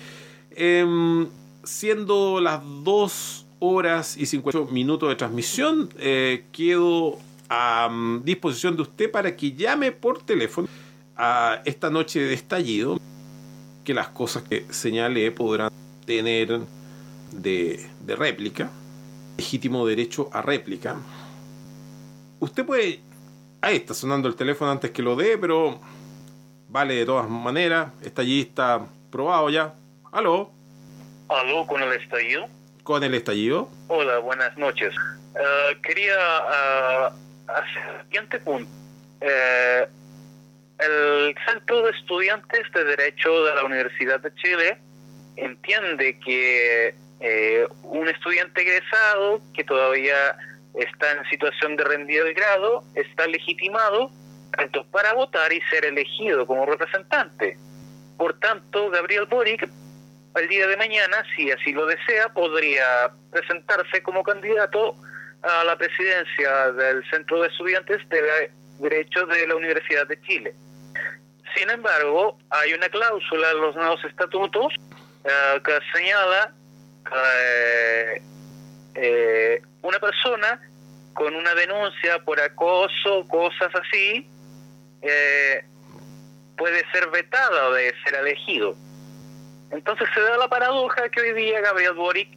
em, 0.57 1.29
siendo 1.63 2.41
las 2.41 2.61
2 2.83 3.47
horas 3.61 4.17
y 4.17 4.27
58 4.27 4.73
minutos 4.73 5.09
de 5.09 5.17
transmisión, 5.17 5.89
eh, 5.99 6.47
quedo 6.53 7.19
a 7.49 7.89
mm, 7.89 8.25
disposición 8.25 8.77
de 8.77 8.83
usted 8.83 9.11
para 9.11 9.37
que 9.37 9.53
llame 9.53 9.93
por 9.93 10.23
teléfono 10.23 10.69
a 11.17 11.63
esta 11.65 11.91
noche 11.91 12.21
de 12.21 12.35
estallido 12.35 12.99
que 13.85 13.95
las 13.95 14.09
cosas 14.09 14.43
que 14.43 14.67
señale 14.71 15.31
podrán 15.31 15.71
tener 16.07 16.61
de, 17.33 17.89
de 18.01 18.17
réplica, 18.17 18.71
legítimo 19.37 19.87
derecho 19.87 20.29
a 20.33 20.43
réplica. 20.43 20.97
Usted 22.41 22.65
puede... 22.65 23.01
Ahí 23.63 23.77
está 23.77 23.93
sonando 23.93 24.27
el 24.27 24.35
teléfono 24.35 24.71
antes 24.71 24.91
que 24.91 25.03
lo 25.03 25.15
dé, 25.17 25.37
pero 25.37 25.81
vale 26.69 26.95
de 26.95 27.05
todas 27.05 27.29
maneras. 27.29 27.93
Está 28.03 28.23
está 28.23 28.87
probado 29.11 29.51
ya. 29.51 29.75
Aló, 30.13 30.51
Aló, 31.31 31.65
con 31.67 31.81
el 31.81 31.93
estallido. 31.93 32.49
Con 32.91 33.05
el 33.05 33.15
estallido. 33.15 33.71
Hola, 33.87 34.19
buenas 34.19 34.59
noches. 34.59 34.93
Eh, 35.37 35.77
quería 35.81 36.17
ah, 36.19 37.13
hacer 37.47 37.83
el 37.95 38.03
siguiente 38.07 38.41
punto. 38.41 38.69
Eh, 39.21 39.87
el 40.81 41.37
Centro 41.47 41.83
de 41.83 41.93
Estudiantes 41.93 42.67
de 42.75 42.83
Derecho 42.83 43.45
de 43.45 43.55
la 43.55 43.63
Universidad 43.63 44.19
de 44.19 44.35
Chile 44.35 44.79
entiende 45.37 46.19
que 46.19 46.93
eh, 47.21 47.69
un 47.85 48.09
estudiante 48.09 48.63
egresado 48.63 49.41
que 49.55 49.63
todavía 49.63 50.37
está 50.75 51.13
en 51.13 51.25
situación 51.31 51.77
de 51.77 51.85
rendir 51.85 52.23
el 52.23 52.35
grado 52.35 52.83
está 52.97 53.29
legitimado 53.29 54.11
tanto 54.57 54.85
para 54.87 55.13
votar 55.13 55.53
y 55.53 55.61
ser 55.71 55.85
elegido 55.85 56.45
como 56.45 56.67
representante. 56.67 57.57
Por 58.19 58.37
tanto, 58.41 58.91
Gabriel 58.91 59.27
Boric 59.27 59.69
el 60.37 60.49
día 60.49 60.67
de 60.67 60.77
mañana, 60.77 61.25
si 61.35 61.51
así 61.51 61.73
lo 61.73 61.87
desea, 61.87 62.29
podría 62.33 63.11
presentarse 63.31 64.03
como 64.03 64.23
candidato 64.23 64.95
a 65.43 65.65
la 65.65 65.77
presidencia 65.77 66.73
del 66.73 67.03
Centro 67.11 67.41
de 67.43 67.49
Estudiantes 67.49 68.09
de 68.09 68.51
Derecho 68.79 69.27
de 69.27 69.47
la 69.47 69.57
Universidad 69.57 70.07
de 70.07 70.21
Chile. 70.23 70.55
Sin 71.57 71.69
embargo, 71.69 72.39
hay 72.51 72.73
una 72.75 72.89
cláusula 72.89 73.51
en 73.51 73.61
los 73.61 73.75
nuevos 73.75 74.05
estatutos 74.05 74.75
eh, 75.25 75.61
que 75.65 75.79
señala 75.93 76.55
que 77.05 78.23
eh, 78.95 79.63
una 79.83 79.99
persona 79.99 80.61
con 81.15 81.35
una 81.35 81.55
denuncia 81.55 82.19
por 82.25 82.41
acoso, 82.41 83.27
cosas 83.29 83.73
así, 83.75 84.29
eh, 85.03 85.65
puede 86.57 86.85
ser 86.93 87.11
vetada 87.11 87.71
de 87.73 87.95
ser 88.05 88.15
elegido. 88.21 88.77
Entonces 89.71 90.09
se 90.15 90.21
da 90.21 90.37
la 90.37 90.49
paradoja 90.49 91.09
que 91.09 91.21
hoy 91.21 91.33
día 91.33 91.61
Gabriel 91.61 91.95
Boric 91.95 92.37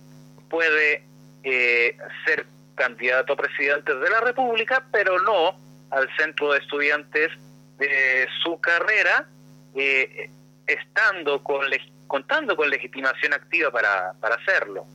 puede 0.50 1.04
eh, 1.44 1.98
ser 2.26 2.46
candidato 2.76 3.34
a 3.34 3.36
presidente 3.36 3.96
de 3.96 4.10
la 4.10 4.22
República, 4.22 4.86
pero 4.92 5.20
no 5.22 5.56
al 5.90 6.10
centro 6.18 6.52
de 6.54 6.60
estudiantes 6.60 7.32
de 7.78 8.28
su 8.44 8.60
carrera, 8.60 9.28
eh, 9.76 10.30
estando 10.68 11.44
con 11.44 11.62
contando 12.08 12.56
con 12.56 12.70
legitimación 12.70 13.34
activa 13.34 13.72
para, 13.72 14.14
para 14.20 14.36
hacerlo. 14.36 14.86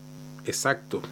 Exacto. 0.44 1.02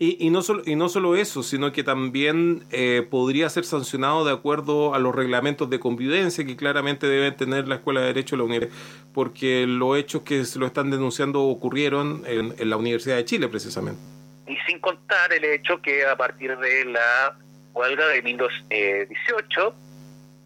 Y, 0.00 0.24
y 0.24 0.30
no 0.30 0.42
solo, 0.42 0.62
y 0.64 0.76
no 0.76 0.88
solo 0.88 1.16
eso, 1.16 1.42
sino 1.42 1.72
que 1.72 1.82
también 1.82 2.64
eh, 2.70 3.06
podría 3.10 3.48
ser 3.50 3.64
sancionado 3.64 4.24
de 4.24 4.32
acuerdo 4.32 4.94
a 4.94 5.00
los 5.00 5.12
reglamentos 5.14 5.68
de 5.70 5.80
convivencia 5.80 6.46
que 6.46 6.56
claramente 6.56 7.08
deben 7.08 7.36
tener 7.36 7.66
la 7.66 7.76
Escuela 7.76 8.00
de 8.00 8.06
Derecho 8.06 8.36
de 8.36 8.38
la 8.38 8.44
Universidad, 8.44 8.78
porque 9.12 9.66
los 9.66 9.98
hechos 9.98 10.22
que 10.22 10.44
se 10.44 10.60
lo 10.60 10.66
están 10.66 10.90
denunciando 10.90 11.42
ocurrieron 11.42 12.22
en, 12.26 12.54
en 12.56 12.70
la 12.70 12.76
Universidad 12.76 13.16
de 13.16 13.24
Chile, 13.24 13.48
precisamente. 13.48 14.00
Y 14.46 14.56
sin 14.68 14.78
contar 14.78 15.32
el 15.32 15.44
hecho 15.44 15.82
que 15.82 16.06
a 16.06 16.16
partir 16.16 16.56
de 16.56 16.84
la 16.84 17.36
huelga 17.74 18.06
de 18.08 18.22
1918, 18.22 19.74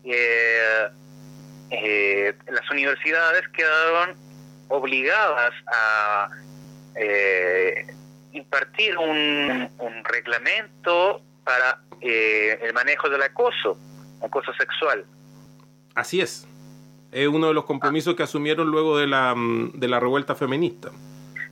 eh, 0.04 0.88
eh, 1.70 2.34
las 2.50 2.70
universidades 2.70 3.48
quedaron 3.48 4.16
obligadas 4.68 5.52
a 5.66 6.28
eh, 6.96 7.86
impartir 8.32 8.96
un, 8.98 9.70
un 9.78 10.04
reglamento 10.04 11.22
para 11.44 11.80
eh, 12.00 12.58
el 12.62 12.72
manejo 12.72 13.08
del 13.08 13.22
acoso, 13.22 13.76
acoso 14.22 14.52
sexual. 14.54 15.04
Así 15.94 16.20
es. 16.20 16.46
Es 17.10 17.28
uno 17.28 17.48
de 17.48 17.54
los 17.54 17.64
compromisos 17.64 18.14
que 18.14 18.22
asumieron 18.22 18.70
luego 18.70 18.98
de 18.98 19.06
la, 19.06 19.34
mm, 19.34 19.72
de 19.74 19.88
la 19.88 20.00
revuelta 20.00 20.34
feminista. 20.34 20.90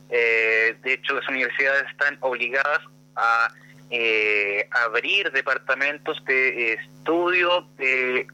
Eh, 0.08 0.76
de 0.82 0.94
hecho, 0.94 1.14
las 1.14 1.28
universidades 1.28 1.84
están 1.90 2.16
obligadas 2.20 2.80
a 3.16 3.52
eh, 3.90 4.68
abrir 4.86 5.30
departamentos 5.32 6.22
de 6.24 6.74
estudio 6.74 7.66
de, 7.76 8.26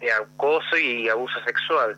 de 0.00 0.12
acoso 0.12 0.76
y 0.78 1.08
abuso 1.08 1.38
sexual. 1.44 1.96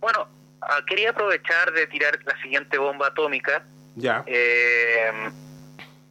Bueno, 0.00 0.28
ah, 0.62 0.80
quería 0.86 1.10
aprovechar 1.10 1.72
de 1.72 1.86
tirar 1.88 2.18
la 2.24 2.40
siguiente 2.42 2.78
bomba 2.78 3.08
atómica. 3.08 3.64
Ya. 3.94 4.22
Eh, 4.26 5.10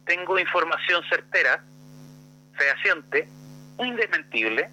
tengo 0.04 0.38
información 0.38 1.02
certera, 1.08 1.62
fehaciente, 2.56 3.28
indesmentible, 3.78 4.68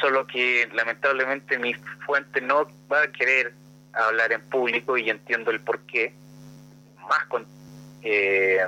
solo 0.00 0.26
que 0.26 0.68
lamentablemente 0.72 1.58
mi 1.58 1.74
fuente 2.06 2.40
no 2.40 2.66
va 2.92 3.02
a 3.02 3.12
querer 3.12 3.52
hablar 3.94 4.32
en 4.32 4.40
público 4.48 4.96
y 4.96 5.08
entiendo 5.10 5.50
el 5.50 5.60
porqué. 5.60 6.12
Más 7.08 7.24
con 7.26 7.46
eh, 8.02 8.58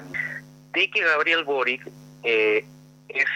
de 0.72 0.90
que 0.90 1.00
Gabriel 1.00 1.44
Boric 1.44 1.86
eh, 2.22 2.64
es 3.08 3.26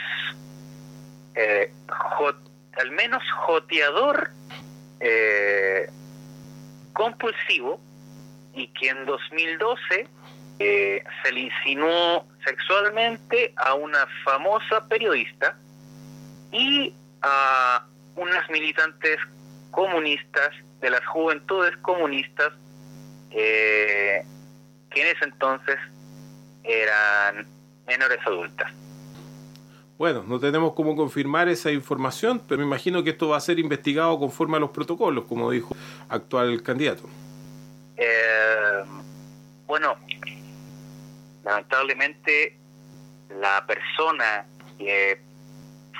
eh, 1.35 1.71
jo- 1.89 2.35
al 2.79 2.91
menos 2.93 3.23
joteador 3.47 4.31
eh, 5.01 5.89
compulsivo 6.95 7.79
y 8.55 8.69
que 8.69 8.89
en 8.89 9.05
2012 9.05 10.09
eh, 10.61 11.05
se 11.23 11.33
le 11.33 11.41
insinuó 11.41 12.27
sexualmente 12.45 13.53
a 13.57 13.75
una 13.75 14.07
famosa 14.25 14.89
periodista 14.89 15.59
y 16.53 16.95
a 17.23 17.85
unas 18.17 18.49
militantes 18.49 19.19
comunistas 19.71 20.51
de 20.81 20.91
las 20.91 21.05
juventudes 21.07 21.77
comunistas 21.79 22.53
eh, 23.31 24.25
que 24.91 25.03
en 25.03 25.17
ese 25.17 25.25
entonces 25.25 25.77
eran 26.63 27.47
menores 27.87 28.21
adultas. 28.25 28.71
Bueno, 29.97 30.25
no 30.27 30.41
tenemos 30.41 30.75
cómo 30.75 30.97
confirmar 30.97 31.49
esa 31.49 31.71
información, 31.71 32.43
pero 32.49 32.59
me 32.61 32.67
imagino 32.67 33.05
que 33.05 33.11
esto 33.11 33.29
va 33.29 33.37
a 33.37 33.41
ser 33.41 33.59
investigado 33.61 34.19
conforme 34.19 34.57
a 34.57 34.61
los 34.61 34.71
protocolos, 34.71 35.25
como 35.25 35.51
dijo 35.51 35.77
actual 36.09 36.63
candidato. 36.63 37.09
Eh, 37.97 38.83
bueno, 39.67 39.95
lamentablemente 41.45 42.59
la 43.41 43.65
persona 43.67 44.47
que 44.79 45.21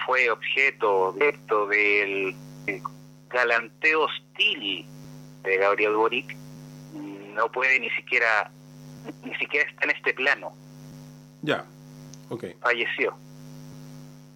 fue 0.05 0.29
objeto 0.29 1.13
directo 1.13 1.67
del 1.69 2.35
galanteo 3.31 4.05
hostil 4.05 4.87
de 5.45 5.57
Gabriel 5.57 5.95
Boric 5.95 6.37
no 7.35 7.51
puede 7.51 7.79
ni 7.81 7.91
siquiera 7.91 8.51
ni 9.23 9.35
siquiera 9.37 9.69
está 9.69 9.85
en 9.85 9.91
este 9.91 10.15
plano 10.15 10.53
Ya, 11.43 11.65
ok. 12.31 12.45
falleció 12.61 13.15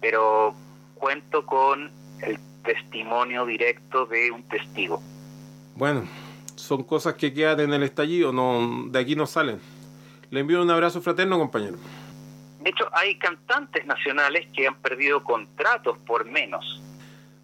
pero 0.01 0.53
cuento 0.95 1.45
con 1.45 1.91
el 2.21 2.39
testimonio 2.63 3.45
directo 3.45 4.05
de 4.05 4.31
un 4.31 4.43
testigo 4.43 5.01
Bueno, 5.75 6.07
son 6.55 6.83
cosas 6.83 7.15
que 7.15 7.33
quedan 7.33 7.61
en 7.61 7.73
el 7.73 7.83
estallido, 7.83 8.31
no, 8.33 8.85
de 8.89 8.99
aquí 8.99 9.15
no 9.15 9.25
salen. 9.25 9.59
Le 10.29 10.41
envío 10.41 10.61
un 10.61 10.69
abrazo 10.69 11.01
fraterno, 11.01 11.39
compañero. 11.39 11.77
de 12.61 12.69
hecho 12.69 12.85
hay 12.91 13.17
cantantes 13.17 13.85
nacionales 13.85 14.47
que 14.53 14.67
han 14.67 14.75
perdido 14.75 15.23
contratos 15.23 15.97
por 15.99 16.25
menos 16.25 16.81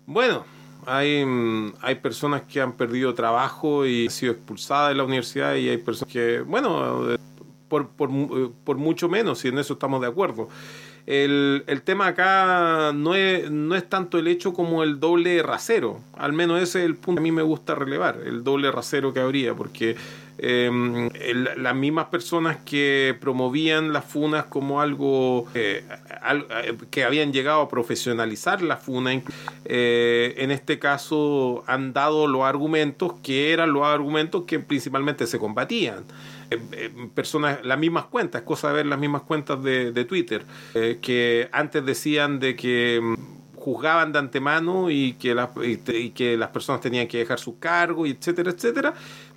Bueno, 0.06 0.46
hay, 0.86 1.26
mm, 1.26 1.74
hay 1.82 1.96
personas 1.96 2.44
que 2.44 2.62
han 2.62 2.74
perdido 2.74 3.14
trabajo 3.14 3.86
y 3.86 4.06
han 4.06 4.12
sido 4.12 4.34
expulsadas 4.34 4.90
de 4.90 4.96
la 4.96 5.04
universidad 5.04 5.56
y 5.56 5.70
hay 5.70 5.78
personas 5.78 6.14
que, 6.14 6.42
bueno, 6.42 7.12
eh, 7.12 7.18
por, 7.68 7.90
por, 7.90 8.10
eh, 8.12 8.52
por 8.64 8.78
mucho 8.78 9.10
menos, 9.10 9.44
y 9.46 9.48
en 9.48 9.58
eso 9.58 9.74
estamos 9.74 10.02
de 10.02 10.08
acuerdo. 10.08 10.50
El, 11.08 11.64
el 11.68 11.82
tema 11.84 12.08
acá 12.08 12.92
no 12.96 13.14
es, 13.14 13.52
no 13.52 13.76
es 13.76 13.88
tanto 13.88 14.18
el 14.18 14.28
hecho 14.28 14.54
como 14.54 14.82
el 14.84 15.00
doble 15.00 15.44
rasero, 15.44 16.00
al 16.18 16.34
menos 16.34 16.60
ese 16.62 16.80
es 16.80 16.86
el 16.86 16.96
punto 16.96 17.22
que 17.22 17.28
a 17.28 17.32
mí 17.32 17.32
me 17.32 17.44
gusta 17.44 17.76
relevar, 17.76 18.20
el 18.26 18.44
doble 18.44 18.72
rasero 18.72 19.14
que 19.14 19.20
habría, 19.20 19.54
porque 19.54 19.96
el- 20.38 21.50
las 21.58 21.76
mismas 21.76 22.08
personas 22.08 22.58
que 22.66 23.16
promovían 23.22 23.94
las 23.94 24.04
funas 24.06 24.46
como 24.46 24.82
algo 24.82 25.46
eh, 25.54 25.84
eh, 26.64 26.78
que 26.90 27.04
habían 27.04 27.32
llegado 27.32 27.62
a 27.62 27.70
profesionalizar 27.70 28.62
la 28.62 28.76
funa, 28.78 29.22
eh, 29.66 30.34
en 30.38 30.52
este 30.52 30.80
caso 30.80 31.64
han 31.68 31.94
dado 31.94 32.28
los 32.28 32.44
argumentos 32.44 33.14
que 33.24 33.54
eran 33.54 33.72
los 33.74 33.86
argumentos 33.86 34.44
que 34.46 34.60
principalmente 34.60 35.28
se 35.28 35.38
combatían. 35.40 36.04
Eh, 36.52 36.60
eh, 36.72 37.10
personas, 37.14 37.64
las 37.64 37.80
mismas 37.80 38.06
cuentas, 38.06 38.42
es 38.42 38.48
cosa 38.48 38.70
de 38.70 38.76
ver 38.76 38.86
las 38.86 39.00
mismas 39.00 39.24
cuentas 39.24 39.62
de, 39.64 40.06
Twitter, 40.06 40.46
eh, 40.74 41.00
que 41.02 41.50
antes 41.52 41.86
decían 41.86 42.40
de 42.40 42.56
que 42.56 43.00
mm, 43.02 43.58
juzgaban 43.58 44.12
de 44.12 44.20
antemano 44.20 44.90
y 44.92 45.14
que, 45.14 45.34
las, 45.34 45.50
y, 45.64 45.80
y 45.92 46.10
que 46.12 46.38
las 46.38 46.50
personas 46.50 46.82
tenían 46.82 47.08
que 47.08 47.18
dejar 47.18 47.40
su 47.40 47.58
cargo, 47.58 48.06
y 48.06 48.12
etcétera, 48.12 48.52
etcétera. 48.52 48.94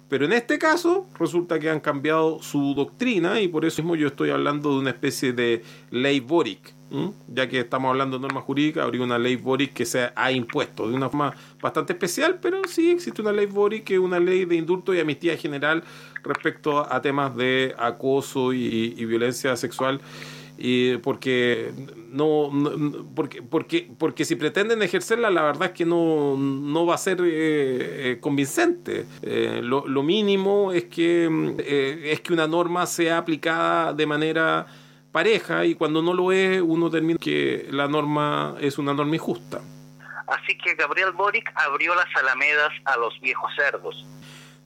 Pero 0.09 0.25
en 0.25 0.33
este 0.33 0.59
caso 0.59 1.07
resulta 1.19 1.59
que 1.59 1.69
han 1.69 1.81
cambiado 1.81 2.43
su 2.43 2.75
doctrina 2.75 3.41
y 3.41 3.49
por 3.49 3.65
eso 3.65 3.83
mismo 3.83 3.95
yo 3.95 4.09
estoy 4.09 4.31
hablando 4.31 4.73
de 4.73 4.79
una 4.79 4.91
especie 4.91 5.33
de 5.33 5.63
ley 5.91 6.21
Boric. 6.21 6.78
¿M? 6.91 7.13
Ya 7.29 7.49
que 7.49 7.61
estamos 7.61 7.91
hablando 7.91 8.19
de 8.19 8.23
norma 8.23 8.41
jurídica, 8.41 8.83
habría 8.83 9.03
una 9.03 9.19
ley 9.19 9.37
Boric 9.37 9.73
que 9.73 9.85
se 9.85 10.11
ha 10.15 10.33
impuesto 10.33 10.89
de 10.89 10.95
una 10.95 11.09
forma 11.09 11.35
bastante 11.61 11.93
especial, 11.93 12.39
pero 12.41 12.63
sí 12.67 12.91
existe 12.91 13.23
una 13.23 13.33
ley 13.33 13.47
Boric 13.47 13.85
que 13.85 13.95
es 13.95 14.01
una 14.01 14.19
ley 14.21 14.45
de 14.45 14.57
indulto 14.57 14.95
y 14.95 15.01
amnistía 15.01 15.37
general 15.37 15.83
respecto 16.23 16.91
a 16.91 17.01
temas 17.01 17.37
de 17.37 17.75
acoso 17.79 18.53
y, 18.53 19.05
violencia 19.09 19.57
sexual 19.57 20.01
y 20.59 20.97
porque 20.99 21.71
no, 22.11 22.51
porque 23.15 23.43
porque 23.43 23.89
porque 23.97 24.25
si 24.25 24.35
pretenden 24.35 24.83
ejercerla 24.83 25.31
la 25.31 25.43
verdad 25.43 25.69
es 25.69 25.73
que 25.73 25.87
no, 25.87 26.37
no 26.37 26.85
va 26.85 26.97
a 26.97 26.99
ser 26.99 27.21
eh, 27.21 27.27
eh, 27.31 28.19
convincente 28.21 29.07
Eh, 29.23 29.61
lo, 29.63 29.87
lo 29.87 30.03
mínimo 30.03 30.73
es 30.73 30.85
que 30.85 31.29
mm, 31.31 31.61
es 31.61 32.21
que 32.21 32.33
una 32.33 32.47
norma 32.47 32.87
sea 32.87 33.19
aplicada 33.19 33.93
de 33.95 34.07
manera 34.07 34.67
pareja 35.19 35.65
y 35.65 35.75
cuando 35.75 36.01
no 36.01 36.15
lo 36.15 36.31
es 36.31 36.63
uno 36.63 36.89
termina 36.89 37.19
que 37.19 37.67
la 37.73 37.89
norma 37.89 38.55
es 38.61 38.79
una 38.79 38.95
norma 38.95 39.17
injusta 39.17 39.61
Así 40.29 40.57
que 40.57 40.77
Gabriel 40.77 41.11
Boric 41.11 41.53
abrió 41.57 41.93
las 41.97 42.07
alamedas 42.15 42.71
a 42.85 42.99
los 42.99 43.19
viejos 43.21 43.51
cerdos. 43.57 44.05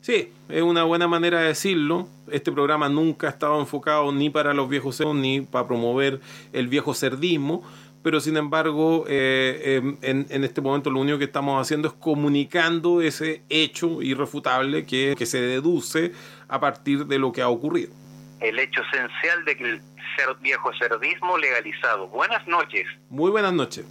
Sí, 0.01 0.33
es 0.49 0.63
una 0.63 0.83
buena 0.83 1.07
manera 1.07 1.41
de 1.41 1.47
decirlo. 1.47 2.09
Este 2.31 2.51
programa 2.51 2.89
nunca 2.89 3.29
ha 3.29 3.31
estado 3.31 3.61
enfocado 3.61 4.11
ni 4.11 4.29
para 4.29 4.53
los 4.53 4.69
viejos 4.69 4.97
cerdos 4.97 5.15
ni 5.15 5.41
para 5.41 5.69
promover 5.69 6.21
el 6.53 6.67
viejo 6.67 6.95
cerdismo, 6.95 7.63
pero 8.03 8.21
sin 8.21 8.37
embargo, 8.37 9.05
eh, 9.07 9.81
eh, 9.81 9.97
en, 10.03 10.27
en 10.29 10.45
este 10.45 10.61
momento 10.61 10.91
lo 10.91 10.99
único 10.99 11.19
que 11.19 11.27
estamos 11.27 11.63
haciendo 11.63 11.87
es 11.87 11.95
comunicando 11.95 13.01
ese 13.01 13.43
hecho 13.49 14.03
irrefutable 14.03 14.85
que, 14.85 15.15
que 15.17 15.27
se 15.27 15.41
deduce 15.41 16.13
a 16.49 16.59
partir 16.59 17.07
de 17.07 17.21
lo 17.21 17.31
que 17.31 17.41
ha 17.41 17.49
ocurrido. 17.49 18.02
El 18.43 18.59
hecho 18.59 18.81
esencial 18.93 19.45
de 19.45 19.57
que 19.57 19.65
el 19.65 19.81
cer- 20.17 20.37
viejo 20.41 20.71
cerdismo 20.79 21.39
legalizado. 21.39 22.09
Buenas 22.09 22.47
noches. 22.49 22.87
Muy 23.09 23.31
buenas 23.31 23.53
noches. 23.53 23.85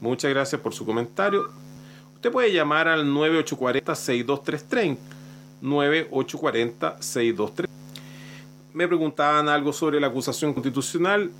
Muchas 0.00 0.30
gracias 0.30 0.60
por 0.60 0.72
su 0.72 0.86
comentario. 0.86 1.48
Usted 2.14 2.30
puede 2.30 2.52
llamar 2.52 2.86
al 2.88 3.04
9840-6233. 3.06 4.96
9840-6233. 5.62 7.66
Me 8.72 8.86
preguntaban 8.88 9.48
algo 9.48 9.72
sobre 9.72 10.00
la 10.00 10.08
acusación 10.08 10.52
constitucional. 10.52 11.30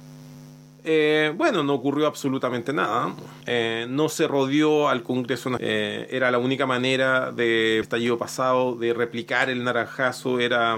Eh, 0.86 1.32
bueno, 1.36 1.62
no 1.64 1.74
ocurrió 1.74 2.06
absolutamente 2.06 2.72
nada. 2.72 3.12
Eh, 3.46 3.86
no 3.88 4.08
se 4.08 4.28
rodeó 4.28 4.88
al 4.88 5.02
Congreso. 5.02 5.50
Eh, 5.58 6.06
era 6.10 6.30
la 6.30 6.38
única 6.38 6.64
manera 6.66 7.32
de 7.32 7.78
estallido 7.80 8.16
pasado 8.18 8.76
de 8.76 8.92
replicar 8.94 9.50
el 9.50 9.64
naranjazo. 9.64 10.38
Era 10.38 10.76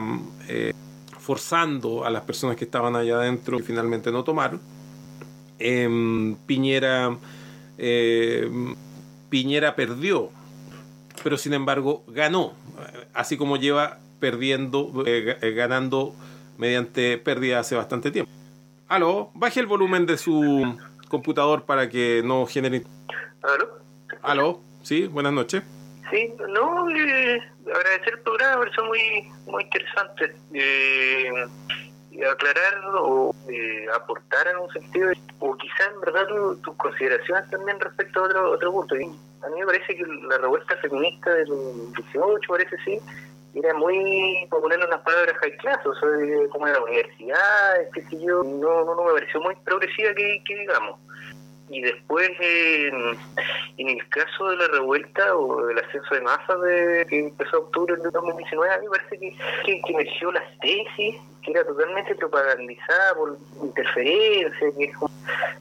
eh, 0.49 0.73
forzando 1.27 2.05
a 2.05 2.11
las 2.11 2.23
personas 2.23 2.55
que 2.55 2.65
estaban 2.65 2.95
allá 2.95 3.17
adentro 3.17 3.59
y 3.59 3.63
finalmente 3.63 4.13
no 4.13 4.23
tomaron. 4.23 4.61
Em, 5.59 6.37
Piñera 6.47 7.17
eh, 7.79 8.49
Piñera 9.29 9.75
perdió, 9.75 10.31
pero 11.25 11.37
sin 11.37 11.53
embargo 11.53 12.05
ganó, 12.07 12.53
así 13.13 13.37
como 13.37 13.57
lleva 13.57 13.99
perdiendo, 14.21 15.03
eh, 15.05 15.37
eh, 15.43 15.51
ganando 15.51 16.15
mediante 16.59 17.19
pérdida 17.19 17.59
hace 17.59 17.75
bastante 17.75 18.13
tiempo. 18.13 18.31
Aló, 18.87 19.33
baje 19.35 19.59
el 19.59 19.67
volumen 19.67 20.07
de 20.07 20.19
su 20.19 20.79
computador 21.09 21.65
para 21.65 21.89
que 21.89 22.23
no 22.25 22.47
genere... 22.47 22.85
¿Aló? 23.43 23.79
Aló, 24.23 24.61
sí, 24.85 25.09
buenas 25.09 25.33
noches. 25.33 25.65
Sí, 26.11 26.33
no, 26.49 26.89
eh, 26.91 27.41
agradecer 27.67 28.15
el 28.15 28.21
programa, 28.21 28.65
me 28.65 28.85
muy, 28.85 29.29
muy 29.47 29.65
interesante. 29.65 30.35
Eh, 30.55 31.31
aclarar 32.31 32.81
o 32.95 33.35
eh, 33.49 33.87
aportar 33.95 34.47
en 34.49 34.57
un 34.59 34.71
sentido, 34.73 35.11
o 35.41 35.57
quizás 35.57 35.89
en 35.95 36.01
verdad 36.01 36.27
tu- 36.29 36.57
tus 36.63 36.75
consideraciones 36.77 37.51
también 37.51 37.79
respecto 37.81 38.21
a 38.21 38.23
otro, 38.25 38.51
otro 38.53 38.73
punto. 38.73 38.95
A 38.95 39.49
mí 39.51 39.61
me 39.61 39.67
parece 39.67 39.97
que 39.97 40.03
la 40.29 40.39
revuelta 40.39 40.77
feminista 40.79 41.31
del 41.35 41.47
18, 41.95 42.41
parece 42.49 42.77
sí, 42.85 42.99
era 43.55 43.75
muy, 43.75 44.47
por 44.51 44.63
ponerle 44.63 44.87
unas 44.87 45.01
palabras 45.01 45.37
high 45.39 45.57
class, 45.59 45.85
o 45.87 45.95
sea, 45.95 46.09
como 46.51 46.67
de 46.67 46.73
la 46.73 46.83
universidad, 46.83 47.75
qué 47.93 48.01
sé 48.03 48.19
yo, 48.23 48.43
no, 48.43 48.85
no, 48.85 48.95
no 48.95 49.05
me 49.05 49.13
pareció 49.13 49.41
muy 49.41 49.55
progresiva 49.65 50.15
que 50.45 50.55
digamos. 50.57 50.99
Y 51.69 51.81
después, 51.81 52.31
en, 52.39 52.95
en 53.79 53.89
el 53.89 54.09
caso 54.09 54.51
de 54.51 54.57
la 54.57 54.69
revuelta 54.69 55.37
o 55.37 55.67
del 55.67 55.79
ascenso 55.79 56.15
de 56.15 56.21
masas 56.21 56.61
de, 56.61 57.07
que 57.09 57.19
empezó 57.21 57.59
octubre 57.59 57.97
del 57.97 58.11
2019, 58.11 58.75
a 58.75 58.79
mí 58.79 58.87
me 58.87 58.99
parece 58.99 59.19
que, 59.19 59.37
que, 59.65 59.81
que 59.83 59.95
tesis, 60.61 61.17
que 61.47 61.53
era 61.53 61.65
totalmente 61.65 62.15
propagandizada 62.17 63.15
por 63.15 63.39
interferencia, 63.63 64.67
que 64.77 64.85
es 64.85 64.97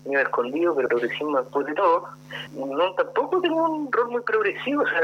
un 0.03 0.17
escondido, 0.17 0.75
pero 0.75 0.87
progresismo 0.89 1.41
después 1.41 1.65
de 1.67 1.73
todo. 1.75 2.07
No, 2.55 2.93
tampoco 2.95 3.39
tenía 3.41 3.61
un 3.61 3.91
rol 3.91 4.09
muy 4.09 4.21
progresivo, 4.21 4.81
o 4.83 4.87
sea, 4.87 5.01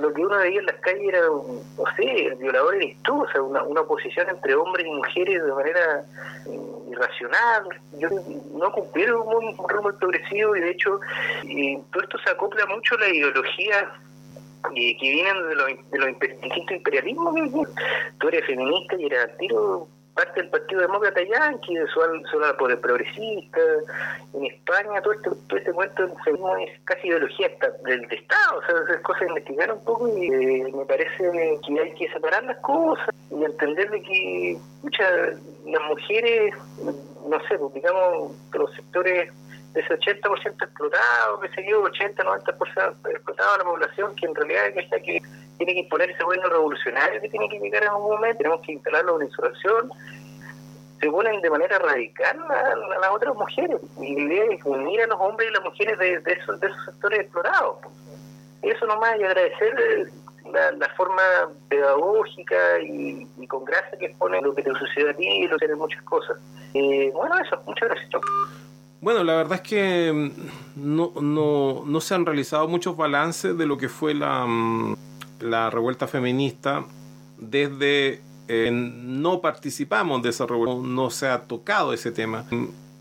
lo 0.00 0.12
que 0.14 0.22
uno 0.22 0.36
veía 0.38 0.60
en 0.60 0.66
las 0.66 0.76
calles 0.76 1.08
era, 1.08 1.20
no 1.26 1.84
sé, 1.96 2.26
el 2.26 2.36
violador 2.36 2.74
eres 2.76 2.96
tú, 3.02 3.22
o 3.22 3.28
sea, 3.30 3.42
una, 3.42 3.62
una 3.64 3.80
oposición 3.82 4.28
entre 4.30 4.54
hombres 4.54 4.86
y 4.86 4.90
mujeres 4.90 5.44
de 5.44 5.52
manera 5.52 6.04
mm, 6.46 6.92
irracional. 6.92 7.64
Yo 7.98 8.08
no 8.54 8.72
cumplieron 8.72 9.22
un, 9.26 9.56
rol 9.68 9.82
muy 9.82 9.92
progresivo 9.94 10.54
y 10.56 10.60
de 10.60 10.70
hecho 10.70 11.00
y 11.42 11.76
todo 11.92 12.02
esto 12.02 12.18
se 12.24 12.30
acopla 12.30 12.66
mucho 12.66 12.94
a 12.94 12.98
la 13.00 13.08
ideología 13.08 13.92
eh, 14.76 14.96
que 14.98 15.10
vienen 15.10 15.48
de 15.48 15.54
los, 15.54 15.66
de 15.66 15.98
imper- 15.98 16.40
distintos 16.40 16.76
imperialismos. 16.76 17.34
que- 17.34 17.82
Tú 18.18 18.28
eres 18.28 18.44
feminista 18.46 18.96
y 18.96 19.06
eres 19.06 19.24
al 19.24 19.36
tiro 19.38 19.88
parte 20.14 20.40
del 20.40 20.50
Partido 20.50 20.82
Demócrata 20.82 21.20
Yankee, 21.22 21.76
solo, 21.92 22.20
solo 22.30 22.56
por 22.56 22.70
el 22.70 22.78
progresista. 22.78 23.60
En 24.34 24.46
España 24.46 25.00
todo 25.02 25.12
este, 25.14 25.30
todo 25.48 25.58
este 25.58 25.72
cuento 25.72 26.06
del 26.06 26.16
es 26.62 26.80
casi 26.84 27.08
ideología 27.08 27.50
del 27.84 28.02
de 28.02 28.16
Estado, 28.16 28.58
o 28.58 28.62
sea, 28.66 28.74
esas 28.88 29.00
cosas 29.02 29.28
investigar 29.28 29.72
un 29.72 29.84
poco 29.84 30.08
y 30.08 30.26
eh, 30.26 30.72
me 30.74 30.84
parece 30.84 31.58
que 31.66 31.80
hay 31.80 31.94
que 31.94 32.08
separar 32.12 32.44
las 32.44 32.58
cosas 32.58 33.14
y 33.30 33.44
entender 33.44 33.90
de 33.90 34.02
que 34.02 34.58
muchas 34.82 35.36
las 35.66 35.82
mujeres, 35.88 36.54
no 37.28 37.40
sé, 37.48 37.58
pues, 37.58 37.74
digamos, 37.74 38.32
los 38.52 38.72
sectores 38.74 39.28
de 39.28 39.49
ese 39.74 39.98
80% 39.98 40.64
explotado, 40.64 41.40
que 41.40 41.48
se 41.50 41.62
dio 41.62 41.82
80, 41.82 42.24
90% 42.24 43.10
explotado 43.10 43.54
a 43.54 43.58
la 43.58 43.64
población, 43.64 44.14
que 44.16 44.26
en 44.26 44.34
realidad 44.34 44.66
es 44.74 45.02
que 45.02 45.22
tiene 45.58 45.74
que 45.74 45.80
imponer 45.80 46.10
ese 46.10 46.24
gobierno 46.24 46.48
revolucionario 46.48 47.20
que 47.20 47.28
tiene 47.28 47.48
que 47.48 47.58
llegar 47.58 47.82
en 47.82 47.90
algún 47.90 48.12
momento, 48.12 48.38
tenemos 48.38 48.62
que 48.62 48.72
instalarlo 48.72 49.20
en 49.20 49.26
insolación, 49.26 49.90
se 51.00 51.10
ponen 51.10 51.40
de 51.40 51.50
manera 51.50 51.78
radical 51.78 52.38
a, 52.50 52.98
las 53.00 53.10
otras 53.10 53.34
mujeres. 53.34 53.80
Y 54.00 54.14
la 54.14 54.34
idea 54.34 54.44
es 54.50 54.64
unir 54.64 55.02
a 55.02 55.06
los 55.06 55.20
hombres 55.20 55.48
y 55.48 55.52
las 55.52 55.64
mujeres 55.64 55.98
de, 55.98 56.18
de 56.20 56.32
esos, 56.32 56.60
de 56.60 56.66
esos 56.66 56.84
sectores 56.84 57.20
explorados. 57.20 57.76
Eso 58.62 58.86
nomás 58.86 59.18
y 59.18 59.24
agradecer 59.24 60.10
la, 60.52 60.88
forma 60.96 61.22
pedagógica 61.68 62.80
y, 62.82 63.26
y 63.38 63.46
con 63.46 63.64
gracia 63.64 63.98
que 63.98 64.14
pone 64.18 64.40
lo 64.42 64.54
que 64.54 64.62
te 64.62 64.70
sucede 64.74 65.10
a 65.10 65.14
ti 65.14 65.26
y 65.26 65.48
lo 65.48 65.56
que 65.56 65.74
muchas 65.74 66.02
cosas. 66.02 66.36
Eh, 66.74 67.10
bueno, 67.14 67.38
eso, 67.38 67.62
muchas 67.66 67.88
gracias. 67.88 68.10
Bueno, 69.00 69.24
la 69.24 69.34
verdad 69.34 69.60
es 69.62 69.68
que 69.68 70.12
mm, 70.12 70.94
no, 70.94 71.12
no, 71.20 71.82
no 71.86 72.00
se 72.00 72.14
han 72.14 72.26
realizado 72.26 72.68
muchos 72.68 72.96
balances 72.96 73.56
de 73.56 73.66
lo 73.66 73.78
que 73.78 73.88
fue 73.88 74.14
la, 74.14 74.46
mm, 74.46 74.96
la 75.40 75.70
revuelta 75.70 76.06
feminista 76.06 76.84
desde 77.38 78.20
eh, 78.48 78.70
no 78.72 79.40
participamos 79.40 80.22
de 80.22 80.28
esa 80.30 80.46
revuelta, 80.46 80.86
no 80.86 81.10
se 81.10 81.28
ha 81.28 81.42
tocado 81.42 81.92
ese 81.92 82.12
tema. 82.12 82.44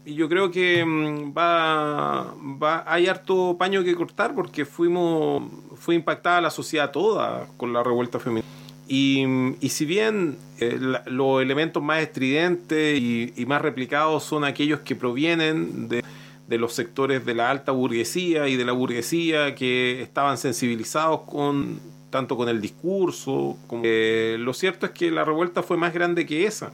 Y 0.05 0.13
yo 0.15 0.29
creo 0.29 0.49
que 0.51 0.85
mm, 0.85 1.33
va, 1.37 2.33
va, 2.61 2.83
hay 2.87 3.07
harto 3.07 3.57
paño 3.57 3.83
que 3.83 3.95
cortar 3.95 4.33
porque 4.33 4.63
fuimos, 4.65 5.43
fue 5.75 5.95
impactada 5.95 6.39
la 6.39 6.49
sociedad 6.49 6.91
toda 6.91 7.47
con 7.57 7.73
la 7.73 7.83
revuelta 7.83 8.19
feminista. 8.19 8.49
Y, 8.89 9.23
y 9.61 9.69
si 9.69 9.85
bien 9.85 10.37
eh, 10.59 10.77
los 11.05 11.41
elementos 11.41 11.81
más 11.81 12.01
estridentes 12.01 12.99
y, 12.99 13.31
y 13.37 13.45
más 13.45 13.61
replicados 13.61 14.23
son 14.23 14.43
aquellos 14.43 14.79
que 14.79 14.95
provienen 14.95 15.87
de, 15.87 16.03
de 16.47 16.57
los 16.57 16.73
sectores 16.73 17.23
de 17.25 17.35
la 17.35 17.51
alta 17.51 17.71
burguesía 17.71 18.47
y 18.47 18.55
de 18.55 18.65
la 18.65 18.71
burguesía 18.71 19.53
que 19.53 20.01
estaban 20.01 20.39
sensibilizados 20.39 21.21
con 21.21 21.79
tanto 22.09 22.35
con 22.35 22.49
el 22.49 22.59
discurso, 22.59 23.57
como, 23.67 23.83
eh, 23.85 24.37
lo 24.39 24.53
cierto 24.53 24.87
es 24.87 24.91
que 24.93 25.11
la 25.11 25.23
revuelta 25.23 25.61
fue 25.61 25.77
más 25.77 25.93
grande 25.93 26.25
que 26.25 26.45
esa, 26.45 26.71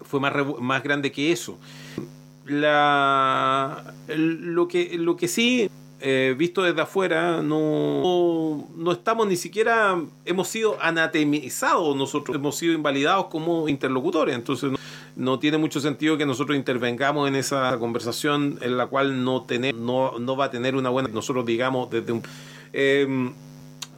fue 0.00 0.20
más, 0.20 0.32
más 0.60 0.82
grande 0.82 1.12
que 1.12 1.32
eso. 1.32 1.58
La, 2.46 3.94
lo, 4.08 4.68
que, 4.68 4.96
lo 4.98 5.16
que 5.16 5.28
sí, 5.28 5.70
eh, 6.06 6.34
visto 6.36 6.62
desde 6.62 6.82
afuera, 6.82 7.40
no, 7.42 8.68
no 8.76 8.92
estamos 8.92 9.26
ni 9.26 9.36
siquiera, 9.36 9.98
hemos 10.26 10.48
sido 10.48 10.76
anatemizados 10.82 11.96
nosotros, 11.96 12.36
hemos 12.36 12.56
sido 12.56 12.74
invalidados 12.74 13.28
como 13.28 13.70
interlocutores, 13.70 14.34
entonces 14.34 14.70
no, 15.16 15.38
tiene 15.38 15.56
mucho 15.56 15.80
sentido 15.80 16.18
que 16.18 16.26
nosotros 16.26 16.58
intervengamos 16.58 17.26
en 17.26 17.36
esa 17.36 17.78
conversación 17.78 18.58
en 18.60 18.76
la 18.76 18.86
cual 18.86 19.24
no, 19.24 19.44
tener, 19.44 19.74
no, 19.74 20.18
no 20.18 20.36
va 20.36 20.44
a 20.44 20.50
tener 20.50 20.76
una 20.76 20.90
buena, 20.90 21.08
nosotros 21.08 21.46
digamos 21.46 21.88
desde 21.88 22.12
un... 22.12 22.22
eh, 22.74 23.32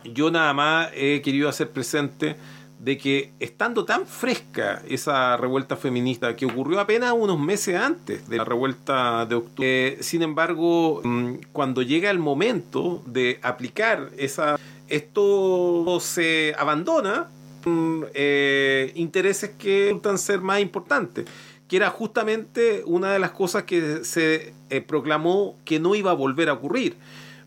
yo 0.04 0.30
nada 0.30 0.54
más 0.54 0.90
he 0.94 1.20
querido 1.22 1.48
hacer 1.48 1.70
presente 1.70 2.36
de 2.78 2.98
que 2.98 3.32
estando 3.40 3.84
tan 3.84 4.06
fresca 4.06 4.82
esa 4.88 5.36
revuelta 5.36 5.76
feminista 5.76 6.36
que 6.36 6.46
ocurrió 6.46 6.80
apenas 6.80 7.14
unos 7.16 7.38
meses 7.38 7.76
antes 7.76 8.28
de 8.28 8.36
la 8.36 8.44
revuelta 8.44 9.24
de 9.26 9.34
octubre, 9.36 9.88
eh, 9.88 9.98
sin 10.02 10.22
embargo, 10.22 11.00
mm, 11.02 11.34
cuando 11.52 11.82
llega 11.82 12.10
el 12.10 12.18
momento 12.18 13.02
de 13.06 13.38
aplicar 13.42 14.10
esa, 14.18 14.58
esto 14.88 15.98
se 16.00 16.54
abandona 16.58 17.28
eh, 18.14 18.92
intereses 18.94 19.50
que 19.58 19.86
resultan 19.86 20.18
ser 20.18 20.40
más 20.40 20.60
importantes 20.60 21.24
que 21.68 21.76
era 21.76 21.90
justamente 21.90 22.82
una 22.86 23.12
de 23.12 23.18
las 23.18 23.32
cosas 23.32 23.64
que 23.64 24.04
se 24.04 24.52
eh, 24.70 24.80
proclamó 24.80 25.56
que 25.64 25.80
no 25.80 25.94
iba 25.94 26.12
a 26.12 26.14
volver 26.14 26.48
a 26.48 26.52
ocurrir 26.52 26.96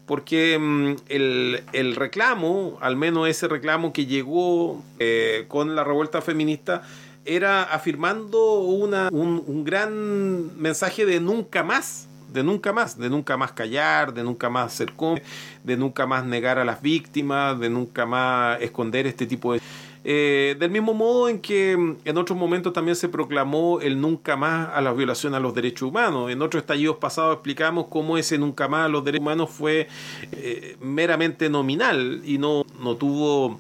porque 0.10 0.58
mm, 0.60 0.96
el, 1.08 1.64
el 1.72 1.96
reclamo, 1.96 2.80
al 2.82 2.96
menos 2.96 3.30
ese 3.30 3.48
reclamo 3.48 3.94
que 3.94 4.08
llegó 4.08 4.84
eh, 4.98 5.46
con 5.48 5.76
la 5.76 5.84
revuelta 5.84 6.20
feminista, 6.20 6.82
era 7.26 7.62
afirmando 7.62 8.62
una, 8.62 9.10
un, 9.12 9.44
un 9.46 9.64
gran 9.64 10.60
mensaje 10.60 11.06
de 11.06 11.20
nunca 11.20 11.62
más, 11.62 12.08
de 12.34 12.42
nunca 12.42 12.74
más, 12.74 12.98
de 12.98 13.08
nunca 13.12 13.38
más 13.38 13.52
callar, 13.52 14.16
de 14.16 14.24
nunca 14.24 14.50
más 14.50 14.84
cómplice, 14.96 15.30
de 15.64 15.78
nunca 15.78 16.08
más 16.08 16.26
negar 16.26 16.58
a 16.58 16.66
las 16.66 16.82
víctimas, 16.82 17.60
de 17.60 17.70
nunca 17.70 18.08
más 18.08 18.60
esconder 18.62 19.06
este 19.06 19.28
tipo 19.28 19.54
de... 19.54 19.62
Eh, 20.04 20.56
del 20.58 20.72
mismo 20.72 20.94
modo 20.94 21.28
en 21.28 21.40
que 21.40 21.76
mm, 21.76 21.98
en 22.06 22.18
otros 22.18 22.38
momentos 22.38 22.72
también 22.72 22.96
se 22.96 23.10
proclamó 23.10 23.82
el 23.82 24.00
nunca 24.00 24.38
más 24.38 24.70
a 24.74 24.82
la 24.82 24.94
violación 24.94 25.34
a 25.36 25.40
los 25.40 25.54
derechos 25.54 25.90
humanos. 25.90 26.32
En 26.32 26.42
otros 26.42 26.64
estallidos 26.64 26.98
pasados 26.98 27.34
explicamos 27.36 27.88
cómo 27.90 28.18
ese 28.18 28.38
nunca 28.38 28.68
más 28.68 28.86
a 28.86 28.90
los 28.90 29.04
derechos 29.04 29.22
humanos 29.22 29.50
fue 29.50 29.88
eh, 30.32 30.78
meramente 30.80 31.50
nominal 31.50 32.22
y 32.24 32.38
no, 32.38 32.66
no 32.80 32.96
tuvo... 32.96 33.60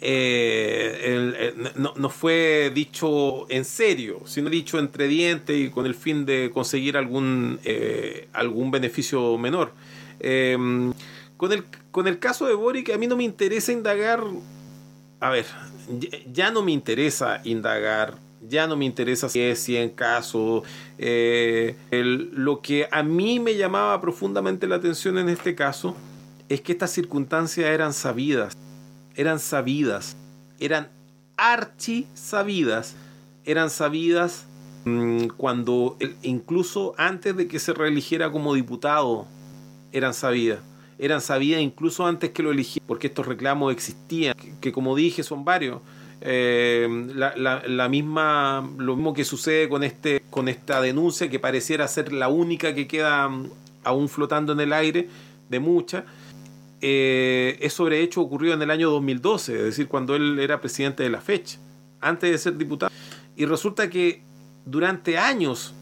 eh, 0.00 1.54
no, 1.76 1.94
no 1.96 2.10
fue 2.10 2.72
dicho 2.74 3.48
en 3.48 3.64
serio, 3.64 4.20
sino 4.26 4.50
dicho 4.50 4.78
entre 4.78 5.06
dientes 5.08 5.56
y 5.56 5.70
con 5.70 5.86
el 5.86 5.94
fin 5.94 6.26
de 6.26 6.50
conseguir 6.52 6.96
algún, 6.96 7.60
algún 8.32 8.70
beneficio 8.70 9.38
menor. 9.38 9.72
Eh, 10.20 10.56
con, 11.36 11.52
el, 11.52 11.64
con 11.90 12.08
el 12.08 12.18
caso 12.18 12.46
de 12.46 12.54
Boric, 12.54 12.90
a 12.90 12.98
mí 12.98 13.06
no 13.06 13.16
me 13.16 13.24
interesa 13.24 13.72
indagar 13.72 14.22
a 15.24 15.30
ver, 15.30 15.46
ya- 16.32 16.50
no 16.50 16.62
me 16.62 16.72
interesa 16.72 17.40
indagar, 17.44 18.14
ya 18.46 18.66
no 18.66 18.76
me 18.76 18.84
interesa 18.84 19.30
si 19.30 19.40
es 19.40 19.58
100 19.58 19.88
casos. 19.90 20.64
eh, 20.98 21.76
el- 21.90 22.30
lo 22.34 22.60
que 22.60 22.86
a 22.92 23.02
mí 23.02 23.40
me 23.40 23.56
llamaba 23.56 23.98
profundamente 24.02 24.66
la 24.66 24.76
atención 24.76 25.16
en 25.18 25.28
este 25.30 25.54
caso 25.54 25.96
es 26.50 26.60
que 26.60 26.72
estas 26.72 26.90
circunstancias 26.92 27.66
eran 27.66 27.92
sabidas, 27.94 28.54
eran 29.16 29.40
sabidas, 29.40 30.14
eran 30.60 30.88
archi 31.38 32.06
sabidas, 32.14 32.94
eran 33.46 33.70
sabidas 33.70 34.44
mm, 34.84 35.28
cuando, 35.38 35.96
el- 36.00 36.14
incluso 36.22 36.94
antes 36.98 37.34
de 37.34 37.48
que 37.48 37.58
se 37.58 37.72
reeligiera 37.72 38.30
como 38.30 38.52
diputado, 38.52 39.26
eran 39.92 40.12
sabidas. 40.12 40.58
Eran 40.98 41.20
sabidas 41.20 41.60
incluso 41.60 42.06
antes 42.06 42.30
que 42.30 42.42
lo 42.42 42.50
eligiera, 42.52 42.84
porque 42.86 43.08
estos 43.08 43.26
reclamos 43.26 43.72
existían, 43.72 44.34
que, 44.36 44.54
que 44.60 44.72
como 44.72 44.94
dije 44.96 45.22
son 45.22 45.44
varios. 45.44 45.80
Eh, 46.20 46.88
la, 47.14 47.34
la- 47.36 47.62
la 47.66 47.88
misma, 47.88 48.66
lo 48.78 48.96
mismo 48.96 49.12
que 49.12 49.24
sucede 49.24 49.68
con, 49.68 49.82
este, 49.84 50.22
con 50.30 50.48
esta 50.48 50.80
denuncia 50.80 51.28
que 51.28 51.38
pareciera 51.38 51.86
ser 51.88 52.12
la 52.12 52.28
única 52.28 52.74
que 52.74 52.86
queda 52.86 53.28
mm, 53.28 53.50
aún 53.84 54.08
flotando 54.08 54.52
en 54.52 54.60
el 54.60 54.72
aire, 54.72 55.08
de 55.50 55.60
muchas, 55.60 56.04
eh, 56.80 57.58
es 57.60 57.72
sobre 57.72 58.00
hecho 58.00 58.20
ocurrido 58.20 58.54
en 58.54 58.62
el 58.62 58.70
año 58.70 58.90
2012, 58.90 59.54
es 59.56 59.62
decir, 59.64 59.88
cuando 59.88 60.14
él 60.16 60.38
era 60.38 60.60
presidente 60.60 61.02
de 61.02 61.10
la 61.10 61.20
fecha, 61.20 61.58
antes 62.00 62.30
de 62.30 62.38
ser 62.38 62.56
diputado. 62.56 62.92
Y 63.36 63.44
resulta 63.46 63.90
que 63.90 64.22
durante 64.64 65.18
años 65.18 65.74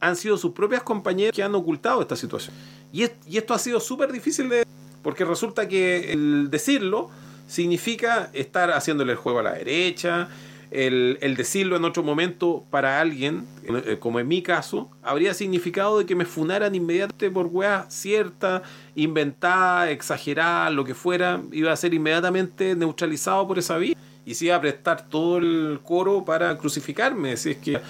han 0.00 0.16
sido 0.16 0.36
sus 0.38 0.52
propias 0.52 0.82
compañeras 0.82 1.32
que 1.34 1.42
han 1.42 1.54
ocultado 1.54 2.00
esta 2.00 2.16
situación. 2.16 2.54
Y, 2.94 3.06
y 3.28 3.38
esto 3.38 3.54
ha 3.54 3.58
sido 3.58 3.80
súper 3.80 4.12
difícil 4.12 4.48
de... 4.48 4.64
Porque 5.02 5.24
resulta 5.24 5.66
que 5.66 6.12
el 6.12 6.48
decirlo 6.48 7.10
significa 7.48 8.30
estar 8.32 8.70
haciéndole 8.70 9.12
el 9.12 9.18
juego 9.18 9.40
a 9.40 9.42
la 9.42 9.52
derecha, 9.52 10.28
el, 10.70 11.34
decirlo 11.36 11.76
en 11.76 11.84
otro 11.84 12.04
momento 12.04 12.64
para 12.70 13.00
alguien, 13.00 13.46
eh, 13.64 13.96
como 13.98 14.20
en 14.20 14.28
mi 14.28 14.42
caso, 14.42 14.90
habría 15.02 15.34
significado 15.34 15.98
de 15.98 16.06
que 16.06 16.14
me 16.14 16.24
funaran 16.24 16.74
inmediatamente 16.74 17.30
por 17.30 17.46
weas 17.46 17.92
cierta, 17.92 18.62
inventada, 18.94 19.90
exagerada, 19.90 20.70
lo 20.70 20.84
que 20.84 20.94
fuera, 20.94 21.42
iba 21.50 21.72
a 21.72 21.76
ser 21.76 21.94
inmediatamente 21.94 22.76
neutralizado 22.76 23.46
por 23.46 23.58
esa 23.58 23.76
vía 23.76 23.96
y 24.24 24.34
se 24.34 24.46
iba 24.46 24.56
a 24.56 24.60
prestar 24.60 25.08
todo 25.08 25.38
el 25.38 25.80
coro 25.82 26.24
para 26.24 26.56
crucificarme. 26.56 27.32
Así 27.32 27.50
es 27.50 27.56
que 27.58 27.80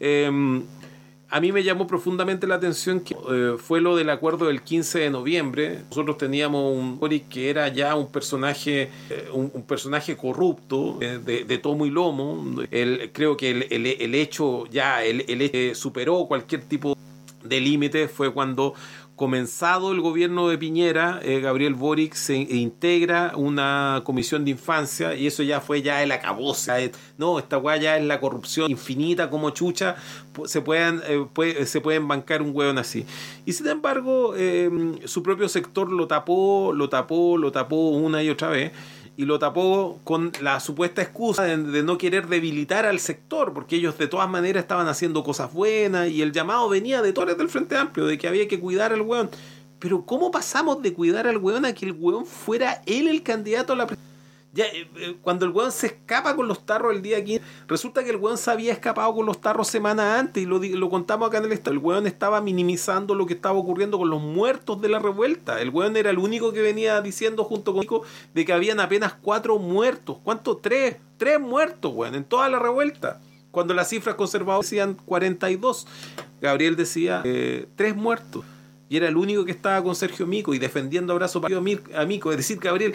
eh, 0.00 0.62
a 1.30 1.40
mí 1.40 1.52
me 1.52 1.62
llamó 1.62 1.86
profundamente 1.86 2.46
la 2.46 2.54
atención 2.54 3.00
que 3.00 3.14
eh, 3.30 3.56
fue 3.58 3.80
lo 3.80 3.96
del 3.96 4.08
acuerdo 4.08 4.46
del 4.46 4.62
15 4.62 4.98
de 5.00 5.10
noviembre. 5.10 5.80
Nosotros 5.90 6.16
teníamos 6.16 6.74
un 6.74 6.98
Boric 6.98 7.28
que 7.28 7.50
era 7.50 7.68
ya 7.68 7.94
un 7.96 8.10
personaje, 8.10 8.90
eh, 9.10 9.28
un, 9.32 9.50
personaje 9.62 10.16
corrupto, 10.16 10.96
eh, 11.02 11.18
de, 11.22 11.44
de 11.44 11.58
tomo 11.58 11.84
y 11.84 11.90
lomo. 11.90 12.62
El- 12.70 13.10
creo 13.12 13.36
que 13.36 13.50
el, 13.50 13.66
el- 13.70 14.14
hecho 14.14 14.66
ya, 14.66 15.04
el, 15.04 15.74
superó 15.76 16.24
cualquier 16.26 16.62
tipo 16.62 16.96
de 17.44 17.60
límite 17.60 18.08
fue 18.08 18.32
cuando 18.32 18.74
comenzado 19.18 19.92
el 19.92 20.00
gobierno 20.00 20.48
de 20.48 20.56
Piñera, 20.56 21.20
eh, 21.22 21.40
Gabriel 21.40 21.74
Boric 21.74 22.14
se 22.14 22.36
integra 22.36 23.32
una 23.36 24.00
comisión 24.04 24.44
de 24.46 24.52
infancia 24.52 25.14
y 25.14 25.26
eso 25.26 25.42
ya 25.42 25.60
fue 25.60 25.82
ya 25.82 26.02
el 26.02 26.12
acabose. 26.12 26.84
eh, 26.86 26.92
No, 27.18 27.38
esta 27.38 27.58
weá 27.58 27.76
ya 27.76 27.98
es 27.98 28.04
la 28.04 28.20
corrupción 28.20 28.70
infinita 28.70 29.28
como 29.28 29.50
chucha, 29.50 29.96
se 30.46 30.62
pueden, 30.62 31.02
eh, 31.08 31.26
puede- 31.32 31.66
se 31.66 31.80
pueden 31.80 32.06
bancar 32.08 32.40
un 32.40 32.52
hueón 32.54 32.78
así. 32.78 33.04
Y 33.44 33.52
sin 33.52 33.66
embargo, 33.66 34.34
su 35.04 35.22
propio 35.22 35.48
sector 35.48 35.90
lo 35.90 36.06
tapó, 36.06 36.72
lo 36.72 36.88
tapó, 36.88 37.36
lo 37.36 37.50
tapó 37.52 37.88
una 37.90 38.22
y 38.22 38.30
otra 38.30 38.48
vez. 38.48 38.72
Y 39.18 39.24
lo 39.24 39.40
tapó 39.40 39.98
con 40.04 40.30
la 40.40 40.60
supuesta 40.60 41.02
excusa 41.02 41.42
de, 41.42 41.82
no 41.82 41.98
querer 41.98 42.28
debilitar 42.28 42.86
al 42.86 43.00
sector, 43.00 43.52
porque 43.52 43.74
ellos 43.74 43.98
de 43.98 44.06
todas 44.06 44.30
maneras 44.30 44.62
estaban 44.62 44.86
haciendo 44.86 45.24
cosas 45.24 45.52
buenas 45.52 46.08
y 46.08 46.22
el 46.22 46.30
llamado 46.30 46.68
venía 46.68 47.02
de 47.02 47.12
Torres 47.12 47.36
del 47.36 47.48
Frente 47.48 47.76
Amplio, 47.76 48.06
de 48.06 48.16
que 48.16 48.28
había 48.28 48.46
que 48.46 48.60
cuidar 48.60 48.92
al 48.92 49.00
weón. 49.00 49.28
Pero 49.80 50.06
¿cómo 50.06 50.30
pasamos 50.30 50.82
de 50.82 50.92
cuidar 50.92 51.26
al 51.26 51.38
weón 51.38 51.64
a 51.64 51.72
que 51.72 51.86
el 51.86 51.96
weón 51.98 52.26
fuera 52.26 52.80
él 52.86 53.08
el 53.08 53.24
candidato 53.24 53.72
a 53.72 53.76
la 53.76 53.86
presidencia? 53.88 54.17
Ya, 54.54 54.64
eh, 54.64 54.88
eh, 54.96 55.16
cuando 55.20 55.44
el 55.44 55.52
weón 55.52 55.70
se 55.70 55.88
escapa 55.88 56.34
con 56.34 56.48
los 56.48 56.64
tarros 56.64 56.94
el 56.94 57.02
día 57.02 57.22
15, 57.22 57.44
resulta 57.66 58.02
que 58.02 58.10
el 58.10 58.16
weón 58.16 58.38
se 58.38 58.50
había 58.50 58.72
escapado 58.72 59.14
con 59.14 59.26
los 59.26 59.40
tarros 59.42 59.68
semana 59.68 60.18
antes 60.18 60.42
y 60.42 60.46
lo, 60.46 60.88
contamos 60.88 61.28
acá 61.28 61.38
en 61.38 61.44
el 61.44 61.52
estado. 61.52 61.72
El 61.72 61.78
weón 61.78 62.06
estaba 62.06 62.40
minimizando 62.40 63.14
lo 63.14 63.26
que 63.26 63.34
estaba 63.34 63.58
ocurriendo 63.58 63.98
con 63.98 64.08
los 64.08 64.22
muertos 64.22 64.80
de 64.80 64.88
la 64.88 64.98
revuelta. 65.00 65.60
El 65.60 65.68
weón 65.68 65.96
era 65.98 66.08
el 66.10 66.18
único 66.18 66.52
que 66.52 66.62
venía 66.62 67.00
diciendo 67.02 67.44
junto 67.44 67.72
conmigo 67.72 68.02
de 68.32 68.44
que 68.46 68.52
habían 68.54 68.80
apenas 68.80 69.12
cuatro 69.20 69.58
muertos. 69.58 70.16
¿Cuántos? 70.24 70.62
Tres. 70.62 70.96
Tres 71.18 71.38
muertos, 71.38 71.92
weón, 71.94 72.14
en 72.14 72.24
toda 72.24 72.48
la 72.48 72.58
revuelta. 72.58 73.20
Cuando 73.50 73.74
las 73.74 73.88
cifras 73.90 74.14
conservadoras 74.14 74.64
decían 74.70 74.94
42. 75.04 75.86
Gabriel 76.40 76.74
decía 76.76 77.20
eh, 77.24 77.66
tres 77.76 77.94
muertos. 77.96 78.44
Y 78.88 78.96
era 78.96 79.08
el 79.08 79.16
único 79.18 79.44
que 79.44 79.50
estaba 79.50 79.82
con 79.82 79.94
Sergio 79.94 80.26
Mico 80.26 80.54
y 80.54 80.58
defendiendo 80.58 81.12
abrazo 81.12 81.40
para 81.42 81.56
a 81.58 82.04
Mico. 82.06 82.30
Es 82.30 82.38
decir, 82.38 82.58
Gabriel, 82.58 82.94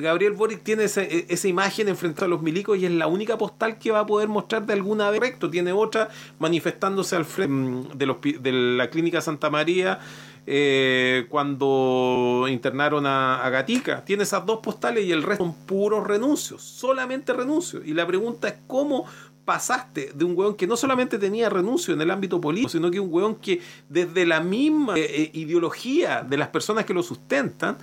Gabriel 0.00 0.32
Boric 0.32 0.62
tiene 0.62 0.84
esa, 0.84 1.02
e- 1.02 1.26
esa 1.28 1.48
imagen 1.48 1.88
enfrentado 1.88 2.26
a 2.26 2.28
los 2.28 2.42
milicos 2.42 2.78
y 2.78 2.86
es 2.86 2.92
la 2.92 3.06
única 3.06 3.36
postal 3.36 3.78
que 3.78 3.90
va 3.90 4.00
a 4.00 4.06
poder 4.06 4.28
mostrar 4.28 4.64
de 4.66 4.72
alguna 4.72 5.10
vez. 5.10 5.20
Correcto, 5.20 5.50
tiene 5.50 5.72
otra 5.72 6.08
manifestándose 6.38 7.16
al 7.16 7.24
frente 7.24 7.52
mm, 7.54 7.98
de, 7.98 8.06
los, 8.06 8.16
de 8.20 8.52
la 8.52 8.90
clínica 8.90 9.20
Santa 9.20 9.50
María 9.50 10.00
eh, 10.46 11.26
cuando 11.28 12.46
internaron 12.48 13.06
a, 13.06 13.44
a 13.44 13.50
Gatica. 13.50 14.04
Tiene 14.04 14.24
esas 14.24 14.44
dos 14.46 14.60
postales 14.60 15.04
y 15.04 15.12
el 15.12 15.22
resto 15.22 15.44
son 15.44 15.54
puros 15.66 16.06
renuncios, 16.06 16.62
solamente 16.62 17.32
renuncios. 17.32 17.82
Y 17.86 17.94
la 17.94 18.06
pregunta 18.06 18.48
es 18.48 18.54
cómo 18.66 19.06
pasaste 19.44 20.12
de 20.14 20.24
un 20.24 20.36
weón 20.36 20.54
que 20.54 20.66
no 20.66 20.76
solamente 20.76 21.18
tenía 21.18 21.48
renuncio 21.48 21.94
en 21.94 22.00
el 22.00 22.10
ámbito 22.10 22.40
político, 22.40 22.70
sino 22.70 22.90
que 22.90 23.00
un 23.00 23.12
weón 23.12 23.36
que 23.36 23.60
desde 23.88 24.24
la 24.24 24.40
misma 24.40 24.96
eh, 24.96 25.02
eh, 25.04 25.30
ideología 25.34 26.22
de 26.22 26.36
las 26.36 26.48
personas 26.48 26.84
que 26.84 26.94
lo 26.94 27.02
sustentan, 27.02 27.76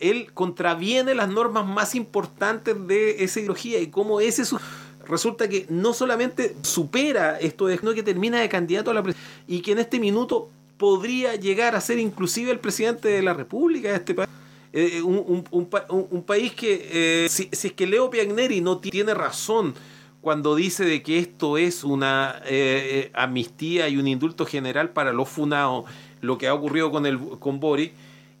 él 0.00 0.32
contraviene 0.34 1.14
las 1.14 1.28
normas 1.28 1.66
más 1.66 1.94
importantes 1.94 2.74
de 2.86 3.22
esa 3.24 3.40
ideología 3.40 3.80
y 3.80 3.88
cómo 3.88 4.20
ese 4.20 4.44
su 4.44 4.58
resulta 5.06 5.48
que 5.48 5.66
no 5.68 5.92
solamente 5.92 6.56
supera 6.62 7.38
esto, 7.38 7.68
sino 7.68 7.92
que 7.92 8.02
termina 8.02 8.40
de 8.40 8.48
candidato 8.48 8.90
a 8.90 8.94
la 8.94 9.02
presidencia 9.02 9.42
y 9.46 9.60
que 9.60 9.72
en 9.72 9.78
este 9.78 10.00
minuto 10.00 10.48
podría 10.78 11.34
llegar 11.36 11.74
a 11.76 11.80
ser 11.80 11.98
inclusive 11.98 12.50
el 12.50 12.58
presidente 12.58 13.08
de 13.08 13.22
la 13.22 13.34
República 13.34 13.90
de 13.90 13.96
este 13.96 14.14
país. 14.14 14.30
Eh, 14.72 15.02
un, 15.02 15.16
un- 15.28 15.44
un 15.50 15.66
pa- 15.66 15.86
un- 15.90 16.06
un 16.10 16.22
país 16.24 16.52
que, 16.52 16.88
eh, 17.24 17.28
si, 17.28 17.48
es 17.52 17.72
que 17.74 17.86
Leo 17.86 18.10
Piagneri 18.10 18.60
no 18.60 18.78
ti- 18.78 18.90
tiene 18.90 19.14
razón 19.14 19.74
cuando 20.20 20.56
dice 20.56 20.84
de 20.84 21.02
que 21.02 21.18
esto 21.18 21.58
es 21.58 21.84
una 21.84 22.40
eh, 22.46 22.48
eh, 23.06 23.10
amnistía 23.14 23.88
y 23.88 23.98
un 23.98 24.08
indulto 24.08 24.46
general 24.46 24.88
para 24.90 25.12
los 25.12 25.28
funados, 25.28 25.84
lo 26.22 26.38
que 26.38 26.48
ha 26.48 26.54
ocurrido 26.54 26.90
con, 26.90 27.04
el, 27.06 27.18
con 27.38 27.60
Boric, 27.60 27.92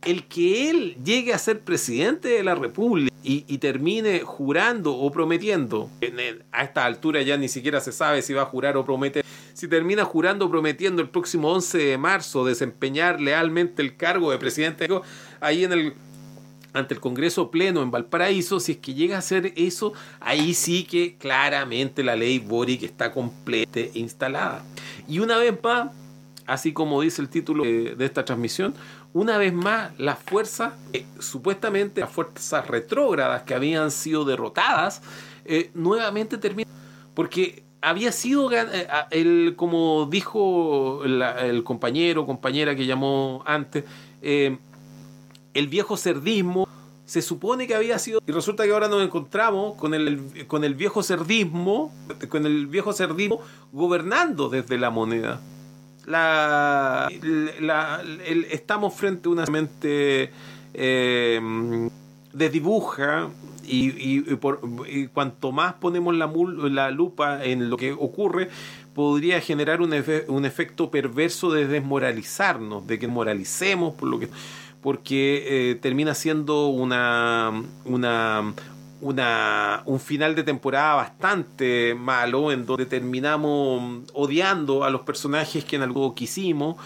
el 0.04 0.24
que 0.24 0.70
él 0.70 0.96
llegue 1.04 1.32
a 1.32 1.38
ser 1.38 1.60
presidente 1.60 2.28
de 2.28 2.42
la 2.42 2.54
República 2.54 3.14
y, 3.22 3.58
termine 3.58 4.20
jurando 4.20 4.94
o 4.94 5.10
prometiendo, 5.10 5.88
en 6.02 6.44
a 6.52 6.62
esta 6.62 6.84
altura 6.84 7.22
ya 7.22 7.38
ni 7.38 7.48
siquiera 7.48 7.80
se 7.80 7.90
sabe 7.90 8.20
si 8.20 8.34
va 8.34 8.42
a 8.42 8.46
jurar 8.46 8.76
o 8.76 8.84
prometer, 8.84 9.24
si 9.54 9.66
termina 9.66 10.04
jurando 10.04 10.46
o 10.46 10.50
prometiendo 10.50 11.00
el 11.00 11.08
próximo 11.08 11.50
11 11.50 11.78
de 11.78 11.98
marzo 11.98 12.44
desempeñar 12.44 13.22
lealmente 13.22 13.80
el 13.80 13.96
cargo 13.96 14.30
de 14.30 14.38
presidente, 14.38 14.86
ahí 15.40 15.64
en 15.64 15.72
el 15.72 15.94
ante 16.74 16.92
el 16.92 17.00
Congreso 17.00 17.50
Pleno 17.52 17.82
en 17.82 17.92
Valparaíso, 17.92 18.58
si 18.58 18.72
es 18.72 18.78
que 18.78 18.94
llega 18.94 19.16
a 19.16 19.20
hacer 19.20 19.52
eso, 19.56 19.92
ahí 20.20 20.54
sí 20.54 20.84
que 20.84 21.16
claramente 21.16 22.02
la 22.02 22.16
ley 22.16 22.40
Boric 22.40 22.82
está 22.82 23.12
completa 23.12 23.78
e 23.78 23.92
instalada. 23.94 24.64
Y 25.08 25.20
una 25.20 25.38
vez 25.38 25.54
más, 25.62 25.92
así 26.46 26.72
como 26.72 27.00
dice 27.00 27.22
el 27.22 27.28
título 27.28 27.62
de 27.62 28.04
esta 28.04 28.24
transmisión, 28.24 28.74
una 29.14 29.38
vez 29.38 29.54
más 29.54 29.98
las 29.98 30.18
fuerzas, 30.18 30.74
eh, 30.92 31.06
supuestamente 31.20 32.00
las 32.00 32.10
fuerzas 32.10 32.66
retrógradas 32.66 33.44
que 33.44 33.54
habían 33.54 33.90
sido 33.92 34.24
derrotadas, 34.24 35.02
eh, 35.44 35.70
nuevamente 35.72 36.36
terminan. 36.36 36.70
Porque 37.14 37.62
había 37.80 38.10
sido, 38.10 38.52
eh, 38.52 38.88
el, 39.12 39.54
como 39.56 40.06
dijo 40.10 41.04
el 41.04 41.62
compañero 41.62 42.22
o 42.22 42.26
compañera 42.26 42.74
que 42.74 42.86
llamó 42.86 43.42
antes, 43.46 43.84
el 44.20 45.68
viejo 45.68 45.96
cerdismo 45.96 46.66
se 47.04 47.22
supone 47.22 47.68
que 47.68 47.74
había 47.74 47.98
sido 47.98 48.20
y 48.26 48.32
resulta 48.32 48.64
que 48.64 48.72
ahora 48.72 48.88
nos 48.88 49.02
encontramos 49.02 49.76
con 49.76 49.92
el 49.92 50.46
con 50.48 50.64
el 50.64 50.74
viejo 50.74 51.02
cerdismo 51.02 51.92
con 52.30 52.46
el 52.46 52.66
viejo 52.66 52.94
cerdismo 52.94 53.42
gobernando 53.70 54.48
desde 54.48 54.78
la 54.78 54.88
moneda 54.88 55.38
la, 56.06 57.08
estamos 58.50 58.94
frente 58.94 59.28
a 59.28 59.32
una 59.32 59.46
mente 59.46 60.30
eh, 60.74 61.40
desdibuja 62.32 63.28
y, 63.66 64.18
y- 64.18 64.20
por- 64.36 64.60
y 64.90 65.06
cuanto 65.08 65.52
más 65.52 65.74
ponemos 65.74 66.14
la, 66.14 66.28
mul- 66.28 66.70
la 66.70 66.90
lupa 66.90 67.44
en 67.44 67.70
lo 67.70 67.76
que 67.76 67.92
ocurre 67.92 68.50
podría 68.94 69.40
generar 69.40 69.80
un 69.80 70.44
efecto 70.44 70.90
perverso 70.90 71.50
de 71.50 71.66
desmoralizarnos 71.66 72.86
de 72.86 72.98
que 72.98 73.08
moralicemos 73.08 73.94
por 73.94 74.08
lo 74.08 74.18
que 74.20 74.28
porque 74.82 75.70
eh, 75.70 75.74
termina 75.76 76.14
siendo 76.14 76.66
una, 76.66 77.50
una, 77.86 78.52
una, 79.04 79.82
un 79.84 80.00
final 80.00 80.34
de 80.34 80.42
temporada 80.42 80.94
bastante 80.94 81.94
malo, 81.94 82.50
en 82.50 82.64
donde 82.64 82.86
terminamos 82.86 84.02
odiando 84.14 84.82
a 84.82 84.88
los 84.88 85.02
personajes 85.02 85.62
que 85.66 85.76
en 85.76 85.82
algo 85.82 86.14
quisimos, 86.14 86.76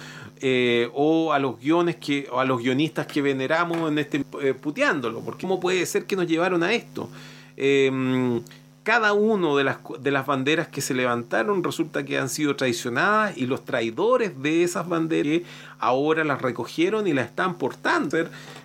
eh, 0.40 0.90
o 0.94 1.32
a 1.32 1.38
los 1.38 1.60
guiones 1.60 1.94
que, 1.94 2.28
o 2.32 2.40
a 2.40 2.44
los 2.44 2.60
guionistas 2.60 3.06
que 3.06 3.22
veneramos 3.22 3.88
en 3.88 4.00
este 4.00 4.24
eh, 4.42 4.52
puteándolo, 4.52 5.20
porque 5.20 5.42
cómo 5.42 5.60
puede 5.60 5.86
ser 5.86 6.06
que 6.06 6.16
nos 6.16 6.26
llevaron 6.26 6.64
a 6.64 6.72
esto. 6.72 7.08
Eh, 7.56 8.40
cada 8.82 9.12
uno 9.12 9.56
de 9.56 9.64
las, 9.64 9.76
de 10.00 10.10
las 10.10 10.26
banderas 10.26 10.66
que 10.68 10.80
se 10.80 10.94
levantaron 10.94 11.62
resulta 11.62 12.04
que 12.04 12.18
han 12.18 12.30
sido 12.30 12.56
traicionadas 12.56 13.36
y 13.36 13.46
los 13.46 13.64
traidores 13.64 14.42
de 14.42 14.64
esas 14.64 14.88
banderas 14.88 15.42
ahora 15.78 16.24
las 16.24 16.40
recogieron 16.40 17.06
y 17.06 17.12
las 17.12 17.26
están 17.26 17.58
portando 17.58 18.16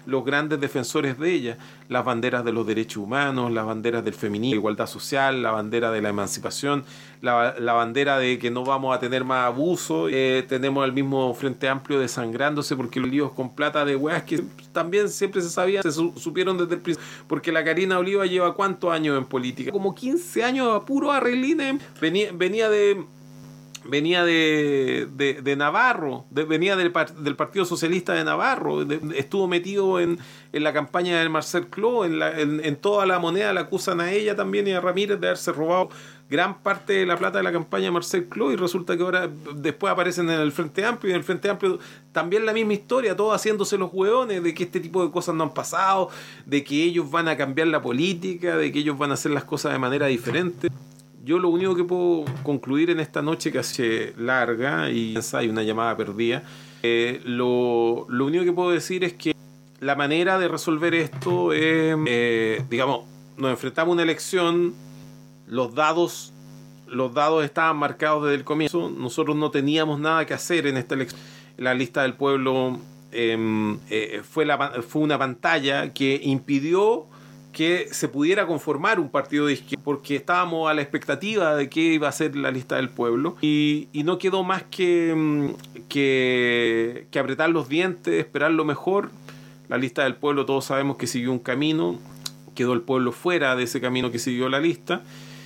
los 0.06 0.24
grandes 0.26 0.60
defensores 0.60 1.18
de 1.20 1.32
ellas. 1.34 1.58
Las 1.90 2.04
banderas 2.06 2.44
de 2.46 2.52
los 2.52 2.66
derechos 2.66 2.98
humanos, 2.98 3.52
las 3.52 3.66
banderas 3.66 4.04
del 4.04 4.14
feminismo, 4.14 4.56
la 4.56 4.60
igualdad 4.60 4.88
social, 4.88 5.42
la 5.44 5.52
bandera 5.52 5.92
de 5.92 6.02
la 6.02 6.10
emancipación, 6.10 6.84
la, 7.22 7.56
la 7.60 7.74
bandera 7.74 8.18
de 8.18 8.40
que 8.40 8.50
no 8.52 8.64
vamos 8.66 8.96
a 8.96 9.00
tener 9.00 9.24
más 9.24 9.46
abuso. 9.46 10.08
Eh, 10.10 10.44
tenemos 10.48 10.84
al 10.84 10.94
mismo 10.94 11.34
Frente 11.34 11.68
Amplio 11.70 12.00
desangrándose 12.00 12.76
porque 12.76 13.00
los 13.00 13.10
líos 13.10 13.32
con 13.32 13.54
plata 13.54 13.86
de 13.86 13.96
weas 13.96 14.24
que 14.24 14.44
también 14.72 15.10
siempre 15.10 15.42
se 15.42 15.50
sabían, 15.50 15.84
se 15.84 15.92
su- 15.92 16.14
supieron 16.18 16.58
desde 16.58 16.76
el 16.76 16.82
principio. 16.82 17.08
Porque 17.28 17.52
la 17.52 17.64
Karina 17.64 18.00
Oliva 18.00 18.26
lleva 18.26 18.54
cuántos 18.56 18.92
años 18.92 19.18
en 19.18 19.26
política? 19.26 19.72
Como 19.72 19.94
15 19.94 20.44
años 20.44 20.68
a 20.76 20.86
puro 20.86 21.12
arreglines. 21.12 21.82
Venía, 22.02 22.30
venía 22.34 22.70
de 22.70 23.04
venía 23.86 24.24
de, 24.24 25.08
de, 25.16 25.56
Navarro, 25.56 26.26
venía 26.32 26.76
del, 26.76 26.94
del 27.20 27.36
Partido 27.36 27.66
Socialista 27.66 28.14
de 28.14 28.24
Navarro, 28.24 28.82
estuvo 29.14 29.48
metido 29.48 30.00
en, 30.00 30.20
en 30.52 30.64
la 30.64 30.74
campaña 30.74 31.20
del 31.20 31.30
Marcel 31.30 31.68
Cló, 31.68 32.06
en, 32.06 32.20
la- 32.20 32.40
en, 32.40 32.76
toda 32.78 33.06
la 33.06 33.20
moneda 33.20 33.54
la 33.54 33.62
acusan 33.62 34.02
a 34.02 34.12
ella 34.12 34.36
también 34.36 34.68
y 34.68 34.72
a 34.72 34.82
Ramírez 34.82 35.20
de 35.20 35.28
haberse 35.28 35.52
robado 35.52 35.90
gran 36.30 36.62
parte 36.64 36.94
de 36.94 37.06
la 37.06 37.18
plata 37.18 37.38
de 37.38 37.44
la 37.44 37.52
campaña 37.52 37.86
de 37.86 37.92
Marcel 37.92 38.26
Cló 38.28 38.52
y 38.52 38.56
resulta 38.56 38.96
que 38.98 39.04
ahora 39.04 39.30
después 39.56 39.92
aparecen 39.92 40.30
en 40.30 40.40
el 40.40 40.52
Frente 40.52 40.84
Amplio 40.86 41.12
y 41.12 41.14
en 41.14 41.18
el 41.18 41.24
Frente 41.24 41.50
Amplio 41.50 41.78
también 42.12 42.46
la 42.46 42.54
misma 42.54 42.74
historia, 42.74 43.16
todos 43.16 43.36
haciéndose 43.36 43.78
los 43.78 43.92
hueones 43.94 44.42
de 44.42 44.54
que 44.54 44.64
este 44.64 44.80
tipo 44.80 45.06
de 45.06 45.12
cosas 45.12 45.36
no 45.36 45.44
han 45.44 45.54
pasado, 45.54 46.10
de 46.46 46.64
que 46.64 46.84
ellos 46.84 47.12
van 47.12 47.28
a 47.28 47.38
cambiar 47.38 47.68
la 47.68 47.82
política, 47.82 48.56
de 48.58 48.72
que 48.72 48.80
ellos 48.80 48.98
van 48.98 49.12
a 49.12 49.14
hacer 49.16 49.32
las 49.32 49.44
cosas 49.44 49.74
de 49.74 49.80
manera 49.80 50.08
diferente. 50.08 50.70
Yo 51.24 51.40
lo 51.40 51.48
único 51.48 51.74
que 51.74 51.86
puedo 51.86 52.26
concluir 52.44 52.90
en 52.90 53.00
esta 53.00 53.22
noche 53.22 53.50
que 53.50 53.60
hace 53.60 54.14
larga 54.18 54.90
y 54.90 55.18
hay 55.32 55.48
una 55.48 55.64
llamada 55.64 55.96
perdida, 55.96 56.44
eh, 56.82 57.22
lo, 57.24 58.06
único 58.10 58.44
que 58.44 58.52
puedo 58.52 58.72
decir 58.72 59.06
es 59.06 59.14
que 59.14 59.34
la 59.80 59.96
manera 59.96 60.38
de 60.38 60.50
resolver 60.50 60.94
esto 60.94 61.54
es, 61.54 61.96
eh, 62.08 62.66
digamos, 62.70 63.06
nos 63.38 63.52
enfrentamos 63.52 63.92
a 63.92 63.94
una 63.94 64.04
elección, 64.04 64.74
los 65.48 65.74
dados, 65.74 66.34
los 66.88 67.14
dados 67.14 67.46
estaban 67.46 67.78
marcados 67.78 68.24
desde 68.24 68.36
el 68.36 68.44
comienzo, 68.44 68.90
nosotros 68.90 69.38
no 69.38 69.50
teníamos 69.50 70.02
nada 70.02 70.26
que 70.26 70.34
hacer 70.34 70.68
en 70.68 70.76
esta 70.76 70.96
elección. 70.96 71.22
La 71.56 71.74
lista 71.74 72.02
del 72.02 72.16
pueblo 72.16 72.82
eh, 73.14 73.78
eh, 73.90 74.22
fue 74.30 75.02
una 75.02 75.18
pantalla 75.18 75.94
que 75.94 76.20
impidió 76.22 77.08
que 77.54 77.88
se 77.92 78.10
pudiera 78.10 78.46
conformar 78.46 79.00
un 79.00 79.10
partido 79.10 79.46
de 79.46 79.54
izquierda 79.54 79.84
porque 79.86 80.18
estábamos 80.18 80.70
a 80.70 80.74
la 80.74 80.82
expectativa 80.82 81.56
de 81.56 81.70
qué 81.70 81.80
iba 81.80 82.10
a 82.10 82.12
ser 82.12 82.36
la 82.36 82.52
lista 82.52 82.76
del 82.76 82.90
pueblo 82.90 83.38
y, 83.42 83.88
no 84.04 84.18
quedó 84.18 84.44
más 84.44 84.64
que, 84.64 85.14
mm, 85.16 85.86
que, 85.88 87.08
que 87.10 87.20
apretar 87.20 87.50
los 87.50 87.70
dientes, 87.70 88.14
esperar 88.16 88.52
lo 88.52 88.66
mejor. 88.66 89.12
La 89.70 89.78
lista 89.78 90.04
del 90.04 90.16
pueblo 90.16 90.46
todos 90.46 90.66
sabemos 90.66 90.98
que 90.98 91.08
siguió 91.08 91.32
un 91.32 91.40
camino 91.40 92.00
quedó 92.54 92.74
el 92.74 92.82
pueblo 92.82 93.12
fuera 93.12 93.56
de 93.56 93.64
ese 93.64 93.82
camino 93.82 94.12
que 94.12 94.20
siguió 94.20 94.50
la 94.50 94.60
lista 94.60 95.02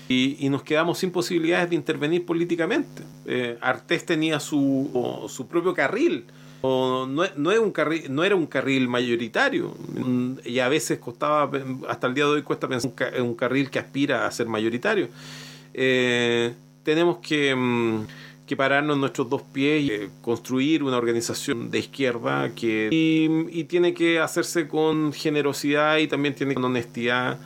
y, 0.10 0.48
nos 0.50 0.64
quedamos 0.64 1.00
sin 1.00 1.12
posibilidades 1.12 1.70
de 1.70 1.76
intervenir 1.76 2.26
políticamente. 2.26 3.04
Eh, 3.26 3.58
Artés 3.60 4.06
tenía 4.06 4.40
su, 4.40 5.26
su 5.28 5.48
propio 5.48 5.74
carril. 5.74 6.26
No, 6.62 7.24
no, 7.36 7.62
un 7.62 7.74
no 8.10 8.24
era 8.24 8.36
un 8.36 8.46
carril 8.48 8.88
mayoritario 8.88 9.76
Mm, 9.94 10.34
y 10.46 10.60
a 10.60 10.70
veces 10.70 11.00
costaba, 11.00 11.50
hasta 11.88 12.08
el 12.08 12.14
día 12.14 12.26
de 12.26 12.32
hoy 12.32 12.42
cuesta 12.44 12.68
pensar 12.68 12.94
ca- 12.96 13.12
un 13.22 13.36
carril 13.36 13.70
que 13.70 13.80
aspira 13.80 14.26
a 14.26 14.32
ser 14.32 14.48
mayoritario. 14.48 15.08
Eh, 15.74 16.54
tenemos 16.84 17.18
que, 17.18 17.54
mm, 17.56 18.06
que 18.48 18.56
pararnos 18.56 18.96
en 18.96 19.02
nuestros 19.02 19.30
dos 19.30 19.42
pies 19.42 19.84
y 19.84 19.92
eh, 19.92 20.10
construir 20.22 20.82
una 20.84 20.98
organización 20.98 21.70
de 21.70 21.80
izquierda 21.80 22.52
que 22.56 22.90
y, 22.92 23.60
y 23.60 23.64
tiene 23.66 23.94
que 23.94 24.20
hacerse 24.20 24.68
con 24.68 25.12
generosidad 25.14 25.98
y 25.98 26.08
también 26.08 26.34
tiene 26.34 26.54
con 26.54 26.64
honestidad. 26.66 27.38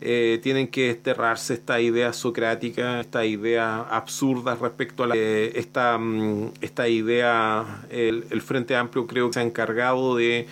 Eh, 0.00 0.40
tienen 0.42 0.68
que 0.68 0.88
desterrarse 0.88 1.54
esta 1.54 1.80
idea 1.80 2.12
socrática, 2.12 3.00
esta 3.00 3.24
idea 3.24 3.80
absurda 3.80 4.54
respecto 4.54 5.04
a 5.04 5.06
la, 5.06 5.14
eh, 5.16 5.52
esta, 5.54 5.96
mm, 5.96 6.52
esta 6.60 6.86
idea, 6.86 7.86
el, 7.88 8.42
Frente 8.42 8.76
Amplio 8.76 9.06
creo 9.06 9.28
que 9.28 9.34
se 9.34 9.40
ha 9.40 9.42
encargado 9.42 10.16
de, 10.16 10.46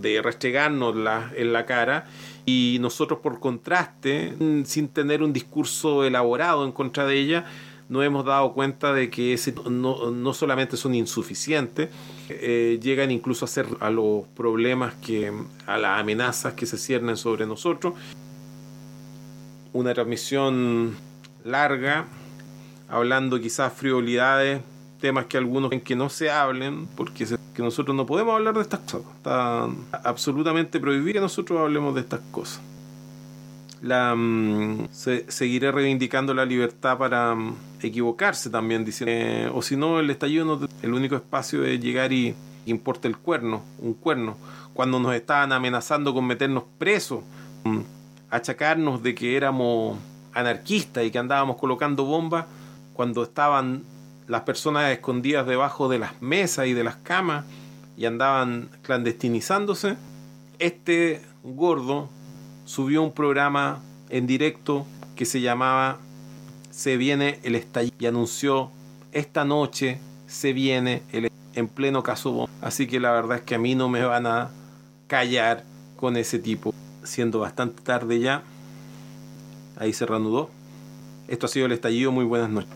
de 0.00 0.20
restregarnos 0.20 0.96
la, 0.96 1.32
en 1.36 1.52
la 1.52 1.64
cara 1.64 2.06
y 2.44 2.78
nosotros 2.80 3.20
por 3.20 3.38
contraste, 3.38 4.34
sin 4.64 4.88
tener 4.88 5.22
un 5.22 5.32
discurso 5.32 6.04
elaborado 6.04 6.64
en 6.64 6.72
contra 6.72 7.04
de 7.06 7.18
ella, 7.18 7.44
nos 7.88 8.04
hemos 8.04 8.24
dado 8.24 8.52
cuenta 8.52 8.92
de 8.92 9.10
que 9.10 9.32
ese 9.32 9.54
no, 9.70 10.10
no 10.10 10.34
solamente 10.34 10.76
son 10.76 10.94
insuficientes, 10.94 11.88
eh, 12.28 12.78
llegan 12.82 13.10
incluso 13.10 13.44
a 13.44 13.48
ser 13.48 13.66
a 13.80 13.90
los 13.90 14.26
problemas 14.36 14.94
que, 14.94 15.32
a 15.66 15.78
las 15.78 16.00
amenazas 16.00 16.54
que 16.54 16.66
se 16.66 16.76
ciernen 16.78 17.16
sobre 17.16 17.46
nosotros. 17.46 17.94
Una 19.72 19.92
transmisión 19.94 20.96
larga, 21.44 22.06
hablando 22.88 23.38
quizás 23.40 23.72
frivolidades, 23.72 24.60
temas 25.00 25.26
que 25.26 25.36
algunos 25.36 25.70
ven 25.70 25.80
que 25.80 25.94
no 25.94 26.08
se 26.08 26.30
hablen, 26.30 26.86
porque 26.96 27.26
que 27.54 27.62
nosotros 27.62 27.96
no 27.96 28.06
podemos 28.06 28.34
hablar 28.34 28.54
de 28.54 28.62
estas 28.62 28.80
cosas. 28.80 29.02
Está 29.16 29.68
absolutamente 30.04 30.80
prohibido 30.80 31.14
que 31.14 31.20
nosotros 31.20 31.60
hablemos 31.60 31.94
de 31.94 32.00
estas 32.00 32.20
cosas. 32.30 32.60
La, 33.82 34.14
mm, 34.16 34.88
se- 34.90 35.30
seguiré 35.30 35.70
reivindicando 35.70 36.34
la 36.34 36.44
libertad 36.44 36.98
para 36.98 37.34
mm, 37.34 37.54
equivocarse 37.82 38.50
también, 38.50 38.84
diciendo, 38.84 39.12
eh, 39.14 39.50
o 39.54 39.62
si 39.62 39.76
no, 39.76 40.00
el 40.00 40.10
estallido, 40.10 40.44
no- 40.44 40.68
el 40.82 40.94
único 40.94 41.14
espacio 41.14 41.64
es 41.64 41.78
llegar 41.80 42.12
y 42.12 42.34
que 42.64 42.70
importa 42.72 43.06
el 43.06 43.16
cuerno, 43.18 43.62
un 43.78 43.94
cuerno. 43.94 44.36
Cuando 44.74 44.98
nos 44.98 45.14
estaban 45.14 45.52
amenazando 45.52 46.12
con 46.12 46.26
meternos 46.26 46.64
presos, 46.78 47.20
mm, 47.64 47.78
achacarnos 48.30 49.02
de 49.02 49.14
que 49.14 49.36
éramos 49.36 49.98
anarquistas 50.34 51.04
y 51.04 51.10
que 51.10 51.18
andábamos 51.18 51.56
colocando 51.56 52.04
bombas, 52.04 52.46
cuando 52.92 53.22
estaban 53.22 53.84
las 54.26 54.42
personas 54.42 54.90
escondidas 54.90 55.46
debajo 55.46 55.88
de 55.88 55.98
las 55.98 56.20
mesas 56.20 56.66
y 56.66 56.74
de 56.74 56.84
las 56.84 56.96
camas 56.96 57.44
y 57.96 58.06
andaban 58.06 58.68
clandestinizándose, 58.82 59.96
este 60.58 61.22
gordo 61.42 62.08
subió 62.64 63.02
un 63.02 63.12
programa 63.12 63.80
en 64.10 64.26
directo 64.26 64.86
que 65.16 65.24
se 65.24 65.40
llamaba 65.40 65.98
Se 66.70 66.96
viene 66.96 67.40
el 67.42 67.54
estallido 67.54 67.96
y 67.98 68.06
anunció 68.06 68.70
esta 69.12 69.44
noche 69.44 69.98
se 70.26 70.52
viene 70.52 71.02
el 71.12 71.30
en 71.54 71.68
pleno 71.68 72.02
caso 72.02 72.30
bomba. 72.30 72.52
Así 72.60 72.86
que 72.86 73.00
la 73.00 73.10
verdad 73.12 73.38
es 73.38 73.42
que 73.42 73.56
a 73.56 73.58
mí 73.58 73.74
no 73.74 73.88
me 73.88 74.04
van 74.04 74.26
a 74.26 74.50
callar 75.08 75.64
con 75.96 76.16
ese 76.16 76.38
tipo. 76.38 76.72
Siendo 77.08 77.38
bastante 77.40 77.82
tarde 77.82 78.20
ya, 78.20 78.42
ahí 79.78 79.94
se 79.94 80.04
reanudó. 80.04 80.50
Esto 81.26 81.46
ha 81.46 81.48
sido 81.48 81.64
el 81.64 81.72
estallido. 81.72 82.12
Muy 82.12 82.26
buenas 82.26 82.50
noches. 82.50 82.70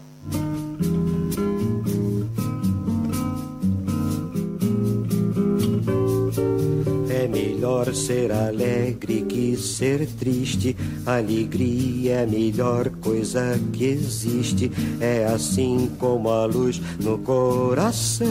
É 7.10 7.28
melhor 7.28 7.94
ser 7.94 8.32
alegre 8.32 9.26
que 9.28 9.54
ser 9.54 10.06
triste. 10.06 10.76
Alegria 11.04 12.14
é 12.14 12.22
a 12.24 12.26
melhor 12.26 12.88
coisa 13.02 13.60
que 13.70 13.84
existe. 13.84 14.72
É 14.98 15.26
assim 15.26 15.90
como 15.98 16.30
a 16.30 16.46
luz 16.46 16.80
no 17.00 17.18
coração. 17.18 18.26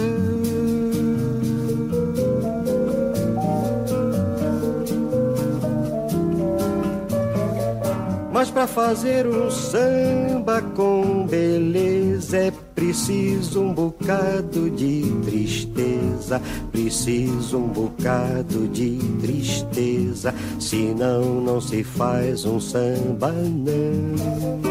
Mas 8.31 8.49
para 8.49 8.65
fazer 8.65 9.27
um 9.27 9.51
samba 9.51 10.61
com 10.73 11.27
beleza 11.27 12.37
é 12.37 12.51
preciso 12.73 13.61
um 13.61 13.73
bocado 13.73 14.69
de 14.69 15.03
tristeza, 15.25 16.41
preciso 16.71 17.57
um 17.57 17.67
bocado 17.67 18.69
de 18.69 18.97
tristeza, 19.19 20.33
senão 20.57 21.41
não 21.41 21.59
se 21.59 21.83
faz 21.83 22.45
um 22.45 22.57
samba 22.57 23.33
não. 23.33 24.61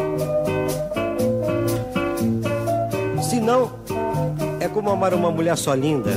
Senão 3.23 3.73
é 4.59 4.69
como 4.69 4.89
amar 4.91 5.13
uma 5.13 5.31
mulher 5.31 5.57
só 5.59 5.75
linda. 5.75 6.13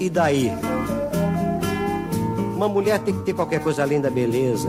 E 0.00 0.08
daí? 0.08 0.50
Uma 2.56 2.68
mulher 2.68 2.98
tem 3.00 3.14
que 3.14 3.22
ter 3.22 3.34
qualquer 3.34 3.60
coisa 3.60 3.82
além 3.82 4.00
da 4.00 4.10
beleza, 4.10 4.68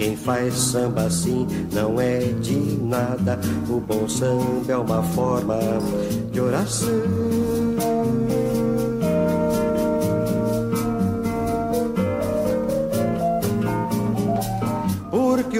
Quem 0.00 0.16
faz 0.16 0.54
samba 0.54 1.02
assim 1.02 1.46
não 1.74 2.00
é 2.00 2.20
de 2.20 2.54
nada. 2.54 3.38
O 3.68 3.80
bom 3.80 4.08
samba 4.08 4.72
é 4.72 4.76
uma 4.78 5.02
forma 5.02 5.58
de 6.32 6.40
oração. 6.40 7.39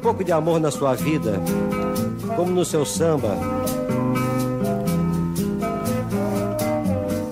Um 0.00 0.02
pouco 0.02 0.24
de 0.24 0.32
amor 0.32 0.58
na 0.58 0.70
sua 0.70 0.94
vida, 0.94 1.38
como 2.34 2.50
no 2.52 2.64
seu 2.64 2.86
samba. 2.86 3.36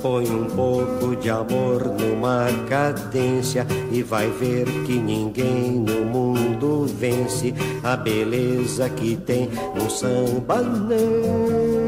Põe 0.02 0.26
um 0.30 0.44
pouco 0.44 1.16
de 1.16 1.30
amor 1.30 1.86
numa 1.98 2.46
cadência 2.68 3.66
e 3.90 4.02
vai 4.02 4.28
ver 4.32 4.66
que 4.84 4.98
ninguém 4.98 5.80
no 5.80 6.04
mundo 6.04 6.84
vence 6.84 7.54
a 7.82 7.96
beleza 7.96 8.90
que 8.90 9.16
tem 9.16 9.48
no 9.74 9.88
samba 9.88 10.60
não. 10.60 11.87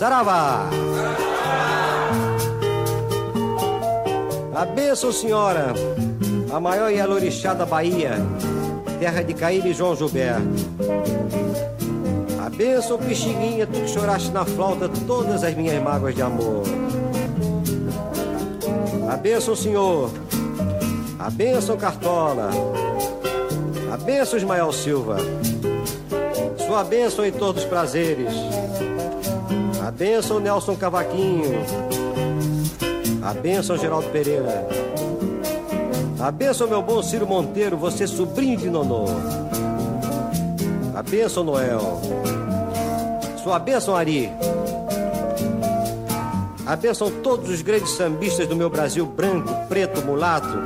Saravá! 0.00 0.70
A 4.54 4.64
bênção, 4.64 5.12
senhora, 5.12 5.74
a 6.50 6.58
maior 6.58 6.88
Yalorixá 6.88 7.52
da 7.52 7.66
Bahia, 7.66 8.12
terra 8.98 9.20
de 9.20 9.34
Caíra 9.34 9.68
e 9.68 9.74
João 9.74 9.94
Gilberto. 9.94 10.40
A 12.42 12.48
bênção, 12.48 12.96
Pixinguinha, 12.96 13.66
tu 13.66 13.78
que 13.78 13.88
choraste 13.88 14.30
na 14.30 14.46
flauta 14.46 14.88
todas 15.06 15.44
as 15.44 15.54
minhas 15.54 15.82
mágoas 15.82 16.14
de 16.14 16.22
amor. 16.22 16.62
A 19.06 19.18
bênção, 19.18 19.54
senhor, 19.54 20.10
a 21.18 21.28
bênção, 21.28 21.76
Cartola, 21.76 22.48
a 23.92 23.98
bênção, 23.98 24.38
Ismael 24.38 24.72
Silva, 24.72 25.18
sua 26.66 26.84
bênção 26.84 27.26
em 27.26 27.32
todos 27.32 27.64
os 27.64 27.68
prazeres. 27.68 28.32
A 29.90 29.92
bênção 29.92 30.38
Nelson 30.38 30.76
Cavaquinho. 30.76 31.50
A 33.20 33.34
bênção 33.34 33.76
Geraldo 33.76 34.08
Pereira. 34.10 34.68
A 36.20 36.30
bênção 36.30 36.68
meu 36.68 36.80
bom 36.80 37.02
Ciro 37.02 37.26
Monteiro, 37.26 37.76
você 37.76 38.06
sobrinho 38.06 38.56
de 38.56 38.70
Nonô. 38.70 39.06
A 40.94 41.02
bênção 41.02 41.42
Noel. 41.42 42.00
Sua 43.42 43.58
bênção 43.58 43.96
Ari. 43.96 44.30
A 46.64 46.76
todos 47.24 47.50
os 47.50 47.60
grandes 47.60 47.90
sambistas 47.90 48.46
do 48.46 48.54
meu 48.54 48.70
Brasil 48.70 49.04
branco, 49.04 49.52
preto, 49.68 50.06
mulato. 50.06 50.56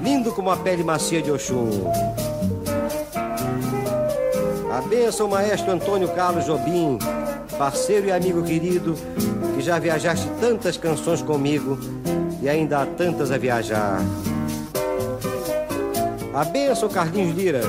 Lindo 0.00 0.30
como 0.30 0.48
a 0.52 0.56
pele 0.56 0.84
macia 0.84 1.20
de 1.20 1.32
Oxum. 1.32 1.90
A 4.72 4.80
bênção 4.82 5.26
maestro 5.26 5.72
Antônio 5.72 6.08
Carlos 6.10 6.46
Jobim 6.46 7.00
parceiro 7.58 8.06
e 8.06 8.12
amigo 8.12 8.42
querido, 8.44 8.94
que 9.54 9.60
já 9.60 9.80
viajaste 9.80 10.28
tantas 10.40 10.76
canções 10.76 11.20
comigo 11.20 11.76
e 12.40 12.48
ainda 12.48 12.80
há 12.80 12.86
tantas 12.86 13.32
a 13.32 13.36
viajar. 13.36 14.00
A 16.32 16.44
benção, 16.44 16.88
Carlinhos 16.88 17.36
Lira, 17.36 17.62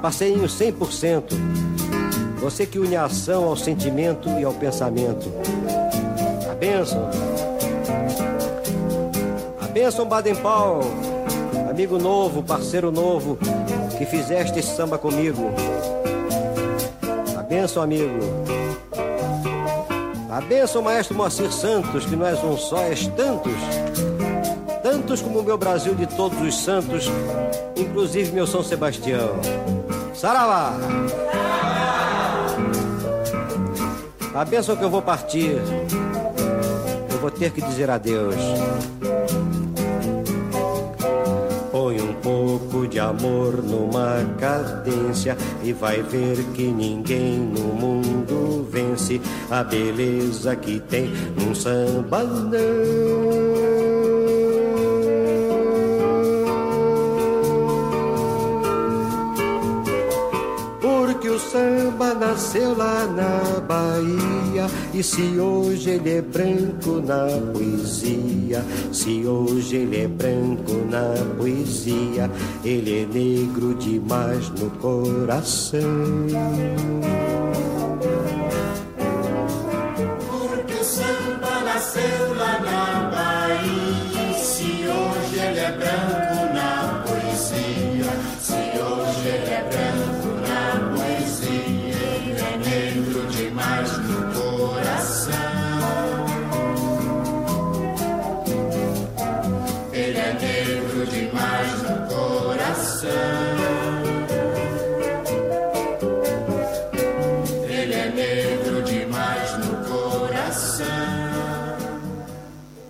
parceirinho 0.00 0.46
100%. 0.46 1.34
Você 2.40 2.64
que 2.64 2.78
une 2.78 2.96
a 2.96 3.04
ação 3.04 3.44
ao 3.44 3.56
sentimento 3.56 4.30
e 4.40 4.44
ao 4.44 4.54
pensamento. 4.54 5.30
A 6.50 6.54
benção. 6.54 7.10
A 9.60 9.66
benção, 9.68 10.06
Baden 10.06 10.36
Powell, 10.36 10.90
amigo 11.68 11.98
novo, 11.98 12.42
parceiro 12.42 12.90
novo, 12.90 13.38
que 13.98 14.06
fizeste 14.06 14.58
esse 14.58 14.74
samba 14.74 14.96
comigo. 14.96 15.50
A 17.36 17.42
benção, 17.42 17.82
amigo. 17.82 18.51
A 20.32 20.40
bênção, 20.40 20.80
maestro 20.80 21.14
Moacir 21.14 21.52
Santos, 21.52 22.06
que 22.06 22.16
não 22.16 22.26
um 22.50 22.56
só, 22.56 22.78
és 22.84 23.06
tantos. 23.08 23.52
Tantos 24.82 25.20
como 25.20 25.40
o 25.40 25.42
meu 25.42 25.58
Brasil 25.58 25.94
de 25.94 26.06
todos 26.06 26.40
os 26.40 26.56
santos, 26.56 27.04
inclusive 27.76 28.32
meu 28.32 28.46
São 28.46 28.62
Sebastião. 28.62 29.38
Saravá! 30.14 30.72
A 34.34 34.42
bênção 34.46 34.74
que 34.74 34.82
eu 34.82 34.88
vou 34.88 35.02
partir, 35.02 35.60
eu 37.10 37.18
vou 37.20 37.30
ter 37.30 37.50
que 37.50 37.60
dizer 37.60 37.90
adeus. 37.90 38.34
De 42.92 43.00
amor 43.00 43.62
numa 43.62 44.22
cadência 44.38 45.34
e 45.64 45.72
vai 45.72 46.02
ver 46.02 46.36
que 46.52 46.64
ninguém 46.64 47.38
no 47.38 47.74
mundo 47.74 48.68
vence 48.70 49.18
a 49.50 49.64
beleza 49.64 50.54
que 50.54 50.78
tem 50.78 51.10
num 51.38 51.54
samba 51.54 52.22
Porque 52.22 53.71
samba 61.52 62.14
nasceu 62.14 62.74
lá 62.74 63.06
na 63.06 63.60
Bahia. 63.60 64.66
E 64.94 65.02
se 65.02 65.38
hoje 65.38 65.90
ele 65.90 66.10
é 66.10 66.22
branco 66.22 67.02
na 67.06 67.26
poesia 67.52 68.64
Se 68.90 69.26
hoje 69.26 69.76
ele 69.76 70.02
é 70.02 70.08
branco 70.08 70.72
na 70.90 71.14
poesia 71.36 72.30
Ele 72.64 73.02
é 73.02 73.06
negro 73.06 73.74
demais 73.74 74.48
no 74.50 74.70
coração 74.72 75.80